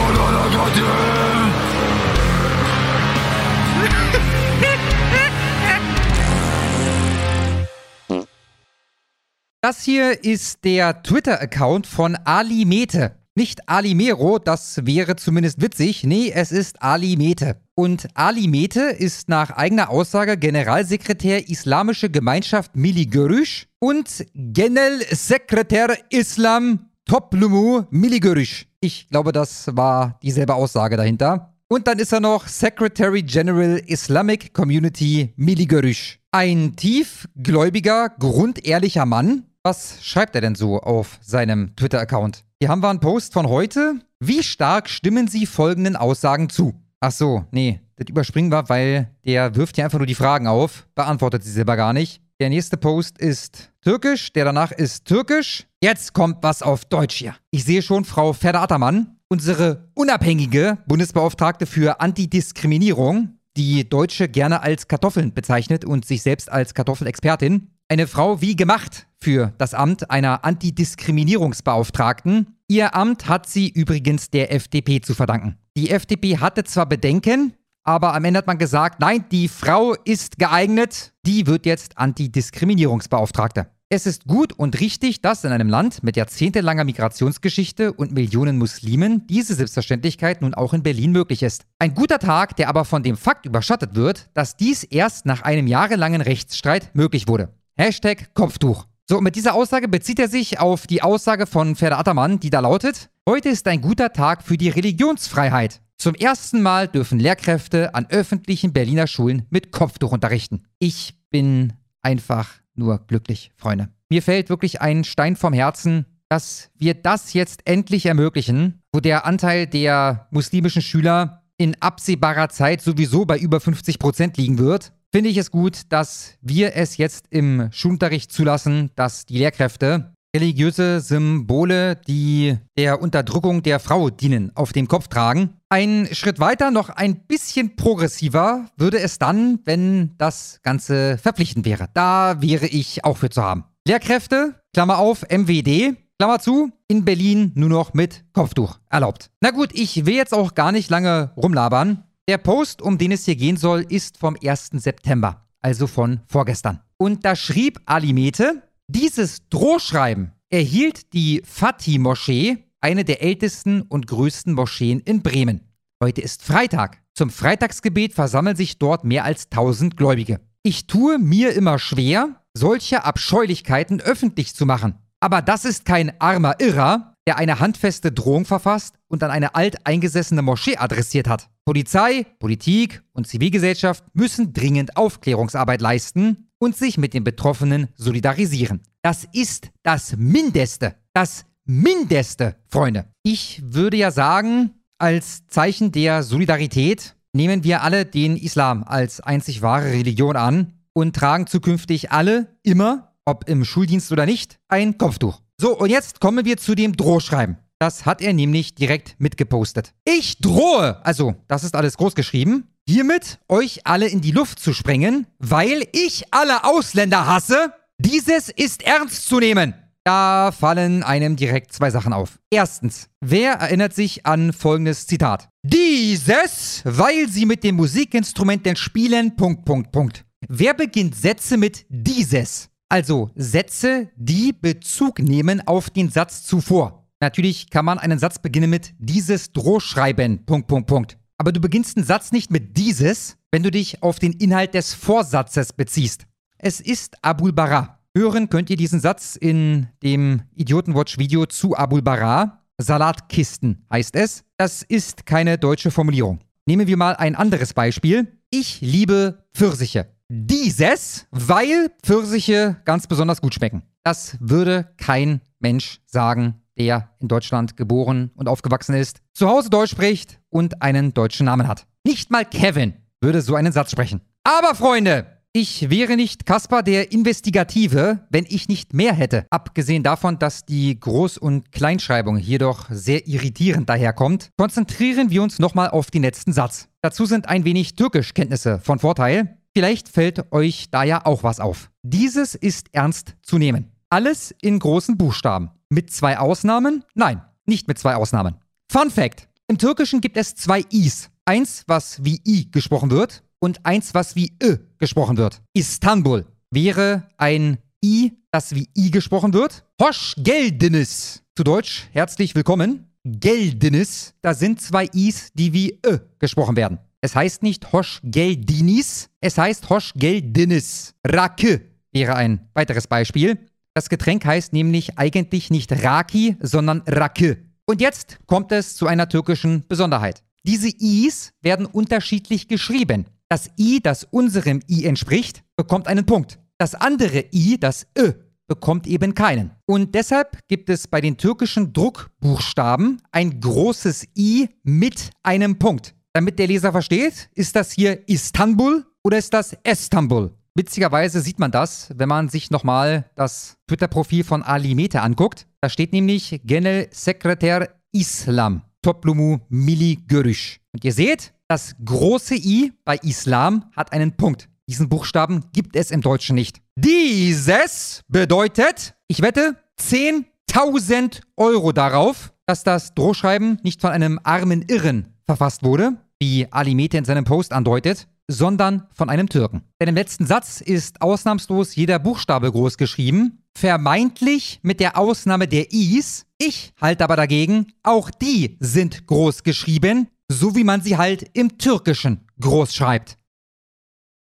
Das 9.60 9.82
hier 9.82 10.22
ist 10.22 10.64
der 10.64 11.02
Twitter-Account 11.02 11.88
von 11.88 12.14
Ali 12.24 12.64
Mete. 12.64 13.16
Nicht 13.34 13.68
Ali 13.68 13.94
Mero, 13.94 14.38
das 14.38 14.86
wäre 14.86 15.16
zumindest 15.16 15.60
witzig. 15.60 16.04
Nee, 16.04 16.30
es 16.32 16.52
ist 16.52 16.80
Ali 16.82 17.16
Mete. 17.16 17.56
Und 17.74 18.06
Ali 18.14 18.46
Mete 18.46 18.82
ist 18.82 19.28
nach 19.28 19.50
eigener 19.50 19.90
Aussage 19.90 20.38
Generalsekretär 20.38 21.48
Islamische 21.48 22.08
Gemeinschaft 22.08 22.72
Görüş 22.74 23.66
und 23.80 24.24
Genel 24.34 25.04
Sekretär 25.10 25.98
Islam 26.10 26.90
Toplumu 27.06 27.86
Mili 27.90 28.20
Görüş. 28.20 28.66
Ich 28.80 29.08
glaube, 29.08 29.32
das 29.32 29.68
war 29.76 30.18
dieselbe 30.22 30.54
Aussage 30.54 30.96
dahinter. 30.96 31.54
Und 31.68 31.86
dann 31.86 32.00
ist 32.00 32.12
er 32.12 32.20
noch 32.20 32.48
Secretary 32.48 33.22
General 33.22 33.80
Islamic 33.86 34.52
Community 34.52 35.32
Mili 35.36 35.66
Görüş. 35.66 36.18
Ein 36.32 36.74
tiefgläubiger, 36.76 38.08
grundehrlicher 38.18 39.06
Mann. 39.06 39.44
Was 39.64 39.98
schreibt 40.02 40.34
er 40.34 40.40
denn 40.40 40.56
so 40.56 40.80
auf 40.80 41.18
seinem 41.22 41.76
Twitter-Account? 41.76 42.44
Hier 42.60 42.68
haben 42.68 42.82
wir 42.82 42.90
einen 42.90 43.00
Post 43.00 43.32
von 43.32 43.48
heute. 43.48 44.00
Wie 44.18 44.42
stark 44.42 44.88
stimmen 44.88 45.28
Sie 45.28 45.46
folgenden 45.46 45.94
Aussagen 45.94 46.48
zu? 46.50 46.74
Ach 46.98 47.12
so, 47.12 47.44
nee, 47.52 47.80
das 47.96 48.08
überspringen 48.08 48.50
wir, 48.50 48.68
weil 48.68 49.10
der 49.24 49.54
wirft 49.54 49.76
hier 49.76 49.84
einfach 49.84 49.98
nur 49.98 50.06
die 50.06 50.14
Fragen 50.14 50.48
auf, 50.48 50.88
beantwortet 50.96 51.44
sie 51.44 51.52
selber 51.52 51.76
gar 51.76 51.92
nicht. 51.92 52.20
Der 52.38 52.50
nächste 52.50 52.76
Post 52.76 53.16
ist 53.16 53.72
türkisch, 53.80 54.30
der 54.30 54.44
danach 54.44 54.70
ist 54.70 55.06
türkisch. 55.06 55.64
Jetzt 55.82 56.12
kommt 56.12 56.42
was 56.42 56.62
auf 56.62 56.84
Deutsch 56.84 57.16
hier. 57.16 57.34
Ich 57.50 57.64
sehe 57.64 57.80
schon 57.80 58.04
Frau 58.04 58.34
Ferda 58.34 58.62
Attermann, 58.62 59.16
unsere 59.28 59.88
unabhängige 59.94 60.76
Bundesbeauftragte 60.86 61.64
für 61.64 62.02
Antidiskriminierung, 62.02 63.38
die 63.56 63.88
Deutsche 63.88 64.28
gerne 64.28 64.60
als 64.60 64.86
Kartoffeln 64.86 65.32
bezeichnet 65.32 65.86
und 65.86 66.04
sich 66.04 66.20
selbst 66.20 66.52
als 66.52 66.74
Kartoffelexpertin. 66.74 67.70
Eine 67.88 68.06
Frau 68.06 68.42
wie 68.42 68.54
gemacht 68.54 69.06
für 69.18 69.54
das 69.56 69.72
Amt 69.72 70.10
einer 70.10 70.44
Antidiskriminierungsbeauftragten. 70.44 72.58
Ihr 72.68 72.94
Amt 72.94 73.30
hat 73.30 73.48
sie 73.48 73.70
übrigens 73.70 74.28
der 74.28 74.52
FDP 74.52 75.00
zu 75.00 75.14
verdanken. 75.14 75.56
Die 75.74 75.88
FDP 75.88 76.36
hatte 76.36 76.64
zwar 76.64 76.84
Bedenken, 76.84 77.54
aber 77.86 78.14
am 78.14 78.24
Ende 78.24 78.38
hat 78.38 78.46
man 78.46 78.58
gesagt, 78.58 79.00
nein, 79.00 79.24
die 79.30 79.48
Frau 79.48 79.94
ist 80.04 80.38
geeignet, 80.38 81.12
die 81.24 81.46
wird 81.46 81.64
jetzt 81.66 81.96
Antidiskriminierungsbeauftragte. 81.96 83.68
Es 83.88 84.04
ist 84.04 84.24
gut 84.26 84.52
und 84.52 84.80
richtig, 84.80 85.22
dass 85.22 85.44
in 85.44 85.52
einem 85.52 85.68
Land 85.68 86.02
mit 86.02 86.16
jahrzehntelanger 86.16 86.82
Migrationsgeschichte 86.82 87.92
und 87.92 88.10
Millionen 88.10 88.58
Muslimen 88.58 89.28
diese 89.28 89.54
Selbstverständlichkeit 89.54 90.42
nun 90.42 90.54
auch 90.54 90.74
in 90.74 90.82
Berlin 90.82 91.12
möglich 91.12 91.44
ist. 91.44 91.62
Ein 91.78 91.94
guter 91.94 92.18
Tag, 92.18 92.56
der 92.56 92.68
aber 92.68 92.84
von 92.84 93.04
dem 93.04 93.16
Fakt 93.16 93.46
überschattet 93.46 93.94
wird, 93.94 94.28
dass 94.34 94.56
dies 94.56 94.82
erst 94.82 95.24
nach 95.24 95.42
einem 95.42 95.68
jahrelangen 95.68 96.20
Rechtsstreit 96.20 96.90
möglich 96.94 97.28
wurde. 97.28 97.50
Hashtag 97.76 98.34
Kopftuch. 98.34 98.86
So, 99.08 99.18
und 99.18 99.24
mit 99.24 99.36
dieser 99.36 99.54
Aussage 99.54 99.86
bezieht 99.86 100.18
er 100.18 100.28
sich 100.28 100.58
auf 100.58 100.88
die 100.88 101.02
Aussage 101.02 101.46
von 101.46 101.76
Ferda 101.76 102.00
Attermann, 102.00 102.40
die 102.40 102.50
da 102.50 102.58
lautet, 102.58 103.08
heute 103.28 103.50
ist 103.50 103.68
ein 103.68 103.80
guter 103.80 104.12
Tag 104.12 104.42
für 104.42 104.56
die 104.56 104.70
Religionsfreiheit. 104.70 105.80
Zum 105.98 106.14
ersten 106.14 106.62
Mal 106.62 106.88
dürfen 106.88 107.18
Lehrkräfte 107.18 107.94
an 107.94 108.06
öffentlichen 108.10 108.72
Berliner 108.72 109.06
Schulen 109.06 109.46
mit 109.50 109.72
Kopftuch 109.72 110.12
unterrichten. 110.12 110.64
Ich 110.78 111.14
bin 111.30 111.72
einfach 112.02 112.50
nur 112.74 112.98
glücklich, 113.06 113.50
Freunde. 113.56 113.88
Mir 114.10 114.22
fällt 114.22 114.50
wirklich 114.50 114.80
ein 114.80 115.04
Stein 115.04 115.36
vom 115.36 115.52
Herzen, 115.52 116.06
dass 116.28 116.70
wir 116.76 116.94
das 116.94 117.32
jetzt 117.32 117.62
endlich 117.64 118.06
ermöglichen, 118.06 118.82
wo 118.92 119.00
der 119.00 119.26
Anteil 119.26 119.66
der 119.66 120.28
muslimischen 120.30 120.82
Schüler 120.82 121.42
in 121.56 121.74
absehbarer 121.80 122.50
Zeit 122.50 122.82
sowieso 122.82 123.24
bei 123.24 123.38
über 123.38 123.60
50 123.60 123.98
Prozent 123.98 124.36
liegen 124.36 124.58
wird 124.58 124.92
finde 125.16 125.30
ich 125.30 125.38
es 125.38 125.50
gut, 125.50 125.80
dass 125.88 126.34
wir 126.42 126.76
es 126.76 126.98
jetzt 126.98 127.26
im 127.30 127.70
Schulunterricht 127.72 128.30
zulassen, 128.30 128.90
dass 128.96 129.24
die 129.24 129.38
Lehrkräfte 129.38 130.12
religiöse 130.36 131.00
Symbole, 131.00 131.96
die 132.06 132.58
der 132.76 133.00
Unterdrückung 133.00 133.62
der 133.62 133.80
Frau 133.80 134.10
dienen, 134.10 134.54
auf 134.54 134.74
dem 134.74 134.88
Kopf 134.88 135.08
tragen. 135.08 135.55
Ein 135.68 136.08
Schritt 136.12 136.38
weiter, 136.38 136.70
noch 136.70 136.90
ein 136.90 137.26
bisschen 137.26 137.74
progressiver, 137.74 138.70
würde 138.76 139.00
es 139.00 139.18
dann, 139.18 139.58
wenn 139.64 140.16
das 140.16 140.60
Ganze 140.62 141.18
verpflichtend 141.18 141.66
wäre. 141.66 141.88
Da 141.92 142.40
wäre 142.40 142.66
ich 142.66 143.04
auch 143.04 143.16
für 143.16 143.30
zu 143.30 143.42
haben. 143.42 143.64
Lehrkräfte, 143.84 144.54
Klammer 144.72 144.98
auf, 144.98 145.22
MWD, 145.22 145.96
Klammer 146.20 146.38
zu, 146.38 146.70
in 146.86 147.04
Berlin 147.04 147.50
nur 147.56 147.68
noch 147.68 147.94
mit 147.94 148.24
Kopftuch 148.32 148.78
erlaubt. 148.90 149.30
Na 149.40 149.50
gut, 149.50 149.70
ich 149.72 150.06
will 150.06 150.14
jetzt 150.14 150.32
auch 150.32 150.54
gar 150.54 150.70
nicht 150.70 150.88
lange 150.88 151.32
rumlabern. 151.36 152.04
Der 152.28 152.38
Post, 152.38 152.80
um 152.80 152.96
den 152.96 153.10
es 153.10 153.24
hier 153.24 153.36
gehen 153.36 153.56
soll, 153.56 153.84
ist 153.88 154.18
vom 154.18 154.36
1. 154.40 154.70
September, 154.74 155.48
also 155.62 155.88
von 155.88 156.20
vorgestern. 156.28 156.80
Und 156.96 157.24
da 157.24 157.34
schrieb 157.34 157.80
Alimete, 157.86 158.62
dieses 158.86 159.48
Drohschreiben 159.48 160.30
erhielt 160.48 161.12
die 161.12 161.42
Fatih-Moschee, 161.44 162.65
eine 162.80 163.04
der 163.04 163.22
ältesten 163.22 163.82
und 163.82 164.06
größten 164.06 164.52
Moscheen 164.54 165.00
in 165.00 165.22
Bremen. 165.22 165.60
Heute 166.02 166.20
ist 166.20 166.42
Freitag. 166.42 167.02
Zum 167.14 167.30
Freitagsgebet 167.30 168.12
versammeln 168.12 168.56
sich 168.56 168.78
dort 168.78 169.04
mehr 169.04 169.24
als 169.24 169.46
1000 169.50 169.96
Gläubige. 169.96 170.40
Ich 170.62 170.86
tue 170.86 171.18
mir 171.18 171.52
immer 171.54 171.78
schwer, 171.78 172.42
solche 172.54 173.04
Abscheulichkeiten 173.04 174.00
öffentlich 174.00 174.54
zu 174.54 174.66
machen. 174.66 174.96
Aber 175.20 175.40
das 175.40 175.64
ist 175.64 175.84
kein 175.84 176.20
armer 176.20 176.60
Irrer, 176.60 177.14
der 177.26 177.38
eine 177.38 177.58
handfeste 177.58 178.12
Drohung 178.12 178.44
verfasst 178.44 178.96
und 179.08 179.22
an 179.22 179.30
eine 179.30 179.54
alteingesessene 179.54 180.42
Moschee 180.42 180.76
adressiert 180.76 181.28
hat. 181.28 181.48
Polizei, 181.64 182.26
Politik 182.38 183.02
und 183.12 183.26
Zivilgesellschaft 183.26 184.04
müssen 184.14 184.52
dringend 184.52 184.96
Aufklärungsarbeit 184.96 185.80
leisten 185.80 186.50
und 186.58 186.76
sich 186.76 186.98
mit 186.98 187.14
den 187.14 187.24
Betroffenen 187.24 187.88
solidarisieren. 187.96 188.82
Das 189.02 189.26
ist 189.32 189.70
das 189.82 190.16
Mindeste. 190.16 190.94
Das 191.12 191.44
Mindeste, 191.68 192.54
Freunde. 192.68 193.06
Ich 193.24 193.60
würde 193.64 193.96
ja 193.96 194.12
sagen, 194.12 194.70
als 194.98 195.48
Zeichen 195.48 195.90
der 195.90 196.22
Solidarität 196.22 197.16
nehmen 197.32 197.64
wir 197.64 197.82
alle 197.82 198.04
den 198.04 198.36
Islam 198.36 198.84
als 198.84 199.20
einzig 199.20 199.62
wahre 199.62 199.86
Religion 199.86 200.36
an 200.36 200.74
und 200.92 201.16
tragen 201.16 201.48
zukünftig 201.48 202.12
alle 202.12 202.56
immer, 202.62 203.14
ob 203.24 203.48
im 203.48 203.64
Schuldienst 203.64 204.12
oder 204.12 204.26
nicht, 204.26 204.58
ein 204.68 204.96
Kopftuch. 204.96 205.40
So, 205.60 205.76
und 205.76 205.90
jetzt 205.90 206.20
kommen 206.20 206.44
wir 206.44 206.56
zu 206.56 206.76
dem 206.76 206.96
Drohschreiben. 206.96 207.56
Das 207.80 208.06
hat 208.06 208.22
er 208.22 208.32
nämlich 208.32 208.76
direkt 208.76 209.16
mitgepostet. 209.18 209.92
Ich 210.04 210.38
drohe, 210.38 211.04
also 211.04 211.34
das 211.48 211.64
ist 211.64 211.74
alles 211.74 211.96
groß 211.96 212.14
geschrieben, 212.14 212.68
hiermit 212.88 213.40
euch 213.48 213.80
alle 213.84 214.06
in 214.06 214.20
die 214.20 214.30
Luft 214.30 214.60
zu 214.60 214.72
sprengen, 214.72 215.26
weil 215.40 215.84
ich 215.92 216.32
alle 216.32 216.62
Ausländer 216.62 217.26
hasse. 217.26 217.72
Dieses 217.98 218.50
ist 218.50 218.84
ernst 218.84 219.26
zu 219.26 219.40
nehmen. 219.40 219.74
Da 220.06 220.52
fallen 220.52 221.02
einem 221.02 221.34
direkt 221.34 221.72
zwei 221.72 221.90
Sachen 221.90 222.12
auf. 222.12 222.38
Erstens, 222.48 223.08
wer 223.20 223.54
erinnert 223.54 223.92
sich 223.92 224.24
an 224.24 224.52
folgendes 224.52 225.08
Zitat? 225.08 225.48
Dieses, 225.64 226.82
weil 226.84 227.28
sie 227.28 227.44
mit 227.44 227.64
dem 227.64 227.74
Musikinstrument 227.74 228.78
spielen, 228.78 229.34
Punkt, 229.34 229.64
Punkt, 229.64 229.90
Punkt. 229.90 230.24
Wer 230.46 230.74
beginnt 230.74 231.16
Sätze 231.16 231.56
mit 231.56 231.86
dieses? 231.88 232.68
Also 232.88 233.30
Sätze, 233.34 234.08
die 234.14 234.52
Bezug 234.52 235.18
nehmen 235.18 235.66
auf 235.66 235.90
den 235.90 236.08
Satz 236.08 236.44
zuvor. 236.44 237.08
Natürlich 237.20 237.68
kann 237.70 237.84
man 237.84 237.98
einen 237.98 238.20
Satz 238.20 238.38
beginnen 238.38 238.70
mit 238.70 238.94
dieses 239.00 239.50
Drohschreiben, 239.50 240.46
Punkt, 240.46 240.68
Punkt, 240.68 240.86
Punkt. 240.86 241.18
Aber 241.36 241.50
du 241.50 241.58
beginnst 241.58 241.96
einen 241.96 242.06
Satz 242.06 242.30
nicht 242.30 242.52
mit 242.52 242.76
dieses, 242.76 243.38
wenn 243.50 243.64
du 243.64 243.72
dich 243.72 244.04
auf 244.04 244.20
den 244.20 244.34
Inhalt 244.34 244.74
des 244.74 244.94
Vorsatzes 244.94 245.72
beziehst. 245.72 246.26
Es 246.58 246.80
ist 246.80 247.16
Abul 247.24 247.52
Bara. 247.52 247.95
Hören 248.16 248.48
könnt 248.48 248.70
ihr 248.70 248.78
diesen 248.78 248.98
Satz 248.98 249.36
in 249.36 249.88
dem 250.02 250.40
Idiotenwatch-Video 250.54 251.44
zu 251.44 251.76
Abul 251.76 252.00
Bara. 252.00 252.62
Salatkisten 252.78 253.84
heißt 253.92 254.16
es. 254.16 254.42
Das 254.56 254.82
ist 254.82 255.26
keine 255.26 255.58
deutsche 255.58 255.90
Formulierung. 255.90 256.38
Nehmen 256.64 256.86
wir 256.86 256.96
mal 256.96 257.14
ein 257.16 257.36
anderes 257.36 257.74
Beispiel. 257.74 258.40
Ich 258.48 258.80
liebe 258.80 259.44
Pfirsiche. 259.52 260.06
Dieses, 260.30 261.26
weil 261.30 261.90
Pfirsiche 262.02 262.80
ganz 262.86 263.06
besonders 263.06 263.42
gut 263.42 263.52
schmecken. 263.52 263.82
Das 264.02 264.38
würde 264.40 264.88
kein 264.96 265.42
Mensch 265.58 266.00
sagen, 266.06 266.54
der 266.78 267.10
in 267.18 267.28
Deutschland 267.28 267.76
geboren 267.76 268.30
und 268.34 268.48
aufgewachsen 268.48 268.94
ist, 268.94 269.20
zu 269.34 269.46
Hause 269.46 269.68
Deutsch 269.68 269.90
spricht 269.90 270.40
und 270.48 270.80
einen 270.80 271.12
deutschen 271.12 271.44
Namen 271.44 271.68
hat. 271.68 271.86
Nicht 272.02 272.30
mal 272.30 272.46
Kevin 272.46 272.94
würde 273.20 273.42
so 273.42 273.56
einen 273.56 273.72
Satz 273.72 273.90
sprechen. 273.90 274.22
Aber 274.42 274.74
Freunde, 274.74 275.26
ich 275.56 275.88
wäre 275.88 276.16
nicht 276.16 276.44
Kaspar 276.44 276.82
der 276.82 277.12
Investigative, 277.12 278.26
wenn 278.28 278.44
ich 278.46 278.68
nicht 278.68 278.92
mehr 278.92 279.14
hätte. 279.14 279.46
Abgesehen 279.48 280.02
davon, 280.02 280.38
dass 280.38 280.66
die 280.66 281.00
Groß- 281.00 281.38
und 281.38 281.72
Kleinschreibung 281.72 282.36
hier 282.36 282.58
doch 282.58 282.88
sehr 282.90 283.26
irritierend 283.26 283.88
daherkommt, 283.88 284.50
konzentrieren 284.58 285.30
wir 285.30 285.42
uns 285.42 285.58
nochmal 285.58 285.88
auf 285.88 286.10
den 286.10 286.20
letzten 286.20 286.52
Satz. 286.52 286.88
Dazu 287.00 287.24
sind 287.24 287.48
ein 287.48 287.64
wenig 287.64 287.94
Türkischkenntnisse 287.94 288.80
von 288.80 288.98
Vorteil. 288.98 289.56
Vielleicht 289.74 290.10
fällt 290.10 290.52
euch 290.52 290.90
da 290.90 291.04
ja 291.04 291.24
auch 291.24 291.42
was 291.42 291.58
auf. 291.58 291.90
Dieses 292.02 292.54
ist 292.54 292.88
ernst 292.92 293.34
zu 293.40 293.56
nehmen. 293.56 293.92
Alles 294.10 294.54
in 294.60 294.78
großen 294.78 295.16
Buchstaben. 295.16 295.70
Mit 295.88 296.12
zwei 296.12 296.38
Ausnahmen? 296.38 297.02
Nein. 297.14 297.40
nicht 297.64 297.88
mit 297.88 297.98
zwei 297.98 298.14
Ausnahmen. 298.16 298.56
Fun 298.92 299.10
Fact: 299.10 299.48
Im 299.68 299.78
Türkischen 299.78 300.20
gibt 300.20 300.36
es 300.36 300.54
zwei 300.54 300.82
Is. 300.90 301.30
Eins, 301.46 301.84
was 301.86 302.22
wie 302.24 302.42
I 302.44 302.70
gesprochen 302.70 303.10
wird, 303.10 303.42
und 303.60 303.84
eins, 303.84 304.14
was 304.14 304.36
wie 304.36 304.56
Ö 304.62 304.78
gesprochen 304.98 305.36
wird. 305.36 305.62
Istanbul 305.72 306.46
wäre 306.70 307.28
ein 307.36 307.78
I, 308.04 308.32
das 308.50 308.74
wie 308.74 308.88
I 308.96 309.10
gesprochen 309.10 309.52
wird. 309.52 309.84
Hoş 310.00 310.34
geldiniz. 310.38 311.42
Zu 311.56 311.64
Deutsch, 311.64 312.08
herzlich 312.12 312.54
willkommen. 312.54 313.06
Geldiniz, 313.24 314.34
da 314.42 314.54
sind 314.54 314.80
zwei 314.80 315.06
Is, 315.06 315.50
die 315.54 315.72
wie 315.72 315.98
Ö 316.06 316.18
gesprochen 316.38 316.76
werden. 316.76 316.98
Es 317.20 317.34
heißt 317.34 317.62
nicht 317.62 317.92
Hoş 317.92 318.20
geldinis, 318.22 319.28
es 319.40 319.58
heißt 319.58 319.90
Hoş 319.90 320.12
geldiniz. 320.14 321.14
Rakı 321.26 321.80
wäre 322.12 322.36
ein 322.36 322.68
weiteres 322.74 323.06
Beispiel. 323.06 323.58
Das 323.94 324.08
Getränk 324.08 324.44
heißt 324.44 324.72
nämlich 324.72 325.18
eigentlich 325.18 325.70
nicht 325.70 325.90
Raki, 326.04 326.56
sondern 326.60 327.02
Rakı. 327.06 327.56
Und 327.86 328.00
jetzt 328.00 328.38
kommt 328.46 328.70
es 328.72 328.94
zu 328.96 329.06
einer 329.06 329.28
türkischen 329.28 329.86
Besonderheit. 329.88 330.42
Diese 330.64 330.88
Is 330.88 331.52
werden 331.62 331.86
unterschiedlich 331.86 332.68
geschrieben. 332.68 333.26
Das 333.48 333.70
I, 333.78 334.00
das 334.02 334.24
unserem 334.24 334.80
I 334.88 335.04
entspricht, 335.04 335.62
bekommt 335.76 336.08
einen 336.08 336.26
Punkt. 336.26 336.58
Das 336.78 336.94
andere 336.94 337.44
I, 337.52 337.78
das 337.78 338.06
Ö, 338.18 338.32
bekommt 338.66 339.06
eben 339.06 339.34
keinen. 339.34 339.70
Und 339.86 340.14
deshalb 340.14 340.58
gibt 340.68 340.90
es 340.90 341.06
bei 341.06 341.20
den 341.20 341.36
türkischen 341.36 341.92
Druckbuchstaben 341.92 343.22
ein 343.30 343.60
großes 343.60 344.26
I 344.36 344.68
mit 344.82 345.30
einem 345.42 345.78
Punkt. 345.78 346.14
Damit 346.32 346.58
der 346.58 346.66
Leser 346.66 346.92
versteht, 346.92 347.48
ist 347.54 347.76
das 347.76 347.92
hier 347.92 348.28
Istanbul 348.28 349.06
oder 349.22 349.38
ist 349.38 349.54
das 349.54 349.76
Istanbul? 349.84 350.52
Witzigerweise 350.74 351.40
sieht 351.40 351.58
man 351.58 351.70
das, 351.70 352.10
wenn 352.14 352.28
man 352.28 352.50
sich 352.50 352.70
nochmal 352.70 353.30
das 353.34 353.76
Twitter-Profil 353.86 354.44
von 354.44 354.62
Ali 354.62 354.94
Mete 354.94 355.22
anguckt. 355.22 355.66
Da 355.80 355.88
steht 355.88 356.12
nämlich 356.12 356.60
Genel 356.64 357.08
Sekretär 357.10 357.88
Islam. 358.12 358.82
Toplumu 359.00 359.60
Mili 359.68 360.18
Görüş. 360.26 360.80
Und 360.92 361.04
ihr 361.04 361.12
seht, 361.12 361.54
das 361.68 361.94
große 362.04 362.54
I 362.54 362.92
bei 363.04 363.16
Islam 363.16 363.90
hat 363.94 364.12
einen 364.12 364.36
Punkt. 364.36 364.68
Diesen 364.88 365.08
Buchstaben 365.08 365.64
gibt 365.72 365.96
es 365.96 366.10
im 366.10 366.20
Deutschen 366.20 366.54
nicht. 366.54 366.80
Dieses 366.94 368.22
bedeutet, 368.28 369.14
ich 369.26 369.42
wette, 369.42 369.76
10.000 370.00 371.40
Euro 371.56 371.92
darauf, 371.92 372.52
dass 372.66 372.84
das 372.84 373.14
Drohschreiben 373.14 373.80
nicht 373.82 374.00
von 374.00 374.10
einem 374.10 374.38
armen 374.44 374.82
Irren 374.82 375.34
verfasst 375.44 375.82
wurde, 375.82 376.16
wie 376.38 376.68
Ali 376.70 376.94
Mete 376.94 377.18
in 377.18 377.24
seinem 377.24 377.44
Post 377.44 377.72
andeutet, 377.72 378.28
sondern 378.48 379.08
von 379.12 379.28
einem 379.28 379.48
Türken. 379.48 379.82
Denn 380.00 380.08
im 380.08 380.14
letzten 380.14 380.46
Satz 380.46 380.80
ist 380.80 381.20
ausnahmslos 381.20 381.96
jeder 381.96 382.18
Buchstabe 382.18 382.70
groß 382.70 382.96
geschrieben, 382.96 383.64
vermeintlich 383.76 384.78
mit 384.82 385.00
der 385.00 385.18
Ausnahme 385.18 385.66
der 385.66 385.92
Is. 385.92 386.46
Ich 386.58 386.92
halte 387.00 387.24
aber 387.24 387.36
dagegen, 387.36 387.88
auch 388.02 388.30
die 388.30 388.76
sind 388.80 389.26
groß 389.26 389.64
geschrieben, 389.64 390.28
so 390.48 390.74
wie 390.76 390.84
man 390.84 391.00
sie 391.02 391.16
halt 391.16 391.50
im 391.54 391.78
Türkischen 391.78 392.40
groß 392.60 392.94
schreibt. 392.94 393.36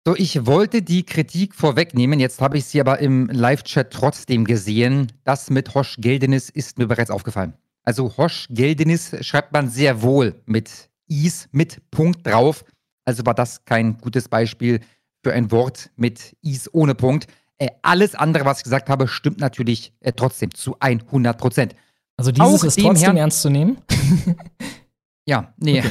So, 0.06 0.14
ich 0.14 0.46
wollte 0.46 0.82
die 0.82 1.04
Kritik 1.04 1.54
vorwegnehmen, 1.54 2.20
jetzt 2.20 2.40
habe 2.40 2.58
ich 2.58 2.64
sie 2.66 2.80
aber 2.80 3.00
im 3.00 3.26
Live-Chat 3.26 3.92
trotzdem 3.92 4.44
gesehen. 4.44 5.10
Das 5.24 5.50
mit 5.50 5.74
Hosch 5.74 5.96
Geldenis 5.98 6.48
ist 6.48 6.78
mir 6.78 6.86
bereits 6.86 7.10
aufgefallen. 7.10 7.54
Also 7.82 8.16
Hosch 8.16 8.46
Geldenis 8.50 9.16
schreibt 9.22 9.52
man 9.52 9.68
sehr 9.68 10.02
wohl 10.02 10.40
mit 10.46 10.90
Is, 11.08 11.48
mit 11.50 11.90
Punkt 11.90 12.24
drauf. 12.26 12.64
Also 13.04 13.26
war 13.26 13.34
das 13.34 13.64
kein 13.64 13.98
gutes 13.98 14.28
Beispiel 14.28 14.80
für 15.24 15.32
ein 15.32 15.50
Wort 15.50 15.90
mit 15.96 16.36
Is 16.42 16.72
ohne 16.72 16.94
Punkt. 16.94 17.26
Äh, 17.58 17.68
alles 17.82 18.14
andere, 18.14 18.44
was 18.44 18.58
ich 18.58 18.64
gesagt 18.64 18.88
habe, 18.88 19.08
stimmt 19.08 19.40
natürlich 19.40 19.92
äh, 20.00 20.12
trotzdem 20.12 20.52
zu 20.54 20.76
100 20.78 21.36
Prozent. 21.38 21.74
Also 22.16 22.30
dieses 22.30 22.46
Auch 22.46 22.64
ist 22.64 22.76
dem 22.76 22.84
trotzdem 22.84 23.04
Herrn- 23.06 23.16
ernst 23.16 23.42
zu 23.42 23.50
nehmen? 23.50 23.78
Ja, 25.26 25.52
nee. 25.58 25.82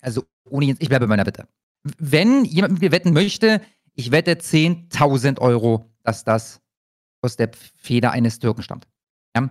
also 0.00 0.24
ohne 0.48 0.66
jetzt, 0.66 0.80
ich 0.82 0.88
bleibe 0.88 1.06
bei 1.06 1.10
meiner 1.10 1.24
Bitte. 1.24 1.48
Wenn 1.98 2.44
jemand 2.44 2.74
mit 2.74 2.82
mir 2.82 2.92
wetten 2.92 3.12
möchte, 3.12 3.60
ich 3.94 4.10
wette 4.12 4.34
10.000 4.34 5.40
Euro, 5.40 5.90
dass 6.02 6.24
das 6.24 6.60
aus 7.22 7.36
der 7.36 7.50
Feder 7.76 8.12
eines 8.12 8.38
Türken 8.38 8.62
stammt. 8.62 8.86
Ja. 9.36 9.50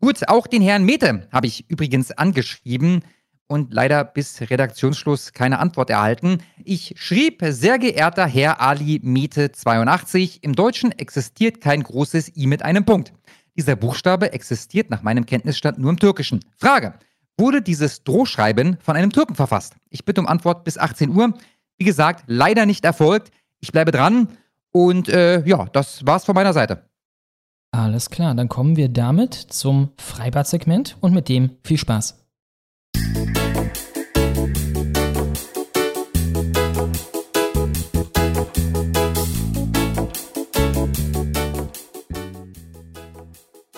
Gut, 0.00 0.28
auch 0.28 0.46
den 0.46 0.62
Herrn 0.62 0.84
Mete 0.84 1.28
habe 1.32 1.48
ich 1.48 1.68
übrigens 1.68 2.12
angeschrieben 2.12 3.02
und 3.48 3.72
leider 3.72 4.04
bis 4.04 4.40
Redaktionsschluss 4.40 5.32
keine 5.32 5.58
Antwort 5.58 5.90
erhalten. 5.90 6.38
Ich 6.64 6.94
schrieb, 6.96 7.42
sehr 7.48 7.78
geehrter 7.78 8.26
Herr 8.26 8.60
Ali 8.60 9.00
Mete 9.02 9.50
82, 9.50 10.44
im 10.44 10.54
Deutschen 10.54 10.92
existiert 10.92 11.60
kein 11.60 11.82
großes 11.82 12.36
I 12.36 12.46
mit 12.46 12.62
einem 12.62 12.84
Punkt. 12.84 13.12
Dieser 13.58 13.74
Buchstabe 13.74 14.32
existiert 14.32 14.88
nach 14.88 15.02
meinem 15.02 15.26
Kenntnisstand 15.26 15.80
nur 15.80 15.90
im 15.90 15.98
Türkischen. 15.98 16.44
Frage. 16.58 16.94
Wurde 17.36 17.60
dieses 17.60 18.04
Drohschreiben 18.04 18.78
von 18.80 18.94
einem 18.94 19.10
Türken 19.10 19.34
verfasst? 19.34 19.74
Ich 19.90 20.04
bitte 20.04 20.20
um 20.20 20.28
Antwort 20.28 20.62
bis 20.62 20.78
18 20.78 21.10
Uhr. 21.10 21.34
Wie 21.76 21.84
gesagt, 21.84 22.22
leider 22.28 22.66
nicht 22.66 22.84
erfolgt. 22.84 23.32
Ich 23.58 23.72
bleibe 23.72 23.90
dran. 23.90 24.28
Und 24.70 25.08
äh, 25.08 25.44
ja, 25.44 25.66
das 25.72 26.06
war's 26.06 26.24
von 26.24 26.36
meiner 26.36 26.52
Seite. 26.52 26.88
Alles 27.72 28.10
klar, 28.10 28.36
dann 28.36 28.48
kommen 28.48 28.76
wir 28.76 28.88
damit 28.88 29.34
zum 29.34 29.90
Freibad-Segment 29.98 30.96
und 31.00 31.12
mit 31.12 31.28
dem 31.28 31.50
viel 31.64 31.78
Spaß. 31.78 32.24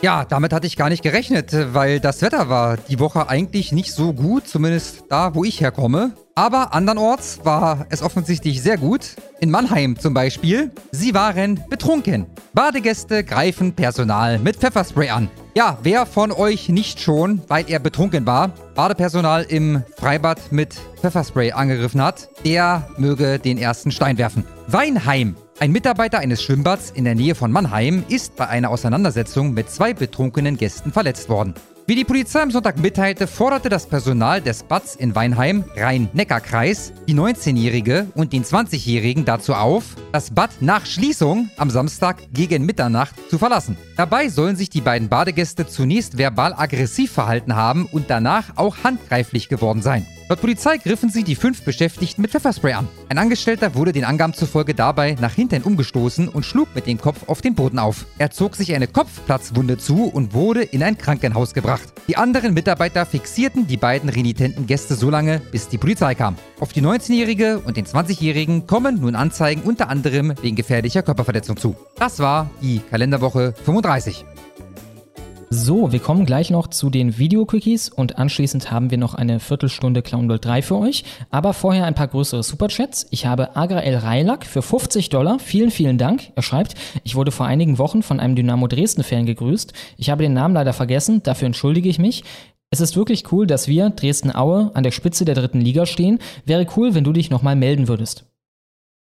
Ja, 0.02 0.24
damit 0.24 0.54
hatte 0.54 0.66
ich 0.66 0.78
gar 0.78 0.88
nicht 0.88 1.02
gerechnet, 1.02 1.54
weil 1.74 2.00
das 2.00 2.22
Wetter 2.22 2.48
war 2.48 2.78
die 2.78 2.98
Woche 2.98 3.28
eigentlich 3.28 3.70
nicht 3.70 3.92
so 3.92 4.14
gut, 4.14 4.48
zumindest 4.48 5.04
da, 5.10 5.34
wo 5.34 5.44
ich 5.44 5.60
herkomme. 5.60 6.12
Aber 6.34 6.72
andernorts 6.72 7.40
war 7.44 7.84
es 7.90 8.02
offensichtlich 8.02 8.62
sehr 8.62 8.78
gut. 8.78 9.16
In 9.40 9.50
Mannheim 9.50 9.98
zum 9.98 10.14
Beispiel. 10.14 10.70
Sie 10.90 11.12
waren 11.12 11.62
betrunken. 11.68 12.24
Badegäste 12.54 13.24
greifen 13.24 13.74
Personal 13.74 14.38
mit 14.38 14.56
Pfefferspray 14.56 15.10
an. 15.10 15.28
Ja, 15.54 15.76
wer 15.82 16.06
von 16.06 16.32
euch 16.32 16.70
nicht 16.70 17.00
schon, 17.00 17.42
weil 17.48 17.66
er 17.68 17.78
betrunken 17.78 18.24
war, 18.24 18.52
Badepersonal 18.74 19.42
im 19.42 19.82
Freibad 19.98 20.50
mit 20.50 20.76
Pfefferspray 21.02 21.52
angegriffen 21.52 22.00
hat, 22.02 22.30
der 22.42 22.88
möge 22.96 23.38
den 23.38 23.58
ersten 23.58 23.90
Stein 23.90 24.16
werfen. 24.16 24.46
Weinheim. 24.66 25.36
Ein 25.62 25.72
Mitarbeiter 25.72 26.20
eines 26.20 26.42
Schwimmbads 26.42 26.90
in 26.90 27.04
der 27.04 27.14
Nähe 27.14 27.34
von 27.34 27.52
Mannheim 27.52 28.02
ist 28.08 28.34
bei 28.34 28.48
einer 28.48 28.70
Auseinandersetzung 28.70 29.52
mit 29.52 29.70
zwei 29.70 29.92
betrunkenen 29.92 30.56
Gästen 30.56 30.90
verletzt 30.90 31.28
worden. 31.28 31.52
Wie 31.86 31.94
die 31.94 32.06
Polizei 32.06 32.40
am 32.40 32.50
Sonntag 32.50 32.78
mitteilte, 32.78 33.26
forderte 33.26 33.68
das 33.68 33.86
Personal 33.86 34.40
des 34.40 34.62
Bads 34.62 34.96
in 34.96 35.14
Weinheim, 35.14 35.64
Rhein-Neckar-Kreis, 35.76 36.94
die 37.06 37.14
19-Jährige 37.14 38.06
und 38.14 38.32
den 38.32 38.42
20-Jährigen 38.42 39.26
dazu 39.26 39.52
auf, 39.52 39.96
das 40.12 40.30
Bad 40.30 40.50
nach 40.62 40.86
Schließung 40.86 41.50
am 41.58 41.68
Samstag 41.68 42.16
gegen 42.32 42.64
Mitternacht 42.64 43.16
zu 43.28 43.36
verlassen. 43.36 43.76
Dabei 43.98 44.30
sollen 44.30 44.56
sich 44.56 44.70
die 44.70 44.80
beiden 44.80 45.10
Badegäste 45.10 45.66
zunächst 45.66 46.16
verbal 46.16 46.54
aggressiv 46.56 47.12
verhalten 47.12 47.54
haben 47.54 47.84
und 47.84 48.08
danach 48.08 48.56
auch 48.56 48.78
handgreiflich 48.82 49.50
geworden 49.50 49.82
sein. 49.82 50.06
Laut 50.30 50.42
Polizei 50.42 50.76
griffen 50.76 51.10
sie 51.10 51.24
die 51.24 51.34
fünf 51.34 51.62
Beschäftigten 51.62 52.22
mit 52.22 52.30
Pfefferspray 52.30 52.74
an. 52.74 52.86
Ein 53.08 53.18
Angestellter 53.18 53.74
wurde 53.74 53.90
den 53.90 54.04
Angaben 54.04 54.32
zufolge 54.32 54.76
dabei 54.76 55.16
nach 55.20 55.34
hinten 55.34 55.64
umgestoßen 55.64 56.28
und 56.28 56.46
schlug 56.46 56.68
mit 56.72 56.86
dem 56.86 57.00
Kopf 57.00 57.28
auf 57.28 57.40
den 57.40 57.56
Boden 57.56 57.80
auf. 57.80 58.06
Er 58.16 58.30
zog 58.30 58.54
sich 58.54 58.72
eine 58.72 58.86
Kopfplatzwunde 58.86 59.76
zu 59.76 60.04
und 60.04 60.32
wurde 60.32 60.62
in 60.62 60.84
ein 60.84 60.96
Krankenhaus 60.96 61.52
gebracht. 61.52 61.92
Die 62.06 62.16
anderen 62.16 62.54
Mitarbeiter 62.54 63.06
fixierten 63.06 63.66
die 63.66 63.76
beiden 63.76 64.08
renitenten 64.08 64.68
Gäste 64.68 64.94
so 64.94 65.10
lange, 65.10 65.40
bis 65.50 65.66
die 65.66 65.78
Polizei 65.78 66.14
kam. 66.14 66.36
Auf 66.60 66.72
die 66.72 66.80
19-Jährige 66.80 67.58
und 67.58 67.76
den 67.76 67.86
20-Jährigen 67.86 68.68
kommen 68.68 69.00
nun 69.00 69.16
Anzeigen 69.16 69.62
unter 69.62 69.88
anderem 69.88 70.34
wegen 70.42 70.54
gefährlicher 70.54 71.02
Körperverletzung 71.02 71.56
zu. 71.56 71.74
Das 71.96 72.20
war 72.20 72.48
die 72.62 72.78
Kalenderwoche 72.88 73.52
35. 73.64 74.24
So, 75.52 75.90
wir 75.90 75.98
kommen 75.98 76.26
gleich 76.26 76.50
noch 76.50 76.68
zu 76.68 76.90
den 76.90 77.18
Video-Quickies 77.18 77.88
und 77.88 78.18
anschließend 78.18 78.70
haben 78.70 78.92
wir 78.92 78.98
noch 78.98 79.16
eine 79.16 79.40
Viertelstunde 79.40 80.00
Clown 80.00 80.28
World 80.28 80.44
3 80.44 80.62
für 80.62 80.78
euch. 80.78 81.02
Aber 81.30 81.54
vorher 81.54 81.86
ein 81.86 81.96
paar 81.96 82.06
größere 82.06 82.44
Superchats. 82.44 83.08
Ich 83.10 83.26
habe 83.26 83.56
Agrael 83.56 83.96
Reilak 83.96 84.46
für 84.46 84.62
50 84.62 85.08
Dollar. 85.08 85.40
Vielen, 85.40 85.72
vielen 85.72 85.98
Dank. 85.98 86.30
Er 86.36 86.42
schreibt, 86.42 86.76
ich 87.02 87.16
wurde 87.16 87.32
vor 87.32 87.46
einigen 87.46 87.78
Wochen 87.78 88.04
von 88.04 88.20
einem 88.20 88.36
Dynamo 88.36 88.68
Dresden-Fan 88.68 89.26
gegrüßt. 89.26 89.72
Ich 89.96 90.08
habe 90.08 90.22
den 90.22 90.34
Namen 90.34 90.54
leider 90.54 90.72
vergessen, 90.72 91.20
dafür 91.24 91.46
entschuldige 91.46 91.88
ich 91.88 91.98
mich. 91.98 92.22
Es 92.70 92.80
ist 92.80 92.94
wirklich 92.94 93.32
cool, 93.32 93.48
dass 93.48 93.66
wir, 93.66 93.90
Dresden-Aue, 93.90 94.70
an 94.74 94.84
der 94.84 94.92
Spitze 94.92 95.24
der 95.24 95.34
dritten 95.34 95.60
Liga 95.60 95.84
stehen. 95.84 96.20
Wäre 96.46 96.68
cool, 96.76 96.94
wenn 96.94 97.02
du 97.02 97.12
dich 97.12 97.28
nochmal 97.28 97.56
melden 97.56 97.88
würdest. 97.88 98.24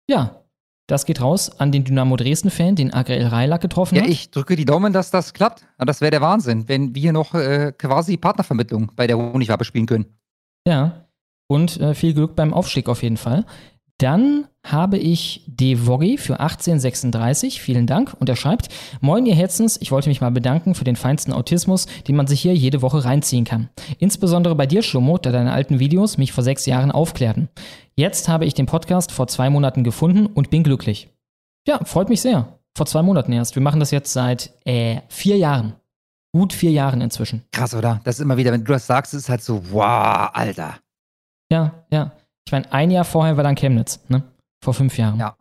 Ja, 0.06 0.42
das 0.86 1.04
geht 1.04 1.20
raus 1.20 1.50
an 1.58 1.72
den 1.72 1.84
Dynamo 1.84 2.16
Dresden-Fan, 2.16 2.76
den 2.76 2.92
Agrael 2.94 3.26
Reilak 3.26 3.60
getroffen 3.60 3.96
Ja, 3.96 4.02
hat. 4.02 4.08
ich 4.10 4.30
drücke 4.30 4.54
die 4.56 4.64
Daumen, 4.64 4.92
dass 4.92 5.10
das 5.10 5.32
klappt. 5.34 5.64
Aber 5.78 5.86
Das 5.86 6.00
wäre 6.00 6.10
der 6.12 6.20
Wahnsinn, 6.20 6.68
wenn 6.68 6.94
wir 6.94 7.12
noch 7.12 7.34
äh, 7.34 7.72
quasi 7.76 8.16
Partnervermittlung 8.16 8.92
bei 8.94 9.06
der 9.06 9.16
Honigwabe 9.18 9.64
spielen 9.64 9.86
können. 9.86 10.06
Ja. 10.66 11.06
Und 11.48 11.80
äh, 11.80 11.94
viel 11.94 12.14
Glück 12.14 12.34
beim 12.36 12.52
Aufstieg 12.54 12.88
auf 12.88 13.02
jeden 13.02 13.16
Fall. 13.16 13.44
Dann 13.98 14.46
habe 14.62 14.98
ich 14.98 15.42
Devoggi 15.46 16.18
für 16.18 16.38
1836. 16.38 17.62
Vielen 17.62 17.86
Dank. 17.86 18.14
Und 18.18 18.28
er 18.28 18.36
schreibt: 18.36 18.68
Moin, 19.00 19.24
ihr 19.24 19.34
Hetzens. 19.34 19.78
Ich 19.80 19.90
wollte 19.90 20.10
mich 20.10 20.20
mal 20.20 20.30
bedanken 20.30 20.74
für 20.74 20.84
den 20.84 20.96
feinsten 20.96 21.32
Autismus, 21.32 21.86
den 22.06 22.16
man 22.16 22.26
sich 22.26 22.40
hier 22.40 22.54
jede 22.54 22.82
Woche 22.82 23.04
reinziehen 23.04 23.44
kann. 23.44 23.70
Insbesondere 23.98 24.54
bei 24.54 24.66
dir, 24.66 24.82
Schlummo, 24.82 25.16
da 25.16 25.32
deine 25.32 25.52
alten 25.52 25.78
Videos 25.78 26.18
mich 26.18 26.32
vor 26.32 26.44
sechs 26.44 26.66
Jahren 26.66 26.90
aufklärten. 26.90 27.48
Jetzt 27.94 28.28
habe 28.28 28.44
ich 28.44 28.52
den 28.52 28.66
Podcast 28.66 29.12
vor 29.12 29.28
zwei 29.28 29.48
Monaten 29.48 29.82
gefunden 29.82 30.26
und 30.26 30.50
bin 30.50 30.62
glücklich. 30.62 31.08
Ja, 31.66 31.82
freut 31.84 32.10
mich 32.10 32.20
sehr. 32.20 32.58
Vor 32.76 32.84
zwei 32.84 33.02
Monaten 33.02 33.32
erst. 33.32 33.54
Wir 33.54 33.62
machen 33.62 33.80
das 33.80 33.90
jetzt 33.90 34.12
seit 34.12 34.52
äh, 34.66 35.00
vier 35.08 35.38
Jahren. 35.38 35.74
Gut 36.34 36.52
vier 36.52 36.70
Jahren 36.70 37.00
inzwischen. 37.00 37.44
Krass, 37.50 37.74
oder? 37.74 38.02
Das 38.04 38.16
ist 38.16 38.20
immer 38.20 38.36
wieder, 38.36 38.52
wenn 38.52 38.62
du 38.62 38.72
das 38.72 38.86
sagst, 38.86 39.14
ist 39.14 39.22
es 39.22 39.28
halt 39.30 39.42
so, 39.42 39.72
wow, 39.72 40.28
Alter. 40.34 40.74
Ja, 41.50 41.86
ja. 41.90 42.12
Ich 42.46 42.52
meine, 42.52 42.72
ein 42.72 42.90
Jahr 42.92 43.04
vorher 43.04 43.36
war 43.36 43.44
dann 43.44 43.56
Chemnitz, 43.56 44.00
ne? 44.08 44.22
Vor 44.62 44.72
fünf 44.72 44.96
Jahren. 44.96 45.18
Ja. 45.18 45.36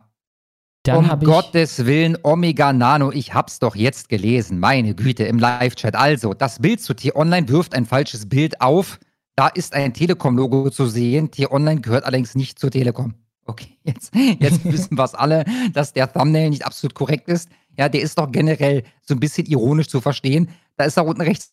Dann 0.82 1.08
um. 1.08 1.20
Gottes 1.20 1.86
Willen, 1.86 2.18
Omega 2.22 2.72
Nano, 2.72 3.12
ich 3.12 3.32
hab's 3.32 3.60
doch 3.60 3.76
jetzt 3.76 4.08
gelesen. 4.08 4.58
Meine 4.58 4.94
Güte, 4.94 5.24
im 5.24 5.38
Live-Chat. 5.38 5.94
Also, 5.94 6.34
das 6.34 6.58
Bild 6.58 6.80
zu 6.80 6.94
T-Online 6.94 7.48
wirft 7.48 7.74
ein 7.74 7.86
falsches 7.86 8.28
Bild 8.28 8.60
auf. 8.60 8.98
Da 9.36 9.48
ist 9.48 9.74
ein 9.74 9.94
Telekom-Logo 9.94 10.70
zu 10.70 10.86
sehen. 10.86 11.30
T-Online 11.30 11.80
gehört 11.80 12.04
allerdings 12.04 12.34
nicht 12.34 12.58
zur 12.58 12.70
Telekom. 12.70 13.14
Okay, 13.44 13.78
jetzt, 13.84 14.12
jetzt 14.14 14.64
wissen 14.72 14.98
wir 14.98 15.04
es 15.04 15.14
alle, 15.14 15.44
dass 15.72 15.92
der 15.92 16.12
Thumbnail 16.12 16.50
nicht 16.50 16.66
absolut 16.66 16.94
korrekt 16.94 17.28
ist. 17.28 17.48
Ja, 17.78 17.88
der 17.88 18.00
ist 18.00 18.18
doch 18.18 18.32
generell 18.32 18.82
so 19.02 19.14
ein 19.14 19.20
bisschen 19.20 19.46
ironisch 19.46 19.88
zu 19.88 20.00
verstehen. 20.00 20.48
Da 20.76 20.84
ist 20.84 20.96
da 20.96 21.02
unten 21.02 21.22
rechts 21.22 21.52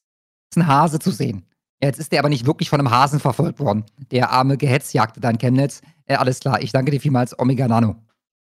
ein 0.55 0.67
Hase 0.67 0.99
zu 0.99 1.11
sehen. 1.11 1.45
Jetzt 1.83 1.99
ist 1.99 2.11
der 2.11 2.19
aber 2.19 2.29
nicht 2.29 2.45
wirklich 2.45 2.69
von 2.69 2.79
einem 2.79 2.91
Hasen 2.91 3.19
verfolgt 3.19 3.59
worden. 3.59 3.83
Der 4.11 4.31
arme 4.31 4.57
Gehetzjagte 4.57 5.19
da 5.19 5.29
in 5.29 5.37
Chemnitz. 5.37 5.81
Äh, 6.05 6.15
alles 6.15 6.39
klar, 6.39 6.61
ich 6.61 6.71
danke 6.71 6.91
dir 6.91 7.01
vielmals, 7.01 7.37
Omega 7.37 7.67
Nano. 7.67 7.95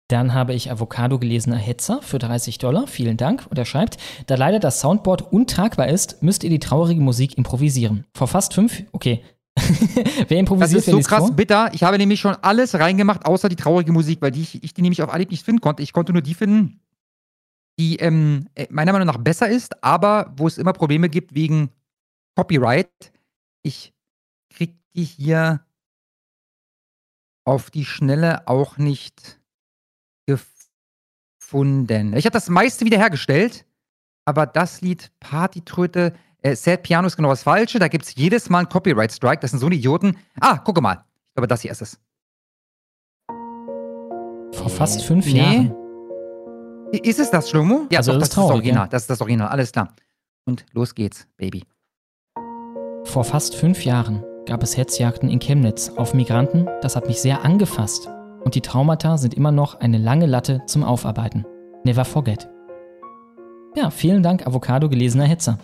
Dann 0.10 0.34
habe 0.34 0.54
ich 0.54 0.70
Avocado 0.70 1.18
gelesener 1.20 1.56
Hetzer 1.56 2.02
für 2.02 2.20
30 2.20 2.58
Dollar. 2.58 2.86
Vielen 2.86 3.18
Dank. 3.18 3.48
Und 3.50 3.58
er 3.58 3.66
schreibt, 3.66 3.98
da 4.28 4.36
leider 4.36 4.60
das 4.60 4.82
Soundboard 4.82 5.32
untragbar 5.32 5.88
ist, 5.88 6.22
müsst 6.22 6.44
ihr 6.44 6.50
die 6.50 6.60
traurige 6.60 7.02
Musik 7.02 7.38
improvisieren. 7.38 8.06
Vor 8.14 8.28
fast 8.28 8.54
fünf, 8.54 8.84
okay. 8.92 9.24
Wer 9.56 10.26
Das 10.28 10.32
improvisiert, 10.38 10.82
ist 10.82 10.88
wer 10.88 10.94
so 10.96 11.02
krass 11.02 11.20
vor? 11.28 11.32
bitter. 11.32 11.72
Ich 11.74 11.84
habe 11.84 11.98
nämlich 11.98 12.20
schon 12.20 12.36
alles 12.42 12.76
reingemacht, 12.76 13.26
außer 13.26 13.50
die 13.50 13.56
traurige 13.56 13.92
Musik, 13.92 14.22
weil 14.22 14.32
die, 14.32 14.42
ich, 14.42 14.64
ich 14.64 14.74
die 14.74 14.82
nämlich 14.82 15.02
auf 15.02 15.10
Anhieb 15.10 15.32
nicht 15.32 15.44
finden 15.46 15.62
konnte. 15.62 15.82
Ich 15.82 15.94
konnte 15.94 16.14
nur 16.14 16.22
die 16.22 16.34
finden, 16.34 16.80
die 17.80 17.98
ähm, 17.98 18.48
äh, 18.56 18.68
meiner 18.70 18.92
Meinung 18.92 19.08
nach 19.08 19.18
besser 19.18 19.50
ist, 19.50 19.84
aber 19.84 20.34
wo 20.38 20.48
es 20.48 20.58
immer 20.58 20.74
Probleme 20.74 21.10
gibt 21.10 21.34
wegen 21.36 21.70
Copyright. 22.36 23.11
Ich 23.64 23.94
krieg 24.50 24.76
die 24.96 25.04
hier 25.04 25.66
auf 27.46 27.72
die 27.72 27.86
Schnelle 27.86 28.48
auch 28.48 28.78
nicht 28.78 29.40
gefunden. 30.28 32.14
Ich 32.16 32.26
habe 32.26 32.34
das 32.34 32.50
meiste 32.50 32.86
wiederhergestellt, 32.86 33.66
aber 34.26 34.46
das 34.46 34.82
Lied 34.82 35.12
Partytröte, 35.20 36.14
äh, 36.42 36.56
Sad 36.56 36.84
Piano 36.84 37.08
ist 37.08 37.16
genau 37.18 37.30
das 37.30 37.44
Falsche. 37.44 37.80
Da 37.80 37.88
gibt 37.88 38.06
es 38.06 38.16
jedes 38.16 38.50
Mal 38.50 38.60
einen 38.60 38.70
Copyright 38.70 39.12
Strike. 39.12 39.42
Das 39.42 39.52
sind 39.52 39.60
so 39.60 39.66
eine 39.68 39.76
Idioten. 39.76 40.18
Ah, 40.40 40.58
gucke 40.60 40.82
mal. 40.82 41.04
Ich 41.30 41.34
glaube, 41.36 41.48
das 41.48 41.62
hier 41.62 41.72
ist 41.72 41.82
es. 41.82 42.00
Vor 44.54 44.70
fast 44.70 45.04
fünf 45.04 45.26
Nee. 45.26 45.38
Jahren. 45.40 45.76
Ist 46.92 47.20
es 47.20 47.32
das, 47.32 47.50
Schlomo? 47.50 47.88
Ja, 47.90 48.00
Also 48.00 48.12
doch, 48.12 48.20
das 48.20 48.30
das 48.30 48.38
ist 48.38 48.44
ist 48.44 48.44
das 48.44 48.52
Original. 48.52 48.84
ja. 48.86 48.88
Das 48.90 49.04
ist 49.04 49.10
das 49.10 49.22
Original. 49.22 49.48
Alles 49.48 49.72
klar. 49.72 49.96
Und 50.46 50.66
los 50.74 50.94
geht's, 50.94 51.28
Baby. 51.38 51.64
Vor 53.04 53.24
fast 53.24 53.56
fünf 53.56 53.84
Jahren 53.84 54.24
gab 54.46 54.64
es 54.64 54.78
Hetzjagden 54.78 55.30
in 55.30 55.40
Chemnitz 55.40 55.90
auf 55.98 56.14
Migranten. 56.14 56.68
Das 56.82 56.96
hat 56.96 57.08
mich 57.08 57.20
sehr 57.20 57.44
angefasst. 57.44 58.10
Und 58.44 58.56
die 58.56 58.62
Traumata 58.62 59.18
sind 59.18 59.34
immer 59.34 59.52
noch 59.52 59.80
eine 59.80 59.98
lange 59.98 60.26
Latte 60.26 60.62
zum 60.66 60.84
Aufarbeiten. 60.84 61.46
Never 61.84 62.06
forget. 62.06 62.48
Ja, 63.76 63.90
vielen 63.90 64.24
Dank, 64.24 64.48
Avocado 64.48 64.88
gelesener 64.90 65.26
Hetzer. 65.26 65.58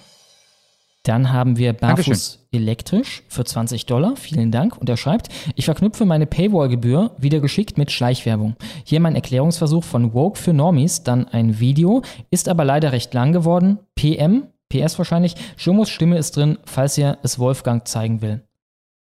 Dann 1.04 1.32
haben 1.32 1.58
wir 1.58 1.72
Barfuß 1.72 2.48
elektrisch 2.52 3.24
für 3.30 3.46
20 3.46 3.86
Dollar. 3.86 4.18
Vielen 4.18 4.52
Dank. 4.52 4.78
Und 4.78 4.90
er 4.90 4.98
schreibt, 4.98 5.30
ich 5.56 5.66
verknüpfe 5.66 6.06
meine 6.06 6.26
Paywall-Gebühr 6.26 7.12
wieder 7.18 7.40
geschickt 7.40 7.78
mit 7.78 7.92
Schleichwerbung. 7.92 8.56
Hier 8.84 9.00
mein 9.00 9.16
Erklärungsversuch 9.16 9.86
von 9.86 10.14
Woke 10.14 10.38
für 10.38 10.52
Normies, 10.52 11.04
dann 11.04 11.26
ein 11.28 11.60
Video, 11.60 12.02
ist 12.30 12.50
aber 12.50 12.66
leider 12.66 12.92
recht 12.92 13.14
lang 13.14 13.32
geworden. 13.32 13.80
PM, 13.96 14.48
PS 14.70 14.98
wahrscheinlich. 14.98 15.36
Schumos 15.56 15.90
Stimme 15.90 16.18
ist 16.18 16.36
drin, 16.36 16.58
falls 16.66 16.98
ihr 16.98 17.18
es 17.24 17.40
Wolfgang 17.40 17.88
zeigen 17.88 18.22
will. 18.22 18.42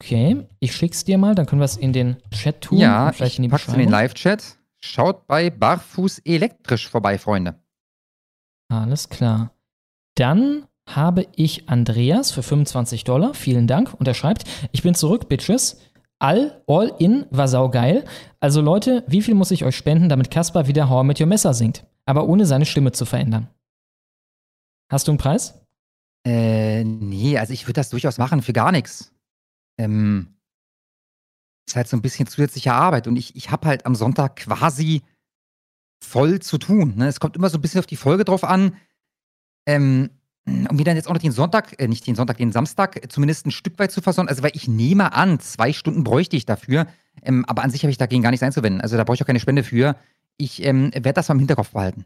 Okay, 0.02 0.48
ich 0.60 0.76
schick's 0.76 1.04
dir 1.04 1.18
mal, 1.18 1.36
dann 1.36 1.46
können 1.46 1.62
wir 1.62 1.66
es 1.66 1.78
in 1.78 1.94
den 1.94 2.18
Chat 2.32 2.62
tun. 2.62 2.80
Ja, 2.80 3.12
vielleicht 3.12 3.34
ich 3.34 3.40
in 3.40 3.44
die 3.44 3.50
pack's 3.50 3.68
in 3.68 3.80
den. 3.80 3.90
Live-Chat. 3.90 4.58
Schaut 4.80 5.28
bei 5.28 5.52
Barfuß 5.52 6.20
elektrisch 6.26 6.90
vorbei, 6.90 7.20
Freunde. 7.20 7.56
Alles 8.70 9.10
klar. 9.10 9.52
Dann 10.16 10.66
habe 10.88 11.28
ich 11.36 11.70
Andreas 11.70 12.32
für 12.32 12.42
25 12.42 13.04
Dollar. 13.04 13.34
Vielen 13.34 13.68
Dank. 13.68 13.94
Und 13.94 14.08
er 14.08 14.16
schreibt, 14.16 14.46
ich 14.72 14.82
bin 14.82 14.96
zurück, 14.96 15.30
Bitches. 15.30 15.80
All, 16.18 16.62
all 16.68 16.94
in 17.00 17.26
war 17.30 17.48
saugeil. 17.48 18.06
Also 18.40 18.62
Leute, 18.62 19.04
wie 19.08 19.22
viel 19.22 19.36
muss 19.36 19.52
ich 19.52 19.66
euch 19.66 19.76
spenden, 19.76 20.10
damit 20.10 20.32
Kaspar 20.32 20.68
wieder 20.68 20.90
I 20.92 21.04
Met 21.04 21.20
Your 21.20 21.28
Messer 21.28 21.54
singt? 21.54 21.86
Aber 22.06 22.28
ohne 22.28 22.46
seine 22.46 22.66
Stimme 22.66 22.92
zu 22.92 23.06
verändern. 23.06 23.48
Hast 24.92 25.08
du 25.08 25.12
einen 25.14 25.18
Preis? 25.18 25.54
Äh, 26.26 26.84
nee, 26.84 27.38
also 27.38 27.54
ich 27.54 27.64
würde 27.64 27.74
das 27.74 27.90
durchaus 27.90 28.18
machen 28.18 28.42
für 28.42 28.52
gar 28.52 28.74
nichts. 28.74 29.14
Ähm, 29.78 30.36
ist 31.66 31.78
halt 31.78 31.88
so 31.88 31.96
ein 31.96 32.02
bisschen 32.02 32.28
zusätzliche 32.28 32.74
Arbeit 32.74 33.08
und 33.08 33.16
ich, 33.16 33.38
ich 33.38 33.52
habe 33.52 33.68
halt 33.68 33.86
am 33.86 33.96
Sonntag 33.96 34.36
quasi 34.36 35.02
voll 36.04 36.42
zu 36.42 36.58
tun. 36.58 36.96
Ne? 36.98 37.08
Es 37.08 37.22
kommt 37.22 37.38
immer 37.38 37.50
so 37.50 37.58
ein 37.58 37.62
bisschen 37.62 37.80
auf 37.80 37.86
die 37.86 37.96
Folge 37.96 38.26
drauf 38.26 38.44
an. 38.44 38.76
Ähm, 39.66 40.10
um 40.46 40.76
mir 40.76 40.84
dann 40.84 40.98
jetzt 40.98 41.08
auch 41.08 41.14
noch 41.14 41.22
den 41.22 41.32
Sonntag, 41.32 41.80
äh, 41.80 41.88
nicht 41.88 42.06
den 42.06 42.16
Sonntag, 42.16 42.38
den 42.38 42.52
Samstag 42.52 43.02
äh, 43.02 43.08
zumindest 43.08 43.46
ein 43.46 43.52
Stück 43.52 43.80
weit 43.80 43.92
zu 43.92 44.02
versorgen. 44.02 44.28
Also, 44.28 44.44
weil 44.44 44.52
ich 44.56 44.68
nehme 44.68 45.14
an, 45.14 45.40
zwei 45.40 45.72
Stunden 45.72 46.04
bräuchte 46.04 46.36
ich 46.36 46.46
dafür. 46.46 46.88
Ähm, 47.22 47.46
aber 47.46 47.64
an 47.64 47.70
sich 47.70 47.84
habe 47.84 47.92
ich 47.92 47.98
dagegen 47.98 48.24
gar 48.24 48.32
nichts 48.32 48.44
einzuwenden. 48.44 48.82
Also, 48.82 48.98
da 48.98 49.06
brauche 49.06 49.16
ich 49.16 49.22
auch 49.22 49.28
keine 49.28 49.40
Spende 49.40 49.64
für. 49.64 49.96
Ich 50.38 50.66
ähm, 50.66 50.92
werde 50.94 51.14
das 51.14 51.30
mal 51.30 51.36
im 51.36 51.40
Hinterkopf 51.40 51.72
behalten. 51.72 52.06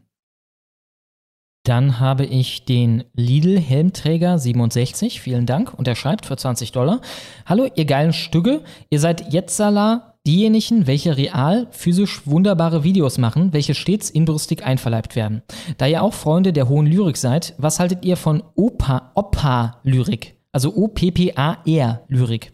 Dann 1.66 1.98
habe 1.98 2.24
ich 2.24 2.64
den 2.64 3.02
Lidl 3.14 3.58
Helmträger 3.58 4.38
67, 4.38 5.20
vielen 5.20 5.46
Dank. 5.46 5.74
Und 5.74 5.88
er 5.88 5.96
schreibt 5.96 6.24
für 6.24 6.36
20 6.36 6.70
Dollar. 6.70 7.00
Hallo, 7.44 7.66
ihr 7.74 7.86
geilen 7.86 8.12
Stücke. 8.12 8.62
Ihr 8.88 9.00
seid 9.00 9.32
Jetzala 9.32 10.14
diejenigen, 10.24 10.86
welche 10.86 11.16
real, 11.16 11.66
physisch 11.72 12.24
wunderbare 12.24 12.84
Videos 12.84 13.18
machen, 13.18 13.52
welche 13.52 13.74
stets 13.74 14.10
inbrüstig 14.10 14.64
einverleibt 14.64 15.16
werden. 15.16 15.42
Da 15.76 15.88
ihr 15.88 16.04
auch 16.04 16.14
Freunde 16.14 16.52
der 16.52 16.68
hohen 16.68 16.86
Lyrik 16.86 17.16
seid, 17.16 17.54
was 17.58 17.80
haltet 17.80 18.04
ihr 18.04 18.16
von 18.16 18.44
Opa, 18.54 19.10
Opa-Lyrik? 19.16 20.36
Also 20.52 20.72
O-P-P-A-R-Lyrik. 20.72 22.52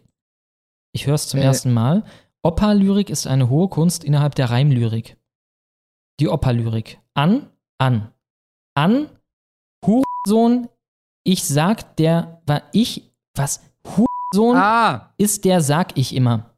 Ich 0.93 1.07
höre 1.07 1.17
es 1.17 1.29
zum 1.29 1.41
Äh. 1.41 1.45
ersten 1.45 1.75
Mal. 1.75 2.03
Opa-Lyrik 2.43 3.11
ist 3.11 3.27
eine 3.27 3.51
hohe 3.51 3.69
Kunst 3.69 4.05
innerhalb 4.05 4.37
der 4.37 4.49
Reimlyrik. 4.49 5.19
Die 6.19 6.29
Opa-Lyrik. 6.29 6.99
An, 7.13 7.51
an. 7.77 8.09
An, 8.75 9.09
Hurensohn, 9.85 10.69
ich 11.25 11.45
sag 11.45 11.97
der, 11.97 12.41
war 12.47 12.63
ich, 12.73 13.13
was? 13.37 13.61
Hurensohn 13.87 14.57
Ah. 14.57 15.13
ist 15.19 15.45
der, 15.45 15.61
sag 15.61 15.97
ich 15.99 16.15
immer. 16.15 16.51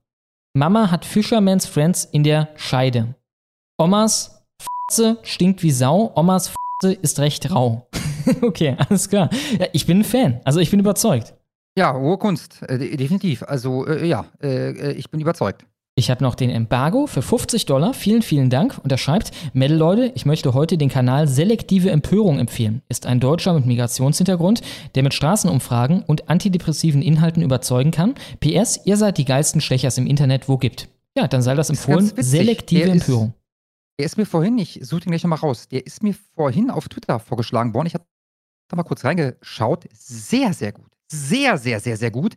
Mama 0.57 0.91
hat 0.91 1.05
Fisherman's 1.05 1.67
Friends 1.67 2.05
in 2.05 2.23
der 2.23 2.51
Scheide. 2.57 3.15
Omas 3.81 4.45
Fotze 4.63 5.19
stinkt 5.23 5.63
wie 5.63 5.73
Sau, 5.73 6.13
Omas 6.15 6.49
Fotze 6.49 6.93
ist 6.95 7.19
recht 7.19 7.51
rau. 7.51 7.89
okay, 8.43 8.77
alles 8.89 9.09
klar. 9.09 9.29
Ja, 9.59 9.67
ich 9.73 9.87
bin 9.87 10.01
ein 10.01 10.05
Fan, 10.05 10.41
also 10.45 10.61
ich 10.61 10.71
bin 10.71 10.79
überzeugt. 10.81 11.35
Ja, 11.77 11.93
hohe 11.93 12.19
Kunst, 12.19 12.63
äh, 12.63 12.79
de- 12.79 12.97
definitiv. 12.97 13.43
Also, 13.43 13.85
äh, 13.89 14.07
ja, 14.07 14.27
äh, 14.41 14.71
äh, 14.71 14.93
ich 14.93 15.11
bin 15.11 15.21
überzeugt. 15.21 15.67
Ich 15.97 16.11
habe 16.11 16.25
noch 16.25 16.35
den 16.35 16.51
Embargo 16.51 17.07
für 17.07 17.23
50 17.23 17.67
Dollar. 17.67 17.95
Vielen, 17.95 18.23
vielen 18.23 18.51
Dank. 18.51 18.79
Und 18.83 18.91
er 18.91 18.99
schreibt, 18.99 19.31
Mädel 19.55 19.77
Leute, 19.77 20.11
ich 20.17 20.27
möchte 20.27 20.53
heute 20.53 20.77
den 20.77 20.89
Kanal 20.89 21.29
Selektive 21.29 21.91
Empörung 21.91 22.41
empfehlen. 22.41 22.83
Ist 22.89 23.07
ein 23.07 23.21
Deutscher 23.21 23.55
mit 23.55 23.65
Migrationshintergrund, 23.67 24.61
der 24.97 25.05
mit 25.05 25.15
Straßenumfragen 25.15 26.03
und 26.03 26.29
antidepressiven 26.29 27.01
Inhalten 27.01 27.43
überzeugen 27.45 27.93
kann. 27.93 28.15
PS, 28.41 28.81
ihr 28.85 28.97
seid 28.97 29.19
die 29.19 29.25
geilsten 29.25 29.61
Stechers 29.61 29.97
im 29.97 30.09
Internet, 30.09 30.49
wo 30.49 30.59
gibt. 30.59 30.89
Ja, 31.17 31.29
dann 31.29 31.43
sei 31.43 31.55
das 31.55 31.71
ist 31.71 31.79
empfohlen. 31.87 32.11
Selektive 32.17 32.87
Der 32.87 32.95
ist- 32.97 33.03
Empörung. 33.03 33.35
Der 34.01 34.07
ist 34.07 34.17
mir 34.17 34.27
vorhin, 34.27 34.59
ich 34.59 34.81
suche 34.83 35.03
den 35.03 35.11
gleich 35.13 35.23
nochmal 35.23 35.39
raus, 35.39 35.69
der 35.69 35.87
ist 35.87 36.03
mir 36.03 36.17
vorhin 36.35 36.69
auf 36.73 36.89
Twitter 36.89 37.21
vorgeschlagen 37.21 37.73
worden. 37.73 37.87
Ich 37.87 37.95
habe 37.95 38.05
da 38.69 38.75
mal 38.75 38.83
kurz 38.83 39.05
reingeschaut. 39.05 39.85
Sehr, 39.93 40.53
sehr 40.53 40.73
gut. 40.73 40.91
Sehr, 41.07 41.57
sehr, 41.57 41.79
sehr, 41.79 41.97
sehr 41.97 42.11
gut. 42.11 42.35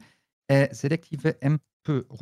Äh, 0.48 0.72
selektive 0.76 1.42
Empörung. 1.42 1.64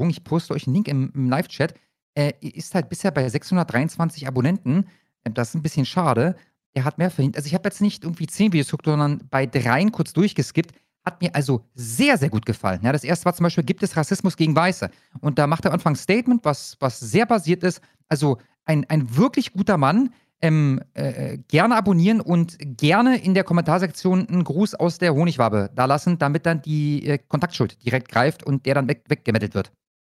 Ich 0.09 0.23
poste 0.23 0.53
euch 0.53 0.67
einen 0.67 0.75
Link 0.75 0.87
im, 0.87 1.11
im 1.13 1.29
Live-Chat. 1.29 1.73
Äh, 2.15 2.33
ist 2.41 2.75
halt 2.75 2.89
bisher 2.89 3.11
bei 3.11 3.27
623 3.27 4.27
Abonnenten. 4.27 4.85
Äh, 5.23 5.31
Das 5.31 5.49
ist 5.49 5.55
ein 5.55 5.61
bisschen 5.61 5.85
schade. 5.85 6.35
Der 6.75 6.83
hat 6.85 6.97
mehr 6.97 7.11
verdient. 7.11 7.37
Also 7.37 7.47
ich 7.47 7.53
habe 7.53 7.67
jetzt 7.67 7.81
nicht 7.81 8.03
irgendwie 8.03 8.27
10 8.27 8.53
Videos 8.53 8.67
geguckt, 8.67 8.85
sondern 8.85 9.21
bei 9.29 9.45
dreien 9.45 9.91
kurz 9.91 10.13
durchgeskippt. 10.13 10.75
Hat 11.05 11.21
mir 11.21 11.33
also 11.35 11.63
sehr, 11.75 12.17
sehr 12.17 12.29
gut 12.29 12.45
gefallen. 12.45 12.81
Ja, 12.83 12.91
das 12.91 13.03
erste 13.03 13.25
war 13.25 13.33
zum 13.35 13.43
Beispiel, 13.43 13.63
gibt 13.63 13.83
es 13.83 13.95
Rassismus 13.95 14.35
gegen 14.35 14.55
Weiße? 14.55 14.89
Und 15.21 15.37
da 15.37 15.45
macht 15.45 15.65
er 15.65 15.71
am 15.71 15.75
Anfang 15.75 15.93
ein 15.93 15.97
Statement, 15.97 16.43
was, 16.43 16.77
was 16.79 16.99
sehr 16.99 17.25
basiert 17.25 17.63
ist. 17.63 17.79
Also 18.09 18.39
ein, 18.65 18.85
ein 18.89 19.15
wirklich 19.15 19.53
guter 19.53 19.77
Mann. 19.77 20.11
Ähm, 20.41 20.81
äh, 20.93 21.37
gerne 21.47 21.75
abonnieren 21.75 22.21
und 22.21 22.57
gerne 22.59 23.17
in 23.17 23.33
der 23.33 23.43
Kommentarsektion 23.43 24.27
einen 24.27 24.43
Gruß 24.43 24.75
aus 24.75 24.97
der 24.97 25.15
Honigwabe 25.15 25.69
da 25.73 25.85
lassen, 25.85 26.17
damit 26.17 26.45
dann 26.45 26.61
die 26.61 27.07
äh, 27.07 27.17
Kontaktschuld 27.17 27.83
direkt 27.85 28.09
greift 28.09 28.43
und 28.43 28.65
der 28.65 28.75
dann 28.75 28.87
weg, 28.87 29.05
weggemettelt 29.07 29.55
wird. 29.55 29.71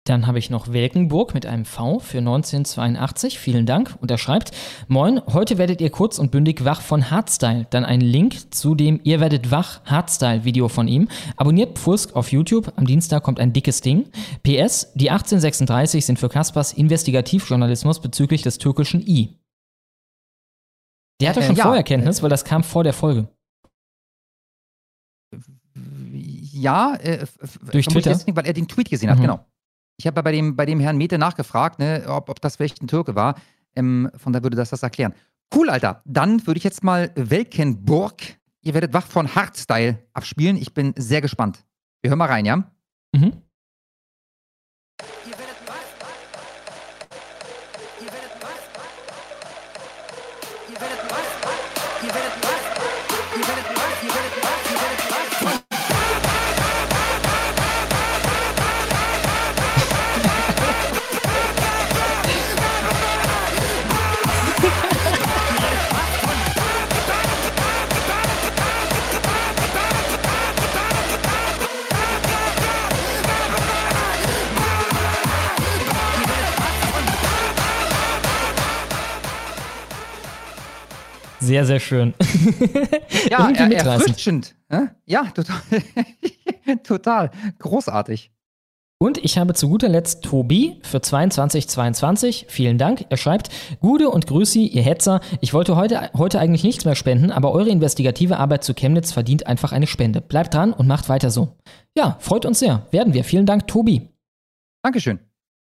Dann 0.08 0.26
habe 0.26 0.38
ich 0.38 0.48
noch 0.48 0.72
Welkenburg 0.72 1.34
mit 1.34 1.44
einem 1.44 1.66
V 1.66 1.98
für 1.98 2.18
1982. 2.18 3.38
Vielen 3.38 3.66
Dank. 3.66 3.94
Und 4.00 4.10
er 4.10 4.16
schreibt: 4.16 4.52
Moin, 4.88 5.20
heute 5.26 5.58
werdet 5.58 5.82
ihr 5.82 5.90
kurz 5.90 6.18
und 6.18 6.30
bündig 6.30 6.64
wach 6.64 6.80
von 6.80 7.10
Hardstyle. 7.10 7.66
Dann 7.68 7.84
ein 7.84 8.00
Link 8.00 8.54
zu 8.54 8.74
dem 8.74 9.00
Ihr 9.04 9.20
werdet 9.20 9.50
wach 9.50 9.84
Hardstyle-Video 9.84 10.68
von 10.68 10.88
ihm. 10.88 11.08
Abonniert 11.36 11.78
Pfusk 11.78 12.16
auf 12.16 12.32
YouTube. 12.32 12.72
Am 12.76 12.86
Dienstag 12.86 13.22
kommt 13.22 13.38
ein 13.38 13.52
dickes 13.52 13.82
Ding. 13.82 14.06
PS: 14.42 14.92
Die 14.94 15.10
1836 15.10 16.06
sind 16.06 16.18
für 16.18 16.30
Kaspers 16.30 16.72
Investigativjournalismus 16.72 18.00
bezüglich 18.00 18.40
des 18.40 18.56
türkischen 18.56 19.06
I. 19.06 19.36
Der 21.20 21.30
hatte 21.30 21.40
Äh, 21.40 21.46
schon 21.46 21.56
ja. 21.56 21.64
Vorerkenntnis, 21.64 22.22
weil 22.22 22.30
das 22.30 22.44
kam 22.44 22.62
vor 22.62 22.84
der 22.84 22.92
Folge. 22.92 23.28
Ja, 25.74 26.94
äh, 26.96 27.26
Durch 27.70 27.86
Twitter? 27.86 28.10
Deswegen, 28.10 28.36
weil 28.36 28.46
er 28.46 28.52
den 28.52 28.68
Tweet 28.68 28.90
gesehen 28.90 29.10
hat, 29.10 29.18
Mhm. 29.18 29.22
genau. 29.22 29.44
Ich 29.96 30.06
habe 30.06 30.16
ja 30.16 30.22
bei 30.22 30.32
dem, 30.32 30.54
bei 30.56 30.64
dem 30.66 30.78
Herrn 30.80 30.96
Mete 30.96 31.18
nachgefragt, 31.18 31.78
ne, 31.78 32.04
ob, 32.08 32.28
ob 32.28 32.40
das 32.40 32.56
vielleicht 32.56 32.80
ein 32.82 32.86
Türke 32.88 33.14
war. 33.14 33.34
Ähm, 33.74 34.10
von 34.16 34.32
da 34.32 34.42
würde 34.42 34.56
das 34.56 34.70
das 34.70 34.82
erklären. 34.82 35.12
Cool, 35.54 35.70
Alter. 35.70 36.02
Dann 36.04 36.46
würde 36.46 36.58
ich 36.58 36.64
jetzt 36.64 36.84
mal 36.84 37.10
Welkenburg, 37.16 38.14
ihr 38.62 38.74
werdet 38.74 38.92
wach 38.92 39.06
von 39.06 39.34
Hardstyle 39.34 39.98
abspielen. 40.12 40.56
Ich 40.56 40.72
bin 40.74 40.94
sehr 40.96 41.20
gespannt. 41.20 41.64
Wir 42.02 42.10
hören 42.10 42.18
mal 42.18 42.26
rein, 42.28 42.44
ja? 42.44 42.70
Mhm. 43.14 43.42
Sehr, 81.48 81.64
sehr 81.64 81.80
schön. 81.80 82.12
Ja, 83.30 83.48
er, 83.56 83.72
erfrischend. 83.72 84.54
Hä? 84.68 84.88
Ja, 85.06 85.24
total. 85.34 85.56
total. 86.84 87.30
Großartig. 87.58 88.30
Und 88.98 89.16
ich 89.24 89.38
habe 89.38 89.54
zu 89.54 89.70
guter 89.70 89.88
Letzt 89.88 90.24
Tobi 90.24 90.78
für 90.82 91.00
2222. 91.00 92.44
Vielen 92.50 92.76
Dank. 92.76 93.06
Er 93.08 93.16
schreibt, 93.16 93.48
Gude 93.80 94.10
und 94.10 94.26
Grüßi, 94.26 94.66
ihr 94.66 94.82
Hetzer. 94.82 95.22
Ich 95.40 95.54
wollte 95.54 95.74
heute, 95.74 96.10
heute 96.18 96.38
eigentlich 96.38 96.64
nichts 96.64 96.84
mehr 96.84 96.96
spenden, 96.96 97.30
aber 97.30 97.52
eure 97.52 97.70
investigative 97.70 98.36
Arbeit 98.36 98.62
zu 98.62 98.74
Chemnitz 98.74 99.12
verdient 99.12 99.46
einfach 99.46 99.72
eine 99.72 99.86
Spende. 99.86 100.20
Bleibt 100.20 100.52
dran 100.52 100.74
und 100.74 100.86
macht 100.86 101.08
weiter 101.08 101.30
so. 101.30 101.56
Ja, 101.96 102.18
freut 102.20 102.44
uns 102.44 102.58
sehr. 102.58 102.86
Werden 102.90 103.14
wir. 103.14 103.24
Vielen 103.24 103.46
Dank, 103.46 103.68
Tobi. 103.68 104.10
Dankeschön. 104.82 105.18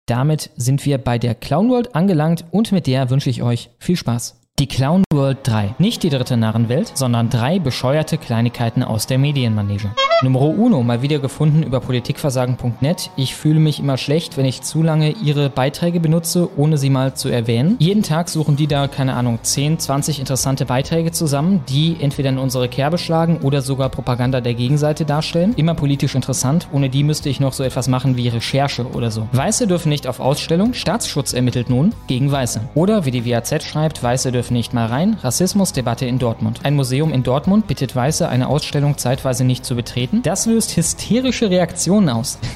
Damit 0.05 0.51
sind 0.57 0.85
wir 0.85 0.99
bei 0.99 1.17
der 1.17 1.33
Clown 1.33 1.71
World 1.71 1.95
angelangt 1.95 2.45
und 2.51 2.71
mit 2.71 2.85
der 2.85 3.09
wünsche 3.09 3.31
ich 3.31 3.41
euch 3.41 3.71
viel 3.79 3.95
Spaß. 3.95 4.40
Die 4.61 4.67
Clown 4.67 5.03
World 5.11 5.39
3. 5.41 5.73
Nicht 5.79 6.03
die 6.03 6.11
dritte 6.11 6.37
Narrenwelt, 6.37 6.95
sondern 6.95 7.31
drei 7.31 7.57
bescheuerte 7.57 8.19
Kleinigkeiten 8.19 8.83
aus 8.83 9.07
der 9.07 9.17
Medienmanege. 9.17 9.89
Numero 10.23 10.49
uno, 10.49 10.83
mal 10.83 11.01
wieder 11.01 11.17
gefunden 11.17 11.63
über 11.63 11.79
politikversagen.net. 11.79 13.09
Ich 13.15 13.33
fühle 13.33 13.59
mich 13.59 13.79
immer 13.79 13.97
schlecht, 13.97 14.37
wenn 14.37 14.45
ich 14.45 14.61
zu 14.61 14.83
lange 14.83 15.15
ihre 15.23 15.49
Beiträge 15.49 15.99
benutze, 15.99 16.47
ohne 16.57 16.77
sie 16.77 16.91
mal 16.91 17.15
zu 17.15 17.29
erwähnen. 17.29 17.75
Jeden 17.79 18.03
Tag 18.03 18.29
suchen 18.29 18.55
die 18.55 18.67
da, 18.67 18.87
keine 18.87 19.15
Ahnung, 19.15 19.39
10, 19.41 19.79
20 19.79 20.19
interessante 20.19 20.65
Beiträge 20.65 21.11
zusammen, 21.11 21.63
die 21.67 21.97
entweder 21.99 22.29
in 22.29 22.37
unsere 22.37 22.69
Kerbe 22.69 22.99
schlagen 22.99 23.39
oder 23.41 23.63
sogar 23.63 23.89
Propaganda 23.89 24.41
der 24.41 24.53
Gegenseite 24.53 25.05
darstellen. 25.05 25.55
Immer 25.55 25.73
politisch 25.73 26.13
interessant, 26.13 26.67
ohne 26.71 26.89
die 26.89 27.03
müsste 27.03 27.29
ich 27.29 27.39
noch 27.39 27.53
so 27.53 27.63
etwas 27.63 27.87
machen 27.87 28.15
wie 28.15 28.27
Recherche 28.27 28.85
oder 28.85 29.09
so. 29.09 29.27
Weiße 29.31 29.65
dürfen 29.65 29.89
nicht 29.89 30.05
auf 30.05 30.19
Ausstellung, 30.19 30.75
Staatsschutz 30.75 31.33
ermittelt 31.33 31.71
nun 31.71 31.93
gegen 32.05 32.31
Weiße. 32.31 32.61
Oder 32.75 33.05
wie 33.05 33.11
die 33.11 33.25
WAZ 33.25 33.63
schreibt, 33.63 34.03
Weiße 34.03 34.31
dürfen 34.31 34.50
nicht 34.51 34.73
mal 34.73 34.85
rein, 34.85 35.17
Rassismusdebatte 35.21 36.05
in 36.05 36.19
Dortmund. 36.19 36.59
Ein 36.63 36.75
Museum 36.75 37.11
in 37.13 37.23
Dortmund 37.23 37.67
bittet 37.67 37.95
Weiße, 37.95 38.27
eine 38.27 38.47
Ausstellung 38.47 38.97
zeitweise 38.97 39.43
nicht 39.43 39.65
zu 39.65 39.75
betreten. 39.75 40.21
Das 40.21 40.45
löst 40.45 40.75
hysterische 40.77 41.49
Reaktionen 41.49 42.09
aus. 42.09 42.37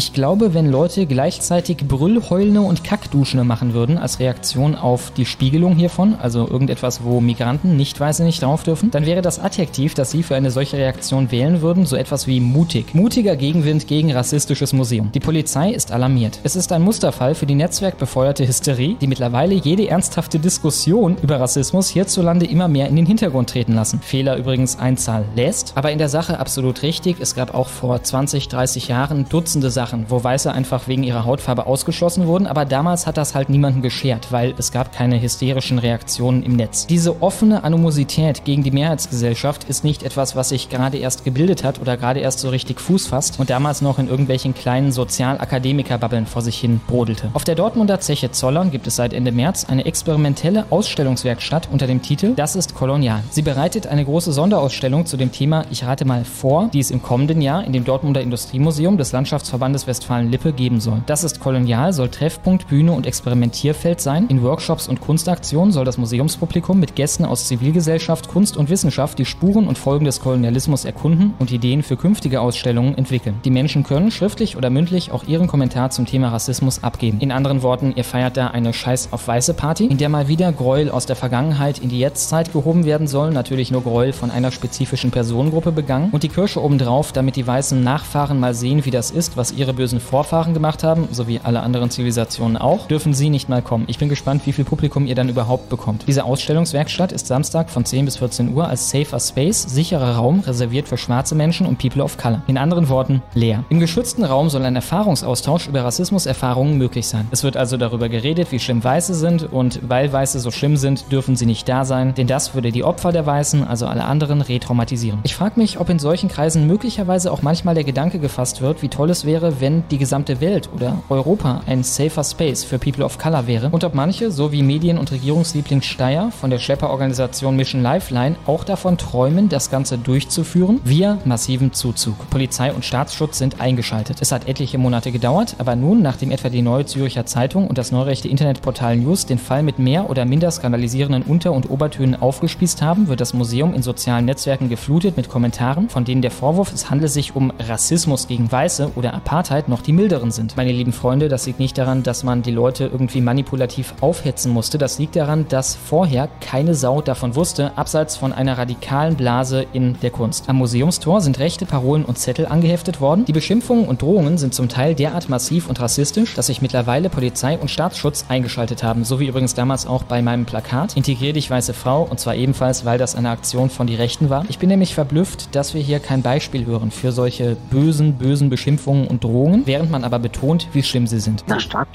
Ich 0.00 0.12
glaube, 0.12 0.54
wenn 0.54 0.70
Leute 0.70 1.06
gleichzeitig 1.06 1.78
Brüllheulende 1.78 2.60
und 2.60 2.84
Kackduschende 2.84 3.42
machen 3.42 3.74
würden, 3.74 3.98
als 3.98 4.20
Reaktion 4.20 4.76
auf 4.76 5.10
die 5.10 5.24
Spiegelung 5.24 5.74
hiervon, 5.74 6.14
also 6.22 6.46
irgendetwas, 6.48 7.02
wo 7.02 7.20
Migranten, 7.20 7.76
nicht 7.76 7.98
Weiße 7.98 8.22
nicht 8.22 8.40
drauf 8.40 8.62
dürfen, 8.62 8.92
dann 8.92 9.06
wäre 9.06 9.22
das 9.22 9.40
Adjektiv, 9.40 9.94
das 9.94 10.12
sie 10.12 10.22
für 10.22 10.36
eine 10.36 10.52
solche 10.52 10.76
Reaktion 10.76 11.32
wählen 11.32 11.62
würden, 11.62 11.84
so 11.84 11.96
etwas 11.96 12.28
wie 12.28 12.38
mutig. 12.38 12.94
Mutiger 12.94 13.34
Gegenwind 13.34 13.88
gegen 13.88 14.12
rassistisches 14.12 14.72
Museum. 14.72 15.10
Die 15.10 15.18
Polizei 15.18 15.72
ist 15.72 15.90
alarmiert. 15.90 16.38
Es 16.44 16.54
ist 16.54 16.70
ein 16.70 16.82
Musterfall 16.82 17.34
für 17.34 17.46
die 17.46 17.56
netzwerkbefeuerte 17.56 18.46
Hysterie, 18.46 18.94
die 19.00 19.08
mittlerweile 19.08 19.56
jede 19.56 19.88
ernsthafte 19.88 20.38
Diskussion 20.38 21.16
über 21.24 21.40
Rassismus 21.40 21.88
hierzulande 21.88 22.46
immer 22.46 22.68
mehr 22.68 22.86
in 22.86 22.94
den 22.94 23.06
Hintergrund 23.06 23.50
treten 23.50 23.74
lassen. 23.74 23.98
Fehler 24.00 24.36
übrigens 24.36 24.78
Einzahl 24.78 25.24
lässt, 25.34 25.72
aber 25.74 25.90
in 25.90 25.98
der 25.98 26.08
Sache 26.08 26.38
absolut 26.38 26.84
richtig. 26.84 27.16
Es 27.18 27.34
gab 27.34 27.52
auch 27.52 27.66
vor 27.66 28.00
20, 28.00 28.46
30 28.46 28.86
Jahren 28.86 29.28
Dutzende 29.28 29.72
Sachen, 29.72 29.87
wo 30.08 30.22
Weiße 30.22 30.52
einfach 30.52 30.88
wegen 30.88 31.02
ihrer 31.02 31.24
Hautfarbe 31.24 31.66
ausgeschlossen 31.66 32.26
wurden, 32.26 32.46
aber 32.46 32.64
damals 32.64 33.06
hat 33.06 33.16
das 33.16 33.34
halt 33.34 33.48
niemanden 33.48 33.82
geschert, 33.82 34.30
weil 34.30 34.54
es 34.58 34.72
gab 34.72 34.92
keine 34.92 35.20
hysterischen 35.20 35.78
Reaktionen 35.78 36.42
im 36.42 36.56
Netz. 36.56 36.86
Diese 36.86 37.22
offene 37.22 37.64
Animosität 37.64 38.44
gegen 38.44 38.62
die 38.62 38.70
Mehrheitsgesellschaft 38.70 39.64
ist 39.64 39.84
nicht 39.84 40.02
etwas, 40.02 40.36
was 40.36 40.50
sich 40.50 40.68
gerade 40.68 40.98
erst 40.98 41.24
gebildet 41.24 41.64
hat 41.64 41.80
oder 41.80 41.96
gerade 41.96 42.20
erst 42.20 42.40
so 42.40 42.48
richtig 42.48 42.80
Fuß 42.80 43.06
fasst 43.06 43.40
und 43.40 43.50
damals 43.50 43.82
noch 43.82 43.98
in 43.98 44.08
irgendwelchen 44.08 44.54
kleinen 44.54 44.92
Sozialakademiker-Babbeln 44.92 46.26
vor 46.26 46.42
sich 46.42 46.58
hin 46.58 46.80
brodelte. 46.86 47.30
Auf 47.34 47.44
der 47.44 47.54
Dortmunder 47.54 48.00
Zeche 48.00 48.30
Zollern 48.30 48.70
gibt 48.70 48.86
es 48.86 48.96
seit 48.96 49.12
Ende 49.12 49.32
März 49.32 49.64
eine 49.68 49.84
experimentelle 49.86 50.66
Ausstellungswerkstatt 50.70 51.68
unter 51.70 51.86
dem 51.86 52.02
Titel 52.02 52.34
Das 52.34 52.56
ist 52.56 52.74
kolonial. 52.74 53.22
Sie 53.30 53.42
bereitet 53.42 53.86
eine 53.86 54.04
große 54.04 54.32
Sonderausstellung 54.32 55.06
zu 55.06 55.16
dem 55.16 55.32
Thema 55.32 55.64
Ich 55.70 55.84
rate 55.84 56.04
mal 56.04 56.24
vor, 56.24 56.68
die 56.72 56.80
es 56.80 56.90
im 56.90 57.02
kommenden 57.02 57.40
Jahr 57.40 57.64
in 57.64 57.72
dem 57.72 57.84
Dortmunder 57.84 58.20
Industriemuseum 58.20 58.98
des 58.98 59.12
Landschaftsverbandes 59.12 59.77
Westfalen-Lippe 59.86 60.52
geben 60.52 60.80
soll. 60.80 61.02
Das 61.06 61.24
ist 61.24 61.40
kolonial, 61.40 61.92
soll 61.92 62.08
Treffpunkt, 62.08 62.68
Bühne 62.68 62.92
und 62.92 63.06
Experimentierfeld 63.06 64.00
sein. 64.00 64.26
In 64.28 64.42
Workshops 64.42 64.88
und 64.88 65.00
Kunstaktionen 65.00 65.72
soll 65.72 65.84
das 65.84 65.98
Museumspublikum 65.98 66.80
mit 66.80 66.96
Gästen 66.96 67.24
aus 67.24 67.46
Zivilgesellschaft, 67.46 68.28
Kunst 68.28 68.56
und 68.56 68.70
Wissenschaft 68.70 69.18
die 69.18 69.24
Spuren 69.24 69.68
und 69.68 69.78
Folgen 69.78 70.04
des 70.04 70.20
Kolonialismus 70.20 70.84
erkunden 70.84 71.34
und 71.38 71.52
Ideen 71.52 71.82
für 71.82 71.96
künftige 71.96 72.40
Ausstellungen 72.40 72.96
entwickeln. 72.96 73.36
Die 73.44 73.50
Menschen 73.50 73.84
können 73.84 74.10
schriftlich 74.10 74.56
oder 74.56 74.70
mündlich 74.70 75.12
auch 75.12 75.24
ihren 75.24 75.46
Kommentar 75.46 75.90
zum 75.90 76.06
Thema 76.06 76.28
Rassismus 76.28 76.82
abgeben. 76.82 77.20
In 77.20 77.32
anderen 77.32 77.62
Worten, 77.62 77.92
ihr 77.96 78.04
feiert 78.04 78.36
da 78.36 78.48
eine 78.48 78.72
Scheiß 78.72 79.08
auf 79.12 79.28
Weiße 79.28 79.54
Party, 79.54 79.86
in 79.86 79.98
der 79.98 80.08
mal 80.08 80.28
wieder 80.28 80.52
Gräuel 80.52 80.90
aus 80.90 81.06
der 81.06 81.16
Vergangenheit 81.16 81.78
in 81.78 81.88
die 81.88 81.98
Jetztzeit 81.98 82.52
gehoben 82.52 82.84
werden 82.84 83.06
soll, 83.06 83.30
natürlich 83.30 83.70
nur 83.70 83.82
Gräuel 83.82 84.12
von 84.12 84.30
einer 84.30 84.50
spezifischen 84.50 85.10
Personengruppe 85.10 85.72
begangen 85.72 86.10
und 86.12 86.22
die 86.22 86.28
Kirsche 86.28 86.62
obendrauf, 86.62 87.12
damit 87.12 87.36
die 87.36 87.46
weißen 87.46 87.82
Nachfahren 87.82 88.40
mal 88.40 88.54
sehen, 88.54 88.84
wie 88.84 88.90
das 88.90 89.10
ist, 89.10 89.36
was 89.36 89.52
ihre 89.52 89.67
bösen 89.72 90.00
Vorfahren 90.00 90.54
gemacht 90.54 90.84
haben, 90.84 91.08
sowie 91.12 91.40
alle 91.42 91.60
anderen 91.60 91.90
Zivilisationen 91.90 92.56
auch, 92.56 92.86
dürfen 92.86 93.14
sie 93.14 93.30
nicht 93.30 93.48
mal 93.48 93.62
kommen. 93.62 93.84
Ich 93.86 93.98
bin 93.98 94.08
gespannt, 94.08 94.42
wie 94.46 94.52
viel 94.52 94.64
Publikum 94.64 95.06
ihr 95.06 95.14
dann 95.14 95.28
überhaupt 95.28 95.68
bekommt. 95.68 96.04
Diese 96.06 96.24
Ausstellungswerkstatt 96.24 97.12
ist 97.12 97.26
Samstag 97.26 97.70
von 97.70 97.84
10 97.84 98.04
bis 98.04 98.16
14 98.18 98.54
Uhr 98.54 98.68
als 98.68 98.90
Safer 98.90 99.20
Space, 99.20 99.62
sicherer 99.62 100.16
Raum, 100.16 100.40
reserviert 100.40 100.88
für 100.88 100.96
schwarze 100.96 101.34
Menschen 101.34 101.66
und 101.66 101.78
People 101.78 102.02
of 102.02 102.16
Color. 102.16 102.42
In 102.46 102.58
anderen 102.58 102.88
Worten, 102.88 103.22
leer. 103.34 103.64
Im 103.68 103.80
geschützten 103.80 104.24
Raum 104.24 104.48
soll 104.50 104.64
ein 104.64 104.76
Erfahrungsaustausch 104.76 105.68
über 105.68 105.84
Rassismuserfahrungen 105.84 106.78
möglich 106.78 107.06
sein. 107.06 107.28
Es 107.30 107.44
wird 107.44 107.56
also 107.56 107.76
darüber 107.76 108.08
geredet, 108.08 108.52
wie 108.52 108.58
schlimm 108.58 108.82
Weiße 108.82 109.14
sind 109.14 109.52
und 109.52 109.80
weil 109.88 110.12
Weiße 110.12 110.40
so 110.40 110.50
schlimm 110.50 110.76
sind, 110.76 111.10
dürfen 111.12 111.36
sie 111.36 111.46
nicht 111.46 111.68
da 111.68 111.84
sein, 111.84 112.14
denn 112.14 112.26
das 112.26 112.54
würde 112.54 112.72
die 112.72 112.84
Opfer 112.84 113.12
der 113.12 113.26
Weißen, 113.26 113.66
also 113.66 113.86
alle 113.86 114.04
anderen, 114.04 114.40
retraumatisieren. 114.40 115.20
Ich 115.22 115.34
frage 115.34 115.58
mich, 115.60 115.80
ob 115.80 115.88
in 115.90 115.98
solchen 115.98 116.28
Kreisen 116.28 116.66
möglicherweise 116.66 117.32
auch 117.32 117.42
manchmal 117.42 117.74
der 117.74 117.84
Gedanke 117.84 118.18
gefasst 118.18 118.60
wird, 118.60 118.82
wie 118.82 118.88
toll 118.88 119.10
es 119.10 119.24
wäre, 119.24 119.57
wenn 119.60 119.84
die 119.90 119.98
gesamte 119.98 120.40
Welt 120.40 120.68
oder 120.74 120.98
Europa 121.08 121.62
ein 121.66 121.82
safer 121.82 122.24
Space 122.24 122.64
für 122.64 122.78
People 122.78 123.04
of 123.04 123.18
Color 123.18 123.46
wäre 123.46 123.68
und 123.70 123.84
ob 123.84 123.94
manche, 123.94 124.30
so 124.30 124.52
wie 124.52 124.62
Medien- 124.62 124.98
und 124.98 125.12
Regierungsliebling 125.12 125.82
Steyer 125.82 126.30
von 126.30 126.50
der 126.50 126.58
Schlepperorganisation 126.58 127.56
Mission 127.56 127.82
Lifeline, 127.82 128.36
auch 128.46 128.64
davon 128.64 128.98
träumen, 128.98 129.48
das 129.48 129.70
Ganze 129.70 129.98
durchzuführen, 129.98 130.80
via 130.84 131.18
massivem 131.24 131.72
Zuzug. 131.72 132.30
Polizei 132.30 132.72
und 132.72 132.84
Staatsschutz 132.84 133.38
sind 133.38 133.60
eingeschaltet. 133.60 134.18
Es 134.20 134.32
hat 134.32 134.48
etliche 134.48 134.78
Monate 134.78 135.12
gedauert, 135.12 135.56
aber 135.58 135.76
nun, 135.76 136.02
nachdem 136.02 136.30
etwa 136.30 136.48
die 136.48 136.62
Neue 136.62 136.86
Züricher 136.86 137.26
Zeitung 137.26 137.66
und 137.66 137.78
das 137.78 137.92
neurechte 137.92 138.28
Internetportal 138.28 138.96
News 138.96 139.26
den 139.26 139.38
Fall 139.38 139.62
mit 139.62 139.78
mehr 139.78 140.10
oder 140.10 140.24
minder 140.24 140.50
skandalisierenden 140.50 141.22
Unter- 141.22 141.52
und 141.52 141.70
Obertönen 141.70 142.20
aufgespießt 142.20 142.82
haben, 142.82 143.08
wird 143.08 143.20
das 143.20 143.34
Museum 143.34 143.74
in 143.74 143.82
sozialen 143.82 144.24
Netzwerken 144.24 144.68
geflutet 144.68 145.16
mit 145.16 145.28
Kommentaren, 145.28 145.88
von 145.88 146.04
denen 146.04 146.22
der 146.22 146.30
Vorwurf, 146.30 146.72
es 146.72 146.90
handle 146.90 147.08
sich 147.08 147.34
um 147.34 147.52
Rassismus 147.58 148.28
gegen 148.28 148.50
Weiße 148.50 148.92
oder 148.94 149.14
Apartheid, 149.14 149.37
noch 149.68 149.82
die 149.82 149.92
milderen 149.92 150.30
sind. 150.30 150.56
Meine 150.56 150.72
lieben 150.72 150.92
Freunde, 150.92 151.28
das 151.28 151.46
liegt 151.46 151.60
nicht 151.60 151.78
daran, 151.78 152.02
dass 152.02 152.24
man 152.24 152.42
die 152.42 152.50
Leute 152.50 152.86
irgendwie 152.86 153.20
manipulativ 153.20 153.94
aufhetzen 154.00 154.52
musste. 154.52 154.78
Das 154.78 154.98
liegt 154.98 155.16
daran, 155.16 155.46
dass 155.48 155.74
vorher 155.74 156.28
keine 156.40 156.74
Sau 156.74 157.00
davon 157.00 157.36
wusste, 157.36 157.76
abseits 157.76 158.16
von 158.16 158.32
einer 158.32 158.58
radikalen 158.58 159.14
Blase 159.14 159.64
in 159.72 159.96
der 160.02 160.10
Kunst. 160.10 160.48
Am 160.48 160.56
Museumstor 160.56 161.20
sind 161.20 161.38
rechte 161.38 161.66
Parolen 161.66 162.04
und 162.04 162.18
Zettel 162.18 162.46
angeheftet 162.46 163.00
worden. 163.00 163.24
Die 163.26 163.32
Beschimpfungen 163.32 163.86
und 163.86 164.02
Drohungen 164.02 164.38
sind 164.38 164.54
zum 164.54 164.68
Teil 164.68 164.94
derart 164.94 165.28
massiv 165.28 165.68
und 165.68 165.80
rassistisch, 165.80 166.34
dass 166.34 166.46
sich 166.46 166.60
mittlerweile 166.60 167.10
Polizei 167.10 167.56
und 167.58 167.70
Staatsschutz 167.70 168.24
eingeschaltet 168.28 168.82
haben. 168.82 169.04
So 169.04 169.20
wie 169.20 169.28
übrigens 169.28 169.54
damals 169.54 169.86
auch 169.86 170.02
bei 170.02 170.20
meinem 170.20 170.46
Plakat. 170.46 170.96
Integrier 170.96 171.32
dich 171.32 171.50
weiße 171.50 171.74
Frau 171.74 172.02
und 172.02 172.18
zwar 172.18 172.34
ebenfalls, 172.34 172.84
weil 172.84 172.98
das 172.98 173.14
eine 173.14 173.30
Aktion 173.30 173.70
von 173.70 173.86
die 173.86 173.94
Rechten 173.94 174.30
war. 174.30 174.44
Ich 174.48 174.58
bin 174.58 174.68
nämlich 174.68 174.94
verblüfft, 174.94 175.54
dass 175.54 175.74
wir 175.74 175.80
hier 175.80 176.00
kein 176.00 176.22
Beispiel 176.22 176.66
hören 176.66 176.90
für 176.90 177.12
solche 177.12 177.56
bösen, 177.70 178.14
bösen 178.14 178.50
Beschimpfungen 178.50 179.06
und 179.06 179.24
Drohungen, 179.24 179.27
während 179.66 179.90
man 179.90 180.04
aber 180.04 180.18
betont, 180.18 180.68
wie 180.72 180.82
schlimm 180.82 181.06
sie 181.06 181.20
sind. 181.20 181.48
Der 181.48 181.60
Staat, 181.60 181.88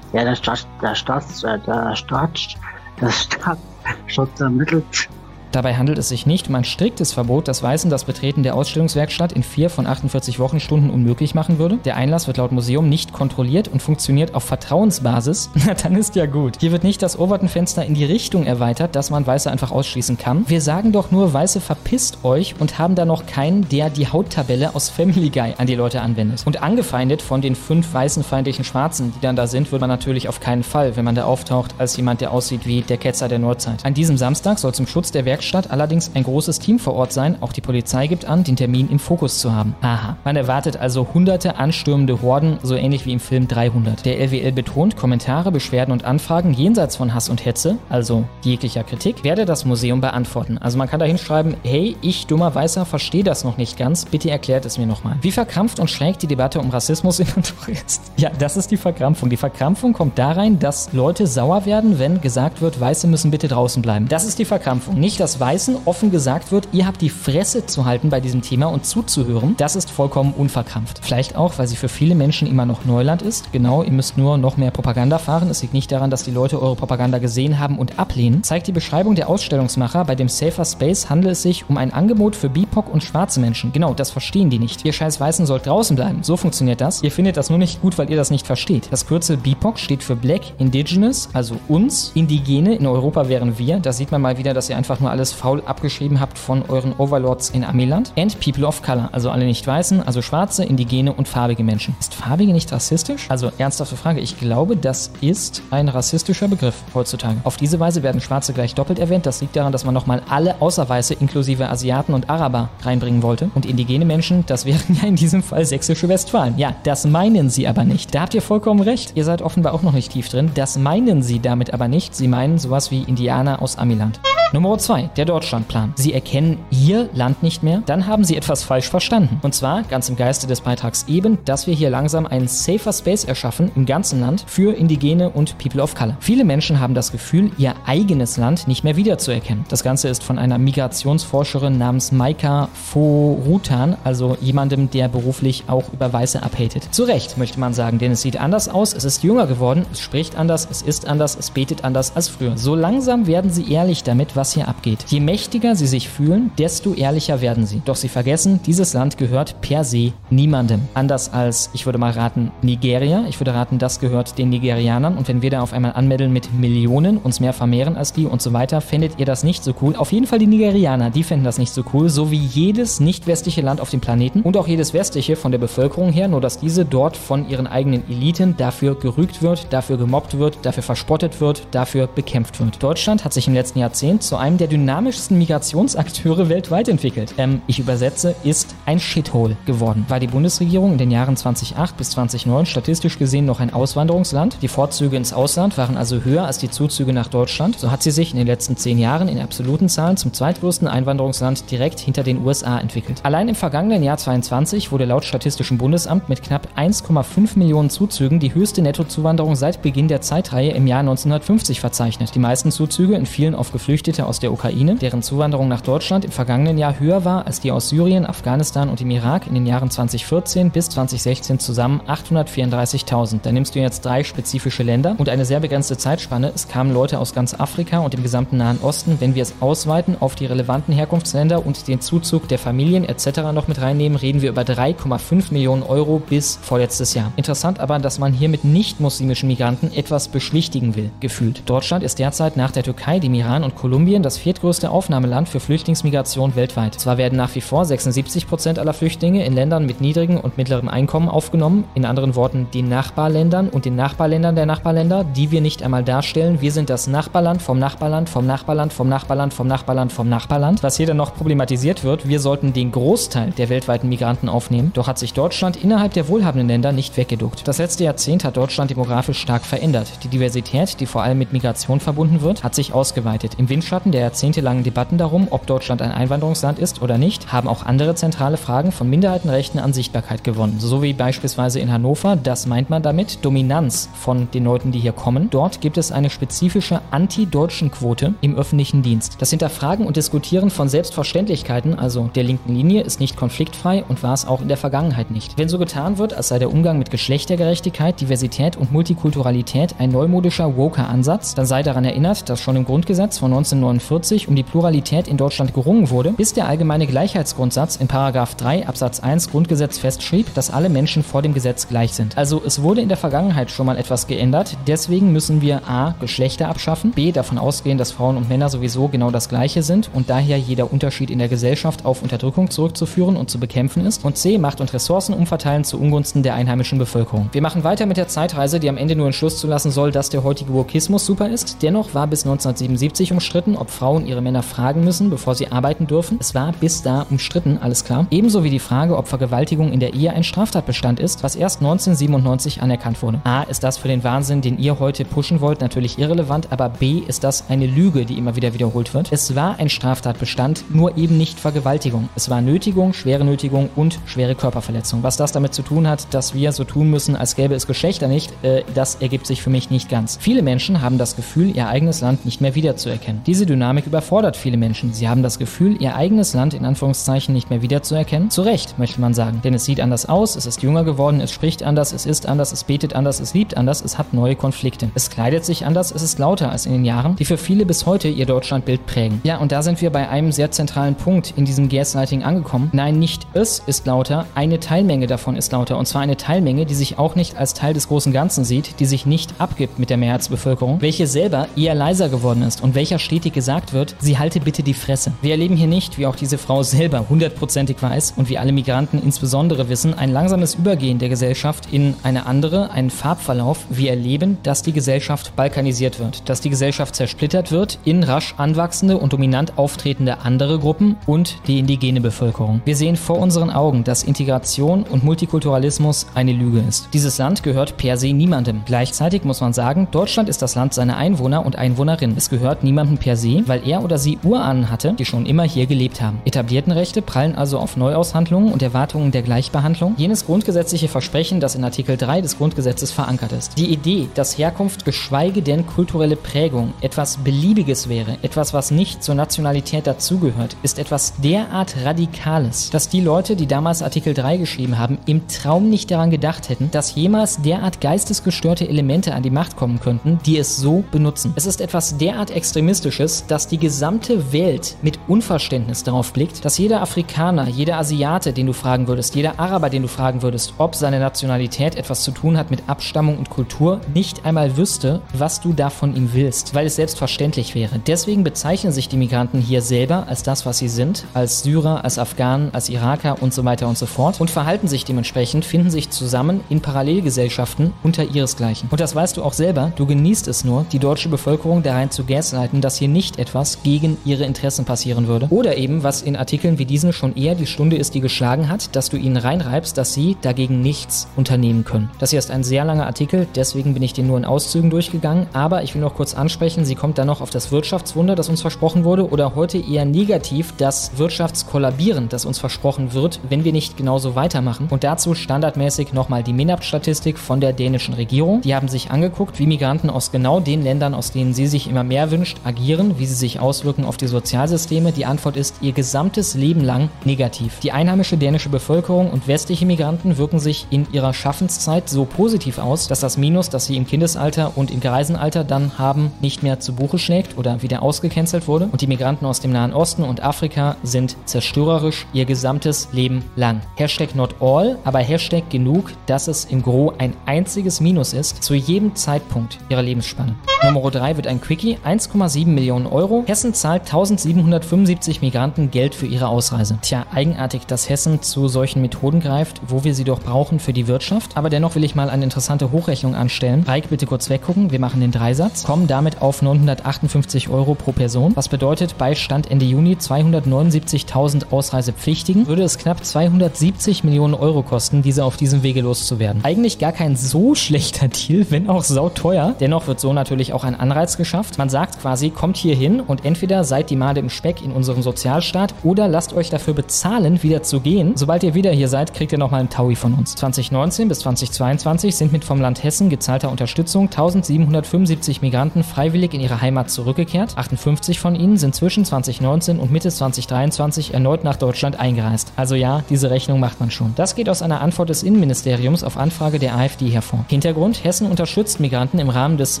ja, 0.12 0.24
der 0.24 0.36
Staat, 0.36 0.66
der 0.80 0.94
Staat, 0.94 1.24
der 1.42 1.96
Staat, 1.96 2.58
der 3.00 3.10
Staatsschutz 3.10 4.40
ermittelt 4.40 5.08
Dabei 5.52 5.76
handelt 5.76 5.98
es 5.98 6.08
sich 6.08 6.26
nicht 6.26 6.48
um 6.48 6.54
ein 6.54 6.64
striktes 6.64 7.12
Verbot, 7.12 7.48
das 7.48 7.62
Weißen 7.62 7.90
das 7.90 8.04
Betreten 8.04 8.42
der 8.42 8.54
Ausstellungswerkstatt 8.54 9.32
in 9.32 9.42
vier 9.42 9.70
von 9.70 9.86
48 9.86 10.38
Wochenstunden 10.38 10.90
unmöglich 10.90 11.34
machen 11.34 11.58
würde. 11.58 11.78
Der 11.84 11.96
Einlass 11.96 12.26
wird 12.26 12.36
laut 12.36 12.52
Museum 12.52 12.88
nicht 12.88 13.12
kontrolliert 13.12 13.68
und 13.68 13.80
funktioniert 13.80 14.34
auf 14.34 14.44
Vertrauensbasis. 14.44 15.50
Na, 15.66 15.74
dann 15.74 15.96
ist 15.96 16.16
ja 16.16 16.26
gut. 16.26 16.56
Hier 16.60 16.72
wird 16.72 16.84
nicht 16.84 17.02
das 17.02 17.18
Overton-Fenster 17.18 17.84
in 17.84 17.94
die 17.94 18.04
Richtung 18.04 18.44
erweitert, 18.44 18.94
dass 18.94 19.10
man 19.10 19.26
Weiße 19.26 19.50
einfach 19.50 19.70
ausschließen 19.70 20.18
kann. 20.18 20.44
Wir 20.48 20.60
sagen 20.60 20.92
doch 20.92 21.10
nur, 21.10 21.32
Weiße 21.32 21.60
verpisst 21.60 22.24
euch 22.24 22.54
und 22.58 22.78
haben 22.78 22.94
da 22.94 23.04
noch 23.04 23.26
keinen, 23.26 23.68
der 23.68 23.88
die 23.90 24.08
Hauttabelle 24.08 24.74
aus 24.74 24.90
Family 24.90 25.30
Guy 25.30 25.54
an 25.56 25.66
die 25.66 25.74
Leute 25.74 26.02
anwendet. 26.02 26.42
Und 26.44 26.62
angefeindet 26.62 27.22
von 27.22 27.40
den 27.40 27.54
fünf 27.54 27.92
weißen 27.94 28.22
feindlichen 28.22 28.64
Schwarzen, 28.64 29.12
die 29.16 29.20
dann 29.20 29.36
da 29.36 29.46
sind, 29.46 29.72
wird 29.72 29.80
man 29.80 29.88
natürlich 29.88 30.28
auf 30.28 30.40
keinen 30.40 30.62
Fall, 30.62 30.96
wenn 30.96 31.04
man 31.04 31.14
da 31.14 31.24
auftaucht, 31.24 31.74
als 31.78 31.96
jemand, 31.96 32.20
der 32.20 32.32
aussieht 32.32 32.66
wie 32.66 32.82
der 32.82 32.98
Ketzer 32.98 33.28
der 33.28 33.38
Neuzeit. 33.38 33.84
An 33.84 33.94
diesem 33.94 34.18
Samstag 34.18 34.58
soll 34.58 34.74
zum 34.74 34.86
Schutz 34.86 35.10
der 35.10 35.24
Werkstatt 35.24 35.37
Werkstatt 35.38 35.70
allerdings 35.70 36.10
ein 36.14 36.24
großes 36.24 36.58
Team 36.58 36.80
vor 36.80 36.94
Ort 36.94 37.12
sein. 37.12 37.36
Auch 37.40 37.52
die 37.52 37.60
Polizei 37.60 38.08
gibt 38.08 38.24
an, 38.24 38.42
den 38.42 38.56
Termin 38.56 38.90
im 38.90 38.98
Fokus 38.98 39.38
zu 39.38 39.54
haben. 39.54 39.76
Aha. 39.82 40.16
Man 40.24 40.34
erwartet 40.34 40.78
also 40.78 41.06
hunderte 41.14 41.58
anstürmende 41.58 42.22
Horden, 42.22 42.58
so 42.64 42.74
ähnlich 42.74 43.06
wie 43.06 43.12
im 43.12 43.20
Film 43.20 43.46
300. 43.46 44.04
Der 44.04 44.18
LWL 44.18 44.50
betont, 44.50 44.96
Kommentare, 44.96 45.52
Beschwerden 45.52 45.92
und 45.92 46.04
Anfragen 46.04 46.52
jenseits 46.54 46.96
von 46.96 47.14
Hass 47.14 47.28
und 47.28 47.44
Hetze, 47.44 47.76
also 47.88 48.24
jeglicher 48.42 48.82
Kritik, 48.82 49.22
werde 49.22 49.44
das 49.44 49.64
Museum 49.64 50.00
beantworten. 50.00 50.58
Also 50.58 50.76
man 50.76 50.88
kann 50.88 50.98
da 50.98 51.06
hinschreiben, 51.06 51.54
hey, 51.62 51.96
ich 52.00 52.26
dummer 52.26 52.52
Weißer 52.52 52.84
verstehe 52.84 53.22
das 53.22 53.44
noch 53.44 53.58
nicht 53.58 53.76
ganz, 53.78 54.06
bitte 54.06 54.28
erklärt 54.30 54.66
es 54.66 54.76
mir 54.76 54.86
nochmal. 54.86 55.18
Wie 55.22 55.30
verkrampft 55.30 55.78
und 55.78 55.88
schräg 55.88 56.18
die 56.18 56.26
Debatte 56.26 56.58
um 56.58 56.70
Rassismus 56.70 57.20
in 57.20 57.28
Natur 57.28 57.68
ist. 57.68 58.10
Ja, 58.16 58.30
das 58.36 58.56
ist 58.56 58.72
die 58.72 58.76
Verkrampfung. 58.76 59.30
Die 59.30 59.36
Verkrampfung 59.36 59.92
kommt 59.92 60.18
da 60.18 60.32
rein, 60.32 60.58
dass 60.58 60.92
Leute 60.92 61.28
sauer 61.28 61.64
werden, 61.64 62.00
wenn 62.00 62.20
gesagt 62.20 62.60
wird, 62.60 62.80
Weiße 62.80 63.06
müssen 63.06 63.30
bitte 63.30 63.46
draußen 63.46 63.82
bleiben. 63.82 64.08
Das 64.08 64.24
ist 64.24 64.40
die 64.40 64.44
Verkrampfung. 64.44 64.98
Nicht, 64.98 65.20
dass 65.20 65.27
Weiße 65.40 65.80
offen 65.84 66.10
gesagt 66.10 66.52
wird, 66.52 66.68
ihr 66.72 66.86
habt 66.86 67.02
die 67.02 67.08
Fresse 67.08 67.66
zu 67.66 67.84
halten 67.84 68.10
bei 68.10 68.20
diesem 68.20 68.42
Thema 68.42 68.66
und 68.66 68.86
zuzuhören, 68.86 69.54
das 69.56 69.76
ist 69.76 69.90
vollkommen 69.90 70.32
unverkrampft. 70.32 71.00
Vielleicht 71.02 71.36
auch, 71.36 71.58
weil 71.58 71.66
sie 71.66 71.76
für 71.76 71.88
viele 71.88 72.14
Menschen 72.14 72.48
immer 72.48 72.66
noch 72.66 72.84
Neuland 72.84 73.22
ist. 73.22 73.52
Genau, 73.52 73.82
ihr 73.82 73.92
müsst 73.92 74.18
nur 74.18 74.38
noch 74.38 74.56
mehr 74.56 74.70
Propaganda 74.70 75.18
fahren. 75.18 75.50
Es 75.50 75.62
liegt 75.62 75.74
nicht 75.74 75.90
daran, 75.90 76.10
dass 76.10 76.22
die 76.22 76.30
Leute 76.30 76.62
eure 76.62 76.76
Propaganda 76.76 77.18
gesehen 77.18 77.58
haben 77.58 77.78
und 77.78 77.98
ablehnen. 77.98 78.42
Zeigt 78.42 78.66
die 78.66 78.72
Beschreibung 78.72 79.14
der 79.14 79.28
Ausstellungsmacher, 79.28 80.04
bei 80.04 80.14
dem 80.14 80.28
Safer 80.28 80.64
Space 80.64 81.10
handelt 81.10 81.32
es 81.32 81.42
sich 81.42 81.68
um 81.68 81.76
ein 81.76 81.92
Angebot 81.92 82.36
für 82.36 82.48
BIPOC 82.48 82.92
und 82.92 83.02
schwarze 83.02 83.40
Menschen. 83.40 83.72
Genau, 83.72 83.94
das 83.94 84.10
verstehen 84.10 84.50
die 84.50 84.58
nicht. 84.58 84.84
Ihr 84.84 84.92
scheiß 84.92 85.20
Weißen 85.20 85.46
sollt 85.46 85.66
draußen 85.66 85.96
bleiben. 85.96 86.22
So 86.22 86.36
funktioniert 86.36 86.80
das. 86.80 87.02
Ihr 87.02 87.10
findet 87.10 87.36
das 87.36 87.50
nur 87.50 87.58
nicht 87.58 87.82
gut, 87.82 87.98
weil 87.98 88.10
ihr 88.10 88.16
das 88.16 88.30
nicht 88.30 88.46
versteht. 88.46 88.88
Das 88.90 89.06
Kürzel 89.06 89.36
BIPOC 89.36 89.78
steht 89.78 90.02
für 90.02 90.16
Black 90.16 90.42
Indigenous, 90.58 91.28
also 91.32 91.56
uns. 91.68 92.12
Indigene 92.14 92.74
in 92.74 92.86
Europa 92.86 93.28
wären 93.28 93.58
wir. 93.58 93.78
Da 93.80 93.92
sieht 93.92 94.12
man 94.12 94.22
mal 94.22 94.38
wieder, 94.38 94.54
dass 94.54 94.68
ihr 94.70 94.76
einfach 94.76 95.00
nur 95.00 95.10
alles 95.18 95.32
faul 95.32 95.64
abgeschrieben 95.66 96.20
habt 96.20 96.38
von 96.38 96.62
euren 96.68 96.94
Overlords 96.96 97.50
in 97.50 97.64
Amiland. 97.64 98.12
And 98.16 98.38
People 98.38 98.64
of 98.64 98.82
Color, 98.82 99.08
also 99.10 99.30
alle 99.30 99.46
nicht 99.46 99.66
Weißen, 99.66 100.00
also 100.06 100.22
Schwarze, 100.22 100.64
Indigene 100.64 101.12
und 101.12 101.26
farbige 101.26 101.64
Menschen. 101.64 101.96
Ist 101.98 102.14
farbige 102.14 102.52
nicht 102.52 102.70
rassistisch? 102.70 103.26
Also 103.28 103.50
ernsthafte 103.58 103.96
Frage. 103.96 104.20
Ich 104.20 104.38
glaube, 104.38 104.76
das 104.76 105.10
ist 105.20 105.62
ein 105.72 105.88
rassistischer 105.88 106.46
Begriff 106.46 106.76
heutzutage. 106.94 107.38
Auf 107.42 107.56
diese 107.56 107.80
Weise 107.80 108.04
werden 108.04 108.20
Schwarze 108.20 108.52
gleich 108.52 108.76
doppelt 108.76 109.00
erwähnt. 109.00 109.26
Das 109.26 109.40
liegt 109.40 109.56
daran, 109.56 109.72
dass 109.72 109.84
man 109.84 109.92
nochmal 109.92 110.22
alle 110.28 110.62
außer 110.62 110.88
Weiße 110.88 111.14
inklusive 111.14 111.68
Asiaten 111.68 112.14
und 112.14 112.30
Araber 112.30 112.68
reinbringen 112.82 113.24
wollte. 113.24 113.50
Und 113.56 113.66
indigene 113.66 114.04
Menschen, 114.04 114.46
das 114.46 114.66
wären 114.66 114.96
ja 115.02 115.08
in 115.08 115.16
diesem 115.16 115.42
Fall 115.42 115.64
sächsische 115.64 116.08
Westfalen. 116.08 116.56
Ja, 116.58 116.76
das 116.84 117.08
meinen 117.08 117.50
sie 117.50 117.66
aber 117.66 117.82
nicht. 117.82 118.14
Da 118.14 118.20
habt 118.20 118.34
ihr 118.34 118.42
vollkommen 118.42 118.82
recht. 118.82 119.16
Ihr 119.16 119.24
seid 119.24 119.42
offenbar 119.42 119.74
auch 119.74 119.82
noch 119.82 119.92
nicht 119.94 120.12
tief 120.12 120.28
drin. 120.28 120.52
Das 120.54 120.78
meinen 120.78 121.24
sie 121.24 121.40
damit 121.40 121.74
aber 121.74 121.88
nicht. 121.88 122.14
Sie 122.14 122.28
meinen 122.28 122.58
sowas 122.58 122.92
wie 122.92 123.02
Indianer 123.02 123.60
aus 123.60 123.78
Amiland. 123.78 124.20
Nummer 124.54 124.78
2, 124.78 125.10
der 125.16 125.26
Deutschlandplan. 125.26 125.92
Sie 125.96 126.14
erkennen 126.14 126.58
ihr 126.70 127.10
Land 127.12 127.42
nicht 127.42 127.62
mehr, 127.62 127.82
dann 127.84 128.06
haben 128.06 128.24
sie 128.24 128.34
etwas 128.34 128.62
falsch 128.62 128.88
verstanden. 128.88 129.40
Und 129.42 129.54
zwar, 129.54 129.82
ganz 129.82 130.08
im 130.08 130.16
Geiste 130.16 130.46
des 130.46 130.62
Beitrags 130.62 131.04
eben, 131.06 131.36
dass 131.44 131.66
wir 131.66 131.74
hier 131.74 131.90
langsam 131.90 132.26
einen 132.26 132.48
safer 132.48 132.94
Space 132.94 133.24
erschaffen 133.24 133.70
im 133.76 133.84
ganzen 133.84 134.20
Land 134.20 134.44
für 134.46 134.72
Indigene 134.74 135.28
und 135.28 135.58
People 135.58 135.82
of 135.82 135.94
Color. 135.94 136.16
Viele 136.20 136.44
Menschen 136.44 136.80
haben 136.80 136.94
das 136.94 137.12
Gefühl, 137.12 137.50
ihr 137.58 137.74
eigenes 137.84 138.38
Land 138.38 138.66
nicht 138.68 138.84
mehr 138.84 138.96
wiederzuerkennen. 138.96 139.66
Das 139.68 139.82
Ganze 139.82 140.08
ist 140.08 140.24
von 140.24 140.38
einer 140.38 140.56
Migrationsforscherin 140.56 141.76
namens 141.76 142.10
Maika 142.10 142.70
Forutan, 142.72 143.98
also 144.02 144.38
jemandem, 144.40 144.90
der 144.90 145.08
beruflich 145.08 145.64
auch 145.66 145.92
über 145.92 146.10
Weiße 146.10 146.42
abhatet. 146.42 146.88
Zu 146.90 147.04
Recht, 147.04 147.36
möchte 147.36 147.60
man 147.60 147.74
sagen, 147.74 147.98
denn 147.98 148.12
es 148.12 148.22
sieht 148.22 148.40
anders 148.40 148.70
aus, 148.70 148.94
es 148.94 149.04
ist 149.04 149.22
jünger 149.22 149.46
geworden, 149.46 149.84
es 149.92 150.00
spricht 150.00 150.36
anders, 150.36 150.66
es 150.70 150.80
ist 150.80 151.06
anders, 151.06 151.36
es 151.38 151.50
betet 151.50 151.84
anders 151.84 152.16
als 152.16 152.30
früher. 152.30 152.56
So 152.56 152.74
langsam 152.74 153.26
werden 153.26 153.50
sie 153.50 153.70
ehrlich 153.70 154.04
damit, 154.04 154.37
was 154.38 154.52
hier 154.52 154.68
abgeht. 154.68 155.04
Je 155.08 155.20
mächtiger 155.20 155.76
sie 155.76 155.86
sich 155.86 156.08
fühlen, 156.08 156.52
desto 156.58 156.94
ehrlicher 156.94 157.42
werden 157.42 157.66
sie. 157.66 157.82
Doch 157.84 157.96
sie 157.96 158.08
vergessen, 158.08 158.60
dieses 158.64 158.94
Land 158.94 159.18
gehört 159.18 159.60
per 159.60 159.84
se 159.84 160.12
niemandem. 160.30 160.80
Anders 160.94 161.32
als, 161.32 161.70
ich 161.74 161.84
würde 161.84 161.98
mal 161.98 162.12
raten, 162.12 162.52
Nigeria. 162.62 163.24
Ich 163.28 163.38
würde 163.40 163.52
raten, 163.52 163.78
das 163.78 164.00
gehört 164.00 164.38
den 164.38 164.48
Nigerianern. 164.50 165.18
Und 165.18 165.28
wenn 165.28 165.42
wir 165.42 165.50
da 165.50 165.60
auf 165.60 165.72
einmal 165.72 165.92
anmelden 165.92 166.32
mit 166.32 166.54
Millionen, 166.54 167.18
uns 167.18 167.40
mehr 167.40 167.52
vermehren 167.52 167.96
als 167.96 168.12
die 168.12 168.26
und 168.26 168.40
so 168.40 168.52
weiter, 168.52 168.80
fändet 168.80 169.18
ihr 169.18 169.26
das 169.26 169.42
nicht 169.42 169.64
so 169.64 169.74
cool. 169.82 169.96
Auf 169.96 170.12
jeden 170.12 170.26
Fall 170.26 170.38
die 170.38 170.46
Nigerianer, 170.46 171.10
die 171.10 171.24
fänden 171.24 171.44
das 171.44 171.58
nicht 171.58 171.72
so 171.72 171.82
cool. 171.92 172.08
So 172.08 172.30
wie 172.30 172.36
jedes 172.36 173.00
nicht 173.00 173.26
westliche 173.26 173.60
Land 173.60 173.80
auf 173.80 173.90
dem 173.90 174.00
Planeten 174.00 174.42
und 174.42 174.56
auch 174.56 174.68
jedes 174.68 174.94
westliche 174.94 175.34
von 175.34 175.50
der 175.50 175.58
Bevölkerung 175.58 176.12
her, 176.12 176.28
nur 176.28 176.40
dass 176.40 176.60
diese 176.60 176.84
dort 176.84 177.16
von 177.16 177.48
ihren 177.48 177.66
eigenen 177.66 178.08
Eliten 178.08 178.56
dafür 178.56 178.94
gerügt 178.94 179.42
wird, 179.42 179.66
dafür 179.70 179.96
gemobbt 179.96 180.38
wird, 180.38 180.58
dafür 180.62 180.84
verspottet 180.84 181.40
wird, 181.40 181.66
dafür 181.72 182.06
bekämpft 182.06 182.60
wird. 182.60 182.80
Deutschland 182.80 183.24
hat 183.24 183.32
sich 183.32 183.48
im 183.48 183.54
letzten 183.54 183.80
Jahrzehnt 183.80 184.27
zu 184.28 184.36
einem 184.36 184.58
der 184.58 184.68
dynamischsten 184.68 185.38
Migrationsakteure 185.38 186.50
weltweit 186.50 186.88
entwickelt. 186.88 187.34
Ähm, 187.38 187.62
ich 187.66 187.78
übersetze, 187.78 188.34
ist 188.44 188.74
ein 188.84 189.00
Shithole 189.00 189.56
geworden. 189.64 190.04
War 190.08 190.20
die 190.20 190.26
Bundesregierung 190.26 190.92
in 190.92 190.98
den 190.98 191.10
Jahren 191.10 191.34
2008 191.34 191.96
bis 191.96 192.10
2009 192.10 192.66
statistisch 192.66 193.18
gesehen 193.18 193.46
noch 193.46 193.60
ein 193.60 193.72
Auswanderungsland? 193.72 194.58
Die 194.60 194.68
Vorzüge 194.68 195.16
ins 195.16 195.32
Ausland 195.32 195.78
waren 195.78 195.96
also 195.96 196.24
höher 196.24 196.44
als 196.44 196.58
die 196.58 196.68
Zuzüge 196.70 197.14
nach 197.14 197.28
Deutschland. 197.28 197.78
So 197.78 197.90
hat 197.90 198.02
sie 198.02 198.10
sich 198.10 198.32
in 198.32 198.36
den 198.36 198.46
letzten 198.46 198.76
zehn 198.76 198.98
Jahren 198.98 199.28
in 199.28 199.40
absoluten 199.40 199.88
Zahlen 199.88 200.18
zum 200.18 200.34
zweitgrößten 200.34 200.88
Einwanderungsland 200.88 201.70
direkt 201.70 201.98
hinter 201.98 202.22
den 202.22 202.44
USA 202.44 202.78
entwickelt. 202.78 203.20
Allein 203.22 203.48
im 203.48 203.54
vergangenen 203.54 204.02
Jahr 204.02 204.18
22 204.18 204.92
wurde 204.92 205.06
laut 205.06 205.24
Statistischem 205.24 205.78
Bundesamt 205.78 206.28
mit 206.28 206.42
knapp 206.42 206.68
1,5 206.76 207.58
Millionen 207.58 207.88
Zuzügen 207.88 208.40
die 208.40 208.54
höchste 208.54 208.82
Nettozuwanderung 208.82 209.56
seit 209.56 209.80
Beginn 209.80 210.08
der 210.08 210.20
Zeitreihe 210.20 210.72
im 210.72 210.86
Jahr 210.86 211.00
1950 211.00 211.80
verzeichnet. 211.80 212.34
Die 212.34 212.38
meisten 212.38 212.70
Zuzüge 212.70 213.14
in 213.14 213.24
vielen 213.24 213.54
auf 213.54 213.72
Geflüchtete 213.72 214.17
Migranten 214.18 214.28
aus 214.28 214.40
der 214.40 214.52
Ukraine, 214.52 214.96
deren 214.96 215.22
Zuwanderung 215.22 215.68
nach 215.68 215.80
Deutschland 215.80 216.24
im 216.24 216.30
vergangenen 216.30 216.78
Jahr 216.78 216.98
höher 216.98 217.24
war 217.24 217.46
als 217.46 217.60
die 217.60 217.70
aus 217.70 217.88
Syrien, 217.88 218.26
Afghanistan 218.26 218.88
und 218.88 219.00
dem 219.00 219.10
Irak 219.10 219.46
in 219.46 219.54
den 219.54 219.66
Jahren 219.66 219.90
2014 219.90 220.70
bis 220.70 220.88
2016 220.90 221.58
zusammen 221.58 222.00
834.000. 222.06 223.40
Da 223.42 223.52
nimmst 223.52 223.74
du 223.74 223.78
jetzt 223.78 224.04
drei 224.04 224.24
spezifische 224.24 224.82
Länder 224.82 225.14
und 225.18 225.28
eine 225.28 225.44
sehr 225.44 225.60
begrenzte 225.60 225.96
Zeitspanne. 225.96 226.52
Es 226.54 226.68
kamen 226.68 226.92
Leute 226.92 227.18
aus 227.18 227.34
ganz 227.34 227.54
Afrika 227.54 227.98
und 227.98 228.12
dem 228.14 228.22
gesamten 228.22 228.56
Nahen 228.56 228.80
Osten. 228.82 229.16
Wenn 229.20 229.34
wir 229.34 229.42
es 229.42 229.54
ausweiten 229.60 230.16
auf 230.20 230.34
die 230.34 230.46
relevanten 230.46 230.94
Herkunftsländer 230.94 231.64
und 231.64 231.86
den 231.88 232.00
Zuzug 232.00 232.48
der 232.48 232.58
Familien 232.58 233.04
etc. 233.04 233.52
noch 233.52 233.68
mit 233.68 233.80
reinnehmen, 233.80 234.18
reden 234.18 234.42
wir 234.42 234.50
über 234.50 234.62
3,5 234.62 235.52
Millionen 235.52 235.82
Euro 235.82 236.18
bis 236.18 236.58
vorletztes 236.60 237.14
Jahr. 237.14 237.32
Interessant 237.36 237.80
aber, 237.80 237.98
dass 237.98 238.18
man 238.18 238.32
hier 238.32 238.48
mit 238.48 238.64
nicht-muslimischen 238.64 239.48
Migranten 239.48 239.92
etwas 239.94 240.28
beschwichtigen 240.28 240.96
will, 240.96 241.10
gefühlt. 241.20 241.62
Deutschland 241.66 242.02
ist 242.02 242.18
derzeit 242.18 242.56
nach 242.56 242.70
der 242.70 242.82
Türkei, 242.82 243.18
dem 243.18 243.34
Iran 243.34 243.64
und 243.64 243.76
Kolumbien 243.76 244.07
das 244.16 244.38
viertgrößte 244.38 244.90
Aufnahmeland 244.90 245.48
für 245.48 245.60
Flüchtlingsmigration 245.60 246.56
weltweit. 246.56 246.94
Zwar 246.94 247.18
werden 247.18 247.36
nach 247.36 247.54
wie 247.54 247.60
vor 247.60 247.84
76 247.84 248.48
Prozent 248.48 248.78
aller 248.78 248.94
Flüchtlinge 248.94 249.44
in 249.44 249.52
Ländern 249.52 249.84
mit 249.84 250.00
niedrigem 250.00 250.38
und 250.38 250.56
mittlerem 250.56 250.88
Einkommen 250.88 251.28
aufgenommen, 251.28 251.84
in 251.94 252.06
anderen 252.06 252.34
Worten 252.34 252.68
den 252.72 252.88
Nachbarländern 252.88 253.68
und 253.68 253.84
den 253.84 253.96
Nachbarländern 253.96 254.54
der 254.54 254.66
Nachbarländer, 254.66 255.24
die 255.24 255.50
wir 255.50 255.60
nicht 255.60 255.82
einmal 255.82 256.02
darstellen. 256.02 256.60
Wir 256.60 256.72
sind 256.72 256.88
das 256.88 257.06
Nachbarland 257.06 257.60
vom 257.60 257.78
Nachbarland 257.78 258.30
vom 258.30 258.46
Nachbarland 258.46 258.92
vom 258.92 259.08
Nachbarland 259.08 259.52
vom 259.52 259.66
Nachbarland 259.66 260.12
vom 260.12 260.28
Nachbarland. 260.28 260.82
Was 260.82 260.96
hier 260.96 261.06
dann 261.06 261.18
noch 261.18 261.34
problematisiert 261.34 262.04
wird, 262.04 262.26
wir 262.26 262.40
sollten 262.40 262.72
den 262.72 262.92
Großteil 262.92 263.50
der 263.50 263.68
weltweiten 263.68 264.08
Migranten 264.08 264.48
aufnehmen. 264.48 264.92
Doch 264.94 265.06
hat 265.06 265.18
sich 265.18 265.34
Deutschland 265.34 265.76
innerhalb 265.76 266.14
der 266.14 266.28
wohlhabenden 266.28 266.68
Länder 266.68 266.92
nicht 266.92 267.16
weggeduckt. 267.16 267.68
Das 267.68 267.78
letzte 267.78 268.04
Jahrzehnt 268.04 268.44
hat 268.44 268.56
Deutschland 268.56 268.90
demografisch 268.90 269.38
stark 269.38 269.64
verändert. 269.64 270.08
Die 270.22 270.28
Diversität, 270.28 271.00
die 271.00 271.06
vor 271.06 271.22
allem 271.22 271.38
mit 271.38 271.52
Migration 271.52 272.00
verbunden 272.00 272.40
wird, 272.40 272.64
hat 272.64 272.74
sich 272.74 272.92
ausgeweitet. 272.92 273.56
Im 273.58 273.68
Windschatten 273.68 273.97
der 274.06 274.22
jahrzehntelangen 274.22 274.84
Debatten 274.84 275.18
darum, 275.18 275.48
ob 275.50 275.66
Deutschland 275.66 276.00
ein 276.02 276.12
Einwanderungsland 276.12 276.78
ist 276.78 277.02
oder 277.02 277.18
nicht, 277.18 277.52
haben 277.52 277.68
auch 277.68 277.84
andere 277.84 278.14
zentrale 278.14 278.56
Fragen 278.56 278.92
von 278.92 279.10
Minderheitenrechten 279.10 279.80
an 279.80 279.92
Sichtbarkeit 279.92 280.44
gewonnen. 280.44 280.76
So 280.78 281.02
wie 281.02 281.12
beispielsweise 281.12 281.80
in 281.80 281.92
Hannover, 281.92 282.36
das 282.36 282.66
meint 282.66 282.90
man 282.90 283.02
damit, 283.02 283.44
Dominanz 283.44 284.08
von 284.14 284.48
den 284.52 284.64
Leuten, 284.64 284.92
die 284.92 285.00
hier 285.00 285.12
kommen. 285.12 285.50
Dort 285.50 285.80
gibt 285.80 285.98
es 285.98 286.12
eine 286.12 286.30
spezifische 286.30 287.00
anti-deutschen 287.10 287.90
Quote 287.90 288.34
im 288.40 288.56
öffentlichen 288.56 289.02
Dienst. 289.02 289.36
Das 289.40 289.50
Hinterfragen 289.50 290.06
und 290.06 290.16
Diskutieren 290.16 290.70
von 290.70 290.88
Selbstverständlichkeiten, 290.88 291.98
also 291.98 292.30
der 292.34 292.44
linken 292.44 292.74
Linie, 292.74 293.02
ist 293.02 293.20
nicht 293.20 293.36
konfliktfrei 293.36 294.04
und 294.08 294.22
war 294.22 294.34
es 294.34 294.46
auch 294.46 294.62
in 294.62 294.68
der 294.68 294.76
Vergangenheit 294.76 295.30
nicht. 295.30 295.58
Wenn 295.58 295.68
so 295.68 295.78
getan 295.78 296.18
wird, 296.18 296.34
als 296.34 296.48
sei 296.48 296.58
der 296.58 296.70
Umgang 296.70 296.98
mit 296.98 297.10
Geschlechtergerechtigkeit, 297.10 298.20
Diversität 298.20 298.76
und 298.76 298.92
Multikulturalität 298.92 299.96
ein 299.98 300.10
neumodischer 300.10 300.76
Woker-Ansatz, 300.76 301.54
dann 301.54 301.66
sei 301.66 301.82
daran 301.82 302.04
erinnert, 302.04 302.48
dass 302.48 302.60
schon 302.60 302.76
im 302.76 302.84
Grundgesetz 302.84 303.38
von 303.38 303.52
1949 303.90 304.48
um 304.48 304.56
die 304.56 304.62
Pluralität 304.62 305.28
in 305.28 305.36
Deutschland 305.36 305.74
gerungen 305.74 306.10
wurde, 306.10 306.32
bis 306.32 306.52
der 306.52 306.68
allgemeine 306.68 307.06
Gleichheitsgrundsatz 307.06 307.96
in 307.96 308.08
Paragraph 308.08 308.54
3 308.54 308.86
Absatz 308.86 309.20
1 309.20 309.50
Grundgesetz 309.50 309.98
festschrieb, 309.98 310.52
dass 310.54 310.70
alle 310.70 310.88
Menschen 310.88 311.22
vor 311.22 311.42
dem 311.42 311.54
Gesetz 311.54 311.88
gleich 311.88 312.12
sind. 312.12 312.36
Also 312.36 312.62
es 312.64 312.82
wurde 312.82 313.00
in 313.00 313.08
der 313.08 313.16
Vergangenheit 313.16 313.70
schon 313.70 313.86
mal 313.86 313.96
etwas 313.96 314.26
geändert, 314.26 314.76
deswegen 314.86 315.32
müssen 315.32 315.60
wir 315.60 315.88
a. 315.88 316.14
Geschlechter 316.20 316.68
abschaffen, 316.68 317.12
b. 317.12 317.32
davon 317.32 317.58
ausgehen, 317.58 317.98
dass 317.98 318.12
Frauen 318.12 318.36
und 318.36 318.48
Männer 318.48 318.68
sowieso 318.68 319.08
genau 319.08 319.30
das 319.30 319.48
gleiche 319.48 319.82
sind 319.82 320.10
und 320.12 320.30
daher 320.30 320.58
jeder 320.58 320.92
Unterschied 320.92 321.30
in 321.30 321.38
der 321.38 321.48
Gesellschaft 321.48 322.04
auf 322.04 322.22
Unterdrückung 322.22 322.70
zurückzuführen 322.70 323.36
und 323.36 323.50
zu 323.50 323.58
bekämpfen 323.58 324.04
ist 324.06 324.24
und 324.24 324.36
c. 324.36 324.58
Macht 324.58 324.80
und 324.80 324.92
Ressourcen 324.92 325.34
umverteilen 325.34 325.84
zu 325.84 325.98
Ungunsten 325.98 326.42
der 326.42 326.54
einheimischen 326.54 326.98
Bevölkerung. 326.98 327.48
Wir 327.52 327.62
machen 327.62 327.84
weiter 327.84 328.06
mit 328.06 328.16
der 328.16 328.28
Zeitreise, 328.28 328.80
die 328.80 328.88
am 328.88 328.96
Ende 328.96 329.16
nur 329.16 329.26
Entschluss 329.26 329.58
zulassen 329.58 329.90
soll, 329.90 330.12
dass 330.12 330.30
der 330.30 330.44
heutige 330.44 330.74
Wokismus 330.74 331.24
super 331.24 331.48
ist. 331.48 331.78
Dennoch 331.82 332.14
war 332.14 332.26
bis 332.26 332.44
1977 332.44 333.32
umstritten, 333.32 333.76
ob 333.80 333.90
Frauen 333.90 334.26
ihre 334.26 334.42
Männer 334.42 334.62
fragen 334.62 335.04
müssen, 335.04 335.30
bevor 335.30 335.54
sie 335.54 335.70
arbeiten 335.70 336.06
dürfen. 336.06 336.38
Es 336.40 336.54
war 336.54 336.72
bis 336.72 337.02
da 337.02 337.26
umstritten, 337.30 337.78
alles 337.80 338.04
klar. 338.04 338.26
Ebenso 338.30 338.64
wie 338.64 338.70
die 338.70 338.78
Frage, 338.78 339.16
ob 339.16 339.28
Vergewaltigung 339.28 339.92
in 339.92 340.00
der 340.00 340.14
Ehe 340.14 340.32
ein 340.32 340.44
Straftatbestand 340.44 341.20
ist, 341.20 341.42
was 341.42 341.56
erst 341.56 341.80
1997 341.80 342.82
anerkannt 342.82 343.22
wurde. 343.22 343.40
A. 343.44 343.62
Ist 343.62 343.84
das 343.84 343.98
für 343.98 344.08
den 344.08 344.24
Wahnsinn, 344.24 344.60
den 344.60 344.78
ihr 344.78 344.98
heute 344.98 345.24
pushen 345.24 345.60
wollt, 345.60 345.80
natürlich 345.80 346.18
irrelevant, 346.18 346.68
aber 346.70 346.88
B. 346.88 347.22
Ist 347.26 347.44
das 347.44 347.68
eine 347.68 347.86
Lüge, 347.86 348.24
die 348.24 348.38
immer 348.38 348.56
wieder 348.56 348.74
wiederholt 348.74 349.14
wird. 349.14 349.32
Es 349.32 349.54
war 349.54 349.78
ein 349.78 349.88
Straftatbestand, 349.88 350.84
nur 350.90 351.16
eben 351.16 351.36
nicht 351.38 351.58
Vergewaltigung. 351.58 352.28
Es 352.34 352.50
war 352.50 352.60
Nötigung, 352.60 353.12
schwere 353.12 353.44
Nötigung 353.44 353.90
und 353.96 354.18
schwere 354.26 354.54
Körperverletzung. 354.54 355.22
Was 355.22 355.36
das 355.36 355.52
damit 355.52 355.74
zu 355.74 355.82
tun 355.82 356.08
hat, 356.08 356.32
dass 356.32 356.54
wir 356.54 356.72
so 356.72 356.84
tun 356.84 357.10
müssen, 357.10 357.36
als 357.36 357.56
gäbe 357.56 357.74
es 357.74 357.86
Geschlechter 357.86 358.28
nicht, 358.28 358.52
äh, 358.62 358.82
das 358.94 359.16
ergibt 359.16 359.46
sich 359.46 359.62
für 359.62 359.70
mich 359.70 359.90
nicht 359.90 360.08
ganz. 360.08 360.38
Viele 360.40 360.62
Menschen 360.62 361.00
haben 361.02 361.18
das 361.18 361.36
Gefühl, 361.36 361.76
ihr 361.76 361.88
eigenes 361.88 362.20
Land 362.20 362.44
nicht 362.44 362.60
mehr 362.60 362.74
wiederzuerkennen. 362.74 363.42
Diese 363.46 363.57
Dynamik 363.66 364.06
überfordert 364.06 364.56
viele 364.56 364.76
Menschen. 364.76 365.12
Sie 365.12 365.28
haben 365.28 365.42
das 365.42 365.58
Gefühl, 365.58 366.00
ihr 366.00 366.16
eigenes 366.16 366.54
Land 366.54 366.74
in 366.74 366.84
Anführungszeichen 366.84 367.54
nicht 367.54 367.70
mehr 367.70 367.82
wiederzuerkennen. 367.82 368.50
Zu 368.50 368.62
Recht, 368.62 368.98
möchte 368.98 369.20
man 369.20 369.34
sagen. 369.34 369.60
Denn 369.62 369.74
es 369.74 369.84
sieht 369.84 370.00
anders 370.00 370.28
aus, 370.28 370.56
es 370.56 370.66
ist 370.66 370.82
jünger 370.82 371.04
geworden, 371.04 371.40
es 371.40 371.52
spricht 371.52 371.82
anders, 371.82 372.12
es 372.12 372.26
ist 372.26 372.46
anders, 372.46 372.72
es 372.72 372.84
betet 372.84 373.14
anders, 373.14 373.40
es 373.40 373.54
liebt 373.54 373.76
anders, 373.76 374.02
es 374.02 374.18
hat 374.18 374.32
neue 374.32 374.56
Konflikte. 374.56 375.10
Es 375.14 375.30
kleidet 375.30 375.64
sich 375.64 375.84
anders, 375.84 376.12
es 376.12 376.22
ist 376.22 376.38
lauter 376.38 376.70
als 376.70 376.86
in 376.86 376.92
den 376.92 377.04
Jahren, 377.04 377.36
die 377.36 377.44
für 377.44 377.58
viele 377.58 377.86
bis 377.86 378.06
heute 378.06 378.28
ihr 378.28 378.46
Deutschlandbild 378.46 379.06
prägen. 379.06 379.40
Ja, 379.44 379.58
und 379.58 379.72
da 379.72 379.82
sind 379.82 380.00
wir 380.00 380.10
bei 380.10 380.28
einem 380.28 380.52
sehr 380.52 380.70
zentralen 380.70 381.14
Punkt 381.14 381.54
in 381.56 381.64
diesem 381.64 381.88
Gaslighting 381.88 382.42
angekommen. 382.42 382.90
Nein, 382.92 383.18
nicht 383.18 383.46
es 383.54 383.80
ist 383.86 384.06
lauter, 384.06 384.46
eine 384.54 384.80
Teilmenge 384.80 385.26
davon 385.26 385.56
ist 385.56 385.72
lauter. 385.72 385.98
Und 385.98 386.06
zwar 386.06 386.22
eine 386.22 386.36
Teilmenge, 386.36 386.86
die 386.86 386.94
sich 386.94 387.18
auch 387.18 387.34
nicht 387.34 387.56
als 387.56 387.74
Teil 387.74 387.94
des 387.94 388.08
großen 388.08 388.32
Ganzen 388.32 388.64
sieht, 388.64 389.00
die 389.00 389.06
sich 389.06 389.26
nicht 389.26 389.54
abgibt 389.58 389.98
mit 389.98 390.10
der 390.10 390.16
Mehrheitsbevölkerung, 390.16 391.00
welche 391.00 391.26
selber 391.26 391.68
eher 391.76 391.94
leiser 391.94 392.28
geworden 392.28 392.62
ist 392.62 392.82
und 392.82 392.94
welcher 392.94 393.18
stetig 393.18 393.47
gesagt 393.52 393.92
wird, 393.92 394.14
sie 394.18 394.38
halte 394.38 394.60
bitte 394.60 394.82
die 394.82 394.94
Fresse. 394.94 395.32
Wir 395.42 395.52
erleben 395.52 395.76
hier 395.76 395.86
nicht, 395.86 396.18
wie 396.18 396.26
auch 396.26 396.36
diese 396.36 396.58
Frau 396.58 396.82
selber 396.82 397.28
hundertprozentig 397.28 398.00
weiß 398.00 398.34
und 398.36 398.48
wie 398.48 398.58
alle 398.58 398.72
Migranten 398.72 399.20
insbesondere 399.22 399.88
wissen, 399.88 400.14
ein 400.14 400.32
langsames 400.32 400.74
Übergehen 400.74 401.18
der 401.18 401.28
Gesellschaft 401.28 401.88
in 401.92 402.14
eine 402.22 402.46
andere, 402.46 402.90
einen 402.90 403.10
Farbverlauf. 403.10 403.86
Wir 403.90 404.10
erleben, 404.10 404.58
dass 404.62 404.82
die 404.82 404.92
Gesellschaft 404.92 405.54
balkanisiert 405.56 406.18
wird, 406.18 406.48
dass 406.48 406.60
die 406.60 406.70
Gesellschaft 406.70 407.14
zersplittert 407.14 407.70
wird 407.70 407.98
in 408.04 408.22
rasch 408.22 408.54
anwachsende 408.56 409.18
und 409.18 409.32
dominant 409.32 409.78
auftretende 409.78 410.40
andere 410.40 410.78
Gruppen 410.78 411.16
und 411.26 411.56
die 411.66 411.78
indigene 411.78 412.20
Bevölkerung. 412.20 412.80
Wir 412.84 412.96
sehen 412.96 413.16
vor 413.16 413.38
unseren 413.38 413.70
Augen, 413.70 414.04
dass 414.04 414.22
Integration 414.22 415.04
und 415.04 415.24
Multikulturalismus 415.24 416.26
eine 416.34 416.52
Lüge 416.52 416.82
ist. 416.86 417.08
Dieses 417.12 417.38
Land 417.38 417.62
gehört 417.62 417.96
per 417.96 418.16
se 418.16 418.32
niemandem. 418.32 418.82
Gleichzeitig 418.84 419.44
muss 419.44 419.60
man 419.60 419.72
sagen, 419.72 420.08
Deutschland 420.10 420.48
ist 420.48 420.62
das 420.62 420.74
Land 420.74 420.94
seiner 420.94 421.16
Einwohner 421.16 421.64
und 421.64 421.76
Einwohnerinnen. 421.76 422.36
Es 422.36 422.50
gehört 422.50 422.84
niemandem 422.84 423.18
per 423.18 423.36
se, 423.38 423.62
weil 423.66 423.86
er 423.88 424.04
oder 424.04 424.18
sie 424.18 424.38
Urahnen 424.42 424.90
hatte, 424.90 425.14
die 425.18 425.24
schon 425.24 425.46
immer 425.46 425.62
hier 425.62 425.86
gelebt 425.86 426.20
haben. 426.20 426.40
Etabliertenrechte 426.44 427.22
prallen 427.22 427.54
also 427.54 427.78
auf 427.78 427.96
Neuaushandlungen 427.96 428.72
und 428.72 428.82
Erwartungen 428.82 429.30
der 429.30 429.42
Gleichbehandlung. 429.42 430.14
Jenes 430.16 430.46
grundgesetzliche 430.46 431.08
Versprechen, 431.08 431.60
das 431.60 431.74
in 431.74 431.84
Artikel 431.84 432.16
3 432.16 432.40
des 432.40 432.58
Grundgesetzes 432.58 433.12
verankert 433.12 433.52
ist. 433.52 433.78
Die 433.78 433.92
Idee, 433.92 434.28
dass 434.34 434.58
Herkunft, 434.58 435.04
geschweige 435.04 435.62
denn 435.62 435.86
kulturelle 435.86 436.36
Prägung 436.36 436.92
etwas 437.00 437.38
Beliebiges 437.38 438.08
wäre, 438.08 438.38
etwas, 438.42 438.74
was 438.74 438.90
nicht 438.90 439.22
zur 439.22 439.34
Nationalität 439.34 440.06
dazugehört, 440.06 440.76
ist 440.82 440.98
etwas 440.98 441.34
derart 441.42 441.94
Radikales, 442.04 442.90
dass 442.90 443.08
die 443.08 443.20
Leute, 443.20 443.56
die 443.56 443.66
damals 443.66 444.02
Artikel 444.02 444.34
3 444.34 444.56
geschrieben 444.56 444.98
haben, 444.98 445.18
im 445.26 445.46
Traum 445.48 445.88
nicht 445.88 446.10
daran 446.10 446.30
gedacht 446.30 446.68
hätten, 446.68 446.90
dass 446.90 447.14
jemals 447.14 447.62
derart 447.62 448.00
geistesgestörte 448.00 448.88
Elemente 448.88 449.34
an 449.34 449.42
die 449.42 449.50
Macht 449.50 449.76
kommen 449.76 450.00
könnten, 450.00 450.38
die 450.44 450.58
es 450.58 450.76
so 450.76 451.04
benutzen. 451.10 451.52
Es 451.56 451.66
ist 451.66 451.80
etwas 451.80 452.16
derart 452.16 452.50
Extremistisches, 452.50 453.27
dass 453.46 453.68
die 453.68 453.78
gesamte 453.78 454.52
Welt 454.52 454.96
mit 455.02 455.18
Unverständnis 455.28 456.02
darauf 456.02 456.32
blickt, 456.32 456.64
dass 456.64 456.78
jeder 456.78 457.02
Afrikaner, 457.02 457.68
jeder 457.68 457.98
Asiate, 457.98 458.52
den 458.52 458.66
du 458.66 458.72
fragen 458.72 459.06
würdest, 459.06 459.34
jeder 459.34 459.60
Araber, 459.60 459.90
den 459.90 460.02
du 460.02 460.08
fragen 460.08 460.42
würdest, 460.42 460.74
ob 460.78 460.94
seine 460.94 461.20
Nationalität 461.20 461.96
etwas 461.96 462.22
zu 462.22 462.30
tun 462.30 462.56
hat 462.56 462.70
mit 462.70 462.88
Abstammung 462.88 463.36
und 463.38 463.50
Kultur, 463.50 464.00
nicht 464.14 464.46
einmal 464.46 464.76
wüsste, 464.76 465.20
was 465.34 465.60
du 465.60 465.72
da 465.72 465.90
von 465.90 466.16
ihm 466.16 466.30
willst, 466.32 466.74
weil 466.74 466.86
es 466.86 466.96
selbstverständlich 466.96 467.74
wäre. 467.74 468.00
Deswegen 468.06 468.44
bezeichnen 468.44 468.92
sich 468.92 469.08
die 469.08 469.18
Migranten 469.18 469.60
hier 469.60 469.82
selber 469.82 470.26
als 470.26 470.42
das, 470.42 470.64
was 470.64 470.78
sie 470.78 470.88
sind, 470.88 471.24
als 471.34 471.62
Syrer, 471.62 472.04
als 472.04 472.18
Afghanen, 472.18 472.70
als 472.72 472.88
Iraker 472.88 473.42
und 473.42 473.52
so 473.52 473.64
weiter 473.64 473.88
und 473.88 473.98
so 473.98 474.06
fort 474.06 474.40
und 474.40 474.50
verhalten 474.50 474.88
sich 474.88 475.04
dementsprechend, 475.04 475.64
finden 475.64 475.90
sich 475.90 476.08
zusammen 476.08 476.62
in 476.70 476.80
Parallelgesellschaften 476.80 477.92
unter 478.02 478.24
ihresgleichen. 478.24 478.88
Und 478.90 479.00
das 479.00 479.14
weißt 479.14 479.36
du 479.36 479.42
auch 479.42 479.52
selber, 479.52 479.92
du 479.96 480.06
genießt 480.06 480.48
es 480.48 480.64
nur, 480.64 480.86
die 480.90 480.98
deutsche 480.98 481.28
Bevölkerung 481.28 481.82
da 481.82 481.92
rein 481.92 482.10
zu 482.10 482.24
gaslighten, 482.24 482.80
dass 482.80 482.96
hier 482.96 483.08
nicht 483.08 483.17
etwas 483.18 483.82
gegen 483.82 484.16
ihre 484.24 484.44
Interessen 484.44 484.84
passieren 484.84 485.26
würde. 485.26 485.48
Oder 485.50 485.76
eben, 485.76 486.02
was 486.02 486.22
in 486.22 486.36
Artikeln 486.36 486.78
wie 486.78 486.84
diesen 486.84 487.12
schon 487.12 487.34
eher 487.34 487.54
die 487.54 487.66
Stunde 487.66 487.96
ist, 487.96 488.14
die 488.14 488.20
geschlagen 488.20 488.68
hat, 488.68 488.94
dass 488.94 489.10
du 489.10 489.16
ihnen 489.16 489.36
reinreibst, 489.36 489.98
dass 489.98 490.14
sie 490.14 490.36
dagegen 490.40 490.80
nichts 490.80 491.28
unternehmen 491.36 491.84
können. 491.84 492.10
Das 492.18 492.30
hier 492.30 492.38
ist 492.38 492.50
ein 492.50 492.62
sehr 492.62 492.84
langer 492.84 493.06
Artikel, 493.06 493.48
deswegen 493.56 493.94
bin 493.94 494.02
ich 494.02 494.12
den 494.12 494.28
nur 494.28 494.38
in 494.38 494.44
Auszügen 494.44 494.90
durchgegangen, 494.90 495.46
aber 495.52 495.82
ich 495.82 495.94
will 495.94 496.00
noch 496.00 496.14
kurz 496.14 496.34
ansprechen, 496.34 496.84
sie 496.84 496.94
kommt 496.94 497.18
dann 497.18 497.26
noch 497.26 497.40
auf 497.40 497.50
das 497.50 497.72
Wirtschaftswunder, 497.72 498.36
das 498.36 498.48
uns 498.48 498.60
versprochen 498.60 499.04
wurde, 499.04 499.28
oder 499.28 499.54
heute 499.54 499.78
eher 499.78 500.04
negativ 500.04 500.74
das 500.76 501.12
Wirtschaftskollabieren, 501.16 502.28
das 502.28 502.44
uns 502.44 502.58
versprochen 502.58 503.14
wird, 503.14 503.40
wenn 503.48 503.64
wir 503.64 503.72
nicht 503.72 503.96
genauso 503.96 504.36
weitermachen. 504.36 504.86
Und 504.90 505.02
dazu 505.02 505.34
standardmäßig 505.34 506.12
nochmal 506.12 506.42
die 506.42 506.52
MENAP-Statistik 506.52 507.38
von 507.38 507.60
der 507.60 507.72
dänischen 507.72 508.14
Regierung. 508.14 508.60
Die 508.60 508.74
haben 508.74 508.88
sich 508.88 509.10
angeguckt, 509.10 509.58
wie 509.58 509.66
Migranten 509.66 510.10
aus 510.10 510.30
genau 510.30 510.60
den 510.60 510.82
Ländern, 510.82 511.14
aus 511.14 511.32
denen 511.32 511.54
sie 511.54 511.66
sich 511.66 511.88
immer 511.88 512.04
mehr 512.04 512.30
wünscht, 512.30 512.58
agieren 512.64 513.07
Migration, 513.08 513.18
wie 513.18 513.26
sie 513.26 513.34
sich 513.34 513.60
auswirken 513.60 514.04
auf 514.04 514.16
die 514.16 514.26
Sozialsysteme? 514.26 515.12
Die 515.12 515.26
Antwort 515.26 515.56
ist 515.56 515.76
ihr 515.80 515.92
gesamtes 515.92 516.54
Leben 516.54 516.82
lang 516.82 517.10
negativ. 517.24 517.80
Die 517.80 517.92
einheimische 517.92 518.36
dänische 518.36 518.68
Bevölkerung 518.68 519.30
und 519.30 519.48
westliche 519.48 519.86
Migranten 519.86 520.36
wirken 520.36 520.58
sich 520.58 520.86
in 520.90 521.06
ihrer 521.12 521.34
Schaffenszeit 521.34 522.08
so 522.08 522.24
positiv 522.24 522.78
aus, 522.78 523.08
dass 523.08 523.20
das 523.20 523.36
Minus, 523.36 523.70
das 523.70 523.86
sie 523.86 523.96
im 523.96 524.06
Kindesalter 524.06 524.72
und 524.76 524.90
im 524.90 525.00
Greisenalter 525.00 525.64
dann 525.64 525.98
haben, 525.98 526.32
nicht 526.40 526.62
mehr 526.62 526.80
zu 526.80 526.94
Buche 526.94 527.18
schlägt 527.18 527.56
oder 527.58 527.82
wieder 527.82 528.02
ausgecancelt 528.02 528.68
wurde. 528.68 528.88
Und 528.90 529.00
die 529.00 529.06
Migranten 529.06 529.46
aus 529.46 529.60
dem 529.60 529.72
Nahen 529.72 529.92
Osten 529.92 530.22
und 530.22 530.42
Afrika 530.42 530.96
sind 531.02 531.36
zerstörerisch 531.44 532.26
ihr 532.32 532.44
gesamtes 532.44 533.08
Leben 533.12 533.44
lang. 533.56 533.80
Hashtag 533.96 534.34
not 534.34 534.54
all, 534.60 534.98
aber 535.04 535.20
Hashtag 535.20 535.70
genug, 535.70 536.12
dass 536.26 536.48
es 536.48 536.64
im 536.66 536.82
Gro 536.82 537.12
ein 537.18 537.34
einziges 537.46 538.00
Minus 538.00 538.32
ist, 538.32 538.62
zu 538.62 538.74
jedem 538.74 539.14
Zeitpunkt 539.14 539.78
ihrer 539.88 540.02
Lebensspanne. 540.02 540.54
Nummer 540.84 541.10
3 541.10 541.36
wird 541.36 541.46
ein 541.46 541.60
Quickie, 541.60 541.98
1,7 542.04 542.66
Millionen 542.66 542.97
Euro. 543.06 543.44
Hessen 543.46 543.74
zahlt 543.74 544.02
1775 544.02 545.42
Migranten 545.42 545.90
Geld 545.90 546.14
für 546.14 546.26
ihre 546.26 546.48
Ausreise. 546.48 546.98
Tja, 547.02 547.26
eigenartig, 547.32 547.86
dass 547.86 548.08
Hessen 548.08 548.42
zu 548.42 548.68
solchen 548.68 549.00
Methoden 549.02 549.40
greift, 549.40 549.80
wo 549.86 550.04
wir 550.04 550.14
sie 550.14 550.24
doch 550.24 550.40
brauchen 550.40 550.80
für 550.80 550.92
die 550.92 551.06
Wirtschaft. 551.06 551.56
Aber 551.56 551.70
dennoch 551.70 551.94
will 551.94 552.04
ich 552.04 552.14
mal 552.14 552.30
eine 552.30 552.44
interessante 552.44 552.92
Hochrechnung 552.92 553.34
anstellen. 553.34 553.84
Reik, 553.86 554.10
bitte 554.10 554.26
kurz 554.26 554.50
weggucken. 554.50 554.90
Wir 554.90 555.00
machen 555.00 555.20
den 555.20 555.32
Dreisatz. 555.32 555.84
Kommen 555.84 556.06
damit 556.06 556.42
auf 556.42 556.62
958 556.62 557.68
Euro 557.68 557.94
pro 557.94 558.12
Person. 558.12 558.52
Was 558.54 558.68
bedeutet, 558.68 559.18
bei 559.18 559.34
Stand 559.34 559.70
Ende 559.70 559.86
Juni 559.86 560.14
279.000 560.14 561.70
Ausreisepflichtigen 561.70 562.66
würde 562.66 562.82
es 562.82 562.98
knapp 562.98 563.24
270 563.24 564.24
Millionen 564.24 564.54
Euro 564.54 564.82
kosten, 564.82 565.22
diese 565.22 565.44
auf 565.44 565.56
diesem 565.56 565.82
Wege 565.82 566.00
loszuwerden. 566.00 566.64
Eigentlich 566.64 566.98
gar 566.98 567.12
kein 567.12 567.36
so 567.36 567.74
schlechter 567.74 568.28
Deal, 568.28 568.66
wenn 568.70 568.88
auch 568.88 569.04
sauteuer. 569.04 569.74
Dennoch 569.80 570.06
wird 570.06 570.20
so 570.20 570.32
natürlich 570.32 570.72
auch 570.72 570.84
ein 570.84 570.98
Anreiz 570.98 571.36
geschafft. 571.36 571.78
Man 571.78 571.88
sagt 571.88 572.20
quasi, 572.20 572.50
kommt 572.50 572.76
hier 572.76 572.87
hin 572.94 573.20
und 573.20 573.44
entweder 573.44 573.84
seid 573.84 574.10
die 574.10 574.16
Made 574.16 574.40
im 574.40 574.50
Speck 574.50 574.82
in 574.82 574.92
unserem 574.92 575.22
Sozialstaat 575.22 575.94
oder 576.02 576.28
lasst 576.28 576.52
euch 576.52 576.70
dafür 576.70 576.94
bezahlen, 576.94 577.62
wieder 577.62 577.82
zu 577.82 578.00
gehen. 578.00 578.32
Sobald 578.36 578.62
ihr 578.62 578.74
wieder 578.74 578.90
hier 578.90 579.08
seid, 579.08 579.34
kriegt 579.34 579.52
ihr 579.52 579.58
nochmal 579.58 579.80
einen 579.80 579.90
Taui 579.90 580.16
von 580.16 580.34
uns. 580.34 580.54
2019 580.54 581.28
bis 581.28 581.40
2022 581.40 582.34
sind 582.34 582.52
mit 582.52 582.64
vom 582.64 582.80
Land 582.80 583.02
Hessen 583.02 583.30
gezahlter 583.30 583.70
Unterstützung 583.70 584.24
1775 584.24 585.62
Migranten 585.62 586.02
freiwillig 586.02 586.54
in 586.54 586.60
ihre 586.60 586.80
Heimat 586.80 587.10
zurückgekehrt. 587.10 587.76
58 587.76 588.38
von 588.38 588.54
ihnen 588.54 588.76
sind 588.76 588.94
zwischen 588.94 589.24
2019 589.24 589.98
und 589.98 590.10
Mitte 590.10 590.30
2023 590.30 591.34
erneut 591.34 591.64
nach 591.64 591.76
Deutschland 591.76 592.18
eingereist. 592.18 592.72
Also 592.76 592.94
ja, 592.94 593.22
diese 593.30 593.50
Rechnung 593.50 593.80
macht 593.80 594.00
man 594.00 594.10
schon. 594.10 594.34
Das 594.36 594.54
geht 594.54 594.68
aus 594.68 594.82
einer 594.82 595.00
Antwort 595.00 595.28
des 595.28 595.42
Innenministeriums 595.42 596.24
auf 596.24 596.36
Anfrage 596.36 596.78
der 596.78 596.96
AfD 596.96 597.28
hervor. 597.28 597.64
Hintergrund: 597.68 598.24
Hessen 598.24 598.46
unterstützt 598.46 599.00
Migranten 599.00 599.38
im 599.38 599.50
Rahmen 599.50 599.76
des 599.76 600.00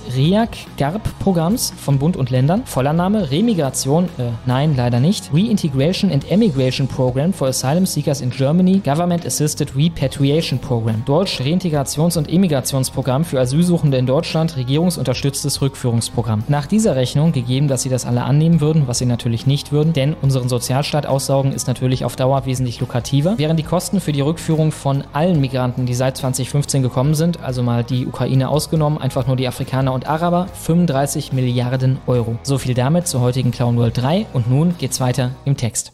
REAC-GARP-Programms 0.14 1.72
von 1.76 1.98
Bund 1.98 2.16
und 2.16 2.30
Ländern. 2.30 2.62
Voller 2.68 2.92
Name 2.92 3.30
Remigration, 3.30 4.04
äh, 4.18 4.24
nein, 4.44 4.74
leider 4.76 5.00
nicht. 5.00 5.30
Reintegration 5.32 6.12
and 6.12 6.30
Emigration 6.30 6.86
Program 6.86 7.32
for 7.32 7.48
Asylum 7.48 7.86
Seekers 7.86 8.20
in 8.20 8.28
Germany, 8.28 8.82
Government 8.84 9.24
Assisted 9.24 9.74
Repatriation 9.74 10.58
Program. 10.58 11.02
Deutsch 11.06 11.40
Reintegrations- 11.40 12.18
und 12.18 12.30
Emigrationsprogramm 12.30 13.24
für 13.24 13.40
Asylsuchende 13.40 13.96
in 13.96 14.04
Deutschland, 14.04 14.58
regierungsunterstütztes 14.58 15.62
Rückführungsprogramm. 15.62 16.44
Nach 16.48 16.66
dieser 16.66 16.94
Rechnung, 16.94 17.32
gegeben, 17.32 17.68
dass 17.68 17.82
sie 17.82 17.88
das 17.88 18.04
alle 18.04 18.22
annehmen 18.22 18.60
würden, 18.60 18.86
was 18.86 18.98
sie 18.98 19.06
natürlich 19.06 19.46
nicht 19.46 19.72
würden, 19.72 19.94
denn 19.94 20.14
unseren 20.20 20.50
Sozialstaat 20.50 21.06
aussaugen 21.06 21.52
ist 21.52 21.68
natürlich 21.68 22.04
auf 22.04 22.16
Dauer 22.16 22.44
wesentlich 22.44 22.80
lukrativer, 22.80 23.38
wären 23.38 23.56
die 23.56 23.62
Kosten 23.62 23.98
für 23.98 24.12
die 24.12 24.20
Rückführung 24.20 24.72
von 24.72 25.04
allen 25.14 25.40
Migranten, 25.40 25.86
die 25.86 25.94
seit 25.94 26.18
2015 26.18 26.82
gekommen 26.82 27.14
sind, 27.14 27.42
also 27.42 27.62
mal 27.62 27.82
die 27.82 28.06
Ukraine 28.06 28.50
ausgenommen, 28.50 29.00
einfach 29.00 29.26
nur 29.26 29.36
die 29.36 29.48
Afrikaner 29.48 29.94
und 29.94 30.06
Araber, 30.06 30.48
35 30.52 31.32
Milliarden 31.32 31.98
Euro. 32.06 32.36
So 32.42 32.57
viel 32.58 32.74
damit 32.74 33.06
zur 33.06 33.20
heutigen 33.20 33.50
Clown 33.50 33.76
World 33.76 33.96
3 33.96 34.26
und 34.32 34.50
nun 34.50 34.76
geht's 34.78 35.00
weiter 35.00 35.34
im 35.44 35.56
Text. 35.56 35.92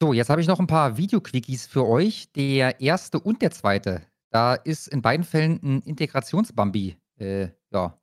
So, 0.00 0.12
jetzt 0.12 0.28
habe 0.28 0.40
ich 0.40 0.46
noch 0.46 0.60
ein 0.60 0.66
paar 0.66 0.96
Videoquickies 0.96 1.66
für 1.66 1.86
euch. 1.86 2.30
Der 2.32 2.80
erste 2.80 3.18
und 3.18 3.42
der 3.42 3.50
zweite. 3.50 4.02
Da 4.30 4.54
ist 4.54 4.88
in 4.88 5.02
beiden 5.02 5.24
Fällen 5.24 5.60
ein 5.62 5.80
Integrationsbambi, 5.82 6.96
äh, 7.18 7.48
ja, 7.72 7.98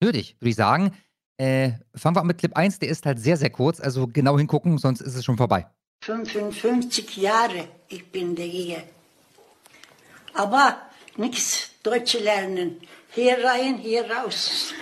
nötig, 0.00 0.36
würde 0.40 0.50
ich 0.50 0.56
sagen. 0.56 0.92
Äh, 1.36 1.72
fangen 1.94 2.16
wir 2.16 2.20
an 2.20 2.26
mit 2.26 2.38
Clip 2.38 2.56
1, 2.56 2.78
der 2.78 2.88
ist 2.88 3.06
halt 3.06 3.18
sehr, 3.18 3.36
sehr 3.36 3.50
kurz, 3.50 3.80
also 3.80 4.06
genau 4.06 4.38
hingucken, 4.38 4.78
sonst 4.78 5.00
ist 5.00 5.14
es 5.14 5.24
schon 5.24 5.36
vorbei. 5.36 5.66
55 6.02 7.16
Jahre 7.16 7.68
ich 7.88 8.10
bin 8.10 8.36
hier. 8.36 8.82
Aber 10.34 10.78
nichts 11.16 11.70
Deutsch 11.82 12.18
lernen. 12.20 12.80
Hier 13.12 13.42
rein, 13.42 13.78
hier 13.78 14.04
raus. 14.10 14.72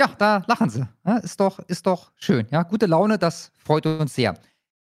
Ja, 0.00 0.08
da 0.16 0.44
lachen 0.46 0.70
sie. 0.70 0.86
Ja, 1.04 1.16
ist, 1.18 1.40
doch, 1.40 1.58
ist 1.60 1.86
doch 1.86 2.12
schön. 2.16 2.46
Ja, 2.50 2.62
gute 2.62 2.86
Laune, 2.86 3.18
das 3.18 3.50
freut 3.58 3.84
uns 3.86 4.14
sehr. 4.14 4.34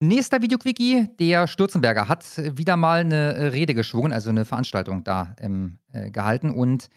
Nächster 0.01 0.43
Videoquickie, 0.43 1.09
der 1.19 1.47
Stürzenberger 1.47 2.09
hat 2.09 2.25
wieder 2.57 2.77
mal 2.77 3.01
eine 3.01 3.53
Rede 3.53 3.75
geschwungen, 3.75 4.13
also 4.13 4.31
eine 4.31 4.45
Veranstaltung 4.45 5.05
da 5.05 5.35
ähm, 5.39 5.79
äh, 5.93 6.11
gehalten. 6.11 6.51
Und 6.51 6.89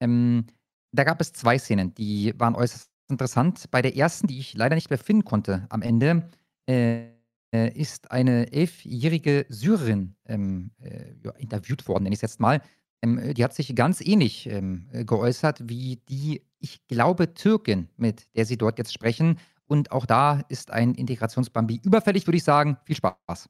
ähm, 0.00 0.46
da 0.92 1.04
gab 1.04 1.20
es 1.20 1.32
zwei 1.32 1.58
Szenen, 1.58 1.94
die 1.94 2.32
waren 2.38 2.54
äußerst 2.54 2.90
interessant. 3.08 3.70
Bei 3.70 3.82
der 3.82 3.96
ersten, 3.96 4.26
die 4.26 4.38
ich 4.38 4.54
leider 4.54 4.74
nicht 4.74 4.90
mehr 4.90 4.98
finden 4.98 5.24
konnte 5.24 5.66
am 5.68 5.82
Ende, 5.82 6.28
äh, 6.66 7.08
äh, 7.54 7.72
ist 7.72 8.10
eine 8.10 8.52
elfjährige 8.52 9.46
Syrerin 9.48 10.16
ähm, 10.26 10.72
äh, 10.80 11.12
interviewt 11.38 11.86
worden, 11.86 12.04
nenne 12.04 12.14
ich 12.14 12.18
es 12.18 12.22
jetzt 12.22 12.40
mal. 12.40 12.60
Ähm, 13.04 13.34
die 13.34 13.44
hat 13.44 13.54
sich 13.54 13.74
ganz 13.74 14.00
ähnlich 14.00 14.46
ähm, 14.46 14.88
äh, 14.92 15.04
geäußert 15.04 15.68
wie 15.68 16.00
die, 16.08 16.42
ich 16.58 16.80
glaube, 16.88 17.34
Türkin, 17.34 17.88
mit 17.96 18.26
der 18.34 18.46
sie 18.46 18.56
dort 18.56 18.78
jetzt 18.78 18.94
sprechen. 18.94 19.38
Und 19.66 19.92
auch 19.92 20.06
da 20.06 20.42
ist 20.48 20.70
ein 20.70 20.94
Integrationsbambi 20.94 21.82
überfällig, 21.84 22.26
würde 22.26 22.38
ich 22.38 22.44
sagen. 22.44 22.78
Viel 22.84 22.96
Spaß. 22.96 23.14
Wissen 23.28 23.48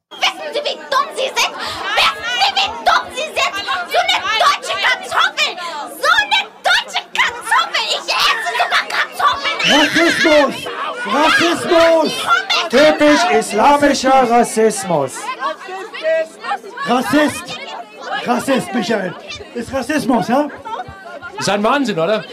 Sie, 0.53 0.59
wie 0.59 0.75
dumm 0.91 1.07
Sie 1.15 1.27
sind? 1.27 1.55
Wissen 1.95 2.31
Sie, 2.35 2.51
wie 2.57 2.67
dumm 2.83 3.05
Sie 3.15 3.27
sind? 3.31 3.55
So 3.91 3.99
eine 4.03 4.17
deutsche 4.43 4.75
Kartoffel! 4.83 5.51
So 6.03 6.11
eine 6.19 6.39
deutsche 6.67 7.01
Kartoffel! 7.15 7.85
Ich 7.95 8.07
esse 8.11 8.51
sogar 8.59 8.85
Kartoffeln! 8.91 9.57
Rassismus! 9.71 10.55
Rassismus! 11.15 12.11
Typisch 12.69 13.23
islamischer 13.39 14.29
Rassismus. 14.29 15.13
Rassist! 16.87 17.54
Rassist, 18.25 18.73
Michael! 18.73 19.13
Ist 19.53 19.71
Rassismus, 19.73 20.27
ja? 20.27 20.49
Ist 21.37 21.49
ein 21.49 21.63
Wahnsinn, 21.63 21.99
oder? 21.99 22.23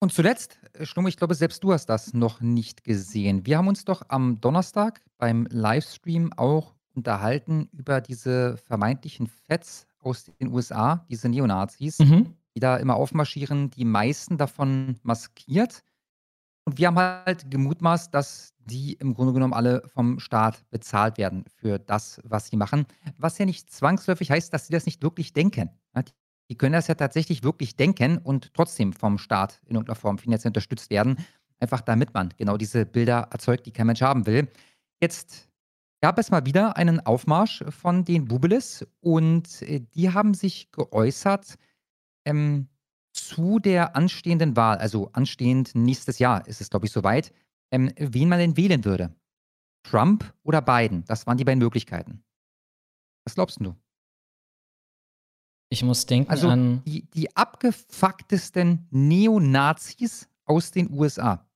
Und 0.00 0.12
zuletzt, 0.12 0.58
äh, 0.74 0.84
Schlumm, 0.84 1.06
ich 1.06 1.16
glaube, 1.16 1.34
selbst 1.34 1.64
du 1.64 1.72
hast 1.72 1.86
das 1.86 2.12
noch 2.14 2.40
nicht 2.40 2.84
gesehen. 2.84 3.46
Wir 3.46 3.58
haben 3.58 3.68
uns 3.68 3.84
doch 3.84 4.02
am 4.08 4.40
Donnerstag 4.40 5.00
beim 5.18 5.46
Livestream 5.50 6.32
auch 6.36 6.74
unterhalten 6.94 7.68
über 7.72 8.00
diese 8.00 8.56
vermeintlichen 8.56 9.26
Feds 9.26 9.86
aus 10.00 10.24
den 10.40 10.52
USA, 10.52 11.04
diese 11.08 11.28
Neonazis, 11.28 11.98
Mhm. 11.98 12.34
die 12.54 12.60
da 12.60 12.76
immer 12.76 12.94
aufmarschieren, 12.96 13.70
die 13.70 13.84
meisten 13.84 14.38
davon 14.38 14.96
maskiert. 15.02 15.82
Und 16.66 16.78
wir 16.78 16.86
haben 16.88 16.98
halt 16.98 17.50
gemutmaßt, 17.50 18.14
dass 18.14 18.53
die 18.66 18.94
im 18.94 19.14
Grunde 19.14 19.32
genommen 19.32 19.52
alle 19.52 19.82
vom 19.92 20.18
Staat 20.20 20.64
bezahlt 20.70 21.18
werden 21.18 21.44
für 21.56 21.78
das, 21.78 22.20
was 22.24 22.48
sie 22.48 22.56
machen. 22.56 22.86
Was 23.18 23.38
ja 23.38 23.44
nicht 23.44 23.70
zwangsläufig 23.72 24.30
heißt, 24.30 24.52
dass 24.52 24.66
sie 24.66 24.72
das 24.72 24.86
nicht 24.86 25.02
wirklich 25.02 25.32
denken. 25.32 25.70
Die 26.50 26.56
können 26.56 26.74
das 26.74 26.88
ja 26.88 26.94
tatsächlich 26.94 27.42
wirklich 27.42 27.76
denken 27.76 28.18
und 28.18 28.52
trotzdem 28.54 28.92
vom 28.92 29.18
Staat 29.18 29.60
in 29.66 29.76
irgendeiner 29.76 29.96
Form 29.96 30.18
finanziell 30.18 30.50
unterstützt 30.50 30.90
werden. 30.90 31.16
Einfach 31.58 31.80
damit 31.80 32.12
man 32.12 32.34
genau 32.36 32.56
diese 32.56 32.84
Bilder 32.84 33.28
erzeugt, 33.30 33.66
die 33.66 33.72
kein 33.72 33.86
Mensch 33.86 34.02
haben 34.02 34.26
will. 34.26 34.48
Jetzt 35.00 35.48
gab 36.02 36.18
es 36.18 36.30
mal 36.30 36.44
wieder 36.44 36.76
einen 36.76 37.00
Aufmarsch 37.00 37.64
von 37.70 38.04
den 38.04 38.26
Bubelis 38.26 38.86
und 39.00 39.62
äh, 39.62 39.80
die 39.94 40.12
haben 40.12 40.34
sich 40.34 40.70
geäußert 40.70 41.56
ähm, 42.26 42.68
zu 43.14 43.58
der 43.58 43.96
anstehenden 43.96 44.56
Wahl, 44.56 44.78
also 44.78 45.10
anstehend 45.12 45.74
nächstes 45.74 46.18
Jahr 46.18 46.46
ist 46.46 46.60
es, 46.60 46.68
glaube 46.68 46.86
ich, 46.86 46.92
soweit, 46.92 47.32
ähm, 47.74 47.92
wen 47.98 48.28
man 48.28 48.38
denn 48.38 48.56
wählen 48.56 48.84
würde. 48.84 49.14
Trump 49.84 50.32
oder 50.44 50.62
Biden? 50.62 51.04
Das 51.06 51.26
waren 51.26 51.36
die 51.36 51.44
beiden 51.44 51.58
Möglichkeiten. 51.58 52.22
Was 53.26 53.34
glaubst 53.34 53.58
du? 53.60 53.74
Ich 55.70 55.82
muss 55.82 56.06
denken 56.06 56.30
Also 56.30 56.48
an. 56.48 56.82
die, 56.86 57.02
die 57.10 57.34
abgefucktesten 57.36 58.86
Neonazis 58.90 60.28
aus 60.46 60.70
den 60.70 60.90
USA. 60.92 61.46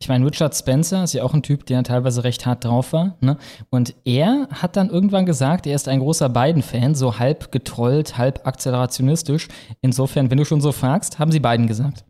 Ich 0.00 0.08
meine, 0.08 0.26
Richard 0.26 0.54
Spencer 0.56 1.04
ist 1.04 1.12
ja 1.12 1.22
auch 1.22 1.32
ein 1.34 1.42
Typ, 1.44 1.64
der 1.66 1.82
teilweise 1.84 2.24
recht 2.24 2.44
hart 2.44 2.64
drauf 2.64 2.92
war. 2.92 3.16
Ne? 3.20 3.38
Und 3.70 3.94
er 4.04 4.48
hat 4.50 4.76
dann 4.76 4.90
irgendwann 4.90 5.24
gesagt, 5.24 5.66
er 5.66 5.76
ist 5.76 5.86
ein 5.86 6.00
großer 6.00 6.28
Biden-Fan, 6.28 6.94
so 6.96 7.18
halb 7.18 7.52
getrollt, 7.52 8.18
halb 8.18 8.44
akzelerationistisch. 8.46 9.48
Insofern, 9.80 10.30
wenn 10.30 10.38
du 10.38 10.44
schon 10.44 10.60
so 10.60 10.72
fragst, 10.72 11.18
haben 11.20 11.30
sie 11.30 11.40
Biden 11.40 11.68
gesagt. 11.68 12.04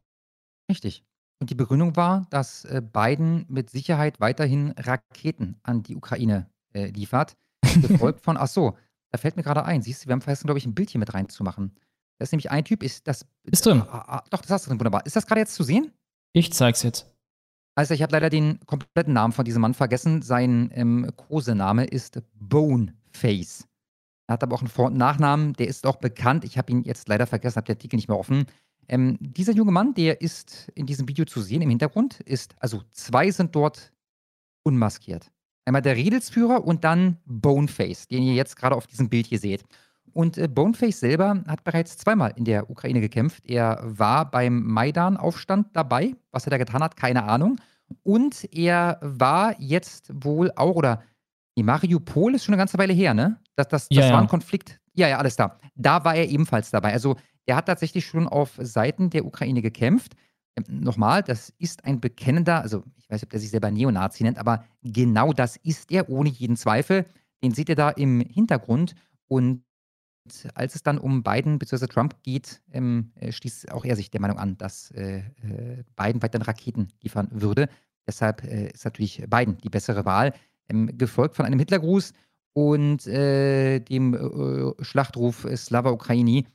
Richtig. 0.71 1.05
Und 1.43 1.51
die 1.51 1.57
Begründung 1.57 1.97
war, 1.97 2.25
dass 2.31 2.65
äh, 2.67 2.81
Biden 2.81 3.47
mit 3.49 3.69
Sicherheit 3.69 4.21
weiterhin 4.21 4.75
Raketen 4.79 5.57
an 5.65 5.83
die 5.83 5.97
Ukraine 5.97 6.49
äh, 6.73 6.87
liefert. 6.87 7.37
Gefolgt 7.83 8.21
von, 8.21 8.37
ach 8.37 8.47
so, 8.47 8.77
da 9.11 9.19
fällt 9.19 9.35
mir 9.35 9.43
gerade 9.43 9.65
ein, 9.65 9.83
siehst 9.83 10.05
du, 10.05 10.09
wir 10.09 10.13
haben 10.13 10.21
vergessen, 10.21 10.47
glaube 10.47 10.59
ich, 10.59 10.67
ein 10.67 10.75
Bild 10.77 10.91
hier 10.91 11.01
mit 11.01 11.13
reinzumachen. 11.13 11.73
Das 12.21 12.29
ist 12.29 12.33
nämlich 12.33 12.53
ein 12.53 12.65
Typ, 12.65 12.85
ist 12.85 13.09
das. 13.09 13.27
Ist 13.43 13.67
drin. 13.67 13.83
Ah, 13.91 14.19
ah, 14.19 14.25
doch, 14.31 14.41
das 14.41 14.53
hast 14.53 14.67
du 14.67 14.69
drin, 14.69 14.79
wunderbar. 14.79 15.05
Ist 15.05 15.17
das 15.17 15.27
gerade 15.27 15.41
jetzt 15.41 15.57
zu 15.57 15.65
sehen? 15.65 15.91
Ich 16.33 16.53
zeig's 16.53 16.85
jetzt. 16.85 17.13
Also 17.75 17.93
ich 17.93 18.03
habe 18.03 18.13
leider 18.13 18.31
den 18.31 18.61
kompletten 18.67 19.13
Namen 19.13 19.33
von 19.33 19.45
diesem 19.45 19.63
Mann 19.63 19.75
vergessen. 19.75 20.23
Sein 20.23 20.71
ähm, 20.75 21.11
Kosename 21.17 21.87
ist 21.87 22.23
Boneface. 22.35 23.67
Er 24.29 24.35
hat 24.35 24.45
aber 24.45 24.55
auch 24.55 24.61
einen 24.61 24.69
Vor- 24.69 24.87
und 24.87 24.97
Nachnamen, 24.97 25.55
der 25.55 25.67
ist 25.67 25.89
auch 25.89 25.97
bekannt. 25.97 26.45
Ich 26.45 26.57
habe 26.57 26.71
ihn 26.71 26.85
jetzt 26.85 27.09
leider 27.09 27.27
vergessen, 27.27 27.57
habe 27.57 27.67
den 27.67 27.75
Artikel 27.75 27.97
nicht 27.97 28.07
mehr 28.07 28.19
offen. 28.19 28.47
Ähm, 28.89 29.17
dieser 29.21 29.53
junge 29.53 29.73
Mann, 29.73 29.95
der 29.95 30.21
ist 30.21 30.71
in 30.75 30.87
diesem 30.87 31.09
Video 31.09 31.25
zu 31.25 31.41
sehen 31.41 31.63
im 31.63 31.71
Hintergrund, 31.71 32.21
ist, 32.21 32.55
also 32.59 32.83
zwei 32.91 33.31
sind 33.31 33.55
dort 33.55 33.93
unmaskiert. 34.65 35.31
Einmal 35.65 35.83
der 35.83 35.97
Redelsführer 35.97 36.65
und 36.65 36.85
dann 36.85 37.19
Boneface, 37.25 38.09
den 38.09 38.23
ihr 38.25 38.35
jetzt 38.35 38.57
gerade 38.57 38.75
auf 38.77 38.87
diesem 38.87 39.09
Bild 39.09 39.27
hier 39.27 39.39
seht. 39.39 39.65
Und 40.13 40.37
äh, 40.37 40.49
Boneface 40.49 41.01
selber 41.01 41.43
hat 41.47 41.65
bereits 41.65 41.97
zweimal 41.97 42.33
in 42.37 42.45
der 42.45 42.69
Ukraine 42.69 43.01
gekämpft. 43.01 43.45
Er 43.49 43.81
war 43.83 44.31
beim 44.31 44.63
Maidan-Aufstand 44.67 45.69
dabei. 45.73 46.15
Was 46.33 46.47
er 46.47 46.51
da 46.51 46.59
getan 46.59 46.83
hat, 46.83 46.97
keine 46.97 47.25
Ahnung. 47.25 47.59
Und 48.03 48.49
er 48.53 48.99
war 49.03 49.55
jetzt 49.61 50.11
wohl 50.25 50.51
auch, 50.57 50.75
oder 50.75 51.03
die 51.57 51.63
Mariupol 51.63 52.35
ist 52.35 52.45
schon 52.45 52.55
eine 52.55 52.61
ganze 52.61 52.79
Weile 52.79 52.93
her, 52.93 53.15
ne? 53.15 53.39
Das, 53.57 53.69
das, 53.69 53.89
das 53.89 53.97
Ja, 53.97 54.05
war 54.05 54.11
ja. 54.13 54.21
ein 54.21 54.29
Konflikt. 54.29 54.81
Ja, 54.95 55.09
ja, 55.09 55.19
alles 55.19 55.37
da. 55.37 55.59
Da 55.75 56.05
war 56.05 56.15
er 56.15 56.29
ebenfalls 56.29 56.71
dabei. 56.71 56.93
Also 56.93 57.17
der 57.47 57.57
hat 57.57 57.67
tatsächlich 57.67 58.07
schon 58.07 58.29
auf 58.29 58.59
Seiten 58.61 59.11
der 59.11 59.25
Ukraine 59.25 59.63
gekämpft. 59.63 60.15
Ähm, 60.57 60.81
Nochmal, 60.81 61.23
das 61.23 61.53
ist 61.59 61.85
ein 61.85 62.01
bekennender, 62.01 62.63
also 62.63 62.85
ich 62.97 63.09
weiß 63.09 63.21
nicht, 63.21 63.25
ob 63.25 63.31
der 63.31 63.41
sich 63.41 63.51
selber 63.51 63.71
Neonazi 63.71 64.23
nennt, 64.23 64.39
aber 64.39 64.65
genau 64.83 65.33
das 65.33 65.57
ist 65.57 65.91
er, 65.91 66.09
ohne 66.09 66.29
jeden 66.29 66.57
Zweifel. 66.57 67.07
Den 67.43 67.53
seht 67.53 67.69
ihr 67.69 67.75
da 67.75 67.91
im 67.91 68.21
Hintergrund. 68.21 68.95
Und 69.29 69.65
als 70.55 70.75
es 70.75 70.83
dann 70.83 70.99
um 70.99 71.23
Biden 71.23 71.59
bzw. 71.59 71.87
Trump 71.87 72.23
geht, 72.23 72.63
ähm, 72.71 73.13
äh, 73.17 73.33
schließt 73.33 73.73
auch 73.73 73.85
er 73.85 73.97
sich 73.97 74.11
der 74.11 74.21
Meinung 74.21 74.39
an, 74.39 74.57
dass 74.59 74.91
äh, 74.93 75.19
äh, 75.19 75.85
Biden 75.97 76.23
weiterhin 76.23 76.47
Raketen 76.47 76.89
liefern 77.03 77.29
würde. 77.33 77.69
Deshalb 78.07 78.45
äh, 78.45 78.69
ist 78.69 78.85
natürlich 78.85 79.25
Biden 79.29 79.59
die 79.59 79.69
bessere 79.69 80.05
Wahl, 80.05 80.33
ähm, 80.69 80.97
gefolgt 80.97 81.37
von 81.37 81.47
einem 81.47 81.59
Hitlergruß 81.59 82.13
und 82.53 83.07
äh, 83.07 83.81
dem 83.81 84.15
äh, 84.15 84.85
Schlachtruf 84.85 85.47
Slava 85.57 85.91
Ukraini. 85.91 86.47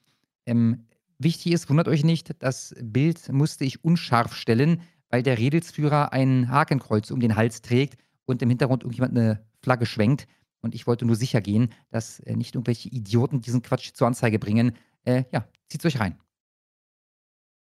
Ähm, 0.47 0.87
wichtig 1.19 1.51
ist, 1.51 1.69
wundert 1.69 1.87
euch 1.87 2.03
nicht, 2.03 2.35
das 2.39 2.73
Bild 2.81 3.31
musste 3.31 3.65
ich 3.65 3.83
unscharf 3.83 4.33
stellen, 4.33 4.81
weil 5.09 5.21
der 5.21 5.37
Redelsführer 5.37 6.13
ein 6.13 6.49
Hakenkreuz 6.49 7.11
um 7.11 7.19
den 7.19 7.35
Hals 7.35 7.61
trägt 7.61 7.97
und 8.25 8.41
im 8.41 8.49
Hintergrund 8.49 8.83
irgendjemand 8.83 9.15
eine 9.15 9.45
Flagge 9.61 9.85
schwenkt. 9.85 10.27
Und 10.61 10.73
ich 10.73 10.87
wollte 10.87 11.05
nur 11.05 11.15
sicher 11.15 11.39
gehen, 11.39 11.69
dass 11.91 12.19
äh, 12.21 12.35
nicht 12.35 12.55
irgendwelche 12.55 12.89
Idioten 12.89 13.41
diesen 13.41 13.61
Quatsch 13.61 13.91
zur 13.93 14.07
Anzeige 14.07 14.39
bringen. 14.39 14.73
Äh, 15.05 15.25
ja, 15.31 15.45
zieht's 15.69 15.85
euch 15.85 15.99
rein. 15.99 16.17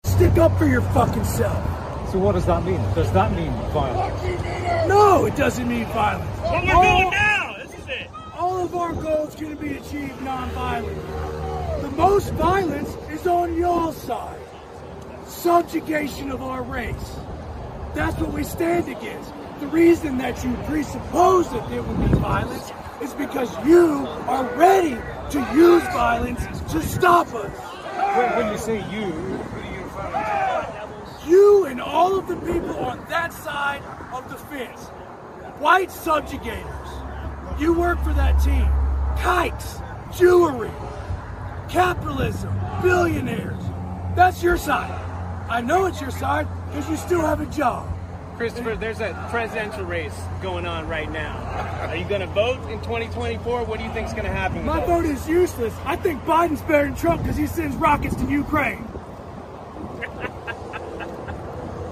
Stick 0.05 0.37
up 0.37 0.57
for 0.57 0.67
your 0.67 0.81
fucking 0.93 1.23
self. 1.23 1.57
So 2.11 2.19
what 2.19 2.35
does 2.35 2.45
that 2.45 2.63
mean? 2.63 2.79
Does 2.95 3.11
that 3.13 3.31
mean 3.31 3.51
violence? 3.73 4.87
No, 4.87 5.25
it 5.25 5.35
doesn't 5.35 5.67
mean 5.67 5.85
violence. 5.87 6.25
What 6.41 6.63
we're 6.63 6.71
doing 6.71 7.11
now, 7.11 7.55
this 7.61 7.73
is 7.73 7.87
it. 7.87 8.09
All 8.39 8.63
of 8.63 8.73
our 8.73 8.93
goals 8.93 9.35
can 9.35 9.57
be 9.57 9.77
achieved 9.77 10.21
non-violent. 10.21 11.46
The 11.81 11.91
most 11.91 12.31
violence 12.33 12.89
is 13.11 13.27
on 13.27 13.55
your 13.55 13.93
side. 13.93 14.39
Subjugation 15.27 16.31
of 16.31 16.41
our 16.41 16.63
race. 16.63 17.15
That's 17.93 18.19
what 18.19 18.33
we 18.33 18.43
stand 18.43 18.87
against. 18.89 19.31
The 19.59 19.67
reason 19.67 20.17
that 20.17 20.43
you 20.43 20.53
presuppose 20.65 21.49
that 21.51 21.69
there 21.69 21.83
would 21.83 21.99
be 21.99 22.17
violence 22.17 22.71
is 23.01 23.13
because 23.13 23.49
you 23.65 24.07
are 24.27 24.45
ready 24.55 24.97
to 25.31 25.39
use 25.55 25.83
violence 25.93 26.41
to 26.71 26.81
stop 26.81 27.27
us. 27.33 27.51
When, 28.35 28.51
you 28.51 28.57
say 28.57 28.77
you, 28.91 29.13
You 31.27 31.65
and 31.65 31.81
all 31.81 32.17
of 32.17 32.27
the 32.27 32.37
people 32.37 32.77
on 32.77 33.05
that 33.09 33.33
side 33.33 33.83
of 34.13 34.29
the 34.29 34.37
fence. 34.37 34.79
White 35.59 35.89
subjugators. 35.89 37.59
You 37.59 37.73
work 37.73 38.03
for 38.03 38.13
that 38.13 38.39
team. 38.41 38.67
Kikes, 39.21 39.79
jewelry, 40.17 40.71
capitalism, 41.69 42.53
billionaires. 42.81 43.61
That's 44.15 44.41
your 44.41 44.57
side. 44.57 44.91
I 45.49 45.61
know 45.61 45.85
it's 45.85 46.01
your 46.01 46.11
side 46.11 46.47
because 46.67 46.89
you 46.89 46.97
still 46.97 47.21
have 47.21 47.39
a 47.41 47.45
job. 47.47 47.87
Christopher, 48.37 48.75
there's 48.75 48.99
a 48.99 49.27
presidential 49.31 49.83
race 49.85 50.13
going 50.43 50.67
on 50.67 50.87
right 50.87 51.11
now. 51.11 51.35
Are 51.89 51.95
you 51.95 52.05
going 52.05 52.21
to 52.21 52.27
vote 52.27 52.59
in 52.69 52.79
2024? 52.81 53.63
What 53.65 53.79
do 53.79 53.85
you 53.85 53.91
think 53.93 54.05
is 54.07 54.13
going 54.13 54.25
to 54.25 54.31
happen? 54.31 54.63
My 54.63 54.79
all 54.81 54.85
vote 55.01 55.05
is 55.05 55.27
useless. 55.27 55.73
I 55.85 55.95
think 55.95 56.21
Biden's 56.23 56.61
better 56.61 56.85
than 56.85 56.95
Trump 56.95 57.23
because 57.23 57.37
he 57.37 57.47
sends 57.47 57.75
rockets 57.77 58.15
to 58.17 58.29
Ukraine. 58.29 58.85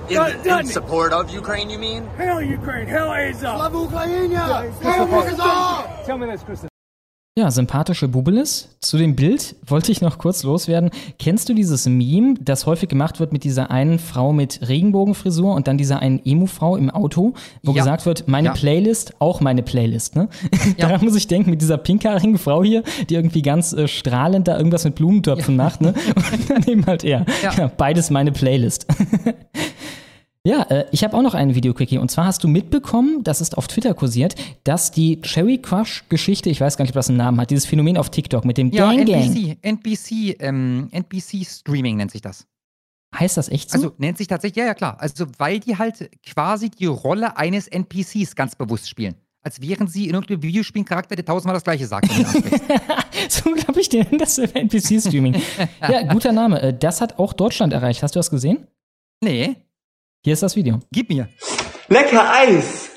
In, 0.07 0.17
Doesn't- 0.17 0.39
in 0.41 0.45
doesn't 0.45 0.69
it? 0.69 0.73
support 0.73 1.13
of 1.13 1.31
Ukraine, 1.31 1.67
you 1.71 1.79
mean? 1.79 2.05
Hell 2.09 2.39
Ukraine, 2.39 2.85
hell 2.85 3.11
Azov. 3.11 3.57
Slava 3.57 3.75
Ukraina! 3.75 6.05
tell 6.05 6.19
me 6.19 6.27
this, 6.27 6.43
Christopher. 6.43 6.69
Ja, 7.37 7.51
sympathische 7.51 8.07
Bubelis. 8.07 8.69
Zu 8.79 8.97
dem 8.97 9.17
Bild 9.17 9.57
wollte 9.67 9.91
ich 9.91 9.99
noch 9.99 10.19
kurz 10.19 10.43
loswerden. 10.43 10.89
Kennst 11.19 11.49
du 11.49 11.53
dieses 11.53 11.85
Meme, 11.85 12.35
das 12.39 12.65
häufig 12.65 12.87
gemacht 12.87 13.19
wird 13.19 13.33
mit 13.33 13.43
dieser 13.43 13.71
einen 13.71 13.99
Frau 13.99 14.31
mit 14.31 14.65
Regenbogenfrisur 14.69 15.53
und 15.53 15.67
dann 15.67 15.77
dieser 15.77 15.99
einen 15.99 16.21
Emu-Frau 16.23 16.77
im 16.77 16.89
Auto, 16.89 17.33
wo 17.61 17.73
Ja. 17.73 17.79
gesagt 17.79 18.05
wird, 18.05 18.29
meine 18.29 18.47
Ja. 18.47 18.53
Playlist, 18.53 19.15
auch 19.19 19.41
meine 19.41 19.63
Playlist, 19.63 20.15
ne? 20.15 20.29
Daran 20.77 21.03
muss 21.03 21.17
ich 21.17 21.27
denken, 21.27 21.49
mit 21.49 21.61
dieser 21.61 21.77
pinkhaarigen 21.77 22.37
Frau 22.37 22.63
hier, 22.63 22.83
die 23.09 23.15
irgendwie 23.15 23.41
ganz 23.41 23.73
äh, 23.73 23.89
strahlend 23.89 24.47
da 24.47 24.57
irgendwas 24.57 24.85
mit 24.85 24.95
Blumentöpfen 24.95 25.57
macht, 25.57 25.81
ne? 25.81 25.93
Und 26.31 26.49
dann 26.49 26.63
eben 26.63 26.85
halt 26.85 27.03
er. 27.03 27.25
Ja. 27.43 27.51
Ja, 27.53 27.67
beides 27.67 28.11
meine 28.11 28.31
Playlist. 28.31 28.87
Ja, 30.45 30.61
äh, 30.69 30.85
ich 30.91 31.03
habe 31.03 31.17
auch 31.17 31.23
noch 31.23 31.33
ein 31.33 31.55
Video-Quickie. 31.55 31.97
Und 31.97 32.11
zwar 32.11 32.25
hast 32.25 32.43
du 32.43 32.47
mitbekommen, 32.47 33.23
das 33.23 33.41
ist 33.41 33.57
auf 33.57 33.67
Twitter 33.67 33.95
kursiert, 33.95 34.35
dass 34.63 34.91
die 34.91 35.19
Cherry 35.21 35.57
Crush-Geschichte, 35.57 36.51
ich 36.51 36.61
weiß 36.61 36.77
gar 36.77 36.83
nicht, 36.83 36.91
ob 36.91 36.95
das 36.95 37.09
einen 37.09 37.17
Namen 37.17 37.41
hat, 37.41 37.49
dieses 37.49 37.65
Phänomen 37.65 37.97
auf 37.97 38.11
TikTok 38.11 38.45
mit 38.45 38.57
dem 38.57 38.69
Ja, 38.69 38.91
Gang 38.91 39.07
Gang. 39.07 39.23
NBC, 39.35 39.57
NBC, 39.63 40.35
ähm, 40.39 40.87
NBC 40.91 41.43
Streaming 41.45 41.97
nennt 41.97 42.11
sich 42.11 42.21
das. 42.21 42.45
Heißt 43.19 43.37
das 43.37 43.49
echt 43.49 43.71
so? 43.71 43.77
Also 43.77 43.93
nennt 43.97 44.17
sich 44.19 44.27
tatsächlich, 44.27 44.57
ja, 44.57 44.65
ja 44.65 44.73
klar. 44.75 44.97
Also 44.99 45.25
weil 45.39 45.59
die 45.59 45.77
halt 45.77 46.11
quasi 46.23 46.69
die 46.69 46.85
Rolle 46.85 47.37
eines 47.37 47.67
NPCs 47.67 48.35
ganz 48.35 48.55
bewusst 48.55 48.87
spielen. 48.87 49.15
Als 49.41 49.61
wären 49.61 49.87
sie 49.87 50.07
in 50.07 50.13
irgendeinem 50.15 50.43
Videospielcharakter, 50.43 51.15
der 51.15 51.25
tausendmal 51.25 51.55
das 51.55 51.63
gleiche 51.63 51.87
sagt. 51.87 52.09
so 53.29 53.51
glaube 53.51 53.79
ich 53.79 53.89
dir 53.89 54.03
das 54.17 54.37
NPC-Streaming. 54.37 55.35
ja, 55.81 56.03
guter 56.11 56.31
Name. 56.31 56.61
Äh, 56.61 56.77
Das 56.77 57.01
hat 57.01 57.17
auch 57.17 57.33
Deutschland 57.33 57.73
erreicht. 57.73 58.03
Hast 58.03 58.15
du 58.15 58.19
das 58.19 58.29
gesehen? 58.29 58.67
Nee. 59.23 59.55
Hier 60.25 60.33
ist 60.33 60.41
das 60.41 60.55
Video. 60.55 60.79
Gib 60.91 61.09
mir. 61.09 61.29
Lecker 61.87 62.27
Eis. 62.33 62.89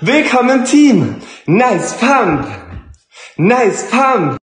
Willkommen 0.00 0.58
im 0.58 0.64
Team. 0.64 1.22
Nice 1.46 1.96
Pump. 1.96 2.44
Nice 3.36 3.88
Pump. 3.88 4.36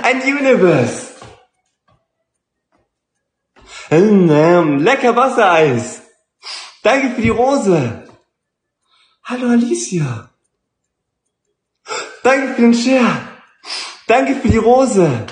Ein 0.00 0.22
Universe. 0.22 1.14
Ähm, 3.90 4.78
lecker 4.78 5.16
Wassereis. 5.16 6.02
Danke 6.84 7.16
für 7.16 7.22
die 7.22 7.30
Rose. 7.30 8.08
Hallo 9.24 9.48
Alicia. 9.48 10.30
Danke 12.22 12.54
für 12.54 12.62
den 12.62 12.74
Share. 12.74 13.22
Danke 14.06 14.36
für 14.36 14.48
die 14.48 14.58
Rose. 14.58 15.26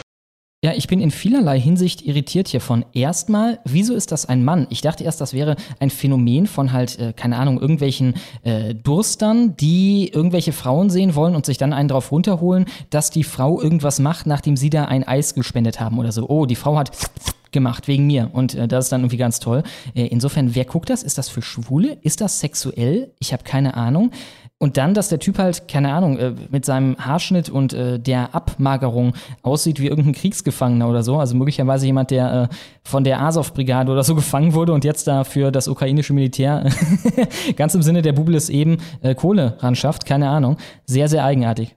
Ja, 0.65 0.73
ich 0.75 0.89
bin 0.89 0.99
in 1.03 1.11
vielerlei 1.11 1.61
Hinsicht 1.61 2.01
irritiert 2.01 2.49
hiervon. 2.49 2.87
Erstmal, 2.95 3.59
wieso 3.67 3.93
ist 3.93 4.13
das 4.13 4.25
ein 4.25 4.47
Mann? 4.47 4.67
Ich 4.71 4.81
dachte 4.81 5.05
erst, 5.05 5.21
das 5.21 5.35
wäre 5.35 5.57
ein 5.79 5.91
Phänomen 5.91 6.47
von 6.47 6.73
halt, 6.73 6.99
äh, 6.99 7.13
keine 7.13 7.37
Ahnung, 7.37 7.61
irgendwelchen 7.61 8.15
äh, 8.45 8.75
Durstern, 8.75 9.59
die 9.59 10.09
irgendwelche 10.09 10.53
Frauen 10.53 10.89
sehen 10.89 11.15
wollen 11.15 11.35
und 11.35 11.45
sich 11.45 11.59
dann 11.59 11.75
einen 11.75 11.91
drauf 11.91 12.11
runterholen, 12.11 12.65
dass 12.89 13.11
die 13.11 13.25
Frau 13.25 13.61
irgendwas 13.61 13.99
macht, 13.99 14.27
nachdem 14.27 14.57
sie 14.57 14.71
da 14.71 14.87
ein 14.87 15.05
Eis 15.07 15.35
gespendet 15.35 15.81
haben 15.81 15.99
oder 15.99 16.13
so. 16.13 16.31
Oh, 16.31 16.47
die 16.47 16.57
Frau 16.57 16.79
hat 16.79 16.93
gemacht 17.53 17.87
wegen 17.87 18.07
mir 18.07 18.31
und 18.33 18.55
äh, 18.55 18.69
das 18.69 18.87
ist 18.87 18.93
dann 18.93 19.03
irgendwie 19.03 19.19
ganz 19.19 19.41
toll. 19.41 19.65
Äh, 19.95 20.07
insofern, 20.07 20.55
wer 20.55 20.65
guckt 20.65 20.89
das? 20.89 21.03
Ist 21.03 21.19
das 21.19 21.29
für 21.29 21.43
Schwule? 21.43 21.99
Ist 22.01 22.23
das 22.23 22.41
sexuell? 22.41 23.13
Ich 23.19 23.35
habe 23.35 23.45
keine 23.45 23.75
Ahnung. 23.75 24.13
Und 24.61 24.77
dann, 24.77 24.95
dass 24.95 25.09
der 25.09 25.19
Typ 25.19 25.39
halt, 25.39 25.69
keine 25.69 25.93
Ahnung, 25.93 26.17
äh, 26.17 26.33
mit 26.51 26.65
seinem 26.65 26.97
Haarschnitt 26.97 27.51
und 27.51 27.73
äh, 27.73 27.99
der 27.99 28.35
Abmagerung 28.35 29.15
aussieht 29.43 29.81
wie 29.81 29.89
irgendein 29.89 30.15
Kriegsgefangener 30.15 30.89
oder 30.89 31.03
so. 31.03 31.19
Also 31.19 31.37
möglicherweise 31.37 31.87
jemand, 31.87 32.11
der 32.11 32.49
äh, 32.51 32.55
von 32.83 33.05
der 33.05 33.21
Azov-Brigade 33.21 33.91
oder 33.91 34.05
so 34.05 34.15
gefangen 34.15 34.55
wurde 34.55 34.73
und 34.73 34.85
jetzt 34.85 35.07
da 35.07 35.25
für 35.25 35.51
das 35.51 35.69
ukrainische 35.69 36.13
Militär 36.13 36.71
ganz 37.57 37.75
im 37.75 37.83
Sinne 37.83 38.03
der 38.03 38.13
Bubel 38.13 38.35
ist 38.35 38.49
eben 38.49 38.79
Kohle 39.17 39.59
ran 39.61 39.75
schafft. 39.75 40.07
Keine 40.07 40.29
Ahnung. 40.29 40.57
Sehr, 40.87 41.09
sehr 41.09 41.25
eigenartig. 41.25 41.77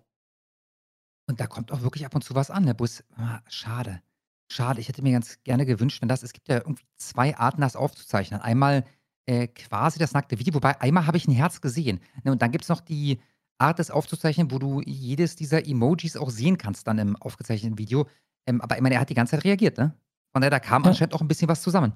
Und 1.27 1.39
da 1.39 1.47
kommt 1.47 1.71
auch 1.71 1.81
wirklich 1.81 2.05
ab 2.05 2.15
und 2.15 2.23
zu 2.23 2.35
was 2.35 2.51
an, 2.51 2.65
der 2.65 2.73
Bus. 2.73 3.03
Ah, 3.17 3.39
schade. 3.49 4.01
Schade. 4.49 4.79
Ich 4.79 4.87
hätte 4.87 5.01
mir 5.01 5.11
ganz 5.11 5.43
gerne 5.43 5.65
gewünscht, 5.65 6.01
wenn 6.01 6.07
das, 6.07 6.23
es 6.23 6.31
gibt 6.31 6.47
ja 6.47 6.57
irgendwie 6.57 6.85
zwei 6.95 7.37
Arten, 7.37 7.61
das 7.61 7.75
aufzuzeichnen. 7.75 8.39
Einmal 8.39 8.85
äh, 9.27 9.47
quasi 9.47 9.99
das 9.99 10.13
nackte 10.13 10.39
Video, 10.39 10.53
wobei 10.55 10.79
einmal 10.81 11.05
habe 11.05 11.17
ich 11.17 11.27
ein 11.27 11.33
Herz 11.33 11.61
gesehen. 11.61 11.99
Ne, 12.23 12.31
und 12.31 12.41
dann 12.41 12.51
gibt 12.51 12.63
es 12.63 12.69
noch 12.69 12.81
die 12.81 13.19
Art, 13.59 13.77
das 13.79 13.91
aufzuzeichnen, 13.91 14.51
wo 14.51 14.59
du 14.59 14.81
jedes 14.85 15.35
dieser 15.35 15.67
Emojis 15.67 16.15
auch 16.17 16.29
sehen 16.29 16.57
kannst 16.57 16.87
dann 16.87 16.97
im 16.99 17.15
aufgezeichneten 17.15 17.77
Video. 17.77 18.07
Ähm, 18.47 18.61
aber 18.61 18.75
ich 18.75 18.81
meine, 18.81 18.95
er 18.95 19.01
hat 19.01 19.09
die 19.09 19.15
ganze 19.15 19.31
Zeit 19.31 19.43
reagiert, 19.45 19.77
ne? 19.77 19.93
Von 20.33 20.41
daher, 20.41 20.51
da 20.51 20.59
kam 20.59 20.83
Ja. 20.83 20.89
anscheinend 20.89 21.13
auch 21.13 21.21
ein 21.21 21.27
bisschen 21.27 21.49
was 21.49 21.61
zusammen. 21.61 21.93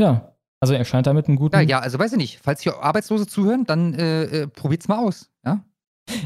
Ja, 0.00 0.34
also 0.60 0.74
er 0.74 0.84
scheint 0.84 1.06
damit 1.06 1.28
einen 1.28 1.36
guten. 1.36 1.54
Ja, 1.54 1.62
ja, 1.62 1.78
also 1.78 1.98
weiß 1.98 2.12
ich 2.12 2.18
nicht. 2.18 2.40
Falls 2.42 2.60
hier 2.60 2.82
Arbeitslose 2.82 3.26
zuhören, 3.26 3.64
dann 3.64 3.94
äh, 3.94 4.22
äh, 4.24 4.46
probiert's 4.48 4.88
mal 4.88 4.98
aus. 4.98 5.30
Ja? 5.44 5.64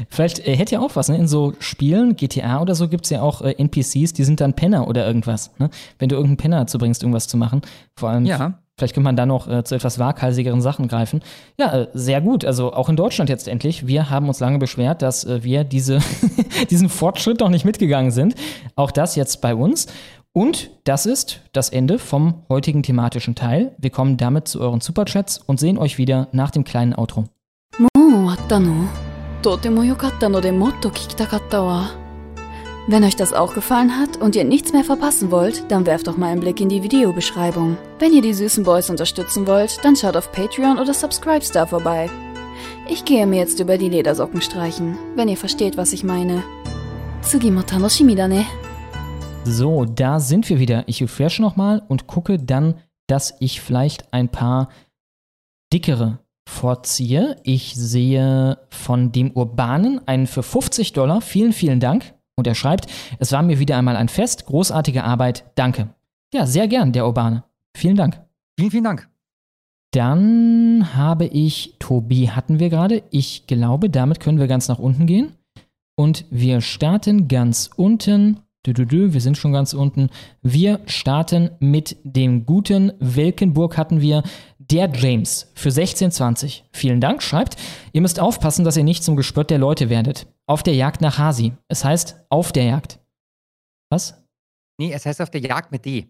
Vielleicht 0.09 0.39
äh, 0.47 0.55
hätte 0.55 0.75
ja 0.75 0.79
auch 0.81 0.95
was, 0.95 1.09
ne? 1.09 1.17
In 1.17 1.27
so 1.27 1.53
Spielen, 1.59 2.15
GTA 2.15 2.61
oder 2.61 2.75
so, 2.75 2.87
gibt's 2.87 3.09
ja 3.09 3.21
auch 3.21 3.41
äh, 3.41 3.51
NPCs, 3.57 4.13
die 4.13 4.23
sind 4.23 4.39
dann 4.41 4.53
Penner 4.53 4.87
oder 4.87 5.05
irgendwas. 5.05 5.51
Ne? 5.57 5.69
Wenn 5.99 6.09
du 6.09 6.15
irgendeinen 6.15 6.37
Penner 6.37 6.59
dazu 6.59 6.77
bringst, 6.77 7.03
irgendwas 7.03 7.27
zu 7.27 7.37
machen. 7.37 7.61
Vor 7.95 8.09
allem, 8.09 8.25
Ja. 8.25 8.59
vielleicht 8.77 8.93
könnte 8.93 9.05
man 9.05 9.15
da 9.15 9.25
noch 9.25 9.47
äh, 9.47 9.63
zu 9.63 9.75
etwas 9.75 9.99
waghalsigeren 9.99 10.61
Sachen 10.61 10.87
greifen. 10.87 11.21
Ja, 11.59 11.73
äh, 11.81 11.87
sehr 11.93 12.21
gut. 12.21 12.45
Also 12.45 12.73
auch 12.73 12.89
in 12.89 12.95
Deutschland 12.95 13.29
jetzt 13.29 13.47
endlich. 13.47 13.87
Wir 13.87 14.09
haben 14.09 14.27
uns 14.27 14.39
lange 14.39 14.57
beschwert, 14.59 15.01
dass 15.01 15.23
äh, 15.25 15.43
wir 15.43 15.63
diese, 15.63 15.99
diesen 16.69 16.89
Fortschritt 16.89 17.39
noch 17.39 17.49
nicht 17.49 17.65
mitgegangen 17.65 18.11
sind. 18.11 18.35
Auch 18.75 18.91
das 18.91 19.15
jetzt 19.15 19.41
bei 19.41 19.55
uns. 19.55 19.87
Und 20.33 20.69
das 20.83 21.05
ist 21.05 21.39
das 21.53 21.69
Ende 21.69 21.97
vom 21.97 22.43
heutigen 22.49 22.83
thematischen 22.83 23.35
Teil. 23.35 23.71
Wir 23.77 23.89
kommen 23.89 24.17
damit 24.17 24.49
zu 24.49 24.59
euren 24.59 24.81
Superchats 24.81 25.37
und 25.37 25.61
sehen 25.61 25.77
euch 25.77 25.97
wieder 25.97 26.27
nach 26.33 26.51
dem 26.51 26.65
kleinen 26.65 26.93
Outro. 26.93 27.23
To 29.45 29.59
Wenn 32.87 33.03
euch 33.03 33.15
das 33.15 33.31
auch 33.31 33.53
gefallen 33.53 33.99
hat 33.99 34.17
und 34.17 34.35
ihr 34.35 34.43
nichts 34.43 34.73
mehr 34.73 34.83
verpassen 34.83 35.29
wollt, 35.29 35.71
dann 35.71 35.85
werft 35.85 36.07
doch 36.07 36.17
mal 36.17 36.31
einen 36.31 36.39
Blick 36.39 36.59
in 36.61 36.69
die 36.69 36.81
Videobeschreibung. 36.81 37.77
Wenn 37.99 38.11
ihr 38.11 38.23
die 38.23 38.33
süßen 38.33 38.63
Boys 38.63 38.89
unterstützen 38.89 39.45
wollt, 39.45 39.85
dann 39.85 39.95
schaut 39.95 40.17
auf 40.17 40.31
Patreon 40.31 40.79
oder 40.79 40.95
Subscribestar 40.95 41.67
vorbei. 41.67 42.09
Ich 42.89 43.05
gehe 43.05 43.27
mir 43.27 43.37
jetzt 43.37 43.59
über 43.59 43.77
die 43.77 43.89
Ledersocken 43.89 44.41
streichen, 44.41 44.97
wenn 45.15 45.27
ihr 45.27 45.37
versteht, 45.37 45.77
was 45.77 45.93
ich 45.93 46.03
meine. 46.03 46.41
Tsugimo 47.21 47.61
tanoshimi. 47.61 48.15
Ne. 48.15 48.47
So, 49.43 49.85
da 49.85 50.19
sind 50.19 50.49
wir 50.49 50.57
wieder. 50.57 50.85
Ich 50.87 51.03
refresh 51.03 51.37
nochmal 51.37 51.83
und 51.87 52.07
gucke 52.07 52.39
dann, 52.39 52.79
dass 53.05 53.35
ich 53.39 53.61
vielleicht 53.61 54.11
ein 54.11 54.29
paar 54.29 54.69
dickere 55.71 56.24
vorziehe. 56.47 57.37
Ich 57.43 57.75
sehe 57.75 58.57
von 58.69 59.11
dem 59.11 59.31
Urbanen 59.31 60.05
einen 60.07 60.27
für 60.27 60.43
50 60.43 60.93
Dollar. 60.93 61.21
Vielen, 61.21 61.53
vielen 61.53 61.79
Dank. 61.79 62.13
Und 62.35 62.47
er 62.47 62.55
schreibt, 62.55 62.87
es 63.19 63.31
war 63.31 63.41
mir 63.41 63.59
wieder 63.59 63.77
einmal 63.77 63.95
ein 63.95 64.09
Fest. 64.09 64.45
Großartige 64.45 65.03
Arbeit. 65.03 65.45
Danke. 65.55 65.89
Ja, 66.33 66.45
sehr 66.45 66.67
gern, 66.67 66.91
der 66.91 67.05
Urbane. 67.05 67.43
Vielen 67.75 67.95
Dank. 67.95 68.21
Vielen, 68.57 68.71
vielen 68.71 68.83
Dank. 68.83 69.09
Dann 69.91 70.93
habe 70.95 71.25
ich, 71.25 71.75
Tobi 71.79 72.29
hatten 72.29 72.59
wir 72.59 72.69
gerade. 72.69 73.03
Ich 73.11 73.47
glaube, 73.47 73.89
damit 73.89 74.19
können 74.19 74.39
wir 74.39 74.47
ganz 74.47 74.67
nach 74.67 74.79
unten 74.79 75.05
gehen. 75.05 75.31
Und 75.97 76.25
wir 76.29 76.59
starten 76.59 77.29
ganz 77.29 77.69
unten. 77.75 78.41
Wir 78.67 79.21
sind 79.21 79.37
schon 79.37 79.53
ganz 79.53 79.73
unten. 79.73 80.09
Wir 80.41 80.79
starten 80.85 81.51
mit 81.59 81.97
dem 82.03 82.45
guten 82.45 82.93
Welkenburg 82.99 83.77
hatten 83.77 84.01
wir. 84.01 84.23
Der 84.57 84.91
James 84.91 85.51
für 85.53 85.69
1620. 85.69 86.65
Vielen 86.71 86.99
Dank, 86.99 87.21
schreibt. 87.21 87.57
Ihr 87.93 88.01
müsst 88.01 88.19
aufpassen, 88.19 88.65
dass 88.65 88.77
ihr 88.77 88.83
nicht 88.83 89.03
zum 89.03 89.15
Gespött 89.15 89.51
der 89.51 89.59
Leute 89.59 89.89
werdet. 89.89 90.27
Auf 90.47 90.63
der 90.63 90.73
Jagd 90.73 91.01
nach 91.01 91.19
Hasi. 91.19 91.53
Es 91.67 91.85
heißt 91.85 92.25
auf 92.29 92.51
der 92.51 92.63
Jagd. 92.63 92.99
Was? 93.91 94.23
Nee, 94.79 94.91
es 94.91 95.05
heißt 95.05 95.21
auf 95.21 95.29
der 95.29 95.41
Jagd 95.41 95.71
mit 95.71 95.85
D. 95.85 96.07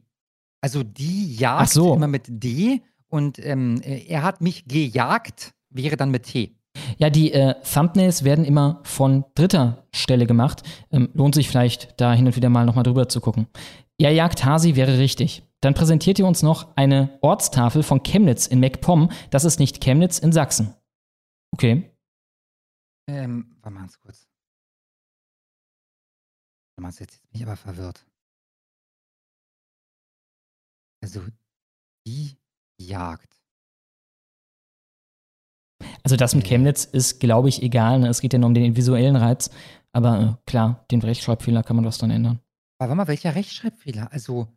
Also 0.61 0.83
die 0.83 1.35
Jagd 1.35 1.63
Ach 1.63 1.67
so. 1.67 1.93
immer 1.93 2.07
mit 2.07 2.23
D 2.27 2.81
und 3.09 3.37
ähm, 3.45 3.81
äh, 3.81 4.05
er 4.07 4.23
hat 4.23 4.41
mich 4.41 4.65
gejagt, 4.65 5.53
wäre 5.69 5.97
dann 5.97 6.11
mit 6.11 6.23
T. 6.23 6.54
Ja, 6.97 7.09
die 7.09 7.33
äh, 7.33 7.55
Thumbnails 7.61 8.23
werden 8.23 8.45
immer 8.45 8.81
von 8.83 9.25
dritter 9.35 9.85
Stelle 9.93 10.25
gemacht. 10.25 10.63
Ähm, 10.91 11.09
lohnt 11.13 11.35
sich 11.35 11.47
vielleicht, 11.47 11.99
da 11.99 12.13
hin 12.13 12.25
und 12.25 12.35
wieder 12.35 12.49
mal 12.49 12.65
nochmal 12.65 12.83
drüber 12.83 13.09
zu 13.09 13.21
gucken. 13.21 13.47
Ja, 13.99 14.09
Jagd 14.09 14.43
Hasi 14.43 14.75
wäre 14.75 14.97
richtig. 14.97 15.43
Dann 15.61 15.73
präsentiert 15.73 16.19
ihr 16.19 16.27
uns 16.27 16.43
noch 16.43 16.75
eine 16.75 17.17
Ortstafel 17.21 17.81
von 17.81 18.03
Chemnitz 18.03 18.45
in 18.45 18.59
MacPom. 18.59 19.09
Das 19.29 19.45
ist 19.45 19.59
nicht 19.59 19.81
Chemnitz 19.81 20.19
in 20.19 20.31
Sachsen. 20.31 20.75
Okay. 21.53 21.91
Ähm, 23.07 23.57
warte 23.61 23.73
mal 23.73 23.79
ganz 23.81 23.99
kurz. 23.99 24.27
Warte 26.75 26.81
mal, 26.81 26.93
jetzt 26.99 27.21
bin 27.29 27.41
ich 27.41 27.43
aber 27.43 27.55
verwirrt. 27.55 28.05
Also, 31.01 31.21
die 32.05 32.37
Jagd. 32.79 33.34
Also 36.03 36.15
das 36.15 36.35
mit 36.35 36.45
Chemnitz 36.45 36.85
ist, 36.85 37.19
glaube 37.19 37.49
ich, 37.49 37.61
egal. 37.63 37.99
Ne? 37.99 38.07
Es 38.07 38.21
geht 38.21 38.33
ja 38.33 38.39
nur 38.39 38.47
um 38.47 38.53
den 38.53 38.75
visuellen 38.75 39.15
Reiz. 39.15 39.49
Aber 39.91 40.19
äh, 40.19 40.49
klar, 40.49 40.85
den 40.91 41.01
Rechtschreibfehler 41.01 41.63
kann 41.63 41.75
man 41.75 41.85
das 41.85 41.97
dann 41.97 42.11
ändern. 42.11 42.39
Aber 42.77 42.89
warte 42.89 42.95
mal, 42.97 43.07
welcher 43.07 43.35
Rechtschreibfehler? 43.35 44.11
Also, 44.11 44.47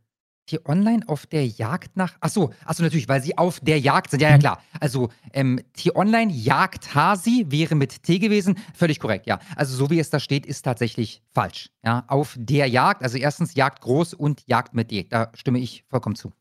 die 0.51 0.65
online 0.67 1.07
auf 1.07 1.27
der 1.27 1.47
Jagd 1.47 1.97
nach. 1.97 2.17
Achso, 2.21 2.53
achso, 2.65 2.83
natürlich, 2.83 3.09
weil 3.09 3.23
sie 3.23 3.39
auf 3.39 3.61
der 3.61 3.79
Jagd 3.79 4.11
sind. 4.11 4.21
Ja, 4.21 4.31
ja, 4.31 4.39
klar. 4.39 4.63
Also, 4.81 5.11
ähm, 5.33 5.61
T-Online 5.75 6.33
Jagd 6.33 6.95
Hasi 6.95 7.47
wäre 7.49 7.75
mit 7.75 8.03
T 8.03 8.19
gewesen. 8.19 8.59
Völlig 8.75 8.99
korrekt, 8.99 9.27
ja. 9.27 9.39
Also, 9.57 9.77
so 9.77 9.91
wie 9.91 10.01
es 10.01 10.11
da 10.11 10.19
steht, 10.19 10.47
ist 10.47 10.63
tatsächlich 10.63 11.23
falsch. 11.31 11.71
Ja, 11.85 12.05
auf 12.09 12.35
der 12.39 12.67
Jagd. 12.67 13.03
Also, 13.03 13.19
erstens 13.19 13.55
Jagd 13.55 13.81
groß 13.83 14.15
und 14.15 14.43
Jagd 14.47 14.75
mit 14.75 14.91
D. 14.91 15.05
Da 15.05 15.31
stimme 15.35 15.59
ich 15.59 15.85
vollkommen 15.89 16.17
zu. 16.17 16.33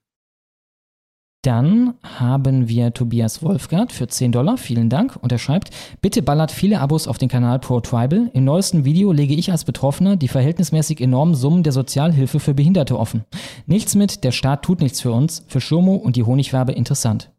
Dann 1.47 1.93
haben 2.03 2.67
wir 2.67 2.93
Tobias 2.93 3.41
Wolfgart 3.41 3.93
für 3.93 4.09
10 4.09 4.33
Dollar. 4.33 4.57
Vielen 4.57 4.89
Dank. 4.89 5.15
Und 5.15 5.31
er 5.31 5.37
schreibt, 5.37 5.69
bitte 6.01 6.21
ballert 6.21 6.51
viele 6.51 6.81
Abos 6.81 7.07
auf 7.07 7.19
den 7.19 7.29
Kanal 7.29 7.59
Pro 7.59 7.79
Tribal. 7.79 8.29
Im 8.33 8.43
neuesten 8.43 8.83
Video 8.83 9.13
lege 9.13 9.33
ich 9.33 9.49
als 9.49 9.63
Betroffener 9.63 10.17
die 10.17 10.27
verhältnismäßig 10.27 10.99
enormen 10.99 11.35
Summen 11.35 11.63
der 11.63 11.71
Sozialhilfe 11.71 12.41
für 12.41 12.53
Behinderte 12.53 12.99
offen. 12.99 13.23
Nichts 13.65 13.95
mit, 13.95 14.25
der 14.25 14.33
Staat 14.33 14.63
tut 14.63 14.81
nichts 14.81 14.99
für 14.99 15.13
uns. 15.13 15.45
Für 15.47 15.61
Schirmo 15.61 15.95
und 15.95 16.17
die 16.17 16.23
Honigwabe 16.23 16.73
interessant. 16.73 17.31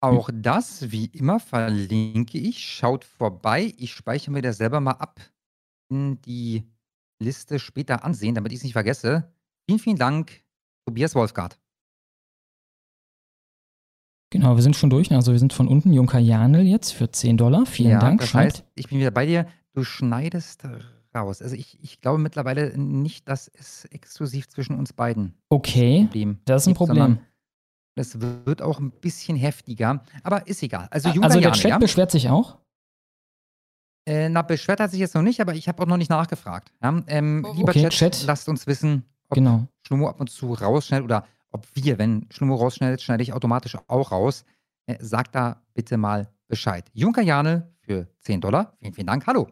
Auch 0.00 0.28
das, 0.34 0.90
wie 0.90 1.04
immer, 1.12 1.38
verlinke 1.38 2.38
ich. 2.38 2.58
Schaut 2.58 3.04
vorbei. 3.04 3.72
Ich 3.78 3.92
speichere 3.92 4.32
mir 4.32 4.42
das 4.42 4.56
selber 4.56 4.80
mal 4.80 4.94
ab 4.94 5.20
in 5.90 6.20
die 6.22 6.64
Liste 7.22 7.60
später 7.60 8.04
ansehen, 8.04 8.34
damit 8.34 8.50
ich 8.50 8.58
es 8.58 8.64
nicht 8.64 8.72
vergesse. 8.72 9.32
Vielen, 9.68 9.78
vielen 9.78 9.96
Dank, 9.96 10.42
Tobias 10.84 11.14
Wolfgart. 11.14 11.61
Genau, 14.32 14.56
wir 14.56 14.62
sind 14.62 14.76
schon 14.76 14.88
durch. 14.88 15.12
Also 15.12 15.32
wir 15.32 15.38
sind 15.38 15.52
von 15.52 15.68
unten. 15.68 15.92
Junker 15.92 16.18
Janel 16.18 16.66
jetzt 16.66 16.92
für 16.92 17.10
10 17.10 17.36
Dollar. 17.36 17.66
Vielen 17.66 17.90
ja, 17.90 17.98
Dank. 17.98 18.20
Das 18.20 18.30
schreibt. 18.30 18.54
heißt, 18.54 18.64
ich 18.74 18.88
bin 18.88 18.98
wieder 18.98 19.10
bei 19.10 19.26
dir. 19.26 19.46
Du 19.74 19.84
schneidest 19.84 20.62
raus. 21.14 21.42
Also 21.42 21.54
ich, 21.54 21.78
ich 21.82 22.00
glaube 22.00 22.16
mittlerweile 22.18 22.76
nicht, 22.78 23.28
dass 23.28 23.48
es 23.48 23.84
exklusiv 23.86 24.48
zwischen 24.48 24.78
uns 24.78 24.94
beiden 24.94 25.34
Okay, 25.50 26.04
Problem 26.04 26.38
das 26.46 26.62
ist 26.62 26.68
ein 26.68 26.74
Problem. 26.74 27.18
Es 27.94 28.18
wird 28.22 28.62
auch 28.62 28.80
ein 28.80 28.90
bisschen 28.90 29.36
heftiger, 29.36 30.02
aber 30.22 30.46
ist 30.46 30.62
egal. 30.62 30.88
Also, 30.90 31.10
Junker 31.10 31.24
Also 31.24 31.40
der 31.40 31.48
Janel, 31.50 31.60
Chat 31.60 31.70
ja? 31.72 31.78
beschwert 31.78 32.10
sich 32.10 32.30
auch. 32.30 32.56
Äh, 34.06 34.30
na, 34.30 34.40
beschwert 34.40 34.80
hat 34.80 34.90
sich 34.90 35.00
jetzt 35.00 35.14
noch 35.14 35.20
nicht, 35.20 35.42
aber 35.42 35.54
ich 35.54 35.68
habe 35.68 35.82
auch 35.82 35.86
noch 35.86 35.98
nicht 35.98 36.08
nachgefragt. 36.08 36.72
Ja? 36.82 37.02
Ähm, 37.06 37.46
lieber 37.54 37.68
Okay, 37.68 37.82
Chat, 37.90 38.14
Chat. 38.14 38.24
lasst 38.26 38.48
uns 38.48 38.66
wissen, 38.66 39.04
ob 39.28 39.34
Genau. 39.36 39.66
Schlummo 39.86 40.08
ab 40.08 40.18
und 40.20 40.30
zu 40.30 40.54
rausschneidet 40.54 41.04
oder 41.04 41.26
ob 41.52 41.66
wir, 41.74 41.98
wenn 41.98 42.26
Schlummo 42.30 42.56
rausschneidet, 42.56 43.02
schneide 43.02 43.22
ich 43.22 43.32
automatisch 43.32 43.76
auch 43.86 44.10
raus. 44.10 44.44
Äh, 44.86 44.96
sagt 45.00 45.34
da 45.34 45.62
bitte 45.74 45.96
mal 45.96 46.28
Bescheid. 46.48 46.90
Junker 46.92 47.22
Janel 47.22 47.70
für 47.80 48.08
10 48.20 48.40
Dollar. 48.40 48.76
Vielen, 48.80 48.94
vielen 48.94 49.06
Dank. 49.06 49.26
Hallo. 49.26 49.48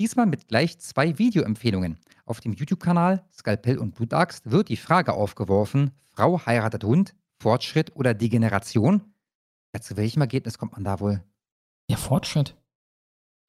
Diesmal 0.00 0.26
mit 0.26 0.46
gleich 0.46 0.78
zwei 0.78 1.18
Videoempfehlungen. 1.18 1.98
Auf 2.24 2.40
dem 2.40 2.52
YouTube-Kanal 2.52 3.24
Skalpell 3.32 3.78
und 3.78 3.94
Blutaxt 3.94 4.50
wird 4.50 4.68
die 4.68 4.76
Frage 4.76 5.12
aufgeworfen: 5.12 5.90
Frau 6.06 6.44
heiratet 6.46 6.84
Hund, 6.84 7.14
Fortschritt 7.40 7.96
oder 7.96 8.14
Degeneration? 8.14 9.02
Ja, 9.74 9.80
zu 9.80 9.96
welchem 9.96 10.20
Ergebnis 10.20 10.56
kommt 10.56 10.72
man 10.72 10.84
da 10.84 11.00
wohl? 11.00 11.22
Ja, 11.90 11.96
Fortschritt. 11.96 12.54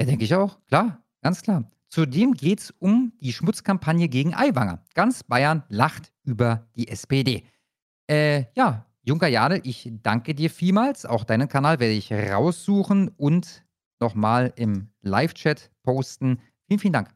Ja, 0.02 0.08
denke 0.08 0.24
ich 0.24 0.34
auch. 0.34 0.58
Klar, 0.66 1.04
ganz 1.22 1.42
klar. 1.44 1.70
Zudem 1.90 2.34
geht 2.34 2.60
es 2.60 2.72
um 2.72 3.14
die 3.20 3.34
Schmutzkampagne 3.34 4.10
gegen 4.10 4.34
Aiwanger. 4.34 4.84
Ganz 4.94 5.24
Bayern 5.24 5.64
lacht 5.70 6.14
über 6.24 6.68
die 6.76 6.88
SPD. 6.88 7.46
Äh, 8.10 8.46
ja, 8.56 8.86
Junker 9.04 9.28
Jade, 9.28 9.60
ich 9.64 9.92
danke 10.04 10.36
dir 10.36 10.50
vielmals. 10.50 11.06
Auch 11.06 11.24
deinen 11.24 11.48
Kanal 11.48 11.80
werde 11.80 11.94
ich 11.94 12.12
raussuchen 12.12 13.10
und 13.18 13.64
nochmal 14.00 14.54
im 14.56 14.90
Live-Chat 15.02 15.72
posten. 15.84 16.40
Vielen, 16.68 16.80
vielen 16.80 16.94
Dank. 16.94 17.10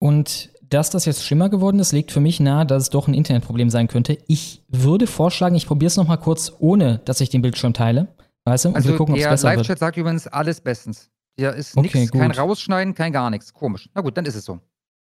Und 0.00 0.50
dass 0.62 0.90
das 0.90 1.06
jetzt 1.06 1.24
schlimmer 1.24 1.48
geworden 1.48 1.78
ist, 1.80 1.92
legt 1.92 2.12
für 2.12 2.20
mich 2.20 2.40
nahe, 2.40 2.66
dass 2.66 2.84
es 2.84 2.90
doch 2.90 3.08
ein 3.08 3.14
Internetproblem 3.14 3.70
sein 3.70 3.88
könnte. 3.88 4.18
Ich 4.28 4.62
würde 4.68 5.06
vorschlagen, 5.06 5.54
ich 5.56 5.66
probiere 5.66 5.88
es 5.88 5.96
nochmal 5.96 6.18
kurz, 6.18 6.52
ohne 6.58 6.98
dass 7.04 7.20
ich 7.20 7.30
den 7.30 7.42
Bildschirm 7.42 7.72
teile. 7.74 8.08
Weißt 8.44 8.64
du? 8.64 8.68
Und 8.70 8.76
Also 8.76 8.90
wir 8.90 8.96
gucken, 8.96 9.14
ob 9.14 9.18
es 9.18 9.24
der 9.24 9.30
besser. 9.30 9.54
Live-Chat 9.56 9.78
sagt 9.78 9.96
übrigens 9.96 10.26
alles 10.26 10.60
bestens. 10.60 11.10
Hier 11.36 11.52
ist 11.52 11.76
Okay, 11.76 12.00
nichts, 12.00 12.12
kein. 12.12 12.30
Rausschneiden, 12.30 12.94
kein 12.94 13.12
gar 13.12 13.30
nichts. 13.30 13.52
Komisch. 13.52 13.88
Na 13.94 14.00
gut, 14.02 14.16
dann 14.16 14.24
ist 14.24 14.34
es 14.34 14.44
so. 14.44 14.60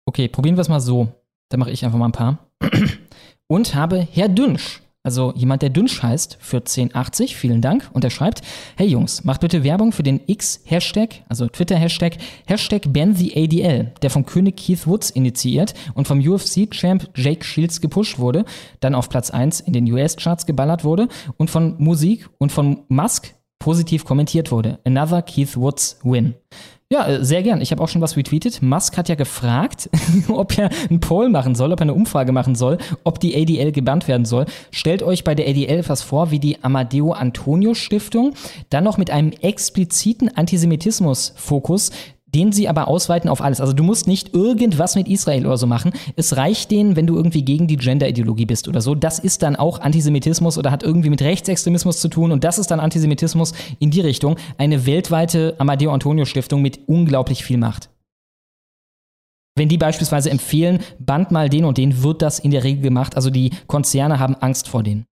Okay, 0.05 0.27
probieren 0.27 0.55
wir 0.55 0.61
es 0.61 0.69
mal 0.69 0.79
so. 0.79 1.07
Dann 1.49 1.59
mache 1.59 1.71
ich 1.71 1.83
einfach 1.83 1.97
mal 1.97 2.07
ein 2.07 2.11
paar. 2.11 2.39
Und 3.47 3.75
habe 3.75 3.99
Herr 4.11 4.27
Dünsch 4.29 4.81
also 5.07 5.31
jemand, 5.37 5.61
der 5.61 5.69
Dünsch 5.69 6.03
heißt, 6.03 6.37
für 6.41 6.57
1080, 6.57 7.37
vielen 7.37 7.61
Dank. 7.61 7.89
Und 7.93 8.03
er 8.03 8.09
schreibt, 8.09 8.41
hey 8.75 8.87
Jungs, 8.87 9.23
macht 9.23 9.39
bitte 9.39 9.63
Werbung 9.63 9.93
für 9.93 10.03
den 10.03 10.19
X-Hashtag, 10.27 11.23
also 11.29 11.47
Twitter-Hashtag, 11.47 12.17
Hashtag 12.45 12.91
BanTheADL, 12.91 13.93
der 14.01 14.09
vom 14.09 14.25
König 14.25 14.57
Keith 14.57 14.85
Woods 14.85 15.09
initiiert 15.09 15.73
und 15.93 16.09
vom 16.09 16.19
UFC-Champ 16.19 17.09
Jake 17.15 17.45
Shields 17.45 17.79
gepusht 17.79 18.19
wurde, 18.19 18.43
dann 18.81 18.95
auf 18.95 19.07
Platz 19.07 19.29
1 19.29 19.61
in 19.61 19.71
den 19.71 19.89
US-Charts 19.89 20.45
geballert 20.45 20.83
wurde 20.83 21.07
und 21.37 21.49
von 21.49 21.75
Musik 21.77 22.27
und 22.37 22.51
von 22.51 22.81
Musk 22.89 23.33
positiv 23.59 24.03
kommentiert 24.03 24.51
wurde. 24.51 24.79
Another 24.83 25.21
Keith 25.21 25.55
Woods 25.55 25.99
Win. 26.03 26.35
Ja, 26.89 27.05
äh, 27.05 27.25
sehr 27.25 27.43
gern. 27.43 27.59
Ich 27.59 27.71
habe 27.71 27.83
auch 27.83 27.89
schon 27.89 28.01
was 28.01 28.15
retweetet. 28.15 28.61
Musk 28.61 28.95
hat 28.97 29.09
ja 29.09 29.15
gefragt, 29.15 29.89
ob 30.29 30.57
er 30.57 30.69
einen 30.89 31.01
Poll 31.01 31.27
machen 31.27 31.53
soll, 31.53 31.73
ob 31.73 31.81
er 31.81 31.83
eine 31.83 31.93
Umfrage 31.93 32.31
machen 32.31 32.55
soll, 32.55 32.77
ob 33.03 33.19
die 33.19 33.35
ADL 33.35 33.73
gebannt 33.73 34.07
werden 34.07 34.25
soll. 34.25 34.45
Stellt 34.71 35.03
euch 35.03 35.25
bei 35.25 35.35
der 35.35 35.49
ADL 35.49 35.83
was 35.89 36.01
vor 36.01 36.31
wie 36.31 36.39
die 36.39 36.63
Amadeo 36.63 37.11
Antonio 37.11 37.73
Stiftung, 37.73 38.33
dann 38.69 38.85
noch 38.85 38.97
mit 38.97 39.11
einem 39.11 39.31
expliziten 39.31 40.33
Antisemitismus-Fokus, 40.33 41.91
den 42.33 42.51
sie 42.51 42.67
aber 42.67 42.87
ausweiten 42.87 43.29
auf 43.29 43.41
alles. 43.41 43.61
Also 43.61 43.73
du 43.73 43.83
musst 43.83 44.07
nicht 44.07 44.33
irgendwas 44.33 44.95
mit 44.95 45.07
Israel 45.07 45.45
oder 45.45 45.57
so 45.57 45.67
machen. 45.67 45.91
Es 46.15 46.35
reicht 46.37 46.71
denen, 46.71 46.95
wenn 46.95 47.07
du 47.07 47.15
irgendwie 47.15 47.43
gegen 47.43 47.67
die 47.67 47.77
Gender-Ideologie 47.77 48.45
bist 48.45 48.67
oder 48.67 48.81
so. 48.81 48.95
Das 48.95 49.19
ist 49.19 49.43
dann 49.43 49.55
auch 49.55 49.79
Antisemitismus 49.79 50.57
oder 50.57 50.71
hat 50.71 50.83
irgendwie 50.83 51.09
mit 51.09 51.21
Rechtsextremismus 51.21 52.01
zu 52.01 52.09
tun 52.09 52.31
und 52.31 52.43
das 52.43 52.59
ist 52.59 52.69
dann 52.69 52.79
Antisemitismus 52.79 53.53
in 53.79 53.91
die 53.91 54.01
Richtung. 54.01 54.35
Eine 54.57 54.85
weltweite 54.85 55.55
Amadeo 55.57 55.91
Antonio 55.91 56.25
Stiftung 56.25 56.61
mit 56.61 56.79
unglaublich 56.87 57.43
viel 57.43 57.57
Macht. 57.57 57.89
Wenn 59.55 59.69
die 59.69 59.77
beispielsweise 59.77 60.29
empfehlen, 60.29 60.79
band 60.99 61.31
mal 61.31 61.49
den 61.49 61.65
und 61.65 61.79
den, 61.79 62.03
wird 62.03 62.21
das 62.21 62.37
in 62.37 62.51
der 62.51 62.63
Regel 62.63 62.83
gemacht. 62.83 63.15
Also 63.15 63.31
die 63.31 63.51
Konzerne 63.65 64.19
haben 64.19 64.35
Angst 64.35 64.67
vor 64.67 64.83
denen. 64.83 65.05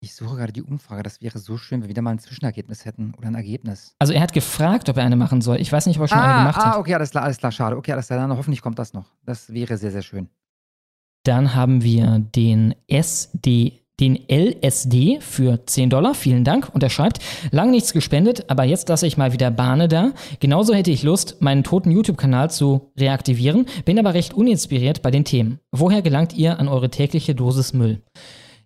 Ich 0.00 0.14
suche 0.14 0.36
gerade 0.36 0.52
die 0.52 0.62
Umfrage. 0.62 1.02
Das 1.02 1.20
wäre 1.20 1.38
so 1.40 1.56
schön, 1.56 1.78
wenn 1.78 1.82
wir 1.84 1.88
wieder 1.88 2.02
mal 2.02 2.12
ein 2.12 2.18
Zwischenergebnis 2.20 2.84
hätten 2.84 3.14
oder 3.18 3.26
ein 3.28 3.34
Ergebnis. 3.34 3.94
Also 3.98 4.12
er 4.12 4.20
hat 4.20 4.32
gefragt, 4.32 4.88
ob 4.88 4.96
er 4.96 5.04
eine 5.04 5.16
machen 5.16 5.40
soll. 5.40 5.60
Ich 5.60 5.72
weiß 5.72 5.86
nicht, 5.86 5.96
ob 5.98 6.04
er 6.04 6.08
schon 6.08 6.18
eine 6.18 6.32
Ah, 6.32 6.38
gemacht 6.38 6.56
hat. 6.56 6.74
ah, 6.76 6.78
okay, 6.78 6.94
alles 6.94 7.10
klar, 7.10 7.24
alles 7.24 7.38
klar, 7.38 7.50
schade. 7.50 7.76
Okay, 7.76 7.92
alles 7.92 8.06
klar, 8.06 8.20
dann 8.20 8.36
hoffentlich 8.36 8.62
kommt 8.62 8.78
das 8.78 8.92
noch. 8.92 9.06
Das 9.24 9.52
wäre 9.52 9.76
sehr, 9.76 9.90
sehr 9.90 10.02
schön. 10.02 10.28
Dann 11.24 11.54
haben 11.56 11.82
wir 11.82 12.20
den 12.20 12.76
SD, 12.86 13.80
den 13.98 14.16
LSD 14.30 15.18
für 15.20 15.66
10 15.66 15.90
Dollar. 15.90 16.14
Vielen 16.14 16.44
Dank. 16.44 16.68
Und 16.72 16.84
er 16.84 16.90
schreibt, 16.90 17.18
lang 17.50 17.72
nichts 17.72 17.92
gespendet, 17.92 18.48
aber 18.48 18.62
jetzt 18.62 18.88
lasse 18.88 19.06
ich 19.08 19.16
mal 19.16 19.32
wieder 19.32 19.50
Bahne 19.50 19.88
da. 19.88 20.12
Genauso 20.38 20.74
hätte 20.74 20.92
ich 20.92 21.02
Lust, 21.02 21.42
meinen 21.42 21.64
toten 21.64 21.90
YouTube-Kanal 21.90 22.52
zu 22.52 22.92
reaktivieren, 22.96 23.66
bin 23.84 23.98
aber 23.98 24.14
recht 24.14 24.32
uninspiriert 24.32 25.02
bei 25.02 25.10
den 25.10 25.24
Themen. 25.24 25.58
Woher 25.72 26.02
gelangt 26.02 26.34
ihr 26.34 26.60
an 26.60 26.68
eure 26.68 26.88
tägliche 26.88 27.34
Dosis 27.34 27.72
Müll? 27.72 28.00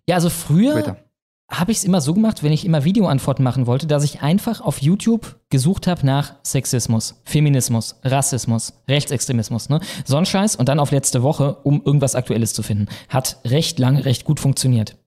Ja, 0.07 0.15
also 0.15 0.29
früher 0.29 0.73
Twitter. 0.73 0.97
Habe 1.59 1.71
ich 1.71 1.79
es 1.79 1.83
immer 1.83 2.01
so 2.01 2.13
gemacht, 2.13 2.41
wenn 2.41 2.51
ich 2.51 2.65
immer 2.65 2.83
Videoantworten 2.83 3.43
machen 3.43 3.67
wollte, 3.67 3.85
dass 3.85 4.03
ich 4.03 4.21
einfach 4.21 4.61
auf 4.61 4.81
YouTube 4.81 5.39
gesucht 5.49 5.87
habe 5.87 6.05
nach 6.05 6.35
Sexismus, 6.43 7.21
Feminismus, 7.25 7.99
Rassismus, 8.03 8.73
Rechtsextremismus, 8.87 9.69
ne? 9.69 9.79
So 10.05 10.17
ein 10.17 10.25
Scheiß 10.25 10.55
und 10.55 10.67
dann 10.67 10.79
auf 10.79 10.91
letzte 10.91 11.21
Woche, 11.21 11.55
um 11.63 11.83
irgendwas 11.83 12.15
Aktuelles 12.15 12.53
zu 12.53 12.63
finden. 12.63 12.87
Hat 13.09 13.39
recht 13.45 13.77
lange, 13.77 14.05
recht 14.05 14.25
gut 14.25 14.39
funktioniert. 14.39 14.97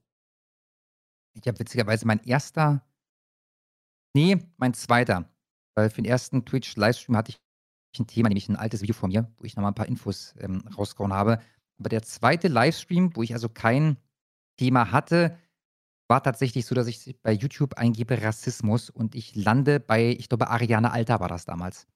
Ich 1.33 1.47
habe 1.47 1.59
witzigerweise 1.59 2.07
mein 2.07 2.23
erster, 2.23 2.81
nee, 4.15 4.37
mein 4.57 4.73
zweiter, 4.73 5.29
weil 5.75 5.89
für 5.89 6.01
den 6.01 6.09
ersten 6.09 6.45
Twitch-Livestream 6.45 7.17
hatte 7.17 7.31
ich 7.31 7.39
ein 7.99 8.07
Thema, 8.07 8.29
nämlich 8.29 8.47
ein 8.47 8.55
altes 8.55 8.81
Video 8.81 8.95
von 8.95 9.09
mir, 9.09 9.31
wo 9.37 9.43
ich 9.43 9.55
nochmal 9.55 9.71
ein 9.71 9.75
paar 9.75 9.87
Infos 9.87 10.33
ähm, 10.39 10.63
rausgehauen 10.77 11.13
habe. 11.13 11.39
Aber 11.79 11.89
der 11.89 12.03
zweite 12.03 12.47
Livestream, 12.47 13.15
wo 13.15 13.23
ich 13.23 13.33
also 13.33 13.49
kein 13.49 13.97
Thema 14.57 14.91
hatte, 14.91 15.37
war 16.07 16.23
tatsächlich 16.23 16.65
so, 16.65 16.75
dass 16.75 16.87
ich 16.87 17.17
bei 17.21 17.33
YouTube 17.33 17.75
eingebe 17.75 18.21
Rassismus 18.21 18.89
und 18.89 19.15
ich 19.15 19.35
lande 19.35 19.79
bei, 19.79 20.09
ich 20.09 20.29
glaube, 20.29 20.49
Ariane 20.49 20.91
Alter 20.91 21.19
war 21.19 21.27
das 21.27 21.45
damals, 21.45 21.87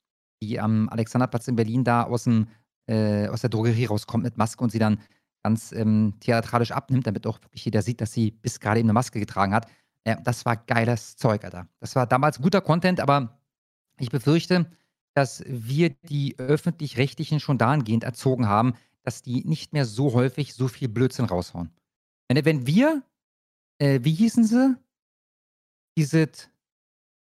die 0.42 0.60
am 0.60 0.90
Alexanderplatz 0.90 1.48
in 1.48 1.56
Berlin 1.56 1.84
da 1.84 2.04
aus, 2.04 2.26
dem, 2.26 2.48
äh, 2.88 3.28
aus 3.28 3.42
der 3.42 3.50
Drogerie 3.50 3.86
rauskommt 3.86 4.24
mit 4.24 4.38
Maske 4.38 4.64
und 4.64 4.72
sie 4.72 4.80
dann 4.80 5.00
ganz 5.44 5.72
ähm, 5.72 6.16
theatralisch 6.20 6.72
abnimmt, 6.72 7.08
damit 7.08 7.26
auch 7.26 7.42
wirklich 7.42 7.66
jeder 7.66 7.82
sieht, 7.82 8.02
dass 8.02 8.14
sie 8.14 8.32
bis 8.32 8.60
gerade 8.60 8.80
eben 8.80 8.88
eine 8.88 8.94
Maske 8.94 9.20
getragen 9.20 9.54
hat. 9.54 9.68
Äh, 10.04 10.18
das 10.24 10.46
war 10.46 10.58
geiles 10.58 11.16
Zeug, 11.16 11.44
Alter. 11.44 11.68
Das 11.80 11.96
war 11.96 12.06
damals 12.06 12.42
guter 12.42 12.62
Content, 12.62 13.00
aber 13.00 13.40
ich 14.00 14.10
befürchte, 14.10 14.66
dass 15.14 15.44
wir 15.48 15.90
die 15.90 16.38
öffentlich-rechtlichen 16.38 17.40
schon 17.40 17.58
dahingehend 17.58 18.04
erzogen 18.04 18.48
haben, 18.48 18.74
dass 19.04 19.22
die 19.22 19.44
nicht 19.46 19.74
mehr 19.74 19.86
so 19.86 20.14
häufig 20.14 20.54
so 20.54 20.68
viel 20.68 20.88
Blödsinn 20.88 21.26
raushauen. 21.26 21.72
Wenn, 22.28 22.46
wenn 22.46 22.68
wir, 22.68 23.04
äh, 23.82 24.00
wie 24.04 24.14
hießen 24.14 24.44
sie? 24.44 24.78
Diese 25.98 26.30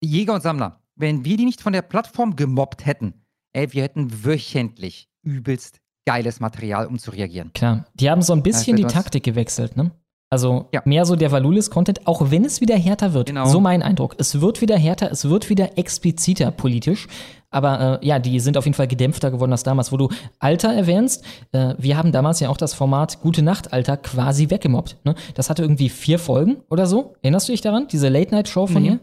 Jäger 0.02 0.34
und 0.34 0.42
Sammler, 0.42 0.82
wenn 0.96 1.26
wir 1.26 1.38
die 1.38 1.46
nicht 1.46 1.62
von 1.62 1.74
der 1.74 1.82
Plattform 1.82 2.36
gemobbt 2.36 2.86
hätten, 2.86 3.26
ey, 3.54 3.72
wir 3.74 3.84
hätten 3.84 4.24
wöchentlich 4.24 5.10
übelst 5.22 5.82
geiles 6.08 6.40
Material, 6.40 6.88
um 6.88 6.98
zu 6.98 7.12
reagieren. 7.12 7.52
Klar. 7.54 7.86
Die 7.96 8.10
haben 8.10 8.22
so 8.22 8.34
ein 8.34 8.44
bisschen 8.44 8.78
die 8.78 8.86
Taktik 8.86 9.24
gewechselt, 9.24 9.76
ne? 9.76 9.92
Also 10.36 10.66
mehr 10.84 11.06
so 11.06 11.16
der 11.16 11.32
Valulis-Content, 11.32 12.08
auch 12.08 12.30
wenn 12.30 12.44
es 12.44 12.60
wieder 12.60 12.76
härter 12.76 13.14
wird. 13.14 13.28
Genau. 13.28 13.46
So 13.46 13.62
mein 13.62 13.82
Eindruck. 13.82 14.16
Es 14.18 14.42
wird 14.42 14.60
wieder 14.60 14.78
härter, 14.78 15.10
es 15.10 15.30
wird 15.30 15.50
wieder 15.50 15.78
expliziter 15.78 16.52
politisch. 16.52 17.08
Aber 17.52 18.02
äh, 18.04 18.06
ja, 18.06 18.20
die 18.20 18.42
sind 18.42 18.58
auf 18.58 18.66
jeden 18.66 18.76
Fall 18.76 18.90
gedämpfter 18.90 19.32
geworden 19.32 19.54
als 19.54 19.64
damals, 19.64 19.94
wo 19.94 19.98
du 19.98 20.10
Alter 20.40 20.74
erwähnst. 20.74 21.24
Äh, 21.54 21.76
wir 21.78 21.96
haben 21.96 22.12
damals 22.12 22.42
ja 22.42 22.50
auch 22.50 22.58
das 22.58 22.74
Format 22.74 23.22
Gute 23.22 23.44
Nacht, 23.44 23.72
Alter 23.72 23.96
quasi 23.96 24.50
weggemobbt. 24.50 24.98
Ne? 25.06 25.16
Das 25.36 25.50
hatte 25.50 25.62
irgendwie 25.62 25.88
vier 25.88 26.20
Folgen 26.20 26.58
oder 26.70 26.86
so. 26.86 27.14
Erinnerst 27.22 27.48
du 27.48 27.54
dich 27.54 27.62
daran? 27.62 27.88
Diese 27.90 28.10
Late-Night-Show 28.10 28.68
von 28.68 28.82
Nee. 28.84 28.90
ihr? 28.90 29.00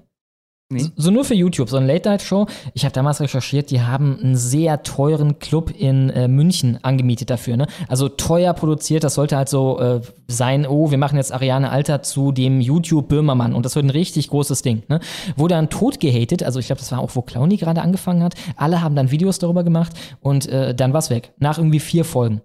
Nee. 0.72 0.90
So 0.96 1.10
nur 1.10 1.24
für 1.24 1.34
YouTube, 1.34 1.68
so 1.68 1.76
eine 1.76 1.86
Late-Night-Show. 1.86 2.46
Ich 2.72 2.84
habe 2.84 2.94
damals 2.94 3.20
recherchiert, 3.20 3.70
die 3.70 3.82
haben 3.82 4.18
einen 4.18 4.36
sehr 4.36 4.82
teuren 4.82 5.38
Club 5.38 5.70
in 5.70 6.08
äh, 6.10 6.28
München 6.28 6.82
angemietet 6.82 7.28
dafür. 7.28 7.58
Ne? 7.58 7.66
Also 7.88 8.08
teuer 8.08 8.54
produziert, 8.54 9.04
das 9.04 9.14
sollte 9.14 9.36
halt 9.36 9.50
so 9.50 9.78
äh, 9.78 10.00
sein, 10.28 10.66
oh, 10.66 10.90
wir 10.90 10.96
machen 10.96 11.16
jetzt 11.16 11.32
Ariane 11.32 11.70
Alter 11.70 12.02
zu 12.02 12.32
dem 12.32 12.62
YouTube-Böhmermann 12.62 13.54
und 13.54 13.66
das 13.66 13.76
wird 13.76 13.84
ein 13.84 13.90
richtig 13.90 14.30
großes 14.30 14.62
Ding. 14.62 14.82
Ne? 14.88 15.00
Wurde 15.36 15.56
dann 15.56 15.68
tot 15.68 16.00
gehatet, 16.00 16.42
also 16.42 16.58
ich 16.58 16.66
glaube, 16.66 16.80
das 16.80 16.90
war 16.90 17.00
auch, 17.00 17.14
wo 17.14 17.20
Clowny 17.20 17.58
gerade 17.58 17.82
angefangen 17.82 18.22
hat. 18.22 18.34
Alle 18.56 18.80
haben 18.80 18.96
dann 18.96 19.10
Videos 19.10 19.38
darüber 19.38 19.64
gemacht 19.64 19.92
und 20.20 20.48
äh, 20.48 20.74
dann 20.74 20.94
war's 20.94 21.10
weg. 21.10 21.34
Nach 21.38 21.58
irgendwie 21.58 21.80
vier 21.80 22.06
Folgen. 22.06 22.40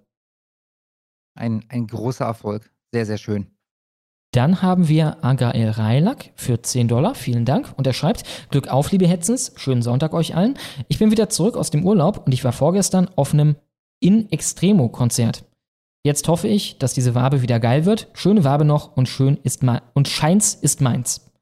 Ein, 1.34 1.64
ein 1.68 1.86
großer 1.86 2.26
Erfolg. 2.26 2.70
Sehr, 2.92 3.06
sehr 3.06 3.18
schön. 3.18 3.46
Dann 4.32 4.60
haben 4.60 4.88
wir 4.88 5.24
Agael 5.24 5.70
Reilak 5.70 6.30
für 6.34 6.60
10 6.60 6.88
Dollar. 6.88 7.14
Vielen 7.14 7.44
Dank. 7.44 7.72
Und 7.76 7.86
er 7.86 7.92
schreibt: 7.94 8.24
Glück 8.50 8.68
auf, 8.68 8.90
liebe 8.92 9.08
Hetzens. 9.08 9.52
Schönen 9.56 9.82
Sonntag 9.82 10.12
euch 10.12 10.34
allen. 10.36 10.58
Ich 10.88 10.98
bin 10.98 11.10
wieder 11.10 11.30
zurück 11.30 11.56
aus 11.56 11.70
dem 11.70 11.84
Urlaub 11.84 12.26
und 12.26 12.32
ich 12.32 12.44
war 12.44 12.52
vorgestern 12.52 13.08
auf 13.16 13.32
einem 13.32 13.56
In 14.00 14.30
Extremo 14.30 14.88
Konzert. 14.90 15.44
Jetzt 16.04 16.28
hoffe 16.28 16.46
ich, 16.48 16.78
dass 16.78 16.94
diese 16.94 17.14
Wabe 17.14 17.42
wieder 17.42 17.58
geil 17.58 17.84
wird. 17.84 18.08
Schöne 18.12 18.44
Wabe 18.44 18.64
noch 18.64 18.96
und 18.96 19.08
schön 19.08 19.38
ist 19.42 19.62
mein 19.62 19.80
und 19.94 20.08
Scheins 20.08 20.54
ist 20.54 20.80
meins. 20.80 21.32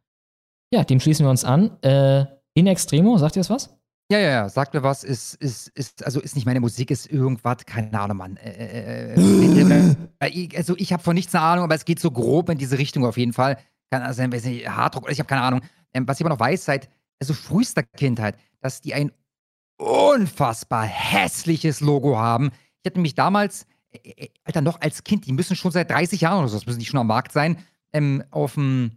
Ja, 0.73 0.85
dem 0.85 1.01
schließen 1.01 1.27
wir 1.27 1.31
uns 1.31 1.45
an. 1.45 1.81
Äh, 1.83 2.25
In 2.55 2.67
Extremo, 2.67 3.19
sagt 3.19 3.37
ihr 3.37 3.41
das 3.41 3.51
was? 3.51 3.76
Ja, 4.11 4.19
ja, 4.21 4.31
ja, 4.31 4.49
sagt 4.49 4.73
mir 4.73 4.85
was, 4.85 5.03
ist, 5.03 5.35
ist, 5.35 5.69
ist, 5.71 6.05
also 6.05 6.21
ist 6.21 6.37
nicht 6.37 6.47
meine 6.47 6.61
Musik, 6.61 6.93
ist 6.93 7.11
irgendwas, 7.11 7.67
keine 7.67 7.99
Ahnung, 8.01 8.19
Mann. 8.19 8.37
Äh, 8.37 8.51
äh, 8.51 9.49
äh, 9.49 9.97
äh, 10.21 10.29
ich- 10.31 10.57
also 10.57 10.77
ich 10.77 10.93
habe 10.93 11.03
von 11.03 11.15
nichts 11.15 11.35
eine 11.35 11.43
Ahnung, 11.45 11.65
aber 11.65 11.75
es 11.75 11.85
geht 11.85 11.99
so 11.99 12.13
grob 12.13 12.49
in 12.51 12.59
diese 12.59 12.79
Richtung 12.79 13.05
auf 13.05 13.17
jeden 13.17 13.33
Fall. 13.33 13.59
Kann 13.91 14.03
also 14.03 14.19
sein, 14.19 14.33
weiß 14.33 14.45
nicht, 14.45 14.69
Harddruck, 14.69 15.11
ich 15.11 15.19
habe 15.19 15.27
keine 15.29 15.43
Ahnung. 15.43 15.61
Ähm, 15.93 16.07
was 16.07 16.19
ich 16.21 16.25
aber 16.25 16.35
noch 16.35 16.41
weiß, 16.41 16.65
seit 16.65 16.89
also 17.21 17.35
frühester 17.35 17.83
Kindheit, 17.83 18.37
dass 18.61 18.81
die 18.81 18.95
ein 18.95 19.11
unfassbar 19.79 20.85
hässliches 20.85 21.81
Logo 21.81 22.17
haben. 22.17 22.51
Ich 22.83 22.87
hatte 22.89 22.99
nämlich 22.99 23.15
damals, 23.15 23.67
äh, 23.91 24.11
äh, 24.11 24.29
Alter, 24.45 24.61
noch 24.61 24.81
als 24.81 25.03
Kind, 25.05 25.27
die 25.27 25.33
müssen 25.33 25.57
schon 25.57 25.73
seit 25.73 25.91
30 25.91 26.21
Jahren 26.21 26.39
oder 26.41 26.49
so, 26.49 26.57
das 26.57 26.67
müssen 26.67 26.79
die 26.79 26.87
schon 26.87 27.01
am 27.01 27.07
Markt 27.09 27.33
sein, 27.33 27.59
ähm, 27.93 28.23
auf 28.31 28.55
dem 28.55 28.93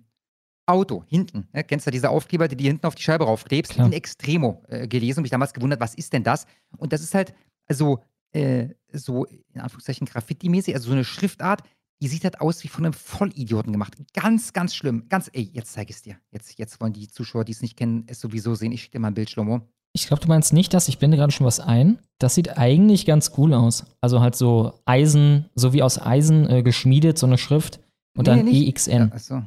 Auto, 0.69 1.03
hinten. 1.07 1.48
Ne? 1.53 1.64
Kennst 1.64 1.88
du 1.88 1.91
diese 1.91 2.09
Aufkleber, 2.09 2.48
die 2.48 2.56
du 2.56 2.64
hinten 2.64 2.85
auf 2.85 2.95
die 2.95 3.03
Scheibe 3.03 3.25
raufklebst? 3.25 3.73
Klar. 3.73 3.88
In 3.88 3.93
Extremo 3.93 4.64
äh, 4.69 4.88
gelesen 4.88 5.19
und 5.19 5.23
mich 5.23 5.31
damals 5.31 5.53
gewundert, 5.53 5.80
was 5.80 5.95
ist 5.95 6.14
denn 6.14 6.23
das? 6.23 6.45
Und 6.77 6.93
das 6.93 7.01
ist 7.01 7.14
halt, 7.15 7.33
also, 7.67 7.99
äh, 8.31 8.69
so, 8.93 9.25
in 9.25 9.59
Anführungszeichen, 9.61 10.06
Graffiti-mäßig, 10.07 10.73
also 10.75 10.88
so 10.88 10.93
eine 10.93 11.03
Schriftart, 11.03 11.64
die 12.01 12.07
sieht 12.07 12.23
halt 12.23 12.39
aus 12.39 12.64
wie 12.64 12.67
von 12.69 12.85
einem 12.85 12.93
Vollidioten 12.93 13.73
gemacht. 13.73 13.95
Ganz, 14.14 14.53
ganz 14.53 14.73
schlimm. 14.73 15.07
Ganz, 15.09 15.30
ey, 15.33 15.49
jetzt 15.53 15.73
zeige 15.73 15.89
ich 15.89 15.98
es 15.98 16.01
dir. 16.01 16.15
Jetzt, 16.31 16.57
jetzt 16.57 16.80
wollen 16.80 16.93
die 16.93 17.07
Zuschauer, 17.09 17.43
die 17.43 17.51
es 17.51 17.61
nicht 17.61 17.75
kennen, 17.75 18.06
es 18.07 18.22
sowieso 18.22 18.56
sehen. 18.56 18.72
Ich 18.72 18.81
schicke 18.83 18.93
dir 18.93 18.99
mal 18.99 19.09
ein 19.09 19.14
Bild, 19.15 19.30
Schlomo. 19.30 19.61
Ich 19.91 20.07
glaube, 20.07 20.22
du 20.22 20.27
meinst 20.27 20.53
nicht 20.53 20.73
das. 20.73 20.88
Ich 20.88 20.98
blende 20.99 21.17
gerade 21.17 21.31
schon 21.33 21.45
was 21.48 21.59
ein. 21.59 21.99
Das 22.19 22.35
sieht 22.35 22.57
eigentlich 22.57 23.06
ganz 23.06 23.31
cool 23.38 23.53
aus. 23.53 23.85
Also 24.01 24.22
halt 24.22 24.35
so 24.35 24.80
Eisen, 24.85 25.49
so 25.56 25.73
wie 25.73 25.81
aus 25.83 25.99
Eisen 25.99 26.48
äh, 26.49 26.61
geschmiedet, 26.64 27.17
so 27.17 27.25
eine 27.25 27.38
Schrift. 27.39 27.80
Und 28.15 28.27
dann 28.27 28.45
nicht- 28.45 28.67
EXN. 28.67 28.91
Ja, 28.91 29.11
achso. 29.11 29.43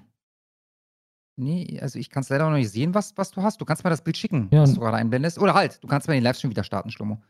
Nee, 1.42 1.78
also 1.80 1.98
ich 1.98 2.10
kann 2.10 2.22
es 2.22 2.28
leider 2.28 2.48
noch 2.48 2.56
nicht 2.56 2.70
sehen, 2.70 2.94
was, 2.94 3.16
was 3.16 3.30
du 3.30 3.42
hast. 3.42 3.60
Du 3.60 3.64
kannst 3.64 3.84
mir 3.84 3.90
das 3.90 4.02
Bild 4.02 4.16
schicken, 4.16 4.48
Ja. 4.52 4.62
was 4.62 4.74
du 4.74 4.80
gerade 4.80 4.96
einblendest. 4.96 5.38
Oder 5.38 5.54
halt, 5.54 5.82
du 5.82 5.88
kannst 5.88 6.08
mir 6.08 6.14
den 6.14 6.22
Livestream 6.22 6.50
wieder 6.50 6.64
starten, 6.64 6.90
Schlomo. 6.90 7.20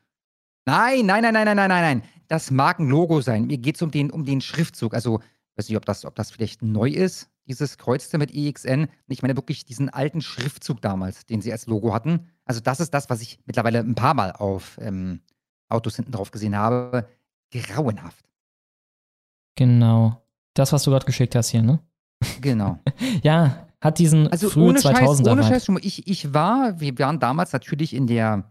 Nein, 0.66 1.06
nein, 1.06 1.22
nein, 1.22 1.34
nein, 1.34 1.44
nein, 1.44 1.56
nein, 1.56 1.68
nein, 1.68 1.98
nein. 1.98 2.02
Das 2.28 2.50
mag 2.50 2.78
ein 2.78 2.88
Logo 2.88 3.20
sein. 3.20 3.46
Mir 3.46 3.58
geht 3.58 3.76
es 3.76 3.82
um 3.82 3.90
den, 3.90 4.10
um 4.10 4.24
den 4.24 4.40
Schriftzug. 4.40 4.94
Also 4.94 5.20
weiß 5.56 5.68
nicht, 5.68 5.76
ob 5.76 5.84
das, 5.84 6.04
ob 6.04 6.14
das 6.14 6.30
vielleicht 6.30 6.62
neu 6.62 6.88
ist, 6.88 7.28
dieses 7.48 7.78
Kreuzte 7.78 8.16
mit 8.18 8.32
EXN. 8.34 8.86
Ich 9.08 9.22
meine 9.22 9.36
wirklich 9.36 9.64
diesen 9.64 9.88
alten 9.90 10.20
Schriftzug 10.20 10.80
damals, 10.80 11.26
den 11.26 11.42
sie 11.42 11.50
als 11.52 11.66
Logo 11.66 11.92
hatten. 11.92 12.28
Also 12.44 12.60
das 12.60 12.78
ist 12.80 12.94
das, 12.94 13.10
was 13.10 13.20
ich 13.22 13.40
mittlerweile 13.44 13.80
ein 13.80 13.94
paar 13.96 14.14
Mal 14.14 14.32
auf 14.32 14.78
ähm, 14.80 15.20
Autos 15.68 15.96
hinten 15.96 16.12
drauf 16.12 16.30
gesehen 16.30 16.56
habe. 16.56 17.08
Grauenhaft. 17.50 18.24
Genau. 19.56 20.22
Das, 20.54 20.72
was 20.72 20.84
du 20.84 20.90
gerade 20.90 21.06
geschickt 21.06 21.34
hast 21.34 21.48
hier, 21.48 21.62
ne? 21.62 21.80
Genau. 22.40 22.78
ja, 23.22 23.66
hat 23.82 23.98
diesen 23.98 24.28
also 24.28 24.48
frühe 24.48 24.68
ohne 24.68 24.78
2000er 24.78 24.96
Scheiß, 24.96 25.26
ohne. 25.26 25.42
Scheiß. 25.42 25.68
Ich, 25.82 26.06
ich 26.06 26.32
war, 26.32 26.78
wir 26.80 26.96
waren 27.00 27.18
damals 27.18 27.52
natürlich 27.52 27.92
in 27.94 28.06
der, 28.06 28.44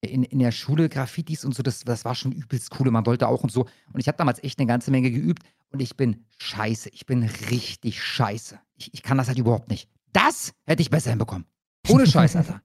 in, 0.00 0.24
in 0.24 0.40
der 0.40 0.50
Schule 0.50 0.88
Graffitis 0.88 1.44
und 1.44 1.54
so, 1.54 1.62
das, 1.62 1.80
das 1.84 2.04
war 2.04 2.16
schon 2.16 2.32
übelst 2.32 2.70
cool 2.78 2.90
man 2.90 3.06
wollte 3.06 3.28
auch 3.28 3.44
und 3.44 3.52
so. 3.52 3.66
Und 3.92 4.00
ich 4.00 4.08
habe 4.08 4.18
damals 4.18 4.42
echt 4.42 4.58
eine 4.58 4.66
ganze 4.66 4.90
Menge 4.90 5.12
geübt 5.12 5.44
und 5.70 5.80
ich 5.80 5.96
bin 5.96 6.24
scheiße. 6.38 6.88
Ich 6.88 7.06
bin 7.06 7.22
richtig 7.22 8.02
scheiße. 8.02 8.58
Ich, 8.74 8.92
ich 8.92 9.02
kann 9.04 9.16
das 9.16 9.28
halt 9.28 9.38
überhaupt 9.38 9.70
nicht. 9.70 9.88
Das 10.12 10.52
hätte 10.64 10.82
ich 10.82 10.90
besser 10.90 11.10
hinbekommen. 11.10 11.46
Ohne 11.88 12.06
Scheiß, 12.06 12.34
Alter. 12.36 12.60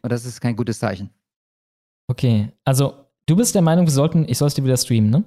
Und 0.00 0.10
das 0.10 0.24
ist 0.24 0.40
kein 0.40 0.56
gutes 0.56 0.78
Zeichen. 0.78 1.10
Okay, 2.08 2.52
also 2.64 3.06
du 3.26 3.36
bist 3.36 3.54
der 3.54 3.62
Meinung, 3.62 3.84
wir 3.84 3.92
sollten, 3.92 4.26
ich 4.26 4.38
soll 4.38 4.48
es 4.48 4.54
dir 4.54 4.64
wieder 4.64 4.78
streamen, 4.78 5.10
ne? 5.10 5.24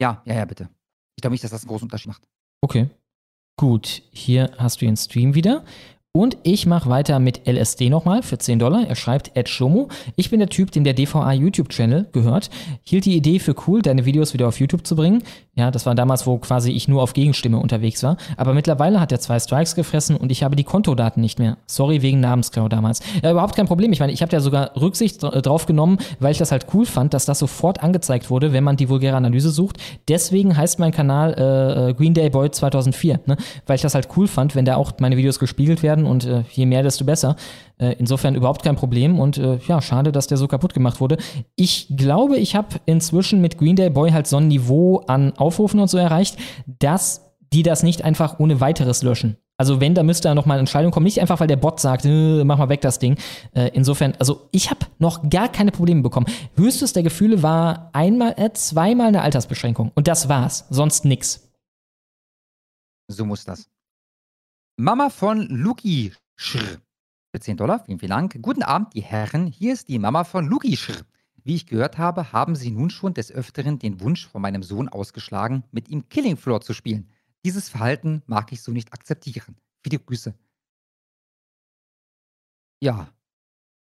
Ja, 0.00 0.22
ja, 0.24 0.34
ja, 0.34 0.44
bitte. 0.46 0.70
Ich 1.14 1.20
glaube 1.20 1.32
nicht, 1.32 1.44
dass 1.44 1.50
das 1.50 1.62
einen 1.62 1.68
großen 1.68 1.84
Unterschied 1.84 2.08
macht. 2.08 2.26
Okay. 2.62 2.88
Gut, 3.56 4.02
hier 4.10 4.50
hast 4.58 4.82
du 4.82 4.86
den 4.86 4.96
Stream 4.96 5.36
wieder. 5.36 5.64
Und 6.16 6.36
ich 6.44 6.64
mache 6.66 6.88
weiter 6.88 7.18
mit 7.18 7.40
LSD 7.48 7.90
nochmal 7.90 8.22
für 8.22 8.38
10 8.38 8.60
Dollar. 8.60 8.86
Er 8.86 8.94
schreibt 8.94 9.32
Ed 9.36 9.48
Shomo. 9.48 9.88
Ich 10.14 10.30
bin 10.30 10.38
der 10.38 10.48
Typ, 10.48 10.70
dem 10.70 10.84
der 10.84 10.92
DVA 10.94 11.32
YouTube-Channel 11.32 12.06
gehört. 12.12 12.50
Hielt 12.84 13.04
die 13.04 13.16
Idee 13.16 13.40
für 13.40 13.56
cool, 13.66 13.82
deine 13.82 14.04
Videos 14.04 14.32
wieder 14.32 14.46
auf 14.46 14.60
YouTube 14.60 14.86
zu 14.86 14.94
bringen. 14.94 15.24
Ja, 15.56 15.72
das 15.72 15.86
war 15.86 15.94
damals, 15.96 16.24
wo 16.24 16.38
quasi 16.38 16.70
ich 16.70 16.86
nur 16.86 17.02
auf 17.02 17.14
Gegenstimme 17.14 17.58
unterwegs 17.58 18.04
war. 18.04 18.16
Aber 18.36 18.54
mittlerweile 18.54 19.00
hat 19.00 19.10
er 19.10 19.18
zwei 19.18 19.40
Strikes 19.40 19.74
gefressen 19.74 20.16
und 20.16 20.30
ich 20.30 20.44
habe 20.44 20.54
die 20.54 20.62
Kontodaten 20.62 21.20
nicht 21.20 21.40
mehr. 21.40 21.56
Sorry 21.66 22.00
wegen 22.02 22.20
Namensklau 22.20 22.68
damals. 22.68 23.00
Ja, 23.20 23.32
überhaupt 23.32 23.56
kein 23.56 23.66
Problem. 23.66 23.92
Ich 23.92 23.98
meine, 23.98 24.12
ich 24.12 24.22
habe 24.22 24.30
da 24.30 24.38
sogar 24.38 24.70
Rücksicht 24.80 25.20
dra- 25.20 25.40
drauf 25.40 25.66
genommen, 25.66 25.98
weil 26.20 26.30
ich 26.30 26.38
das 26.38 26.52
halt 26.52 26.66
cool 26.74 26.86
fand, 26.86 27.12
dass 27.12 27.24
das 27.24 27.40
sofort 27.40 27.82
angezeigt 27.82 28.30
wurde, 28.30 28.52
wenn 28.52 28.62
man 28.62 28.76
die 28.76 28.88
vulgäre 28.88 29.16
Analyse 29.16 29.50
sucht. 29.50 29.78
Deswegen 30.06 30.56
heißt 30.56 30.78
mein 30.78 30.92
Kanal 30.92 31.34
äh, 31.36 31.90
äh, 31.90 31.94
Green 31.94 32.14
Day 32.14 32.30
Boy 32.30 32.52
2004, 32.52 33.18
ne? 33.26 33.36
weil 33.66 33.74
ich 33.76 33.82
das 33.82 33.96
halt 33.96 34.06
cool 34.16 34.28
fand, 34.28 34.54
wenn 34.54 34.64
da 34.64 34.76
auch 34.76 34.92
meine 35.00 35.16
Videos 35.16 35.40
gespiegelt 35.40 35.82
werden 35.82 36.03
und 36.06 36.24
äh, 36.24 36.44
je 36.50 36.66
mehr, 36.66 36.82
desto 36.82 37.04
besser. 37.04 37.36
Äh, 37.78 37.96
insofern 37.98 38.34
überhaupt 38.34 38.62
kein 38.62 38.76
Problem 38.76 39.18
und 39.18 39.38
äh, 39.38 39.58
ja, 39.66 39.80
schade, 39.80 40.12
dass 40.12 40.26
der 40.26 40.38
so 40.38 40.46
kaputt 40.46 40.74
gemacht 40.74 41.00
wurde. 41.00 41.16
Ich 41.56 41.88
glaube, 41.96 42.36
ich 42.36 42.54
habe 42.54 42.76
inzwischen 42.86 43.40
mit 43.40 43.58
Green 43.58 43.76
Day 43.76 43.90
Boy 43.90 44.10
halt 44.10 44.26
so 44.26 44.36
ein 44.36 44.48
Niveau 44.48 44.98
an 45.06 45.32
Aufrufen 45.36 45.80
und 45.80 45.88
so 45.88 45.98
erreicht, 45.98 46.36
dass 46.66 47.32
die 47.52 47.62
das 47.62 47.82
nicht 47.82 48.02
einfach 48.02 48.38
ohne 48.38 48.60
weiteres 48.60 49.02
löschen. 49.02 49.36
Also 49.56 49.80
wenn, 49.80 49.94
da 49.94 50.02
müsste 50.02 50.28
da 50.28 50.34
nochmal 50.34 50.56
eine 50.56 50.60
Entscheidung 50.60 50.90
kommen. 50.90 51.04
Nicht 51.04 51.20
einfach, 51.20 51.38
weil 51.38 51.46
der 51.46 51.56
Bot 51.56 51.78
sagt, 51.78 52.04
äh, 52.04 52.42
mach 52.44 52.58
mal 52.58 52.68
weg 52.68 52.80
das 52.80 52.98
Ding. 52.98 53.16
Äh, 53.54 53.70
insofern, 53.72 54.14
also 54.18 54.48
ich 54.50 54.70
habe 54.70 54.80
noch 54.98 55.30
gar 55.30 55.48
keine 55.48 55.70
Probleme 55.70 56.02
bekommen. 56.02 56.26
Höchstes 56.56 56.92
der 56.92 57.04
Gefühle 57.04 57.42
war 57.42 57.90
einmal, 57.92 58.34
äh, 58.36 58.52
zweimal 58.52 59.08
eine 59.08 59.22
Altersbeschränkung. 59.22 59.92
Und 59.94 60.08
das 60.08 60.28
war's. 60.28 60.66
Sonst 60.70 61.04
nix. 61.04 61.52
So 63.08 63.24
muss 63.24 63.44
das. 63.44 63.68
Mama 64.76 65.08
von 65.08 65.46
Luki 65.50 66.12
Schr. 66.34 66.80
Für 67.30 67.38
10 67.40 67.58
Dollar, 67.58 67.84
vielen, 67.84 68.00
vielen 68.00 68.10
Dank. 68.10 68.42
Guten 68.42 68.64
Abend, 68.64 68.92
die 68.94 69.02
Herren. 69.02 69.46
Hier 69.46 69.72
ist 69.72 69.88
die 69.88 70.00
Mama 70.00 70.24
von 70.24 70.48
Luki 70.48 70.76
Schr. 70.76 71.04
Wie 71.44 71.54
ich 71.54 71.66
gehört 71.66 71.96
habe, 71.96 72.32
haben 72.32 72.56
Sie 72.56 72.72
nun 72.72 72.90
schon 72.90 73.14
des 73.14 73.30
Öfteren 73.30 73.78
den 73.78 74.00
Wunsch 74.00 74.26
von 74.26 74.42
meinem 74.42 74.64
Sohn 74.64 74.88
ausgeschlagen, 74.88 75.62
mit 75.70 75.90
ihm 75.90 76.08
Killing 76.08 76.36
Floor 76.36 76.60
zu 76.60 76.74
spielen. 76.74 77.08
Dieses 77.44 77.68
Verhalten 77.68 78.24
mag 78.26 78.50
ich 78.50 78.62
so 78.62 78.72
nicht 78.72 78.92
akzeptieren. 78.92 79.56
Viele 79.84 80.00
Grüße. 80.00 80.34
Ja. 82.80 83.14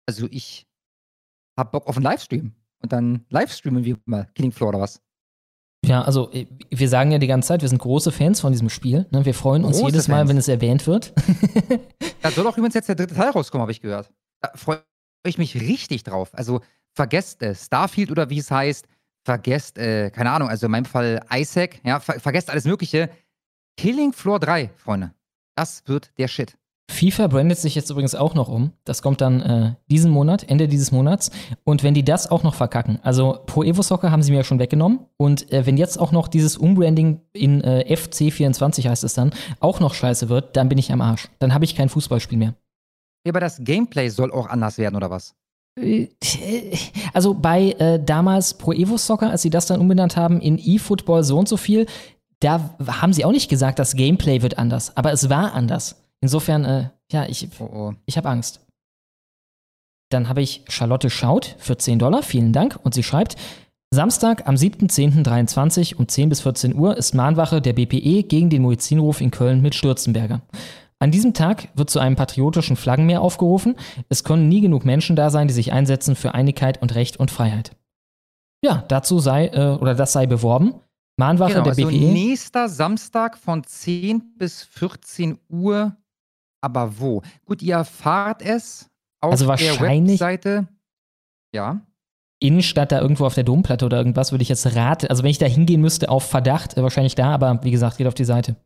Also 0.05 0.29
ich 0.31 0.67
hab 1.57 1.73
Bock 1.73 1.87
auf 1.87 1.97
einen 1.97 2.05
Livestream. 2.05 2.53
Und 2.83 2.93
dann 2.93 3.25
livestreamen 3.31 3.83
wir 3.87 3.97
mal 4.05 4.31
Killing 4.35 4.53
Floor 4.53 4.69
oder 4.69 4.81
was? 4.81 5.01
Ja, 5.87 6.03
also 6.03 6.31
äh, 6.33 6.47
wir 6.71 6.89
sagen 6.89 7.13
ja 7.13 7.19
die 7.19 7.27
ganze 7.27 7.49
Zeit, 7.49 7.63
wir 7.63 7.69
sind 7.69 7.79
große 7.79 8.13
Fans 8.13 8.41
von 8.41 8.53
diesem 8.53 8.69
Spiel. 8.69 9.07
Ne? 9.11 9.25
Wir 9.25 9.35
freuen 9.35 9.65
uns 9.65 9.79
Große 9.79 9.93
jedes 9.93 10.09
Mal, 10.09 10.19
Fans. 10.19 10.31
wenn 10.31 10.37
es 10.37 10.49
erwähnt 10.49 10.87
wird. 10.87 11.13
Da 12.23 12.33
soll 12.33 12.45
auch 12.49 12.57
übrigens 12.57 12.75
jetzt 12.75 12.89
der 12.89 12.97
dritte 12.97 13.15
Teil 13.15 13.31
rauskommen, 13.31 13.63
habe 13.63 13.71
ich 13.71 13.81
gehört. 13.81 14.11
Da 14.41 14.51
freue 14.57 14.83
ich 15.25 15.39
mich 15.39 15.55
richtig 15.55 16.03
drauf. 16.03 16.31
Also 16.33 16.61
vergesst 16.93 17.41
äh, 17.41 17.55
Starfield 17.55 18.11
oder 18.11 18.31
wie 18.31 18.39
es 18.39 18.51
heißt. 18.51 18.89
Vergesst, 19.25 19.79
äh, 19.79 20.11
keine 20.11 20.33
Ahnung, 20.33 20.49
also 20.49 20.67
in 20.67 20.73
meinem 20.73 20.87
Fall 20.87 21.25
Isaac. 21.33 21.79
Ja, 21.85 22.01
ver 22.01 22.19
vergesst 22.19 22.51
alles 22.51 22.65
Mögliche. 22.65 23.11
Killing 23.77 24.13
Floor 24.13 24.41
3, 24.41 24.71
Freunde. 24.77 25.13
Das 25.55 25.85
wird 25.87 26.11
der 26.19 26.27
Shit. 26.27 26.57
FIFA 26.89 27.27
brandet 27.27 27.59
sich 27.59 27.75
jetzt 27.75 27.91
übrigens 27.91 28.15
auch 28.15 28.35
noch 28.35 28.49
um. 28.49 28.73
Das 28.85 29.03
kommt 29.03 29.21
dann 29.21 29.41
äh, 29.43 29.75
diesen 29.91 30.11
Monat, 30.11 30.49
Ende 30.49 30.69
dieses 30.69 30.93
Monats. 30.93 31.31
Und 31.65 31.83
wenn 31.83 31.95
die 31.95 32.05
das 32.05 32.31
auch 32.31 32.43
noch 32.43 32.55
verkacken, 32.55 33.01
also 33.03 33.41
Pro 33.47 33.65
Evo 33.65 33.83
Soccer 33.83 34.11
haben 34.11 34.23
sie 34.23 34.31
mir 34.31 34.39
ja 34.39 34.45
schon 34.45 34.59
weggenommen. 34.59 35.01
Und 35.17 35.53
äh, 35.53 35.67
wenn 35.67 35.77
jetzt 35.77 35.99
auch 35.99 36.13
noch 36.13 36.29
dieses 36.29 36.57
Umbranding 36.57 37.21
in 37.33 37.63
äh, 37.63 37.85
FC24 37.93 38.89
heißt 38.89 39.05
es 39.05 39.15
dann, 39.15 39.33
auch 39.61 39.81
noch 39.81 39.95
scheiße 39.95 40.29
wird, 40.29 40.57
dann 40.57 40.69
bin 40.69 40.79
ich 40.79 40.93
am 40.93 41.01
Arsch. 41.01 41.29
Dann 41.39 41.53
habe 41.53 41.65
ich 41.65 41.75
kein 41.75 41.89
Fußballspiel 41.89 42.39
mehr. 42.39 42.55
Ja, 43.27 43.33
aber 43.33 43.41
das 43.41 43.59
Gameplay 43.63 44.09
soll 44.09 44.31
auch 44.33 44.47
anders 44.47 44.79
werden, 44.79 44.95
oder 44.95 45.11
was? 45.11 45.35
Also 47.13 47.35
bei 47.35 47.73
äh, 47.73 48.03
damals 48.03 48.55
Pro 48.55 48.73
Evo 48.73 48.97
Soccer, 48.97 49.31
als 49.31 49.43
sie 49.43 49.51
das 49.51 49.67
dann 49.67 49.81
umbenannt 49.81 50.17
haben 50.17 50.41
in 50.41 50.59
eFootball 50.59 51.23
so 51.23 51.39
und 51.39 51.49
so 51.49 51.59
viel, 51.59 51.87
da 52.41 52.77
haben 52.87 53.13
sie 53.13 53.25
auch 53.25 53.33
nicht 53.33 53.49
gesagt, 53.49 53.79
das 53.79 53.95
Gameplay 53.95 54.43
wird 54.43 54.59
anders. 54.59 54.97
Aber 54.97 55.13
es 55.13 55.29
war 55.29 55.53
anders. 55.53 56.06
Insofern, 56.21 56.65
äh, 56.65 56.91
ja, 57.11 57.27
ich, 57.27 57.49
ich 58.07 58.17
habe 58.17 58.29
Angst. 58.29 58.61
Dann 60.11 60.29
habe 60.29 60.43
ich 60.43 60.65
Charlotte 60.69 61.11
Schaut 61.11 61.57
für 61.59 61.77
10 61.77 61.99
Dollar, 61.99 62.23
vielen 62.23 62.53
Dank. 62.53 62.79
Und 62.83 62.95
sie 62.95 63.03
schreibt, 63.03 63.37
Samstag 63.93 64.47
am 64.49 64.57
7.10.23 64.57 65.97
um 65.97 66.09
10 66.09 66.29
bis 66.29 66.41
14 66.41 66.75
Uhr 66.75 66.97
ist 66.97 67.15
Mahnwache 67.15 67.61
der 67.61 67.73
BPE 67.73 68.25
gegen 68.25 68.51
den 68.51 68.63
Muezzinruf 68.63 69.21
in 69.21 69.31
Köln 69.31 69.63
mit 69.63 69.75
Stürzenberger. 69.75 70.43
An 70.99 71.11
diesem 71.11 71.35
Tag 71.35 71.69
wird 71.75 71.91
zu 71.91 71.99
einem 71.99 72.17
patriotischen 72.17 72.77
Flaggenmeer 72.77 73.21
aufgerufen. 73.21 73.77
Es 74.09 74.25
können 74.25 74.49
nie 74.49 74.61
genug 74.61 74.85
Menschen 74.85 75.15
da 75.15 75.31
sein, 75.31 75.47
die 75.47 75.55
sich 75.55 75.73
einsetzen 75.73 76.17
für 76.17 76.35
Einigkeit 76.35 76.81
und 76.81 76.95
Recht 76.95 77.19
und 77.19 77.31
Freiheit. 77.31 77.77
Ja, 78.65 78.85
dazu 78.89 79.19
sei, 79.19 79.49
äh, 79.49 79.77
oder 79.81 79.95
das 79.95 80.13
sei 80.13 80.27
beworben. 80.27 80.75
Mahnwache 81.19 81.53
genau, 81.53 81.65
der 81.65 81.73
also 81.73 81.87
BPE. 81.89 82.13
nächster 82.13 82.69
Samstag 82.69 83.39
von 83.39 83.63
10 83.65 84.35
bis 84.37 84.63
14 84.65 85.39
Uhr. 85.49 85.97
Aber 86.67 86.99
wo? 86.99 87.23
Gut, 87.45 87.63
ihr 87.63 87.77
erfahrt 87.77 88.43
es 88.43 88.91
auf 89.21 89.31
Also 89.31 89.45
der 89.45 89.51
wahrscheinlich- 89.51 90.19
Webseite. 90.21 90.67
Ja. 91.55 91.81
Innenstadt 92.41 92.91
da 92.91 93.01
irgendwo 93.01 93.25
auf 93.25 93.35
der 93.35 93.45
Domplatte 93.45 93.87
oder 93.87 93.99
irgendwas, 93.99 94.33
würde 94.33 94.43
ich 94.43 94.49
jetzt 94.49 94.67
raten. 94.75 95.07
Also 95.07 95.23
wenn 95.23 95.31
ich 95.31 95.39
da 95.39 95.47
hingehen 95.47 95.81
müsste, 95.81 96.09
auf 96.09 96.29
Verdacht, 96.29 96.77
äh, 96.77 96.83
wahrscheinlich 96.83 97.15
da, 97.15 97.33
aber 97.33 97.63
wie 97.63 97.71
gesagt, 97.71 97.99
geht 97.99 98.09
auf 98.09 98.15
die 98.15 98.25
Seite. 98.25 98.57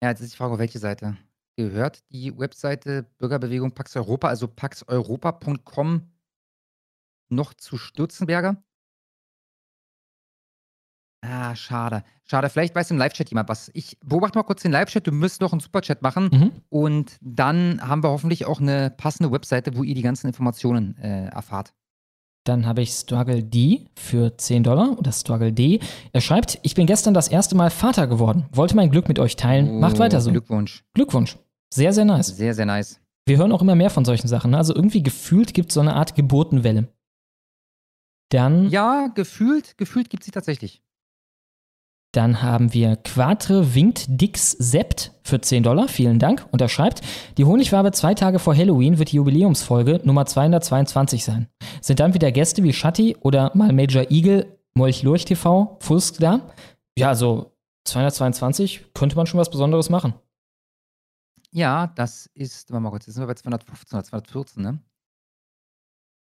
Ja, 0.00 0.10
jetzt 0.10 0.20
ist 0.20 0.32
die 0.34 0.36
Frage, 0.36 0.52
auf 0.52 0.58
welche 0.60 0.78
Seite? 0.78 1.16
Gehört 1.56 2.04
die 2.12 2.38
Webseite 2.38 3.02
Bürgerbewegung 3.18 3.72
Pax 3.72 3.96
Europa, 3.96 4.28
also 4.28 4.46
paxeuropa.com, 4.46 6.02
noch 7.28 7.54
zu 7.54 7.76
Stürzenberger? 7.76 8.62
Ah, 11.28 11.54
schade. 11.56 12.02
Schade. 12.24 12.48
Vielleicht 12.50 12.74
weiß 12.74 12.90
im 12.90 12.98
Live-Chat 12.98 13.30
jemand 13.30 13.48
was. 13.48 13.70
Ich 13.74 13.98
beobachte 14.04 14.38
mal 14.38 14.42
kurz 14.44 14.62
den 14.62 14.72
Live-Chat. 14.72 15.06
Du 15.06 15.12
müsst 15.12 15.40
noch 15.40 15.52
einen 15.52 15.60
Superchat 15.60 16.02
machen. 16.02 16.28
Mhm. 16.32 16.52
Und 16.68 17.16
dann 17.20 17.80
haben 17.86 18.02
wir 18.02 18.10
hoffentlich 18.10 18.44
auch 18.46 18.60
eine 18.60 18.90
passende 18.90 19.32
Webseite, 19.32 19.76
wo 19.76 19.82
ihr 19.82 19.94
die 19.94 20.02
ganzen 20.02 20.26
Informationen 20.26 20.96
äh, 20.98 21.26
erfahrt. 21.26 21.72
Dann 22.44 22.64
habe 22.64 22.82
ich 22.82 22.90
Struggle 22.92 23.42
D 23.42 23.86
für 23.96 24.36
10 24.36 24.62
Dollar 24.62 24.96
oder 24.98 25.10
Struggle 25.10 25.52
D. 25.52 25.80
Er 26.12 26.20
schreibt, 26.20 26.60
ich 26.62 26.74
bin 26.76 26.86
gestern 26.86 27.12
das 27.12 27.26
erste 27.28 27.56
Mal 27.56 27.70
Vater 27.70 28.06
geworden. 28.06 28.46
Wollte 28.52 28.76
mein 28.76 28.90
Glück 28.90 29.08
mit 29.08 29.18
euch 29.18 29.34
teilen. 29.34 29.80
Macht 29.80 29.96
Oh, 29.96 29.98
weiter 29.98 30.20
so. 30.20 30.30
Glückwunsch. 30.30 30.84
Glückwunsch. 30.94 31.36
Sehr, 31.74 31.92
sehr 31.92 32.04
nice. 32.04 32.28
Sehr, 32.28 32.54
sehr 32.54 32.66
nice. 32.66 33.00
Wir 33.24 33.38
hören 33.38 33.50
auch 33.50 33.62
immer 33.62 33.74
mehr 33.74 33.90
von 33.90 34.04
solchen 34.04 34.28
Sachen. 34.28 34.52
Ne? 34.52 34.58
Also 34.58 34.74
irgendwie 34.76 35.02
gefühlt 35.02 35.54
gibt 35.54 35.70
es 35.70 35.74
so 35.74 35.80
eine 35.80 35.94
Art 35.94 36.14
Geburtenwelle. 36.14 36.86
Dann, 38.30 38.68
Ja, 38.70 39.08
gefühlt, 39.08 39.76
gefühlt 39.78 40.10
gibt 40.10 40.22
es 40.22 40.26
sie 40.26 40.32
tatsächlich. 40.32 40.82
Dann 42.16 42.42
haben 42.42 42.72
wir 42.72 42.96
Quatre 42.96 43.74
Winkt 43.74 44.06
Dix 44.08 44.52
Sept 44.52 45.12
für 45.22 45.40
10 45.40 45.62
Dollar. 45.62 45.88
Vielen 45.88 46.18
Dank. 46.18 46.46
Und 46.50 46.60
er 46.60 46.68
schreibt, 46.68 47.02
die 47.36 47.44
Honigwabe 47.44 47.92
zwei 47.92 48.14
Tage 48.14 48.38
vor 48.38 48.56
Halloween 48.56 48.98
wird 48.98 49.12
die 49.12 49.16
Jubiläumsfolge 49.16 50.00
Nummer 50.04 50.24
222 50.24 51.24
sein. 51.24 51.48
Sind 51.82 52.00
dann 52.00 52.14
wieder 52.14 52.32
Gäste 52.32 52.62
wie 52.62 52.72
Shatti 52.72 53.16
oder 53.20 53.50
mal 53.54 53.72
Major 53.72 54.10
Eagle, 54.10 54.58
Molch 54.74 55.02
Lurch 55.02 55.26
TV, 55.26 55.76
Fusk 55.80 56.18
da? 56.18 56.40
Ja, 56.98 57.08
also 57.08 57.52
222 57.84 58.94
könnte 58.94 59.16
man 59.16 59.26
schon 59.26 59.38
was 59.38 59.50
Besonderes 59.50 59.90
machen. 59.90 60.14
Ja, 61.50 61.86
das 61.86 62.30
ist, 62.34 62.70
warte 62.70 62.82
mal 62.82 62.90
kurz, 62.90 63.06
jetzt 63.06 63.14
sind 63.14 63.22
wir 63.22 63.28
bei 63.28 63.34
215 63.34 63.96
oder 63.96 64.04
214, 64.04 64.62
ne? 64.62 64.78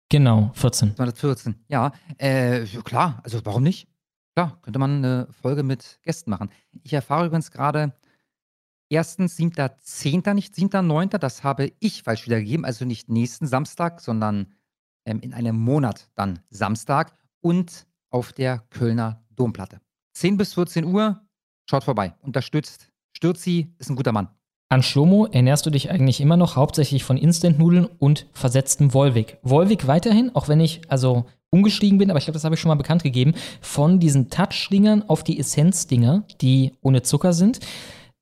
Genau, 0.09 0.51
14. 0.53 0.95
214, 0.95 1.55
ja. 1.69 1.91
Äh, 2.19 2.63
ja, 2.65 2.81
klar, 2.81 3.19
also 3.23 3.43
warum 3.43 3.63
nicht? 3.63 3.87
Klar, 4.35 4.57
könnte 4.61 4.79
man 4.79 4.97
eine 4.97 5.27
Folge 5.31 5.63
mit 5.63 5.99
Gästen 6.01 6.31
machen. 6.31 6.49
Ich 6.83 6.93
erfahre 6.93 7.27
übrigens 7.27 7.51
gerade, 7.51 7.93
erstens 8.89 9.37
7.10., 9.37 10.33
nicht 10.33 10.55
7.9., 10.55 11.19
das 11.19 11.43
habe 11.43 11.71
ich 11.79 12.03
falsch 12.03 12.25
wiedergegeben, 12.25 12.65
also 12.65 12.85
nicht 12.85 13.09
nächsten 13.09 13.45
Samstag, 13.45 14.01
sondern 14.01 14.53
ähm, 15.05 15.19
in 15.19 15.33
einem 15.33 15.57
Monat 15.57 16.09
dann 16.15 16.39
Samstag 16.49 17.15
und 17.41 17.85
auf 18.09 18.33
der 18.33 18.59
Kölner 18.69 19.23
Domplatte. 19.35 19.81
10 20.13 20.37
bis 20.37 20.53
14 20.55 20.85
Uhr, 20.85 21.21
schaut 21.69 21.83
vorbei, 21.83 22.15
unterstützt. 22.21 22.89
Stürzi 23.15 23.73
ist 23.77 23.89
ein 23.89 23.95
guter 23.95 24.11
Mann. 24.11 24.29
An 24.69 24.81
Schlomo 24.81 25.27
ernährst 25.27 25.67
du 25.67 25.69
dich 25.69 25.91
eigentlich 25.91 26.19
immer 26.21 26.37
noch 26.37 26.55
hauptsächlich 26.55 27.03
von 27.03 27.17
Instant-Nudeln 27.17 27.85
und 27.85 28.27
versetztem 28.33 28.95
Wolwig. 28.95 29.37
Wolwig 29.43 29.85
weiterhin, 29.85 30.33
auch 30.35 30.47
wenn 30.47 30.59
ich 30.59 30.89
also 30.89 31.27
umgestiegen 31.53 31.99
bin, 31.99 32.09
aber 32.09 32.19
ich 32.19 32.25
glaube, 32.25 32.35
das 32.35 32.43
habe 32.43 32.55
ich 32.55 32.61
schon 32.61 32.67
mal 32.69 32.75
bekannt 32.75 33.03
gegeben, 33.03 33.33
von 33.61 33.99
diesen 33.99 34.29
Touch-Dingern 34.29 35.03
auf 35.07 35.23
die 35.23 35.39
Essenz-Dinger, 35.39 36.23
die 36.41 36.73
ohne 36.81 37.03
Zucker 37.03 37.31
sind. 37.31 37.59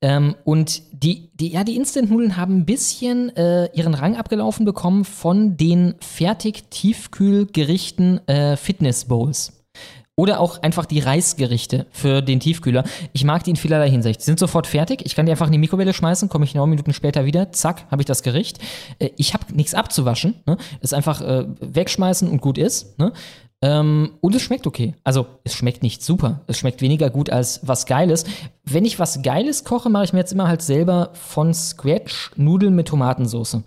Ähm, 0.01 0.35
und 0.43 0.83
die, 0.91 1.31
die, 1.35 1.53
ja, 1.53 1.63
die 1.63 1.77
Instant-Nudeln 1.77 2.35
haben 2.35 2.57
ein 2.57 2.65
bisschen 2.65 3.33
äh, 3.35 3.69
ihren 3.73 3.93
Rang 3.93 4.17
abgelaufen 4.17 4.65
bekommen 4.65 5.05
von 5.05 5.55
den 5.57 5.93
fertig-tiefkühlgerichten 5.99 8.27
äh, 8.27 8.57
Fitness-Bowls. 8.57 9.60
Oder 10.22 10.40
auch 10.40 10.61
einfach 10.61 10.85
die 10.85 11.00
Reisgerichte 11.00 11.88
für 11.90 12.22
den 12.22 12.40
Tiefkühler. 12.40 12.83
Ich 13.11 13.24
mag 13.24 13.43
die 13.43 13.50
in 13.50 13.56
vielerlei 13.56 13.90
Hinsicht. 13.90 14.19
Die 14.19 14.25
sind 14.25 14.38
sofort 14.38 14.67
fertig. 14.67 15.01
Ich 15.03 15.16
kann 15.16 15.25
die 15.25 15.32
einfach 15.32 15.48
in 15.48 15.51
die 15.51 15.58
Mikrowelle 15.58 15.95
schmeißen, 15.95 16.30
komme 16.30 16.45
ich 16.45 16.53
neun 16.53 16.69
Minuten 16.69 16.93
später 16.93 17.25
wieder. 17.25 17.51
Zack, 17.53 17.85
habe 17.90 18.03
ich 18.03 18.06
das 18.06 18.22
Gericht. 18.22 18.59
Äh, 19.00 19.09
ich 19.17 19.33
habe 19.33 19.45
nichts 19.56 19.74
abzuwaschen. 19.74 20.35
Ne? 20.45 20.58
Ist 20.82 20.93
einfach 20.93 21.22
äh, 21.22 21.45
wegschmeißen 21.59 22.30
und 22.30 22.40
gut 22.40 22.59
ist. 22.59 23.00
Ne? 23.00 23.14
Ähm, 23.64 24.11
und 24.22 24.35
es 24.35 24.43
schmeckt 24.43 24.67
okay. 24.67 24.93
Also, 25.03 25.25
es 25.43 25.56
schmeckt 25.56 25.82
nicht 25.82 26.03
super. 26.03 26.41
Es 26.45 26.59
schmeckt 26.59 26.83
weniger 26.83 27.09
gut 27.09 27.32
als 27.32 27.59
was 27.64 27.88
Geiles. 27.88 28.25
Wenn 28.64 28.85
ich 28.85 29.00
was 29.00 29.24
Geiles 29.24 29.64
koche, 29.64 29.90
mache 29.90 30.03
ich 30.03 30.14
mir 30.14 30.19
jetzt 30.19 30.33
immer 30.33 30.48
halt 30.48 30.61
selber 30.61 31.09
von 31.14 31.51
Scratch 31.56 32.30
Nudeln 32.35 32.75
mit 32.75 32.90
Tomatensauce. 32.90 33.58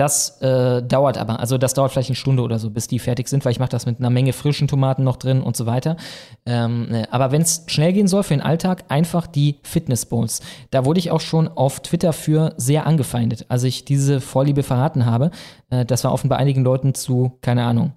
Das 0.00 0.40
äh, 0.40 0.82
dauert 0.82 1.18
aber, 1.18 1.40
also 1.40 1.58
das 1.58 1.74
dauert 1.74 1.92
vielleicht 1.92 2.08
eine 2.08 2.16
Stunde 2.16 2.42
oder 2.42 2.58
so, 2.58 2.70
bis 2.70 2.88
die 2.88 2.98
fertig 2.98 3.28
sind, 3.28 3.44
weil 3.44 3.52
ich 3.52 3.58
mache 3.58 3.68
das 3.68 3.84
mit 3.84 3.98
einer 3.98 4.08
Menge 4.08 4.32
frischen 4.32 4.66
Tomaten 4.66 5.04
noch 5.04 5.18
drin 5.18 5.42
und 5.42 5.58
so 5.58 5.66
weiter. 5.66 5.98
Ähm, 6.46 6.88
ne, 6.88 7.12
aber 7.12 7.32
wenn 7.32 7.42
es 7.42 7.64
schnell 7.66 7.92
gehen 7.92 8.08
soll 8.08 8.22
für 8.22 8.32
den 8.32 8.40
Alltag, 8.40 8.84
einfach 8.88 9.26
die 9.26 9.58
Fitness 9.62 10.06
Bowls. 10.06 10.40
Da 10.70 10.86
wurde 10.86 11.00
ich 11.00 11.10
auch 11.10 11.20
schon 11.20 11.48
auf 11.48 11.80
Twitter 11.80 12.14
für 12.14 12.54
sehr 12.56 12.86
angefeindet, 12.86 13.44
als 13.50 13.62
ich 13.64 13.84
diese 13.84 14.22
Vorliebe 14.22 14.62
verraten 14.62 15.04
habe. 15.04 15.32
Äh, 15.68 15.84
das 15.84 16.02
war 16.02 16.14
offenbar 16.14 16.38
einigen 16.38 16.64
Leuten 16.64 16.94
zu, 16.94 17.36
keine 17.42 17.64
Ahnung, 17.64 17.92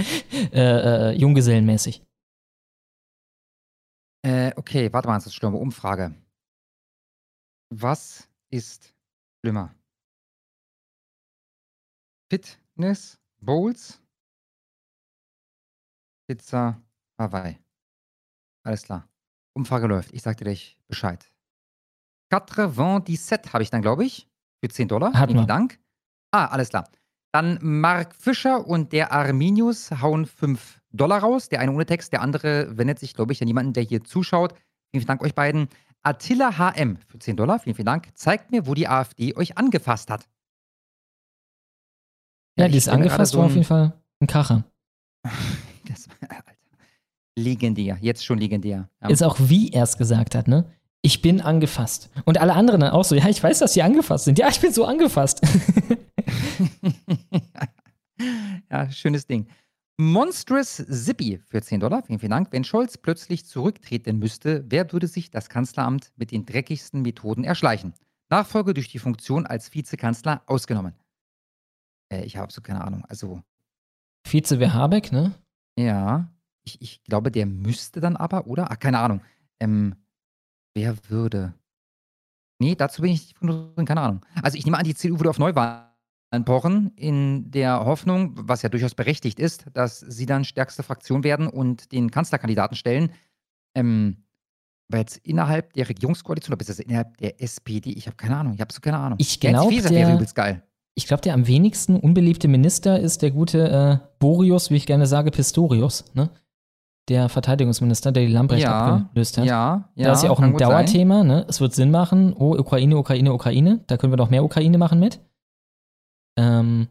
äh, 0.54 1.10
äh, 1.10 1.12
Junggesellenmäßig. 1.18 2.02
Äh, 4.24 4.52
okay, 4.56 4.90
warte 4.90 5.06
mal, 5.06 5.16
das 5.16 5.26
ist 5.26 5.34
schlimme 5.34 5.58
Umfrage. 5.58 6.14
Was 7.68 8.26
ist 8.48 8.94
schlimmer? 9.44 9.74
Fitness 12.32 13.20
Bowls, 13.42 14.00
Pizza 16.26 16.80
Hawaii. 17.18 17.58
Alles 18.64 18.84
klar. 18.84 19.06
Umfrage 19.54 19.86
läuft. 19.86 20.14
Ich 20.14 20.22
sagte 20.22 20.44
dir 20.44 20.56
Bescheid. 20.88 21.30
97 22.30 23.52
habe 23.52 23.62
ich 23.62 23.68
dann, 23.68 23.82
glaube 23.82 24.06
ich, 24.06 24.30
für 24.64 24.70
10 24.70 24.88
Dollar. 24.88 25.12
Hatten 25.12 25.32
Vielen 25.32 25.42
wir. 25.42 25.46
Dank. 25.46 25.78
Ah, 26.30 26.46
alles 26.46 26.70
klar. 26.70 26.88
Dann 27.32 27.58
Mark 27.60 28.14
Fischer 28.14 28.66
und 28.66 28.94
der 28.94 29.12
Arminius 29.12 29.90
hauen 29.90 30.24
5 30.24 30.80
Dollar 30.90 31.20
raus. 31.20 31.50
Der 31.50 31.60
eine 31.60 31.72
ohne 31.72 31.84
Text, 31.84 32.14
der 32.14 32.22
andere 32.22 32.78
wendet 32.78 32.98
sich, 32.98 33.12
glaube 33.12 33.34
ich, 33.34 33.42
an 33.42 33.48
jemanden, 33.48 33.74
der 33.74 33.82
hier 33.82 34.04
zuschaut. 34.04 34.54
Vielen, 34.54 35.02
vielen 35.02 35.06
Dank 35.06 35.20
euch 35.20 35.34
beiden. 35.34 35.68
Attila 36.00 36.56
HM 36.56 36.96
für 36.96 37.18
10 37.18 37.36
Dollar. 37.36 37.58
Vielen, 37.58 37.76
vielen 37.76 37.84
Dank. 37.84 38.08
Zeigt 38.14 38.52
mir, 38.52 38.66
wo 38.66 38.72
die 38.72 38.88
AfD 38.88 39.36
euch 39.36 39.58
angefasst 39.58 40.08
hat. 40.08 40.26
Ja, 42.58 42.68
die 42.68 42.76
ist 42.76 42.88
angefasst, 42.88 43.32
so 43.32 43.38
war 43.38 43.46
auf 43.46 43.52
jeden 43.52 43.64
Fall 43.64 43.92
ein 44.20 44.26
Kracher. 44.26 44.64
Das, 45.88 46.06
Alter. 46.28 46.52
Legendär. 47.36 47.98
Jetzt 48.00 48.24
schon 48.24 48.38
legendär. 48.38 48.88
Ja. 49.02 49.08
Ist 49.08 49.22
auch 49.22 49.36
wie 49.40 49.72
er 49.72 49.82
es 49.82 49.98
gesagt 49.98 50.36
hat, 50.36 50.46
ne? 50.46 50.70
Ich 51.02 51.20
bin 51.22 51.40
angefasst. 51.40 52.08
Und 52.24 52.38
alle 52.38 52.54
anderen 52.54 52.80
dann 52.80 52.92
auch 52.92 53.04
so, 53.04 53.16
ja, 53.16 53.28
ich 53.28 53.42
weiß, 53.42 53.58
dass 53.58 53.72
sie 53.72 53.82
angefasst 53.82 54.26
sind. 54.26 54.38
Ja, 54.38 54.48
ich 54.48 54.60
bin 54.60 54.72
so 54.72 54.84
angefasst. 54.84 55.42
ja, 58.70 58.90
schönes 58.90 59.26
Ding. 59.26 59.48
Monstrous 59.96 60.76
Zippy 60.88 61.40
für 61.44 61.60
10 61.60 61.80
Dollar. 61.80 62.02
Vielen, 62.04 62.20
vielen 62.20 62.30
Dank. 62.30 62.48
Wenn 62.52 62.64
Scholz 62.64 62.96
plötzlich 62.96 63.44
zurücktreten 63.46 64.18
müsste, 64.18 64.64
wer 64.68 64.92
würde 64.92 65.08
sich 65.08 65.30
das 65.30 65.48
Kanzleramt 65.48 66.12
mit 66.16 66.30
den 66.30 66.46
dreckigsten 66.46 67.02
Methoden 67.02 67.42
erschleichen? 67.42 67.94
Nachfolge 68.30 68.72
durch 68.72 68.88
die 68.88 68.98
Funktion 68.98 69.46
als 69.46 69.74
Vizekanzler 69.74 70.42
ausgenommen. 70.46 70.94
Äh, 72.12 72.24
ich 72.24 72.36
habe 72.36 72.52
so 72.52 72.60
keine 72.60 72.84
Ahnung. 72.84 73.04
Also, 73.08 73.42
Vize 74.26 74.60
wäre 74.60 74.74
Habeck, 74.74 75.10
ne? 75.12 75.32
ja, 75.78 76.28
ich, 76.64 76.80
ich 76.80 77.02
glaube, 77.04 77.32
der 77.32 77.46
müsste 77.46 78.00
dann 78.00 78.16
aber, 78.16 78.46
oder? 78.46 78.70
Ach, 78.70 78.78
keine 78.78 78.98
Ahnung. 79.00 79.20
Ähm, 79.58 79.96
wer 80.74 80.96
würde? 81.08 81.54
Nee, 82.60 82.76
dazu 82.76 83.02
bin 83.02 83.12
ich 83.12 83.34
drin, 83.34 83.84
keine 83.84 84.02
Ahnung. 84.02 84.20
Also, 84.42 84.56
ich 84.58 84.64
nehme 84.64 84.78
an, 84.78 84.84
die 84.84 84.94
CDU 84.94 85.18
würde 85.18 85.30
auf 85.30 85.38
Neuwahlen 85.38 85.88
pochen, 86.44 86.92
in 86.96 87.50
der 87.50 87.84
Hoffnung, 87.84 88.32
was 88.36 88.62
ja 88.62 88.68
durchaus 88.68 88.94
berechtigt 88.94 89.40
ist, 89.40 89.66
dass 89.72 90.00
sie 90.00 90.26
dann 90.26 90.44
stärkste 90.44 90.82
Fraktion 90.82 91.24
werden 91.24 91.48
und 91.48 91.90
den 91.92 92.10
Kanzlerkandidaten 92.10 92.76
stellen. 92.76 93.12
Ähm, 93.74 94.24
aber 94.88 94.98
jetzt 94.98 95.16
innerhalb 95.18 95.72
der 95.72 95.88
Regierungskoalition, 95.88 96.52
oder 96.52 96.58
beziehungsweise 96.58 96.82
innerhalb 96.82 97.16
der 97.16 97.40
SPD, 97.42 97.90
ich 97.90 98.06
habe 98.06 98.16
keine 98.16 98.36
Ahnung, 98.36 98.54
ich 98.54 98.60
habe 98.60 98.72
so 98.72 98.80
keine 98.80 98.98
Ahnung. 98.98 99.18
Ich 99.20 99.40
glaube, 99.40 99.72
Faeser 99.72 99.90
wäre 99.90 100.06
der, 100.06 100.14
übelst 100.16 100.34
geil. 100.34 100.62
Ich 100.94 101.06
glaube, 101.06 101.22
der 101.22 101.34
am 101.34 101.46
wenigsten 101.46 101.96
unbeliebte 101.96 102.48
Minister 102.48 102.98
ist 103.00 103.22
der 103.22 103.30
gute 103.30 103.68
äh, 104.02 104.06
Boreus, 104.18 104.70
wie 104.70 104.76
ich 104.76 104.86
gerne 104.86 105.06
sage, 105.06 105.30
Pistorius, 105.30 106.04
ne? 106.14 106.30
Der 107.08 107.28
Verteidigungsminister, 107.28 108.12
der 108.12 108.26
die 108.26 108.32
Lambrecht 108.32 108.62
Ja, 108.62 108.96
abgelöst 108.96 109.36
hat. 109.36 109.44
ja, 109.44 109.88
ja, 109.96 110.04
Da 110.06 110.12
ist 110.12 110.22
ja 110.22 110.30
auch 110.30 110.38
ein. 110.38 110.56
Dauerthema, 110.56 111.24
ne? 111.24 111.44
Es 111.48 111.60
wird 111.60 111.74
Sinn 111.74 111.90
machen. 111.90 112.32
Oh, 112.32 112.56
Ukraine, 112.56 112.96
Ukraine, 112.96 113.32
Ukraine. 113.32 113.80
Da 113.88 113.96
können 113.96 114.12
wir 114.12 114.16
noch 114.18 114.30
mehr 114.30 114.44
Ukraine 114.44 114.78
machen 114.78 115.00
mit. 115.00 115.18
Ähm, 116.38 116.88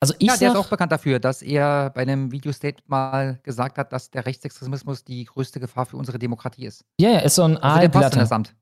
also 0.00 0.14
ich 0.18 0.26
ja, 0.28 0.36
der 0.36 0.50
ist 0.50 0.56
auch 0.56 0.66
bekannt 0.68 0.90
dafür, 0.92 1.20
dass 1.20 1.42
er 1.42 1.90
bei 1.90 2.02
einem 2.02 2.32
Videostate 2.32 2.82
mal 2.86 3.38
gesagt 3.44 3.78
hat, 3.78 3.92
dass 3.92 4.10
der 4.10 4.26
Rechtsextremismus 4.26 5.04
die 5.04 5.24
größte 5.24 5.60
Gefahr 5.60 5.86
für 5.86 5.96
unsere 5.96 6.18
Demokratie 6.18 6.66
ist. 6.66 6.84
ja, 7.00 7.10
ja, 7.10 7.18
ist 7.20 7.36
so 7.36 7.42
ein 7.44 7.56
Also 7.56 7.80
Aalblatter. 7.80 8.18
das 8.20 8.32
Amt. 8.32 8.54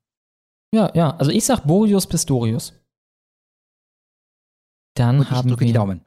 Ja, 0.75 0.91
ja, 0.95 1.17
also 1.17 1.31
ich 1.31 1.45
sag 1.45 1.61
Boreus 1.65 2.07
Pistorius. 2.07 2.75
Dann 4.95 5.29
haben 5.31 5.59
wir 5.59 5.73
Daumen. 5.73 6.03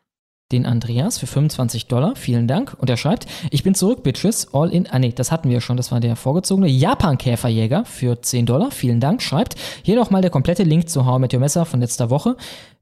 den 0.51 0.65
Andreas 0.65 1.17
für 1.17 1.27
25 1.27 1.87
Dollar. 1.87 2.15
Vielen 2.15 2.47
Dank. 2.47 2.75
Und 2.79 2.89
er 2.89 2.97
schreibt, 2.97 3.27
ich 3.51 3.63
bin 3.63 3.75
zurück, 3.75 4.03
Bitches. 4.03 4.53
All 4.53 4.69
in. 4.69 4.87
Ah, 4.87 4.99
nee, 4.99 5.11
das 5.11 5.31
hatten 5.31 5.49
wir 5.49 5.61
schon. 5.61 5.77
Das 5.77 5.91
war 5.91 5.99
der 5.99 6.15
vorgezogene. 6.15 6.67
Japan-Käferjäger 6.67 7.85
für 7.85 8.21
10 8.21 8.45
Dollar. 8.45 8.71
Vielen 8.71 8.99
Dank. 8.99 9.21
Schreibt, 9.21 9.55
hier 9.83 9.95
nochmal 9.97 10.21
der 10.21 10.31
komplette 10.31 10.63
Link 10.63 10.89
zu 10.89 11.05
How 11.05 11.17
I 11.17 11.21
Met 11.21 11.33
Your 11.33 11.39
Messer 11.41 11.65
von 11.65 11.81
letzter 11.81 12.09
Woche. 12.09 12.37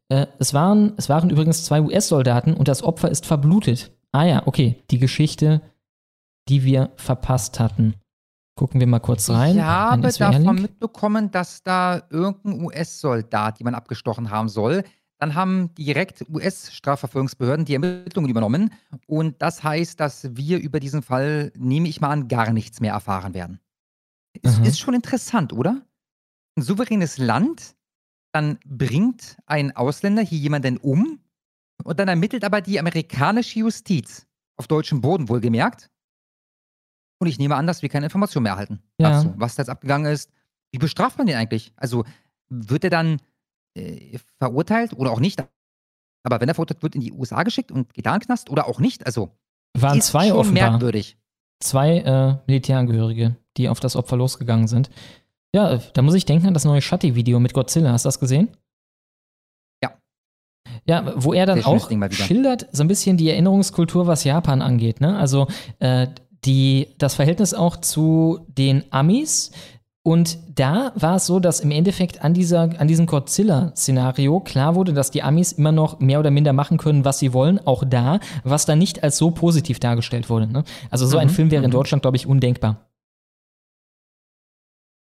Äh, 0.10 0.28
es, 0.38 0.54
waren, 0.54 0.94
es 0.98 1.10
waren 1.10 1.30
übrigens 1.30 1.66
zwei 1.66 1.82
US-Soldaten 1.82 2.54
und 2.54 2.68
das 2.68 2.84
Opfer 2.84 3.10
ist 3.10 3.26
verblutet. 3.26 3.92
Ah 4.12 4.26
ja, 4.26 4.44
okay. 4.46 4.84
Die 4.92 5.00
Geschichte, 5.00 5.62
die 6.48 6.64
wir 6.64 6.92
verpasst 6.96 7.60
hatten. 7.60 7.96
Gucken 8.58 8.80
wir 8.80 8.88
mal 8.88 9.00
kurz 9.00 9.30
rein. 9.30 9.58
Ich 9.58 9.62
habe 9.62 10.10
davon 10.10 10.62
mitbekommen, 10.62 11.30
dass 11.30 11.62
da 11.62 12.04
irgendein 12.10 12.64
US-Soldat 12.64 13.60
jemand 13.60 13.76
abgestochen 13.76 14.30
haben 14.30 14.48
soll. 14.48 14.86
Dann 15.20 15.34
haben 15.36 15.74
direkt 15.76 16.28
US-Strafverfolgungsbehörden 16.30 17.66
die 17.66 17.74
Ermittlungen 17.76 18.30
übernommen. 18.30 18.74
Und 19.08 19.42
das 19.42 19.64
heißt, 19.64 20.00
dass 20.00 20.36
wir 20.36 20.60
über 20.60 20.80
diesen 20.80 21.02
Fall, 21.02 21.52
nehme 21.56 21.88
ich 21.88 22.02
mal 22.02 22.10
an, 22.10 22.28
gar 22.28 22.52
nichts 22.52 22.82
mehr 22.82 22.94
erfahren 22.94 23.34
werden. 23.34 23.60
Es 24.44 24.60
Mhm. 24.60 24.66
ist 24.66 24.80
schon 24.80 24.94
interessant, 24.94 25.54
oder? 25.54 25.82
Ein 26.58 26.64
souveränes 26.64 27.18
Land, 27.18 27.76
dann 28.34 28.60
bringt 28.66 29.38
ein 29.46 29.76
Ausländer 29.76 30.22
hier 30.22 30.38
jemanden 30.40 30.78
um 30.78 31.20
und 31.84 32.00
dann 32.00 32.10
ermittelt 32.10 32.44
aber 32.44 32.60
die 32.62 32.80
amerikanische 32.80 33.60
Justiz, 33.60 34.26
auf 34.58 34.68
deutschem 34.68 35.00
Boden 35.02 35.30
wohlgemerkt. 35.30 35.90
Und 37.20 37.28
ich 37.28 37.40
nehme 37.40 37.56
an, 37.56 37.66
dass 37.68 37.82
wir 37.82 37.90
keine 37.90 38.08
Informationen 38.08 38.44
mehr 38.44 38.54
erhalten 38.54 38.82
Ja. 39.00 39.12
dazu, 39.12 39.34
was 39.38 39.56
da 39.56 39.62
jetzt 39.64 39.70
abgegangen 39.70 40.12
ist. 40.12 40.30
Wie 40.72 40.78
bestraft 40.80 41.18
man 41.18 41.28
den 41.28 41.38
eigentlich? 41.38 41.74
Also 41.78 42.04
wird 42.50 42.84
er 42.84 42.90
dann 42.90 43.22
äh, 43.76 44.18
verurteilt 44.40 44.94
oder 44.94 45.12
auch 45.12 45.20
nicht? 45.20 45.44
Aber 46.24 46.42
wenn 46.42 46.48
er 46.50 46.56
verurteilt 46.56 46.82
wird, 46.82 46.96
in 46.96 47.02
die 47.02 47.12
USA 47.12 47.44
geschickt 47.44 47.72
und 47.72 47.94
geht 47.94 48.06
da 48.06 48.14
in 48.14 48.20
den 48.20 48.26
Knast 48.26 48.50
oder 48.50 48.68
auch 48.68 48.80
nicht? 48.80 49.06
Also 49.06 49.30
Waren 49.78 50.00
ist 50.00 50.08
zwei 50.08 50.30
schon 50.30 50.38
offenbar. 50.38 50.72
merkwürdig. 50.72 51.18
Zwei 51.60 52.00
äh, 52.00 52.38
Militärangehörige, 52.48 53.38
die 53.58 53.70
auf 53.70 53.80
das 53.80 53.96
Opfer 53.96 54.18
losgegangen 54.18 54.68
sind. 54.68 54.90
Ja, 55.54 55.78
da 55.78 56.02
muss 56.02 56.16
ich 56.16 56.26
denken 56.26 56.48
an 56.48 56.54
das 56.54 56.66
neue 56.66 56.82
Shutty-Video 56.82 57.40
mit 57.40 57.54
Godzilla. 57.54 57.92
Hast 57.92 58.06
du 58.06 58.08
das 58.08 58.20
gesehen? 58.20 58.50
Ja. 59.84 59.94
Ja, 60.86 61.14
wo 61.16 61.34
er 61.34 61.46
dann 61.46 61.64
auch 61.64 61.90
schildert 62.12 62.68
so 62.72 62.84
ein 62.84 62.88
bisschen 62.88 63.18
die 63.18 63.30
Erinnerungskultur, 63.30 64.08
was 64.08 64.24
Japan 64.24 64.62
angeht. 64.62 65.00
Ne? 65.00 65.18
Also 65.18 65.48
äh, 65.80 66.08
die, 66.44 66.90
das 66.98 67.16
Verhältnis 67.16 67.54
auch 67.54 67.78
zu 67.78 68.46
den 68.50 68.92
Amis. 68.92 69.52
Und 70.06 70.38
da 70.54 70.92
war 70.94 71.16
es 71.16 71.26
so, 71.26 71.40
dass 71.40 71.62
im 71.62 71.72
Endeffekt 71.72 72.24
an, 72.24 72.36
dieser, 72.36 72.80
an 72.80 72.88
diesem 72.88 73.08
Godzilla-Szenario 73.08 74.40
klar 74.42 74.76
wurde, 74.76 74.94
dass 74.94 75.10
die 75.10 75.24
Amis 75.24 75.52
immer 75.52 75.72
noch 75.72 76.00
mehr 76.00 76.20
oder 76.20 76.30
minder 76.30 76.54
machen 76.54 76.78
können, 76.78 77.04
was 77.06 77.18
sie 77.18 77.34
wollen, 77.34 77.58
auch 77.66 77.84
da, 77.84 78.20
was 78.44 78.68
dann 78.68 78.78
nicht 78.78 79.02
als 79.04 79.18
so 79.18 79.32
positiv 79.32 79.80
dargestellt 79.80 80.30
wurde. 80.30 80.46
Ne? 80.46 80.64
Also 80.92 81.08
so 81.08 81.18
ein 81.18 81.28
Mhm, 81.28 81.32
Film 81.32 81.50
wäre 81.52 81.64
in 81.64 81.72
mhm. 81.72 81.74
Deutschland, 81.74 82.04
glaube 82.04 82.18
ich, 82.18 82.28
undenkbar. 82.28 82.88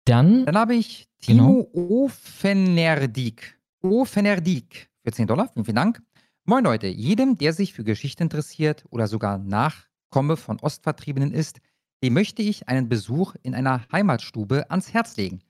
Dann, 0.05 0.45
Dann 0.45 0.59
habe 0.59 0.75
ich 0.75 1.09
Genau. 1.27 1.65
Timo 1.73 2.05
Ofenerdik. 2.05 3.59
Ofenerdik 3.83 4.91
für 5.03 5.13
10 5.13 5.27
Dollar. 5.27 5.49
Vielen, 5.55 5.65
vielen 5.65 5.77
Dank. 5.77 6.03
Moin 6.45 6.63
Leute, 6.63 6.89
jedem, 6.89 7.39
der 7.39 7.55
sich 7.55 7.73
für 7.73 7.85
Geschichte 7.85 8.23
interessiert 8.23 8.85
oder 8.91 9.07
sogar 9.07 9.39
Nachkomme 9.39 10.37
von 10.37 10.61
Ostvertriebenen 10.61 11.33
ist, 11.33 11.61
dem 12.03 12.15
möchte 12.15 12.43
ich 12.43 12.69
einen 12.69 12.89
Besuch 12.89 13.35
in 13.43 13.55
einer 13.55 13.87
Heimatstube 13.93 14.71
ans 14.71 14.93
Herz 14.93 15.17
legen. 15.17 15.41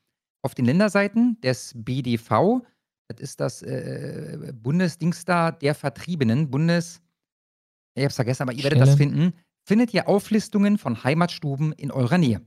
Auf 0.43 0.55
den 0.55 0.65
Länderseiten 0.65 1.41
des 1.41 1.73
BDV, 1.77 2.63
das 3.09 3.21
ist 3.21 3.41
das 3.41 3.63
äh, 3.63 4.53
Bundesdings 4.55 5.25
da 5.25 5.53
der 5.53 5.75
Vertriebenen, 5.75 6.51
Bundes, 6.51 7.03
ich 7.95 8.05
hab's 8.05 8.17
vergessen, 8.17 8.43
aber 8.43 8.53
ihr 8.53 8.63
werdet 8.63 8.81
das 8.81 8.95
finden, 8.95 9.35
findet 9.65 9.93
ihr 9.93 10.09
Auflistungen 10.09 10.79
von 10.79 11.03
Heimatstuben 11.05 11.73
in 11.73 11.91
eurer 11.91 12.19
Nähe. 12.19 12.41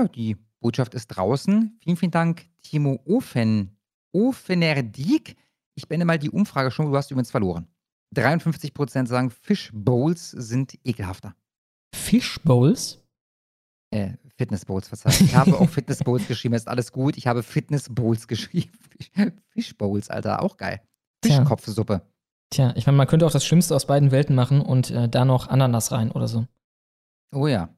Ja, 0.00 0.08
die 0.08 0.36
Botschaft 0.60 0.94
ist 0.94 1.08
draußen. 1.08 1.78
Vielen, 1.82 1.96
vielen 1.96 2.10
Dank, 2.10 2.46
Timo 2.62 3.00
Ofen. 3.04 3.76
Ofenerdik. 4.12 5.36
Ich 5.74 5.86
beende 5.86 6.06
mal 6.06 6.18
die 6.18 6.30
Umfrage 6.30 6.70
schon, 6.70 6.90
du 6.90 6.96
hast 6.96 7.10
übrigens 7.10 7.30
verloren. 7.30 7.68
53% 8.16 9.06
sagen, 9.06 9.30
Fishbowls 9.30 10.30
sind 10.30 10.78
ekelhafter. 10.84 11.34
Fishbowls? 11.98 12.98
Äh, 13.90 14.12
Fitnessbowls, 14.36 14.88
verzeiht. 14.88 15.20
Ich 15.20 15.34
habe 15.34 15.58
auch 15.58 15.68
Fitnessbowls 15.70 16.28
geschrieben, 16.28 16.54
ist 16.54 16.68
alles 16.68 16.92
gut. 16.92 17.16
Ich 17.16 17.26
habe 17.26 17.42
Fitnessbowls 17.42 18.28
geschrieben. 18.28 18.70
Fishbowls, 19.50 20.10
Alter, 20.10 20.42
auch 20.42 20.56
geil. 20.56 20.80
Tja. 21.22 21.38
Fischkopfsuppe. 21.38 22.02
Tja, 22.50 22.72
ich 22.76 22.86
meine, 22.86 22.96
man 22.96 23.06
könnte 23.06 23.26
auch 23.26 23.32
das 23.32 23.44
Schlimmste 23.44 23.74
aus 23.74 23.86
beiden 23.86 24.10
Welten 24.10 24.34
machen 24.34 24.60
und 24.62 24.90
äh, 24.90 25.08
da 25.08 25.24
noch 25.24 25.48
Ananas 25.48 25.92
rein 25.92 26.10
oder 26.10 26.28
so. 26.28 26.46
Oh 27.32 27.46
ja. 27.46 27.68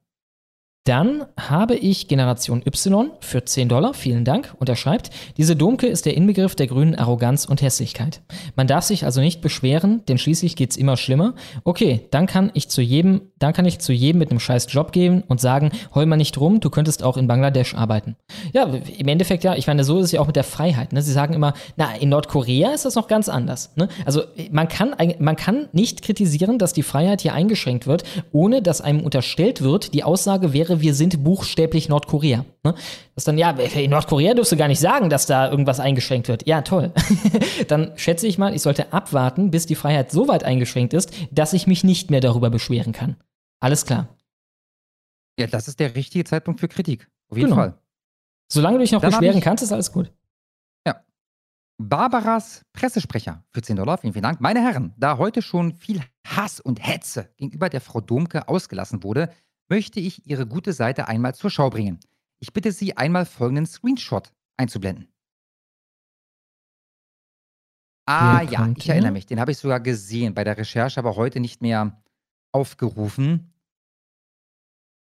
Dann 0.83 1.25
habe 1.39 1.75
ich 1.75 2.07
Generation 2.07 2.63
Y 2.65 3.11
für 3.19 3.45
10 3.45 3.69
Dollar, 3.69 3.93
vielen 3.93 4.25
Dank, 4.25 4.55
und 4.57 4.67
er 4.67 4.75
schreibt, 4.75 5.11
diese 5.37 5.55
Domke 5.55 5.85
ist 5.85 6.07
der 6.07 6.17
Inbegriff 6.17 6.55
der 6.55 6.65
grünen 6.65 6.95
Arroganz 6.95 7.45
und 7.45 7.61
Hässlichkeit. 7.61 8.21
Man 8.55 8.65
darf 8.65 8.85
sich 8.85 9.05
also 9.05 9.21
nicht 9.21 9.41
beschweren, 9.41 10.03
denn 10.07 10.17
schließlich 10.17 10.55
geht's 10.55 10.77
immer 10.77 10.97
schlimmer. 10.97 11.35
Okay, 11.65 12.07
dann 12.09 12.25
kann 12.25 12.49
ich 12.55 12.67
zu 12.69 12.81
jedem, 12.81 13.21
dann 13.37 13.53
kann 13.53 13.65
ich 13.65 13.77
zu 13.77 13.93
jedem 13.93 14.17
mit 14.17 14.31
einem 14.31 14.39
scheiß 14.39 14.73
Job 14.73 14.91
gehen 14.91 15.23
und 15.27 15.39
sagen, 15.39 15.69
heul 15.93 16.07
mal 16.07 16.17
nicht 16.17 16.39
rum, 16.39 16.59
du 16.61 16.71
könntest 16.71 17.03
auch 17.03 17.15
in 17.15 17.27
Bangladesch 17.27 17.75
arbeiten. 17.75 18.15
Ja, 18.51 18.63
im 18.63 19.07
Endeffekt 19.07 19.43
ja, 19.43 19.53
ich 19.53 19.67
meine, 19.67 19.83
so 19.83 19.99
ist 19.99 20.05
es 20.05 20.11
ja 20.13 20.19
auch 20.19 20.27
mit 20.27 20.35
der 20.35 20.43
Freiheit. 20.43 20.93
Ne? 20.93 21.03
Sie 21.03 21.13
sagen 21.13 21.35
immer, 21.35 21.53
na, 21.77 21.93
in 21.93 22.09
Nordkorea 22.09 22.71
ist 22.71 22.85
das 22.85 22.95
noch 22.95 23.07
ganz 23.07 23.29
anders. 23.29 23.71
Ne? 23.75 23.87
Also 24.03 24.23
man 24.49 24.67
kann, 24.67 24.95
man 25.19 25.35
kann 25.35 25.69
nicht 25.73 26.01
kritisieren, 26.01 26.57
dass 26.57 26.73
die 26.73 26.81
Freiheit 26.81 27.21
hier 27.21 27.35
eingeschränkt 27.35 27.85
wird, 27.85 28.03
ohne 28.31 28.63
dass 28.63 28.81
einem 28.81 29.01
unterstellt 29.01 29.61
wird, 29.61 29.93
die 29.93 30.03
Aussage 30.03 30.53
wäre, 30.53 30.70
wir 30.79 30.93
sind 30.93 31.23
buchstäblich 31.23 31.89
Nordkorea. 31.89 32.45
Ne? 32.63 32.75
Das 33.15 33.25
dann, 33.25 33.37
ja, 33.37 33.49
in 33.51 33.91
Nordkorea 33.91 34.33
dürfst 34.33 34.51
du 34.53 34.55
gar 34.57 34.69
nicht 34.69 34.79
sagen, 34.79 35.09
dass 35.09 35.25
da 35.25 35.49
irgendwas 35.51 35.79
eingeschränkt 35.81 36.27
wird. 36.29 36.47
Ja, 36.47 36.61
toll. 36.61 36.93
dann 37.67 37.91
schätze 37.97 38.27
ich 38.27 38.37
mal, 38.37 38.53
ich 38.55 38.61
sollte 38.61 38.93
abwarten, 38.93 39.51
bis 39.51 39.65
die 39.65 39.75
Freiheit 39.75 40.11
so 40.11 40.27
weit 40.29 40.43
eingeschränkt 40.45 40.93
ist, 40.93 41.11
dass 41.31 41.51
ich 41.51 41.67
mich 41.67 41.83
nicht 41.83 42.09
mehr 42.11 42.21
darüber 42.21 42.49
beschweren 42.49 42.93
kann. 42.93 43.17
Alles 43.59 43.85
klar. 43.85 44.07
Ja, 45.37 45.47
das 45.47 45.67
ist 45.67 45.79
der 45.79 45.95
richtige 45.95 46.23
Zeitpunkt 46.23 46.59
für 46.61 46.67
Kritik. 46.69 47.09
Auf 47.29 47.37
jeden 47.37 47.49
Genau. 47.49 47.61
Fall. 47.61 47.77
Solange 48.51 48.77
du 48.77 48.83
dich 48.83 48.91
noch 48.91 49.01
Dann 49.01 49.11
beschweren 49.11 49.37
ich- 49.39 49.43
kannst, 49.43 49.63
ist 49.63 49.71
alles 49.73 49.91
gut. 49.91 50.11
Barbaras 51.83 52.63
Pressesprecher 52.73 53.43
für 53.49 53.63
10 53.63 53.75
Dollar. 53.75 53.97
Vielen, 53.97 54.13
vielen 54.13 54.21
Dank. 54.21 54.39
Meine 54.39 54.61
Herren, 54.61 54.93
da 54.97 55.17
heute 55.17 55.41
schon 55.41 55.73
viel 55.73 55.99
Hass 56.27 56.59
und 56.59 56.85
Hetze 56.85 57.29
gegenüber 57.37 57.69
der 57.69 57.81
Frau 57.81 58.01
Domke 58.01 58.47
ausgelassen 58.47 59.01
wurde, 59.01 59.31
möchte 59.71 60.01
ich 60.01 60.27
Ihre 60.27 60.45
gute 60.45 60.73
Seite 60.73 61.07
einmal 61.07 61.33
zur 61.33 61.49
Schau 61.49 61.69
bringen. 61.69 61.97
Ich 62.39 62.51
bitte 62.51 62.73
Sie, 62.73 62.97
einmal 62.97 63.25
folgenden 63.25 63.65
Screenshot 63.65 64.33
einzublenden. 64.57 65.07
Ah 68.05 68.41
ja, 68.41 68.69
ich 68.75 68.89
erinnere 68.89 69.11
er. 69.11 69.13
mich. 69.13 69.27
Den 69.27 69.39
habe 69.39 69.51
ich 69.51 69.57
sogar 69.57 69.79
gesehen 69.79 70.33
bei 70.33 70.43
der 70.43 70.57
Recherche, 70.57 70.99
aber 70.99 71.15
heute 71.15 71.39
nicht 71.39 71.61
mehr 71.61 72.03
aufgerufen. 72.51 73.53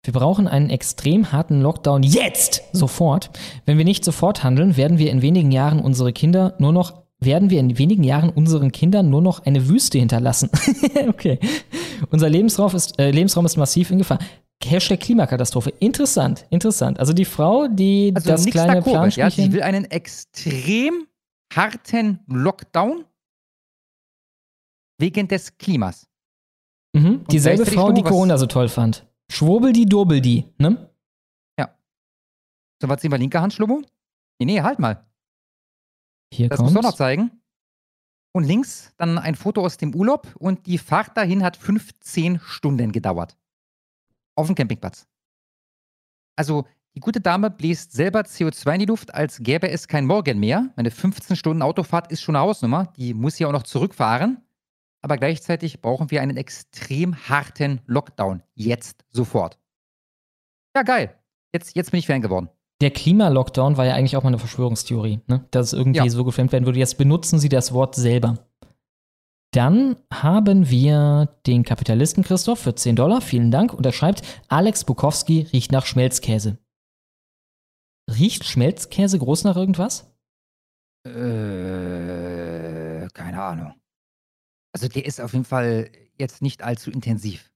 Wir 0.03 0.14
brauchen 0.14 0.48
einen 0.48 0.72
extrem 0.72 1.32
harten 1.32 1.61
Lockdown 1.61 2.02
jetzt, 2.02 2.64
sofort. 2.74 3.30
Wenn 3.66 3.77
wir 3.77 3.85
nicht 3.85 4.03
sofort 4.03 4.44
handeln, 4.44 4.77
werden 4.77 4.98
wir 4.98 5.11
in 5.11 5.22
wenigen 5.22 5.52
Jahren 5.52 5.80
unsere 5.80 6.11
Kinder 6.11 6.56
nur 6.58 6.74
noch, 6.74 7.03
werden 7.19 7.52
wir 7.52 7.60
in 7.60 7.77
wenigen 7.77 8.03
Jahren 8.03 8.32
unseren 8.32 8.72
Kindern 8.72 9.11
nur 9.11 9.22
noch 9.22 9.45
eine 9.45 9.68
Wüste 9.68 10.00
hinterlassen. 10.00 10.50
okay. 11.08 11.40
Unser 12.10 12.30
Lebensraum 12.30 12.76
ist, 12.76 13.00
äh, 13.00 13.11
Lebensraum 13.11 13.45
ist 13.45 13.58
massiv 13.58 13.92
in 13.92 14.00
Gefahr. 14.00 14.18
Hashtag 14.64 15.00
Klimakatastrophe. 15.00 15.72
Interessant, 15.80 16.45
interessant. 16.50 17.00
Also 17.00 17.14
die 17.14 17.25
Frau, 17.25 17.67
die 17.67 18.11
Also 18.16 18.30
das 18.30 18.45
kleine 18.45 18.75
da 18.75 18.82
Covid, 18.82 18.93
ja, 18.93 19.09
sie 19.09 19.17
Planspielchen... 19.19 19.53
will 19.53 19.61
einen 19.64 19.85
extrem 19.85 21.08
harten 21.53 22.19
Lockdown 22.27 23.06
wegen 25.00 25.27
des 25.27 25.58
Klimas. 25.58 26.08
mhm, 26.95 27.17
Und 27.19 27.32
dieselbe 27.32 27.66
Frau, 27.66 27.92
die 27.92 28.01
Corona 28.01 28.38
so 28.38 28.48
toll 28.48 28.69
fand. 28.69 29.06
Schwurbel 29.32 29.74
die, 29.74 29.85
durbel 29.85 30.22
die, 30.22 30.45
ne? 30.58 30.90
So, 32.82 32.90
was 32.90 33.01
sehen 33.01 33.09
wir? 33.11 33.17
Linke 33.17 33.40
Hand, 33.40 33.53
Schlummo? 33.53 33.84
Nee, 34.38 34.45
nee, 34.45 34.61
halt 34.61 34.80
mal. 34.80 35.06
Hier 36.34 36.50
Das 36.50 36.59
muss 36.59 36.74
kommt. 36.74 36.85
auch 36.85 36.90
noch 36.92 36.98
zeigen. 36.98 37.32
Und 38.34 38.43
links 38.43 38.93
dann 38.98 39.17
ein 39.17 39.35
Foto 39.35 39.61
aus 39.61 39.77
dem 39.77 39.95
Urlaub 39.95 40.35
und 40.38 40.66
die 40.67 40.77
Fahrt 40.77 41.16
dahin 41.16 41.42
hat 41.42 41.56
15 41.56 42.42
Stunden 42.42 42.92
gedauert. 42.92 43.38
Auf 44.36 44.48
dem 44.48 44.56
Campingplatz. 44.56 45.08
Also, 46.38 46.66
die 46.96 47.00
gute 47.02 47.20
Dame 47.22 47.50
bläst 47.50 47.92
selber 47.92 48.22
CO2 48.22 48.74
in 48.74 48.80
die 48.80 48.86
Luft, 48.86 49.14
als 49.14 49.40
gäbe 49.40 49.70
es 49.70 49.88
kein 49.88 50.06
Morgen 50.06 50.40
mehr. 50.40 50.72
Meine 50.76 50.92
15 50.92 51.36
Stunden 51.36 51.62
Autofahrt 51.62 52.12
ist 52.12 52.22
schon 52.22 52.36
eine 52.36 52.44
Hausnummer. 52.46 52.86
Die 52.98 53.14
muss 53.14 53.38
ja 53.40 53.48
auch 53.48 53.52
noch 53.52 53.64
zurückfahren. 53.64 54.42
Aber 55.02 55.18
gleichzeitig 55.18 55.82
brauchen 55.82 56.10
wir 56.10 56.22
einen 56.22 56.36
extrem 56.38 57.16
harten 57.30 57.82
Lockdown. 57.86 58.42
Jetzt, 58.56 59.06
sofort. 59.12 59.60
Ja, 60.76 60.84
geil. 60.84 61.14
Jetzt, 61.54 61.76
jetzt 61.76 61.92
bin 61.92 62.00
ich 62.00 62.08
Fan 62.08 62.22
geworden. 62.22 62.50
Der 62.82 62.92
Klimalockdown 62.92 63.78
war 63.78 63.86
ja 63.86 63.94
eigentlich 63.94 64.18
auch 64.18 64.24
mal 64.24 64.30
eine 64.30 64.40
Verschwörungstheorie, 64.40 65.22
ne? 65.28 65.46
dass 65.52 65.68
es 65.68 65.74
irgendwie 65.74 66.00
Ja. 66.00 66.10
so 66.10 66.26
gefilmt 66.26 66.52
werden 66.52 66.66
würde. 66.66 66.80
Jetzt 66.80 66.98
benutzen 66.98 67.40
sie 67.40 67.48
das 67.50 67.72
Wort 67.74 67.96
selber. 67.96 68.40
Dann 69.56 69.95
haben 70.11 70.69
wir 70.69 71.34
den 71.48 71.64
Kapitalisten 71.64 72.25
Christoph 72.25 72.59
für 72.59 72.75
10 72.75 72.98
Dollar. 72.98 73.22
Vielen 73.22 73.51
Dank. 73.51 73.74
Und 73.74 73.85
er 73.85 73.93
schreibt, 73.93 74.22
Alex 74.50 74.84
Bukowski 74.84 75.48
riecht 75.53 75.72
nach 75.72 75.85
Schmelzkäse. 75.85 76.58
Riecht 78.11 78.43
Schmelzkäse 78.43 79.17
groß 79.17 79.45
nach 79.45 79.56
irgendwas? 79.56 80.14
Äh, 81.06 83.08
keine 83.14 83.42
Ahnung. 83.42 83.74
Also 84.74 84.90
der 84.90 85.06
ist 85.06 85.22
auf 85.22 85.32
jeden 85.32 85.45
Fall 85.45 85.90
jetzt 86.17 86.42
nicht 86.42 86.61
allzu 86.61 86.92
intensiv. 86.92 87.50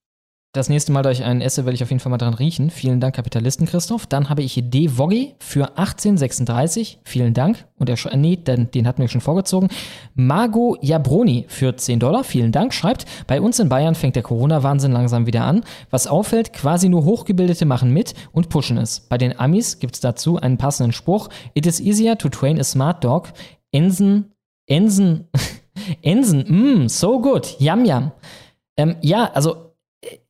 Das 0.51 0.67
nächste 0.67 0.91
Mal, 0.91 1.03
da 1.03 1.11
ich 1.11 1.23
einen 1.23 1.41
esse, 1.41 1.65
werde 1.65 1.75
ich 1.75 1.83
auf 1.83 1.91
jeden 1.91 1.99
Fall 1.99 2.09
mal 2.09 2.17
dran 2.17 2.33
riechen. 2.33 2.71
Vielen 2.71 2.99
Dank, 2.99 3.13
Kapitalisten 3.15 3.67
Christoph. 3.67 4.07
Dann 4.07 4.29
habe 4.29 4.41
ich 4.41 4.59
D. 4.59 4.97
Woggy 4.97 5.35
für 5.37 5.77
1836. 5.77 6.97
Vielen 7.03 7.35
Dank. 7.35 7.67
Und 7.77 7.87
er 7.87 7.97
sch- 7.97 8.15
nee, 8.17 8.35
den, 8.35 8.71
den 8.71 8.87
hatten 8.87 8.99
wir 8.99 9.09
schon 9.09 9.21
vorgezogen. 9.21 9.69
Margo 10.15 10.75
Jabroni 10.81 11.45
für 11.49 11.75
10 11.75 11.99
Dollar. 11.99 12.23
Vielen 12.23 12.51
Dank. 12.51 12.73
Schreibt, 12.73 13.05
bei 13.27 13.39
uns 13.41 13.59
in 13.59 13.69
Bayern 13.69 13.93
fängt 13.93 14.15
der 14.15 14.23
Corona-Wahnsinn 14.23 14.91
langsam 14.91 15.27
wieder 15.27 15.43
an. 15.43 15.63
Was 15.91 16.07
auffällt, 16.07 16.51
quasi 16.51 16.89
nur 16.89 17.05
Hochgebildete 17.05 17.65
machen 17.65 17.93
mit 17.93 18.15
und 18.31 18.49
pushen 18.49 18.79
es. 18.79 19.01
Bei 19.01 19.19
den 19.19 19.39
Amis 19.39 19.77
gibt 19.77 19.93
es 19.93 20.01
dazu 20.01 20.37
einen 20.37 20.57
passenden 20.57 20.93
Spruch. 20.93 21.29
It 21.53 21.67
is 21.67 21.79
easier 21.79 22.17
to 22.17 22.27
train 22.27 22.59
a 22.59 22.63
smart 22.63 23.03
dog. 23.03 23.33
Ensen, 23.71 24.33
Ensen, 24.65 25.27
Ensen, 26.01 26.83
mm, 26.85 26.89
so 26.89 27.21
good. 27.21 27.55
Yum, 27.59 27.85
yum. 27.85 28.11
Ähm, 28.77 28.95
ja, 29.01 29.25
also 29.33 29.68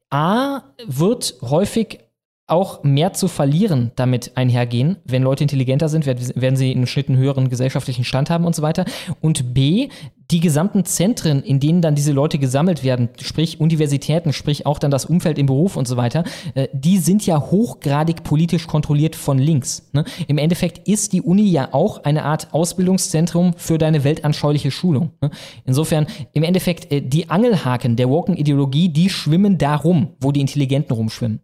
A 0.09 0.63
wird 0.85 1.35
häufig 1.41 1.99
auch 2.47 2.83
mehr 2.83 3.13
zu 3.13 3.27
verlieren 3.27 3.91
damit 3.95 4.31
einhergehen. 4.35 4.97
Wenn 5.05 5.23
Leute 5.23 5.43
intelligenter 5.43 5.87
sind, 5.87 6.05
werden 6.05 6.55
sie 6.55 6.71
im 6.71 6.87
Schnitt 6.87 7.07
einen 7.07 7.17
höheren 7.17 7.49
gesellschaftlichen 7.49 8.03
Stand 8.03 8.29
haben 8.29 8.45
und 8.45 8.55
so 8.55 8.63
weiter. 8.63 8.85
Und 9.21 9.53
B, 9.53 9.89
die 10.31 10.39
gesamten 10.39 10.85
Zentren, 10.85 11.41
in 11.41 11.59
denen 11.59 11.81
dann 11.81 11.95
diese 11.95 12.11
Leute 12.11 12.37
gesammelt 12.37 12.83
werden, 12.83 13.09
sprich 13.19 13.59
Universitäten, 13.59 14.31
sprich 14.31 14.65
auch 14.65 14.77
dann 14.77 14.91
das 14.91 15.05
Umfeld 15.05 15.39
im 15.39 15.47
Beruf 15.47 15.75
und 15.75 15.87
so 15.87 15.97
weiter, 15.97 16.23
äh, 16.53 16.67
die 16.71 16.99
sind 16.99 17.25
ja 17.25 17.39
hochgradig 17.39 18.23
politisch 18.23 18.67
kontrolliert 18.67 19.15
von 19.15 19.39
links. 19.39 19.89
Ne? 19.91 20.05
Im 20.27 20.37
Endeffekt 20.37 20.87
ist 20.87 21.13
die 21.13 21.21
Uni 21.21 21.49
ja 21.49 21.73
auch 21.73 22.03
eine 22.03 22.25
Art 22.25 22.53
Ausbildungszentrum 22.53 23.53
für 23.57 23.77
deine 23.77 24.03
weltanschauliche 24.03 24.69
Schulung. 24.69 25.13
Ne? 25.21 25.31
Insofern, 25.65 26.05
im 26.33 26.43
Endeffekt, 26.43 26.91
äh, 26.91 27.01
die 27.01 27.29
Angelhaken 27.29 27.95
der 27.95 28.09
Woken-Ideologie, 28.09 28.89
die 28.89 29.09
schwimmen 29.09 29.57
darum, 29.57 30.15
wo 30.19 30.31
die 30.31 30.41
Intelligenten 30.41 30.93
rumschwimmen. 30.93 31.41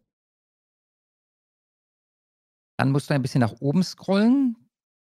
Dann 2.78 2.92
musst 2.92 3.10
du 3.10 3.14
ein 3.14 3.22
bisschen 3.22 3.42
nach 3.42 3.56
oben 3.62 3.84
scrollen. 3.84 4.58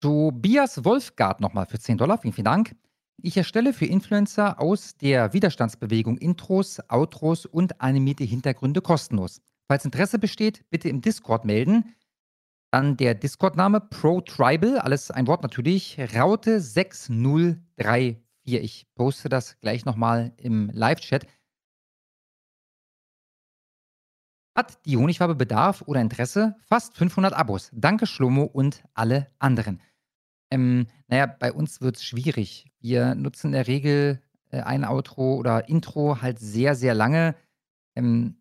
Tobias 0.01 0.83
Wolfgart 0.83 1.39
nochmal 1.39 1.67
für 1.67 1.79
10 1.79 1.97
Dollar. 1.97 2.17
Vielen, 2.17 2.33
vielen 2.33 2.45
Dank. 2.45 2.75
Ich 3.23 3.37
erstelle 3.37 3.73
für 3.73 3.85
Influencer 3.85 4.59
aus 4.59 4.97
der 4.97 5.31
Widerstandsbewegung 5.31 6.17
Intros, 6.17 6.79
Outros 6.89 7.45
und 7.45 7.79
animierte 7.79 8.23
Hintergründe 8.23 8.81
kostenlos. 8.81 9.43
Falls 9.67 9.85
Interesse 9.85 10.17
besteht, 10.17 10.67
bitte 10.71 10.89
im 10.89 11.01
Discord 11.01 11.45
melden. 11.45 11.93
Dann 12.71 12.97
der 12.97 13.13
Discord-Name 13.13 13.81
ProTribal, 13.81 14.79
alles 14.79 15.11
ein 15.11 15.27
Wort 15.27 15.43
natürlich, 15.43 15.99
Raute6034. 15.99 18.15
Ich 18.43 18.87
poste 18.95 19.29
das 19.29 19.59
gleich 19.59 19.85
nochmal 19.85 20.33
im 20.37 20.71
Live-Chat. 20.73 21.27
Hat 24.57 24.83
die 24.85 24.97
Honigfarbe 24.97 25.35
Bedarf 25.35 25.83
oder 25.85 26.01
Interesse? 26.01 26.55
Fast 26.63 26.97
500 26.97 27.33
Abos. 27.33 27.69
Danke 27.71 28.07
Schlomo 28.07 28.45
und 28.45 28.83
alle 28.95 29.27
anderen. 29.37 29.79
Ähm, 30.51 30.87
naja, 31.07 31.25
bei 31.25 31.51
uns 31.51 31.81
wird 31.81 31.97
es 31.97 32.03
schwierig. 32.03 32.65
Wir 32.79 33.15
nutzen 33.15 33.47
in 33.47 33.53
der 33.53 33.67
Regel 33.67 34.21
äh, 34.51 34.61
ein 34.61 34.85
Outro 34.85 35.35
oder 35.35 35.69
Intro 35.69 36.21
halt 36.21 36.39
sehr, 36.39 36.75
sehr 36.75 36.93
lange. 36.93 37.35
Ähm, 37.95 38.35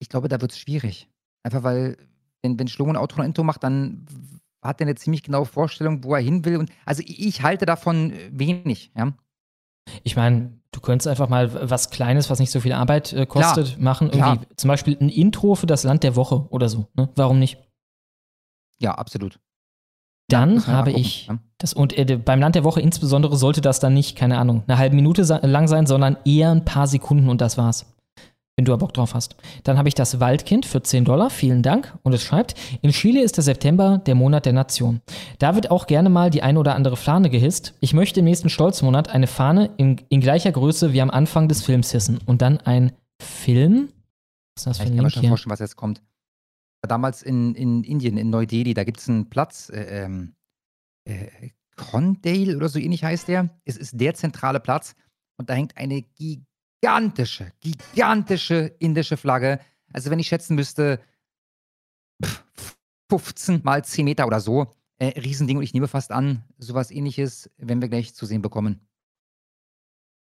ich 0.00 0.08
glaube, 0.08 0.28
da 0.28 0.40
wird 0.40 0.52
es 0.52 0.58
schwierig. 0.58 1.08
Einfach 1.42 1.62
weil, 1.62 1.96
wenn, 2.42 2.58
wenn 2.58 2.68
Schlomo 2.68 2.92
ein 2.92 2.96
Outro 2.96 3.20
und 3.20 3.26
Intro 3.26 3.44
macht, 3.44 3.62
dann 3.62 4.06
hat 4.62 4.80
er 4.80 4.86
eine 4.86 4.96
ziemlich 4.96 5.22
genaue 5.22 5.46
Vorstellung, 5.46 6.02
wo 6.04 6.14
er 6.14 6.20
hin 6.20 6.44
will. 6.44 6.56
Und, 6.56 6.70
also 6.84 7.02
ich 7.06 7.42
halte 7.42 7.64
davon 7.64 8.12
äh, 8.12 8.30
wenig, 8.32 8.92
ja. 8.96 9.12
Ich 10.02 10.16
meine, 10.16 10.52
du 10.72 10.80
könntest 10.80 11.08
einfach 11.08 11.28
mal 11.28 11.70
was 11.70 11.90
Kleines, 11.90 12.28
was 12.28 12.40
nicht 12.40 12.50
so 12.50 12.60
viel 12.60 12.72
Arbeit 12.72 13.12
äh, 13.12 13.24
kostet, 13.24 13.68
Klar. 13.68 13.80
machen. 13.80 14.08
Irgendwie 14.08 14.44
Klar. 14.44 14.56
zum 14.56 14.68
Beispiel 14.68 14.98
ein 15.00 15.08
Intro 15.08 15.54
für 15.54 15.66
das 15.66 15.84
Land 15.84 16.02
der 16.02 16.16
Woche 16.16 16.46
oder 16.50 16.68
so. 16.68 16.88
Ne? 16.94 17.08
Warum 17.14 17.38
nicht? 17.38 17.58
Ja, 18.80 18.94
absolut. 18.94 19.40
Dann 20.28 20.66
habe 20.66 20.92
ich 20.92 21.26
ja. 21.26 21.38
das 21.56 21.72
und 21.72 21.96
äh, 21.96 22.16
beim 22.16 22.40
Land 22.40 22.54
der 22.54 22.64
Woche 22.64 22.80
insbesondere 22.80 23.36
sollte 23.36 23.62
das 23.62 23.80
dann 23.80 23.94
nicht, 23.94 24.14
keine 24.14 24.38
Ahnung, 24.38 24.62
eine 24.66 24.76
halbe 24.76 24.94
Minute 24.94 25.22
lang 25.42 25.68
sein, 25.68 25.86
sondern 25.86 26.18
eher 26.24 26.50
ein 26.50 26.64
paar 26.64 26.86
Sekunden 26.86 27.30
und 27.30 27.40
das 27.40 27.56
war's. 27.56 27.86
Wenn 28.54 28.64
du 28.64 28.72
da 28.72 28.76
Bock 28.76 28.92
drauf 28.92 29.14
hast. 29.14 29.36
Dann 29.62 29.78
habe 29.78 29.88
ich 29.88 29.94
das 29.94 30.18
Waldkind 30.18 30.66
für 30.66 30.82
10 30.82 31.04
Dollar, 31.04 31.30
vielen 31.30 31.62
Dank. 31.62 31.96
Und 32.02 32.12
es 32.12 32.24
schreibt, 32.24 32.56
in 32.82 32.90
Chile 32.90 33.22
ist 33.22 33.36
der 33.36 33.44
September 33.44 33.98
der 34.04 34.16
Monat 34.16 34.46
der 34.46 34.52
Nation. 34.52 35.00
Da 35.38 35.54
wird 35.54 35.70
auch 35.70 35.86
gerne 35.86 36.10
mal 36.10 36.28
die 36.28 36.42
eine 36.42 36.58
oder 36.58 36.74
andere 36.74 36.96
Fahne 36.96 37.30
gehisst. 37.30 37.74
Ich 37.78 37.94
möchte 37.94 38.18
im 38.18 38.24
nächsten 38.24 38.48
Stolzmonat 38.48 39.10
eine 39.10 39.28
Fahne 39.28 39.70
in, 39.76 40.00
in 40.08 40.20
gleicher 40.20 40.50
Größe 40.50 40.92
wie 40.92 41.00
am 41.00 41.10
Anfang 41.10 41.46
des 41.46 41.62
Films 41.62 41.92
hissen. 41.92 42.18
Und 42.26 42.42
dann 42.42 42.58
ein 42.58 42.90
Film. 43.22 43.90
Was 44.56 44.62
ist 44.62 44.66
das 44.66 44.78
für 44.78 44.84
ich 44.84 44.90
ein 44.90 44.96
kann 44.96 45.04
mir 45.04 45.10
schon 45.10 45.28
vorstellen, 45.28 45.52
was 45.52 45.60
jetzt 45.60 45.76
kommt. 45.76 46.02
Damals 46.82 47.22
in, 47.22 47.54
in 47.54 47.84
Indien, 47.84 48.16
in 48.16 48.30
Neu-Delhi, 48.30 48.72
da 48.72 48.84
gibt 48.84 49.00
es 49.00 49.08
einen 49.08 49.28
Platz, 49.28 49.68
äh, 49.70 50.04
ähm, 50.04 50.34
äh, 51.04 51.50
Condale 51.76 52.56
oder 52.56 52.68
so 52.68 52.78
ähnlich 52.78 53.04
heißt 53.04 53.28
der. 53.28 53.48
Es 53.64 53.76
ist 53.76 53.98
der 54.00 54.14
zentrale 54.14 54.60
Platz 54.60 54.94
und 55.36 55.48
da 55.48 55.54
hängt 55.54 55.76
eine 55.76 56.02
gigantische, 56.02 57.52
gigantische 57.60 58.74
indische 58.78 59.16
Flagge. 59.16 59.60
Also 59.92 60.10
wenn 60.10 60.18
ich 60.18 60.28
schätzen 60.28 60.56
müsste, 60.56 61.00
pff, 62.22 62.44
15 63.10 63.62
mal 63.64 63.84
10 63.84 64.04
Meter 64.04 64.26
oder 64.26 64.40
so. 64.40 64.74
Äh, 64.98 65.18
Riesending 65.20 65.56
und 65.56 65.62
ich 65.62 65.72
nehme 65.72 65.88
fast 65.88 66.10
an, 66.10 66.44
sowas 66.58 66.90
ähnliches, 66.90 67.50
wenn 67.56 67.80
wir 67.80 67.88
gleich 67.88 68.14
zu 68.14 68.26
sehen 68.26 68.42
bekommen. 68.42 68.80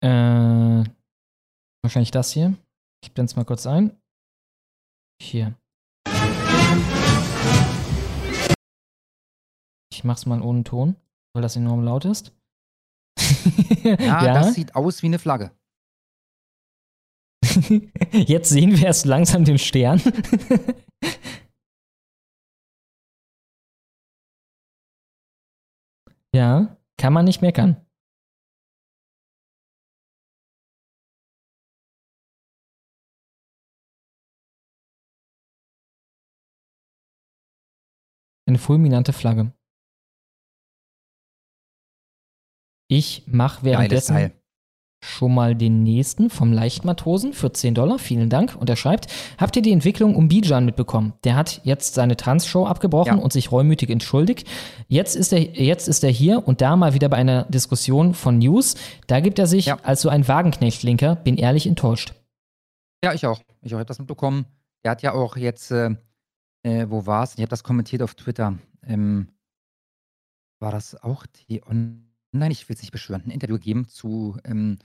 Äh, 0.02 0.84
wahrscheinlich 1.82 2.12
das 2.12 2.32
hier. 2.32 2.56
Ich 3.04 3.12
blende 3.14 3.32
es 3.32 3.36
mal 3.36 3.46
kurz 3.46 3.66
ein. 3.66 4.00
Hier. 5.22 5.59
Ich 9.92 10.04
mach's 10.06 10.26
mal 10.26 10.42
ohne 10.42 10.64
Ton, 10.64 10.96
weil 11.34 11.42
das 11.42 11.56
enorm 11.58 11.84
laut 11.84 12.06
ist. 12.06 12.34
Ja, 13.84 14.34
das 14.34 14.56
sieht 14.56 14.76
aus 14.76 15.04
wie 15.04 15.08
eine 15.08 15.20
Flagge. 15.20 15.52
Jetzt 18.12 18.50
sehen 18.50 18.78
wir 18.78 18.86
erst 18.88 19.06
langsam 19.06 19.46
den 19.46 19.58
Stern. 19.58 20.02
ja, 26.34 26.78
kann 26.98 27.14
man 27.14 27.26
nicht 27.26 27.42
meckern. 27.42 27.86
Eine 38.50 38.58
fulminante 38.58 39.14
Flagge. 39.14 39.54
Ich 42.88 43.22
mache 43.28 43.62
Geiles 43.62 43.64
währenddessen 43.78 44.16
Teil. 44.16 44.32
schon 45.06 45.36
mal 45.36 45.54
den 45.54 45.84
nächsten 45.84 46.32
vom 46.32 46.52
Leichtmatrosen 46.52 47.34
für 47.34 47.54
10 47.54 47.76
Dollar. 47.76 48.00
Vielen 48.00 48.32
Dank. 48.32 48.56
Und 48.56 48.68
er 48.68 48.76
schreibt, 48.76 49.06
habt 49.38 49.56
ihr 49.56 49.62
die 49.62 49.72
Entwicklung 49.72 50.16
um 50.16 50.30
Bijan 50.30 50.66
mitbekommen? 50.66 51.14
Der 51.24 51.36
hat 51.36 51.62
jetzt 51.64 51.94
seine 51.94 52.18
Trans-Show 52.18 52.66
abgebrochen 52.66 53.18
Ja. 53.18 53.24
und 53.24 53.32
sich 53.32 53.52
reumütig 53.52 53.92
entschuldigt. 53.92 54.48
Jetzt 54.88 55.16
ist, 55.16 55.32
er, 55.32 55.42
jetzt 55.42 55.88
ist 55.88 56.04
er 56.04 56.10
hier 56.10 56.48
und 56.48 56.62
da 56.62 56.76
mal 56.76 56.96
wieder 56.96 57.08
bei 57.10 57.18
einer 57.18 57.44
Diskussion 57.44 58.16
von 58.16 58.40
News. 58.40 58.74
Da 59.06 59.20
gibt 59.20 59.38
er 59.38 59.46
sich 59.46 59.72
als 59.72 60.02
so 60.02 60.10
ein 60.10 60.28
Wagenknecht-Linker, 60.28 61.18
bin 61.18 61.38
ehrlich 61.38 61.68
enttäuscht. 61.68 62.16
Ja, 63.04 63.14
ich 63.14 63.28
auch. 63.28 63.40
Ich 63.40 63.46
auch. 63.46 63.64
Ich 63.66 63.74
habe 63.74 63.86
das 63.86 64.00
mitbekommen. 64.00 64.48
Der 64.84 64.90
hat 64.90 65.04
ja 65.04 65.14
auch 65.14 65.38
jetzt, 65.38 65.70
äh, 65.70 65.92
äh, 66.64 66.88
wo 66.90 67.06
war 67.06 67.24
es? 67.24 67.34
Ich 67.36 67.42
habe 67.42 67.50
das 67.50 67.64
kommentiert 67.64 68.02
auf 68.02 68.16
Twitter. 68.16 68.58
Ähm, 68.84 69.30
war 70.60 70.72
das 70.72 70.96
auch 70.96 71.26
die 71.26 71.64
Online? 71.64 72.04
Ich 72.52 72.68
will 72.68 72.76
es 72.76 72.82
nicht 72.82 72.92
beschwören. 72.92 73.24
Ein 73.26 73.32
Interview 73.32 73.56
gegeben 73.56 73.88
zu 73.88 74.38
ähm, 74.44 74.78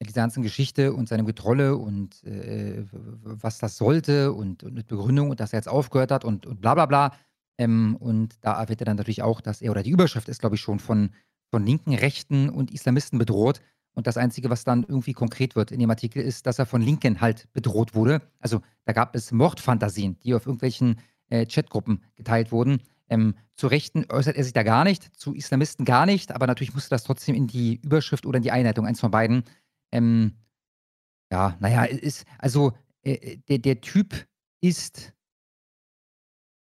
dieser 0.00 0.20
ganzen 0.20 0.42
Geschichte 0.42 0.92
und 0.92 1.08
seinem 1.08 1.26
Getrolle 1.26 1.76
und 1.76 2.22
äh, 2.24 2.84
was 2.92 3.58
das 3.58 3.76
sollte 3.76 4.32
und, 4.32 4.62
und 4.62 4.74
mit 4.74 4.86
Begründung 4.86 5.30
und 5.30 5.40
dass 5.40 5.52
er 5.52 5.58
jetzt 5.58 5.68
aufgehört 5.68 6.12
hat 6.12 6.24
und, 6.24 6.46
und 6.46 6.60
bla 6.60 6.74
bla 6.74 6.86
bla. 6.86 7.12
Ähm, 7.58 7.96
und 7.96 8.36
da 8.42 8.60
erwähnt 8.60 8.80
er 8.82 8.86
dann 8.86 8.96
natürlich 8.96 9.22
auch, 9.22 9.40
dass 9.40 9.60
er, 9.60 9.72
oder 9.72 9.82
die 9.82 9.90
Überschrift 9.90 10.28
ist, 10.28 10.40
glaube 10.40 10.54
ich, 10.54 10.60
schon 10.60 10.78
von, 10.78 11.10
von 11.50 11.66
Linken, 11.66 11.94
Rechten 11.94 12.48
und 12.48 12.70
Islamisten 12.70 13.18
bedroht. 13.18 13.60
Und 13.98 14.06
das 14.06 14.16
Einzige, 14.16 14.48
was 14.48 14.62
dann 14.62 14.84
irgendwie 14.84 15.12
konkret 15.12 15.56
wird 15.56 15.72
in 15.72 15.80
dem 15.80 15.90
Artikel, 15.90 16.22
ist, 16.22 16.46
dass 16.46 16.60
er 16.60 16.66
von 16.66 16.80
Linken 16.80 17.20
halt 17.20 17.52
bedroht 17.52 17.96
wurde. 17.96 18.22
Also 18.38 18.62
da 18.84 18.92
gab 18.92 19.16
es 19.16 19.32
Mordfantasien, 19.32 20.20
die 20.20 20.34
auf 20.34 20.46
irgendwelchen 20.46 21.00
äh, 21.30 21.46
Chatgruppen 21.46 22.04
geteilt 22.14 22.52
wurden. 22.52 22.80
Ähm, 23.08 23.34
zu 23.56 23.66
Rechten 23.66 24.06
äußert 24.08 24.36
er 24.36 24.44
sich 24.44 24.52
da 24.52 24.62
gar 24.62 24.84
nicht, 24.84 25.02
zu 25.16 25.34
Islamisten 25.34 25.84
gar 25.84 26.06
nicht, 26.06 26.30
aber 26.30 26.46
natürlich 26.46 26.74
musste 26.74 26.90
das 26.90 27.02
trotzdem 27.02 27.34
in 27.34 27.48
die 27.48 27.80
Überschrift 27.82 28.24
oder 28.24 28.36
in 28.36 28.44
die 28.44 28.52
Einleitung, 28.52 28.86
eins 28.86 29.00
von 29.00 29.10
beiden. 29.10 29.42
Ähm, 29.90 30.36
ja, 31.32 31.56
naja, 31.58 31.82
ist, 31.82 32.24
also 32.38 32.74
äh, 33.02 33.38
der, 33.48 33.58
der 33.58 33.80
Typ 33.80 34.28
ist 34.60 35.12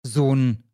so 0.06 0.36
ein 0.36 0.66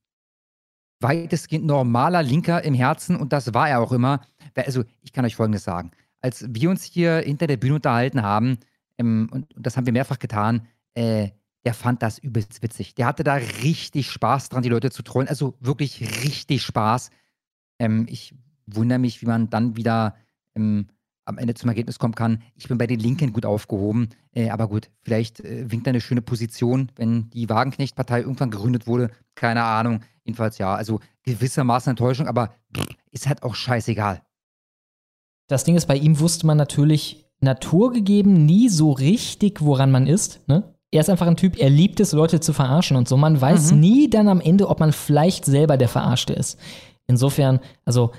weitestgehend 1.00 1.68
normaler 1.68 2.24
Linker 2.24 2.64
im 2.64 2.74
Herzen 2.74 3.18
und 3.18 3.34
das 3.34 3.53
war 3.53 3.69
er 3.69 3.82
auch 3.82 3.92
immer. 3.92 4.26
Also 4.56 4.84
ich 5.03 5.14
kann 5.14 5.26
euch 5.26 5.36
Folgendes 5.36 5.64
sagen. 5.64 5.92
Als 6.22 6.45
wir 6.49 6.69
uns 6.69 6.83
hier 6.83 7.19
hinter 7.19 7.48
der 7.48 7.57
Bühne 7.57 7.75
unterhalten 7.75 8.22
haben, 8.22 8.57
ähm, 8.98 9.30
und, 9.31 9.53
und 9.56 9.65
das 9.65 9.77
haben 9.77 9.85
wir 9.85 9.93
mehrfach 9.93 10.19
getan, 10.19 10.67
äh, 10.93 11.30
der 11.65 11.73
fand 11.73 12.01
das 12.01 12.19
übelst 12.19 12.61
witzig. 12.61 12.95
Der 12.95 13.06
hatte 13.06 13.23
da 13.23 13.35
richtig 13.35 14.11
Spaß 14.11 14.49
dran, 14.49 14.64
die 14.64 14.69
Leute 14.69 14.91
zu 14.91 15.03
trollen. 15.03 15.27
Also 15.27 15.56
wirklich 15.59 16.01
richtig 16.23 16.61
Spaß. 16.64 17.09
Ähm, 17.80 18.06
ich 18.09 18.35
wundere 18.65 18.99
mich, 18.99 19.22
wie 19.22 19.25
man 19.25 19.49
dann 19.49 19.75
wieder 19.75 20.15
ähm, 20.56 20.88
am 21.25 21.38
Ende 21.38 21.53
zum 21.53 21.69
Ergebnis 21.69 21.99
kommen 21.99 22.15
kann. 22.15 22.41
Ich 22.56 22.67
bin 22.67 22.77
bei 22.77 22.88
den 22.88 22.99
Linken 22.99 23.33
gut 23.33 23.45
aufgehoben. 23.45 24.09
Äh, 24.33 24.49
aber 24.49 24.67
gut, 24.67 24.89
vielleicht 25.01 25.41
äh, 25.41 25.69
winkt 25.72 25.85
da 25.85 25.89
eine 25.89 26.01
schöne 26.01 26.22
Position, 26.22 26.91
wenn 26.95 27.30
die 27.30 27.49
Wagenknecht-Partei 27.49 28.22
irgendwann 28.22 28.51
gegründet 28.51 28.88
wurde. 28.88 29.11
Keine 29.35 29.64
Ahnung. 29.64 30.01
Jedenfalls 30.23 30.57
ja, 30.57 30.73
also 30.73 30.99
gewissermaßen 31.23 31.91
Enttäuschung, 31.91 32.27
aber 32.27 32.53
pff, 32.75 32.88
ist 33.11 33.27
halt 33.27 33.43
auch 33.43 33.56
scheißegal. 33.56 34.22
Das 35.50 35.66
Ding 35.66 35.76
ist, 35.76 35.88
bei 35.88 35.98
ihm 35.98 36.19
wusste 36.19 36.48
man 36.48 36.58
natürlich 36.58 37.26
naturgegeben 37.42 38.45
nie 38.45 38.69
so 38.69 38.92
richtig, 38.92 39.61
woran 39.61 39.92
man 39.92 40.08
ist. 40.08 40.40
Ne? 40.48 40.64
Er 40.92 41.02
ist 41.02 41.10
einfach 41.10 41.28
ein 41.28 41.38
Typ, 41.38 41.58
er 41.60 41.69
liebt 41.69 42.00
es, 42.00 42.14
Leute 42.14 42.40
zu 42.40 42.53
verarschen 42.53 42.95
und 42.98 43.08
so. 43.08 43.18
Man 43.18 43.40
weiß 43.40 43.72
Mhm. 43.74 43.80
nie 43.80 44.10
dann 44.10 44.28
am 44.28 44.42
Ende, 44.42 44.69
ob 44.69 44.80
man 44.80 44.94
vielleicht 44.94 45.45
selber 45.45 45.76
der 45.78 45.90
Verarschte 45.90 46.34
ist. 46.34 46.58
Insofern, 47.08 47.60
also 47.86 48.11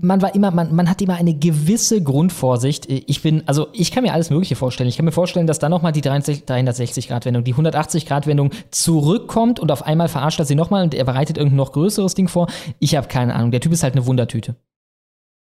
man 0.00 0.20
war 0.20 0.34
immer, 0.34 0.50
man, 0.50 0.74
man 0.74 0.90
hat 0.90 1.00
immer 1.00 1.14
eine 1.14 1.32
gewisse 1.34 2.02
Grundvorsicht. 2.02 2.86
Ich 2.90 3.22
bin, 3.22 3.46
also 3.46 3.68
ich 3.72 3.92
kann 3.92 4.02
mir 4.02 4.12
alles 4.12 4.30
Mögliche 4.30 4.56
vorstellen. 4.56 4.88
Ich 4.88 4.96
kann 4.96 5.04
mir 5.04 5.12
vorstellen, 5.12 5.46
dass 5.46 5.60
dann 5.60 5.70
nochmal 5.70 5.92
die 5.92 6.02
360-Grad-Wendung, 6.02 7.44
die 7.44 7.54
180-Grad-Wendung 7.54 8.50
zurückkommt 8.72 9.60
und 9.60 9.70
auf 9.70 9.84
einmal 9.86 10.08
verarscht 10.08 10.40
er 10.40 10.44
sie 10.44 10.56
nochmal 10.56 10.82
und 10.84 10.94
er 10.94 11.04
bereitet 11.04 11.38
irgendein 11.38 11.56
noch 11.58 11.72
größeres 11.72 12.14
Ding 12.14 12.26
vor. 12.28 12.48
Ich 12.80 12.96
habe 12.96 13.06
keine 13.08 13.34
Ahnung. 13.34 13.52
Der 13.52 13.60
Typ 13.60 13.72
ist 13.72 13.82
halt 13.84 13.94
eine 13.94 14.06
Wundertüte. 14.06 14.56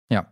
Ja. 0.10 0.27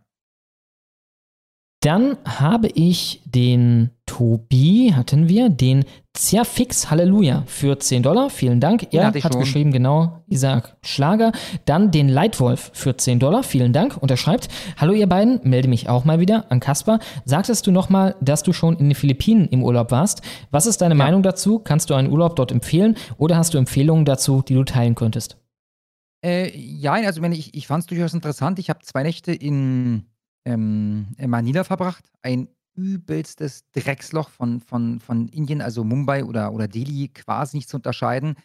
Dann 1.84 2.16
habe 2.24 2.68
ich 2.68 3.20
den 3.26 3.90
Tobi, 4.06 4.94
hatten 4.96 5.28
wir, 5.28 5.50
den 5.50 5.84
Zerfix 6.14 6.90
Halleluja 6.90 7.42
für 7.46 7.78
10 7.78 8.02
Dollar. 8.02 8.30
Vielen 8.30 8.58
Dank. 8.58 8.86
Er 8.90 9.08
hat 9.08 9.20
schon. 9.20 9.40
geschrieben, 9.40 9.70
genau, 9.70 10.22
Isaac 10.26 10.78
Schlager. 10.80 11.32
Dann 11.66 11.90
den 11.90 12.08
Leitwolf 12.08 12.70
für 12.72 12.96
10 12.96 13.18
Dollar. 13.18 13.42
Vielen 13.42 13.74
Dank. 13.74 13.98
Und 13.98 14.10
er 14.10 14.16
schreibt, 14.16 14.48
Hallo 14.78 14.94
ihr 14.94 15.06
beiden, 15.06 15.40
melde 15.42 15.68
mich 15.68 15.90
auch 15.90 16.06
mal 16.06 16.20
wieder 16.20 16.50
an 16.50 16.58
Kaspar. 16.58 17.00
Sagtest 17.26 17.66
du 17.66 17.70
nochmal, 17.70 18.16
dass 18.22 18.42
du 18.42 18.54
schon 18.54 18.78
in 18.78 18.88
den 18.88 18.94
Philippinen 18.94 19.46
im 19.48 19.62
Urlaub 19.62 19.90
warst? 19.90 20.22
Was 20.50 20.64
ist 20.64 20.80
deine 20.80 20.94
Meinung 20.94 21.22
dazu? 21.22 21.58
Kannst 21.58 21.90
du 21.90 21.94
einen 21.94 22.10
Urlaub 22.10 22.34
dort 22.36 22.50
empfehlen 22.50 22.96
oder 23.18 23.36
hast 23.36 23.52
du 23.52 23.58
Empfehlungen 23.58 24.06
dazu, 24.06 24.40
die 24.40 24.54
du 24.54 24.64
teilen 24.64 24.94
könntest? 24.94 25.36
Äh, 26.24 26.50
ja, 26.56 26.92
also 26.92 27.22
ich, 27.24 27.52
ich 27.54 27.66
fand 27.66 27.82
es 27.82 27.86
durchaus 27.88 28.14
interessant. 28.14 28.58
Ich 28.58 28.70
habe 28.70 28.78
zwei 28.82 29.02
Nächte 29.02 29.34
in, 29.34 30.06
ähm, 30.44 31.06
Manila 31.18 31.64
verbracht. 31.64 32.10
Ein 32.22 32.48
übelstes 32.74 33.64
Drecksloch 33.72 34.28
von, 34.28 34.60
von, 34.60 35.00
von 35.00 35.28
Indien, 35.28 35.60
also 35.60 35.84
Mumbai 35.84 36.24
oder, 36.24 36.52
oder 36.52 36.68
Delhi, 36.68 37.08
quasi 37.08 37.56
nicht 37.56 37.68
zu 37.68 37.76
unterscheiden. 37.76 38.36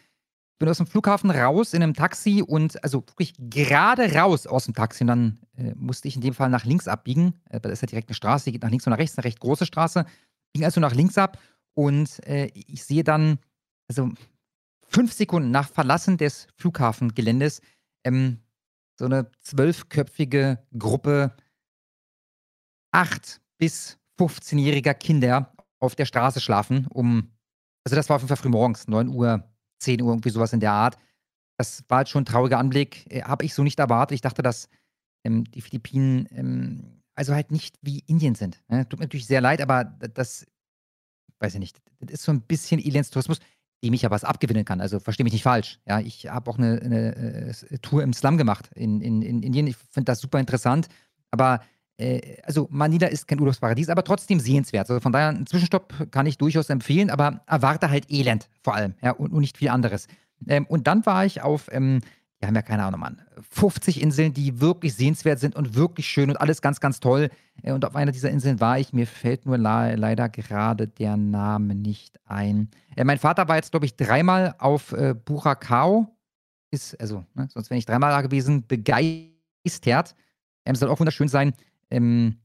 Ich 0.52 0.58
bin 0.58 0.68
aus 0.68 0.76
dem 0.76 0.86
Flughafen 0.86 1.30
raus 1.30 1.72
in 1.72 1.82
einem 1.82 1.94
Taxi 1.94 2.42
und 2.46 2.82
also 2.84 3.02
wirklich 3.08 3.34
gerade 3.38 4.14
raus 4.14 4.46
aus 4.46 4.66
dem 4.66 4.74
Taxi. 4.74 5.04
Und 5.04 5.08
dann 5.08 5.38
äh, 5.56 5.74
musste 5.74 6.06
ich 6.06 6.16
in 6.16 6.20
dem 6.20 6.34
Fall 6.34 6.50
nach 6.50 6.64
links 6.64 6.86
abbiegen. 6.86 7.34
Äh, 7.48 7.60
da 7.60 7.70
ist 7.70 7.80
ja 7.82 7.86
direkt 7.86 8.08
eine 8.08 8.14
Straße, 8.14 8.44
die 8.44 8.52
geht 8.52 8.62
nach 8.62 8.70
links 8.70 8.86
und 8.86 8.90
nach 8.90 8.98
rechts, 8.98 9.16
eine 9.16 9.24
recht 9.24 9.40
große 9.40 9.66
Straße. 9.66 10.04
Ging 10.52 10.64
also 10.64 10.80
nach 10.80 10.94
links 10.94 11.16
ab 11.16 11.38
und 11.74 12.24
äh, 12.26 12.50
ich 12.54 12.84
sehe 12.84 13.04
dann, 13.04 13.38
also 13.88 14.10
fünf 14.86 15.12
Sekunden 15.12 15.50
nach 15.50 15.68
Verlassen 15.68 16.18
des 16.18 16.46
Flughafengeländes, 16.56 17.62
ähm, 18.04 18.38
so 18.98 19.06
eine 19.06 19.30
zwölfköpfige 19.40 20.58
Gruppe 20.76 21.32
acht 22.92 23.40
bis 23.58 23.98
15-jähriger 24.18 24.94
Kinder 24.94 25.52
auf 25.78 25.94
der 25.94 26.04
Straße 26.04 26.40
schlafen, 26.40 26.86
um, 26.88 27.30
also 27.84 27.96
das 27.96 28.08
war 28.08 28.16
auf 28.16 28.22
jeden 28.22 28.28
Fall 28.28 28.36
früh 28.36 28.48
morgens, 28.48 28.88
9 28.88 29.08
Uhr, 29.08 29.44
10 29.80 30.02
Uhr, 30.02 30.10
irgendwie 30.10 30.30
sowas 30.30 30.52
in 30.52 30.60
der 30.60 30.72
Art. 30.72 30.98
Das 31.58 31.84
war 31.88 31.98
halt 31.98 32.08
schon 32.08 32.22
ein 32.22 32.26
trauriger 32.26 32.58
Anblick, 32.58 33.06
äh, 33.10 33.22
habe 33.22 33.44
ich 33.44 33.54
so 33.54 33.62
nicht 33.62 33.78
erwartet. 33.78 34.14
Ich 34.14 34.20
dachte, 34.20 34.42
dass 34.42 34.68
ähm, 35.24 35.44
die 35.44 35.60
Philippinen 35.60 36.26
ähm, 36.30 37.00
also 37.14 37.34
halt 37.34 37.50
nicht 37.50 37.76
wie 37.82 37.98
Indien 38.06 38.34
sind. 38.34 38.62
Ne? 38.68 38.88
Tut 38.88 38.98
mir 38.98 39.04
natürlich 39.04 39.26
sehr 39.26 39.42
leid, 39.42 39.60
aber 39.60 39.84
das, 39.84 40.46
weiß 41.40 41.52
ich 41.54 41.60
nicht, 41.60 41.78
das 41.98 42.14
ist 42.14 42.22
so 42.22 42.32
ein 42.32 42.40
bisschen 42.40 42.80
Elendstourismus, 42.80 43.40
dem 43.84 43.92
ich 43.92 44.06
aber 44.06 44.14
was 44.14 44.24
abgewinnen 44.24 44.64
kann. 44.64 44.80
Also 44.80 45.00
verstehe 45.00 45.24
mich 45.24 45.34
nicht 45.34 45.42
falsch. 45.42 45.80
Ja, 45.86 46.00
ich 46.00 46.28
habe 46.28 46.50
auch 46.50 46.56
eine, 46.56 46.80
eine 46.80 47.16
äh, 47.16 47.78
Tour 47.78 48.02
im 48.02 48.14
Slum 48.14 48.38
gemacht 48.38 48.70
in, 48.74 49.02
in, 49.02 49.20
in 49.20 49.42
Indien. 49.42 49.66
Ich 49.66 49.76
finde 49.76 50.06
das 50.06 50.20
super 50.20 50.40
interessant. 50.40 50.88
Aber 51.30 51.62
also 52.44 52.68
Manila 52.70 53.08
ist 53.08 53.28
kein 53.28 53.40
Urlaubsparadies, 53.40 53.88
aber 53.88 54.04
trotzdem 54.04 54.40
sehenswert. 54.40 54.88
Also 54.88 55.00
von 55.00 55.12
daher, 55.12 55.28
einen 55.28 55.46
Zwischenstopp 55.46 56.10
kann 56.10 56.26
ich 56.26 56.38
durchaus 56.38 56.70
empfehlen, 56.70 57.10
aber 57.10 57.42
erwarte 57.46 57.90
halt 57.90 58.10
Elend 58.10 58.48
vor 58.62 58.74
allem, 58.74 58.94
ja, 59.02 59.12
und, 59.12 59.32
und 59.32 59.40
nicht 59.40 59.58
viel 59.58 59.68
anderes. 59.68 60.06
Ähm, 60.46 60.66
und 60.66 60.86
dann 60.86 61.04
war 61.06 61.24
ich 61.24 61.42
auf, 61.42 61.68
ähm, 61.72 62.00
wir 62.38 62.48
haben 62.48 62.54
ja 62.54 62.62
keine 62.62 62.84
Ahnung, 62.84 63.00
Mann, 63.00 63.20
50 63.50 64.00
Inseln, 64.00 64.32
die 64.32 64.60
wirklich 64.60 64.94
sehenswert 64.94 65.38
sind 65.38 65.56
und 65.56 65.74
wirklich 65.74 66.06
schön 66.06 66.30
und 66.30 66.36
alles 66.38 66.62
ganz, 66.62 66.80
ganz 66.80 66.98
toll. 67.00 67.28
Äh, 67.62 67.72
und 67.72 67.84
auf 67.84 67.94
einer 67.94 68.12
dieser 68.12 68.30
Inseln 68.30 68.60
war 68.60 68.78
ich, 68.78 68.92
mir 68.92 69.06
fällt 69.06 69.46
nur 69.46 69.58
le 69.58 69.94
leider 69.96 70.28
gerade 70.28 70.88
der 70.88 71.16
Name 71.16 71.74
nicht 71.74 72.18
ein. 72.24 72.70
Äh, 72.96 73.04
mein 73.04 73.18
Vater 73.18 73.46
war 73.48 73.56
jetzt, 73.56 73.72
glaube 73.72 73.86
ich, 73.86 73.96
dreimal 73.96 74.54
auf 74.58 74.92
äh, 74.92 75.14
Buracao. 75.14 76.08
Ist, 76.70 76.98
also, 77.00 77.24
ne, 77.34 77.48
sonst 77.52 77.68
wäre 77.68 77.78
ich 77.78 77.86
dreimal 77.86 78.10
da 78.10 78.22
gewesen, 78.22 78.66
begeistert. 78.66 80.14
Ähm, 80.64 80.74
soll 80.74 80.88
auch 80.88 81.00
wunderschön 81.00 81.28
sein. 81.28 81.52
Ähm, 81.90 82.36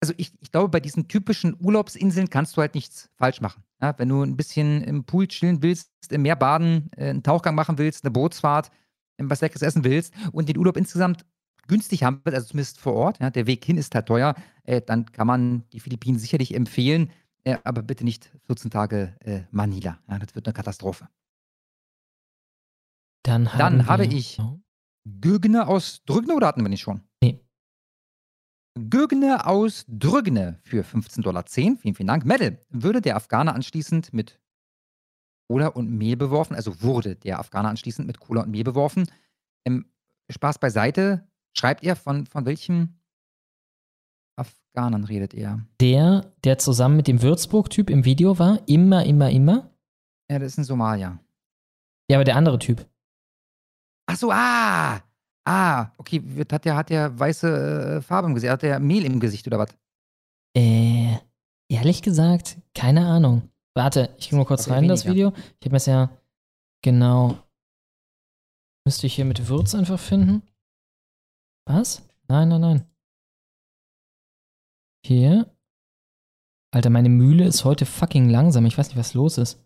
also 0.00 0.14
ich, 0.16 0.32
ich 0.40 0.50
glaube, 0.50 0.68
bei 0.68 0.80
diesen 0.80 1.08
typischen 1.08 1.56
Urlaubsinseln 1.60 2.30
kannst 2.30 2.56
du 2.56 2.60
halt 2.62 2.74
nichts 2.74 3.10
falsch 3.16 3.40
machen. 3.40 3.62
Ja, 3.82 3.94
wenn 3.98 4.08
du 4.08 4.22
ein 4.22 4.36
bisschen 4.36 4.82
im 4.82 5.04
Pool 5.04 5.26
chillen 5.28 5.62
willst, 5.62 5.90
im 6.10 6.22
Meer 6.22 6.36
baden, 6.36 6.90
äh, 6.96 7.10
einen 7.10 7.22
Tauchgang 7.22 7.54
machen 7.54 7.78
willst, 7.78 8.04
eine 8.04 8.10
Bootsfahrt, 8.10 8.70
ähm, 9.18 9.28
was 9.30 9.40
Leckeres 9.40 9.62
essen 9.62 9.84
willst 9.84 10.14
und 10.32 10.48
den 10.48 10.56
Urlaub 10.56 10.76
insgesamt 10.76 11.24
günstig 11.68 12.02
haben 12.02 12.20
willst, 12.24 12.34
also 12.34 12.48
zumindest 12.48 12.80
vor 12.80 12.94
Ort, 12.94 13.20
ja, 13.20 13.30
der 13.30 13.46
Weg 13.46 13.64
hin 13.64 13.76
ist 13.76 13.94
halt 13.94 14.06
teuer, 14.06 14.34
äh, 14.64 14.80
dann 14.80 15.06
kann 15.06 15.26
man 15.26 15.68
die 15.72 15.80
Philippinen 15.80 16.18
sicherlich 16.18 16.54
empfehlen, 16.54 17.10
äh, 17.44 17.58
aber 17.64 17.82
bitte 17.82 18.04
nicht 18.04 18.30
14 18.46 18.70
Tage 18.70 19.16
äh, 19.20 19.42
Manila. 19.50 19.98
Ja, 20.08 20.18
das 20.18 20.34
wird 20.34 20.46
eine 20.46 20.54
Katastrophe. 20.54 21.08
Dann 23.22 23.48
Dann 23.56 23.86
habe 23.86 24.06
ich 24.06 24.40
Gögne 25.20 25.66
aus 25.66 26.02
Drügne 26.06 26.34
oder 26.34 26.46
hatten 26.46 26.62
wir 26.62 26.68
nicht 26.68 26.80
schon? 26.80 27.02
Nee. 27.22 27.39
Gögne 28.74 29.46
aus 29.46 29.84
Drügne 29.88 30.58
für 30.62 30.82
15,10 30.82 31.22
Dollar. 31.22 31.44
Vielen, 31.46 31.78
vielen 31.78 32.06
Dank. 32.06 32.24
Medal 32.24 32.58
würde 32.68 33.00
der 33.00 33.16
Afghaner 33.16 33.54
anschließend 33.54 34.12
mit 34.12 34.40
Cola 35.48 35.66
und 35.68 35.90
Mehl 35.90 36.16
beworfen, 36.16 36.54
also 36.54 36.80
wurde 36.80 37.16
der 37.16 37.40
Afghaner 37.40 37.70
anschließend 37.70 38.06
mit 38.06 38.20
Cola 38.20 38.42
und 38.42 38.50
Mehl 38.50 38.62
beworfen. 38.62 39.10
Ähm, 39.64 39.86
Spaß 40.30 40.58
beiseite. 40.58 41.26
Schreibt 41.56 41.82
ihr, 41.82 41.96
von, 41.96 42.26
von 42.26 42.46
welchem 42.46 43.00
Afghanern 44.36 45.02
redet 45.02 45.34
ihr? 45.34 45.66
Der, 45.80 46.32
der 46.44 46.58
zusammen 46.58 46.96
mit 46.96 47.08
dem 47.08 47.22
Würzburg-Typ 47.22 47.90
im 47.90 48.04
Video 48.04 48.38
war, 48.38 48.60
immer, 48.68 49.04
immer, 49.04 49.30
immer. 49.30 49.70
Ja, 50.30 50.38
das 50.38 50.52
ist 50.52 50.58
ein 50.58 50.64
Somalier. 50.64 51.18
Ja, 52.08 52.18
aber 52.18 52.24
der 52.24 52.36
andere 52.36 52.60
Typ. 52.60 52.86
Ach 54.06 54.16
so, 54.16 54.30
ah! 54.30 55.00
Ah, 55.46 55.92
okay. 55.98 56.20
wird- 56.24 56.52
Hat 56.52 56.64
der, 56.64 56.76
hat 56.76 56.90
der 56.90 57.18
weiße 57.18 57.96
äh, 57.98 58.02
Farbe 58.02 58.28
im 58.28 58.34
Gesicht? 58.34 58.52
Hat 58.52 58.62
der 58.62 58.78
Mehl 58.80 59.04
im 59.04 59.20
Gesicht 59.20 59.46
oder 59.46 59.58
was? 59.58 59.70
Äh, 60.56 61.16
ehrlich 61.68 62.02
gesagt, 62.02 62.58
keine 62.74 63.06
Ahnung. 63.06 63.48
Warte, 63.74 64.14
ich 64.18 64.28
gehe 64.28 64.38
mal 64.38 64.44
kurz 64.44 64.68
rein 64.68 64.82
in 64.84 64.88
das. 64.88 65.06
Video. 65.06 65.32
Ich 65.60 65.64
habe 65.66 65.70
mir 65.70 65.76
es 65.76 65.86
ja 65.86 66.10
genau. 66.82 67.38
Müsste 68.86 69.06
ich 69.06 69.14
hier 69.14 69.24
mit 69.24 69.46
Würz 69.48 69.74
einfach 69.74 69.98
finden? 70.00 70.42
Was? 71.68 72.02
Nein, 72.28 72.48
nein, 72.48 72.60
nein. 72.60 72.86
Hier. 75.06 75.54
Alter, 76.74 76.90
meine 76.90 77.08
Mühle 77.08 77.44
ist 77.46 77.64
heute 77.64 77.86
fucking 77.86 78.28
langsam. 78.28 78.66
Ich 78.66 78.76
weiß 78.78 78.88
nicht, 78.88 78.96
was 78.98 79.14
los 79.14 79.38
ist. 79.38 79.64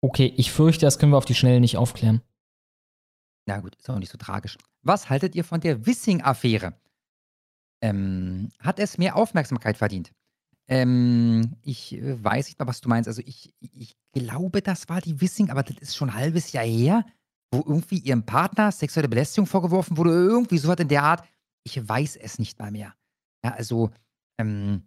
Okay, 0.00 0.32
ich 0.36 0.52
fürchte, 0.52 0.86
das 0.86 0.98
können 0.98 1.12
wir 1.12 1.16
auf 1.18 1.24
die 1.24 1.34
Schnelle 1.34 1.60
nicht 1.60 1.76
aufklären. 1.76 2.22
Na 3.46 3.60
gut, 3.60 3.74
ist 3.76 3.88
auch 3.90 3.98
nicht 3.98 4.12
so 4.12 4.18
tragisch. 4.18 4.56
Was 4.82 5.08
haltet 5.10 5.34
ihr 5.34 5.44
von 5.44 5.60
der 5.60 5.86
Wissing-Affäre? 5.86 6.78
Ähm, 7.82 8.50
hat 8.60 8.78
es 8.78 8.98
mehr 8.98 9.16
Aufmerksamkeit 9.16 9.76
verdient? 9.76 10.12
Ähm, 10.68 11.56
ich 11.62 11.94
äh, 11.94 12.22
weiß 12.22 12.46
nicht 12.46 12.58
mal, 12.58 12.66
was 12.66 12.80
du 12.80 12.88
meinst. 12.88 13.08
Also 13.08 13.22
ich, 13.24 13.54
ich 13.60 13.96
glaube, 14.12 14.60
das 14.60 14.88
war 14.88 15.00
die 15.00 15.20
Wissing, 15.20 15.50
aber 15.50 15.62
das 15.62 15.76
ist 15.78 15.96
schon 15.96 16.10
ein 16.10 16.16
halbes 16.16 16.52
Jahr 16.52 16.64
her, 16.64 17.06
wo 17.50 17.58
irgendwie 17.60 17.98
ihrem 17.98 18.24
Partner 18.26 18.70
sexuelle 18.70 19.08
Belästigung 19.08 19.46
vorgeworfen 19.46 19.96
wurde, 19.96 20.10
irgendwie 20.10 20.58
so 20.58 20.68
was 20.68 20.78
in 20.78 20.88
der 20.88 21.02
Art. 21.04 21.26
Ich 21.64 21.88
weiß 21.88 22.16
es 22.16 22.38
nicht 22.38 22.58
mal 22.58 22.70
mehr. 22.70 22.94
Ja, 23.44 23.52
also, 23.52 23.90
ähm, 24.38 24.82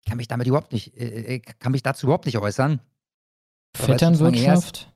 ich 0.00 0.08
kann 0.08 0.18
mich 0.18 0.28
damit 0.28 0.46
überhaupt 0.46 0.72
nicht, 0.72 0.96
äh, 0.96 1.34
äh, 1.36 1.38
kann 1.40 1.72
mich 1.72 1.82
dazu 1.82 2.06
überhaupt 2.06 2.26
nicht 2.26 2.38
äußern. 2.38 2.80
Aber 2.80 2.80
es 2.80 2.80
ist 2.80 2.84
sozusagen 2.84 3.65
erst- 3.65 3.65
Vetternwirtschaft? 3.76 4.92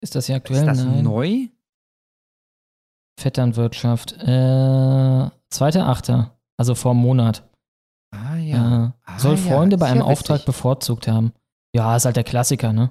Ist 0.00 0.14
das 0.14 0.26
hier 0.26 0.36
aktuell? 0.36 0.60
Ist 0.60 0.66
das 0.78 0.84
Nein. 0.84 1.02
neu? 1.04 1.46
Vetternwirtschaft. 3.18 4.12
Äh, 4.18 5.30
zweiter 5.50 5.86
Achter. 5.88 6.38
Also 6.56 6.74
vor 6.74 6.92
einem 6.92 7.00
Monat. 7.00 7.48
Ah 8.10 8.36
ja. 8.36 8.86
Äh, 8.86 8.90
Ah, 9.04 9.18
soll 9.18 9.36
ja, 9.36 9.42
Freunde 9.42 9.76
bei 9.78 9.86
ist 9.86 9.92
einem 9.92 10.00
ja 10.02 10.06
Auftrag 10.06 10.36
witzig. 10.36 10.46
bevorzugt 10.46 11.08
haben. 11.08 11.32
Ja, 11.74 11.96
ist 11.96 12.04
halt 12.04 12.16
der 12.16 12.24
Klassiker, 12.24 12.72
ne? 12.72 12.90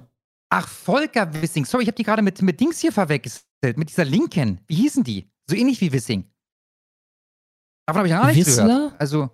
Ach, 0.50 0.68
Volker 0.68 1.32
Wissing. 1.34 1.64
Sorry, 1.64 1.84
ich 1.84 1.88
habe 1.88 1.96
die 1.96 2.02
gerade 2.02 2.22
mit, 2.22 2.42
mit 2.42 2.60
Dings 2.60 2.78
hier 2.80 2.92
verwechselt. 2.92 3.44
Mit 3.76 3.88
dieser 3.90 4.04
Linken. 4.04 4.60
Wie 4.66 4.74
hießen 4.74 5.02
die? 5.04 5.30
So 5.48 5.56
ähnlich 5.56 5.80
wie 5.80 5.92
Wissing. 5.92 6.24
Davon 7.86 7.98
habe 8.00 8.08
ich 8.08 8.12
ja 8.12 8.20
gar 8.20 8.26
nichts 8.32 8.46
Wissler? 8.46 8.64
gehört. 8.66 9.00
Also, 9.00 9.30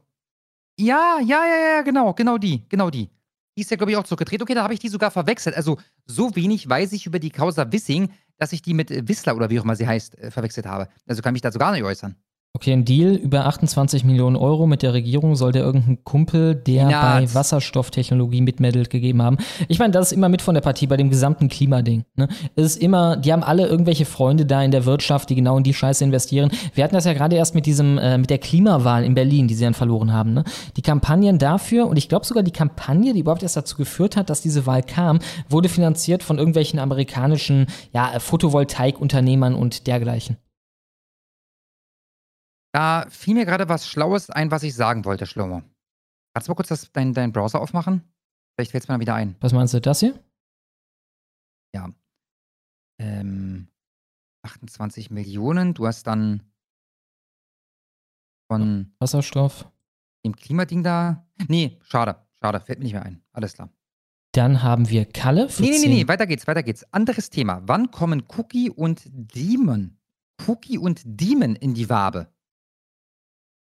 ja, 0.79 1.19
ja, 1.21 1.45
ja, 1.45 1.75
ja, 1.77 1.83
genau, 1.83 2.13
genau 2.15 2.39
die, 2.39 2.67
genau 2.69 2.91
die. 2.91 3.11
Die 3.59 3.63
ist 3.63 3.73
ja, 3.73 3.77
glaube 3.77 3.91
ich, 3.91 3.97
auch 3.97 4.05
zurückgedreht. 4.05 4.41
Okay, 4.41 4.55
da 4.55 4.63
habe 4.63 4.73
ich 4.73 4.79
die 4.79 4.89
sogar 4.89 5.11
verwechselt. 5.11 5.57
Also, 5.57 5.79
so 6.07 6.37
wenig 6.37 6.69
weiß 6.69 6.93
ich 6.93 7.07
über 7.07 7.19
die 7.19 7.31
Causa 7.31 7.73
Wissing, 7.73 8.13
dass 8.37 8.53
ich 8.53 8.63
die 8.63 8.73
mit 8.73 9.09
Wissler 9.09 9.35
oder 9.35 9.51
wie 9.51 9.59
auch 9.59 9.65
immer 9.65 9.75
sie 9.75 9.89
heißt, 9.89 10.17
äh, 10.17 10.31
verwechselt 10.31 10.65
habe. 10.65 10.89
Also 11.09 11.23
kann 11.23 11.33
mich 11.33 11.43
dazu 11.43 11.59
gar 11.59 11.73
nicht 11.73 11.83
äußern. 11.83 12.15
Okay, 12.55 12.73
ein 12.73 12.85
Deal 12.85 13.15
über 13.15 13.47
28 13.47 14.05
Millionen 14.05 14.35
Euro 14.35 14.67
mit 14.67 14.83
der 14.83 14.93
Regierung 14.93 15.37
soll 15.37 15.53
der 15.53 15.63
irgendein 15.63 16.03
Kumpel, 16.03 16.57
der 16.57 16.89
Peanuts. 16.89 17.33
bei 17.33 17.39
Wasserstofftechnologie 17.39 18.41
mitmeldet, 18.41 18.91
gegeben 18.91 19.23
haben. 19.23 19.37
Ich 19.69 19.79
meine, 19.79 19.93
das 19.93 20.07
ist 20.07 20.13
immer 20.13 20.29
mit 20.29 20.43
von 20.43 20.55
der 20.55 20.61
Partie 20.61 20.89
bei 20.89 20.97
dem 20.97 21.09
gesamten 21.09 21.49
Klimading. 21.49 22.05
Ne? 22.17 22.27
Es 22.57 22.65
ist 22.65 22.83
immer, 22.83 23.17
die 23.17 23.33
haben 23.33 23.45
alle 23.45 23.69
irgendwelche 23.69 24.07
Freunde 24.07 24.45
da 24.45 24.61
in 24.61 24.73
der 24.73 24.87
Wirtschaft, 24.87 25.31
die 25.31 25.37
genau 25.37 25.57
in 25.59 25.63
die 25.63 25.73
Scheiße 25.73 26.03
investieren. 26.03 26.51
Wir 26.75 26.83
hatten 26.83 26.97
das 26.97 27.05
ja 27.05 27.13
gerade 27.13 27.37
erst 27.37 27.55
mit 27.55 27.65
diesem, 27.65 27.97
äh, 27.97 28.19
mit 28.19 28.29
der 28.29 28.39
Klimawahl 28.39 29.05
in 29.05 29.15
Berlin, 29.15 29.47
die 29.47 29.55
sie 29.55 29.63
dann 29.63 29.75
verloren 29.75 30.13
haben. 30.13 30.33
Ne? 30.33 30.43
Die 30.77 30.83
Kampagnen 30.83 31.39
dafür 31.39 31.87
und 31.87 31.97
ich 31.97 32.09
glaube 32.09 32.27
sogar 32.27 32.43
die 32.43 32.51
Kampagne, 32.51 33.13
die 33.13 33.21
überhaupt 33.21 33.45
erst 33.45 33.57
dazu 33.57 33.77
geführt 33.77 34.17
hat, 34.17 34.31
dass 34.31 34.41
diese 34.41 34.67
Wahl 34.67 34.83
kam, 34.83 35.21
wurde 35.49 35.69
finanziert 35.69 36.25
von 36.25 36.39
irgendwelchen 36.39 36.81
amerikanischen 36.81 37.67
ja, 37.93 38.15
äh, 38.15 38.19
Photovoltaikunternehmern 38.19 39.55
und 39.55 39.87
dergleichen. 39.87 40.39
Da 42.73 43.07
fiel 43.09 43.35
mir 43.35 43.47
gerade 43.47 43.69
was 43.69 43.89
Schlaues 43.89 44.31
ein, 44.31 44.51
was 44.51 44.63
ich 44.63 44.75
sagen 44.75 45.05
wollte, 45.05 45.27
Schlomo. 45.27 45.63
Kannst 46.35 46.49
du 46.49 46.53
mal 46.53 46.57
kurz 46.57 46.69
das, 46.69 46.93
deinen 46.93 47.15
dein 47.15 47.33
Browser 47.33 47.61
aufmachen? 47.61 48.03
Vielleicht 48.55 48.73
fällt 48.73 48.85
es 48.85 48.89
mir 48.89 48.95
dann 48.95 49.01
wieder 49.01 49.15
ein. 49.15 49.37
Was 49.41 49.53
meinst 49.53 49.75
du, 49.75 49.81
das 49.81 50.01
hier? 50.01 50.19
Ja. 51.75 51.89
Ähm, 53.01 53.69
28 54.43 55.11
Millionen. 55.11 55.75
Du 55.75 55.87
hast 55.87 56.07
dann 56.07 56.43
von 58.51 58.93
Wasserstoff. 58.99 59.71
dem 60.25 60.35
Klimading 60.37 60.83
da. 60.83 61.27
Nee, 61.49 61.79
schade. 61.83 62.17
Schade. 62.41 62.61
Fällt 62.61 62.79
mir 62.79 62.85
nicht 62.85 62.95
mehr 62.95 63.05
ein. 63.05 63.23
Alles 63.33 63.55
klar. 63.55 63.71
Dann 64.33 64.63
haben 64.63 64.89
wir 64.89 65.05
Kalle 65.07 65.49
für 65.49 65.63
Nee, 65.63 65.71
nee, 65.71 65.79
nee, 65.79 65.83
10 65.85 65.91
nee. 65.91 66.09
Weiter 66.09 66.27
geht's, 66.27 66.47
weiter 66.47 66.63
geht's. 66.63 66.85
Anderes 66.93 67.31
Thema. 67.31 67.63
Wann 67.65 67.91
kommen 67.91 68.25
Cookie 68.37 68.71
und 68.71 69.03
Demon? 69.07 69.97
Cookie 70.47 70.79
und 70.79 71.01
Demon 71.05 71.57
in 71.57 71.75
die 71.75 71.89
Wabe. 71.89 72.29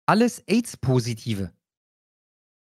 Alles 0.07 0.43
AIDS-Positive. 0.47 1.51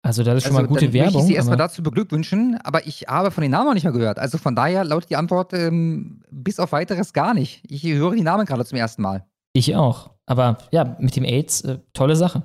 Also 0.01 0.23
das 0.23 0.37
ist 0.37 0.43
schon 0.45 0.53
mal 0.53 0.67
gute 0.67 0.85
dann 0.85 0.93
Werbung. 0.93 1.13
Möchte 1.13 1.19
ich 1.19 1.27
Sie 1.27 1.33
erstmal 1.33 1.57
dazu 1.57 1.81
beglückwünschen, 1.81 2.59
aber 2.63 2.85
ich 2.85 3.07
habe 3.07 3.31
von 3.31 3.41
den 3.41 3.51
Namen 3.51 3.65
noch 3.65 3.73
nicht 3.73 3.83
mehr 3.83 3.91
gehört. 3.91 4.19
Also 4.19 4.37
von 4.37 4.55
daher 4.55 4.83
lautet 4.83 5.09
die 5.09 5.15
Antwort 5.15 5.51
ähm, 5.53 6.21
bis 6.29 6.59
auf 6.59 6.71
weiteres 6.73 7.11
gar 7.11 7.33
nicht. 7.33 7.63
Ich 7.67 7.83
höre 7.83 8.13
die 8.13 8.21
Namen 8.21 8.45
gerade 8.45 8.63
zum 8.65 8.77
ersten 8.77 9.01
Mal. 9.01 9.25
Ich 9.53 9.75
auch. 9.75 10.11
Aber 10.27 10.59
ja, 10.71 10.95
mit 10.99 11.15
dem 11.15 11.23
AIDS, 11.23 11.61
äh, 11.61 11.79
tolle 11.93 12.15
Sache. 12.15 12.43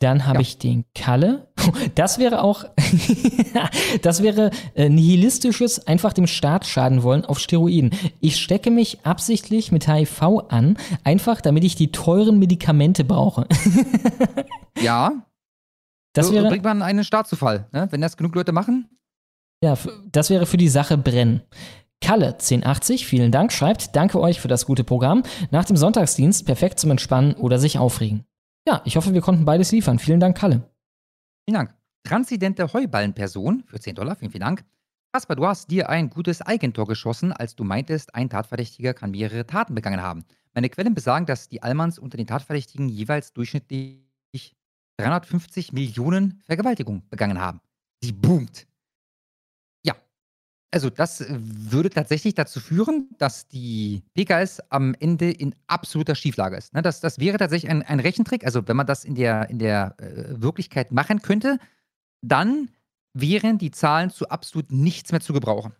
Dann 0.00 0.26
habe 0.26 0.40
ich 0.42 0.56
den 0.58 0.86
Kalle. 0.94 1.48
Das 1.94 2.18
wäre 2.18 2.42
auch, 2.42 2.64
das 4.02 4.22
wäre 4.22 4.50
äh, 4.74 4.88
nihilistisches, 4.88 5.86
einfach 5.86 6.12
dem 6.14 6.26
Staat 6.26 6.64
schaden 6.66 7.02
wollen 7.02 7.24
auf 7.26 7.38
Steroiden. 7.38 7.90
Ich 8.20 8.36
stecke 8.38 8.70
mich 8.70 9.04
absichtlich 9.04 9.70
mit 9.72 9.86
HIV 9.86 10.22
an, 10.48 10.78
einfach 11.04 11.40
damit 11.42 11.64
ich 11.64 11.74
die 11.76 11.92
teuren 11.92 12.38
Medikamente 12.38 13.04
brauche. 13.04 13.46
Ja. 14.80 15.12
Das 16.14 16.28
so 16.28 16.32
wäre- 16.32 16.48
bringt 16.48 16.64
man 16.64 16.80
einen 16.80 17.04
Staatszufall. 17.04 17.68
Ne? 17.72 17.86
Wenn 17.90 18.00
das 18.00 18.16
genug 18.16 18.34
Leute 18.34 18.52
machen, 18.52 18.88
Ja, 19.62 19.76
das 20.10 20.30
wäre 20.30 20.46
für 20.46 20.56
die 20.56 20.68
Sache 20.68 20.96
brennen. 20.96 21.42
Kalle 22.00 22.28
1080, 22.28 23.06
vielen 23.06 23.30
Dank, 23.30 23.52
schreibt, 23.52 23.94
danke 23.94 24.18
euch 24.18 24.40
für 24.40 24.48
das 24.48 24.64
gute 24.64 24.84
Programm. 24.84 25.22
Nach 25.50 25.66
dem 25.66 25.76
Sonntagsdienst 25.76 26.46
perfekt 26.46 26.80
zum 26.80 26.90
Entspannen 26.92 27.34
oder 27.34 27.58
sich 27.58 27.78
aufregen. 27.78 28.24
Ja, 28.66 28.82
ich 28.84 28.96
hoffe, 28.96 29.14
wir 29.14 29.20
konnten 29.20 29.44
beides 29.44 29.72
liefern. 29.72 29.98
Vielen 29.98 30.20
Dank, 30.20 30.36
Kalle. 30.36 30.70
Vielen 31.44 31.54
Dank. 31.54 31.74
Transidente 32.04 32.72
Heuballenperson 32.72 33.64
für 33.64 33.80
10 33.80 33.94
Dollar, 33.94 34.16
vielen, 34.16 34.30
vielen 34.30 34.44
Dank. 34.44 34.64
Kasper, 35.12 35.34
du 35.34 35.46
hast 35.46 35.70
dir 35.70 35.88
ein 35.88 36.08
gutes 36.08 36.40
Eigentor 36.40 36.86
geschossen, 36.86 37.32
als 37.32 37.56
du 37.56 37.64
meintest, 37.64 38.14
ein 38.14 38.30
Tatverdächtiger 38.30 38.94
kann 38.94 39.10
mehrere 39.10 39.46
Taten 39.46 39.74
begangen 39.74 40.00
haben. 40.00 40.24
Meine 40.54 40.68
Quellen 40.68 40.94
besagen, 40.94 41.26
dass 41.26 41.48
die 41.48 41.62
Allmanns 41.62 41.98
unter 41.98 42.16
den 42.16 42.26
Tatverdächtigen 42.26 42.88
jeweils 42.88 43.32
durchschnittlich 43.32 44.56
350 44.98 45.72
Millionen 45.72 46.40
Vergewaltigungen 46.44 47.08
begangen 47.08 47.40
haben. 47.40 47.60
Sie 48.02 48.12
boomt. 48.12 48.66
Also 50.70 50.88
das 50.88 51.20
äh, 51.20 51.36
würde 51.38 51.90
tatsächlich 51.90 52.34
dazu 52.34 52.60
führen, 52.60 53.08
dass 53.18 53.48
die 53.48 54.02
PKS 54.14 54.60
am 54.70 54.94
Ende 54.98 55.30
in 55.30 55.54
absoluter 55.66 56.14
Schieflage 56.14 56.56
ist. 56.56 56.74
Ne, 56.74 56.82
das, 56.82 57.00
das 57.00 57.18
wäre 57.18 57.38
tatsächlich 57.38 57.70
ein, 57.70 57.82
ein 57.82 58.00
Rechentrick. 58.00 58.44
Also 58.44 58.66
wenn 58.68 58.76
man 58.76 58.86
das 58.86 59.04
in 59.04 59.14
der, 59.14 59.50
in 59.50 59.58
der 59.58 59.96
äh, 59.98 60.40
Wirklichkeit 60.40 60.92
machen 60.92 61.22
könnte, 61.22 61.58
dann 62.22 62.68
wären 63.12 63.58
die 63.58 63.72
Zahlen 63.72 64.10
zu 64.10 64.28
absolut 64.28 64.70
nichts 64.70 65.10
mehr 65.10 65.20
zu 65.20 65.32
gebrauchen. 65.32 65.72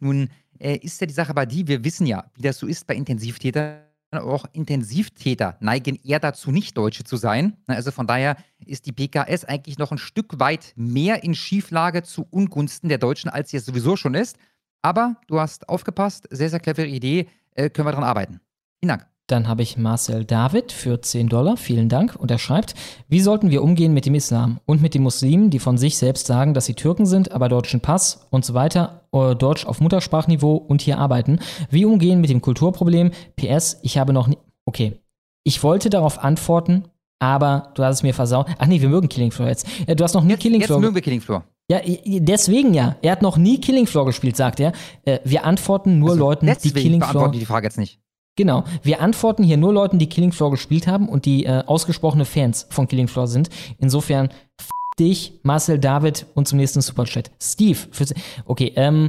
Nun 0.00 0.30
äh, 0.58 0.76
ist 0.76 1.00
ja 1.00 1.06
die 1.06 1.12
Sache 1.12 1.34
bei 1.34 1.46
die, 1.46 1.66
wir 1.68 1.84
wissen 1.84 2.06
ja, 2.06 2.30
wie 2.34 2.42
das 2.42 2.58
so 2.58 2.66
ist 2.66 2.86
bei 2.86 2.94
Intensivtätern. 2.94 3.80
Auch 4.18 4.46
Intensivtäter 4.52 5.56
neigen 5.60 5.98
eher 6.02 6.20
dazu, 6.20 6.50
nicht 6.50 6.76
Deutsche 6.76 7.04
zu 7.04 7.16
sein. 7.16 7.56
Also 7.66 7.90
von 7.90 8.06
daher 8.06 8.36
ist 8.64 8.86
die 8.86 8.92
PKS 8.92 9.44
eigentlich 9.44 9.78
noch 9.78 9.92
ein 9.92 9.98
Stück 9.98 10.38
weit 10.38 10.72
mehr 10.76 11.24
in 11.24 11.34
Schieflage 11.34 12.02
zu 12.02 12.26
Ungunsten 12.30 12.88
der 12.88 12.98
Deutschen, 12.98 13.30
als 13.30 13.50
sie 13.50 13.56
es 13.56 13.66
sowieso 13.66 13.96
schon 13.96 14.14
ist. 14.14 14.36
Aber 14.82 15.16
du 15.28 15.40
hast 15.40 15.68
aufgepasst, 15.68 16.28
sehr, 16.30 16.50
sehr 16.50 16.60
clevere 16.60 16.86
Idee, 16.86 17.28
äh, 17.54 17.70
können 17.70 17.86
wir 17.86 17.92
daran 17.92 18.04
arbeiten. 18.04 18.40
Vielen 18.80 18.88
Dank. 18.88 19.13
Dann 19.26 19.48
habe 19.48 19.62
ich 19.62 19.78
Marcel 19.78 20.26
David 20.26 20.70
für 20.70 21.00
10 21.00 21.28
Dollar, 21.28 21.56
vielen 21.56 21.88
Dank. 21.88 22.14
Und 22.14 22.30
er 22.30 22.38
schreibt, 22.38 22.74
wie 23.08 23.20
sollten 23.20 23.50
wir 23.50 23.62
umgehen 23.62 23.94
mit 23.94 24.04
dem 24.04 24.14
Islam 24.14 24.60
und 24.66 24.82
mit 24.82 24.92
den 24.92 25.02
Muslimen, 25.02 25.48
die 25.48 25.58
von 25.58 25.78
sich 25.78 25.96
selbst 25.96 26.26
sagen, 26.26 26.52
dass 26.52 26.66
sie 26.66 26.74
Türken 26.74 27.06
sind, 27.06 27.32
aber 27.32 27.48
deutschen 27.48 27.80
Pass 27.80 28.26
und 28.30 28.44
so 28.44 28.52
weiter, 28.52 29.06
äh, 29.12 29.34
Deutsch 29.34 29.64
auf 29.64 29.80
Muttersprachniveau 29.80 30.56
und 30.56 30.82
hier 30.82 30.98
arbeiten. 30.98 31.38
Wie 31.70 31.86
umgehen 31.86 32.20
mit 32.20 32.28
dem 32.28 32.42
Kulturproblem? 32.42 33.12
PS, 33.36 33.78
ich 33.82 33.96
habe 33.96 34.12
noch 34.12 34.26
nie... 34.26 34.36
Okay, 34.66 35.00
ich 35.42 35.62
wollte 35.62 35.88
darauf 35.88 36.22
antworten, 36.22 36.84
aber 37.18 37.72
du 37.74 37.82
hast 37.82 37.96
es 37.96 38.02
mir 38.02 38.12
versaut. 38.12 38.46
Ach 38.58 38.66
nee, 38.66 38.82
wir 38.82 38.90
mögen 38.90 39.08
Killing 39.08 39.30
Floor 39.30 39.48
jetzt. 39.48 39.66
Ja, 39.86 39.94
du 39.94 40.04
hast 40.04 40.12
noch 40.12 40.24
nie 40.24 40.36
Killing 40.36 40.60
Jetzt 40.60 40.68
Floor... 40.68 40.80
mögen 40.80 40.94
wir 40.94 41.02
Killing 41.02 41.22
Floor. 41.22 41.44
Ja, 41.70 41.80
deswegen 42.04 42.74
ja. 42.74 42.96
Er 43.00 43.12
hat 43.12 43.22
noch 43.22 43.38
nie 43.38 43.58
Killing 43.58 43.86
Floor 43.86 44.04
gespielt, 44.04 44.36
sagt 44.36 44.60
er. 44.60 44.72
Äh, 45.04 45.20
wir 45.24 45.46
antworten 45.46 45.98
nur 45.98 46.14
Leuten, 46.14 46.44
die 46.44 46.52
Also 46.52 46.62
Deswegen 46.64 46.82
Killing 46.82 47.02
Floor... 47.02 47.32
ich 47.32 47.38
die 47.38 47.46
Frage 47.46 47.66
jetzt 47.66 47.78
nicht. 47.78 48.03
Genau. 48.36 48.64
Wir 48.82 49.00
antworten 49.00 49.44
hier 49.44 49.56
nur 49.56 49.72
Leuten, 49.72 49.98
die 49.98 50.08
Killing 50.08 50.32
Floor 50.32 50.50
gespielt 50.50 50.86
haben 50.86 51.08
und 51.08 51.24
die 51.24 51.46
äh, 51.46 51.62
ausgesprochene 51.66 52.24
Fans 52.24 52.66
von 52.70 52.88
Killing 52.88 53.08
Floor 53.08 53.28
sind. 53.28 53.48
Insofern 53.78 54.30
f 54.58 54.70
dich, 54.98 55.40
Marcel, 55.42 55.78
David 55.78 56.26
und 56.34 56.46
zum 56.46 56.58
nächsten 56.58 56.80
Superchat. 56.80 57.30
Steve. 57.40 57.78
Für, 57.90 58.06
okay, 58.44 58.72
ähm, 58.76 59.08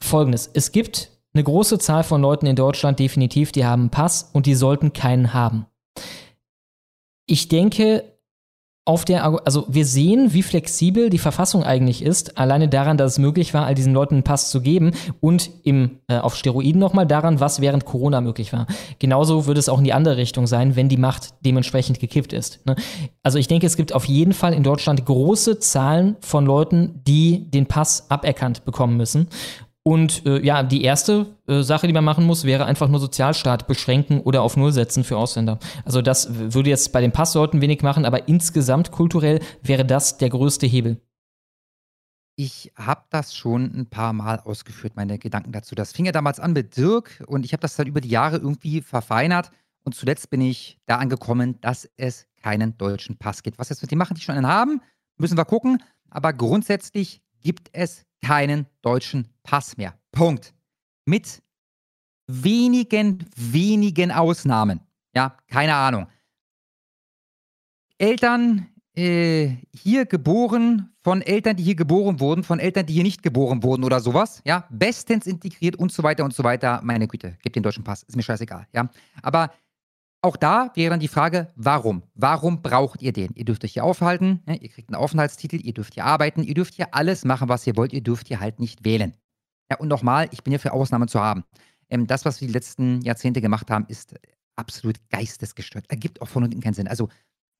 folgendes. 0.00 0.50
Es 0.52 0.72
gibt 0.72 1.10
eine 1.32 1.44
große 1.44 1.78
Zahl 1.78 2.04
von 2.04 2.22
Leuten 2.22 2.46
in 2.46 2.56
Deutschland 2.56 2.98
definitiv, 2.98 3.50
die 3.50 3.64
haben 3.64 3.82
einen 3.82 3.90
Pass 3.90 4.30
und 4.32 4.46
die 4.46 4.54
sollten 4.54 4.92
keinen 4.92 5.34
haben. 5.34 5.66
Ich 7.26 7.48
denke, 7.48 8.04
auf 8.86 9.06
der, 9.06 9.24
also 9.46 9.64
wir 9.68 9.86
sehen, 9.86 10.34
wie 10.34 10.42
flexibel 10.42 11.08
die 11.08 11.18
Verfassung 11.18 11.64
eigentlich 11.64 12.02
ist, 12.02 12.36
alleine 12.36 12.68
daran, 12.68 12.98
dass 12.98 13.12
es 13.12 13.18
möglich 13.18 13.54
war, 13.54 13.64
all 13.64 13.74
diesen 13.74 13.94
Leuten 13.94 14.16
einen 14.16 14.24
Pass 14.24 14.50
zu 14.50 14.60
geben 14.60 14.92
und 15.20 15.50
im, 15.62 16.00
äh, 16.08 16.18
auf 16.18 16.36
Steroiden 16.36 16.80
nochmal 16.80 17.06
daran, 17.06 17.40
was 17.40 17.62
während 17.62 17.86
Corona 17.86 18.20
möglich 18.20 18.52
war. 18.52 18.66
Genauso 18.98 19.46
würde 19.46 19.58
es 19.58 19.70
auch 19.70 19.78
in 19.78 19.84
die 19.84 19.94
andere 19.94 20.18
Richtung 20.18 20.46
sein, 20.46 20.76
wenn 20.76 20.90
die 20.90 20.98
Macht 20.98 21.32
dementsprechend 21.40 21.98
gekippt 21.98 22.34
ist. 22.34 22.60
Ne? 22.66 22.76
Also 23.22 23.38
ich 23.38 23.48
denke, 23.48 23.66
es 23.66 23.76
gibt 23.76 23.94
auf 23.94 24.04
jeden 24.04 24.34
Fall 24.34 24.52
in 24.52 24.62
Deutschland 24.62 25.06
große 25.06 25.58
Zahlen 25.60 26.16
von 26.20 26.44
Leuten, 26.44 27.00
die 27.06 27.50
den 27.50 27.64
Pass 27.64 28.10
aberkannt 28.10 28.66
bekommen 28.66 28.98
müssen. 28.98 29.28
Und 29.86 30.24
äh, 30.24 30.40
ja, 30.42 30.62
die 30.62 30.82
erste 30.82 31.36
äh, 31.46 31.60
Sache, 31.62 31.86
die 31.86 31.92
man 31.92 32.04
machen 32.04 32.24
muss, 32.24 32.44
wäre 32.44 32.64
einfach 32.64 32.88
nur 32.88 33.00
Sozialstaat 33.00 33.66
beschränken 33.66 34.20
oder 34.20 34.40
auf 34.40 34.56
Null 34.56 34.72
setzen 34.72 35.04
für 35.04 35.18
Ausländer. 35.18 35.58
Also 35.84 36.00
das 36.00 36.54
würde 36.54 36.70
jetzt 36.70 36.90
bei 36.92 37.02
den 37.02 37.12
Passsorten 37.12 37.60
wenig 37.60 37.82
machen, 37.82 38.06
aber 38.06 38.26
insgesamt 38.26 38.92
kulturell 38.92 39.40
wäre 39.62 39.84
das 39.84 40.16
der 40.16 40.30
größte 40.30 40.66
Hebel. 40.66 41.02
Ich 42.34 42.72
habe 42.76 43.04
das 43.10 43.36
schon 43.36 43.74
ein 43.76 43.86
paar 43.86 44.14
Mal 44.14 44.40
ausgeführt, 44.40 44.96
meine 44.96 45.18
Gedanken 45.18 45.52
dazu. 45.52 45.74
Das 45.74 45.92
fing 45.92 46.06
ja 46.06 46.12
damals 46.12 46.40
an 46.40 46.54
mit 46.54 46.78
Dirk 46.78 47.22
und 47.26 47.44
ich 47.44 47.52
habe 47.52 47.60
das 47.60 47.76
dann 47.76 47.86
über 47.86 48.00
die 48.00 48.08
Jahre 48.08 48.38
irgendwie 48.38 48.80
verfeinert 48.80 49.50
und 49.84 49.94
zuletzt 49.94 50.30
bin 50.30 50.40
ich 50.40 50.78
da 50.86 50.96
angekommen, 50.96 51.60
dass 51.60 51.88
es 51.98 52.26
keinen 52.42 52.76
deutschen 52.78 53.18
Pass 53.18 53.42
gibt. 53.42 53.58
Was 53.58 53.68
jetzt 53.68 53.82
mit 53.82 53.90
den 53.90 53.98
machen, 53.98 54.14
die 54.14 54.22
schon 54.22 54.34
einen 54.34 54.48
haben, 54.48 54.80
müssen 55.18 55.36
wir 55.36 55.44
gucken, 55.44 55.82
aber 56.08 56.32
grundsätzlich 56.32 57.20
gibt 57.42 57.68
es 57.72 58.06
keinen 58.24 58.66
deutschen 58.82 59.28
Pass 59.42 59.76
mehr. 59.76 59.94
Punkt. 60.10 60.54
Mit 61.04 61.42
wenigen, 62.26 63.26
wenigen 63.36 64.10
Ausnahmen. 64.10 64.80
Ja, 65.14 65.36
keine 65.48 65.74
Ahnung. 65.74 66.06
Eltern 67.98 68.66
äh, 68.96 69.56
hier 69.72 70.06
geboren, 70.06 70.90
von 71.02 71.20
Eltern, 71.20 71.56
die 71.56 71.62
hier 71.62 71.74
geboren 71.74 72.18
wurden, 72.18 72.42
von 72.44 72.58
Eltern, 72.58 72.86
die 72.86 72.94
hier 72.94 73.02
nicht 73.02 73.22
geboren 73.22 73.62
wurden 73.62 73.84
oder 73.84 74.00
sowas, 74.00 74.40
ja, 74.46 74.66
bestens 74.70 75.26
integriert 75.26 75.76
und 75.76 75.92
so 75.92 76.02
weiter 76.02 76.24
und 76.24 76.32
so 76.32 76.42
weiter. 76.42 76.80
Meine 76.82 77.06
Güte, 77.06 77.36
gebt 77.42 77.56
den 77.56 77.62
deutschen 77.62 77.84
Pass, 77.84 78.04
ist 78.04 78.16
mir 78.16 78.22
scheißegal, 78.22 78.66
ja. 78.72 78.88
Aber 79.22 79.50
auch 80.24 80.36
da 80.36 80.70
wäre 80.74 80.90
dann 80.90 81.00
die 81.00 81.08
Frage, 81.08 81.48
warum? 81.56 82.02
Warum 82.14 82.62
braucht 82.62 83.02
ihr 83.02 83.12
den? 83.12 83.30
Ihr 83.34 83.44
dürft 83.44 83.64
euch 83.64 83.72
hier 83.74 83.84
aufhalten, 83.84 84.40
ne? 84.46 84.56
ihr 84.56 84.68
kriegt 84.68 84.88
einen 84.88 84.96
Aufenthaltstitel, 84.96 85.56
ihr 85.64 85.74
dürft 85.74 85.94
hier 85.94 86.04
arbeiten, 86.04 86.42
ihr 86.42 86.54
dürft 86.54 86.74
hier 86.74 86.94
alles 86.94 87.24
machen, 87.24 87.48
was 87.48 87.66
ihr 87.66 87.76
wollt, 87.76 87.92
ihr 87.92 88.02
dürft 88.02 88.28
hier 88.28 88.40
halt 88.40 88.58
nicht 88.60 88.84
wählen. 88.84 89.14
Ja, 89.70 89.78
und 89.78 89.88
nochmal, 89.88 90.28
ich 90.32 90.42
bin 90.42 90.52
ja 90.52 90.58
für 90.58 90.72
Ausnahmen 90.72 91.08
zu 91.08 91.20
haben. 91.20 91.44
Ähm, 91.88 92.06
das, 92.06 92.24
was 92.24 92.40
wir 92.40 92.48
die 92.48 92.54
letzten 92.54 93.00
Jahrzehnte 93.02 93.40
gemacht 93.40 93.70
haben, 93.70 93.84
ist 93.88 94.14
absolut 94.56 94.96
geistesgestört. 95.10 95.84
Ergibt 95.88 96.20
auch 96.22 96.28
von 96.28 96.44
unten 96.44 96.60
keinen 96.60 96.74
Sinn. 96.74 96.88
Also 96.88 97.08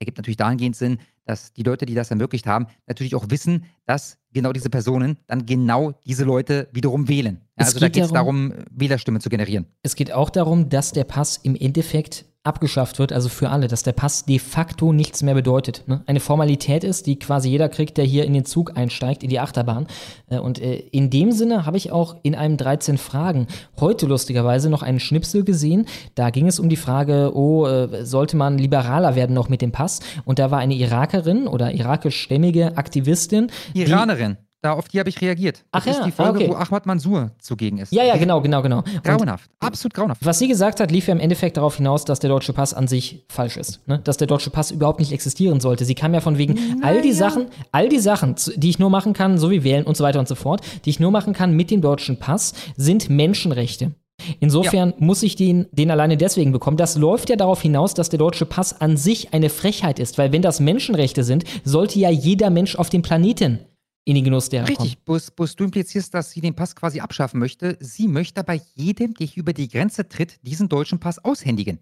ergibt 0.00 0.18
natürlich 0.18 0.36
dahingehend 0.36 0.76
Sinn, 0.76 0.98
dass 1.24 1.52
die 1.52 1.62
Leute, 1.62 1.86
die 1.86 1.94
das 1.94 2.10
ermöglicht 2.10 2.46
haben, 2.46 2.66
natürlich 2.86 3.14
auch 3.14 3.26
wissen, 3.30 3.64
dass 3.86 4.18
genau 4.32 4.52
diese 4.52 4.68
Personen 4.70 5.18
dann 5.26 5.46
genau 5.46 5.92
diese 6.04 6.24
Leute 6.24 6.68
wiederum 6.72 7.08
wählen. 7.08 7.40
Ja, 7.42 7.50
Es 7.56 7.66
also 7.68 7.80
da 7.80 7.86
geht 7.86 7.94
geht 7.94 8.04
es 8.04 8.12
darum- 8.12 8.50
darum, 8.50 8.64
Wählerstimmen 8.70 9.20
zu 9.20 9.28
generieren. 9.28 9.66
Es 9.82 9.94
geht 9.96 10.12
auch 10.12 10.30
darum, 10.30 10.68
dass 10.68 10.92
der 10.92 11.04
Pass 11.04 11.38
im 11.38 11.54
Endeffekt 11.56 12.26
abgeschafft 12.44 12.98
wird, 12.98 13.12
also 13.12 13.30
für 13.30 13.48
alle, 13.48 13.68
dass 13.68 13.82
der 13.82 13.92
Pass 13.92 14.26
de 14.26 14.38
facto 14.38 14.92
nichts 14.92 15.22
mehr 15.22 15.34
bedeutet. 15.34 15.82
Ne? 15.86 16.02
Eine 16.06 16.20
Formalität 16.20 16.84
ist, 16.84 17.06
die 17.06 17.18
quasi 17.18 17.48
jeder 17.48 17.70
kriegt, 17.70 17.96
der 17.96 18.04
hier 18.04 18.26
in 18.26 18.34
den 18.34 18.44
Zug 18.44 18.76
einsteigt, 18.76 19.22
in 19.22 19.30
die 19.30 19.40
Achterbahn. 19.40 19.86
Äh, 20.28 20.38
Und 20.38 20.60
äh, 20.60 20.74
in 20.76 21.08
dem 21.08 21.32
Sinne 21.32 21.64
habe 21.64 21.78
ich 21.78 21.90
auch 21.90 22.16
in 22.22 22.34
einem 22.34 22.58
13 22.58 22.98
Fragen 22.98 23.46
heute 23.80 24.06
lustigerweise 24.06 24.68
noch 24.68 24.82
einen 24.82 25.00
Schnipsel 25.00 25.42
gesehen. 25.42 25.86
Da 26.14 26.28
ging 26.28 26.46
es 26.46 26.60
um 26.60 26.68
die 26.68 26.76
Frage, 26.76 27.32
oh, 27.34 27.66
äh, 27.66 28.04
sollte 28.04 28.36
man 28.36 28.58
liberaler 28.58 29.14
werden 29.14 29.34
noch 29.34 29.48
mit 29.48 29.62
dem 29.62 29.72
Pass? 29.72 30.00
Und 30.26 30.38
da 30.38 30.50
war 30.50 30.58
eine 30.58 30.74
Irakerin 30.74 31.48
oder 31.48 31.72
irakischstämmige 31.72 32.76
Aktivistin. 32.76 33.50
Iranerin, 33.72 34.36
da 34.64 34.72
auf 34.72 34.88
die 34.88 34.98
habe 34.98 35.08
ich 35.08 35.20
reagiert. 35.20 35.64
Das 35.72 35.82
Ach 35.82 35.86
ist 35.86 35.98
ja, 35.98 36.04
die 36.04 36.10
Folge, 36.10 36.38
okay. 36.38 36.48
wo 36.48 36.54
Ahmad 36.54 36.86
Mansour 36.86 37.32
zugegen 37.38 37.78
ist. 37.78 37.92
Ja, 37.92 38.02
ja, 38.02 38.16
genau, 38.16 38.40
genau, 38.40 38.62
genau. 38.62 38.78
Und 38.78 39.04
Grauenhaft. 39.04 39.50
Absolut 39.60 39.94
grauenhaft. 39.94 40.24
Was 40.24 40.38
sie 40.38 40.48
gesagt 40.48 40.80
hat, 40.80 40.90
lief 40.90 41.06
ja 41.06 41.14
im 41.14 41.20
Endeffekt 41.20 41.56
darauf 41.56 41.76
hinaus, 41.76 42.04
dass 42.04 42.18
der 42.18 42.30
deutsche 42.30 42.52
Pass 42.52 42.72
an 42.72 42.88
sich 42.88 43.24
falsch 43.28 43.56
ist. 43.56 43.86
Ne? 43.86 43.98
Dass 43.98 44.16
der 44.16 44.26
deutsche 44.26 44.50
Pass 44.50 44.70
überhaupt 44.70 45.00
nicht 45.00 45.12
existieren 45.12 45.60
sollte. 45.60 45.84
Sie 45.84 45.94
kam 45.94 46.14
ja 46.14 46.20
von 46.20 46.38
wegen, 46.38 46.82
all 46.82 47.02
die 47.02 47.12
Sachen, 47.12 47.46
all 47.72 47.88
die 47.88 47.98
Sachen, 47.98 48.36
die 48.56 48.70
ich 48.70 48.78
nur 48.78 48.90
machen 48.90 49.12
kann, 49.12 49.38
so 49.38 49.50
wie 49.50 49.64
wählen 49.64 49.84
und 49.84 49.96
so 49.96 50.04
weiter 50.04 50.18
und 50.18 50.28
so 50.28 50.34
fort, 50.34 50.62
die 50.84 50.90
ich 50.90 51.00
nur 51.00 51.10
machen 51.10 51.34
kann 51.34 51.54
mit 51.54 51.70
dem 51.70 51.82
deutschen 51.82 52.18
Pass, 52.18 52.54
sind 52.76 53.10
Menschenrechte. 53.10 53.92
Insofern 54.40 54.94
muss 54.98 55.22
ich 55.22 55.36
den, 55.36 55.66
den 55.72 55.90
alleine 55.90 56.16
deswegen 56.16 56.52
bekommen. 56.52 56.76
Das 56.76 56.96
läuft 56.96 57.30
ja 57.30 57.36
darauf 57.36 57.60
hinaus, 57.60 57.94
dass 57.94 58.08
der 58.08 58.18
deutsche 58.18 58.46
Pass 58.46 58.80
an 58.80 58.96
sich 58.96 59.34
eine 59.34 59.50
Frechheit 59.50 59.98
ist, 59.98 60.16
weil 60.18 60.32
wenn 60.32 60.40
das 60.40 60.60
Menschenrechte 60.60 61.24
sind, 61.24 61.44
sollte 61.64 61.98
ja 61.98 62.10
jeder 62.10 62.48
Mensch 62.50 62.76
auf 62.76 62.88
dem 62.88 63.02
Planeten 63.02 63.58
in 64.04 64.14
den 64.14 64.24
Genuss 64.24 64.48
derer. 64.48 64.68
Richtig, 64.68 64.98
bloß, 65.04 65.30
bloß 65.30 65.56
du 65.56 65.64
implizierst, 65.64 66.12
dass 66.12 66.30
sie 66.30 66.40
den 66.40 66.54
Pass 66.54 66.76
quasi 66.76 67.00
abschaffen 67.00 67.40
möchte. 67.40 67.76
Sie 67.80 68.06
möchte 68.08 68.40
aber 68.40 68.54
jedem, 68.74 69.14
der 69.14 69.28
über 69.34 69.52
die 69.52 69.68
Grenze 69.68 70.08
tritt, 70.08 70.38
diesen 70.42 70.68
deutschen 70.68 71.00
Pass 71.00 71.24
aushändigen. 71.24 71.78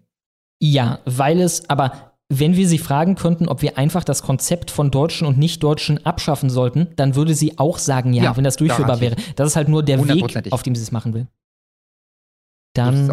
Ja, 0.59 0.99
weil 1.05 1.41
es, 1.41 1.69
aber 1.69 2.13
wenn 2.29 2.55
wir 2.55 2.67
sie 2.67 2.77
fragen 2.77 3.15
könnten, 3.15 3.47
ob 3.47 3.61
wir 3.61 3.77
einfach 3.77 4.03
das 4.03 4.23
Konzept 4.23 4.71
von 4.71 4.91
Deutschen 4.91 5.27
und 5.27 5.37
Nicht-Deutschen 5.37 6.05
abschaffen 6.05 6.49
sollten, 6.49 6.87
dann 6.95 7.15
würde 7.15 7.35
sie 7.35 7.57
auch 7.57 7.77
sagen, 7.77 8.13
ja, 8.13 8.23
Ja, 8.23 8.37
wenn 8.37 8.43
das 8.43 8.55
durchführbar 8.55 9.01
wäre. 9.01 9.15
Das 9.35 9.47
ist 9.47 9.55
halt 9.55 9.67
nur 9.67 9.83
der 9.83 10.07
Weg, 10.07 10.51
auf 10.51 10.63
dem 10.63 10.75
sie 10.75 10.81
es 10.81 10.91
machen 10.91 11.13
will. 11.13 11.27
Dann. 12.73 13.11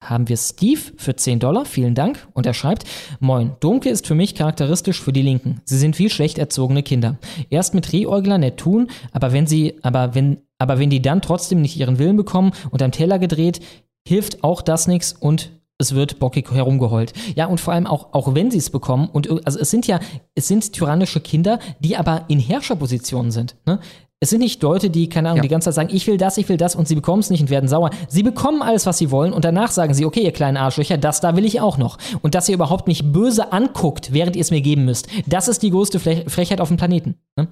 Haben 0.00 0.28
wir 0.28 0.36
Steve 0.36 0.80
für 0.96 1.16
10 1.16 1.40
Dollar, 1.40 1.64
vielen 1.64 1.94
Dank. 1.94 2.28
Und 2.32 2.46
er 2.46 2.54
schreibt, 2.54 2.84
Moin, 3.20 3.52
Dunkel 3.60 3.92
ist 3.92 4.06
für 4.06 4.14
mich 4.14 4.34
charakteristisch 4.34 5.00
für 5.00 5.12
die 5.12 5.22
Linken. 5.22 5.60
Sie 5.64 5.78
sind 5.78 5.98
wie 5.98 6.10
schlecht 6.10 6.38
erzogene 6.38 6.82
Kinder. 6.82 7.18
Erst 7.50 7.74
mit 7.74 7.92
Rehäugler 7.92 8.38
nett 8.38 8.58
tun, 8.58 8.88
aber 9.12 9.32
wenn 9.32 9.46
sie, 9.46 9.74
aber 9.82 10.14
wenn, 10.14 10.38
aber 10.58 10.78
wenn 10.78 10.90
die 10.90 11.02
dann 11.02 11.22
trotzdem 11.22 11.60
nicht 11.60 11.76
ihren 11.76 11.98
Willen 11.98 12.16
bekommen 12.16 12.52
und 12.70 12.82
am 12.82 12.92
Teller 12.92 13.18
gedreht, 13.18 13.60
hilft 14.06 14.44
auch 14.44 14.62
das 14.62 14.86
nichts 14.86 15.12
und 15.12 15.50
es 15.78 15.94
wird 15.94 16.18
bockig 16.18 16.50
herumgeheult. 16.50 17.12
Ja, 17.36 17.46
und 17.46 17.60
vor 17.60 17.72
allem 17.72 17.86
auch, 17.86 18.12
auch 18.12 18.34
wenn 18.34 18.50
sie 18.50 18.58
es 18.58 18.70
bekommen, 18.70 19.08
und 19.08 19.30
also 19.46 19.60
es 19.60 19.70
sind 19.70 19.86
ja, 19.86 20.00
es 20.34 20.48
sind 20.48 20.72
tyrannische 20.72 21.20
Kinder, 21.20 21.60
die 21.78 21.96
aber 21.96 22.24
in 22.28 22.40
Herrscherpositionen 22.40 23.30
sind. 23.30 23.56
Ne? 23.64 23.78
Es 24.20 24.30
sind 24.30 24.40
nicht 24.40 24.60
Leute, 24.62 24.90
die, 24.90 25.08
keine 25.08 25.28
Ahnung, 25.28 25.36
Ja. 25.38 25.42
die 25.42 25.48
ganze 25.48 25.66
Zeit 25.66 25.74
sagen, 25.74 25.88
ich 25.94 26.04
will 26.08 26.16
das, 26.16 26.38
ich 26.38 26.48
will 26.48 26.56
das 26.56 26.74
und 26.74 26.88
sie 26.88 26.96
bekommen 26.96 27.20
es 27.20 27.30
nicht 27.30 27.40
und 27.40 27.50
werden 27.50 27.68
sauer. 27.68 27.90
Sie 28.08 28.24
bekommen 28.24 28.62
alles, 28.62 28.84
was 28.84 28.98
sie 28.98 29.12
wollen 29.12 29.32
und 29.32 29.44
danach 29.44 29.70
sagen 29.70 29.94
sie, 29.94 30.04
okay, 30.04 30.22
ihr 30.22 30.32
kleinen 30.32 30.56
Arschlöcher, 30.56 30.98
das 30.98 31.20
da 31.20 31.36
will 31.36 31.44
ich 31.44 31.60
auch 31.60 31.78
noch. 31.78 31.98
Und 32.20 32.34
dass 32.34 32.48
ihr 32.48 32.56
überhaupt 32.56 32.88
nicht 32.88 33.12
böse 33.12 33.52
anguckt, 33.52 34.12
während 34.12 34.34
ihr 34.34 34.42
es 34.42 34.50
mir 34.50 34.60
geben 34.60 34.84
müsst, 34.84 35.06
das 35.28 35.46
ist 35.46 35.62
die 35.62 35.70
größte 35.70 36.00
Fle 36.00 36.28
Frechheit 36.28 36.60
auf 36.60 36.66
dem 36.68 36.76
Planeten. 36.76 37.16
Ne? 37.36 37.46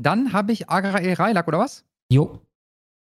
Dann 0.00 0.32
habe 0.32 0.52
ich 0.52 0.68
Agrael 0.68 1.12
Reilak, 1.14 1.46
oder 1.48 1.58
was? 1.58 1.84
Jo. 2.10 2.40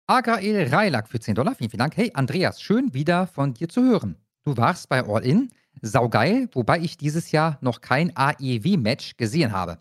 Agrael 0.06 0.68
Reilak 0.68 1.08
für 1.08 1.20
10 1.20 1.34
Dollar. 1.34 1.54
Vielen, 1.54 1.70
vielen 1.70 1.78
Dank. 1.78 1.96
Hey, 1.96 2.10
Andreas, 2.14 2.60
schön 2.60 2.92
wieder 2.92 3.26
von 3.26 3.54
dir 3.54 3.68
zu 3.68 3.82
hören. 3.82 4.16
Du 4.44 4.56
warst 4.56 4.88
bei 4.88 5.02
All 5.06 5.24
In. 5.24 5.50
Saugeil, 5.82 6.48
wobei 6.52 6.80
ich 6.80 6.96
dieses 6.96 7.32
Jahr 7.32 7.58
noch 7.60 7.80
kein 7.80 8.16
AEW-Match 8.16 9.16
gesehen 9.16 9.52
habe. 9.52 9.78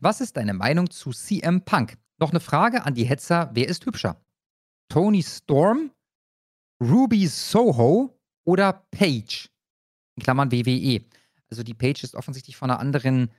Was 0.00 0.20
ist 0.20 0.36
deine 0.36 0.54
Meinung 0.54 0.90
zu 0.90 1.10
CM 1.10 1.64
Punk? 1.64 1.98
Noch 2.18 2.30
eine 2.30 2.40
Frage 2.40 2.84
an 2.84 2.94
die 2.94 3.04
Hetzer: 3.04 3.50
Wer 3.52 3.68
ist 3.68 3.84
hübscher? 3.84 4.20
Tony 4.88 5.22
Storm, 5.22 5.90
Ruby 6.80 7.26
Soho 7.26 8.18
oder 8.44 8.72
Paige? 8.90 9.48
In 10.16 10.22
Klammern 10.22 10.52
WWE. 10.52 11.04
Also 11.50 11.62
die 11.62 11.74
Paige 11.74 12.00
ist 12.02 12.14
offensichtlich 12.14 12.56
von 12.56 12.70
einer 12.70 12.80
anderen, 12.80 13.30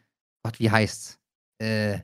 Gott, 0.43 0.59
wie 0.59 0.69
heißt's? 0.69 1.19
Äh, 1.61 2.00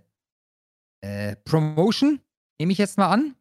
äh, 1.01 1.35
Promotion, 1.45 2.19
nehme 2.59 2.71
ich 2.71 2.77
jetzt 2.77 2.97
mal 2.97 3.11
an. 3.11 3.35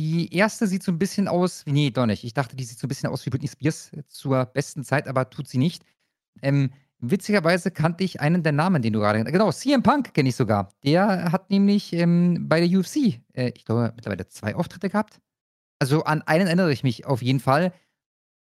Die 0.00 0.34
erste 0.34 0.66
sieht 0.66 0.82
so 0.82 0.90
ein 0.92 0.98
bisschen 0.98 1.28
aus, 1.28 1.66
wie- 1.66 1.72
nee, 1.72 1.90
doch 1.90 2.06
nicht. 2.06 2.24
Ich 2.24 2.32
dachte, 2.32 2.56
die 2.56 2.64
sieht 2.64 2.78
so 2.78 2.86
ein 2.86 2.88
bisschen 2.88 3.10
aus 3.10 3.26
wie 3.26 3.30
Britney 3.30 3.48
Spears 3.48 3.90
zur 4.08 4.46
besten 4.46 4.82
Zeit, 4.82 5.06
aber 5.06 5.28
tut 5.28 5.46
sie 5.46 5.58
nicht. 5.58 5.84
Ähm, 6.40 6.70
witzigerweise 7.00 7.70
kannte 7.70 8.02
ich 8.04 8.18
einen 8.20 8.42
der 8.42 8.52
Namen, 8.52 8.80
den 8.80 8.94
du 8.94 9.00
gerade 9.00 9.22
Genau, 9.24 9.52
CM 9.52 9.82
Punk 9.82 10.14
kenne 10.14 10.30
ich 10.30 10.36
sogar. 10.36 10.72
Der 10.84 11.32
hat 11.32 11.50
nämlich 11.50 11.92
ähm, 11.92 12.48
bei 12.48 12.66
der 12.66 12.78
UFC, 12.78 13.20
äh, 13.34 13.52
ich 13.54 13.66
glaube, 13.66 13.92
mittlerweile 13.94 14.26
zwei 14.28 14.54
Auftritte 14.54 14.88
gehabt. 14.88 15.20
Also 15.78 16.04
an 16.04 16.22
einen 16.22 16.46
erinnere 16.46 16.72
ich 16.72 16.82
mich 16.82 17.04
auf 17.04 17.20
jeden 17.20 17.40
Fall. 17.40 17.72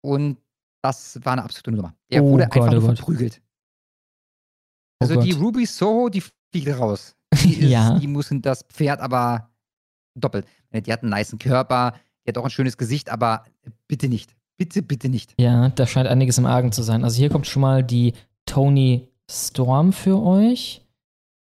Und 0.01 0.39
das 0.81 1.19
war 1.23 1.33
eine 1.33 1.43
absolute 1.43 1.71
Nummer. 1.71 1.95
Der 2.11 2.23
Oh 2.23 2.31
wurde 2.31 2.47
Gott, 2.47 2.63
einfach 2.63 2.77
oh 2.77 2.81
verprügelt. 2.81 3.41
Oh 5.01 5.05
Also 5.05 5.21
die 5.21 5.31
Gott. 5.31 5.39
Ruby 5.41 5.65
Soho, 5.67 6.09
die 6.09 6.21
fliegt 6.21 6.67
raus. 6.79 7.15
Die, 7.43 7.53
ist, 7.59 7.69
Ja. 7.69 7.99
die 7.99 8.07
muss 8.07 8.31
in 8.31 8.41
das 8.41 8.63
Pferd 8.63 8.99
aber 9.01 9.49
doppelt. 10.15 10.45
Äh, 10.71 10.81
Die 10.81 10.91
hat 10.91 11.03
einen 11.03 11.13
niceen 11.13 11.39
Körper, 11.39 11.93
die 12.25 12.29
hat 12.29 12.37
auch 12.37 12.45
ein 12.45 12.49
schönes 12.49 12.77
Gesicht, 12.77 13.09
aber 13.09 13.45
bitte 13.87 14.07
nicht. 14.07 14.35
Bitte, 14.57 14.81
bitte 14.81 15.09
nicht. 15.09 15.33
Ja, 15.39 15.69
da 15.69 15.87
scheint 15.87 16.07
einiges 16.07 16.37
im 16.37 16.45
Argen 16.45 16.71
zu 16.71 16.83
sein. 16.83 17.03
Also 17.03 17.17
hier 17.17 17.29
kommt 17.29 17.47
schon 17.47 17.61
mal 17.61 17.83
die 17.83 18.13
Tony 18.45 19.09
Storm 19.29 19.93
für 19.93 20.21
euch. 20.21 20.85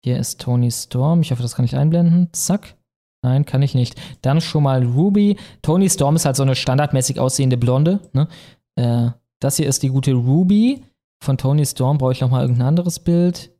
Hier 0.03 0.17
ist 0.17 0.41
Tony 0.41 0.71
Storm. 0.71 1.21
Ich 1.21 1.31
hoffe, 1.31 1.41
das 1.41 1.55
kann 1.55 1.65
ich 1.65 1.75
einblenden. 1.75 2.29
Zack. 2.33 2.75
Nein, 3.23 3.45
kann 3.45 3.61
ich 3.61 3.75
nicht. 3.75 3.99
Dann 4.21 4.41
schon 4.41 4.63
mal 4.63 4.83
Ruby. 4.83 5.37
Tony 5.61 5.89
Storm 5.89 6.15
ist 6.15 6.25
halt 6.25 6.35
so 6.35 6.43
eine 6.43 6.55
standardmäßig 6.55 7.19
aussehende 7.19 7.57
Blonde. 7.57 7.99
Ne? 8.13 8.27
Äh, 8.75 9.11
das 9.39 9.57
hier 9.57 9.67
ist 9.67 9.83
die 9.83 9.89
gute 9.89 10.13
Ruby. 10.13 10.83
Von 11.23 11.37
Tony 11.37 11.65
Storm 11.65 11.97
brauche 11.97 12.13
ich 12.13 12.21
noch 12.21 12.29
mal 12.29 12.41
irgendein 12.41 12.67
anderes 12.67 12.99
Bild. 12.99 13.51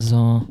So. 0.00 0.46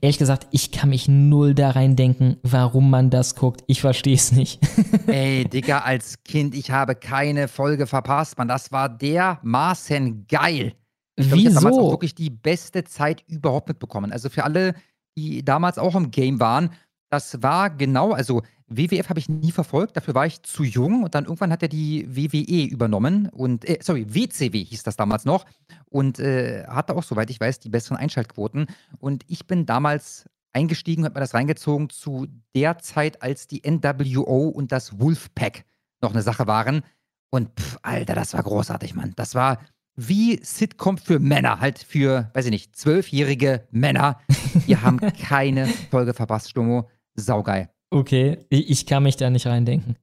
Ehrlich 0.00 0.18
gesagt, 0.18 0.46
ich 0.50 0.70
kann 0.70 0.90
mich 0.90 1.08
null 1.08 1.54
da 1.54 1.70
reindenken, 1.70 2.36
warum 2.42 2.90
man 2.90 3.10
das 3.10 3.34
guckt. 3.34 3.62
Ich 3.66 3.80
verstehe 3.80 4.14
es 4.14 4.32
nicht. 4.32 4.60
Ey, 5.06 5.44
Digga, 5.44 5.80
als 5.80 6.22
Kind, 6.24 6.54
ich 6.54 6.70
habe 6.70 6.94
keine 6.94 7.48
Folge 7.48 7.86
verpasst, 7.86 8.38
Mann. 8.38 8.48
Das 8.48 8.72
war 8.72 8.88
dermaßen 8.88 10.26
geil. 10.26 10.74
Ich 11.16 11.28
glaub, 11.28 11.38
Ich 11.38 11.46
habe 11.46 11.54
damals 11.54 11.76
Wieso? 11.76 11.86
auch 11.86 11.90
wirklich 11.92 12.14
die 12.14 12.30
beste 12.30 12.84
Zeit 12.84 13.22
überhaupt 13.26 13.68
mitbekommen. 13.68 14.12
Also 14.12 14.28
für 14.28 14.44
alle, 14.44 14.74
die 15.16 15.44
damals 15.44 15.78
auch 15.78 15.94
im 15.94 16.10
Game 16.10 16.40
waren, 16.40 16.70
das 17.10 17.42
war 17.42 17.70
genau, 17.70 18.12
also 18.12 18.42
WWF 18.66 19.10
habe 19.10 19.18
ich 19.18 19.28
nie 19.28 19.52
verfolgt, 19.52 19.96
dafür 19.96 20.14
war 20.14 20.26
ich 20.26 20.42
zu 20.42 20.64
jung 20.64 21.04
und 21.04 21.14
dann 21.14 21.24
irgendwann 21.24 21.52
hat 21.52 21.62
er 21.62 21.68
die 21.68 22.06
WWE 22.08 22.64
übernommen 22.64 23.28
und, 23.28 23.68
äh, 23.68 23.78
sorry, 23.82 24.06
WCW 24.08 24.64
hieß 24.64 24.82
das 24.82 24.96
damals 24.96 25.24
noch 25.24 25.44
und 25.90 26.18
äh, 26.18 26.64
hatte 26.66 26.96
auch, 26.96 27.02
soweit 27.02 27.30
ich 27.30 27.40
weiß, 27.40 27.60
die 27.60 27.68
besseren 27.68 27.98
Einschaltquoten. 27.98 28.66
Und 28.98 29.24
ich 29.28 29.46
bin 29.46 29.66
damals 29.66 30.24
eingestiegen, 30.52 31.04
habe 31.04 31.14
mir 31.14 31.20
das 31.20 31.34
reingezogen 31.34 31.90
zu 31.90 32.26
der 32.54 32.78
Zeit, 32.78 33.22
als 33.22 33.46
die 33.46 33.62
NWO 33.68 34.48
und 34.48 34.72
das 34.72 34.98
Wolfpack 34.98 35.64
noch 36.00 36.12
eine 36.12 36.22
Sache 36.22 36.46
waren. 36.46 36.82
Und 37.30 37.50
pff, 37.60 37.78
Alter, 37.82 38.14
das 38.14 38.32
war 38.32 38.42
großartig, 38.42 38.94
Mann. 38.94 39.12
Das 39.16 39.34
war 39.34 39.58
wie 39.96 40.40
Sitcom 40.42 40.98
für 40.98 41.18
Männer, 41.18 41.60
halt 41.60 41.78
für, 41.78 42.30
weiß 42.34 42.46
ich 42.46 42.50
nicht, 42.50 42.76
zwölfjährige 42.76 43.66
Männer. 43.70 44.20
Wir 44.66 44.82
haben 44.82 44.98
keine 45.20 45.66
Folge 45.66 46.14
verpasst, 46.14 46.50
Stummo. 46.50 46.88
Saugeil. 47.16 47.73
Okay, 47.94 48.44
ich, 48.48 48.86
kann 48.86 49.04
mich 49.04 49.14
da 49.14 49.30
nicht 49.30 49.46
reindenken. 49.46 49.96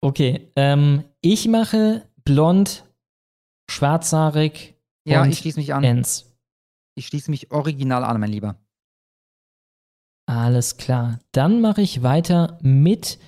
Okay, 0.00 0.50
ähm, 0.56 1.04
ich 1.20 1.46
mache 1.46 2.02
blond, 2.24 2.84
schwarzhaarig 3.70 4.74
Ja, 5.06 5.24
ich 5.24 5.38
schließe 5.38 5.60
mich 5.60 5.72
an. 5.72 5.84
Enz. 5.84 6.34
Ich 6.96 7.06
schließe 7.06 7.30
mich 7.30 7.52
original 7.52 8.02
an, 8.02 8.18
mein 8.18 8.32
Lieber. 8.32 8.56
Alles 10.26 10.76
klar. 10.76 11.20
Dann 11.30 11.60
mache 11.60 11.82
ich 11.82 12.02
weiter 12.02 12.58
mit 12.62 13.20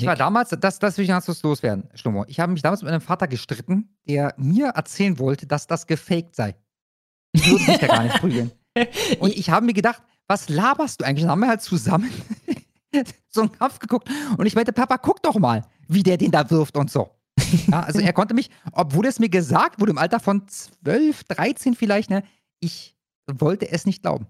Ich 0.00 0.06
war 0.06 0.16
damals, 0.16 0.48
das, 0.48 0.78
das 0.78 0.96
will 0.96 1.02
ich 1.04 1.10
ganz 1.10 1.26
loswerden, 1.42 1.90
Stummo. 1.92 2.24
Ich 2.28 2.40
habe 2.40 2.50
mich 2.50 2.62
damals 2.62 2.80
mit 2.80 2.90
meinem 2.90 3.02
Vater 3.02 3.28
gestritten, 3.28 3.94
der 4.08 4.34
mir 4.38 4.68
erzählen 4.68 5.18
wollte, 5.18 5.46
dass 5.46 5.66
das 5.66 5.86
gefaked 5.86 6.34
sei. 6.34 6.56
Ich 7.32 7.46
würde 7.46 7.62
mich 7.62 7.78
da 7.78 7.86
gar 7.88 8.04
nicht 8.04 8.20
prügeln. 8.20 8.52
Und 9.20 9.36
ich 9.36 9.50
habe 9.50 9.66
mir 9.66 9.74
gedacht, 9.74 10.02
was 10.26 10.48
laberst 10.48 11.00
du 11.00 11.04
eigentlich? 11.04 11.24
Dann 11.24 11.32
haben 11.32 11.40
wir 11.40 11.48
halt 11.48 11.60
zusammen 11.60 12.10
so 13.28 13.42
einen 13.42 13.52
Kampf 13.52 13.78
geguckt. 13.78 14.08
Und 14.36 14.46
ich 14.46 14.54
meinte, 14.54 14.72
Papa, 14.72 14.98
guck 14.98 15.22
doch 15.22 15.38
mal, 15.38 15.62
wie 15.88 16.02
der 16.02 16.16
den 16.16 16.30
da 16.30 16.50
wirft 16.50 16.76
und 16.76 16.90
so. 16.90 17.10
Ja, 17.68 17.80
also 17.80 18.00
er 18.00 18.12
konnte 18.12 18.34
mich, 18.34 18.50
obwohl 18.72 19.06
es 19.06 19.18
mir 19.18 19.28
gesagt 19.28 19.80
wurde, 19.80 19.92
im 19.92 19.98
Alter 19.98 20.20
von 20.20 20.46
12, 20.46 21.24
13 21.24 21.74
vielleicht, 21.74 22.10
ne, 22.10 22.22
ich 22.60 22.96
wollte 23.26 23.70
es 23.70 23.86
nicht 23.86 24.02
glauben. 24.02 24.26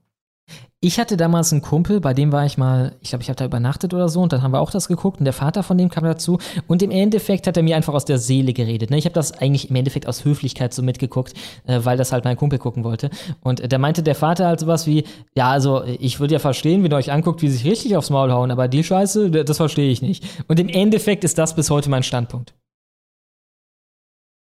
Ich 0.83 0.99
hatte 0.99 1.19
damals 1.19 1.53
einen 1.53 1.61
Kumpel, 1.61 2.01
bei 2.01 2.15
dem 2.15 2.33
war 2.33 2.47
ich 2.47 2.57
mal, 2.57 2.97
ich 3.03 3.11
glaube, 3.11 3.23
ich 3.23 3.29
habe 3.29 3.37
da 3.37 3.45
übernachtet 3.45 3.93
oder 3.93 4.09
so 4.09 4.23
und 4.23 4.33
dann 4.33 4.43
haben 4.43 4.53
wir 4.53 4.61
auch 4.61 4.71
das 4.71 4.89
geguckt 4.89 5.19
und 5.19 5.27
der 5.27 5.35
Vater 5.35 5.63
von 5.63 5.77
dem 5.77 5.91
kam 5.91 6.05
dazu 6.05 6.39
und 6.69 6.83
im 6.83 6.91
Endeffekt 6.91 7.47
hat 7.47 7.59
er 7.59 7.63
mir 7.63 7.77
einfach 7.77 7.93
aus 7.93 8.07
der 8.07 8.19
Seele 8.19 8.55
geredet. 8.55 8.91
Ne? 8.91 8.97
Ich 8.97 9.05
habe 9.05 9.13
das 9.13 9.33
eigentlich 9.33 9.69
im 9.69 9.77
Endeffekt 9.77 10.07
aus 10.07 10.25
Höflichkeit 10.25 10.73
so 10.73 10.83
mitgeguckt, 10.83 11.35
äh, 11.67 11.81
weil 11.83 11.99
das 11.99 12.13
halt 12.13 12.25
mein 12.25 12.39
Kumpel 12.39 12.59
gucken 12.59 12.83
wollte. 12.83 13.11
Und 13.43 13.61
äh, 13.61 13.69
da 13.69 13.77
meinte 13.77 14.03
der 14.03 14.15
Vater 14.15 14.47
halt 14.47 14.61
sowas 14.61 14.87
wie, 14.87 15.05
ja, 15.37 15.51
also 15.51 15.85
ich 15.85 16.19
würde 16.19 16.33
ja 16.33 16.39
verstehen, 16.39 16.83
wenn 16.83 16.91
ihr 16.91 16.97
euch 16.97 17.13
anguckt, 17.13 17.43
wie 17.43 17.49
sie 17.49 17.59
sich 17.59 17.71
richtig 17.71 17.97
aufs 17.99 18.09
Maul 18.09 18.33
hauen, 18.33 18.51
aber 18.51 18.67
die 18.67 18.83
Scheiße, 18.83 19.31
das 19.31 19.59
verstehe 19.59 19.91
ich 19.91 20.01
nicht. 20.01 20.25
Und 20.49 20.59
im 20.59 20.71
Endeffekt 20.71 21.25
ist 21.25 21.37
das 21.37 21.55
bis 21.55 21.69
heute 21.69 21.91
mein 21.91 22.03
Standpunkt. 22.05 22.55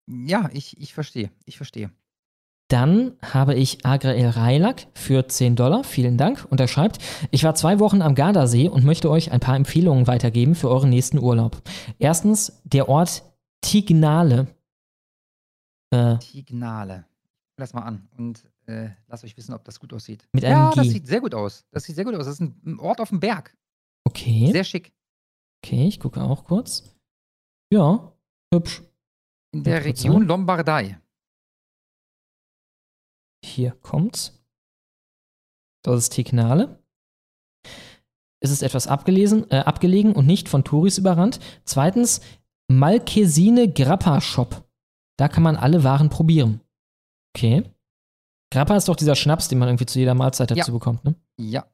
Ja, 0.07 0.49
ich, 0.53 0.81
ich 0.81 0.95
verstehe, 0.95 1.31
ich 1.45 1.57
verstehe. 1.57 1.91
Dann 2.69 3.17
habe 3.23 3.55
ich 3.55 3.87
Agrael 3.87 4.29
Railak 4.29 4.89
für 4.95 5.27
10 5.27 5.57
Dollar. 5.57 5.85
Vielen 5.85 6.19
Dank. 6.19 6.47
Und 6.51 6.61
er 6.61 6.69
schreibt, 6.69 6.99
ich 7.31 7.43
war 7.43 7.55
zwei 7.55 7.79
Wochen 7.81 8.03
am 8.03 8.15
Gardasee 8.15 8.69
und 8.69 8.85
möchte 8.85 9.11
euch 9.11 9.33
ein 9.33 9.41
paar 9.41 9.57
Empfehlungen 9.57 10.07
weitergeben 10.07 10.55
für 10.55 10.69
euren 10.69 10.91
nächsten 10.91 11.19
Urlaub. 11.19 11.63
Erstens 11.99 12.61
der 12.65 12.91
Ort 12.91 13.23
Tignale. 13.63 14.49
Äh, 15.91 16.19
Tignale. 16.19 17.07
Lass 17.57 17.73
mal 17.73 17.83
an 17.83 18.07
und 18.19 18.45
äh, 18.67 18.91
lasst 19.09 19.25
euch 19.25 19.37
wissen, 19.37 19.55
ob 19.55 19.65
das 19.65 19.81
gut 19.81 19.93
aussieht. 19.95 20.29
Mit 20.33 20.45
einem 20.45 20.55
ja, 20.55 20.71
G. 20.71 20.77
das 20.77 20.89
sieht 20.89 21.07
sehr 21.07 21.21
gut 21.21 21.35
aus. 21.35 21.65
Das 21.71 21.85
sieht 21.85 21.97
sehr 21.97 22.05
gut 22.05 22.15
aus. 22.15 22.27
Das 22.27 22.35
ist 22.35 22.41
ein, 22.41 22.79
Ort 22.79 23.01
auf 23.01 23.09
dem 23.09 23.19
Berg. 23.19 23.57
Okay. 24.05 24.51
Sehr 24.53 24.65
schick. 24.65 24.93
Okay, 25.65 25.89
ich 25.89 25.99
gucke 25.99 26.21
auch 26.23 26.45
kurz. 26.45 26.95
Ja, 27.73 28.13
hübsch. 28.53 28.83
In 29.53 29.65
der 29.65 29.85
Region. 29.85 30.27
Lombardei. 30.27 31.01
Hier 33.45 33.73
kommt's. 33.73 34.35
Das 35.83 35.99
ist 35.99 36.11
Tignale. 36.13 36.83
Es 38.41 38.51
ist 38.51 38.63
etwas 38.63 38.87
abgelesen, 38.87 39.51
äh, 39.51 39.59
abgelegen 39.59 40.13
und 40.15 40.27
nicht 40.27 40.49
von 40.49 40.65
Touris 40.65 40.99
überrannt. 40.99 41.41
Zweitens, 41.65 42.21
Malkesine 42.71 43.73
Grappa 43.73 44.21
Shop. 44.21 44.65
Da 45.19 45.29
kann 45.29 45.43
man 45.43 45.57
alle 45.57 45.83
Waren 45.85 46.11
probieren. 46.11 46.61
Okay. 47.35 47.65
Grappa 48.53 48.77
ist 48.77 48.89
doch 48.89 48.97
dieser 48.97 49.17
Schnaps, 49.17 49.49
den 49.49 49.59
man 49.59 49.69
irgendwie 49.69 49.87
zu 49.87 49.99
jeder 49.99 50.15
Mahlzeit 50.15 50.51
dazu 50.51 50.71
Ja. 50.71 50.73
bekommt, 50.73 51.05
ne? 51.05 51.15
Ja, 51.39 51.45
ja. 51.63 51.67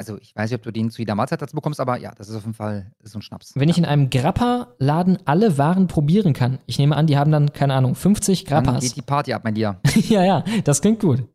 Also 0.00 0.16
ich 0.16 0.34
weiß 0.34 0.50
nicht, 0.50 0.58
ob 0.58 0.62
du 0.62 0.70
den 0.70 0.90
zu 0.90 1.02
jeder 1.02 1.14
Mahlzeit 1.14 1.42
dazu 1.42 1.54
bekommst, 1.54 1.78
aber 1.78 1.98
ja, 1.98 2.14
das 2.16 2.30
ist 2.30 2.34
auf 2.34 2.44
jeden 2.44 2.54
Fall 2.54 2.90
so 3.02 3.18
ein 3.18 3.22
Schnaps. 3.22 3.52
Wenn 3.54 3.68
ich 3.68 3.76
in 3.76 3.84
einem 3.84 4.08
Grappa-Laden 4.08 5.18
alle 5.26 5.58
Waren 5.58 5.88
probieren 5.88 6.32
kann, 6.32 6.58
ich 6.64 6.78
nehme 6.78 6.96
an, 6.96 7.06
die 7.06 7.18
haben 7.18 7.30
dann, 7.30 7.52
keine 7.52 7.74
Ahnung, 7.74 7.94
50 7.94 8.44
Dann 8.44 8.64
Grappas. 8.64 8.82
geht 8.82 8.96
die 8.96 9.02
Party 9.02 9.34
ab, 9.34 9.42
mein 9.44 9.54
Lieber. 9.54 9.78
ja, 10.08 10.24
ja, 10.24 10.44
das 10.64 10.80
klingt 10.80 11.00
gut. 11.00 11.28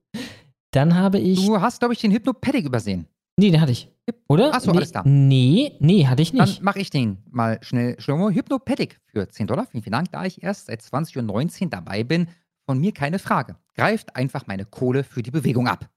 Dann 0.71 0.95
habe 0.95 1.19
ich. 1.19 1.45
Du 1.45 1.61
hast, 1.61 1.77
glaube 1.77 1.93
ich, 1.93 2.01
den 2.01 2.11
Hypnopedic 2.11 2.65
übersehen. 2.65 3.05
Nee, 3.37 3.51
den 3.51 3.61
hatte 3.61 3.71
ich. 3.71 3.87
Oder? 4.27 4.49
Ach 4.51 4.61
so, 4.61 4.71
nee, 4.71 4.77
alles 4.77 4.89
klar. 4.89 5.07
Nee, 5.07 5.73
nee, 5.79 6.07
hatte 6.07 6.23
ich 6.23 6.33
nicht. 6.33 6.57
Dann 6.57 6.63
mache 6.65 6.79
ich 6.79 6.89
den 6.89 7.19
mal 7.29 7.59
schnell. 7.61 7.99
Schlomo, 7.99 8.31
Hypnopedic 8.31 8.99
für 9.05 9.29
10 9.29 9.45
Dollar. 9.45 9.67
Vielen, 9.67 9.83
vielen 9.83 9.91
Dank. 9.91 10.11
Da 10.11 10.25
ich 10.25 10.41
erst 10.41 10.65
seit 10.65 10.81
20.19 10.81 11.65
Uhr 11.65 11.69
dabei 11.69 12.03
bin, 12.03 12.29
von 12.65 12.79
mir 12.79 12.93
keine 12.93 13.19
Frage. 13.19 13.57
Greift 13.75 14.15
einfach 14.15 14.47
meine 14.47 14.65
Kohle 14.65 15.03
für 15.03 15.21
die 15.21 15.29
Bewegung 15.29 15.67
ab. 15.67 15.87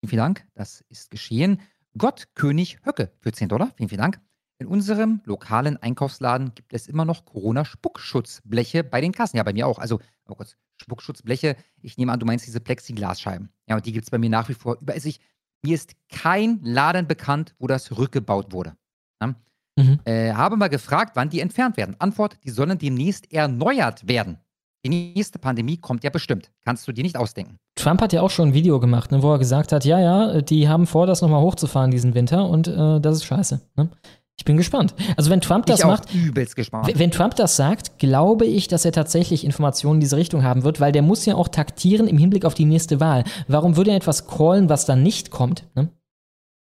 Vielen, 0.00 0.10
vielen 0.10 0.18
Dank. 0.20 0.44
Das 0.54 0.84
ist 0.90 1.10
geschehen. 1.10 1.58
Gott 1.96 2.28
König 2.34 2.78
Höcke 2.84 3.12
für 3.20 3.32
10 3.32 3.48
Dollar. 3.48 3.72
Vielen, 3.76 3.88
vielen 3.88 4.00
Dank. 4.00 4.20
In 4.58 4.66
unserem 4.66 5.20
lokalen 5.24 5.76
Einkaufsladen 5.76 6.54
gibt 6.54 6.72
es 6.72 6.86
immer 6.86 7.04
noch 7.04 7.24
Corona-Spuckschutzbleche 7.24 8.84
bei 8.84 9.00
den 9.00 9.12
Kassen. 9.12 9.36
Ja, 9.36 9.42
bei 9.42 9.52
mir 9.52 9.66
auch. 9.66 9.78
Also, 9.78 9.98
oh 10.28 10.34
Gott, 10.36 10.56
Spuckschutzbleche. 10.80 11.56
Ich 11.80 11.98
nehme 11.98 12.12
an, 12.12 12.20
du 12.20 12.26
meinst 12.26 12.46
diese 12.46 12.60
Plexiglasscheiben. 12.60 13.50
Ja, 13.68 13.76
und 13.76 13.86
die 13.86 13.92
gibt 13.92 14.04
es 14.04 14.10
bei 14.10 14.18
mir 14.18 14.30
nach 14.30 14.48
wie 14.48 14.54
vor 14.54 14.78
überall. 14.80 15.04
Ich, 15.04 15.20
mir 15.62 15.74
ist 15.74 15.94
kein 16.08 16.60
Laden 16.62 17.06
bekannt, 17.06 17.54
wo 17.58 17.66
das 17.66 17.96
rückgebaut 17.96 18.52
wurde. 18.52 18.76
Ja? 19.20 19.34
Mhm. 19.76 20.00
Äh, 20.04 20.32
habe 20.32 20.56
mal 20.56 20.68
gefragt, 20.68 21.16
wann 21.16 21.30
die 21.30 21.40
entfernt 21.40 21.76
werden. 21.76 21.96
Antwort, 21.98 22.38
die 22.44 22.50
sollen 22.50 22.78
demnächst 22.78 23.32
erneuert 23.32 24.06
werden. 24.06 24.38
Die 24.84 24.90
nächste 24.90 25.38
Pandemie 25.38 25.76
kommt 25.76 26.04
ja 26.04 26.10
bestimmt. 26.10 26.52
Kannst 26.64 26.86
du 26.86 26.92
dir 26.92 27.02
nicht 27.02 27.16
ausdenken. 27.16 27.58
Trump 27.74 28.02
hat 28.02 28.12
ja 28.12 28.20
auch 28.20 28.30
schon 28.30 28.50
ein 28.50 28.54
Video 28.54 28.80
gemacht, 28.80 29.12
ne, 29.12 29.22
wo 29.22 29.32
er 29.32 29.38
gesagt 29.38 29.72
hat, 29.72 29.84
ja, 29.84 29.98
ja, 29.98 30.42
die 30.42 30.68
haben 30.68 30.86
vor, 30.86 31.06
das 31.06 31.22
nochmal 31.22 31.40
hochzufahren 31.40 31.90
diesen 31.90 32.14
Winter 32.14 32.48
und 32.48 32.68
äh, 32.68 33.00
das 33.00 33.16
ist 33.16 33.24
scheiße. 33.24 33.60
Ne? 33.76 33.90
Ich 34.36 34.44
bin 34.44 34.56
gespannt. 34.56 34.94
Also 35.16 35.30
wenn 35.30 35.40
Trump 35.40 35.66
das 35.66 35.80
ich 35.80 35.86
macht, 35.86 36.12
übelst 36.12 36.56
gespannt. 36.56 36.90
wenn 36.98 37.10
Trump 37.10 37.36
das 37.36 37.56
sagt, 37.56 37.98
glaube 37.98 38.44
ich, 38.44 38.66
dass 38.66 38.84
er 38.84 38.92
tatsächlich 38.92 39.44
Informationen 39.44 39.96
in 39.96 40.00
diese 40.00 40.16
Richtung 40.16 40.42
haben 40.42 40.64
wird, 40.64 40.80
weil 40.80 40.92
der 40.92 41.02
muss 41.02 41.24
ja 41.26 41.34
auch 41.34 41.48
taktieren 41.48 42.08
im 42.08 42.18
Hinblick 42.18 42.44
auf 42.44 42.54
die 42.54 42.64
nächste 42.64 42.98
Wahl. 42.98 43.24
Warum 43.46 43.76
würde 43.76 43.90
er 43.90 43.96
etwas 43.96 44.26
callen, 44.26 44.68
was 44.68 44.84
dann 44.84 45.02
nicht 45.02 45.30
kommt? 45.30 45.64
Ne? 45.74 45.90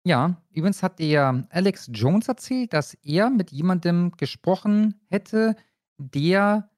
Ja, 0.05 0.43
übrigens 0.51 0.83
hat 0.83 0.99
der 0.99 1.47
Alex 1.51 1.91
Jones 1.93 2.29
erzählt, 2.29 2.73
dass 2.73 2.95
er 3.03 3.31
mit 3.31 3.53
jemandem 3.53 4.12
gesprochen 4.17 4.95
hätte, 5.09 5.55
der 5.99 6.70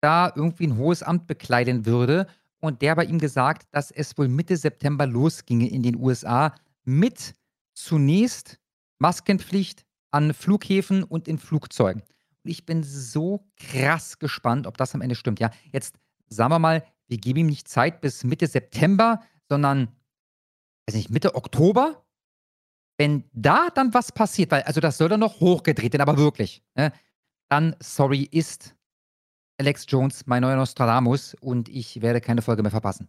da 0.00 0.32
irgendwie 0.34 0.68
ein 0.68 0.78
hohes 0.78 1.02
Amt 1.02 1.26
bekleiden 1.26 1.84
würde. 1.84 2.26
Und 2.60 2.82
der 2.82 2.96
bei 2.96 3.04
ihm 3.04 3.18
gesagt, 3.18 3.68
dass 3.70 3.90
es 3.90 4.16
wohl 4.18 4.28
Mitte 4.28 4.56
September 4.56 5.06
losginge 5.06 5.68
in 5.68 5.82
den 5.82 5.96
USA 5.96 6.54
mit 6.84 7.34
zunächst 7.74 8.58
Maskenpflicht 8.98 9.84
an 10.10 10.34
Flughäfen 10.34 11.04
und 11.04 11.28
in 11.28 11.38
Flugzeugen. 11.38 12.02
Und 12.02 12.50
ich 12.50 12.66
bin 12.66 12.82
so 12.82 13.46
krass 13.56 14.18
gespannt, 14.18 14.66
ob 14.66 14.76
das 14.76 14.94
am 14.94 15.00
Ende 15.00 15.14
stimmt. 15.14 15.38
Ja, 15.38 15.50
jetzt 15.72 15.96
sagen 16.28 16.50
wir 16.50 16.58
mal, 16.58 16.84
wir 17.06 17.18
geben 17.18 17.40
ihm 17.40 17.46
nicht 17.46 17.68
Zeit 17.68 18.00
bis 18.00 18.24
Mitte 18.24 18.46
September, 18.46 19.22
sondern, 19.48 19.88
weiß 20.86 20.96
nicht, 20.96 21.10
Mitte 21.10 21.34
Oktober. 21.34 22.04
Wenn 22.96 23.24
da 23.32 23.68
dann 23.70 23.94
was 23.94 24.10
passiert, 24.10 24.50
weil, 24.50 24.62
also 24.62 24.80
das 24.80 24.98
soll 24.98 25.08
dann 25.08 25.20
noch 25.20 25.40
hochgedreht 25.40 25.92
werden, 25.92 26.02
aber 26.02 26.18
wirklich, 26.18 26.62
ne, 26.74 26.92
dann, 27.48 27.76
sorry, 27.80 28.28
ist 28.30 28.74
Alex 29.58 29.86
Jones 29.88 30.22
mein 30.26 30.42
neuer 30.42 30.56
Nostradamus 30.56 31.36
und 31.40 31.68
ich 31.68 32.00
werde 32.00 32.20
keine 32.20 32.42
Folge 32.42 32.62
mehr 32.62 32.70
verpassen. 32.70 33.08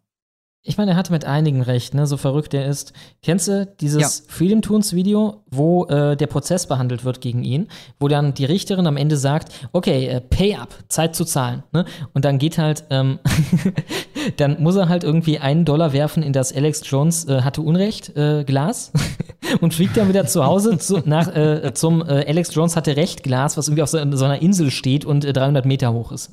Ich 0.61 0.77
meine, 0.77 0.91
er 0.91 0.97
hatte 0.97 1.13
mit 1.13 1.23
einigen 1.23 1.61
recht, 1.61 1.93
ne? 1.93 2.05
so 2.05 2.17
verrückt 2.17 2.53
er 2.53 2.65
ist. 2.65 2.91
Kennst 3.23 3.47
du 3.47 3.65
dieses 3.79 4.25
Freedom 4.27 4.61
Tunes 4.61 4.93
Video, 4.93 5.45
wo 5.49 5.85
äh, 5.85 6.17
der 6.17 6.27
Prozess 6.27 6.67
behandelt 6.67 7.05
wird 7.05 7.21
gegen 7.21 7.45
ihn, 7.45 7.69
wo 7.97 8.09
dann 8.09 8.33
die 8.33 8.43
Richterin 8.43 8.85
am 8.85 8.97
Ende 8.97 9.15
sagt, 9.15 9.53
okay, 9.71 10.07
äh, 10.07 10.19
pay 10.19 10.55
up, 10.55 10.75
Zeit 10.89 11.15
zu 11.15 11.23
zahlen. 11.23 11.63
Ne? 11.71 11.85
Und 12.13 12.25
dann 12.25 12.39
geht 12.39 12.57
halt, 12.57 12.83
ähm, 12.89 13.19
dann 14.37 14.61
muss 14.61 14.75
er 14.75 14.89
halt 14.89 15.03
irgendwie 15.03 15.39
einen 15.39 15.65
Dollar 15.65 15.93
werfen 15.93 16.23
in 16.23 16.33
das 16.33 16.53
Alex 16.53 16.81
Jones 16.83 17.25
äh, 17.25 17.41
hatte 17.41 17.61
Unrecht 17.61 18.15
äh, 18.15 18.43
Glas 18.43 18.91
und 19.61 19.73
fliegt 19.73 19.97
dann 19.97 20.09
wieder 20.09 20.25
zu 20.25 20.45
Hause 20.45 20.77
zu, 20.77 21.01
nach, 21.05 21.27
äh, 21.35 21.73
zum 21.73 22.01
äh, 22.01 22.25
Alex 22.27 22.53
Jones 22.53 22.75
hatte 22.75 22.95
Recht 22.95 23.23
Glas, 23.23 23.57
was 23.57 23.67
irgendwie 23.67 23.83
auf 23.83 23.89
so, 23.89 23.99
so 24.15 24.25
einer 24.25 24.41
Insel 24.41 24.71
steht 24.71 25.05
und 25.05 25.25
äh, 25.25 25.33
300 25.33 25.65
Meter 25.65 25.93
hoch 25.93 26.11
ist. 26.11 26.31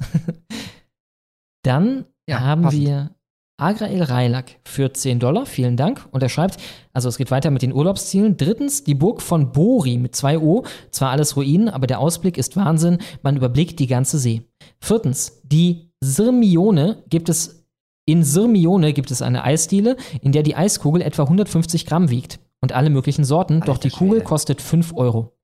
dann 1.63 2.05
haben 2.31 2.63
passend. 2.63 2.83
wir 2.83 3.11
Agrael 3.59 4.03
Railak 4.03 4.59
für 4.65 4.93
10 4.93 5.19
Dollar, 5.19 5.47
vielen 5.47 5.77
Dank. 5.79 6.07
Und 6.11 6.23
er 6.23 6.29
schreibt, 6.29 6.59
also 6.93 7.09
es 7.09 7.17
geht 7.17 7.31
weiter 7.31 7.51
mit 7.51 7.63
den 7.63 7.73
Urlaubszielen. 7.73 8.37
Drittens, 8.37 8.85
die 8.85 8.95
Burg 8.95 9.23
von 9.23 9.53
Bori 9.53 9.97
mit 9.97 10.15
zwei 10.15 10.39
O. 10.39 10.65
Zwar 10.91 11.11
alles 11.11 11.37
Ruinen, 11.37 11.71
aber 11.71 11.87
der 11.87 11.99
Ausblick 12.01 12.37
ist 12.37 12.57
Wahnsinn. 12.57 12.99
Man 13.23 13.37
überblickt 13.37 13.79
die 13.79 13.87
ganze 13.87 14.19
See. 14.19 14.43
Viertens, 14.79 15.41
die 15.43 15.91
Sirmione 16.01 17.03
gibt 17.09 17.31
es, 17.31 17.66
in 18.07 18.23
Sirmione 18.25 18.93
gibt 18.93 19.11
es 19.11 19.21
eine 19.21 19.45
Eisdiele, 19.45 19.97
in 20.23 20.33
der 20.33 20.43
die 20.43 20.57
Eiskugel 20.57 21.03
etwa 21.03 21.25
150 21.25 21.85
Gramm 21.87 22.09
wiegt. 22.09 22.41
Und 22.63 22.73
alle 22.73 22.89
möglichen 22.89 23.25
Sorten, 23.25 23.61
doch 23.61 23.77
die 23.79 23.91
Kugel 23.91 24.23
kostet 24.23 24.63
5 24.63 24.95
Euro. 24.95 25.37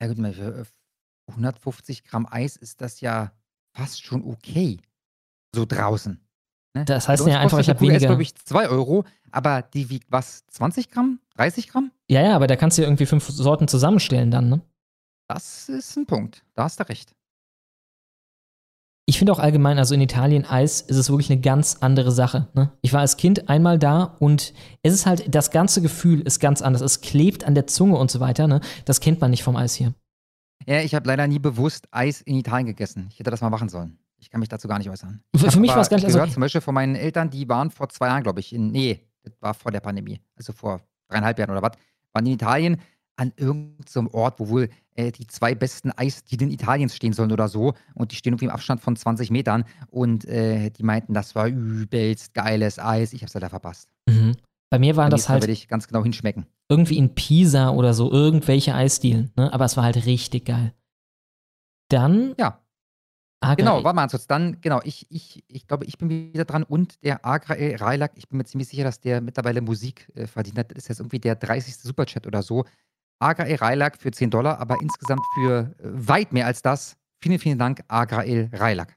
Ja 0.00 0.08
gut, 0.08 0.18
mal 0.18 0.32
für 0.32 0.60
äh, 0.60 0.64
150 1.32 2.04
Gramm 2.04 2.26
Eis 2.30 2.56
ist 2.56 2.80
das 2.80 3.00
ja 3.00 3.32
fast 3.76 4.02
schon 4.02 4.24
okay. 4.24 4.78
So 5.54 5.66
draußen. 5.66 6.18
Ne? 6.74 6.84
Das 6.84 7.08
heißt 7.08 7.26
ja 7.26 7.40
einfach, 7.40 7.58
ich 7.58 7.66
eine 7.68 7.74
hab 7.74 7.78
Kugel 7.78 7.94
Eis, 7.94 8.00
weniger- 8.00 8.08
glaube 8.08 8.22
ich, 8.22 8.34
2 8.34 8.68
Euro, 8.68 9.04
aber 9.30 9.62
die 9.62 9.90
wiegt 9.90 10.10
was? 10.10 10.46
20 10.46 10.90
Gramm? 10.90 11.20
30 11.36 11.68
Gramm? 11.68 11.92
Ja, 12.08 12.22
ja, 12.22 12.34
aber 12.36 12.46
da 12.46 12.56
kannst 12.56 12.78
du 12.78 12.82
ja 12.82 12.88
irgendwie 12.88 13.06
fünf 13.06 13.28
Sorten 13.28 13.68
zusammenstellen 13.68 14.30
dann, 14.30 14.48
ne? 14.48 14.60
Das 15.28 15.68
ist 15.68 15.96
ein 15.96 16.06
Punkt. 16.06 16.44
Da 16.54 16.64
hast 16.64 16.80
du 16.80 16.88
recht. 16.88 17.14
Ich 19.10 19.18
finde 19.18 19.32
auch 19.32 19.40
allgemein, 19.40 19.76
also 19.76 19.92
in 19.96 20.00
Italien 20.00 20.44
Eis 20.44 20.82
ist 20.82 20.96
es 20.96 21.10
wirklich 21.10 21.32
eine 21.32 21.40
ganz 21.40 21.78
andere 21.80 22.12
Sache. 22.12 22.46
Ne? 22.54 22.70
Ich 22.80 22.92
war 22.92 23.00
als 23.00 23.16
Kind 23.16 23.48
einmal 23.48 23.76
da 23.76 24.04
und 24.20 24.54
es 24.84 24.94
ist 24.94 25.04
halt, 25.04 25.34
das 25.34 25.50
ganze 25.50 25.82
Gefühl 25.82 26.20
ist 26.20 26.38
ganz 26.38 26.62
anders. 26.62 26.80
Es 26.80 27.00
klebt 27.00 27.42
an 27.42 27.56
der 27.56 27.66
Zunge 27.66 27.96
und 27.98 28.08
so 28.08 28.20
weiter. 28.20 28.46
Ne? 28.46 28.60
Das 28.84 29.00
kennt 29.00 29.20
man 29.20 29.32
nicht 29.32 29.42
vom 29.42 29.56
Eis 29.56 29.74
hier. 29.74 29.94
Ja, 30.64 30.80
ich 30.82 30.94
habe 30.94 31.08
leider 31.08 31.26
nie 31.26 31.40
bewusst 31.40 31.88
Eis 31.90 32.20
in 32.20 32.36
Italien 32.36 32.66
gegessen. 32.68 33.08
Ich 33.10 33.18
hätte 33.18 33.32
das 33.32 33.40
mal 33.40 33.50
machen 33.50 33.68
sollen. 33.68 33.98
Ich 34.18 34.30
kann 34.30 34.38
mich 34.38 34.48
dazu 34.48 34.68
gar 34.68 34.78
nicht 34.78 34.88
äußern. 34.90 35.20
Für- 35.34 35.46
Ich 35.48 35.56
mich 35.56 35.70
aber 35.70 35.78
war's 35.78 35.90
gar 35.90 35.96
nicht- 35.96 36.04
also- 36.06 36.18
gehört, 36.18 36.32
zum 36.32 36.42
Beispiel 36.42 36.60
von 36.60 36.74
meinen 36.74 36.94
Eltern, 36.94 37.30
die 37.30 37.48
waren 37.48 37.72
vor 37.72 37.88
zwei 37.88 38.06
Jahren, 38.06 38.22
glaube 38.22 38.38
ich, 38.38 38.54
in, 38.54 38.70
nee, 38.70 39.00
das 39.24 39.32
war 39.40 39.54
vor 39.54 39.72
der 39.72 39.80
Pandemie, 39.80 40.20
also 40.36 40.52
vor 40.52 40.82
dreieinhalb 41.08 41.36
Jahren 41.36 41.50
oder 41.50 41.62
was, 41.62 41.72
waren 42.12 42.26
in 42.26 42.34
Italien 42.34 42.76
an 43.20 43.34
irgendeinem 43.36 44.08
Ort, 44.08 44.40
wo 44.40 44.48
wohl 44.48 44.70
äh, 44.94 45.12
die 45.12 45.26
zwei 45.26 45.54
besten 45.54 45.90
Eisdielen 45.92 46.50
Italiens 46.50 46.96
stehen 46.96 47.12
sollen 47.12 47.32
oder 47.32 47.48
so. 47.48 47.74
Und 47.94 48.12
die 48.12 48.16
stehen 48.16 48.32
irgendwie 48.32 48.46
im 48.46 48.50
Abstand 48.50 48.80
von 48.80 48.96
20 48.96 49.30
Metern. 49.30 49.64
Und 49.90 50.24
äh, 50.24 50.70
die 50.70 50.82
meinten, 50.82 51.12
das 51.12 51.34
war 51.34 51.46
übelst 51.46 52.32
geiles 52.32 52.78
Eis. 52.78 53.12
Ich 53.12 53.20
hab's 53.20 53.34
leider 53.34 53.50
verpasst. 53.50 53.90
Mhm. 54.08 54.36
Bei 54.70 54.78
mir 54.78 54.96
waren 54.96 55.10
das 55.10 55.28
halt 55.28 55.42
werde 55.42 55.52
ich 55.52 55.68
ganz 55.68 55.86
genau 55.86 56.02
hinschmecken. 56.02 56.46
irgendwie 56.70 56.96
in 56.96 57.14
Pisa 57.14 57.70
oder 57.70 57.92
so, 57.92 58.10
irgendwelche 58.10 58.74
Eisdielen. 58.74 59.32
Ne? 59.36 59.52
Aber 59.52 59.66
es 59.66 59.76
war 59.76 59.84
halt 59.84 60.06
richtig 60.06 60.46
geil. 60.46 60.72
Dann. 61.88 62.34
Ja. 62.38 62.60
Agra 63.42 63.54
Genau, 63.56 63.84
warte 63.84 63.96
mal 63.96 64.08
kurz. 64.08 64.26
Dann, 64.26 64.60
genau, 64.60 64.80
ich, 64.84 65.06
ich, 65.10 65.44
ich 65.48 65.66
glaube, 65.66 65.84
ich 65.86 65.98
bin 65.98 66.08
wieder 66.08 66.44
dran 66.44 66.62
und 66.62 67.02
der 67.02 67.24
Agrael 67.26 67.76
Railak, 67.76 68.12
ich 68.14 68.28
bin 68.28 68.38
mir 68.38 68.44
ziemlich 68.44 68.68
sicher, 68.68 68.84
dass 68.84 69.00
der 69.00 69.20
mittlerweile 69.20 69.60
Musik 69.60 70.10
äh, 70.14 70.26
verdient 70.26 70.58
hat. 70.58 70.70
Das 70.70 70.84
ist 70.84 70.88
jetzt 70.88 71.00
irgendwie 71.00 71.18
der 71.18 71.36
30. 71.36 71.76
Superchat 71.76 72.26
oder 72.26 72.42
so. 72.42 72.64
Agrael 73.20 73.56
Railak 73.56 73.98
für 73.98 74.10
10 74.10 74.30
Dollar, 74.30 74.58
aber 74.58 74.80
insgesamt 74.80 75.20
für 75.34 75.74
äh, 75.78 75.82
weit 75.82 76.32
mehr 76.32 76.46
als 76.46 76.62
das. 76.62 76.96
Vielen, 77.22 77.38
vielen 77.38 77.58
Dank, 77.58 77.82
Agrael 77.86 78.50
Railak. 78.52 78.96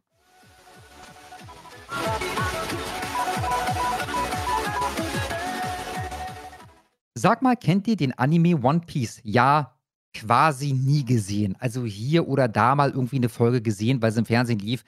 Sag 7.15 7.41
mal, 7.41 7.55
kennt 7.55 7.87
ihr 7.87 7.97
den 7.97 8.17
Anime 8.17 8.61
One 8.63 8.79
Piece? 8.79 9.19
Ja, 9.23 9.75
quasi 10.13 10.71
nie 10.71 11.03
gesehen. 11.03 11.55
Also 11.59 11.85
hier 11.85 12.27
oder 12.27 12.47
da 12.47 12.75
mal 12.75 12.91
irgendwie 12.91 13.17
eine 13.17 13.29
Folge 13.29 13.61
gesehen, 13.61 14.01
weil 14.01 14.11
sie 14.11 14.19
im 14.19 14.25
Fernsehen 14.25 14.59
lief. 14.59 14.83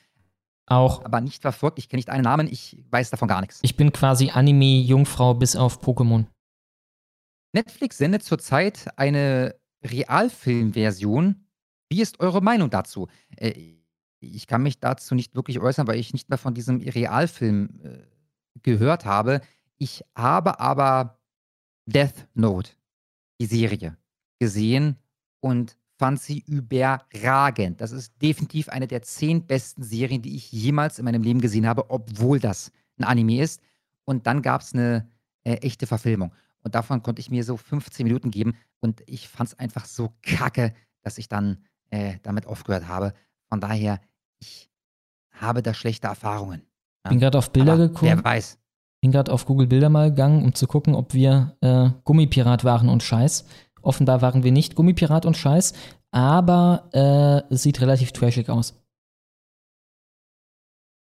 Auch. 0.67 1.03
Aber 1.03 1.21
nicht 1.21 1.41
verfolgt. 1.41 1.77
Ich 1.77 1.89
kenne 1.89 1.99
nicht 1.99 2.09
einen 2.09 2.23
Namen, 2.23 2.47
ich 2.47 2.83
weiß 2.89 3.09
davon 3.09 3.27
gar 3.27 3.41
nichts. 3.41 3.59
Ich 3.61 3.75
bin 3.75 3.91
quasi 3.91 4.31
Anime-Jungfrau 4.31 5.33
bis 5.33 5.55
auf 5.55 5.81
Pokémon. 5.83 6.25
Netflix 7.55 7.97
sendet 7.97 8.21
zurzeit 8.21 8.89
eine 8.97 9.55
Realfilmversion. 9.83 11.47
Wie 11.89 12.01
ist 12.01 12.19
eure 12.19 12.41
Meinung 12.41 12.69
dazu? 12.69 13.07
Äh, 13.37 13.77
ich 14.19 14.47
kann 14.47 14.61
mich 14.61 14.79
dazu 14.79 15.15
nicht 15.15 15.35
wirklich 15.35 15.59
äußern, 15.59 15.87
weil 15.87 15.99
ich 15.99 16.13
nicht 16.13 16.29
mehr 16.29 16.37
von 16.37 16.53
diesem 16.53 16.81
Realfilm 16.81 17.69
äh, 17.81 17.99
gehört 18.61 19.05
habe. 19.05 19.41
Ich 19.77 20.03
habe 20.15 20.59
aber 20.59 21.19
Death 21.85 22.27
Note, 22.33 22.71
die 23.39 23.45
Serie, 23.45 23.97
gesehen 24.39 24.97
und 25.39 25.77
fand 25.97 26.19
sie 26.19 26.39
überragend. 26.39 27.79
Das 27.79 27.91
ist 27.91 28.21
definitiv 28.21 28.67
eine 28.67 28.87
der 28.87 29.01
zehn 29.01 29.47
besten 29.47 29.83
Serien, 29.83 30.21
die 30.21 30.35
ich 30.35 30.51
jemals 30.51 30.99
in 30.99 31.05
meinem 31.05 31.23
Leben 31.23 31.39
gesehen 31.39 31.67
habe, 31.67 31.89
obwohl 31.89 32.39
das 32.39 32.71
ein 32.97 33.05
Anime 33.05 33.41
ist. 33.41 33.61
Und 34.03 34.27
dann 34.27 34.41
gab 34.41 34.61
es 34.61 34.73
eine 34.73 35.07
äh, 35.45 35.53
echte 35.57 35.87
Verfilmung. 35.87 36.33
Und 36.65 36.73
davon 36.73 37.03
konnte 37.03 37.19
ich 37.19 37.29
mir 37.29 37.43
so 37.43 37.57
15 37.57 38.05
Minuten 38.05 38.31
geben. 38.31 38.57
Und 38.79 39.03
ich 39.05 39.29
fand 39.29 39.49
es 39.49 39.59
einfach 39.59 39.85
so 39.85 40.13
kacke, 40.23 40.73
dass 41.03 41.19
ich 41.19 41.29
dann 41.29 41.63
äh, 41.91 42.15
damit 42.23 42.47
aufgehört 42.47 42.87
habe. 42.87 43.13
Von 43.47 43.61
daher, 43.61 44.01
ich 44.39 44.71
habe 45.29 45.61
da 45.61 45.75
schlechte 45.75 46.07
Erfahrungen. 46.07 46.63
Ja. 47.05 47.11
Bin 47.11 47.19
gerade 47.19 47.37
auf 47.37 47.51
Bilder 47.51 47.77
geguckt. 47.77 48.01
Wer 48.01 48.23
weiß. 48.23 48.57
Bin 49.01 49.11
gerade 49.11 49.31
auf 49.31 49.45
Google 49.45 49.67
Bilder 49.67 49.89
mal 49.89 50.09
gegangen, 50.09 50.43
um 50.43 50.55
zu 50.55 50.65
gucken, 50.65 50.95
ob 50.95 51.13
wir 51.13 51.55
äh, 51.61 51.91
Gummipirat 52.03 52.63
waren 52.63 52.89
und 52.89 53.03
Scheiß. 53.03 53.45
Offenbar 53.83 54.23
waren 54.23 54.43
wir 54.43 54.51
nicht 54.51 54.73
Gummipirat 54.73 55.27
und 55.27 55.37
Scheiß, 55.37 55.73
aber 56.09 56.89
äh, 56.93 57.53
es 57.53 57.61
sieht 57.61 57.79
relativ 57.79 58.11
trashig 58.11 58.49
aus. 58.49 58.73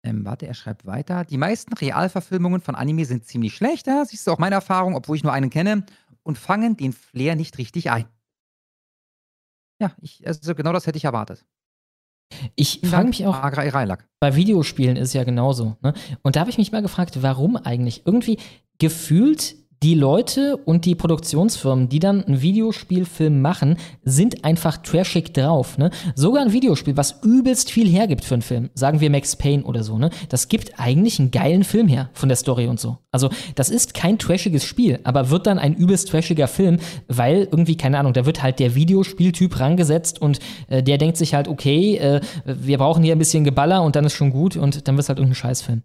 Ähm, 0.08 0.24
warte, 0.24 0.48
er 0.48 0.54
schreibt 0.54 0.86
weiter. 0.86 1.26
Die 1.26 1.38
meisten 1.38 1.74
Realverfilmungen 1.74 2.62
von 2.62 2.76
Anime 2.76 3.04
sind 3.04 3.26
ziemlich 3.26 3.56
schlecht, 3.56 3.88
ja, 3.88 4.06
siehst 4.06 4.26
du 4.26 4.32
auch 4.32 4.38
meine 4.38 4.56
Erfahrung, 4.56 4.96
obwohl 4.96 5.18
ich 5.18 5.24
nur 5.24 5.34
einen 5.34 5.50
kenne, 5.50 5.86
und 6.24 6.38
fangen 6.38 6.78
den 6.78 6.94
Flair 6.94 7.36
nicht 7.36 7.58
richtig 7.58 7.92
ein. 7.92 8.06
Ja, 9.82 9.92
ich, 10.02 10.26
also 10.26 10.56
genau 10.56 10.72
das 10.72 10.88
hätte 10.88 10.98
ich 10.98 11.04
erwartet. 11.04 11.46
Ich 12.56 12.82
frage 12.84 13.08
mich 13.08 13.26
auch, 13.26 13.42
bei 14.20 14.36
Videospielen 14.36 14.98
ist 14.98 15.10
es 15.10 15.14
ja 15.14 15.24
genauso. 15.24 15.78
Ne? 15.82 15.94
Und 16.24 16.36
da 16.36 16.42
habe 16.42 16.50
ich 16.50 16.58
mich 16.58 16.72
mal 16.72 16.82
gefragt, 16.82 17.22
warum 17.22 17.56
eigentlich? 17.58 18.06
Irgendwie 18.06 18.40
gefühlt 18.80 19.56
die 19.84 19.94
Leute 19.94 20.58
und 20.58 20.86
die 20.86 20.96
Produktionsfirmen, 20.96 21.90
die 21.90 22.00
dann 22.00 22.24
einen 22.24 22.42
Videospielfilm 22.42 23.42
machen, 23.42 23.78
sind 24.04 24.44
einfach 24.44 24.78
trashig 24.78 25.34
drauf. 25.34 25.78
Ne? 25.78 25.92
Sogar 26.16 26.44
ein 26.44 26.54
Videospiel, 26.54 26.98
was 26.98 27.20
übelst 27.24 27.72
viel 27.72 27.88
hergibt 27.88 28.26
für 28.26 28.36
einen 28.36 28.42
Film, 28.42 28.70
sagen 28.74 29.02
wir 29.02 29.10
Max 29.10 29.36
Payne 29.36 29.64
oder 29.64 29.84
so, 29.84 29.98
ne? 29.98 30.10
das 30.30 30.48
gibt 30.48 30.80
eigentlich 30.80 31.20
einen 31.20 31.32
geilen 31.32 31.64
Film 31.64 31.88
her 31.88 32.10
von 32.14 32.30
der 32.30 32.36
Story 32.36 32.68
und 32.68 32.80
so. 32.80 32.98
Also 33.12 33.30
das 33.56 33.70
ist 33.70 33.94
kein 33.94 34.18
trashiges 34.18 34.64
Spiel, 34.64 35.00
aber 35.04 35.30
wird 35.30 35.48
dann 35.48 35.60
ein 35.60 35.76
übelst 35.76 36.10
trashiger 36.10 36.48
Film, 36.48 36.78
weil 37.08 37.48
irgendwie, 37.52 37.78
keine 37.78 38.00
Ahnung, 38.00 38.14
da 38.14 38.26
wird 38.26 38.42
halt 38.42 38.60
der 38.60 38.76
Videospieltyp 38.76 39.60
rangesetzt 39.60 40.22
und 40.22 40.40
äh, 40.68 40.82
der 40.82 40.98
denkt 40.98 41.18
sich 41.18 41.34
halt, 41.34 41.48
okay, 41.48 41.98
äh, 41.98 42.22
wir 42.46 42.78
brauchen 42.78 43.04
hier 43.04 43.16
ein 43.16 43.20
bisschen 43.20 43.44
Geballer 43.44 43.84
und 43.84 43.96
dann 43.96 44.06
ist 44.06 44.14
schon 44.14 44.32
gut 44.32 44.56
und 44.56 44.88
dann 44.88 44.96
wird 44.96 45.04
es 45.04 45.10
halt 45.10 45.20
irgendein 45.20 45.36
Scheißfilm. 45.36 45.84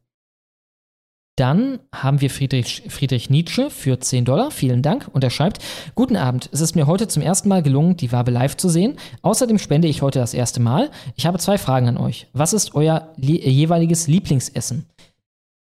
Dann 1.37 1.81
haben 1.95 2.21
wir 2.21 2.29
Friedrich, 2.29 2.83
Friedrich 2.89 3.31
Nietzsche 3.31 3.71
für 3.71 3.99
10 3.99 4.27
Dollar. 4.27 4.51
Vielen 4.51 4.83
Dank. 4.83 5.09
Und 5.13 5.25
er 5.25 5.31
schreibt: 5.31 5.63
Guten 5.95 6.17
Abend. 6.17 6.51
Es 6.53 6.61
ist 6.61 6.77
mir 6.77 6.87
heute 6.87 7.09
zum 7.09 7.23
ersten 7.23 7.49
Mal 7.49 7.63
gelungen, 7.63 7.97
die 7.97 8.13
Wabe 8.13 8.31
live 8.31 8.57
zu 8.57 8.69
sehen. 8.69 8.99
Außerdem 9.23 9.59
spende 9.59 9.89
ich 9.89 10.03
heute 10.03 10.19
das 10.19 10.35
erste 10.35 10.61
Mal. 10.61 10.91
Ich 11.17 11.25
habe 11.25 11.39
zwei 11.39 11.57
Fragen 11.57 11.89
an 11.89 11.97
euch. 11.97 12.27
Was 12.35 12.53
ist 12.53 12.75
euer 12.75 13.13
li 13.17 13.41
jeweiliges 13.49 14.09
Lieblingsessen? 14.09 14.87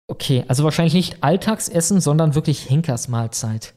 Okay, 0.07 0.45
also 0.47 0.63
wahrscheinlich 0.63 0.93
nicht 0.93 1.23
Alltagsessen, 1.23 2.01
sondern 2.01 2.35
wirklich 2.35 2.69
Henkersmahlzeit. 2.69 3.73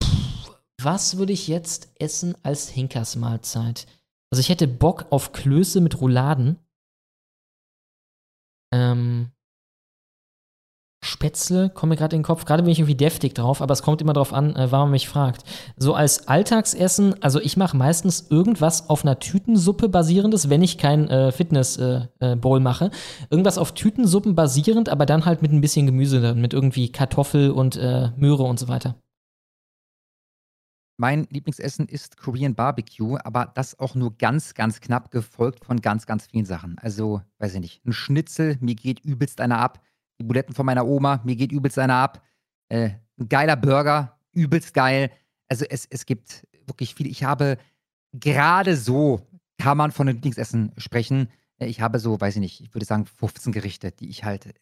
Puh, 0.00 0.52
Was 0.82 1.16
würde 1.16 1.32
ich 1.32 1.46
jetzt 1.48 1.90
essen 1.98 2.34
als 2.42 2.74
Henkersmahlzeit? 2.74 3.86
Also 4.30 4.40
ich 4.40 4.48
hätte 4.48 4.68
Bock 4.68 5.06
auf 5.10 5.32
Klöße 5.32 5.80
mit 5.80 6.00
Rouladen. 6.00 6.58
Ähm, 8.74 9.30
Spätzle, 11.00 11.70
kommt 11.70 11.90
mir 11.90 11.96
gerade 11.96 12.16
in 12.16 12.20
den 12.20 12.26
Kopf. 12.26 12.44
Gerade 12.44 12.64
bin 12.64 12.72
ich 12.72 12.80
irgendwie 12.80 12.96
deftig 12.96 13.34
drauf, 13.34 13.62
aber 13.62 13.72
es 13.72 13.82
kommt 13.82 14.02
immer 14.02 14.14
drauf 14.14 14.32
an, 14.32 14.56
äh, 14.56 14.72
wann 14.72 14.80
man 14.80 14.90
mich 14.90 15.08
fragt. 15.08 15.44
So 15.76 15.94
als 15.94 16.26
Alltagsessen, 16.26 17.22
also 17.22 17.40
ich 17.40 17.56
mache 17.56 17.76
meistens 17.76 18.26
irgendwas 18.30 18.90
auf 18.90 19.04
einer 19.04 19.20
Tütensuppe 19.20 19.88
basierendes, 19.88 20.50
wenn 20.50 20.62
ich 20.62 20.76
kein 20.76 21.08
äh, 21.08 21.30
Fitness-Bowl 21.30 22.08
äh, 22.18 22.36
Bowl 22.36 22.60
mache. 22.60 22.90
Irgendwas 23.30 23.58
auf 23.58 23.72
Tütensuppen 23.72 24.34
basierend, 24.34 24.88
aber 24.88 25.06
dann 25.06 25.24
halt 25.24 25.40
mit 25.40 25.52
ein 25.52 25.60
bisschen 25.60 25.86
Gemüse, 25.86 26.34
mit 26.34 26.52
irgendwie 26.52 26.90
Kartoffel 26.90 27.52
und 27.52 27.76
äh, 27.76 28.10
Möhre 28.16 28.42
und 28.42 28.58
so 28.58 28.66
weiter. 28.66 28.96
Mein 31.00 31.28
Lieblingsessen 31.30 31.86
ist 31.86 32.16
Korean 32.16 32.56
Barbecue, 32.56 33.18
aber 33.22 33.52
das 33.54 33.78
auch 33.78 33.94
nur 33.94 34.16
ganz, 34.18 34.54
ganz 34.54 34.80
knapp 34.80 35.12
gefolgt 35.12 35.64
von 35.64 35.80
ganz, 35.80 36.06
ganz 36.06 36.26
vielen 36.26 36.44
Sachen. 36.44 36.76
Also, 36.80 37.22
weiß 37.38 37.54
ich 37.54 37.60
nicht, 37.60 37.86
ein 37.86 37.92
Schnitzel, 37.92 38.56
mir 38.60 38.74
geht 38.74 38.98
übelst 39.04 39.40
einer 39.40 39.60
ab. 39.60 39.80
Die 40.18 40.24
Buletten 40.24 40.54
von 40.54 40.66
meiner 40.66 40.86
Oma, 40.86 41.20
mir 41.24 41.36
geht 41.36 41.52
übelst 41.52 41.78
einer 41.78 41.94
ab. 41.94 42.22
Äh, 42.68 42.90
ein 43.18 43.28
geiler 43.28 43.56
Burger, 43.56 44.18
übelst 44.32 44.74
geil. 44.74 45.10
Also 45.48 45.64
es, 45.68 45.86
es 45.86 46.06
gibt 46.06 46.46
wirklich 46.66 46.94
viel. 46.94 47.06
Ich 47.06 47.24
habe 47.24 47.56
gerade 48.12 48.76
so, 48.76 49.20
kann 49.58 49.76
man 49.78 49.90
von 49.92 50.08
einem 50.08 50.16
Lieblingsessen 50.16 50.72
sprechen. 50.76 51.28
Äh, 51.58 51.66
Ich 51.66 51.80
habe 51.80 51.98
so, 51.98 52.20
weiß 52.20 52.36
ich 52.36 52.40
nicht, 52.40 52.60
ich 52.60 52.74
würde 52.74 52.84
sagen 52.86 53.06
15 53.06 53.52
Gerichte, 53.52 53.92
die 53.92 54.08
ich 54.08 54.24
halt 54.24 54.54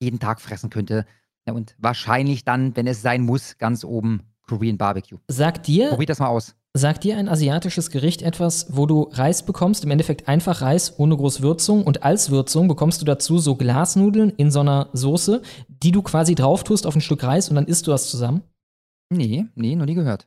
jeden 0.00 0.18
Tag 0.18 0.40
fressen 0.40 0.70
könnte. 0.70 1.06
Und 1.46 1.74
wahrscheinlich 1.78 2.44
dann, 2.44 2.76
wenn 2.76 2.86
es 2.86 3.00
sein 3.00 3.22
muss, 3.22 3.56
ganz 3.56 3.82
oben 3.82 4.22
Korean 4.42 4.76
Barbecue. 4.76 5.18
Sagt 5.28 5.66
dir, 5.66 5.88
Probier 5.88 6.06
das 6.06 6.18
mal 6.18 6.26
aus. 6.28 6.54
Sagt 6.78 7.04
dir 7.04 7.16
ein 7.16 7.28
asiatisches 7.28 7.90
Gericht 7.90 8.22
etwas, 8.22 8.66
wo 8.70 8.86
du 8.86 9.10
Reis 9.12 9.44
bekommst, 9.44 9.84
im 9.84 9.90
Endeffekt 9.90 10.28
einfach 10.28 10.62
Reis 10.62 10.98
ohne 10.98 11.16
groß 11.16 11.42
Würzung 11.42 11.84
und 11.84 12.02
als 12.02 12.30
Würzung 12.30 12.68
bekommst 12.68 13.00
du 13.00 13.04
dazu 13.04 13.38
so 13.38 13.56
Glasnudeln 13.56 14.30
in 14.30 14.50
so 14.50 14.60
einer 14.60 14.88
Soße, 14.92 15.42
die 15.68 15.92
du 15.92 16.02
quasi 16.02 16.34
drauf 16.34 16.64
tust 16.64 16.86
auf 16.86 16.94
ein 16.94 17.00
Stück 17.00 17.22
Reis 17.22 17.48
und 17.48 17.56
dann 17.56 17.66
isst 17.66 17.86
du 17.86 17.90
das 17.90 18.10
zusammen? 18.10 18.42
Nee, 19.10 19.46
nee, 19.54 19.76
noch 19.76 19.86
nie 19.86 19.94
gehört. 19.94 20.26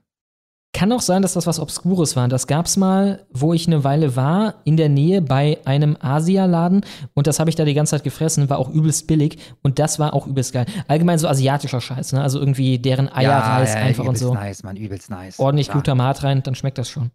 Kann 0.81 0.93
auch 0.93 1.01
sein, 1.01 1.21
dass 1.21 1.33
das 1.33 1.45
was 1.45 1.59
Obskures 1.59 2.15
war. 2.15 2.27
Das 2.27 2.47
gab's 2.47 2.75
mal, 2.75 3.23
wo 3.29 3.53
ich 3.53 3.67
eine 3.67 3.83
Weile 3.83 4.15
war, 4.15 4.55
in 4.63 4.77
der 4.77 4.89
Nähe 4.89 5.21
bei 5.21 5.59
einem 5.63 5.95
Asialaden 6.01 6.83
und 7.13 7.27
das 7.27 7.39
habe 7.39 7.51
ich 7.51 7.55
da 7.55 7.65
die 7.65 7.75
ganze 7.75 7.91
Zeit 7.91 8.03
gefressen, 8.03 8.49
war 8.49 8.57
auch 8.57 8.67
übelst 8.67 9.05
billig 9.05 9.37
und 9.61 9.77
das 9.77 9.99
war 9.99 10.15
auch 10.15 10.25
übelst 10.25 10.53
geil. 10.53 10.65
Allgemein 10.87 11.19
so 11.19 11.27
asiatischer 11.27 11.81
Scheiß, 11.81 12.13
ne? 12.13 12.23
Also 12.23 12.39
irgendwie 12.39 12.79
deren 12.79 13.13
Eierreis 13.13 13.75
ja, 13.75 13.79
einfach 13.79 14.05
und 14.05 14.07
übelst 14.07 14.23
so. 14.23 14.33
nice, 14.33 14.63
Mann, 14.63 14.75
übelst 14.75 15.11
nice. 15.11 15.37
Ordentlich 15.37 15.67
Ja. 15.67 15.73
Glutamat 15.73 16.23
rein, 16.23 16.41
dann 16.41 16.55
schmeckt 16.55 16.79
das 16.79 16.89
schon. 16.89 17.11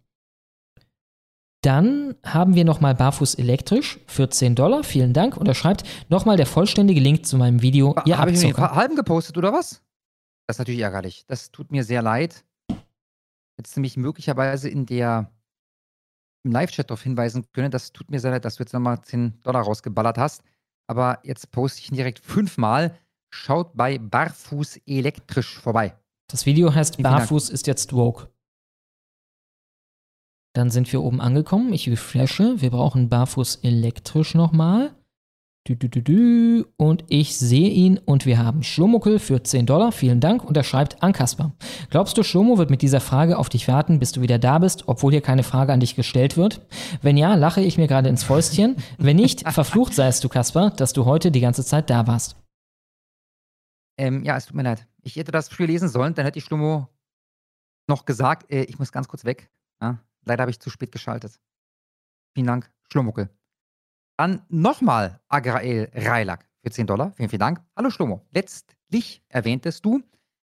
Dann 1.61 2.15
haben 2.25 2.55
wir 2.55 2.63
nochmal 2.63 2.95
Barfuß 2.95 3.35
elektrisch 3.35 3.99
für 4.07 4.29
10 4.29 4.55
Dollar. 4.55 4.85
Vielen 4.85 5.11
Dank. 5.11 5.35
Und 5.35 5.45
er 5.45 5.55
schreibt 5.55 5.83
nochmal 6.07 6.37
der 6.37 6.45
vollständige 6.45 7.01
Link 7.01 7.25
zu 7.25 7.35
meinem 7.35 7.61
Video. 7.61 7.97
Ihr 8.05 8.17
Habe 8.17 8.31
ich 8.31 8.41
mir 8.41 8.55
halben 8.55 8.95
gepostet 8.95 9.37
oder 9.37 9.51
was? 9.51 9.81
Das 10.45 10.55
ist 10.55 10.59
natürlich 10.59 10.79
ärgerlich. 10.79 11.25
Das 11.27 11.51
tut 11.51 11.69
mir 11.69 11.83
sehr 11.83 12.01
leid. 12.01 12.45
Jetzt 13.57 13.75
nämlich 13.75 13.97
möglicherweise 13.97 14.69
in 14.69 14.85
der 14.85 15.31
im 16.43 16.51
Live-Chat 16.51 16.89
darauf 16.89 17.03
hinweisen 17.03 17.45
können. 17.51 17.71
Das 17.71 17.91
tut 17.91 18.09
mir 18.09 18.19
sehr 18.19 18.31
leid, 18.31 18.45
dass 18.45 18.55
du 18.55 18.63
jetzt 18.63 18.73
nochmal 18.73 19.01
10 19.01 19.41
Dollar 19.41 19.63
rausgeballert 19.63 20.17
hast. 20.17 20.43
Aber 20.87 21.19
jetzt 21.23 21.51
poste 21.51 21.81
ich 21.81 21.91
ihn 21.91 21.95
direkt 21.95 22.19
fünfmal. 22.19 22.97
Schaut 23.29 23.75
bei 23.75 23.97
Barfuß 23.97 24.77
elektrisch 24.85 25.59
vorbei. 25.59 25.97
Das 26.29 26.45
Video 26.45 26.73
heißt. 26.73 27.01
Barfuß 27.01 27.49
ist 27.49 27.67
jetzt 27.67 27.93
woke. 27.93 28.29
Dann 30.53 30.69
sind 30.69 30.91
wir 30.91 31.03
oben 31.03 31.21
angekommen. 31.21 31.73
Ich 31.73 31.89
refreshe. 31.89 32.61
Wir 32.61 32.71
brauchen 32.71 33.09
Barfuß 33.09 33.57
elektrisch 33.57 34.33
nochmal. 34.33 34.95
Und 36.77 37.03
ich 37.09 37.37
sehe 37.37 37.69
ihn 37.69 37.97
und 37.97 38.25
wir 38.25 38.37
haben 38.37 38.63
Schlomuckel 38.63 39.19
für 39.19 39.43
10 39.43 39.65
Dollar. 39.65 39.91
Vielen 39.91 40.19
Dank. 40.19 40.43
Und 40.43 40.55
er 40.55 40.63
schreibt 40.63 41.03
an 41.03 41.13
Kasper. 41.13 41.53
Glaubst 41.89 42.17
du, 42.17 42.23
Schlomo 42.23 42.57
wird 42.57 42.69
mit 42.69 42.81
dieser 42.81 42.99
Frage 42.99 43.37
auf 43.37 43.49
dich 43.49 43.67
warten, 43.67 43.99
bis 43.99 44.11
du 44.11 44.21
wieder 44.21 44.39
da 44.39 44.59
bist, 44.59 44.87
obwohl 44.87 45.11
hier 45.11 45.21
keine 45.21 45.43
Frage 45.43 45.73
an 45.73 45.79
dich 45.79 45.95
gestellt 45.95 46.37
wird? 46.37 46.65
Wenn 47.01 47.17
ja, 47.17 47.35
lache 47.35 47.61
ich 47.61 47.77
mir 47.77 47.87
gerade 47.87 48.09
ins 48.09 48.23
Fäustchen. 48.23 48.77
Wenn 48.97 49.17
nicht, 49.17 49.47
verflucht 49.51 49.93
seist 49.93 50.23
du, 50.23 50.29
Kasper, 50.29 50.71
dass 50.71 50.93
du 50.93 51.05
heute 51.05 51.31
die 51.31 51.41
ganze 51.41 51.65
Zeit 51.65 51.89
da 51.89 52.07
warst. 52.07 52.35
Ähm, 53.97 54.23
ja, 54.23 54.37
es 54.37 54.45
tut 54.45 54.55
mir 54.55 54.63
leid. 54.63 54.87
Ich 55.01 55.15
hätte 55.15 55.31
das 55.31 55.49
früher 55.49 55.67
lesen 55.67 55.89
sollen, 55.89 56.13
dann 56.13 56.25
hätte 56.25 56.39
ich 56.39 56.45
Schlummo 56.45 56.87
noch 57.87 58.05
gesagt, 58.05 58.51
äh, 58.51 58.63
ich 58.63 58.77
muss 58.79 58.91
ganz 58.91 59.07
kurz 59.07 59.25
weg. 59.25 59.49
Ja, 59.81 59.99
leider 60.25 60.41
habe 60.41 60.51
ich 60.51 60.59
zu 60.59 60.69
spät 60.69 60.91
geschaltet. 60.91 61.39
Vielen 62.35 62.47
Dank, 62.47 62.71
Schlummuckel. 62.91 63.29
Dann 64.17 64.41
nochmal 64.49 65.19
Agrael 65.29 65.91
Reilak 65.93 66.49
für 66.63 66.71
10 66.71 66.87
Dollar. 66.87 67.11
Vielen, 67.15 67.29
vielen 67.29 67.39
Dank. 67.39 67.61
Hallo 67.75 67.91
Schlummo. 67.91 68.25
Letztlich 68.31 69.21
erwähntest 69.29 69.85
du, 69.85 70.01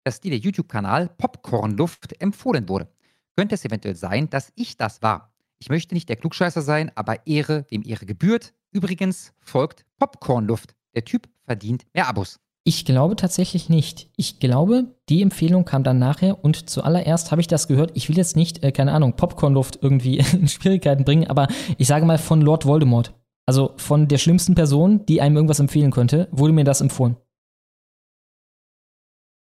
dass 0.04 0.20
dir 0.20 0.30
der 0.30 0.38
YouTube-Kanal 0.38 1.08
Popcornluft 1.16 2.20
empfohlen 2.20 2.68
wurde. 2.68 2.88
Könnte 3.36 3.54
es 3.54 3.64
eventuell 3.64 3.96
sein, 3.96 4.28
dass 4.28 4.52
ich 4.54 4.76
das 4.76 5.00
war? 5.00 5.32
Ich 5.58 5.70
möchte 5.70 5.94
nicht 5.94 6.10
der 6.10 6.16
Klugscheißer 6.16 6.60
sein, 6.60 6.92
aber 6.94 7.26
Ehre, 7.26 7.64
wem 7.70 7.82
Ehre 7.82 8.04
gebührt. 8.04 8.52
Übrigens 8.70 9.32
folgt 9.40 9.86
Popcornluft. 9.98 10.74
Der 10.94 11.06
Typ 11.06 11.26
verdient 11.46 11.86
mehr 11.94 12.06
Abos. 12.06 12.40
Ich 12.64 12.84
glaube 12.84 13.16
tatsächlich 13.16 13.70
nicht. 13.70 14.10
Ich 14.16 14.40
glaube, 14.40 14.94
die 15.08 15.22
Empfehlung 15.22 15.64
kam 15.64 15.84
dann 15.84 15.98
nachher 15.98 16.44
und 16.44 16.68
zuallererst 16.68 17.30
habe 17.30 17.40
ich 17.40 17.46
das 17.46 17.66
gehört. 17.66 17.92
Ich 17.94 18.10
will 18.10 18.16
jetzt 18.18 18.36
nicht, 18.36 18.62
äh, 18.62 18.72
keine 18.72 18.92
Ahnung, 18.92 19.16
Popcornluft 19.16 19.78
irgendwie 19.80 20.18
in 20.32 20.48
Schwierigkeiten 20.48 21.04
bringen, 21.04 21.28
aber 21.28 21.48
ich 21.78 21.86
sage 21.86 22.04
mal 22.04 22.18
von 22.18 22.42
Lord 22.42 22.66
Voldemort. 22.66 23.14
Also 23.46 23.74
von 23.76 24.08
der 24.08 24.18
schlimmsten 24.18 24.54
Person, 24.54 25.04
die 25.06 25.20
einem 25.20 25.36
irgendwas 25.36 25.60
empfehlen 25.60 25.90
könnte, 25.90 26.28
wurde 26.30 26.52
mir 26.52 26.64
das 26.64 26.80
empfohlen. 26.80 27.16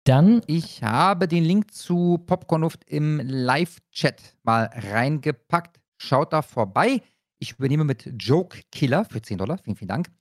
Dann. 0.05 0.41
Ich 0.47 0.83
habe 0.83 1.27
den 1.29 1.45
Link 1.45 1.73
zu 1.73 2.17
Popcornluft 2.25 2.83
im 2.89 3.21
Live-Chat 3.23 4.35
mal 4.43 4.69
reingepackt. 4.73 5.79
Schaut 5.97 6.33
da 6.33 6.41
vorbei. 6.41 7.01
Ich 7.39 7.53
übernehme 7.53 7.85
mit 7.85 8.11
Joke 8.21 8.61
Killer 8.71 9.05
für 9.05 9.21
10 9.21 9.37
Dollar. 9.37 9.57
Vielen, 9.59 9.77
vielen 9.77 9.87
Dank. 9.87 10.11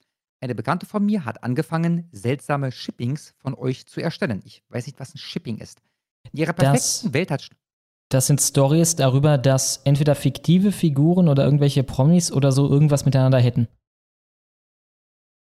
Eine 0.41 0.55
Bekannte 0.55 0.87
von 0.87 1.05
mir 1.05 1.25
hat 1.25 1.43
angefangen, 1.43 2.09
seltsame 2.13 2.71
Shippings 2.73 3.35
von 3.39 3.55
euch 3.55 3.87
zu 3.87 4.01
erstellen. 4.01 4.43
Ich 4.45 4.63
weiß 4.69 4.87
nicht, 4.87 4.99
was 5.01 5.15
ein 5.15 5.19
Shipping 5.19 5.59
ist. 5.59 5.81
In 6.33 6.39
ihrer 6.41 6.53
perfekten 6.53 7.07
Das- 7.07 7.13
Welt 7.13 7.31
hat. 7.33 7.49
Das 8.13 8.27
sind 8.27 8.43
Stories 8.43 8.95
darüber, 8.95 9.39
dass 9.39 9.79
entweder 9.85 10.15
fiktive 10.15 10.71
Figuren 10.71 11.31
oder 11.31 11.45
irgendwelche 11.45 11.83
Promis 11.83 12.31
oder 12.31 12.53
so 12.53 12.69
irgendwas 12.69 13.07
miteinander 13.07 13.41
hätten. 13.41 13.69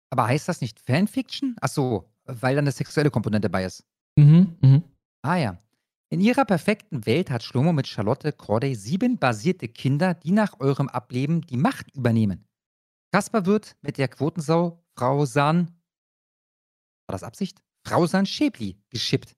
Aber 0.10 0.28
heißt 0.28 0.50
das 0.50 0.62
nicht 0.62 0.80
Fanfiction? 0.80 1.56
Ach 1.62 1.70
so, 1.70 2.10
weil 2.24 2.56
da 2.56 2.62
eine 2.62 2.72
sexuelle 2.72 3.12
Komponente 3.12 3.52
bei 3.52 3.66
ist. 3.66 3.86
Mhm, 4.18 4.58
mhm. 4.62 4.84
Ah 5.22 5.36
ja. 5.36 5.62
In 6.10 6.22
ihrer 6.22 6.44
perfekten 6.44 7.06
Welt 7.06 7.30
hat 7.30 7.44
Schlomo 7.44 7.72
mit 7.72 7.86
Charlotte 7.86 8.32
Corday 8.32 8.74
sieben 8.74 9.20
basierte 9.20 9.68
Kinder, 9.68 10.16
die 10.16 10.32
nach 10.32 10.60
eurem 10.60 10.90
Ableben 10.90 11.42
die 11.42 11.58
Macht 11.58 11.96
übernehmen. 11.96 12.48
Kasper 13.12 13.46
wird 13.46 13.76
mit 13.84 14.00
der 14.00 14.08
Quotensau 14.08 14.84
Frau 14.98 15.26
San, 15.26 15.68
war 17.08 17.14
das 17.14 17.24
Absicht? 17.24 17.62
Frau 17.86 18.08
San 18.08 18.26
Schäbli 18.26 18.82
geschippt. 18.90 19.36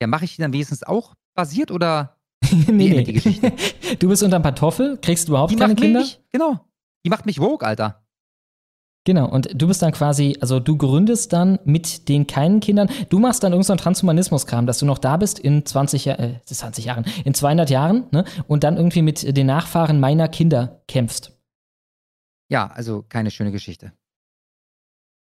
Ja, 0.00 0.06
mache 0.06 0.24
ich 0.24 0.36
die 0.36 0.42
dann 0.42 0.52
wenigstens 0.52 0.84
auch 0.84 1.16
basiert 1.34 1.70
oder 1.70 2.16
nee, 2.52 2.88
nee. 2.90 3.02
Geschichte? 3.04 3.52
Du 3.98 4.08
bist 4.08 4.22
unterm 4.22 4.42
Pantoffel, 4.42 4.98
kriegst 4.98 5.28
überhaupt 5.28 5.52
Die 5.52 5.56
keine 5.56 5.74
macht 5.74 5.82
Kinder. 5.82 6.00
mich, 6.00 6.20
genau. 6.32 6.60
Die 7.04 7.10
macht 7.10 7.26
mich 7.26 7.40
woke, 7.40 7.64
Alter. 7.66 7.98
Genau, 9.04 9.28
und 9.28 9.48
du 9.60 9.66
bist 9.66 9.82
dann 9.82 9.90
quasi, 9.90 10.36
also 10.40 10.60
du 10.60 10.76
gründest 10.76 11.32
dann 11.32 11.58
mit 11.64 12.08
den 12.08 12.28
keinen 12.28 12.60
Kindern, 12.60 12.88
du 13.08 13.18
machst 13.18 13.42
dann 13.42 13.52
irgendeinen 13.52 13.78
Transhumanismus-Kram, 13.78 14.66
dass 14.66 14.78
du 14.78 14.86
noch 14.86 14.98
da 14.98 15.16
bist 15.16 15.40
in 15.40 15.66
20, 15.66 16.04
Jahr, 16.04 16.20
äh, 16.20 16.40
20 16.44 16.84
Jahren, 16.84 17.04
in 17.24 17.34
200 17.34 17.68
Jahren, 17.68 18.04
ne? 18.12 18.24
Und 18.46 18.62
dann 18.62 18.76
irgendwie 18.76 19.02
mit 19.02 19.36
den 19.36 19.46
Nachfahren 19.46 19.98
meiner 19.98 20.28
Kinder 20.28 20.82
kämpfst. 20.86 21.32
Ja, 22.48 22.68
also 22.68 23.02
keine 23.02 23.32
schöne 23.32 23.50
Geschichte. 23.50 23.92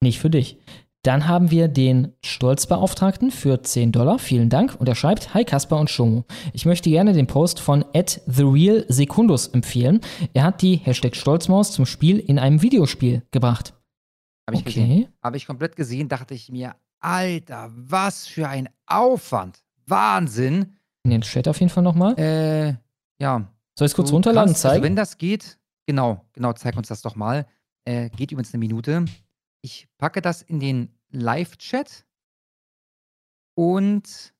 Nicht 0.01 0.19
für 0.19 0.29
dich. 0.29 0.57
Dann 1.03 1.27
haben 1.29 1.49
wir 1.49 1.69
den 1.69 2.13
Stolzbeauftragten 2.25 3.31
für 3.31 3.61
10 3.63 3.93
Dollar. 3.93 4.19
Vielen 4.19 4.49
Dank. 4.49 4.75
Und 4.79 4.89
er 4.89 4.95
schreibt: 4.95 5.33
Hi 5.33 5.45
Kasper 5.45 5.77
und 5.79 5.89
Shomo. 5.89 6.25
Ich 6.51 6.65
möchte 6.65 6.89
gerne 6.89 7.13
den 7.13 7.25
Post 7.27 7.61
von 7.61 7.85
at 7.93 8.21
TheRealSecundus 8.29 9.47
empfehlen. 9.47 10.01
Er 10.33 10.43
hat 10.43 10.61
die 10.61 10.75
Hashtag 10.75 11.15
Stolzmaus 11.15 11.71
zum 11.71 11.85
Spiel 11.85 12.19
in 12.19 12.37
einem 12.37 12.61
Videospiel 12.61 13.23
gebracht. 13.31 13.73
Habe 14.47 14.57
ich 14.57 14.61
Okay. 14.61 14.81
gesehen. 14.81 15.07
Habe 15.23 15.37
ich 15.37 15.45
komplett 15.45 15.75
gesehen, 15.77 16.09
dachte 16.09 16.33
ich 16.33 16.49
mir, 16.51 16.75
Alter, 16.99 17.71
was 17.73 18.27
für 18.27 18.49
ein 18.49 18.67
Aufwand. 18.85 19.63
Wahnsinn. 19.87 20.73
In 21.03 21.11
den 21.11 21.21
Chat 21.21 21.47
auf 21.47 21.59
jeden 21.61 21.69
Fall 21.69 21.83
nochmal. 21.83 22.19
Äh, 22.19 22.75
ja. 23.21 23.47
Soll 23.77 23.85
ich 23.85 23.91
es 23.91 23.95
kurz 23.95 24.11
runterladen, 24.11 24.49
kannst- 24.49 24.65
Also 24.65 24.73
zeigen? 24.73 24.83
wenn 24.83 24.95
das 24.97 25.17
geht, 25.17 25.57
genau, 25.85 26.25
genau, 26.33 26.51
zeig 26.53 26.75
uns 26.75 26.89
das 26.89 27.01
doch 27.01 27.15
mal. 27.15 27.45
Äh, 27.85 28.09
geht 28.09 28.31
übrigens 28.33 28.53
eine 28.53 28.59
Minute. 28.59 29.05
Ich 29.61 29.87
packe 29.97 30.21
das 30.21 30.41
in 30.41 30.59
den 30.59 30.97
Live-Chat 31.11 32.05
und 33.57 34.33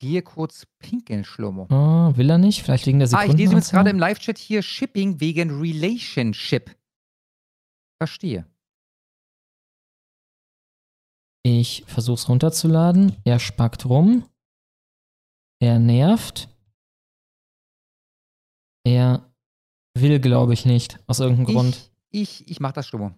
gehe 0.00 0.22
kurz 0.22 0.66
pinkeln, 0.78 1.24
Schlomo. 1.24 1.66
Ah, 1.70 2.16
will 2.16 2.30
er 2.30 2.38
nicht? 2.38 2.62
Vielleicht 2.62 2.86
wegen 2.86 2.98
der 3.00 3.06
Ah, 3.08 3.10
Sekunde. 3.10 3.32
ich 3.32 3.36
lese 3.38 3.50
übrigens 3.52 3.70
gerade 3.70 3.90
im 3.90 3.98
Live-Chat 3.98 4.38
hier 4.38 4.62
Shipping 4.62 5.20
wegen 5.20 5.60
Relationship. 5.60 6.74
Verstehe. 8.00 8.46
Ich 11.44 11.84
versuch's 11.86 12.28
runterzuladen. 12.28 13.16
Er 13.24 13.38
spackt 13.38 13.86
rum. 13.86 14.28
Er 15.60 15.78
nervt. 15.78 16.48
Er 18.84 19.30
will, 19.94 20.20
glaube 20.20 20.54
ich, 20.54 20.64
nicht. 20.64 21.00
Aus 21.06 21.20
irgendeinem 21.20 21.46
Grund. 21.46 21.90
Ich, 22.10 22.40
ich, 22.42 22.48
ich 22.52 22.60
mach 22.60 22.72
das, 22.72 22.86
Schlomo. 22.86 23.14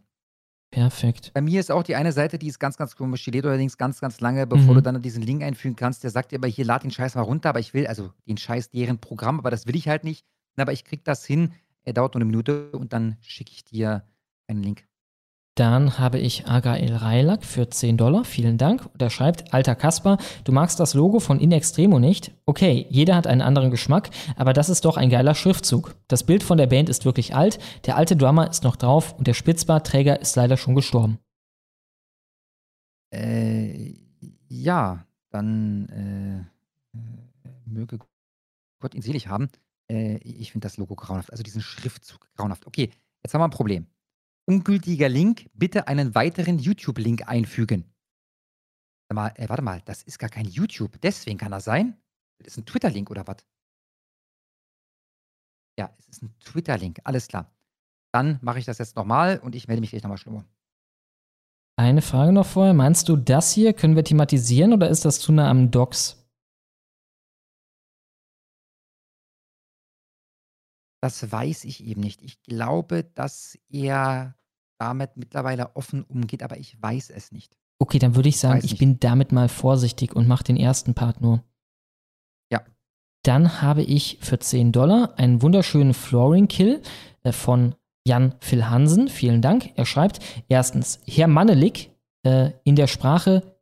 Perfekt. 0.71 1.33
Bei 1.35 1.41
mir 1.41 1.59
ist 1.59 1.71
auch 1.73 1.83
die 1.83 1.97
eine 1.97 2.13
Seite, 2.13 2.39
die 2.39 2.47
ist 2.47 2.61
ganz, 2.61 2.77
ganz 2.77 2.95
komisch. 2.95 3.25
Die 3.25 3.33
lädt 3.33 3.45
allerdings 3.45 3.77
ganz, 3.77 4.01
ganz 4.01 4.21
lange, 4.21 4.47
bevor 4.47 4.73
Mhm. 4.73 4.75
du 4.79 4.83
dann 4.83 5.03
diesen 5.03 5.23
Link 5.23 5.43
einfügen 5.43 5.75
kannst. 5.75 6.05
Der 6.05 6.11
sagt 6.11 6.31
dir 6.31 6.37
aber 6.39 6.47
hier, 6.47 6.65
lad 6.65 6.85
den 6.85 6.93
Scheiß 6.93 7.17
mal 7.17 7.23
runter, 7.23 7.49
aber 7.49 7.59
ich 7.59 7.75
will, 7.75 7.87
also 7.89 8.13
den 8.29 8.37
Scheiß 8.37 8.71
deren 8.71 8.99
Programm, 8.99 9.41
aber 9.41 9.51
das 9.51 9.67
will 9.67 9.75
ich 9.75 9.89
halt 9.89 10.05
nicht. 10.05 10.25
Aber 10.57 10.73
ich 10.73 10.85
krieg 10.85 11.05
das 11.05 11.25
hin. 11.25 11.55
Er 11.83 11.93
dauert 11.95 12.15
nur 12.15 12.21
eine 12.21 12.31
Minute 12.31 12.71
und 12.73 12.93
dann 12.93 13.17
schicke 13.21 13.51
ich 13.53 13.65
dir 13.65 14.05
einen 14.47 14.63
Link. 14.63 14.87
Dann 15.61 15.99
habe 15.99 16.19
ich 16.19 16.47
Agael 16.49 16.97
Reilak 16.97 17.45
für 17.45 17.69
10 17.69 17.99
Dollar. 17.99 18.25
Vielen 18.25 18.57
Dank. 18.57 18.87
Und 18.95 19.03
er 19.03 19.11
schreibt, 19.11 19.53
alter 19.53 19.75
Kasper, 19.75 20.17
du 20.45 20.53
magst 20.53 20.81
das 20.81 20.95
Logo 20.95 21.21
von 21.21 21.39
In 21.39 21.53
Extremo 21.53 21.99
nicht? 21.99 22.33
Okay, 22.47 22.87
jeder 22.89 23.15
hat 23.15 23.27
einen 23.27 23.43
anderen 23.43 23.71
Geschmack, 23.71 24.09
aber 24.37 24.55
das 24.55 24.71
ist 24.71 24.87
doch 24.87 24.97
ein 24.97 25.11
geiler 25.11 25.35
Schriftzug. 25.35 25.97
Das 26.09 26.25
Bild 26.25 26.43
von 26.43 26.57
der 26.57 26.67
Band 26.67 26.89
ist 26.89 27.05
wirklich 27.05 27.35
alt, 27.35 27.59
der 27.85 27.99
alte 27.99 28.17
Drummer 28.17 28.49
ist 28.49 28.65
noch 28.65 28.77
drauf 28.77 29.13
und 29.19 29.27
der 29.27 29.35
Spitzbartträger 29.35 30.19
ist 30.19 30.35
leider 30.35 30.57
schon 30.57 30.75
gestorben. 30.75 31.19
Äh, 33.11 33.97
ja, 34.49 35.05
dann 35.29 35.91
äh, 35.91 36.99
äh, 36.99 37.51
möge 37.67 37.99
Gott 38.81 38.95
ihn 38.95 39.03
selig 39.03 39.29
haben. 39.29 39.51
Äh, 39.91 40.17
ich 40.25 40.53
finde 40.53 40.65
das 40.65 40.79
Logo 40.79 40.95
grauenhaft, 40.95 41.31
also 41.31 41.43
diesen 41.43 41.61
Schriftzug 41.61 42.31
grauenhaft. 42.35 42.67
Okay, 42.67 42.89
jetzt 43.23 43.35
haben 43.35 43.43
wir 43.43 43.49
ein 43.49 43.51
Problem. 43.51 43.89
Ungültiger 44.51 45.09
Link, 45.09 45.49
bitte 45.55 45.87
einen 45.87 46.17
weiteren 46.17 46.59
YouTube-Link 46.59 47.29
einfügen. 47.29 47.85
Mal, 49.13 49.29
äh, 49.37 49.49
warte 49.49 49.63
mal, 49.63 49.81
das 49.85 50.03
ist 50.03 50.19
gar 50.19 50.29
kein 50.29 50.47
YouTube, 50.47 51.01
deswegen 51.01 51.39
kann 51.39 51.53
das 51.53 51.63
sein. 51.63 51.97
Das 52.39 52.49
ist 52.49 52.57
ein 52.59 52.67
Twitter-Link 52.67 53.13
oder 53.13 53.25
was? 53.29 53.37
Ja, 55.79 55.95
es 55.99 56.09
ist 56.09 56.23
ein 56.25 56.37
Twitter-Link, 56.41 56.99
alles 57.05 57.29
klar. 57.29 57.49
Dann 58.13 58.41
mache 58.43 58.59
ich 58.59 58.65
das 58.65 58.79
jetzt 58.79 58.97
nochmal 58.97 59.39
und 59.39 59.55
ich 59.55 59.69
melde 59.69 59.83
mich 59.83 59.91
gleich 59.91 60.03
nochmal, 60.03 60.19
Schlummer. 60.19 60.45
Eine 61.77 62.03
Frage 62.03 62.33
noch 62.33 62.47
vorher. 62.47 62.75
Meinst 62.75 63.09
du, 63.09 63.15
das 63.15 63.53
hier 63.53 63.73
können 63.73 63.95
wir 63.95 64.03
thematisieren 64.03 64.73
oder 64.73 64.91
ist 64.91 65.05
das 65.05 65.21
zu 65.21 65.31
nah 65.31 65.49
am 65.49 65.71
Docs? 65.71 66.29
Das 71.01 71.31
weiß 71.31 71.63
ich 71.67 71.85
eben 71.85 72.01
nicht. 72.01 72.21
Ich 72.21 72.43
glaube, 72.43 73.05
dass 73.05 73.57
er 73.69 74.35
damit 74.81 75.17
mittlerweile 75.17 75.77
offen 75.77 76.03
umgeht, 76.05 76.43
aber 76.43 76.59
ich 76.59 76.81
weiß 76.81 77.11
es 77.11 77.33
nicht. 77.33 77.57
Okay, 77.79 77.99
dann 77.99 78.15
würde 78.17 78.29
ich 78.29 78.39
sagen, 78.39 78.59
Weiß 78.59 78.65
ich 78.65 78.73
nicht. 78.73 78.79
bin 78.81 79.01
damit 79.01 79.33
mal 79.33 79.49
vorsichtig 79.49 80.15
und 80.15 80.27
mache 80.29 80.45
den 80.45 80.57
ersten 80.57 80.95
Part 80.95 81.21
nur. 81.21 81.43
Ja. 82.53 82.63
Dann 83.25 83.63
habe 83.63 83.83
ich 83.83 84.19
für 84.21 84.39
10 84.39 84.73
Dollar 84.73 85.15
einen 85.19 85.43
wunderschönen 85.43 85.95
Flooring 85.95 86.49
Kill 86.49 86.83
äh, 87.23 87.33
von 87.33 87.75
Jan 88.07 88.35
Phil 88.41 88.69
Hansen. 88.69 89.09
Vielen 89.09 89.43
Dank. 89.43 89.71
Er 89.77 89.87
schreibt 89.87 90.21
erstens, 90.49 91.01
Herr 91.07 91.29
Mannelik, 91.29 91.91
äh, 92.23 92.51
in 92.65 92.77
der 92.77 92.87
Sprache 92.87 93.57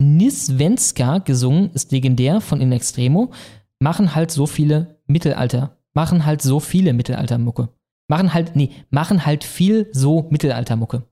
Nisvenska 0.00 1.18
gesungen, 1.18 1.70
ist 1.72 1.92
legendär 1.92 2.40
von 2.40 2.60
In 2.60 2.72
Extremo. 2.72 3.32
Machen 3.78 4.14
halt 4.14 4.30
so 4.30 4.46
viele 4.46 5.00
Mittelalter. 5.06 5.76
Machen 5.94 6.24
halt 6.24 6.42
so 6.42 6.58
viele 6.60 6.92
Mittelaltermucke. 6.92 7.68
Machen 8.08 8.34
halt, 8.34 8.56
nee, 8.56 8.70
machen 8.90 9.24
halt 9.24 9.44
viel 9.44 9.88
so 9.92 10.26
Mittelaltermucke. 10.30 11.04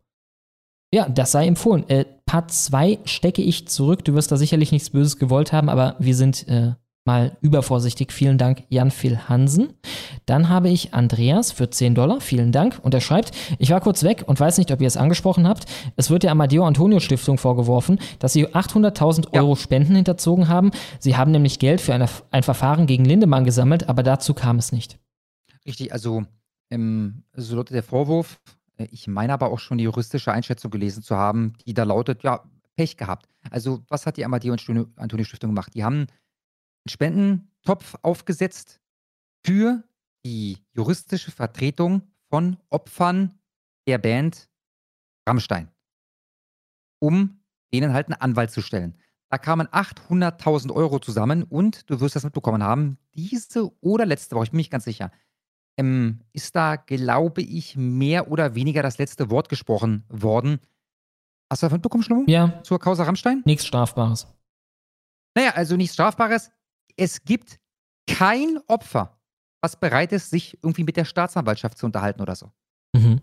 Ja, 0.93 1.09
das 1.09 1.33
sei 1.33 1.47
empfohlen. 1.47 1.89
Äh, 1.89 2.05
Part 2.27 2.51
2 2.51 3.01
stecke 3.05 3.43
ich 3.43 3.69
zurück. 3.69 4.05
Du 4.05 4.15
wirst 4.15 4.33
da 4.33 4.37
sicherlich 4.37 4.73
nichts 4.73 4.91
Böses 4.91 5.19
gewollt 5.19 5.53
haben, 5.53 5.69
aber 5.69 5.95
wir 6.01 6.17
sind 6.17 6.49
äh, 6.49 6.73
mal 7.05 7.37
übervorsichtig. 7.41 8.13
Vielen 8.13 8.39
Dank, 8.39 8.65
Jan-Phil 8.69 9.29
Hansen. 9.29 9.73
Dann 10.27 10.49
habe 10.49 10.69
ich 10.69 10.93
Andreas 10.93 11.53
für 11.53 11.71
10 11.71 11.95
Dollar. 11.95 12.21
Vielen 12.21 12.53
Dank. 12.53 12.79
Und 12.83 12.93
er 12.93 13.01
schreibt, 13.01 13.33
ich 13.59 13.71
war 13.71 13.81
kurz 13.81 14.03
weg 14.03 14.25
und 14.27 14.39
weiß 14.39 14.59
nicht, 14.59 14.71
ob 14.73 14.81
ihr 14.81 14.87
es 14.87 14.97
angesprochen 14.97 15.49
habt. 15.49 15.65
Es 15.97 16.11
wird 16.11 16.25
der 16.25 16.33
Amadeo 16.33 16.65
Antonio 16.65 17.01
Stiftung 17.01 17.39
vorgeworfen, 17.39 17.99
dass 18.19 18.33
sie 18.33 18.49
800.000 18.49 19.33
Euro 19.33 19.55
Spenden 19.57 19.95
hinterzogen 19.95 20.49
haben. 20.49 20.73
Sie 20.99 21.17
haben 21.17 21.31
nämlich 21.31 21.59
Geld 21.59 21.81
für 21.81 21.95
eine, 21.95 22.07
ein 22.31 22.43
Verfahren 22.43 22.87
gegen 22.87 23.05
Lindemann 23.05 23.45
gesammelt, 23.45 23.89
aber 23.89 24.03
dazu 24.03 24.35
kam 24.35 24.59
es 24.59 24.73
nicht. 24.73 24.99
Richtig, 25.67 25.93
also 25.93 26.25
ähm, 26.71 27.25
so 27.35 27.57
lautet 27.57 27.75
der 27.75 27.83
Vorwurf. 27.83 28.41
Äh, 28.77 28.89
Ich 28.91 29.07
meine 29.09 29.33
aber 29.33 29.51
auch 29.51 29.59
schon 29.59 29.79
die 29.79 29.85
juristische 29.85 30.33
Einschätzung 30.33 30.71
gelesen 30.71 31.03
zu 31.03 31.17
haben, 31.17 31.55
die 31.67 31.75
da 31.75 31.85
lautet, 31.85 32.23
ja, 32.23 32.45
Pech 32.77 32.97
gehabt. 32.97 33.29
Also, 33.51 33.83
was 33.89 34.07
hat 34.07 34.17
die 34.17 34.25
Amadeo 34.25 34.53
und 34.53 34.99
Antonio 34.99 35.25
Stiftung 35.25 35.51
gemacht? 35.51 35.75
Die 35.75 35.85
haben 35.85 35.97
einen 35.97 36.09
Spendentopf 36.89 37.97
aufgesetzt 38.03 38.81
für 39.45 39.83
die 40.25 40.59
juristische 40.73 41.31
Vertretung 41.31 42.03
von 42.31 42.57
Opfern 42.71 43.35
der 43.87 43.99
Band 43.99 44.49
Rammstein, 45.29 45.71
um 47.01 47.41
denen 47.73 47.93
halt 47.93 48.07
einen 48.09 48.21
Anwalt 48.21 48.51
zu 48.51 48.63
stellen. 48.63 48.97
Da 49.31 49.39
kamen 49.39 49.69
800.000 49.69 50.73
Euro 50.73 50.99
zusammen 50.99 51.45
und 51.45 51.89
du 51.89 52.01
wirst 52.01 52.17
das 52.17 52.25
mitbekommen 52.25 52.63
haben, 52.63 52.99
diese 53.15 53.71
oder 53.81 54.05
letzte 54.07 54.35
Woche, 54.35 54.45
ich 54.45 54.51
bin 54.51 54.59
nicht 54.59 54.73
ganz 54.73 54.85
sicher, 54.85 55.13
ähm, 55.81 56.21
ist 56.33 56.55
da, 56.55 56.77
glaube 56.77 57.43
ich, 57.43 57.77
mehr 57.77 58.31
oder 58.31 58.55
weniger 58.55 58.83
das 58.83 58.99
letzte 58.99 59.31
Wort 59.31 59.49
gesprochen 59.49 60.05
worden. 60.09 60.61
Hast 61.51 61.63
du 61.63 61.67
davon 61.67 61.77
mitbekommen, 61.77 62.05
Schlummo? 62.05 62.25
Ja. 62.27 62.63
Zur 62.63 62.79
Causa 62.79 63.05
Rammstein? 63.05 63.43
Nichts 63.45 63.67
Strafbares. 63.67 64.29
Naja, 65.35 65.53
also 65.55 65.77
nichts 65.77 65.95
Strafbares. 65.95 66.51
Es 66.97 67.25
gibt 67.25 67.59
kein 68.07 68.59
Opfer, 68.67 69.19
was 69.63 69.77
bereit 69.79 70.13
ist, 70.13 70.31
sich 70.31 70.59
irgendwie 70.63 70.85
mit 70.85 70.97
der 70.97 71.05
Staatsanwaltschaft 71.05 71.79
zu 71.79 71.87
unterhalten 71.87 72.21
oder 72.21 72.37
so. 72.37 72.51
Mhm. 72.95 73.21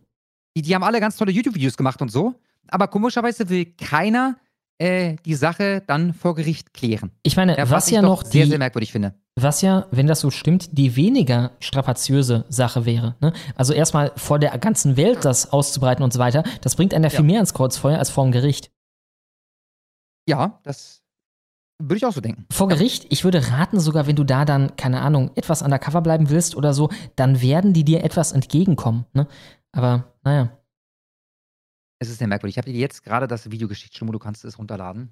Die, 0.56 0.62
die 0.64 0.74
haben 0.74 0.84
alle 0.84 1.00
ganz 1.00 1.16
tolle 1.16 1.32
YouTube-Videos 1.32 1.78
gemacht 1.78 2.02
und 2.02 2.10
so, 2.10 2.34
aber 2.68 2.88
komischerweise 2.88 3.48
will 3.50 3.66
keiner 3.66 4.38
äh, 4.80 5.16
die 5.26 5.36
Sache 5.36 5.84
dann 5.86 6.14
vor 6.14 6.36
Gericht 6.36 6.74
klären. 6.74 7.12
Ich 7.24 7.36
meine, 7.38 7.58
Ja, 7.58 7.70
was 7.70 7.88
ich 7.88 7.94
ja 7.94 8.02
noch 8.02 8.26
sehr, 8.26 8.46
die, 8.46 8.50
sehr 8.50 8.60
merkwürdig 8.60 8.92
finde. 8.92 9.14
Was 9.44 9.62
ja, 9.62 9.86
wenn 9.92 10.08
das 10.08 10.20
so 10.20 10.32
stimmt, 10.32 10.78
die 10.78 10.96
weniger 10.96 11.52
strapaziöse 11.60 12.46
Sache 12.50 12.86
wäre. 12.86 13.16
Ne? 13.22 13.34
Also 13.56 13.74
erstmal 13.74 14.12
vor 14.16 14.40
der 14.40 14.58
ganzen 14.58 14.98
Welt 14.98 15.26
das 15.26 15.52
auszubreiten 15.52 16.04
und 16.04 16.12
so 16.12 16.20
weiter, 16.20 16.44
das 16.62 16.76
bringt 16.76 16.94
einen 16.94 17.04
ja 17.04 17.10
viel 17.10 17.24
mehr 17.24 17.40
ins 17.40 17.54
Kreuzfeuer 17.54 18.00
als 18.00 18.10
vor 18.10 18.24
dem 18.26 18.32
Gericht. 18.32 18.72
Ja, 20.28 20.60
das 20.64 21.04
würde 21.80 21.98
ich 21.98 22.06
auch 22.06 22.12
so 22.12 22.22
denken. 22.22 22.46
Vor 22.52 22.68
Gericht, 22.68 23.06
ich 23.10 23.24
würde 23.24 23.52
raten, 23.52 23.80
sogar 23.80 24.08
wenn 24.08 24.16
du 24.16 24.24
da 24.24 24.44
dann, 24.44 24.76
keine 24.76 25.02
Ahnung, 25.02 25.32
etwas 25.36 25.62
undercover 25.62 26.02
bleiben 26.02 26.30
willst 26.30 26.56
oder 26.56 26.74
so, 26.74 26.90
dann 27.16 27.42
werden 27.42 27.74
die 27.74 27.84
dir 27.84 28.04
etwas 28.04 28.32
entgegenkommen. 28.32 29.06
Ne? 29.14 29.28
Aber 29.72 30.16
naja. 30.24 30.58
Es 32.00 32.10
ist 32.10 32.18
sehr 32.18 32.28
merkwürdig. 32.28 32.56
Ich 32.56 32.58
habe 32.58 32.72
dir 32.72 32.80
jetzt 32.80 33.04
gerade 33.04 33.28
das 33.28 33.52
Video 33.52 33.68
geschickt, 33.68 33.96
Schlummo, 33.96 34.12
du 34.12 34.20
kannst 34.20 34.44
es 34.46 34.58
runterladen. 34.58 35.12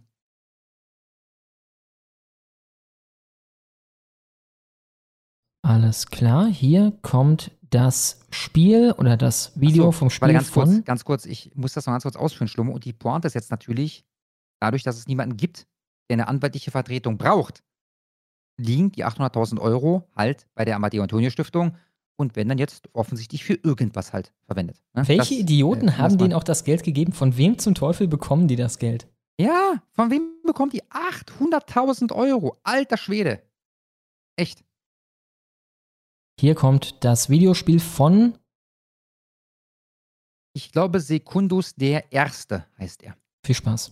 Alles 5.65 6.05
klar, 6.05 6.45
hier 6.45 6.93
kommt 7.01 7.49
das 7.71 8.19
Spiel 8.29 8.91
oder 8.99 9.17
das 9.17 9.59
Video 9.59 9.85
so, 9.85 9.91
vom 9.93 10.05
warte, 10.09 10.15
Spiel 10.15 10.33
ganz 10.33 10.49
von. 10.49 10.63
kurz, 10.65 10.85
ganz 10.85 11.05
kurz, 11.05 11.25
ich 11.25 11.51
muss 11.55 11.73
das 11.73 11.87
noch 11.87 11.93
ganz 11.93 12.03
kurz 12.03 12.15
ausführen, 12.15 12.47
Schlummo. 12.47 12.71
Und 12.71 12.85
die 12.85 12.93
Pointe 12.93 13.27
ist 13.27 13.33
jetzt 13.33 13.49
natürlich, 13.49 14.05
dadurch, 14.59 14.83
dass 14.83 14.95
es 14.95 15.07
niemanden 15.07 15.37
gibt, 15.37 15.65
der 16.07 16.15
eine 16.17 16.27
anwaltliche 16.27 16.69
Vertretung 16.69 17.17
braucht, 17.17 17.63
liegen 18.61 18.91
die 18.91 19.03
800.000 19.05 19.59
Euro 19.59 20.07
halt 20.15 20.45
bei 20.53 20.65
der 20.65 20.75
Amadeo 20.75 21.01
Antonio 21.01 21.31
Stiftung 21.31 21.75
und 22.15 22.35
werden 22.35 22.49
dann 22.49 22.59
jetzt 22.59 22.87
offensichtlich 22.93 23.43
für 23.43 23.55
irgendwas 23.55 24.13
halt 24.13 24.31
verwendet. 24.45 24.83
ne? 24.93 25.07
Welche 25.07 25.17
Das, 25.17 25.31
Idioten 25.31 25.87
äh, 25.87 25.93
haben 25.93 26.19
denen 26.19 26.33
auch 26.33 26.43
das 26.43 26.63
Geld 26.63 26.83
gegeben? 26.83 27.11
Von 27.11 27.37
wem 27.37 27.57
zum 27.57 27.73
Teufel 27.73 28.07
bekommen 28.07 28.47
die 28.47 28.55
das 28.55 28.77
Geld? 28.77 29.07
Ja, 29.41 29.81
von 29.93 30.11
wem 30.11 30.29
bekommt 30.45 30.73
die 30.73 30.83
800.000 30.83 32.13
Euro? 32.13 32.55
Alter 32.63 32.97
Schwede. 32.97 33.41
Echt. 34.37 34.63
Hier 36.39 36.55
kommt 36.55 37.03
das 37.03 37.29
Videospiel 37.29 37.79
von. 37.79 38.37
Ich 40.53 40.71
glaube, 40.71 40.99
Sekundus 40.99 41.75
der 41.75 42.11
Erste 42.11 42.65
heißt 42.77 43.03
er. 43.03 43.17
Viel 43.45 43.55
Spaß. 43.55 43.91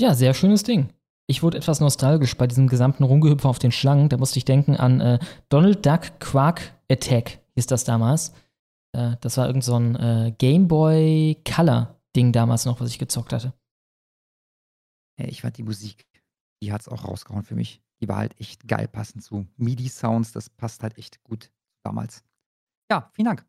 Ja, 0.00 0.14
sehr 0.14 0.34
schönes 0.34 0.62
Ding. 0.62 0.92
Ich 1.26 1.42
wurde 1.42 1.58
etwas 1.58 1.80
nostalgisch 1.80 2.36
bei 2.36 2.46
diesem 2.46 2.68
gesamten 2.68 3.04
Rumgehüpfe 3.04 3.48
auf 3.48 3.58
den 3.58 3.70
Schlangen. 3.70 4.08
Da 4.08 4.16
musste 4.16 4.38
ich 4.38 4.44
denken 4.44 4.76
an 4.76 5.00
äh, 5.00 5.18
Donald 5.48 5.84
Duck 5.84 6.18
Quark 6.20 6.72
Attack, 6.90 7.40
hieß 7.54 7.66
das 7.66 7.84
damals. 7.84 8.32
Äh, 8.92 9.16
das 9.20 9.36
war 9.36 9.46
irgend 9.46 9.62
so 9.62 9.76
ein 9.76 9.94
äh, 9.96 10.32
Game 10.38 10.66
Boy 10.68 11.40
Color 11.44 12.00
Ding 12.16 12.32
damals 12.32 12.64
noch, 12.64 12.80
was 12.80 12.88
ich 12.90 12.98
gezockt 12.98 13.32
hatte. 13.32 13.52
Ja, 15.18 15.26
ich 15.28 15.42
fand 15.42 15.56
die 15.58 15.62
Musik, 15.62 16.06
die 16.62 16.72
hat 16.72 16.80
es 16.80 16.88
auch 16.88 17.04
rausgehauen 17.04 17.44
für 17.44 17.54
mich. 17.54 17.82
Die 18.02 18.08
war 18.08 18.16
halt 18.16 18.40
echt 18.40 18.66
geil, 18.66 18.88
passend 18.88 19.22
zu 19.22 19.46
MIDI-Sounds. 19.58 20.32
Das 20.32 20.48
passt 20.48 20.82
halt 20.82 20.96
echt 20.96 21.22
gut 21.22 21.52
damals. 21.84 22.24
Ja, 22.90 23.10
vielen 23.12 23.26
Dank. 23.26 23.46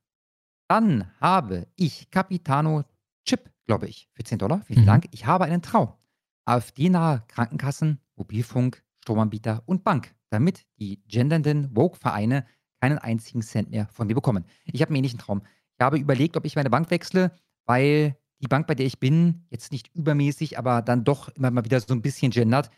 Dann 0.70 1.10
habe 1.20 1.68
ich 1.78 2.12
Capitano 2.12 2.84
Chip, 3.26 3.50
glaube 3.66 3.88
ich, 3.88 4.10
für 4.14 4.24
10 4.24 4.38
Dollar. 4.40 4.62
Vielen 4.64 4.82
Mhm. 4.82 4.88
Dank. 4.88 5.08
Ich 5.12 5.26
habe 5.26 5.46
einen 5.46 5.62
Traum. 5.62 5.94
AfD-nahe 6.52 7.24
Krankenkassen, 7.30 8.00
Mobilfunk, 8.18 8.84
Stromanbieter 9.00 9.64
und 9.66 9.86
Bank, 9.86 10.14
damit 10.30 10.66
die 10.80 11.02
gendernden 11.08 11.74
Woke-Vereine 11.74 12.46
keinen 12.82 12.98
einzigen 12.98 13.42
Cent 13.42 13.72
mehr 13.72 13.88
von 13.88 14.08
mir 14.08 14.16
bekommen. 14.16 14.44
Ich 14.66 14.82
habe 14.82 14.90
einen 14.90 14.98
ähnlichen 14.98 15.20
Traum. 15.20 15.44
Ich 15.78 15.84
habe 15.84 15.98
überlegt, 15.98 16.36
ob 16.36 16.46
ich 16.46 16.58
meine 16.58 16.70
Bank 16.70 16.92
wechsle, 16.92 17.32
weil 17.66 18.18
die 18.42 18.48
Bank, 18.48 18.68
bei 18.68 18.76
der 18.76 18.86
ich 18.86 19.00
bin, 19.00 19.46
jetzt 19.50 19.72
nicht 19.72 19.96
übermäßig, 19.96 20.58
aber 20.58 20.82
dann 20.82 21.06
doch 21.06 21.30
immer 21.30 21.52
mal 21.52 21.64
wieder 21.64 21.80
so 21.80 21.94
ein 21.94 22.02
bisschen 22.02 22.32
gendert. 22.32 22.70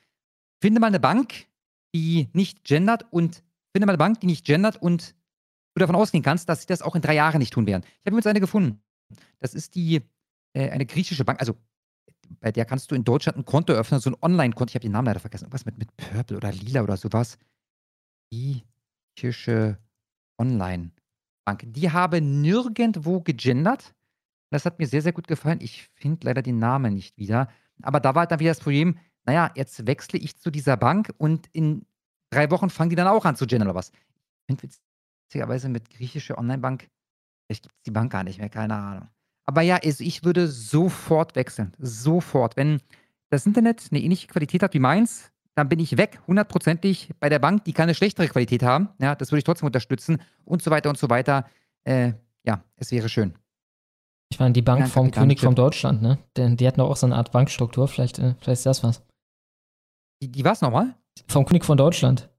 Finde 0.61 0.79
mal 0.79 0.87
eine 0.87 0.99
Bank, 0.99 1.47
die 1.95 2.29
nicht 2.33 2.63
gendert 2.65 3.11
und 3.11 3.43
finde 3.71 3.87
mal 3.87 3.93
eine 3.93 3.97
Bank, 3.97 4.19
die 4.19 4.27
nicht 4.27 4.45
gendert 4.45 4.79
und 4.79 5.15
du 5.73 5.79
davon 5.79 5.95
ausgehen 5.95 6.23
kannst, 6.23 6.47
dass 6.47 6.61
sie 6.61 6.67
das 6.67 6.83
auch 6.83 6.95
in 6.95 7.01
drei 7.01 7.15
Jahren 7.15 7.39
nicht 7.39 7.53
tun 7.53 7.65
werden. 7.65 7.83
Ich 7.85 8.05
habe 8.05 8.15
jetzt 8.17 8.27
eine 8.27 8.39
gefunden. 8.39 8.83
Das 9.39 9.55
ist 9.55 9.73
die, 9.73 10.01
äh, 10.53 10.69
eine 10.69 10.85
griechische 10.85 11.25
Bank, 11.25 11.39
also 11.39 11.55
bei 12.39 12.51
der 12.51 12.65
kannst 12.65 12.91
du 12.91 12.95
in 12.95 13.03
Deutschland 13.03 13.37
ein 13.37 13.45
Konto 13.45 13.73
öffnen, 13.73 13.99
so 13.99 14.09
ein 14.09 14.17
Online-Konto. 14.21 14.71
Ich 14.71 14.75
habe 14.75 14.83
den 14.83 14.91
Namen 14.91 15.07
leider 15.07 15.19
vergessen. 15.19 15.45
Irgendwas 15.45 15.65
mit, 15.65 15.77
mit 15.77 15.95
Purple 15.97 16.37
oder 16.37 16.51
Lila 16.51 16.83
oder 16.83 16.97
sowas. 16.97 17.37
Griechische 18.31 19.77
Online-Bank. 20.37 21.63
Die 21.65 21.91
habe 21.91 22.21
nirgendwo 22.21 23.21
gegendert. 23.21 23.93
Das 24.49 24.65
hat 24.65 24.79
mir 24.79 24.87
sehr, 24.87 25.01
sehr 25.01 25.13
gut 25.13 25.27
gefallen. 25.27 25.59
Ich 25.61 25.89
finde 25.95 26.25
leider 26.25 26.41
den 26.41 26.59
Namen 26.59 26.93
nicht 26.93 27.17
wieder. 27.17 27.49
Aber 27.81 27.99
da 27.99 28.15
war 28.15 28.27
dann 28.27 28.39
wieder 28.39 28.51
das 28.51 28.59
Problem, 28.59 28.97
naja, 29.25 29.51
jetzt 29.55 29.87
wechsle 29.87 30.19
ich 30.19 30.37
zu 30.37 30.51
dieser 30.51 30.77
Bank 30.77 31.13
und 31.17 31.47
in 31.53 31.85
drei 32.29 32.51
Wochen 32.51 32.69
fangen 32.69 32.89
die 32.89 32.95
dann 32.95 33.07
auch 33.07 33.25
an 33.25 33.35
zu 33.35 33.47
gendern 33.47 33.69
oder 33.69 33.75
was. 33.75 33.89
Ich 33.89 34.45
finde 34.47 34.69
witzigerweise 35.27 35.69
mit 35.69 35.89
griechische 35.89 36.37
Online-Bank, 36.37 36.89
vielleicht 37.45 37.63
gibt 37.63 37.75
es 37.75 37.83
die 37.83 37.91
Bank 37.91 38.11
gar 38.11 38.23
nicht 38.23 38.39
mehr, 38.39 38.49
keine 38.49 38.75
Ahnung. 38.75 39.09
Aber 39.45 39.61
ja, 39.61 39.77
also 39.83 40.03
ich 40.03 40.23
würde 40.23 40.47
sofort 40.47 41.35
wechseln. 41.35 41.73
Sofort. 41.79 42.55
Wenn 42.55 42.79
das 43.29 43.45
Internet 43.45 43.87
eine 43.91 44.01
ähnliche 44.01 44.27
Qualität 44.27 44.63
hat 44.63 44.73
wie 44.73 44.79
meins, 44.79 45.31
dann 45.55 45.69
bin 45.69 45.79
ich 45.79 45.97
weg, 45.97 46.19
hundertprozentig 46.27 47.09
bei 47.19 47.29
der 47.29 47.39
Bank, 47.39 47.63
die 47.65 47.73
keine 47.73 47.93
schlechtere 47.93 48.27
Qualität 48.27 48.63
haben. 48.63 48.89
Ja, 48.99 49.15
das 49.15 49.31
würde 49.31 49.39
ich 49.39 49.43
trotzdem 49.43 49.67
unterstützen 49.67 50.21
und 50.45 50.63
so 50.63 50.71
weiter 50.71 50.89
und 50.89 50.97
so 50.97 51.09
weiter. 51.09 51.45
Äh, 51.83 52.13
ja, 52.43 52.63
es 52.77 52.91
wäre 52.91 53.09
schön. 53.09 53.33
Ich 54.31 54.39
meine, 54.39 54.53
die 54.53 54.63
Bank 54.63 54.81
Ja, 54.81 54.87
vom 54.87 55.11
König 55.11 55.39
von 55.39 55.53
Deutschland, 55.53 56.01
ne? 56.01 56.17
Denn 56.37 56.57
die 56.57 56.65
hatten 56.65 56.81
auch 56.81 56.95
so 56.95 57.05
eine 57.05 57.15
Art 57.15 57.31
Bankstruktur. 57.31 57.87
Vielleicht, 57.87 58.17
äh, 58.17 58.33
vielleicht 58.39 58.59
ist 58.59 58.65
das 58.65 58.83
was. 58.83 59.03
Die, 60.21 60.31
die 60.31 60.43
was 60.43 60.61
nochmal? 60.61 60.95
Vom 61.27 61.45
König 61.45 61.63
von 61.65 61.77
Deutschland. 61.77 62.29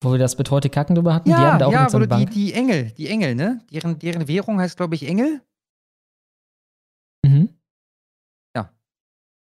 Wo 0.00 0.12
wir 0.12 0.18
das 0.18 0.38
mit 0.38 0.50
heute 0.50 0.68
Kacken 0.70 0.94
drüber 0.94 1.14
hatten. 1.14 1.28
die 1.28 1.34
haben 1.34 1.58
da 1.58 1.66
auch 1.66 1.72
ja, 1.72 1.88
so 1.88 1.96
einer 1.96 2.06
du 2.06 2.16
die, 2.16 2.24
Bank. 2.24 2.34
die 2.34 2.52
Engel, 2.52 2.90
die 2.92 3.08
Engel, 3.08 3.34
ne? 3.34 3.60
Deren, 3.72 3.98
deren 3.98 4.28
Währung 4.28 4.60
heißt, 4.60 4.76
glaube 4.76 4.94
ich, 4.94 5.08
Engel. 5.08 5.40
Mhm. 7.24 7.48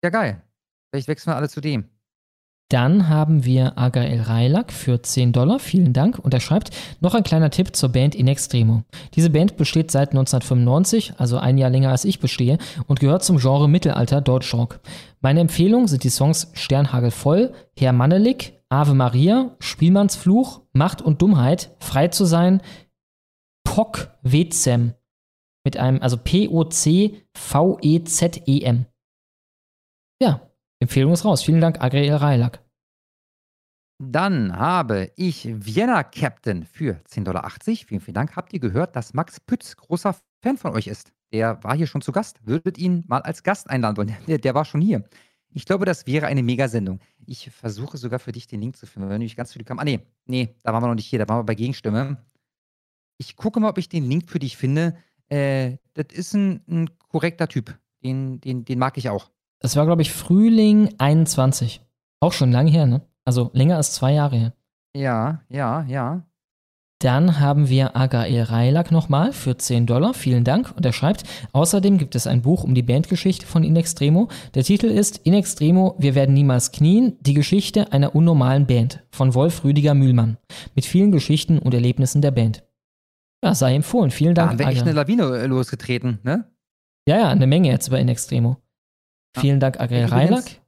Ja, 0.03 0.09
geil. 0.09 0.41
Vielleicht 0.91 1.07
wechseln 1.07 1.31
wir 1.31 1.37
alle 1.37 1.49
zu 1.49 1.61
dem. 1.61 1.85
Dann 2.69 3.07
haben 3.07 3.45
wir 3.45 3.77
Agael 3.77 4.21
Reilak 4.21 4.73
für 4.73 5.01
10 5.01 5.31
Dollar. 5.31 5.59
Vielen 5.59 5.93
Dank. 5.93 6.19
Und 6.19 6.33
er 6.33 6.39
schreibt, 6.39 6.71
noch 7.01 7.13
ein 7.13 7.23
kleiner 7.23 7.51
Tipp 7.51 7.75
zur 7.75 7.89
Band 7.89 8.15
In 8.15 8.27
Extremo. 8.27 8.83
Diese 9.15 9.29
Band 9.29 9.57
besteht 9.57 9.91
seit 9.91 10.09
1995, 10.09 11.13
also 11.17 11.37
ein 11.37 11.57
Jahr 11.57 11.69
länger 11.69 11.91
als 11.91 12.03
ich 12.03 12.19
bestehe, 12.19 12.57
und 12.87 12.99
gehört 12.99 13.23
zum 13.23 13.37
Genre 13.37 13.69
Mittelalter 13.69 14.21
Deutschrock. 14.21 14.79
Meine 15.21 15.39
Empfehlung 15.39 15.87
sind 15.87 16.03
die 16.03 16.09
Songs 16.09 16.51
Sternhagel 16.53 17.11
voll, 17.11 17.53
Herr 17.77 17.93
Mannelik, 17.93 18.59
Ave 18.69 18.95
Maria, 18.95 19.55
Spielmannsfluch, 19.59 20.61
Macht 20.73 21.01
und 21.01 21.21
Dummheit, 21.21 21.75
Frei 21.79 22.07
zu 22.09 22.25
sein, 22.25 22.61
Pok 23.63 24.09
Wezem. 24.23 24.93
Mit 25.65 25.77
einem, 25.77 26.01
also 26.01 26.17
P-O-C-V-E-Z-E-M. 26.17 27.25
Ja, 30.21 30.49
Empfehlung 30.79 31.13
ist 31.13 31.23
raus. 31.25 31.43
Vielen 31.43 31.61
Dank, 31.61 31.81
Agael 31.81 32.15
Reilak. 32.15 32.63
Dann 34.01 34.57
habe 34.57 35.11
ich 35.15 35.47
Vienna 35.47 36.03
Captain 36.03 36.65
für 36.65 37.01
10,80 37.09 37.23
Dollar. 37.23 37.49
Vielen, 37.61 38.01
vielen 38.01 38.15
Dank. 38.15 38.35
Habt 38.35 38.51
ihr 38.53 38.59
gehört, 38.59 38.95
dass 38.95 39.13
Max 39.13 39.39
Pütz 39.39 39.77
großer 39.77 40.15
Fan 40.41 40.57
von 40.57 40.73
euch 40.73 40.87
ist? 40.87 41.13
Der 41.31 41.63
war 41.63 41.75
hier 41.75 41.87
schon 41.87 42.01
zu 42.01 42.11
Gast. 42.11 42.45
Würdet 42.45 42.77
ihn 42.77 43.03
mal 43.07 43.21
als 43.21 43.43
Gast 43.43 43.69
einladen 43.69 43.97
wollen? 43.97 44.15
Der, 44.27 44.37
der 44.37 44.53
war 44.55 44.65
schon 44.65 44.81
hier. 44.81 45.03
Ich 45.55 45.65
glaube, 45.65 45.85
das 45.85 46.07
wäre 46.07 46.25
eine 46.25 46.43
Megasendung. 46.43 46.99
Ich 47.25 47.49
versuche 47.51 47.97
sogar 47.97 48.19
für 48.19 48.31
dich 48.31 48.47
den 48.47 48.59
Link 48.59 48.75
zu 48.75 48.87
finden, 48.87 49.07
wenn 49.07 49.19
nämlich 49.19 49.35
ganz 49.35 49.53
viele 49.53 49.65
kamen. 49.65 49.79
Ah, 49.79 49.83
nee, 49.83 49.99
nee, 50.25 50.55
da 50.63 50.73
waren 50.73 50.81
wir 50.81 50.87
noch 50.87 50.95
nicht 50.95 51.05
hier, 51.05 51.19
da 51.19 51.29
waren 51.29 51.39
wir 51.39 51.43
bei 51.43 51.55
Gegenstimme. 51.55 52.17
Ich 53.19 53.35
gucke 53.35 53.59
mal, 53.59 53.69
ob 53.69 53.77
ich 53.77 53.87
den 53.87 54.03
Link 54.03 54.29
für 54.29 54.39
dich 54.39 54.57
finde. 54.57 54.97
Äh, 55.33 55.77
das 55.95 56.07
ist 56.11 56.33
ein, 56.33 56.61
ein 56.69 56.89
korrekter 57.09 57.47
Typ. 57.47 57.75
Den, 58.03 58.39
den, 58.41 58.65
den 58.65 58.79
mag 58.79 58.97
ich 58.97 59.09
auch. 59.09 59.29
Das 59.59 59.75
war, 59.75 59.85
glaube 59.85 60.01
ich, 60.01 60.11
Frühling 60.11 60.93
21. 60.97 61.81
Auch 62.19 62.33
schon 62.33 62.51
lange 62.51 62.69
her, 62.69 62.85
ne? 62.85 63.01
Also 63.25 63.49
länger 63.53 63.77
als 63.77 63.93
zwei 63.93 64.13
Jahre 64.13 64.35
her. 64.35 64.53
Ja, 64.95 65.41
ja, 65.49 65.83
ja. 65.87 66.23
Dann 66.99 67.39
haben 67.39 67.67
wir 67.67 67.97
Agael 67.97 68.43
Reilak 68.43 68.91
nochmal 68.91 69.33
für 69.33 69.57
10 69.57 69.87
Dollar. 69.87 70.13
Vielen 70.13 70.43
Dank. 70.43 70.73
Und 70.77 70.85
er 70.85 70.93
schreibt, 70.93 71.23
außerdem 71.51 71.97
gibt 71.97 72.15
es 72.15 72.27
ein 72.27 72.43
Buch 72.43 72.63
um 72.63 72.75
die 72.75 72.83
Bandgeschichte 72.83 73.45
von 73.45 73.63
In 73.63 73.75
Extremo. 73.75 74.29
Der 74.53 74.63
Titel 74.63 74.85
ist 74.85 75.17
In 75.23 75.33
Extremo, 75.33 75.95
wir 75.97 76.15
werden 76.15 76.33
niemals 76.33 76.71
knien. 76.71 77.17
Die 77.21 77.33
Geschichte 77.33 77.91
einer 77.91 78.15
unnormalen 78.15 78.67
Band 78.67 79.03
von 79.09 79.33
Wolf 79.33 79.63
Rüdiger 79.63 79.95
Mühlmann. 79.95 80.37
Mit 80.75 80.85
vielen 80.85 81.11
Geschichten 81.11 81.57
und 81.57 81.73
Erlebnissen 81.73 82.21
der 82.21 82.31
Band. 82.31 82.63
Ja, 83.43 83.53
sei 83.53 83.75
empfohlen. 83.75 84.09
Vielen 84.09 84.35
Da 84.35 84.43
Dank. 84.43 84.51
haben 84.51 84.59
wir 84.59 84.67
echt 84.67 84.83
eine 84.83 84.93
Lawine 84.93 85.23
äh, 85.37 85.45
losgetreten, 85.47 86.19
ne? 86.23 86.49
ja, 87.07 87.17
ja, 87.17 87.29
eine 87.29 87.45
Menge 87.45 87.69
jetzt 87.69 87.89
bei 87.89 87.99
In 87.99 88.07
Extremo. 88.07 88.57
Vielen 89.37 89.59
Dank, 89.59 89.79
Agael 89.79 90.07
Übrigens, 90.07 90.31
Reilak. 90.31 90.61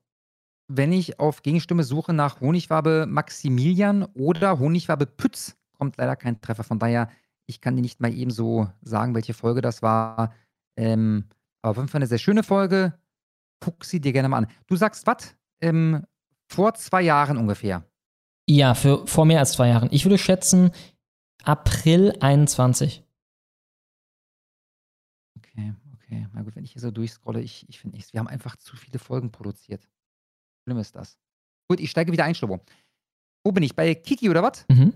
Wenn 0.67 0.91
ich 0.91 1.19
auf 1.19 1.41
Gegenstimme 1.41 1.83
suche 1.83 2.11
nach 2.11 2.41
Honigwabe 2.41 3.05
Maximilian 3.07 4.03
oder 4.15 4.59
Honigwabe 4.59 5.05
Pütz, 5.05 5.55
kommt 5.77 5.95
leider 5.97 6.15
kein 6.15 6.41
Treffer. 6.41 6.63
Von 6.63 6.79
daher, 6.79 7.09
ich 7.45 7.61
kann 7.61 7.75
dir 7.75 7.81
nicht 7.81 8.01
mal 8.01 8.11
eben 8.13 8.31
so 8.31 8.67
sagen, 8.81 9.13
welche 9.15 9.33
Folge 9.35 9.61
das 9.61 9.81
war. 9.81 10.33
Ähm, 10.77 11.25
aber 11.61 11.71
auf 11.71 11.77
jeden 11.77 11.87
Fall 11.87 11.99
eine 11.99 12.07
sehr 12.07 12.17
schöne 12.17 12.43
Folge. 12.43 12.93
Guck 13.63 13.85
sie 13.85 14.01
dir 14.01 14.11
gerne 14.11 14.27
mal 14.27 14.39
an. 14.39 14.47
Du 14.67 14.75
sagst 14.75 15.07
was? 15.07 15.35
Ähm, 15.61 16.03
vor 16.47 16.73
zwei 16.73 17.03
Jahren 17.03 17.37
ungefähr. 17.37 17.83
Ja, 18.49 18.73
für 18.73 19.07
vor 19.07 19.25
mehr 19.25 19.39
als 19.39 19.53
zwei 19.53 19.69
Jahren. 19.69 19.89
Ich 19.91 20.03
würde 20.05 20.17
schätzen 20.17 20.71
April 21.45 22.14
21. 22.19 23.03
Okay, 25.38 25.74
okay. 25.93 26.27
Na 26.33 26.41
gut, 26.41 26.56
wenn 26.56 26.64
ich 26.64 26.72
hier 26.72 26.82
so 26.82 26.91
durchscrolle, 26.91 27.41
ich, 27.41 27.67
ich 27.69 27.80
finde 27.80 27.98
nichts. 27.98 28.14
Wir 28.14 28.19
haben 28.19 28.27
einfach 28.27 28.56
zu 28.56 28.75
viele 28.75 28.99
Folgen 28.99 29.32
produziert. 29.32 29.88
Schlimm 30.64 30.80
ist 30.80 30.95
das. 30.95 31.17
Gut, 31.69 31.80
ich 31.80 31.91
steige 31.91 32.11
wieder 32.11 32.25
ein, 32.25 32.35
Schlobo. 32.35 32.59
Wo 33.43 33.51
bin 33.51 33.64
ich? 33.64 33.75
Bei 33.75 33.93
Kiki 33.93 34.30
oder 34.30 34.41
was? 34.41 34.65
Mhm. 34.69 34.93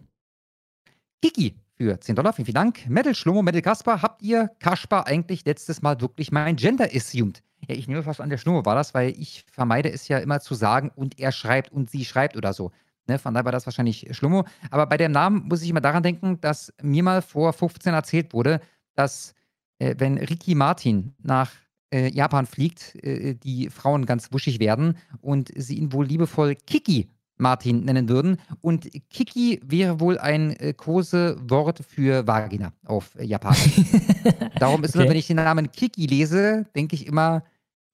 Kiki 1.21 1.55
für 1.75 1.99
10 1.99 2.15
Dollar, 2.15 2.33
vielen, 2.33 2.45
vielen 2.45 2.55
Dank. 2.55 2.89
Metal 2.89 3.13
Schlomo, 3.13 3.41
Metal 3.41 3.61
Kasper, 3.61 4.01
habt 4.01 4.21
ihr 4.21 4.49
Kaspar 4.59 5.07
eigentlich 5.07 5.45
letztes 5.45 5.81
Mal 5.81 6.01
wirklich 6.01 6.31
mein 6.31 6.55
Gender 6.55 6.89
assumed? 6.93 7.43
Ja, 7.67 7.75
ich 7.75 7.87
nehme 7.87 8.03
fast 8.03 8.21
an, 8.21 8.29
der 8.29 8.37
Schnurr 8.37 8.65
war 8.65 8.75
das, 8.75 8.93
weil 8.93 9.11
ich 9.11 9.45
vermeide 9.51 9.91
es 9.91 10.07
ja 10.07 10.17
immer 10.17 10.39
zu 10.39 10.55
sagen 10.55 10.91
und 10.95 11.19
er 11.19 11.31
schreibt 11.31 11.71
und 11.71 11.89
sie 11.89 12.05
schreibt 12.05 12.35
oder 12.35 12.53
so. 12.53 12.71
Ne, 13.09 13.17
von 13.19 13.33
daher 13.33 13.45
war 13.45 13.51
das 13.51 13.65
wahrscheinlich 13.65 14.07
Schlummo. 14.11 14.45
Aber 14.69 14.85
bei 14.85 14.95
dem 14.97 15.11
Namen 15.11 15.47
muss 15.47 15.63
ich 15.63 15.69
immer 15.69 15.81
daran 15.81 16.03
denken, 16.03 16.39
dass 16.41 16.71
mir 16.81 17.03
mal 17.03 17.21
vor 17.21 17.51
15 17.53 17.93
erzählt 17.93 18.33
wurde, 18.33 18.61
dass 18.95 19.33
äh, 19.79 19.95
wenn 19.97 20.17
Ricky 20.17 20.53
Martin 20.55 21.13
nach 21.23 21.51
äh, 21.91 22.09
Japan 22.11 22.45
fliegt, 22.45 22.95
äh, 23.03 23.33
die 23.33 23.69
Frauen 23.69 24.05
ganz 24.05 24.31
wuschig 24.31 24.59
werden 24.59 24.95
und 25.21 25.51
sie 25.55 25.75
ihn 25.79 25.91
wohl 25.91 26.05
liebevoll 26.05 26.55
Kiki 26.55 27.09
Martin 27.37 27.85
nennen 27.85 28.09
würden. 28.09 28.37
Und 28.61 28.89
Kiki 29.09 29.59
wäre 29.65 29.99
wohl 29.99 30.19
ein 30.19 30.51
äh, 30.57 30.73
Kosewort 30.73 31.79
für 31.87 32.27
Vagina 32.27 32.73
auf 32.85 33.15
äh, 33.15 33.23
Japanisch. 33.25 33.81
Darum 34.59 34.83
ist 34.83 34.93
immer, 34.93 35.05
Okay. 35.05 35.09
wenn 35.11 35.17
ich 35.17 35.27
den 35.27 35.37
Namen 35.37 35.71
Kiki 35.71 36.05
lese, 36.05 36.65
denke 36.75 36.95
ich 36.95 37.07
immer, 37.07 37.43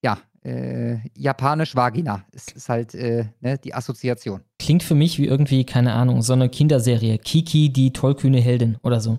ja, 0.04 0.18
äh, 0.46 0.98
japanisch 1.18 1.76
Vagina. 1.76 2.24
Es 2.32 2.48
ist 2.50 2.70
halt 2.70 2.94
äh, 2.94 3.26
ne, 3.42 3.58
die 3.58 3.74
Assoziation. 3.74 4.42
Klingt 4.60 4.84
für 4.84 4.96
mich 4.96 5.18
wie 5.20 5.26
irgendwie, 5.26 5.64
keine 5.66 5.94
Ahnung, 5.94 6.22
so 6.22 6.34
eine 6.34 6.50
Kinderserie. 6.50 7.18
Kiki, 7.18 7.72
die 7.74 7.92
tollkühne 7.94 8.40
Heldin 8.40 8.78
oder 8.84 9.00
so. 9.02 9.18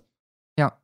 Ja. 0.58 0.78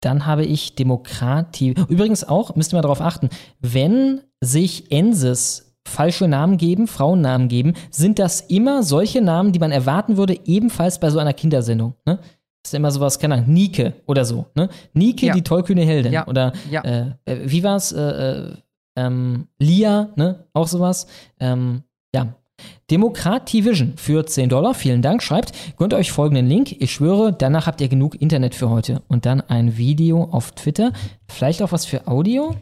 Dann 0.00 0.26
habe 0.26 0.44
ich 0.44 0.74
Demokratie. 0.76 1.74
Übrigens 1.88 2.24
auch, 2.24 2.54
müsst 2.56 2.72
ihr 2.72 2.76
mal 2.76 2.82
darauf 2.82 3.00
achten, 3.00 3.28
wenn 3.60 4.20
sich 4.40 4.90
Ensis 4.92 5.74
falsche 5.86 6.28
Namen 6.28 6.58
geben, 6.58 6.86
Frauennamen 6.86 7.48
geben, 7.48 7.74
sind 7.90 8.20
das 8.20 8.40
immer 8.42 8.84
solche 8.84 9.20
Namen, 9.20 9.50
die 9.52 9.58
man 9.58 9.72
erwarten 9.72 10.16
würde, 10.16 10.38
ebenfalls 10.44 11.00
bei 11.00 11.10
so 11.10 11.18
einer 11.18 11.32
Kindersendung. 11.32 11.94
Ne? 12.06 12.18
Das 12.62 12.72
ist 12.72 12.74
immer 12.74 12.92
sowas, 12.92 13.18
keine 13.18 13.34
Ahnung, 13.34 13.52
Nike 13.52 13.92
oder 14.06 14.24
so. 14.24 14.46
Ne? 14.54 14.68
Nike, 14.92 15.26
Ja. 15.26 15.34
die 15.34 15.42
tollkühne 15.42 15.82
Heldin. 15.84 16.12
Ja. 16.12 16.28
Oder 16.28 16.52
Ja. 16.70 16.82
äh, 16.82 17.06
äh, 17.24 17.38
wie 17.46 17.64
war's? 17.64 17.90
Äh, 17.90 18.00
äh, 18.00 18.56
ähm, 18.96 19.48
Lia, 19.58 20.12
ne? 20.16 20.46
Auch 20.52 20.68
sowas. 20.68 21.06
Ähm, 21.40 21.82
ja. 22.14 22.34
Demokrat 22.90 23.46
T-Vision 23.46 23.94
für 23.96 24.24
10 24.24 24.50
Dollar, 24.50 24.74
vielen 24.74 25.02
Dank, 25.02 25.22
schreibt, 25.22 25.76
gönnt 25.76 25.94
euch 25.94 26.12
folgenden 26.12 26.46
Link. 26.46 26.80
Ich 26.80 26.92
schwöre, 26.92 27.32
danach 27.32 27.66
habt 27.66 27.80
ihr 27.80 27.88
genug 27.88 28.20
Internet 28.20 28.54
für 28.54 28.70
heute. 28.70 29.02
Und 29.08 29.26
dann 29.26 29.40
ein 29.40 29.76
Video 29.76 30.24
auf 30.24 30.52
Twitter. 30.52 30.92
Vielleicht 31.26 31.62
auch 31.62 31.72
was 31.72 31.86
für 31.86 32.06
Audio? 32.06 32.54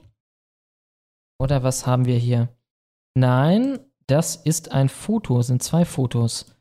Oder 1.39 1.63
was 1.63 1.87
haben 1.87 2.07
wir 2.07 2.17
hier? 2.17 2.49
Nein, 3.15 3.79
das 4.07 4.37
ist 4.37 4.73
ein 4.73 4.89
Foto, 4.89 5.43
sind 5.43 5.63
zwei 5.63 5.85
Fotos. 5.85 6.55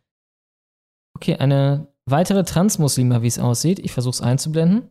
Okay, 1.15 1.35
eine 1.35 1.87
weitere 2.05 2.43
Transmuslima, 2.43 3.21
wie 3.21 3.27
es 3.27 3.39
aussieht. 3.39 3.79
Ich 3.79 3.91
versuche 3.91 4.13
es 4.13 4.21
einzublenden. 4.21 4.89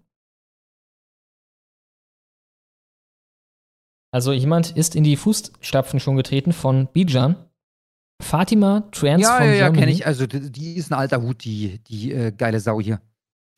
Also 4.11 4.33
jemand 4.33 4.77
ist 4.77 4.97
in 4.97 5.05
die 5.05 5.17
Fußstapfen 5.17 6.01
schon 6.01 6.17
getreten 6.17 6.53
von 6.53 6.89
Bijan. 6.93 7.37
Fatima 8.21 8.89
Trans 8.91 9.23
Ja, 9.23 9.37
from 9.37 9.47
ja, 9.47 9.55
ja, 9.55 9.71
kenne 9.71 9.93
ich. 9.93 10.07
Also, 10.07 10.27
die, 10.27 10.51
die 10.51 10.75
ist 10.75 10.91
ein 10.91 10.99
alter 10.99 11.23
Hut, 11.23 11.45
die, 11.45 11.79
die 11.85 12.13
äh, 12.13 12.33
geile 12.33 12.59
Sau 12.59 12.81
hier. 12.81 13.01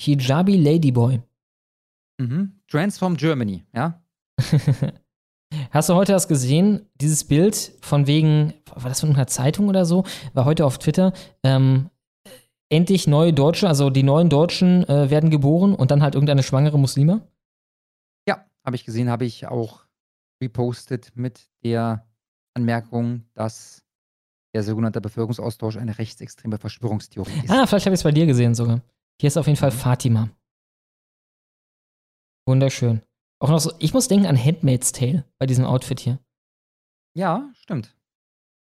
Hijabi 0.02 0.56
Ladyboy. 0.56 1.20
Mhm. 2.20 2.60
Transform 2.68 3.16
Germany, 3.16 3.64
ja? 3.74 4.02
Hast 5.70 5.88
du 5.88 5.94
heute 5.94 6.12
das 6.12 6.28
gesehen? 6.28 6.86
Dieses 7.00 7.24
Bild 7.24 7.72
von 7.80 8.06
wegen, 8.06 8.52
war 8.74 8.88
das 8.88 9.00
von 9.00 9.10
einer 9.10 9.26
Zeitung 9.26 9.68
oder 9.68 9.84
so? 9.84 10.04
War 10.34 10.44
heute 10.44 10.64
auf 10.66 10.78
Twitter. 10.78 11.12
Ähm, 11.42 11.90
endlich 12.68 13.06
neue 13.06 13.32
Deutsche, 13.32 13.66
also 13.66 13.90
die 13.90 14.02
neuen 14.02 14.28
Deutschen 14.28 14.88
äh, 14.88 15.10
werden 15.10 15.30
geboren 15.30 15.74
und 15.74 15.90
dann 15.90 16.02
halt 16.02 16.14
irgendeine 16.14 16.42
schwangere 16.42 16.78
Muslime? 16.78 17.26
Ja, 18.28 18.44
habe 18.64 18.76
ich 18.76 18.84
gesehen, 18.84 19.10
habe 19.10 19.24
ich 19.24 19.46
auch 19.48 19.84
repostet 20.40 21.16
mit 21.16 21.50
der 21.62 22.06
Anmerkung, 22.54 23.24
dass 23.34 23.84
der 24.54 24.62
sogenannte 24.62 25.00
Bevölkerungsaustausch 25.00 25.76
eine 25.76 25.98
rechtsextreme 25.98 26.58
Verschwörungstheorie 26.58 27.44
ist. 27.44 27.50
Ah, 27.50 27.66
vielleicht 27.66 27.86
habe 27.86 27.94
ich 27.94 28.00
es 28.00 28.04
bei 28.04 28.12
dir 28.12 28.26
gesehen 28.26 28.54
sogar. 28.54 28.80
Hier 29.20 29.28
ist 29.28 29.36
auf 29.36 29.46
jeden 29.46 29.58
Fall 29.58 29.70
Fatima. 29.70 30.28
Wunderschön. 32.46 33.02
Auch 33.38 33.50
noch 33.50 33.60
so, 33.60 33.72
ich 33.78 33.94
muss 33.94 34.08
denken 34.08 34.26
an 34.26 34.42
Handmaid's 34.42 34.92
Tale 34.92 35.24
bei 35.38 35.46
diesem 35.46 35.64
Outfit 35.64 36.00
hier. 36.00 36.18
Ja, 37.14 37.50
stimmt. 37.54 37.96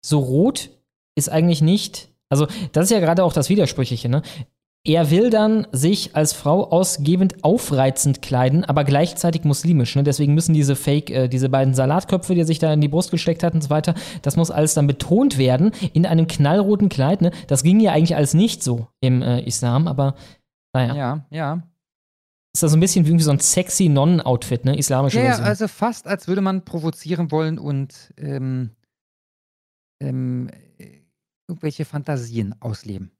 So 0.06 0.19
rot 0.19 0.69
ist 1.15 1.30
eigentlich 1.30 1.61
nicht, 1.61 2.11
also 2.30 2.48
das 2.72 2.85
ist 2.85 2.91
ja 2.91 2.99
gerade 2.99 3.23
auch 3.23 3.33
das 3.33 3.49
Widersprüchliche, 3.49 4.09
ne? 4.09 4.23
Er 4.84 5.11
will 5.11 5.30
dann 5.30 5.68
sich 5.72 6.16
als 6.16 6.34
Frau 6.34 6.72
ausgebend 6.72 7.43
aufreizend 7.43 8.24
kleiden, 8.24 8.66
aber 8.66 8.84
gleichzeitig 8.84 9.43
muslimisch. 9.43 9.95
Ne? 9.95 10.01
Deswegen 10.01 10.34
müssen 10.34 10.56
diese 10.56 10.76
Fake, 10.76 11.11
äh, 11.11 11.27
diese 11.27 11.50
beiden 11.50 11.76
Salatköpfe, 11.76 12.34
die 12.34 12.42
er 12.42 12.48
sich 12.48 12.58
da 12.58 12.74
in 12.74 12.82
die 12.82 12.88
Brust 12.88 13.11
gesteckt 13.11 13.43
hat 13.43 13.53
und 13.53 13.61
so 13.61 13.69
weiter, 13.69 13.93
das 14.24 14.38
muss 14.38 14.50
alles 14.50 14.74
dann 14.74 14.88
betont 14.88 15.38
werden 15.38 15.72
in 15.93 16.08
einem 16.08 16.26
knallroten 16.26 16.90
Kleid. 16.90 17.22
Ne? 17.22 17.30
Das 17.45 17.61
ging 17.61 17.80
ja 17.80 17.92
eigentlich 17.92 18.16
alles 18.16 18.34
nicht 18.34 18.64
so 18.64 18.88
im 19.01 19.22
äh, 19.22 19.42
Islam, 19.42 19.88
aber 19.88 20.16
naja. 20.74 20.95
Ja, 20.95 21.26
ja. 21.30 21.64
Ist 22.53 22.64
das 22.64 22.72
so 22.72 22.77
ein 22.77 22.80
bisschen 22.82 23.06
wie 23.06 23.10
irgendwie 23.10 23.24
so 23.24 23.32
ein 23.32 23.40
sexy 23.40 23.88
Nonnen-Outfit, 23.88 24.66
ne? 24.66 24.77
Islamische 24.77 25.18
Ja, 25.19 25.24
ja, 25.24 25.30
Version. 25.30 25.48
also 25.48 25.68
fast, 25.68 26.08
als 26.08 26.27
würde 26.27 26.42
man 26.42 26.66
provozieren 26.66 27.32
wollen 27.32 27.58
und 27.60 28.14
ähm, 28.18 28.72
ähm, 30.01 30.50
äh, 30.77 31.01
irgendwelche 31.48 31.85
Fantasien 31.85 32.56
ausleben. 32.60 33.11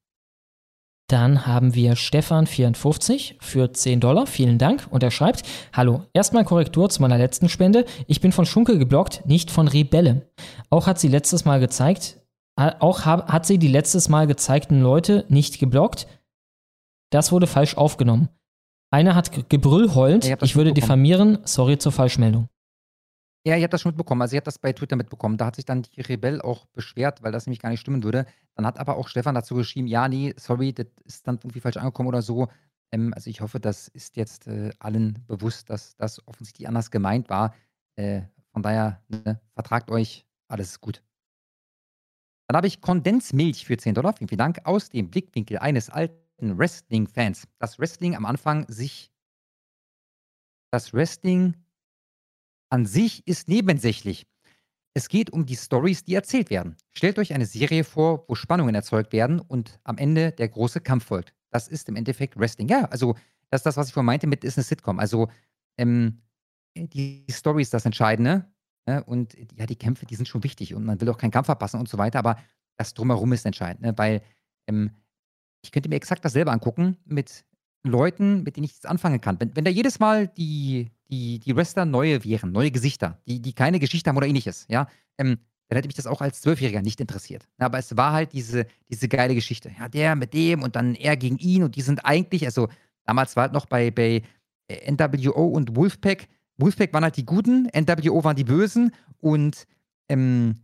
Dann 1.12 1.46
haben 1.46 1.76
wir 1.76 1.96
Stefan54 1.98 3.36
für 3.42 3.74
10 3.74 4.00
Dollar. 4.00 4.28
Vielen 4.28 4.58
Dank. 4.58 4.88
Und 4.92 5.04
er 5.04 5.12
schreibt: 5.12 5.44
Hallo, 5.74 6.06
erstmal 6.14 6.46
Korrektur 6.46 6.90
zu 6.90 7.02
meiner 7.02 7.18
letzten 7.18 7.50
Spende. 7.50 7.86
Ich 8.08 8.22
bin 8.22 8.32
von 8.32 8.46
Schunke 8.46 8.78
geblockt, 8.80 9.26
nicht 9.26 9.52
von 9.52 9.68
Rebelle. 9.68 10.30
Auch 10.70 10.88
hat 10.88 11.00
sie 11.00 11.10
letztes 11.10 11.44
Mal 11.44 11.60
gezeigt, 11.60 12.22
äh, 12.58 12.72
auch 12.80 13.06
hat 13.06 13.46
sie 13.46 13.58
die 13.58 13.68
letztes 13.68 14.08
Mal 14.08 14.26
gezeigten 14.26 14.82
Leute 14.82 15.26
nicht 15.28 15.60
geblockt. 15.60 16.08
Das 17.10 17.34
wurde 17.34 17.48
falsch 17.48 17.76
aufgenommen. 17.76 18.30
Einer 18.90 19.14
hat 19.16 19.34
ge- 19.34 19.44
Gebrüll 19.50 19.90
ich 20.24 20.32
ich 20.42 20.56
würde 20.56 20.72
diffamieren. 20.74 21.40
Sorry 21.44 21.78
zur 21.78 21.92
Falschmeldung. 21.92 22.48
Ja, 23.46 23.56
ihr 23.56 23.64
habt 23.64 23.74
das 23.74 23.82
schon 23.82 23.90
mitbekommen. 23.92 24.22
Also, 24.22 24.36
ihr 24.36 24.38
habt 24.38 24.48
das 24.48 24.60
bei 24.60 24.72
Twitter 24.72 24.96
mitbekommen. 24.96 25.38
Da 25.38 25.48
hat 25.48 25.56
sich 25.56 25.66
dann 25.66 25.82
die 25.82 26.02
Rebell 26.02 26.42
auch 26.42 26.66
beschwert, 26.68 27.24
weil 27.24 27.32
das 27.32 27.48
nämlich 27.48 27.60
gar 27.60 27.70
nicht 27.70 27.80
stimmen 27.80 28.04
würde. 28.04 28.26
Dann 28.56 28.66
hat 28.68 28.78
aber 28.80 28.98
auch 28.98 29.08
Stefan 29.08 29.34
dazu 29.34 29.56
geschrieben: 29.56 29.88
Ja, 29.88 30.08
nee, 30.08 30.34
sorry, 30.38 30.74
das 30.74 30.86
ist 31.06 31.28
dann 31.28 31.38
irgendwie 31.38 31.60
falsch 31.60 31.78
angekommen 31.78 32.08
oder 32.10 32.22
so. 32.22 32.50
Ähm, 32.92 33.14
also, 33.16 33.30
ich 33.32 33.42
hoffe, 33.42 33.60
das 33.60 33.88
ist 33.88 34.16
jetzt 34.16 34.46
äh, 34.48 34.70
allen 34.80 35.24
bewusst, 35.28 35.70
dass 35.72 35.96
das 35.96 36.26
offensichtlich 36.28 36.68
anders 36.68 36.92
gemeint 36.92 37.30
war. 37.30 37.56
Äh, 37.96 38.22
von 38.54 38.62
daher, 38.62 39.02
ne, 39.08 39.42
vertragt 39.56 39.90
euch, 39.90 40.26
alles 40.48 40.72
ist 40.72 40.82
gut. 40.82 41.02
Dann 42.48 42.58
habe 42.58 42.68
ich 42.68 42.82
Kondensmilch 42.82 43.66
für 43.66 43.78
10 43.78 43.96
Dollar. 43.96 44.14
Vielen, 44.14 44.28
vielen 44.28 44.38
Dank. 44.40 44.60
Aus 44.66 44.90
dem 44.90 45.10
Blickwinkel 45.10 45.58
eines 45.58 45.90
alten 45.90 46.58
Wrestling-Fans. 46.60 47.48
Das 47.60 47.80
Wrestling 47.80 48.16
am 48.16 48.26
Anfang 48.26 48.66
sich. 48.68 49.10
Das 50.72 50.94
Wrestling 50.94 51.56
an 52.72 52.86
sich 52.86 53.28
ist 53.28 53.48
nebensächlich. 53.48 54.26
Es 54.94 55.08
geht 55.08 55.32
um 55.32 55.46
die 55.46 55.56
Stories, 55.56 56.04
die 56.04 56.16
erzählt 56.16 56.50
werden. 56.50 56.76
Stellt 56.92 57.20
euch 57.20 57.34
eine 57.34 57.46
Serie 57.46 57.84
vor, 57.84 58.26
wo 58.28 58.36
Spannungen 58.36 58.76
erzeugt 58.76 59.14
werden 59.14 59.40
und 59.40 59.80
am 59.84 59.98
Ende 59.98 60.32
der 60.32 60.50
große 60.50 60.82
Kampf 60.82 61.06
folgt. 61.06 61.34
Das 61.50 61.68
ist 61.68 61.88
im 61.90 61.96
Endeffekt 61.96 62.38
Wrestling. 62.38 62.68
Ja, 62.68 62.86
also 62.86 63.16
das 63.50 63.60
ist 63.60 63.66
das, 63.66 63.78
was 63.78 63.88
ich 63.88 63.94
vorhin 63.94 64.08
meinte 64.08 64.28
mit 64.28 64.44
ist 64.44 64.58
eine 64.58 64.64
Sitcom. 64.64 65.00
Also 65.00 65.30
ähm, 65.78 66.22
die 66.76 67.26
Story 67.30 67.62
ist 67.62 67.74
das 67.74 67.86
Entscheidende. 67.86 68.46
Ne? 68.86 69.04
Und 69.04 69.36
ja, 69.56 69.66
die 69.66 69.76
Kämpfe, 69.76 70.06
die 70.06 70.16
sind 70.16 70.28
schon 70.28 70.44
wichtig 70.44 70.74
und 70.74 70.86
man 70.86 71.00
will 71.00 71.10
auch 71.10 71.18
keinen 71.18 71.32
Kampf 71.32 71.46
verpassen 71.46 71.80
und 71.80 71.88
so 71.88 71.98
weiter, 71.98 72.20
aber 72.20 72.38
das 72.78 72.94
drumherum 72.94 73.32
ist 73.34 73.46
entscheidend, 73.46 73.82
ne? 73.82 73.98
weil 73.98 74.22
ähm, 74.68 74.92
ich 75.64 75.72
könnte 75.72 75.90
mir 75.90 75.96
exakt 75.96 76.26
dasselbe 76.26 76.52
angucken 76.52 76.98
mit 77.06 77.46
Leuten, 77.84 78.44
mit 78.44 78.56
denen 78.56 78.66
ich 78.66 78.74
jetzt 78.74 78.86
anfangen 78.86 79.22
kann. 79.22 79.40
Wenn, 79.40 79.56
wenn 79.56 79.66
da 79.66 79.72
jedes 79.72 80.00
Mal 80.00 80.28
die, 80.28 80.92
die, 81.10 81.40
die 81.40 81.56
Wrestler 81.56 81.86
neue 81.86 82.24
wären, 82.24 82.52
neue 82.52 82.72
Gesichter, 82.72 83.20
die, 83.28 83.42
die 83.42 83.54
keine 83.54 83.80
Geschichte 83.80 84.10
haben 84.10 84.18
oder 84.18 84.28
ähnliches, 84.28 84.66
ja, 84.70 84.88
ähm, 85.18 85.40
dann 85.68 85.78
hätte 85.78 85.88
mich 85.88 85.96
das 85.96 86.08
auch 86.08 86.22
als 86.22 86.42
Zwölfjähriger 86.42 86.82
nicht 86.82 87.00
interessiert. 87.00 87.48
Aber 87.58 87.80
es 87.80 87.96
war 87.96 88.12
halt 88.12 88.34
diese, 88.34 88.66
diese 88.90 89.08
geile 89.08 89.34
Geschichte. 89.34 89.72
Ja, 89.80 89.88
der 89.88 90.16
mit 90.16 90.34
dem 90.34 90.64
und 90.64 90.76
dann 90.76 90.96
er 90.96 91.16
gegen 91.16 91.38
ihn 91.38 91.64
und 91.64 91.76
die 91.76 91.82
sind 91.82 92.06
eigentlich, 92.06 92.46
also 92.46 92.68
damals 93.06 93.36
war 93.36 93.44
halt 93.44 93.54
noch 93.54 93.68
bei, 93.68 93.90
bei 93.90 94.22
äh, 94.68 94.92
NWO 94.92 95.46
und 95.46 95.76
Wolfpack, 95.76 96.28
Wolfpack 96.58 96.94
waren 96.94 97.04
halt 97.04 97.18
die 97.18 97.26
Guten, 97.26 97.70
NWO 97.74 98.24
waren 98.24 98.36
die 98.36 98.44
Bösen 98.44 98.92
und 99.20 99.66
ähm, 100.10 100.62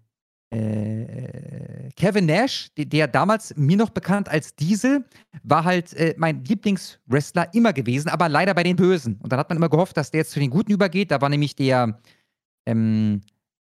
äh, 0.50 1.90
Kevin 1.95 2.26
Nash, 2.26 2.69
der, 2.77 2.85
der 2.85 3.08
damals 3.08 3.56
mir 3.56 3.77
noch 3.77 3.90
bekannt 3.90 4.30
als 4.30 4.56
Diesel, 4.56 5.03
war 5.43 5.64
halt 5.64 5.93
äh, 5.93 6.16
mein 6.17 6.43
Lieblingswrestler 6.43 7.53
immer 7.53 7.74
gewesen, 7.74 8.09
aber 8.09 8.30
leider 8.30 8.53
bei 8.53 8.64
den 8.64 8.76
Bösen. 8.76 9.19
Und 9.22 9.32
dann 9.32 9.40
hat 9.40 9.50
man 9.50 9.58
immer 9.58 9.69
gehofft, 9.69 9.98
dass 9.98 10.11
der 10.11 10.19
jetzt 10.19 10.32
zu 10.32 10.40
den 10.40 10.50
Guten 10.50 10.72
übergeht. 10.72 11.11
Da 11.11 11.22
war 11.22 11.30
nämlich 11.30 11.56
der 11.56 12.00
ähm, 12.66 13.22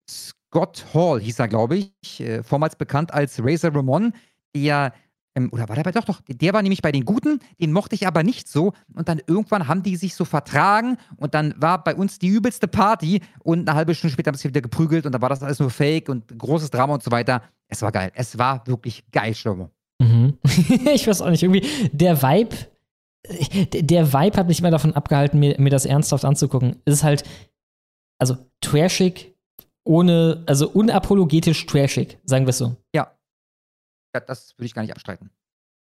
Scott 0.09 0.85
Hall, 0.93 1.21
hieß 1.21 1.39
er, 1.39 1.47
glaube 1.47 1.77
ich, 1.77 2.19
äh, 2.19 2.43
vormals 2.43 2.75
bekannt 2.75 3.13
als 3.13 3.39
Razor 3.43 3.75
Ramon, 3.75 4.13
der 4.55 4.93
ähm, 5.35 5.49
oder 5.51 5.67
war 5.69 5.75
der 5.75 5.83
bei 5.83 5.91
doch 5.91 6.03
doch, 6.05 6.21
der 6.27 6.53
war 6.53 6.61
nämlich 6.61 6.81
bei 6.81 6.91
den 6.91 7.05
Guten, 7.05 7.39
den 7.59 7.71
mochte 7.71 7.95
ich 7.95 8.05
aber 8.07 8.23
nicht 8.23 8.47
so 8.47 8.73
und 8.95 9.07
dann 9.09 9.21
irgendwann 9.27 9.67
haben 9.67 9.81
die 9.83 9.95
sich 9.95 10.13
so 10.15 10.25
vertragen 10.25 10.97
und 11.17 11.33
dann 11.33 11.53
war 11.57 11.83
bei 11.83 11.95
uns 11.95 12.19
die 12.19 12.27
übelste 12.27 12.67
Party 12.67 13.21
und 13.43 13.67
eine 13.67 13.75
halbe 13.77 13.95
Stunde 13.95 14.13
später 14.13 14.29
haben 14.29 14.37
sie 14.37 14.47
wieder 14.49 14.61
geprügelt 14.61 15.05
und 15.05 15.11
dann 15.11 15.21
war 15.21 15.29
das 15.29 15.41
alles 15.43 15.59
nur 15.59 15.69
Fake 15.69 16.09
und 16.09 16.37
großes 16.37 16.69
Drama 16.69 16.93
und 16.93 17.03
so 17.03 17.11
weiter. 17.11 17.41
Es 17.67 17.81
war 17.81 17.91
geil. 17.91 18.11
Es 18.13 18.37
war 18.37 18.65
wirklich 18.67 19.03
geil, 19.11 19.33
Schlomo. 19.33 19.69
Mhm. 19.99 20.37
ich 20.93 21.07
weiß 21.07 21.21
auch 21.21 21.29
nicht, 21.29 21.41
irgendwie 21.43 21.65
der 21.91 22.21
Vibe, 22.21 22.55
der- 23.73 23.81
der 23.83 24.13
Vibe 24.13 24.37
hat 24.37 24.47
mich 24.47 24.59
immer 24.59 24.71
davon 24.71 24.93
abgehalten, 24.93 25.39
mir, 25.39 25.55
mir 25.59 25.69
das 25.69 25.85
ernsthaft 25.85 26.25
anzugucken. 26.25 26.75
Es 26.85 26.95
ist 26.95 27.03
halt, 27.03 27.23
also 28.19 28.37
trashig, 28.61 29.33
ohne, 29.85 30.43
also 30.45 30.69
unapologetisch 30.69 31.65
trashig, 31.65 32.17
sagen 32.25 32.45
wir 32.45 32.49
es 32.51 32.57
so. 32.59 32.75
Ja. 32.95 33.11
Das 34.13 34.53
würde 34.57 34.65
ich 34.65 34.73
gar 34.73 34.81
nicht 34.83 34.91
abstreiten. 34.91 35.31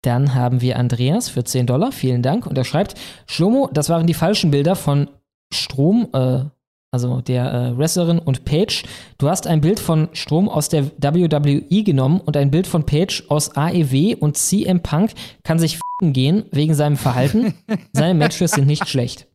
Dann 0.04 0.34
haben 0.34 0.62
wir 0.62 0.78
Andreas 0.80 1.30
für 1.30 1.44
10 1.44 1.68
Dollar, 1.68 1.92
vielen 1.92 2.24
Dank. 2.24 2.48
Und 2.48 2.58
er 2.58 2.64
schreibt, 2.64 2.96
Schlomo, 3.28 3.70
das 3.72 3.90
waren 3.90 4.08
die 4.08 4.14
falschen 4.16 4.50
Bilder 4.52 4.76
von 4.76 5.10
Strom, 5.54 6.10
äh, 6.14 6.46
also 6.92 7.22
der 7.22 7.54
äh, 7.54 7.78
Wrestlerin 7.78 8.20
und 8.20 8.44
Paige. 8.44 8.84
Du 9.18 9.30
hast 9.30 9.46
ein 9.48 9.62
Bild 9.62 9.80
von 9.80 10.10
Strom 10.14 10.50
aus 10.50 10.70
der 10.70 10.88
WWE 10.98 11.84
genommen 11.84 12.20
und 12.20 12.36
ein 12.36 12.52
Bild 12.52 12.68
von 12.68 12.86
Paige 12.86 13.24
aus 13.30 13.56
AEW 13.56 14.16
und 14.20 14.38
CM 14.38 14.82
Punk 14.82 15.12
kann 15.44 15.60
sich 15.60 15.76
f***en 15.76 16.14
gehen 16.14 16.46
wegen 16.52 16.74
seinem 16.74 16.98
Verhalten. 16.98 17.54
Seine 17.94 18.16
Matches 18.16 18.52
sind 18.52 18.66
nicht 18.68 18.88
schlecht. 18.88 19.28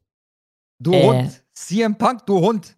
Du 0.83 0.93
Äh. 0.93 1.07
Hund. 1.07 1.45
CM 1.55 1.97
Punk, 1.97 2.27
du 2.27 2.41
Hund. 2.41 2.77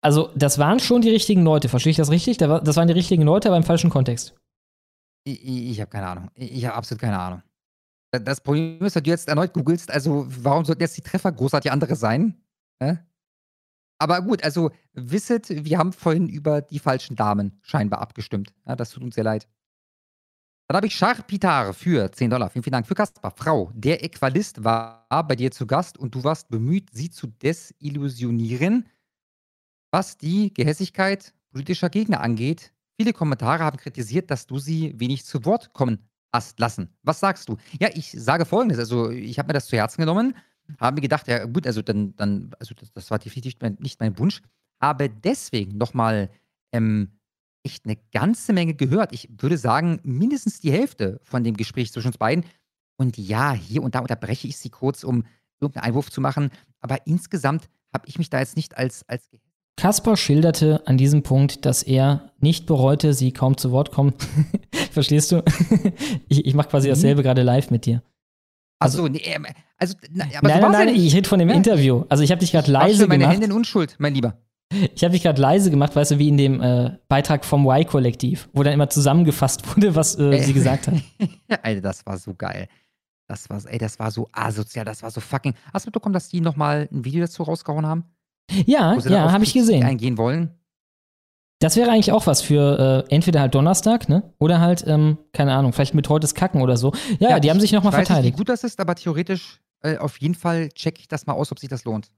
Also, 0.00 0.30
das 0.36 0.58
waren 0.58 0.78
schon 0.78 1.02
die 1.02 1.10
richtigen 1.10 1.42
Leute, 1.42 1.68
verstehe 1.68 1.90
ich 1.90 1.96
das 1.96 2.10
richtig? 2.10 2.36
Das 2.38 2.76
waren 2.76 2.86
die 2.86 2.94
richtigen 2.94 3.24
Leute, 3.24 3.48
aber 3.48 3.56
im 3.56 3.64
falschen 3.64 3.90
Kontext. 3.90 4.37
Ich, 5.24 5.44
ich, 5.44 5.80
habe 5.80 5.90
keine 5.90 6.06
Ahnung. 6.06 6.30
Ich, 6.34 6.64
habe 6.64 6.74
absolut 6.76 7.00
keine 7.00 7.18
Ahnung. 7.18 7.42
Da- 8.12 8.18
Das 8.18 8.40
Problem 8.40 8.82
ist, 8.84 8.94
wenn 8.94 9.04
du 9.04 9.10
jetzt 9.10 9.28
erneut 9.28 9.52
googelst, 9.52 9.90
also 9.90 10.26
warum 10.28 10.64
sollten 10.64 10.82
jetzt 10.82 10.96
die 10.96 11.02
Treffer 11.02 11.32
großartig 11.32 11.70
andere 11.70 11.96
sein? 11.96 12.40
Hä? 12.82 12.98
Aber 14.00 14.22
gut, 14.22 14.44
also 14.44 14.70
wisset, 14.92 15.48
wir 15.64 15.78
haben 15.78 15.92
vorhin 15.92 16.28
über 16.28 16.62
die 16.62 16.78
falschen 16.78 17.16
Damen 17.16 17.58
scheinbar 17.62 18.00
abgestimmt. 18.00 18.54
Ja, 18.66 18.76
das 18.76 18.90
tut 18.90 19.02
uns 19.02 19.16
sehr 19.16 19.24
leid. 19.24 19.48
Dann 20.68 20.76
habe 20.76 20.86
ich 20.86 20.94
Charpitar 20.96 21.72
für 21.74 22.12
10 22.12 22.30
Dollar. 22.30 22.50
Vielen, 22.50 22.62
vielen 22.62 22.72
Dank 22.72 22.86
für 22.86 22.94
Kaspar. 22.94 23.30
Frau, 23.34 23.72
der 23.74 24.04
Äqualist 24.04 24.62
war 24.62 25.06
bei 25.26 25.34
dir 25.34 25.50
zu 25.50 25.66
Gast 25.66 25.98
und 25.98 26.14
du 26.14 26.22
warst 26.24 26.48
bemüht, 26.50 26.90
sie 26.92 27.10
zu 27.10 27.26
desillusionieren, 27.26 28.86
was 29.90 30.18
die 30.18 30.52
Gehässigkeit 30.52 31.34
politischer 31.50 31.88
Gegner 31.88 32.20
angeht. 32.20 32.72
Viele 33.00 33.12
Kommentare 33.12 33.62
haben 33.62 33.76
kritisiert, 33.76 34.30
dass 34.30 34.46
du 34.46 34.58
sie 34.58 34.92
wenig 34.98 35.24
zu 35.24 35.44
Wort 35.44 35.72
kommen 35.72 36.08
hast 36.32 36.58
lassen. 36.58 36.88
Was 37.02 37.20
sagst 37.20 37.48
du? 37.48 37.56
Ja, 37.78 37.88
ich 37.94 38.10
sage 38.10 38.44
folgendes. 38.44 38.78
Also, 38.78 39.10
ich 39.10 39.38
habe 39.38 39.46
mir 39.48 39.52
das 39.52 39.66
zu 39.66 39.76
Herzen 39.76 40.02
genommen, 40.02 40.34
habe 40.80 40.96
mir 40.96 41.02
gedacht, 41.02 41.28
ja, 41.28 41.44
gut, 41.46 41.66
also 41.66 41.80
dann, 41.80 42.16
dann 42.16 42.50
also 42.58 42.74
das, 42.94 43.10
war 43.10 43.18
definitiv 43.18 43.52
nicht 43.52 43.62
mein, 43.62 43.76
nicht 43.80 44.00
mein 44.00 44.18
Wunsch. 44.18 44.42
habe 44.82 45.08
deswegen 45.08 45.78
nochmal 45.78 46.30
ähm, 46.72 47.18
echt 47.62 47.84
eine 47.84 47.96
ganze 48.12 48.52
Menge 48.52 48.74
gehört. 48.74 49.12
Ich 49.12 49.28
würde 49.38 49.58
sagen, 49.58 50.00
mindestens 50.02 50.60
die 50.60 50.72
Hälfte 50.72 51.20
von 51.22 51.44
dem 51.44 51.56
Gespräch 51.56 51.92
zwischen 51.92 52.08
uns 52.08 52.18
beiden. 52.18 52.44
Und 52.96 53.16
ja, 53.16 53.52
hier 53.52 53.82
und 53.82 53.94
da 53.94 54.00
unterbreche 54.00 54.48
ich 54.48 54.58
sie 54.58 54.70
kurz, 54.70 55.04
um 55.04 55.24
irgendeinen 55.60 55.84
Einwurf 55.84 56.10
zu 56.10 56.20
machen. 56.20 56.50
Aber 56.80 57.06
insgesamt 57.06 57.68
habe 57.92 58.08
ich 58.08 58.18
mich 58.18 58.28
da 58.28 58.40
jetzt 58.40 58.56
nicht 58.56 58.76
als, 58.76 59.08
als 59.08 59.30
Kaspar 59.78 60.16
schilderte 60.16 60.82
an 60.86 60.98
diesem 60.98 61.22
Punkt, 61.22 61.64
dass 61.64 61.82
er 61.82 62.32
nicht 62.40 62.66
bereute, 62.66 63.14
sie 63.14 63.32
kaum 63.32 63.56
zu 63.56 63.70
Wort 63.70 63.92
kommen. 63.92 64.12
Verstehst 64.92 65.32
du? 65.32 65.42
ich 66.28 66.44
ich 66.46 66.54
mache 66.54 66.68
quasi 66.68 66.88
Mhm. 66.88 66.92
dasselbe 66.92 67.22
gerade 67.22 67.42
live 67.42 67.70
mit 67.70 67.86
dir. 67.86 68.02
Also, 68.80 69.08
nee, 69.08 69.22
ähm, 69.24 69.46
also 69.78 69.94
na, 70.10 70.24
aber 70.36 70.48
nein, 70.48 70.60
so 70.60 70.62
nein, 70.68 70.72
ja 70.72 70.78
nein, 70.84 70.94
nicht. 70.94 71.04
ich 71.06 71.14
rede 71.14 71.28
von 71.28 71.38
dem 71.38 71.48
Ja. 71.48 71.54
Interview. 71.54 72.04
Also 72.08 72.22
ich 72.22 72.30
habe 72.30 72.40
dich 72.40 72.52
gerade 72.52 72.70
leise 72.70 73.06
meine 73.06 73.18
gemacht. 73.22 73.34
Hände 73.34 73.46
in 73.46 73.52
Unschuld, 73.52 73.96
mein 73.98 74.14
Lieber. 74.14 74.36
Ich 74.94 75.02
habe 75.02 75.12
dich 75.12 75.22
gerade 75.22 75.40
leise 75.40 75.70
gemacht, 75.70 75.96
weißt 75.96 76.10
du, 76.12 76.18
wie 76.18 76.28
in 76.28 76.36
dem 76.36 76.60
äh, 76.60 76.90
Beitrag 77.08 77.44
vom 77.44 77.64
Y-Kollektiv, 77.66 78.48
wo 78.52 78.62
dann 78.62 78.74
immer 78.74 78.90
zusammengefasst 78.90 79.66
wurde, 79.74 79.94
was 79.94 80.14
äh, 80.16 80.24
Äh. 80.36 80.42
sie 80.42 80.52
gesagt 80.52 80.88
hat. 80.88 80.94
Alter, 81.62 81.80
das 81.80 82.04
war 82.04 82.18
so 82.18 82.34
geil. 82.34 82.68
Das 83.26 83.48
war, 83.50 83.60
ey, 83.66 83.78
das 83.78 83.98
war 83.98 84.10
so 84.10 84.28
asozial, 84.32 84.84
das 84.84 85.02
war 85.02 85.10
so 85.10 85.20
fucking. 85.20 85.54
Hast 85.72 85.86
du 85.86 85.88
mitbekommen, 85.88 86.12
dass 86.12 86.28
die 86.28 86.40
nochmal 86.40 86.88
ein 86.92 87.04
Video 87.04 87.20
dazu 87.20 87.42
rausgehauen 87.42 87.86
haben? 87.86 88.04
Ja, 88.66 88.96
ja, 88.98 89.32
habe 89.32 89.44
ich 89.44 89.52
gesehen. 89.52 89.84
eingehen 89.84 90.16
wollen? 90.16 90.54
Das 91.60 91.76
wäre 91.76 91.90
eigentlich 91.90 92.12
auch 92.12 92.26
was 92.26 92.40
für 92.40 93.04
äh, 93.08 93.14
entweder 93.14 93.40
halt 93.40 93.54
Donnerstag, 93.54 94.08
ne? 94.08 94.32
Oder 94.38 94.60
halt, 94.60 94.84
ähm, 94.86 95.18
keine 95.32 95.54
Ahnung, 95.54 95.72
vielleicht 95.72 95.94
mit 95.94 96.08
heutes 96.08 96.34
Kacken 96.34 96.62
oder 96.62 96.76
so. 96.76 96.92
Ja, 97.18 97.40
die 97.40 97.50
haben 97.50 97.60
sich 97.60 97.72
nochmal 97.72 97.92
ich 97.92 97.94
weiß 97.94 98.00
nicht, 98.00 98.08
verteidigt. 98.08 98.34
wie 98.34 98.38
gut 98.38 98.48
das 98.48 98.62
ist, 98.62 98.78
aber 98.78 98.94
theoretisch 98.94 99.60
äh, 99.82 99.96
auf 99.98 100.18
jeden 100.18 100.34
Fall 100.34 100.68
checke 100.70 101.00
ich 101.00 101.08
das 101.08 101.26
mal 101.26 101.32
aus, 101.32 101.50
ob 101.50 101.58
sich 101.58 101.68
das 101.68 101.84
lohnt. 101.84 102.10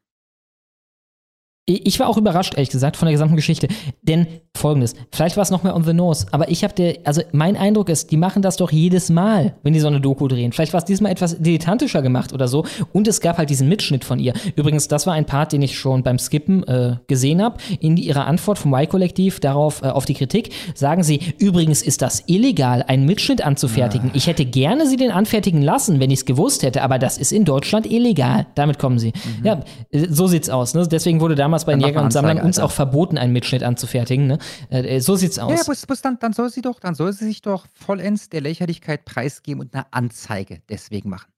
Ich 1.79 2.01
war 2.01 2.09
auch 2.09 2.17
überrascht, 2.17 2.55
ehrlich 2.55 2.71
gesagt, 2.71 2.97
von 2.97 3.07
der 3.07 3.13
gesamten 3.13 3.37
Geschichte. 3.37 3.69
Denn 4.03 4.27
folgendes, 4.57 4.95
vielleicht 5.13 5.37
war 5.37 5.43
es 5.43 5.51
noch 5.51 5.63
mehr 5.63 5.75
on 5.75 5.85
the 5.85 5.93
nose, 5.93 6.27
aber 6.33 6.51
ich 6.51 6.65
habe 6.65 6.75
der, 6.75 6.99
also 7.05 7.23
mein 7.33 7.57
Eindruck 7.57 7.89
ist, 7.89 8.11
die 8.11 8.17
machen 8.17 8.43
das 8.43 8.57
doch 8.57 8.73
jedes 8.73 9.11
Mal, 9.11 9.55
wenn 9.63 9.73
die 9.73 9.81
so 9.81 9.87
eine 9.87 10.01
Doku 10.01 10.29
drehen. 10.29 10.53
Vielleicht 10.53 10.73
war 10.73 10.79
es 10.79 10.85
diesmal 10.85 11.13
etwas 11.13 11.39
dilettantischer 11.39 12.03
gemacht 12.03 12.33
oder 12.33 12.49
so. 12.49 12.65
Und 12.93 13.09
es 13.09 13.21
gab 13.21 13.39
halt 13.39 13.51
diesen 13.51 13.69
Mitschnitt 13.69 14.05
von 14.05 14.19
ihr. 14.19 14.33
Übrigens, 14.57 14.89
das 14.89 15.07
war 15.07 15.15
ein 15.15 15.27
Part, 15.27 15.53
den 15.53 15.63
ich 15.63 15.79
schon 15.79 16.03
beim 16.03 16.19
Skippen 16.19 16.65
äh, 16.65 16.97
gesehen 17.07 17.43
habe. 17.43 17.59
In 17.81 17.97
ihrer 17.97 18.27
Antwort 18.27 18.59
vom 18.59 18.75
Y-Kollektiv 18.75 19.41
darauf, 19.41 19.83
äh, 19.83 19.87
auf 19.87 20.05
die 20.05 20.15
Kritik, 20.15 20.51
sagen 20.75 21.03
sie, 21.03 21.21
übrigens 21.39 21.83
ist 21.83 22.03
das 22.03 22.25
illegal, 22.27 22.85
einen 22.87 23.07
Mitschnitt 23.07 23.45
anzufertigen. 23.45 24.11
Ich 24.15 24.27
hätte 24.27 24.45
gerne 24.45 24.87
sie 24.87 24.97
den 24.97 25.11
anfertigen 25.11 25.63
lassen, 25.63 26.01
wenn 26.01 26.11
ich 26.11 26.21
es 26.21 26.25
gewusst 26.25 26.63
hätte, 26.63 26.83
aber 26.83 26.99
das 26.99 27.19
ist 27.19 27.33
in 27.33 27.45
Deutschland 27.45 27.91
illegal. 27.91 28.47
Damit 28.55 28.79
kommen 28.79 28.99
sie. 28.99 29.13
Ja, 29.43 29.61
äh, 29.91 30.07
so 30.09 30.27
sieht's 30.27 30.51
aus. 30.51 30.75
Ne? 30.75 30.87
Deswegen 30.87 31.21
wurde 31.21 31.35
damals 31.35 31.60
bei 31.65 31.73
Dann 31.73 31.81
den 31.81 31.89
Jägern 31.89 32.05
und 32.05 32.11
Sammlern 32.13 32.41
uns 32.41 32.59
Alter. 32.59 32.67
auch 32.67 32.73
verboten, 32.73 33.19
einen 33.19 33.33
Mitschnitt 33.33 33.63
anzufertigen. 33.63 34.27
Ne? 34.27 34.39
Äh, 34.71 34.97
äh, 34.97 35.01
so 35.01 35.17
sieht's 35.17 35.39
aus. 35.39 35.51
Ja, 35.51 35.57
ja, 35.57 35.65
bloß, 35.65 35.87
bloß 35.87 36.03
dann, 36.03 36.19
dann 36.19 36.33
soll 36.33 36.51
sie 36.51 36.63
doch, 36.63 36.81
dann 36.81 36.95
soll 36.95 37.13
sie 37.13 37.27
sich 37.27 37.43
doch 37.43 37.67
vollends 37.75 38.29
der 38.29 38.41
Lächerlichkeit 38.41 39.05
preisgeben 39.05 39.61
und 39.61 39.75
eine 39.75 39.93
Anzeige 39.93 40.63
deswegen 40.69 41.11
machen. 41.11 41.31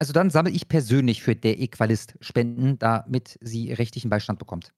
Also 0.00 0.12
dann 0.12 0.30
sammle 0.30 0.52
ich 0.52 0.68
persönlich 0.68 1.22
für 1.22 1.36
der 1.36 1.60
Equalist 1.60 2.14
Spenden, 2.20 2.78
damit 2.78 3.38
sie 3.40 3.72
rechtlichen 3.72 4.10
Beistand 4.10 4.38
bekommt. 4.38 4.72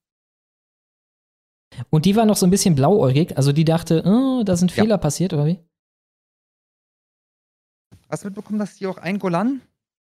Und 1.91 2.05
die 2.05 2.17
war 2.17 2.27
noch 2.27 2.37
so 2.37 2.47
ein 2.47 2.51
bisschen 2.51 2.75
blauäugig, 2.75 3.37
also 3.37 3.53
die 3.53 3.65
dachte, 3.65 4.03
oh, 4.07 4.43
da 4.45 4.57
sind 4.57 4.73
Fehler 4.73 4.99
passiert, 4.99 5.33
oder 5.33 5.47
wie? 5.47 5.59
Hast 8.09 8.23
du 8.23 8.29
mitbekommen, 8.29 8.59
dass 8.59 8.77
sie 8.77 8.87
auch 8.87 8.99
einen 8.99 9.19
Golan 9.19 9.63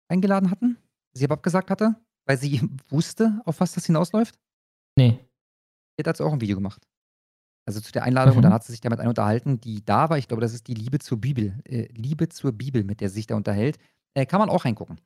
eingeladen 0.09 0.51
hatten? 0.51 0.77
Sie 1.13 1.23
aber 1.23 1.35
abgesagt 1.35 1.69
hatte, 1.69 1.95
weil 2.25 2.37
sie 2.37 2.61
wusste, 2.89 3.41
auf 3.45 3.59
was 3.59 3.73
das 3.73 3.85
hinausläuft? 3.85 4.35
Nee. 4.97 5.19
Sie 5.95 6.01
hat 6.01 6.07
dazu 6.07 6.25
auch 6.25 6.33
ein 6.33 6.41
Video 6.41 6.55
gemacht. 6.55 6.81
Also 7.65 7.79
zu 7.79 7.91
der 7.91 8.03
Einladung 8.03 8.33
Mhm. 8.33 8.37
und 8.37 8.43
dann 8.43 8.53
hat 8.53 8.63
sie 8.63 8.73
sich 8.73 8.81
damit 8.81 8.99
einer 8.99 9.09
unterhalten, 9.09 9.61
die 9.61 9.83
da 9.85 10.09
war. 10.09 10.17
Ich 10.17 10.27
glaube, 10.27 10.41
das 10.41 10.53
ist 10.53 10.67
die 10.67 10.73
Liebe 10.73 10.99
zur 10.99 11.19
Bibel. 11.21 11.59
Äh, 11.65 11.87
Liebe 11.93 12.27
zur 12.29 12.51
Bibel, 12.51 12.83
mit 12.83 12.99
der 12.99 13.09
sie 13.09 13.15
sich 13.15 13.27
da 13.27 13.35
unterhält. 13.35 13.77
Äh, 14.15 14.25
kann 14.25 14.39
man 14.39 14.49
auch 14.49 14.65
reingucken. 14.65 14.99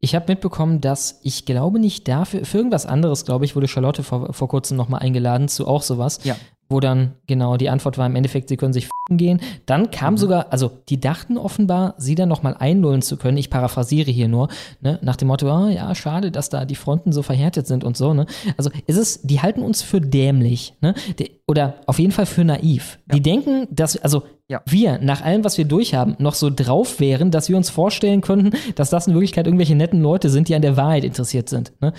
Ich 0.00 0.14
habe 0.14 0.26
mitbekommen, 0.30 0.80
dass 0.80 1.20
ich 1.22 1.44
glaube 1.46 1.78
nicht 1.78 2.06
dafür, 2.08 2.44
für 2.44 2.58
irgendwas 2.58 2.84
anderes, 2.86 3.24
glaube 3.24 3.44
ich, 3.44 3.56
wurde 3.56 3.68
Charlotte 3.68 4.02
vor, 4.02 4.32
vor 4.32 4.48
kurzem 4.48 4.76
nochmal 4.76 5.00
eingeladen 5.00 5.48
zu 5.48 5.66
auch 5.66 5.82
sowas. 5.82 6.22
Ja. 6.24 6.36
Wo 6.72 6.80
dann, 6.80 7.12
genau, 7.26 7.58
die 7.58 7.68
Antwort 7.68 7.98
war 7.98 8.06
im 8.06 8.16
Endeffekt, 8.16 8.48
sie 8.48 8.56
können 8.56 8.72
sich 8.72 8.84
f***en 8.84 9.18
gehen. 9.18 9.40
Dann 9.66 9.90
kam 9.90 10.16
sogar, 10.16 10.52
also 10.52 10.70
die 10.88 10.98
dachten 10.98 11.36
offenbar, 11.36 11.94
sie 11.98 12.14
dann 12.14 12.30
nochmal 12.30 12.56
einlullen 12.58 13.02
zu 13.02 13.18
können. 13.18 13.36
Ich 13.36 13.50
paraphrasiere 13.50 14.10
hier 14.10 14.26
nur, 14.26 14.48
ne, 14.80 14.98
nach 15.02 15.16
dem 15.16 15.28
Motto, 15.28 15.48
ah, 15.50 15.68
ja, 15.68 15.94
schade, 15.94 16.30
dass 16.30 16.48
da 16.48 16.64
die 16.64 16.74
Fronten 16.74 17.12
so 17.12 17.22
verhärtet 17.22 17.66
sind 17.66 17.84
und 17.84 17.96
so, 17.96 18.14
ne. 18.14 18.26
Also 18.56 18.70
ist 18.86 18.96
es, 18.96 19.20
die 19.22 19.42
halten 19.42 19.62
uns 19.62 19.82
für 19.82 20.00
dämlich, 20.00 20.74
ne. 20.80 20.94
Die, 21.18 21.42
oder 21.46 21.74
auf 21.86 21.98
jeden 21.98 22.12
Fall 22.12 22.26
für 22.26 22.42
naiv. 22.42 22.98
Die 23.12 23.20
denken, 23.20 23.68
dass, 23.70 23.96
also 23.98 24.22
wir, 24.66 24.98
nach 24.98 25.22
allem, 25.22 25.44
was 25.44 25.58
wir 25.58 25.66
durchhaben, 25.66 26.16
noch 26.18 26.34
so 26.34 26.48
drauf 26.48 27.00
wären, 27.00 27.30
dass 27.30 27.48
wir 27.50 27.56
uns 27.58 27.68
vorstellen 27.68 28.22
könnten, 28.22 28.56
dass 28.76 28.90
das 28.90 29.06
in 29.06 29.14
Wirklichkeit 29.14 29.46
irgendwelche 29.46 29.74
netten 29.74 30.00
Leute 30.00 30.30
sind, 30.30 30.48
die 30.48 30.54
an 30.54 30.62
der 30.62 30.76
Wahrheit 30.78 31.04
interessiert 31.04 31.48
sind. 31.48 31.72
Ne? 31.80 31.92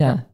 Ja, 0.00 0.26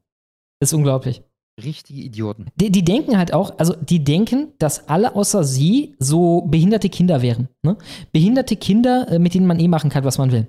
ist 0.61 0.75
unglaublich. 0.75 1.23
Richtige 1.63 2.01
Idioten. 2.01 2.47
Die, 2.57 2.71
die 2.71 2.85
denken 2.85 3.17
halt 3.17 3.33
auch, 3.33 3.59
also 3.59 3.75
die 3.75 4.03
denken, 4.05 4.53
dass 4.59 4.89
alle 4.89 5.15
außer 5.15 5.45
sie 5.45 5.95
so 5.99 6.43
behinderte 6.43 6.89
Kinder 6.89 7.23
wären. 7.23 7.49
Ne? 7.63 7.77
Behinderte 8.13 8.57
Kinder, 8.57 9.07
äh, 9.09 9.19
mit 9.19 9.35
denen 9.35 9.47
man 9.47 9.61
eh 9.61 9.69
machen 9.69 9.91
kann, 9.91 10.05
was 10.05 10.19
man 10.19 10.33
will. 10.33 10.47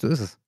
So 0.00 0.08
ist 0.08 0.20
es. 0.20 0.38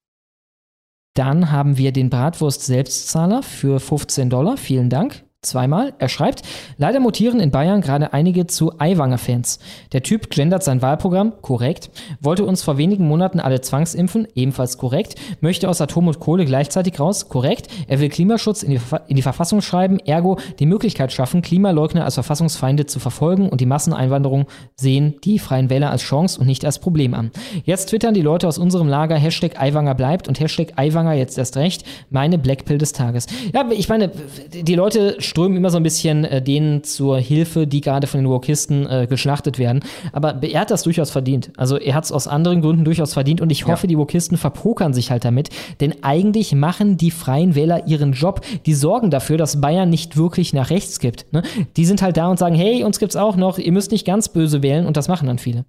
Dann 1.14 1.50
haben 1.50 1.76
wir 1.76 1.92
den 1.92 2.08
Bratwurst-Selbstzahler 2.08 3.42
für 3.42 3.80
15 3.80 4.30
Dollar. 4.30 4.56
Vielen 4.56 4.90
Dank. 4.90 5.24
Zweimal. 5.42 5.94
Er 5.98 6.10
schreibt, 6.10 6.42
leider 6.76 7.00
mutieren 7.00 7.40
in 7.40 7.50
Bayern 7.50 7.80
gerade 7.80 8.12
einige 8.12 8.46
zu 8.46 8.78
Aiwanger-Fans. 8.78 9.58
Der 9.90 10.02
Typ 10.02 10.28
gendert 10.28 10.62
sein 10.62 10.82
Wahlprogramm, 10.82 11.32
korrekt, 11.40 11.88
wollte 12.20 12.44
uns 12.44 12.62
vor 12.62 12.76
wenigen 12.76 13.08
Monaten 13.08 13.40
alle 13.40 13.62
zwangsimpfen, 13.62 14.28
ebenfalls 14.34 14.76
korrekt, 14.76 15.14
möchte 15.40 15.70
aus 15.70 15.80
Atom 15.80 16.08
und 16.08 16.20
Kohle 16.20 16.44
gleichzeitig 16.44 17.00
raus, 17.00 17.30
korrekt, 17.30 17.68
er 17.88 18.00
will 18.00 18.10
Klimaschutz 18.10 18.62
in 18.62 18.72
die, 18.72 18.80
in 19.08 19.16
die 19.16 19.22
Verfassung 19.22 19.62
schreiben, 19.62 19.98
ergo 20.00 20.36
die 20.58 20.66
Möglichkeit 20.66 21.10
schaffen, 21.10 21.40
Klimaleugner 21.40 22.04
als 22.04 22.14
Verfassungsfeinde 22.14 22.84
zu 22.84 23.00
verfolgen 23.00 23.48
und 23.48 23.62
die 23.62 23.66
Masseneinwanderung 23.66 24.44
sehen 24.76 25.14
die 25.24 25.38
Freien 25.38 25.70
Wähler 25.70 25.90
als 25.90 26.02
Chance 26.02 26.38
und 26.38 26.48
nicht 26.48 26.66
als 26.66 26.80
Problem 26.80 27.14
an. 27.14 27.30
Jetzt 27.64 27.86
twittern 27.86 28.12
die 28.12 28.20
Leute 28.20 28.46
aus 28.46 28.58
unserem 28.58 28.88
Lager 28.88 29.16
Hashtag 29.16 29.58
Aiwanger 29.58 29.94
bleibt 29.94 30.28
und 30.28 30.38
Hashtag 30.38 30.74
Aiwanger 30.76 31.14
jetzt 31.14 31.38
erst 31.38 31.56
recht, 31.56 31.84
meine 32.10 32.36
Blackpill 32.36 32.76
des 32.76 32.92
Tages. 32.92 33.26
Ja, 33.54 33.64
ich 33.70 33.88
meine, 33.88 34.10
die 34.52 34.74
Leute 34.74 35.16
strömen 35.31 35.57
immer 35.57 35.70
so 35.70 35.78
ein 35.78 35.83
bisschen 35.83 36.25
äh, 36.25 36.42
denen 36.42 36.84
zur 36.84 37.18
Hilfe, 37.18 37.67
die 37.67 37.81
gerade 37.81 38.07
von 38.07 38.20
den 38.20 38.28
Wokisten 38.28 38.86
äh, 38.86 39.07
geschlachtet 39.09 39.59
werden. 39.59 39.81
Aber 40.12 40.42
er 40.42 40.60
hat 40.60 40.70
das 40.70 40.83
durchaus 40.83 41.10
verdient. 41.10 41.52
Also 41.57 41.78
er 41.78 41.94
hat 41.94 42.05
es 42.05 42.12
aus 42.12 42.28
anderen 42.28 42.60
Gründen 42.60 42.84
durchaus 42.84 43.15
verdient 43.15 43.41
und 43.41 43.50
ich 43.50 43.67
hoffe, 43.67 43.86
die 43.86 43.97
Wokisten 43.97 44.36
verpokern 44.36 44.92
sich 44.92 45.10
halt 45.10 45.25
damit. 45.25 45.49
Denn 45.81 46.02
eigentlich 46.02 46.55
machen 46.55 46.97
die 46.97 47.10
Freien 47.10 47.55
Wähler 47.55 47.86
ihren 47.86 48.12
Job. 48.12 48.44
Die 48.67 48.75
sorgen 48.75 49.10
dafür, 49.10 49.39
dass 49.39 49.60
Bayern 49.60 49.89
nicht 49.89 50.17
wirklich 50.17 50.52
nach 50.52 50.70
rechts 50.70 50.99
gibt. 50.99 51.33
Ne? 51.33 51.42
Die 51.76 51.86
sind 51.86 52.02
halt 52.02 52.17
da 52.17 52.28
und 52.28 52.39
sagen, 52.39 52.55
hey, 52.55 52.84
uns 52.84 52.99
gibt's 52.99 53.17
auch 53.17 53.36
noch, 53.36 53.59
ihr 53.59 53.73
müsst 53.73 53.92
nicht 53.92 54.07
ganz 54.07 54.28
böse 54.28 54.62
wählen 54.62 54.86
und 54.86 54.97
das 54.97 55.09
machen 55.09 55.26
dann 55.28 55.39
viele. 55.39 55.65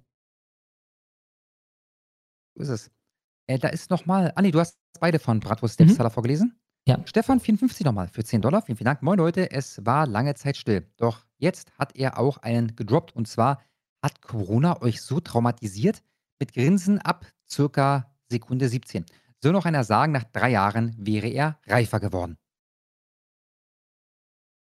So 2.56 2.64
ist 2.64 2.68
es. 2.68 2.90
Äh, 3.46 3.58
da 3.58 3.68
ist 3.68 3.90
nochmal, 3.90 4.32
Anni, 4.34 4.50
du 4.50 4.60
hast 4.60 4.76
beide 5.00 5.18
von 5.18 5.40
Bratwurst 5.40 5.78
Selbstzahler 5.78 6.10
vorgelesen. 6.10 6.61
Ja. 6.86 7.00
Stefan 7.06 7.38
54 7.38 7.84
nochmal 7.84 8.08
für 8.08 8.24
10 8.24 8.42
Dollar. 8.42 8.62
Vielen, 8.62 8.76
vielen 8.76 8.86
Dank. 8.86 9.02
Moin 9.02 9.18
Leute, 9.18 9.50
es 9.52 9.84
war 9.86 10.06
lange 10.06 10.34
Zeit 10.34 10.56
still. 10.56 10.90
Doch 10.96 11.24
jetzt 11.38 11.70
hat 11.78 11.94
er 11.94 12.18
auch 12.18 12.38
einen 12.38 12.74
gedroppt. 12.74 13.14
Und 13.14 13.28
zwar 13.28 13.62
hat 14.02 14.20
Corona 14.20 14.82
euch 14.82 15.00
so 15.00 15.20
traumatisiert 15.20 16.02
mit 16.40 16.52
Grinsen 16.54 16.98
ab 16.98 17.26
circa 17.48 18.12
Sekunde 18.28 18.68
17. 18.68 19.06
Soll 19.40 19.52
noch 19.52 19.64
einer 19.64 19.84
sagen, 19.84 20.12
nach 20.12 20.24
drei 20.24 20.50
Jahren 20.50 20.94
wäre 20.98 21.28
er 21.28 21.60
reifer 21.66 22.00
geworden. 22.00 22.36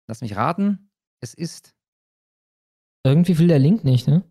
Lass 0.08 0.22
mich 0.22 0.34
raten. 0.34 0.90
Es 1.20 1.34
ist. 1.34 1.74
Irgendwie 3.04 3.38
will 3.38 3.48
der 3.48 3.58
Link 3.58 3.84
nicht, 3.84 4.08
ne? 4.08 4.24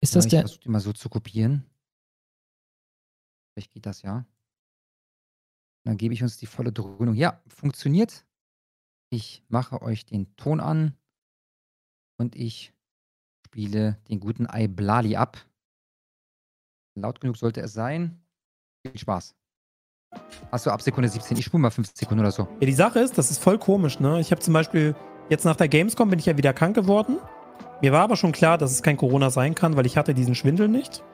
Ist 0.00 0.16
das 0.16 0.26
ich 0.26 0.30
der. 0.30 0.40
versuche 0.40 0.60
die 0.60 0.68
mal 0.68 0.80
so 0.80 0.92
zu 0.92 1.08
kopieren. 1.08 1.64
Vielleicht 3.52 3.72
geht 3.72 3.86
das 3.86 4.02
ja. 4.02 4.26
Dann 5.86 5.96
gebe 5.96 6.12
ich 6.12 6.22
uns 6.22 6.36
die 6.36 6.46
volle 6.46 6.72
Dröhnung. 6.72 7.14
Ja, 7.14 7.40
funktioniert. 7.46 8.26
Ich 9.08 9.44
mache 9.48 9.82
euch 9.82 10.04
den 10.04 10.34
Ton 10.34 10.58
an 10.58 10.94
und 12.18 12.34
ich 12.34 12.74
spiele 13.46 13.96
den 14.08 14.18
guten 14.18 14.48
Iblali 14.52 15.14
ab. 15.14 15.38
Laut 16.98 17.20
genug 17.20 17.36
sollte 17.36 17.60
es 17.60 17.72
sein. 17.72 18.20
Viel 18.84 18.98
Spaß. 18.98 19.36
Achso, 20.50 20.70
ab 20.70 20.82
Sekunde 20.82 21.08
17. 21.08 21.36
Ich 21.36 21.44
spule 21.44 21.60
mal 21.60 21.70
5 21.70 21.92
Sekunden 21.94 22.20
oder 22.20 22.32
so. 22.32 22.48
Ja, 22.58 22.66
die 22.66 22.72
Sache 22.72 22.98
ist, 22.98 23.16
das 23.16 23.30
ist 23.30 23.38
voll 23.38 23.58
komisch, 23.58 24.00
ne? 24.00 24.18
Ich 24.18 24.32
habe 24.32 24.40
zum 24.40 24.54
Beispiel, 24.54 24.96
jetzt 25.28 25.44
nach 25.44 25.56
der 25.56 25.68
Gamescom 25.68 26.10
bin 26.10 26.18
ich 26.18 26.26
ja 26.26 26.36
wieder 26.36 26.52
krank 26.52 26.74
geworden. 26.74 27.18
Mir 27.80 27.92
war 27.92 28.02
aber 28.02 28.16
schon 28.16 28.32
klar, 28.32 28.58
dass 28.58 28.72
es 28.72 28.82
kein 28.82 28.96
Corona 28.96 29.30
sein 29.30 29.54
kann, 29.54 29.76
weil 29.76 29.86
ich 29.86 29.96
hatte 29.96 30.14
diesen 30.14 30.34
Schwindel 30.34 30.66
nicht. 30.66 31.04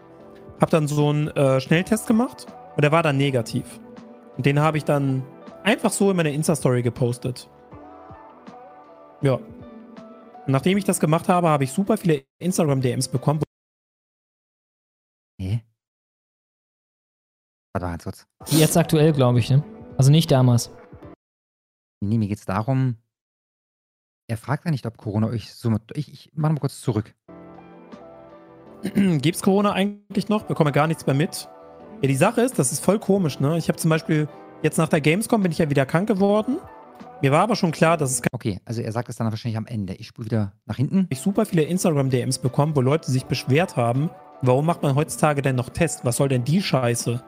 Hab 0.62 0.70
dann 0.70 0.89
so 0.89 1.10
einen 1.10 1.28
äh, 1.28 1.60
Schnelltest 1.60 2.07
gemacht 2.07 2.47
und 2.75 2.83
der 2.83 2.92
war 2.92 3.02
dann 3.02 3.18
negativ. 3.18 3.81
Und 4.36 4.47
den 4.47 4.61
habe 4.61 4.78
ich 4.78 4.85
dann 4.85 5.25
einfach 5.62 5.91
so 5.91 6.11
in 6.11 6.17
meine 6.17 6.33
Insta-Story 6.33 6.83
gepostet. 6.83 7.49
Ja. 9.20 9.35
Und 9.35 10.49
nachdem 10.49 10.78
ich 10.78 10.85
das 10.85 11.01
gemacht 11.01 11.28
habe, 11.28 11.49
habe 11.49 11.65
ich 11.65 11.73
super 11.73 11.97
viele 11.97 12.25
Instagram-DMs 12.39 13.09
bekommen. 13.09 13.43
Nee. 15.39 15.62
Warte 17.75 17.86
mal 17.86 17.91
ganz 17.93 18.05
kurz. 18.05 18.27
Jetzt 18.49 18.77
aktuell, 18.77 19.12
glaube 19.12 19.39
ich, 19.39 19.51
ne? 19.51 19.62
Also 19.97 20.11
nicht 20.11 20.31
damals. 20.31 20.70
Nee, 22.01 22.19
mir 22.19 22.28
geht's 22.28 22.44
darum, 22.44 22.97
er 24.28 24.36
fragt 24.39 24.65
ja 24.65 24.70
nicht, 24.70 24.86
ob 24.86 24.97
Corona 24.97 25.27
euch 25.27 25.52
so. 25.52 25.70
Ich, 25.94 26.12
ich 26.12 26.31
mach 26.35 26.51
mal 26.51 26.59
kurz 26.59 26.81
zurück. 26.81 27.15
Gibt's 28.94 29.43
Corona 29.43 29.73
eigentlich 29.73 30.28
noch? 30.28 30.44
Bekomme 30.44 30.73
gar 30.73 30.86
nichts 30.86 31.07
mehr 31.07 31.15
mit. 31.15 31.49
Ja, 32.02 32.08
die 32.08 32.16
Sache 32.16 32.40
ist, 32.40 32.58
das 32.58 32.72
ist 32.72 32.84
voll 32.84 32.98
komisch, 32.98 33.39
ne? 33.39 33.56
Ich 33.58 33.68
habe 33.68 33.78
zum 33.78 33.89
Beispiel 33.89 34.28
jetzt 34.62 34.76
nach 34.76 34.89
der 34.89 35.00
Gamescom 35.00 35.40
bin 35.40 35.52
ich 35.52 35.58
ja 35.58 35.70
wieder 35.70 35.86
krank 35.86 36.08
geworden. 36.08 36.58
Mir 37.22 37.31
war 37.31 37.42
aber 37.42 37.55
schon 37.55 37.70
klar, 37.70 37.97
dass 37.97 38.10
es 38.10 38.22
Okay, 38.32 38.58
also 38.64 38.82
er 38.82 38.90
sagt 38.90 39.08
es 39.08 39.14
dann 39.14 39.31
wahrscheinlich 39.31 39.56
am 39.56 39.66
Ende. 39.66 39.94
Ich 39.94 40.08
spule 40.08 40.26
wieder 40.26 40.52
nach 40.66 40.76
hinten. 40.76 41.06
Ich 41.10 41.20
super 41.20 41.47
viele 41.47 41.62
Instagram-DMs 41.62 42.39
bekommen, 42.39 42.74
wo 42.74 42.81
Leute 42.81 43.08
sich 43.08 43.26
beschwert 43.26 43.76
haben, 43.76 44.10
warum 44.42 44.66
macht 44.66 44.82
man 44.82 44.97
heutzutage 44.97 45.42
denn 45.42 45.55
noch 45.55 45.68
Tests? 45.68 46.05
Was 46.05 46.16
soll 46.16 46.28
denn 46.28 46.42
die 46.42 46.60
Scheiße? 46.60 47.22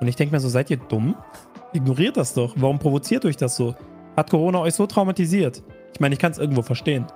Und 0.00 0.08
ich 0.08 0.16
denke 0.16 0.34
mir 0.34 0.40
so, 0.40 0.48
seid 0.48 0.68
ihr 0.70 0.78
dumm? 0.78 1.14
Ignoriert 1.72 2.16
das 2.16 2.34
doch. 2.34 2.52
Warum 2.56 2.80
provoziert 2.80 3.24
euch 3.24 3.36
das 3.36 3.54
so? 3.54 3.76
Hat 4.16 4.28
Corona 4.28 4.58
euch 4.58 4.74
so 4.74 4.88
traumatisiert? 4.88 5.62
Ich 5.94 6.00
meine, 6.00 6.14
ich 6.14 6.18
kann 6.18 6.32
es 6.32 6.38
irgendwo 6.38 6.62
verstehen. 6.62 7.06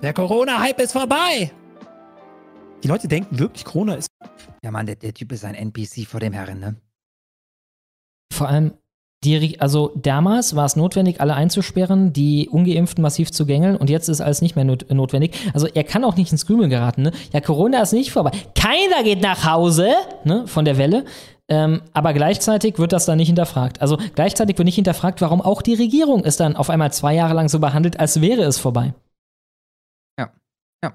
Der 0.00 0.14
Corona-Hype 0.14 0.80
ist 0.80 0.92
vorbei! 0.92 1.52
Die 2.82 2.88
Leute 2.88 3.06
denken 3.06 3.38
wirklich, 3.38 3.64
Corona 3.66 3.94
ist. 3.94 4.08
Ja, 4.64 4.70
Mann, 4.70 4.86
der, 4.86 4.96
der 4.96 5.12
Typ 5.12 5.32
ist 5.32 5.44
ein 5.44 5.54
NPC 5.54 6.06
vor 6.06 6.20
dem 6.20 6.32
Herren, 6.32 6.60
ne? 6.60 6.76
Vor 8.32 8.48
allem, 8.48 8.72
die, 9.24 9.60
also 9.60 9.92
damals 9.94 10.56
war 10.56 10.64
es 10.64 10.74
notwendig, 10.74 11.20
alle 11.20 11.34
einzusperren, 11.34 12.12
die 12.12 12.48
Ungeimpften 12.48 13.02
massiv 13.02 13.30
zu 13.30 13.46
gängeln 13.46 13.76
und 13.76 13.88
jetzt 13.88 14.08
ist 14.08 14.20
alles 14.20 14.42
nicht 14.42 14.56
mehr 14.56 14.64
not 14.64 14.90
notwendig. 14.90 15.36
Also 15.54 15.66
er 15.66 15.84
kann 15.84 16.04
auch 16.04 16.16
nicht 16.16 16.32
ins 16.32 16.46
Grübeln 16.46 16.70
geraten, 16.70 17.02
ne? 17.02 17.12
Ja, 17.32 17.40
Corona 17.40 17.82
ist 17.82 17.92
nicht 17.92 18.10
vorbei. 18.10 18.32
Keiner 18.54 19.04
geht 19.04 19.20
nach 19.20 19.44
Hause, 19.44 19.90
ne? 20.24 20.46
Von 20.46 20.64
der 20.64 20.78
Welle. 20.78 21.04
Ähm, 21.48 21.82
aber 21.92 22.14
gleichzeitig 22.14 22.78
wird 22.78 22.92
das 22.92 23.04
dann 23.04 23.18
nicht 23.18 23.28
hinterfragt. 23.28 23.80
Also 23.80 23.98
gleichzeitig 24.14 24.58
wird 24.58 24.64
nicht 24.64 24.76
hinterfragt, 24.76 25.20
warum 25.20 25.40
auch 25.40 25.62
die 25.62 25.74
Regierung 25.74 26.24
es 26.24 26.36
dann 26.36 26.56
auf 26.56 26.70
einmal 26.70 26.92
zwei 26.92 27.14
Jahre 27.14 27.34
lang 27.34 27.48
so 27.48 27.58
behandelt, 27.58 28.00
als 28.00 28.20
wäre 28.20 28.42
es 28.42 28.58
vorbei. 28.58 28.94
Ja. 30.18 30.32
Ja. 30.82 30.94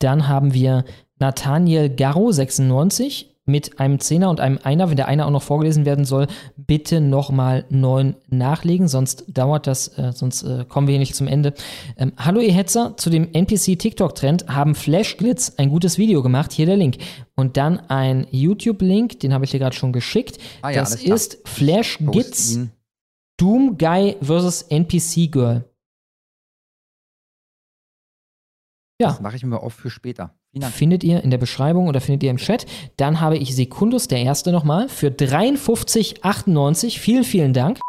Dann 0.00 0.26
haben 0.26 0.54
wir 0.54 0.84
Nathaniel 1.18 1.88
Garro, 1.88 2.32
96, 2.32 3.34
mit 3.46 3.78
einem 3.78 4.00
Zehner 4.00 4.30
und 4.30 4.40
einem 4.40 4.58
Einer. 4.62 4.88
Wenn 4.88 4.96
der 4.96 5.08
Einer 5.08 5.26
auch 5.26 5.30
noch 5.30 5.42
vorgelesen 5.42 5.84
werden 5.84 6.04
soll, 6.04 6.26
bitte 6.56 7.00
nochmal 7.00 7.64
neun 7.68 8.16
nachlegen, 8.28 8.88
sonst 8.88 9.24
dauert 9.28 9.66
das, 9.66 9.98
äh, 9.98 10.12
sonst 10.12 10.42
äh, 10.44 10.64
kommen 10.66 10.86
wir 10.86 10.92
hier 10.92 11.00
nicht 11.00 11.14
zum 11.14 11.26
Ende. 11.26 11.54
Ähm, 11.98 12.12
Hallo 12.16 12.40
ihr 12.40 12.52
Hetzer, 12.52 12.96
zu 12.96 13.10
dem 13.10 13.32
NPC-TikTok-Trend 13.32 14.48
haben 14.48 14.74
Flashglitz 14.74 15.54
ein 15.58 15.68
gutes 15.68 15.98
Video 15.98 16.22
gemacht. 16.22 16.52
Hier 16.52 16.66
der 16.66 16.76
Link. 16.76 16.96
Und 17.36 17.56
dann 17.56 17.80
ein 17.90 18.26
YouTube-Link, 18.30 19.20
den 19.20 19.34
habe 19.34 19.44
ich 19.44 19.50
dir 19.50 19.58
gerade 19.58 19.76
schon 19.76 19.92
geschickt. 19.92 20.38
Ah 20.62 20.70
ja, 20.70 20.80
das 20.80 20.94
ist 20.94 21.46
Flashgitz 21.46 22.54
ihn. 22.54 22.70
Doom 23.36 23.76
Guy 23.76 24.16
vs. 24.22 24.62
NPC 24.62 25.30
Girl. 25.30 25.64
Ja. 29.00 29.08
Das 29.08 29.20
mache 29.20 29.36
ich 29.36 29.44
mir 29.44 29.60
auf 29.60 29.74
für 29.74 29.90
später. 29.90 30.34
Findet 30.72 31.02
ihr 31.02 31.22
in 31.22 31.30
der 31.30 31.38
Beschreibung 31.38 31.88
oder 31.88 32.00
findet 32.00 32.22
ihr 32.22 32.30
im 32.30 32.36
Chat. 32.36 32.66
Dann 32.96 33.20
habe 33.20 33.36
ich 33.36 33.54
Sekundus, 33.54 34.08
der 34.08 34.22
erste 34.22 34.52
nochmal, 34.52 34.88
für 34.88 35.08
53,98. 35.08 36.98
Vielen, 36.98 37.24
vielen 37.24 37.52
Dank. 37.52 37.80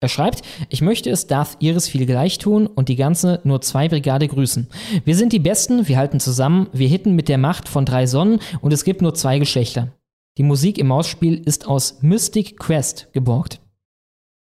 Er 0.00 0.08
schreibt, 0.08 0.42
ich 0.68 0.82
möchte 0.82 1.08
es 1.08 1.26
Darth 1.26 1.56
Iris 1.60 1.88
viel 1.88 2.04
gleich 2.04 2.38
tun 2.38 2.66
und 2.66 2.88
die 2.88 2.96
ganze 2.96 3.40
nur 3.44 3.62
zwei 3.62 3.88
Brigade 3.88 4.28
grüßen. 4.28 4.68
Wir 5.04 5.16
sind 5.16 5.32
die 5.32 5.38
Besten, 5.38 5.88
wir 5.88 5.96
halten 5.96 6.20
zusammen, 6.20 6.68
wir 6.72 6.88
hitten 6.88 7.14
mit 7.14 7.28
der 7.28 7.38
Macht 7.38 7.68
von 7.68 7.86
drei 7.86 8.06
Sonnen 8.06 8.40
und 8.60 8.72
es 8.72 8.84
gibt 8.84 9.00
nur 9.00 9.14
zwei 9.14 9.38
Geschlechter. 9.38 9.92
Die 10.36 10.42
Musik 10.42 10.78
im 10.78 10.88
Mausspiel 10.88 11.40
ist 11.42 11.66
aus 11.66 12.02
Mystic 12.02 12.58
Quest 12.58 13.08
geborgt. 13.12 13.60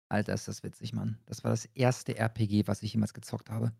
Alter, 0.09 0.33
ist 0.33 0.47
das 0.47 0.63
witzig, 0.63 0.93
Mann. 0.93 1.19
Das 1.25 1.43
war 1.43 1.51
das 1.51 1.65
erste 1.73 2.17
RPG, 2.17 2.67
was 2.67 2.83
ich 2.83 2.93
jemals 2.93 3.13
gezockt 3.13 3.49
habe. 3.49 3.71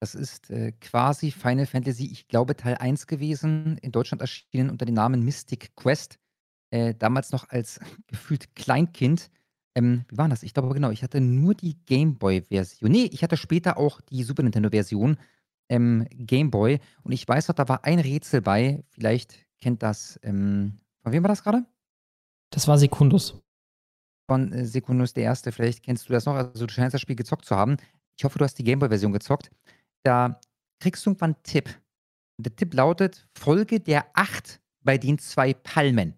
Das 0.00 0.14
ist 0.14 0.50
äh, 0.50 0.72
quasi 0.72 1.30
Final 1.30 1.66
Fantasy, 1.66 2.06
ich 2.06 2.28
glaube, 2.28 2.56
Teil 2.56 2.76
1 2.76 3.06
gewesen, 3.06 3.78
in 3.78 3.92
Deutschland 3.92 4.20
erschienen 4.20 4.70
unter 4.70 4.84
dem 4.84 4.94
Namen 4.94 5.22
Mystic 5.22 5.74
Quest. 5.76 6.18
Äh, 6.70 6.94
damals 6.94 7.32
noch 7.32 7.48
als 7.48 7.80
gefühlt 8.08 8.54
Kleinkind. 8.54 9.30
Ähm, 9.76 10.04
wie 10.08 10.18
war 10.18 10.28
das? 10.28 10.42
Ich 10.42 10.54
glaube, 10.54 10.74
genau, 10.74 10.90
ich 10.90 11.02
hatte 11.02 11.20
nur 11.20 11.54
die 11.54 11.76
Gameboy-Version. 11.86 12.90
Nee, 12.90 13.10
ich 13.12 13.22
hatte 13.22 13.36
später 13.36 13.76
auch 13.76 14.00
die 14.00 14.22
Super 14.22 14.42
Nintendo-Version 14.42 15.16
ähm, 15.68 16.06
Gameboy. 16.10 16.80
Und 17.02 17.12
ich 17.12 17.26
weiß 17.26 17.48
noch, 17.48 17.54
da 17.54 17.68
war 17.68 17.84
ein 17.84 17.98
Rätsel 17.98 18.40
bei. 18.40 18.84
Vielleicht 18.90 19.46
kennt 19.60 19.82
das. 19.82 20.18
Ähm, 20.22 20.80
von 21.02 21.12
wem 21.12 21.22
war 21.22 21.28
das 21.28 21.42
gerade? 21.42 21.64
Das 22.50 22.68
war 22.68 22.78
Sekundus. 22.78 23.40
Von 24.28 24.52
äh, 24.52 24.64
Sekundus 24.64 25.12
der 25.12 25.24
Erste. 25.24 25.52
Vielleicht 25.52 25.82
kennst 25.82 26.08
du 26.08 26.12
das 26.12 26.26
noch. 26.26 26.34
Also, 26.34 26.66
du 26.66 26.72
scheinst 26.72 26.94
das 26.94 27.00
Spiel 27.00 27.16
gezockt 27.16 27.44
zu 27.44 27.56
haben. 27.56 27.76
Ich 28.16 28.24
hoffe, 28.24 28.38
du 28.38 28.44
hast 28.44 28.58
die 28.58 28.64
Gameboy-Version 28.64 29.12
gezockt. 29.12 29.50
Da 30.04 30.40
kriegst 30.80 31.04
du 31.04 31.10
irgendwann 31.10 31.34
einen 31.34 31.42
Tipp. 31.42 31.68
Der 32.38 32.54
Tipp 32.54 32.74
lautet: 32.74 33.26
Folge 33.34 33.80
der 33.80 34.06
8 34.14 34.60
bei 34.82 34.98
den 34.98 35.18
zwei 35.18 35.54
Palmen. 35.54 36.14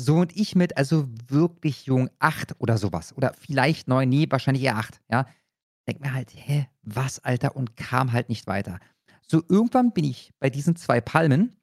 So 0.00 0.16
und 0.16 0.36
ich 0.36 0.54
mit, 0.54 0.76
also 0.76 1.08
wirklich 1.26 1.86
jung, 1.86 2.08
8 2.20 2.60
oder 2.60 2.78
sowas. 2.78 3.16
Oder 3.16 3.34
vielleicht 3.34 3.88
9, 3.88 4.08
nee, 4.08 4.26
wahrscheinlich 4.30 4.62
eher 4.62 4.76
8. 4.76 5.00
Ja. 5.10 5.26
Denk 5.88 6.00
mir 6.00 6.12
halt, 6.12 6.30
hä, 6.34 6.68
was, 6.82 7.18
Alter? 7.24 7.56
Und 7.56 7.76
kam 7.76 8.12
halt 8.12 8.28
nicht 8.28 8.46
weiter. 8.46 8.78
So, 9.26 9.42
irgendwann 9.48 9.92
bin 9.92 10.04
ich 10.04 10.32
bei 10.38 10.50
diesen 10.50 10.76
zwei 10.76 11.00
Palmen 11.00 11.56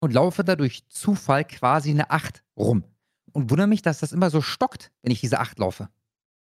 und 0.00 0.14
laufe 0.14 0.44
da 0.44 0.56
durch 0.56 0.88
Zufall 0.88 1.44
quasi 1.44 1.90
eine 1.90 2.10
8 2.10 2.42
rum. 2.56 2.84
Und 3.32 3.50
wundere 3.50 3.66
mich, 3.66 3.82
dass 3.82 3.98
das 3.98 4.12
immer 4.12 4.30
so 4.30 4.40
stockt, 4.40 4.90
wenn 5.02 5.12
ich 5.12 5.20
diese 5.20 5.38
8 5.38 5.58
laufe. 5.58 5.90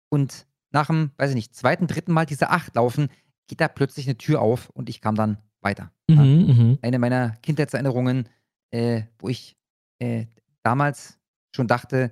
Und 0.09 0.45
nach 0.72 0.88
dem, 0.88 1.11
weiß 1.17 1.31
ich 1.31 1.35
nicht, 1.35 1.56
zweiten, 1.56 1.88
dritten 1.88 2.11
Mal 2.11 2.25
diese 2.25 2.49
8 2.49 2.75
laufen, 2.75 3.09
geht 3.48 3.61
da 3.61 3.67
plötzlich 3.67 4.08
eine 4.08 4.17
Tür 4.17 4.42
auf 4.42 4.69
und 4.69 4.90
ich 4.90 5.01
kam 5.01 5.16
dann 5.16 5.38
weiter. 5.61 5.92
Mhm, 6.08 6.16
Ja. 6.17 6.24
mhm. 6.53 6.80
Eine 6.82 7.00
meiner 7.00 7.32
Kindheitserinnerungen, 7.42 8.30
äh, 8.72 9.03
wo 9.19 9.30
ich 9.30 9.58
äh, 10.00 10.26
damals 10.64 11.17
schon 11.56 11.67
dachte, 11.67 12.11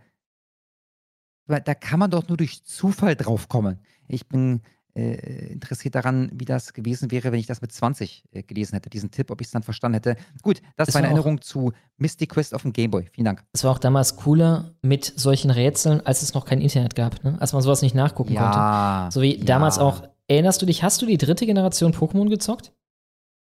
"Aber 1.47 1.59
da 1.59 1.75
kann 1.75 1.99
man 1.99 2.09
doch 2.11 2.27
nur 2.27 2.37
durch 2.37 2.63
Zufall 2.63 3.15
draufkommen. 3.15 3.79
Ich 4.07 4.27
bin 4.27 4.61
äh, 4.97 5.51
interessiert 5.51 5.93
daran, 5.95 6.31
wie 6.33 6.45
das 6.45 6.71
gewesen 6.71 7.11
wäre, 7.11 7.33
wenn 7.33 7.39
ich 7.39 7.47
das 7.47 7.61
mit 7.61 7.69
20 7.73 8.23
äh, 8.31 8.43
gelesen 8.43 8.75
hätte, 8.75 8.89
diesen 8.89 9.11
Tipp, 9.11 9.29
ob 9.29 9.41
ich 9.41 9.47
es 9.47 9.51
dann 9.51 9.61
verstanden 9.61 9.95
hätte. 9.95 10.15
Gut, 10.41 10.61
das, 10.77 10.87
Das 10.87 10.95
war 10.95 10.99
eine 10.99 11.07
war 11.09 11.15
Erinnerung 11.17 11.41
zu 11.41 11.73
Mystic 11.97 12.29
Quest 12.29 12.53
auf 12.55 12.61
dem 12.61 12.71
Gameboy. 12.71 13.09
Vielen 13.11 13.25
Dank. 13.25 13.43
Es 13.51 13.65
war 13.65 13.71
auch 13.71 13.77
damals 13.79 14.15
cooler 14.15 14.73
mit 14.81 15.03
solchen 15.17 15.51
Rätseln, 15.51 15.99
als 16.05 16.21
es 16.21 16.33
noch 16.33 16.45
kein 16.45 16.61
Internet 16.61 16.95
gab, 16.95 17.21
ne? 17.25 17.35
als 17.41 17.51
man 17.51 17.61
sowas 17.61 17.81
nicht 17.81 17.93
nachgucken 17.93 18.31
Ja, 18.31 19.01
konnte. 19.09 19.13
So 19.13 19.21
wie 19.21 19.37
ja. 19.37 19.43
damals 19.43 19.79
auch. 19.79 20.07
Erinnerst 20.27 20.61
du 20.61 20.65
dich, 20.65 20.83
hast 20.83 21.01
du 21.01 21.05
die 21.05 21.17
dritte 21.17 21.45
Generation 21.45 21.93
Pokémon 21.93 22.29
gezockt? 22.29 22.73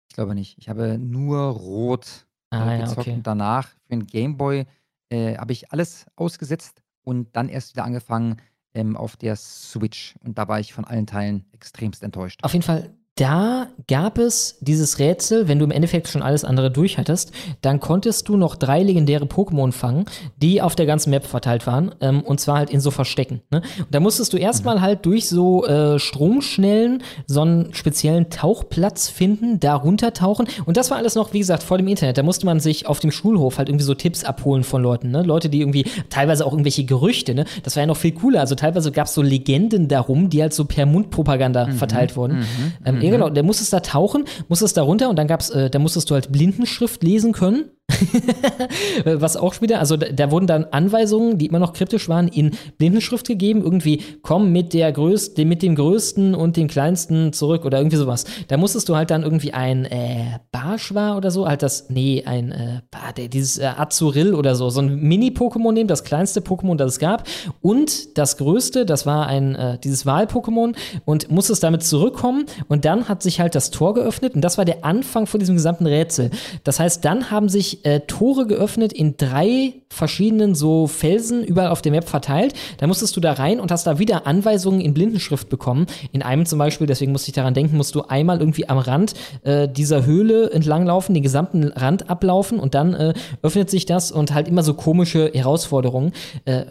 Ich 0.09 0.15
glaube 0.15 0.35
nicht. 0.35 0.57
Ich 0.57 0.69
habe 0.69 0.97
nur 0.97 1.39
Rot 1.39 2.27
äh, 2.51 2.55
Ah, 2.55 2.73
ja, 2.73 2.79
gezockt 2.81 2.99
okay. 2.99 3.13
und 3.13 3.27
danach 3.27 3.67
für 3.69 3.89
den 3.89 4.07
Gameboy 4.07 4.65
äh, 5.09 5.37
habe 5.37 5.53
ich 5.53 5.71
alles 5.71 6.05
ausgesetzt 6.15 6.81
und 7.03 7.35
dann 7.35 7.49
erst 7.49 7.75
wieder 7.75 7.85
angefangen 7.85 8.37
ähm, 8.73 8.97
auf 8.97 9.15
der 9.15 9.35
Switch. 9.35 10.15
Und 10.23 10.37
da 10.37 10.47
war 10.47 10.59
ich 10.59 10.73
von 10.73 10.85
allen 10.85 11.07
Teilen 11.07 11.45
extremst 11.53 12.03
enttäuscht. 12.03 12.43
Auf 12.43 12.53
jeden 12.53 12.63
Fall, 12.63 12.93
da 13.17 13.67
gab 13.87 14.19
es 14.19 14.57
dieses 14.61 14.99
Rätsel, 14.99 15.47
wenn 15.47 15.57
du 15.57 15.65
im 15.65 15.71
Endeffekt 15.71 16.07
schon 16.07 16.21
alles 16.21 16.45
andere 16.45 16.69
durch 16.69 16.99
hattest, 16.99 17.31
dann 17.61 17.79
konntest 17.79 18.29
du 18.29 18.37
noch 18.37 18.55
drei 18.55 18.83
legendäre 18.83 19.25
Pokémon 19.25 19.71
fangen, 19.71 20.05
die 20.37 20.61
auf 20.61 20.75
der 20.75 20.85
ganzen 20.85 21.09
Map 21.09 21.25
verteilt 21.25 21.65
waren, 21.65 21.95
ähm, 21.99 22.21
und 22.21 22.39
zwar 22.39 22.57
halt 22.57 22.69
in 22.69 22.79
so 22.79 22.91
Verstecken. 22.91 23.41
Ne? 23.49 23.63
Und 23.79 23.87
da 23.89 23.99
musstest 23.99 24.33
du 24.33 24.37
erstmal 24.37 24.81
halt 24.81 25.05
durch 25.05 25.27
so 25.27 25.65
äh, 25.65 25.97
Stromschnellen 25.97 27.01
so 27.25 27.41
einen 27.41 27.73
speziellen 27.73 28.29
Tauchplatz 28.29 29.09
finden, 29.09 29.59
da 29.59 29.75
runtertauchen. 29.75 30.47
Und 30.65 30.77
das 30.77 30.91
war 30.91 30.97
alles 30.97 31.15
noch, 31.15 31.33
wie 31.33 31.39
gesagt, 31.39 31.63
vor 31.63 31.77
dem 31.77 31.87
Internet. 31.87 32.19
Da 32.19 32.23
musste 32.23 32.45
man 32.45 32.59
sich 32.59 32.85
auf 32.85 32.99
dem 32.99 33.11
Schulhof 33.11 33.57
halt 33.57 33.69
irgendwie 33.69 33.85
so 33.85 33.95
Tipps 33.95 34.23
abholen 34.23 34.63
von 34.63 34.83
Leuten. 34.83 35.09
Ne? 35.09 35.23
Leute, 35.23 35.49
die 35.49 35.61
irgendwie, 35.61 35.85
teilweise 36.09 36.45
auch 36.45 36.51
irgendwelche 36.51 36.83
Gerüchte, 36.83 37.33
ne? 37.33 37.45
das 37.63 37.75
war 37.75 37.81
ja 37.81 37.87
noch 37.87 37.97
viel 37.97 38.11
cooler. 38.11 38.41
Also 38.41 38.53
teilweise 38.53 38.91
gab 38.91 39.07
es 39.07 39.15
so 39.15 39.23
Legenden 39.23 39.87
darum, 39.87 40.29
die 40.29 40.41
halt 40.41 40.53
so 40.53 40.65
per 40.65 40.85
Mundpropaganda 40.85 41.71
verteilt 41.71 42.15
wurden. 42.15 42.39
mhm, 42.39 42.73
Ähm, 42.85 42.95
mhm. 42.95 43.06
Ja, 43.07 43.17
genau, 43.17 43.29
der 43.29 43.43
musstest 43.43 43.73
da 43.73 43.79
tauchen, 43.79 44.25
musstest 44.47 44.77
da 44.77 44.81
runter 44.81 45.09
und 45.09 45.17
dann 45.17 45.27
gab's, 45.27 45.49
äh, 45.49 45.69
da 45.69 45.79
musstest 45.79 46.09
du 46.09 46.15
halt 46.15 46.31
Blindenschrift 46.31 47.03
lesen 47.03 47.33
können. 47.33 47.71
Was 49.05 49.37
auch 49.37 49.61
wieder, 49.61 49.79
also 49.79 49.97
da, 49.97 50.07
da, 50.11 50.31
wurden 50.31 50.47
dann 50.47 50.65
Anweisungen, 50.65 51.37
die 51.37 51.47
immer 51.47 51.59
noch 51.59 51.73
kryptisch 51.73 52.09
waren, 52.09 52.27
in 52.27 52.51
Blindenschrift 52.77 53.25
gegeben. 53.25 53.63
Irgendwie, 53.63 54.03
komm 54.21 54.51
mit 54.51 54.73
der 54.73 54.91
größten, 54.91 55.47
mit 55.47 55.61
dem 55.61 55.75
größten 55.75 56.35
und 56.35 56.57
dem 56.57 56.67
kleinsten 56.67 57.33
zurück 57.33 57.65
oder 57.65 57.77
irgendwie 57.79 57.97
sowas. 57.97 58.25
Da 58.49 58.57
musstest 58.57 58.89
du 58.89 58.95
halt 58.95 59.09
dann 59.09 59.23
irgendwie 59.23 59.53
ein 59.53 59.85
äh, 59.85 60.39
Barschwa 60.51 61.15
oder 61.15 61.31
so, 61.31 61.47
halt 61.47 61.63
das, 61.63 61.89
nee, 61.89 62.23
ein, 62.25 62.51
äh, 62.51 63.29
dieses 63.29 63.57
äh, 63.57 63.65
Azuril 63.65 64.33
oder 64.33 64.55
so, 64.55 64.69
so 64.69 64.81
ein 64.81 64.99
Mini-Pokémon 64.99 65.71
nehmen, 65.71 65.87
das 65.87 66.03
kleinste 66.03 66.41
Pokémon, 66.41 66.75
das 66.75 66.93
es 66.93 66.99
gab. 66.99 67.27
Und 67.61 68.17
das 68.17 68.37
größte, 68.37 68.85
das 68.85 69.05
war 69.05 69.27
ein, 69.27 69.55
äh, 69.55 69.79
dieses 69.79 70.05
Wahl-Pokémon 70.05 70.75
und 71.05 71.31
musstest 71.31 71.63
damit 71.63 71.83
zurückkommen. 71.83 72.45
Und 72.67 72.85
dann 72.85 73.07
hat 73.07 73.23
sich 73.23 73.39
halt 73.39 73.55
das 73.55 73.71
Tor 73.71 73.93
geöffnet 73.93 74.35
und 74.35 74.41
das 74.41 74.57
war 74.57 74.65
der 74.65 74.83
Anfang 74.83 75.25
von 75.25 75.39
diesem 75.39 75.55
gesamten 75.55 75.87
Rätsel. 75.87 76.31
Das 76.63 76.79
heißt, 76.79 77.05
dann 77.05 77.31
haben 77.31 77.49
sich 77.49 77.76
äh, 77.85 78.01
Tore 78.01 78.47
geöffnet 78.47 78.93
in 78.93 79.17
drei 79.17 79.73
verschiedenen 79.89 80.53
so 80.53 80.87
Felsen 80.87 81.43
überall 81.43 81.69
auf 81.69 81.81
der 81.81 81.91
Map 81.91 82.07
verteilt. 82.07 82.53
Da 82.77 82.87
musstest 82.87 83.15
du 83.15 83.21
da 83.21 83.33
rein 83.33 83.59
und 83.59 83.71
hast 83.71 83.87
da 83.87 83.99
wieder 83.99 84.27
Anweisungen 84.27 84.81
in 84.81 84.93
Blindenschrift 84.93 85.49
bekommen. 85.49 85.87
In 86.11 86.21
einem 86.21 86.45
zum 86.45 86.59
Beispiel, 86.59 86.87
deswegen 86.87 87.11
musste 87.11 87.29
ich 87.29 87.35
daran 87.35 87.53
denken, 87.53 87.77
musst 87.77 87.95
du 87.95 88.03
einmal 88.03 88.39
irgendwie 88.39 88.69
am 88.69 88.77
Rand 88.77 89.13
äh, 89.43 89.67
dieser 89.67 90.05
Höhle 90.05 90.51
entlanglaufen, 90.51 91.13
den 91.13 91.23
gesamten 91.23 91.63
Rand 91.65 92.09
ablaufen 92.09 92.59
und 92.59 92.75
dann 92.75 92.93
äh, 92.93 93.13
öffnet 93.41 93.69
sich 93.69 93.85
das 93.85 94.11
und 94.11 94.33
halt 94.33 94.47
immer 94.47 94.63
so 94.63 94.73
komische 94.73 95.31
Herausforderungen. 95.33 96.11
Äh, 96.45 96.65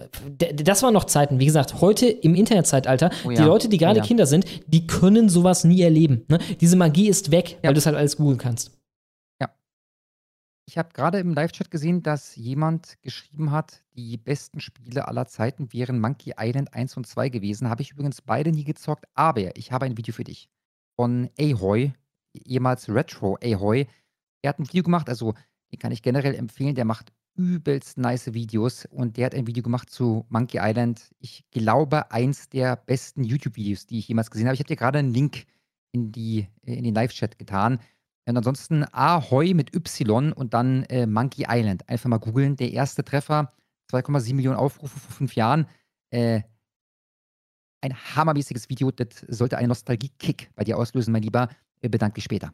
das 0.55 0.83
waren 0.83 0.95
noch 0.95 1.05
Zeiten, 1.05 1.41
wie 1.41 1.47
gesagt, 1.47 1.81
heute 1.81 2.07
im 2.07 2.35
Internetzeitalter, 2.35 3.11
oh 3.25 3.31
ja. 3.31 3.37
die 3.37 3.43
Leute, 3.43 3.69
die 3.69 3.79
gerade 3.79 4.01
oh 4.01 4.03
ja. 4.03 4.07
Kinder 4.07 4.27
sind, 4.27 4.45
die 4.67 4.87
können 4.87 5.29
sowas 5.29 5.65
nie 5.65 5.83
erleben. 5.83 6.25
Ne? 6.29 6.39
Diese 6.61 6.77
Magie 6.77 7.09
ist 7.09 7.31
weg, 7.31 7.57
ja. 7.63 7.69
weil 7.69 7.75
du 7.75 7.79
es 7.79 7.87
halt 7.87 7.97
alles 7.97 8.17
googeln 8.17 8.39
kannst. 8.39 8.76
Ich 10.69 10.77
habe 10.77 10.89
gerade 10.93 11.21
im 11.21 11.33
Live-Chat 11.33 11.71
gesehen, 11.71 12.03
dass 12.03 12.35
jemand 12.35 13.01
geschrieben 13.03 13.53
hat, 13.53 13.85
die 13.95 14.17
besten 14.17 14.59
Spiele 14.61 15.07
aller 15.07 15.27
Zeiten 15.27 15.73
wären 15.73 16.01
Monkey 16.01 16.35
Island 16.37 16.75
1 16.75 16.97
und 16.97 17.07
2 17.07 17.29
gewesen. 17.29 17.71
Habe 17.71 17.83
ich 17.83 17.93
übrigens 17.93 18.21
beide 18.21 18.51
nie 18.51 18.65
gezockt, 18.65 19.07
aber 19.15 19.57
ich 19.57 19.71
habe 19.71 19.87
ein 19.87 19.97
Video 19.97 20.13
für 20.13 20.25
dich. 20.25 20.49
Von 20.97 21.31
Ahoy, 21.39 21.93
ehemals 22.33 22.89
Retro 22.89 23.39
Ahoy. 23.41 23.87
Er 24.43 24.49
hat 24.49 24.59
ein 24.59 24.67
Video 24.67 24.83
gemacht, 24.83 25.09
also 25.09 25.35
den 25.71 25.79
kann 25.79 25.93
ich 25.93 26.03
generell 26.03 26.35
empfehlen. 26.35 26.75
Der 26.75 26.85
macht 26.85 27.13
übelst 27.37 27.97
nice 27.97 28.35
Videos 28.35 28.87
und 28.87 29.17
der 29.17 29.27
hat 29.27 29.37
ein 29.37 29.47
Video 29.47 29.63
gemacht 29.63 29.89
zu 29.89 30.27
Monkey 30.31 30.59
Island. 30.61 31.15
Ich 31.21 31.45
glaube, 31.53 32.11
eins 32.11 32.49
der 32.49 32.75
besten 32.75 33.23
YouTube-Videos, 33.23 33.87
die 33.87 34.01
ich 34.01 34.09
jemals 34.09 34.33
gesehen 34.33 34.49
habe. 34.49 34.55
Ich 34.55 34.61
habe 34.61 34.69
dir 34.69 34.77
gerade 34.77 34.99
einen 34.99 35.15
Link 35.15 35.47
in, 35.93 36.11
die, 36.11 36.49
in 36.63 36.83
den 36.83 36.95
Live-Chat 36.95 37.39
getan. 37.39 37.79
Und 38.29 38.37
ansonsten 38.37 38.85
Ahoy 38.93 39.55
mit 39.55 39.75
Y 39.75 40.33
und 40.33 40.53
dann 40.53 40.83
äh, 40.85 41.07
Monkey 41.07 41.47
Island. 41.49 41.89
Einfach 41.89 42.09
mal 42.09 42.19
googeln. 42.19 42.57
Der 42.57 42.73
erste 42.73 43.05
Treffer, 43.05 43.53
2,7 43.93 44.35
Millionen 44.35 44.57
Aufrufe 44.57 44.99
vor 44.99 45.13
fünf 45.13 45.35
Jahren. 45.37 45.67
Äh, 46.11 46.43
ein 47.83 47.95
hammermäßiges 48.17 48.69
Video. 48.69 48.91
Das 48.91 49.25
sollte 49.29 49.59
einen 49.59 49.69
Nostalgie-Kick 49.69 50.51
bei 50.57 50.65
dir 50.65 50.77
auslösen, 50.77 51.13
mein 51.13 51.23
Lieber. 51.23 51.49
Äh, 51.81 51.89
bedanke 51.89 52.17
dich 52.17 52.25
später. 52.25 52.53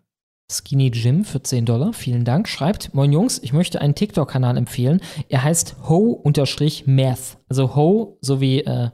Skinny 0.50 0.88
Jim 0.88 1.24
für 1.24 1.42
10 1.42 1.64
Dollar, 1.64 1.94
vielen 1.94 2.24
Dank, 2.24 2.46
schreibt, 2.46 2.92
Moin 2.92 3.10
Jungs, 3.10 3.38
ich 3.42 3.54
möchte 3.54 3.80
einen 3.80 3.94
TikTok-Kanal 3.94 4.58
empfehlen. 4.58 5.00
Er 5.30 5.42
heißt 5.44 5.76
Ho-Math. 5.88 7.38
Also 7.48 7.74
Ho 7.74 8.18
sowie 8.20 8.60
äh, 8.60 8.90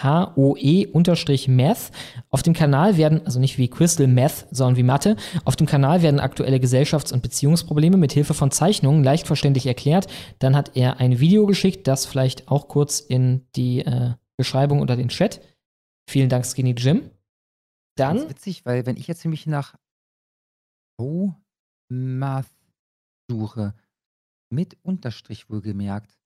H-O-E-Meth. 0.00 1.90
Auf 2.30 2.42
dem 2.42 2.54
Kanal 2.54 2.96
werden, 2.96 3.24
also 3.24 3.40
nicht 3.40 3.58
wie 3.58 3.68
Crystal 3.68 4.06
Meth, 4.06 4.46
sondern 4.50 4.76
wie 4.76 4.82
Mathe, 4.82 5.16
auf 5.44 5.56
dem 5.56 5.66
Kanal 5.66 6.02
werden 6.02 6.20
aktuelle 6.20 6.58
Gesellschafts- 6.58 7.12
und 7.12 7.22
Beziehungsprobleme 7.22 7.96
mit 7.96 8.12
Hilfe 8.12 8.34
von 8.34 8.50
Zeichnungen 8.50 9.04
leicht 9.04 9.26
verständlich 9.26 9.66
erklärt. 9.66 10.06
Dann 10.38 10.56
hat 10.56 10.76
er 10.76 11.00
ein 11.00 11.20
Video 11.20 11.46
geschickt, 11.46 11.86
das 11.86 12.06
vielleicht 12.06 12.48
auch 12.48 12.68
kurz 12.68 13.00
in 13.00 13.46
die 13.56 13.80
äh, 13.80 14.14
Beschreibung 14.36 14.80
oder 14.80 14.96
den 14.96 15.08
Chat. 15.08 15.40
Vielen 16.08 16.28
Dank, 16.28 16.46
Skinny 16.46 16.72
Jim. 16.72 17.10
Dann. 17.96 18.16
Das 18.16 18.24
ist 18.24 18.30
witzig, 18.30 18.66
weil 18.66 18.86
wenn 18.86 18.96
ich 18.96 19.06
jetzt 19.06 19.24
nämlich 19.24 19.46
nach 19.46 19.74
O-Math 20.98 22.46
suche, 23.30 23.74
mit 24.50 24.76
Unterstrich 24.82 25.48
wohlgemerkt, 25.48 26.19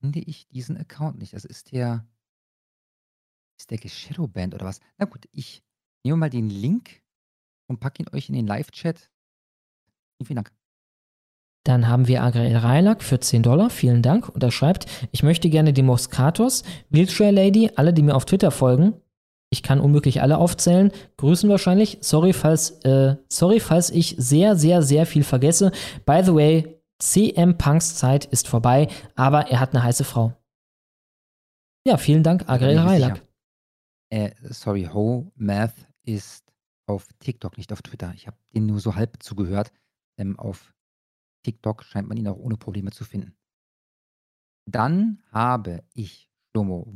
finde 0.00 0.20
ich 0.20 0.48
diesen 0.48 0.76
Account 0.76 1.18
nicht. 1.18 1.34
Also 1.34 1.48
ist 1.48 1.72
der 1.72 2.06
ist 3.58 3.70
der 3.70 3.78
geshadowbanned 3.78 4.54
oder 4.54 4.66
was? 4.66 4.80
Na 4.98 5.06
gut, 5.06 5.26
ich 5.32 5.62
nehme 6.04 6.18
mal 6.18 6.30
den 6.30 6.50
Link 6.50 7.02
und 7.68 7.80
packe 7.80 8.02
ihn 8.02 8.08
euch 8.12 8.28
in 8.28 8.34
den 8.34 8.46
Live-Chat. 8.46 9.10
Vielen 10.22 10.36
Dank. 10.36 10.52
Dann 11.64 11.88
haben 11.88 12.06
wir 12.06 12.22
Agrel 12.22 12.56
Reilak 12.56 13.02
für 13.02 13.18
10 13.18 13.42
Dollar. 13.42 13.70
Vielen 13.70 14.02
Dank. 14.02 14.28
Und 14.28 14.42
er 14.42 14.52
schreibt, 14.52 14.86
ich 15.10 15.22
möchte 15.22 15.50
gerne 15.50 15.72
die 15.72 15.82
Moskatos, 15.82 16.62
Wheelchair 16.90 17.32
Lady, 17.32 17.70
alle, 17.74 17.92
die 17.92 18.02
mir 18.02 18.14
auf 18.14 18.24
Twitter 18.24 18.50
folgen. 18.52 18.94
Ich 19.50 19.62
kann 19.62 19.80
unmöglich 19.80 20.22
alle 20.22 20.38
aufzählen. 20.38 20.92
Grüßen 21.16 21.50
wahrscheinlich. 21.50 21.98
Sorry, 22.02 22.32
falls, 22.32 22.70
äh, 22.84 23.16
sorry, 23.28 23.58
falls 23.58 23.90
ich 23.90 24.14
sehr, 24.18 24.54
sehr, 24.56 24.82
sehr 24.82 25.06
viel 25.06 25.24
vergesse. 25.24 25.72
By 26.04 26.22
the 26.24 26.34
way, 26.34 26.75
CM 26.98 27.58
Punks 27.58 27.96
Zeit 27.96 28.24
ist 28.24 28.48
vorbei, 28.48 28.88
aber 29.14 29.50
er 29.50 29.60
hat 29.60 29.74
eine 29.74 29.82
heiße 29.82 30.04
Frau. 30.04 30.34
Ja, 31.86 31.98
vielen 31.98 32.22
Dank, 32.22 32.48
Agrel 32.48 32.78
Reilak. 32.78 33.22
Äh, 34.10 34.32
sorry, 34.42 34.88
Ho 34.92 35.30
Math 35.36 35.74
ist 36.02 36.44
auf 36.86 37.08
TikTok, 37.18 37.58
nicht 37.58 37.72
auf 37.72 37.82
Twitter. 37.82 38.12
Ich 38.14 38.26
habe 38.26 38.36
den 38.54 38.66
nur 38.66 38.80
so 38.80 38.94
halb 38.94 39.22
zugehört. 39.22 39.72
Ähm, 40.18 40.38
auf 40.38 40.74
TikTok 41.44 41.84
scheint 41.84 42.08
man 42.08 42.16
ihn 42.16 42.28
auch 42.28 42.38
ohne 42.38 42.56
Probleme 42.56 42.90
zu 42.90 43.04
finden. 43.04 43.36
Dann 44.68 45.22
habe 45.30 45.84
ich 45.94 46.28
Schlomo 46.50 46.92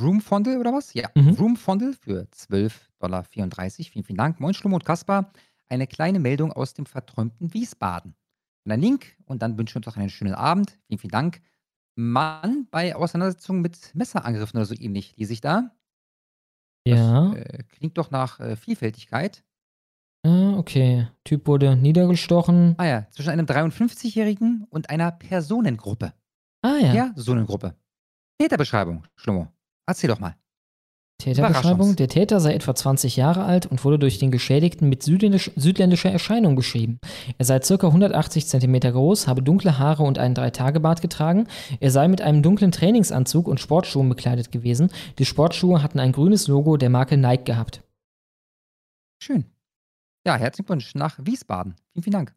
Roomfondel 0.00 0.58
oder 0.58 0.72
was? 0.72 0.94
Ja, 0.94 1.10
mhm. 1.14 1.30
Roomfondel 1.30 1.94
für 1.94 2.22
12,34 2.32 2.98
Dollar. 3.00 3.24
Vielen, 3.24 4.04
vielen 4.04 4.16
Dank. 4.16 4.40
Moin 4.40 4.54
Schlomo 4.54 4.76
und 4.76 4.84
Kaspar. 4.84 5.32
Eine 5.68 5.86
kleine 5.86 6.18
Meldung 6.18 6.52
aus 6.52 6.74
dem 6.74 6.86
verträumten 6.86 7.52
Wiesbaden 7.52 8.14
einen 8.64 8.82
Link 8.82 9.16
und 9.24 9.42
dann 9.42 9.58
wünschen 9.58 9.74
wir 9.74 9.78
uns 9.78 9.86
noch 9.86 9.96
einen 9.96 10.10
schönen 10.10 10.34
Abend. 10.34 10.78
Vielen, 10.86 10.98
vielen 10.98 11.10
Dank. 11.10 11.40
Mann 11.96 12.66
bei 12.70 12.94
Auseinandersetzungen 12.94 13.62
mit 13.62 13.94
Messerangriffen 13.94 14.58
oder 14.58 14.66
so 14.66 14.74
ähnlich, 14.74 15.14
die 15.16 15.24
sich 15.24 15.40
da. 15.40 15.70
Ja. 16.86 17.30
Das, 17.30 17.38
äh, 17.38 17.62
klingt 17.64 17.98
doch 17.98 18.10
nach 18.10 18.40
äh, 18.40 18.56
Vielfältigkeit. 18.56 19.44
Ah, 20.26 20.54
okay. 20.56 21.08
Typ 21.24 21.46
wurde 21.46 21.76
niedergestochen. 21.76 22.74
Ah 22.78 22.86
ja, 22.86 23.06
zwischen 23.10 23.30
einem 23.30 23.46
53-Jährigen 23.46 24.66
und 24.70 24.90
einer 24.90 25.12
Personengruppe. 25.12 26.12
Ah 26.62 26.76
ja. 26.76 26.94
Ja, 26.94 27.06
Personengruppe. 27.14 27.74
Täterbeschreibung, 28.38 29.06
Schlummo. 29.16 29.48
Erzähl 29.86 30.08
doch 30.08 30.20
mal. 30.20 30.36
Täterbeschreibung. 31.20 31.96
Der 31.96 32.08
Täter 32.08 32.40
sei 32.40 32.54
etwa 32.54 32.74
20 32.74 33.16
Jahre 33.16 33.44
alt 33.44 33.66
und 33.66 33.84
wurde 33.84 33.98
durch 33.98 34.18
den 34.18 34.30
Geschädigten 34.30 34.88
mit 34.88 35.02
südländisch, 35.02 35.50
südländischer 35.56 36.10
Erscheinung 36.10 36.56
beschrieben. 36.56 36.98
Er 37.38 37.44
sei 37.44 37.60
ca. 37.60 37.86
180 37.86 38.46
cm 38.46 38.80
groß, 38.80 39.28
habe 39.28 39.42
dunkle 39.42 39.78
Haare 39.78 40.02
und 40.02 40.18
einen 40.18 40.34
Dreitagebart 40.34 41.00
getragen. 41.00 41.46
Er 41.78 41.90
sei 41.90 42.08
mit 42.08 42.20
einem 42.20 42.42
dunklen 42.42 42.72
Trainingsanzug 42.72 43.46
und 43.46 43.60
Sportschuhen 43.60 44.08
bekleidet 44.08 44.50
gewesen. 44.50 44.90
Die 45.18 45.24
Sportschuhe 45.24 45.82
hatten 45.82 46.00
ein 46.00 46.12
grünes 46.12 46.48
Logo 46.48 46.76
der 46.76 46.90
Marke 46.90 47.16
Nike 47.16 47.44
gehabt. 47.44 47.82
Schön. 49.22 49.44
Ja, 50.26 50.36
herzlichen 50.36 50.66
Glückwunsch 50.66 50.94
nach 50.94 51.18
Wiesbaden. 51.22 51.76
Vielen, 51.92 52.02
vielen 52.02 52.12
Dank. 52.12 52.34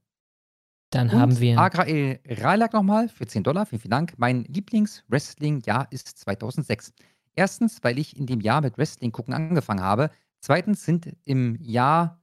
Dann 0.93 1.09
und 1.09 1.19
haben 1.19 1.39
wir. 1.39 1.57
Agrael 1.57 2.19
Reilak 2.27 2.73
nochmal 2.73 3.09
für 3.09 3.25
10 3.25 3.43
Dollar. 3.43 3.65
Vielen, 3.65 3.81
vielen 3.81 3.91
Dank. 3.91 4.13
Mein 4.17 4.43
Lieblings-Wrestling-Jahr 4.43 5.87
ist 5.91 6.07
2006. 6.19 6.93
Erstens, 7.35 7.83
weil 7.83 7.97
ich 7.99 8.17
in 8.17 8.25
dem 8.25 8.41
Jahr 8.41 8.61
mit 8.61 8.77
Wrestling 8.77 9.11
gucken 9.11 9.33
angefangen 9.33 9.81
habe. 9.81 10.11
Zweitens 10.39 10.85
sind 10.85 11.15
im 11.23 11.55
Jahr 11.61 12.21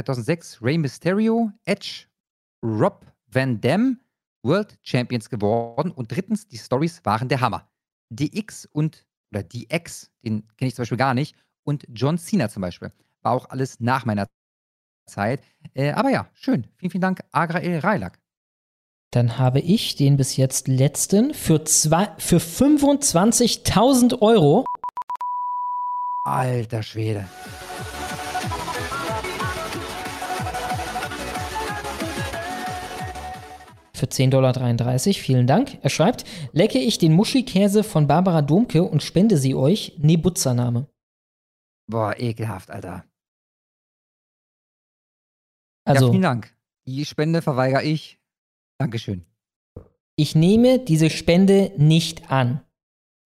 2006 0.00 0.62
Rey 0.62 0.78
Mysterio, 0.78 1.50
Edge, 1.64 2.06
Rob 2.62 3.06
Van 3.26 3.60
Dam 3.60 4.00
World 4.42 4.78
Champions 4.82 5.28
geworden. 5.30 5.90
Und 5.90 6.10
drittens, 6.12 6.46
die 6.46 6.58
Stories 6.58 7.04
waren 7.04 7.28
der 7.28 7.40
Hammer. 7.40 7.68
DX 8.10 8.66
und, 8.66 9.06
oder 9.32 9.42
DX, 9.42 10.10
den 10.24 10.46
kenne 10.56 10.68
ich 10.68 10.74
zum 10.74 10.82
Beispiel 10.82 10.98
gar 10.98 11.14
nicht, 11.14 11.36
und 11.64 11.86
John 11.88 12.18
Cena 12.18 12.48
zum 12.48 12.60
Beispiel. 12.60 12.92
War 13.22 13.32
auch 13.32 13.48
alles 13.50 13.80
nach 13.80 14.04
meiner 14.04 14.26
Zeit. 15.06 15.44
Äh, 15.74 15.92
aber 15.92 16.10
ja, 16.10 16.28
schön. 16.34 16.66
Vielen, 16.76 16.90
vielen 16.90 17.02
Dank, 17.02 17.20
Agrael 17.32 17.78
Reilak. 17.78 18.21
Dann 19.12 19.36
habe 19.36 19.60
ich 19.60 19.94
den 19.94 20.16
bis 20.16 20.38
jetzt 20.38 20.68
letzten 20.68 21.34
für, 21.34 21.58
für 21.58 22.38
25.000 22.38 24.22
Euro. 24.22 24.64
Alter 26.24 26.82
Schwede. 26.82 27.28
Für 33.92 34.06
10,33 34.06 34.30
Dollar, 34.30 34.98
vielen 34.98 35.46
Dank. 35.46 35.76
Er 35.82 35.90
schreibt, 35.90 36.24
lecke 36.52 36.78
ich 36.78 36.96
den 36.96 37.12
Muschikäse 37.12 37.84
von 37.84 38.06
Barbara 38.06 38.40
Domke 38.40 38.82
und 38.82 39.02
spende 39.02 39.36
sie 39.36 39.54
euch, 39.54 39.92
Nebutzer-Name. 39.98 40.86
Boah, 41.86 42.18
ekelhaft, 42.18 42.70
Alter. 42.70 43.04
Also, 45.84 46.06
ja, 46.06 46.10
vielen 46.12 46.22
Dank. 46.22 46.54
Die 46.86 47.04
Spende 47.04 47.42
verweigere 47.42 47.82
ich. 47.82 48.18
Dankeschön. 48.82 49.24
Ich 50.16 50.34
nehme 50.34 50.78
diese 50.78 51.08
Spende 51.10 51.72
nicht 51.76 52.30
an. 52.30 52.60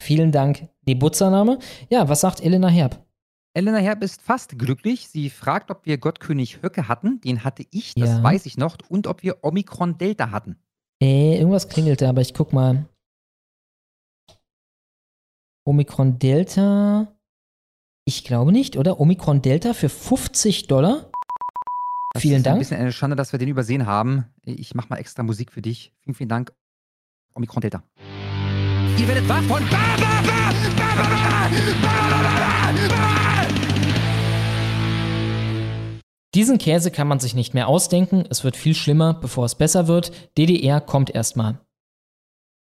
Vielen 0.03 0.31
Dank, 0.33 0.69
Nebutzername. 0.87 1.59
Ja, 1.91 2.09
was 2.09 2.21
sagt 2.21 2.41
Elena 2.41 2.69
Herb? 2.69 3.05
Elena 3.55 3.79
Herb 3.79 4.03
ist 4.03 4.21
fast 4.21 4.59
glücklich. 4.59 5.09
Sie 5.09 5.31
fragt, 5.31 5.71
ob 5.71 5.87
wir 5.87 5.97
Gottkönig 5.99 6.63
Höcke 6.63 6.89
hatten. 6.89 7.21
Den 7.23 7.43
hatte 7.43 7.65
ich, 7.71 7.95
das 7.95 8.11
Ja. 8.11 8.23
weiß 8.23 8.45
ich 8.47 8.59
noch. 8.59 8.77
Und 8.91 9.07
ob 9.07 9.23
wir 9.23 9.43
Omikron 9.43 9.97
Delta 9.97 10.31
hatten. 10.31 10.57
Äh, 11.03 11.39
irgendwas 11.39 11.69
klingelte, 11.69 12.07
aber 12.09 12.21
ich 12.21 12.35
guck 12.35 12.53
mal. 12.53 12.87
Omikron 15.67 16.19
Delta. 16.19 17.09
Ich 18.05 18.25
glaube 18.25 18.53
nicht, 18.53 18.77
oder? 18.77 19.01
Omikron 19.01 19.43
Delta 19.43 19.73
für 19.75 19.89
50 19.89 20.67
Dollar. 20.69 21.11
Das 22.17 22.23
Vielen 22.23 22.37
ist 22.37 22.41
ein 22.41 22.45
Dank. 22.45 22.59
bisschen 22.61 22.79
eine 22.79 22.93
Schande, 22.93 23.15
dass 23.15 23.33
wir 23.33 23.39
den 23.39 23.49
übersehen 23.49 23.85
haben. 23.85 24.25
Ich 24.43 24.75
mach 24.75 24.89
mal 24.89 24.97
extra 24.97 25.23
Musik 25.23 25.53
für 25.53 25.61
dich. 25.61 25.93
Vielen, 26.01 26.15
vielen 26.15 26.31
Dank. 26.31 26.51
Omikron 27.35 27.61
Delta. 27.61 27.83
Ihr 28.99 29.07
werdet 29.07 29.29
wach 29.29 29.43
von 29.43 29.63
Diesen 36.35 36.57
Käse 36.57 36.91
kann 36.91 37.07
man 37.07 37.21
sich 37.21 37.35
nicht 37.35 37.53
mehr 37.53 37.69
ausdenken. 37.69 38.25
Es 38.31 38.45
wird 38.45 38.57
viel 38.57 38.75
schlimmer, 38.75 39.13
bevor 39.13 39.45
es 39.45 39.55
besser 39.55 39.87
wird. 39.87 40.13
DDR 40.39 40.81
kommt 40.81 41.11
erstmal. 41.15 41.61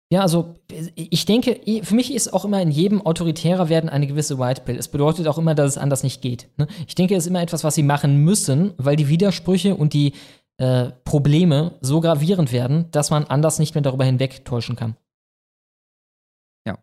Ja, 0.09 0.21
also 0.21 0.55
ich 0.95 1.25
denke, 1.25 1.59
für 1.83 1.95
mich 1.95 2.13
ist 2.13 2.31
auch 2.31 2.45
immer 2.45 2.61
in 2.61 2.71
jedem 2.71 3.05
autoritärer 3.05 3.67
Werden 3.67 3.89
eine 3.89 4.07
gewisse 4.07 4.39
White 4.39 4.61
Pill. 4.61 4.77
Es 4.77 4.87
bedeutet 4.87 5.27
auch 5.27 5.37
immer, 5.37 5.53
dass 5.53 5.71
es 5.71 5.77
anders 5.77 6.03
nicht 6.03 6.21
geht. 6.21 6.49
Ne? 6.57 6.67
Ich 6.87 6.95
denke, 6.95 7.13
es 7.15 7.25
ist 7.25 7.29
immer 7.29 7.41
etwas, 7.41 7.65
was 7.65 7.75
sie 7.75 7.83
machen 7.83 8.23
müssen, 8.23 8.73
weil 8.77 8.95
die 8.95 9.09
Widersprüche 9.09 9.75
und 9.75 9.93
die 9.93 10.13
äh, 10.59 10.91
Probleme 11.03 11.77
so 11.81 11.99
gravierend 11.99 12.53
werden, 12.53 12.89
dass 12.91 13.09
man 13.09 13.25
anders 13.25 13.59
nicht 13.59 13.75
mehr 13.75 13.81
darüber 13.81 14.05
hinwegtäuschen 14.05 14.77
kann. 14.77 14.95
Ja. 16.65 16.77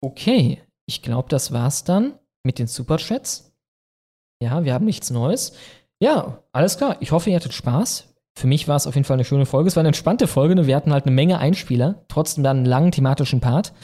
Okay, 0.00 0.62
ich 0.86 1.02
glaube, 1.02 1.28
das 1.28 1.52
war's 1.52 1.82
dann 1.82 2.18
mit 2.44 2.60
den 2.60 2.68
Superchats. 2.68 3.52
Ja, 4.40 4.64
wir 4.64 4.72
haben 4.72 4.86
nichts 4.86 5.10
Neues. 5.10 5.54
Ja, 6.00 6.42
alles 6.52 6.78
klar. 6.78 6.96
Ich 7.00 7.10
hoffe, 7.10 7.30
ihr 7.30 7.36
hattet 7.36 7.52
Spaß. 7.52 8.09
Für 8.40 8.46
mich 8.46 8.68
war 8.68 8.76
es 8.76 8.86
auf 8.86 8.94
jeden 8.94 9.04
Fall 9.04 9.16
eine 9.16 9.24
schöne 9.26 9.44
Folge. 9.44 9.68
Es 9.68 9.76
war 9.76 9.82
eine 9.82 9.88
entspannte 9.88 10.26
Folge. 10.26 10.54
Ne? 10.54 10.66
Wir 10.66 10.74
hatten 10.74 10.94
halt 10.94 11.04
eine 11.04 11.14
Menge 11.14 11.38
Einspieler, 11.38 12.06
trotzdem 12.08 12.42
dann 12.42 12.58
einen 12.58 12.66
langen 12.66 12.90
thematischen 12.90 13.42
Part. 13.42 13.74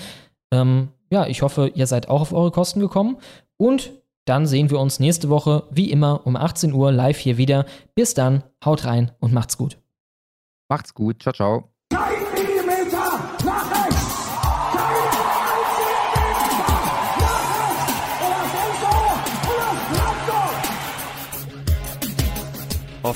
Ähm, 0.50 0.88
ja, 1.10 1.26
ich 1.26 1.42
hoffe, 1.42 1.70
ihr 1.74 1.86
seid 1.86 2.08
auch 2.08 2.22
auf 2.22 2.32
eure 2.32 2.50
Kosten 2.50 2.80
gekommen. 2.80 3.18
Und 3.58 3.92
dann 4.24 4.46
sehen 4.46 4.70
wir 4.70 4.80
uns 4.80 4.98
nächste 4.98 5.28
Woche, 5.28 5.64
wie 5.70 5.90
immer, 5.90 6.26
um 6.26 6.36
18 6.36 6.72
Uhr 6.72 6.90
live 6.90 7.18
hier 7.18 7.36
wieder. 7.36 7.66
Bis 7.94 8.14
dann, 8.14 8.44
haut 8.64 8.86
rein 8.86 9.12
und 9.20 9.34
macht's 9.34 9.58
gut. 9.58 9.76
Macht's 10.70 10.94
gut. 10.94 11.22
Ciao, 11.22 11.34
ciao. 11.34 11.75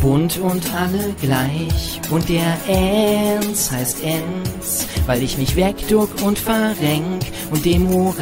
Bunt 0.00 0.38
und 0.38 0.62
alle 0.74 1.14
gleich 1.20 2.00
und 2.10 2.28
der 2.28 2.56
Enz 2.68 3.70
heißt 3.70 4.02
Enz, 4.02 4.86
weil 5.06 5.22
ich 5.22 5.38
mich 5.38 5.56
wegduck 5.56 6.10
und 6.22 6.38
verrenk 6.38 7.22
und 7.50 7.64
demoralisiert. 7.64 8.20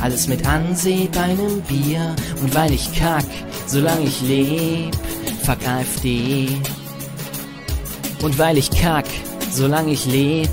Alles 0.00 0.28
mit 0.28 0.46
Anseh 0.46 1.08
bei 1.12 1.34
nem 1.34 1.60
Bier 1.62 2.14
und 2.42 2.54
weil 2.54 2.72
ich 2.72 2.92
kack, 2.94 3.24
solange 3.66 4.04
ich 4.04 4.20
leb, 4.22 4.96
fuck 5.42 5.66
AfD. 5.66 6.48
Und 8.22 8.38
weil 8.38 8.58
ich 8.58 8.70
kack, 8.70 9.06
solange 9.50 9.92
ich 9.92 10.06
leb, 10.06 10.50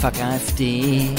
fuck 0.00 0.18
AfD. 0.22 1.10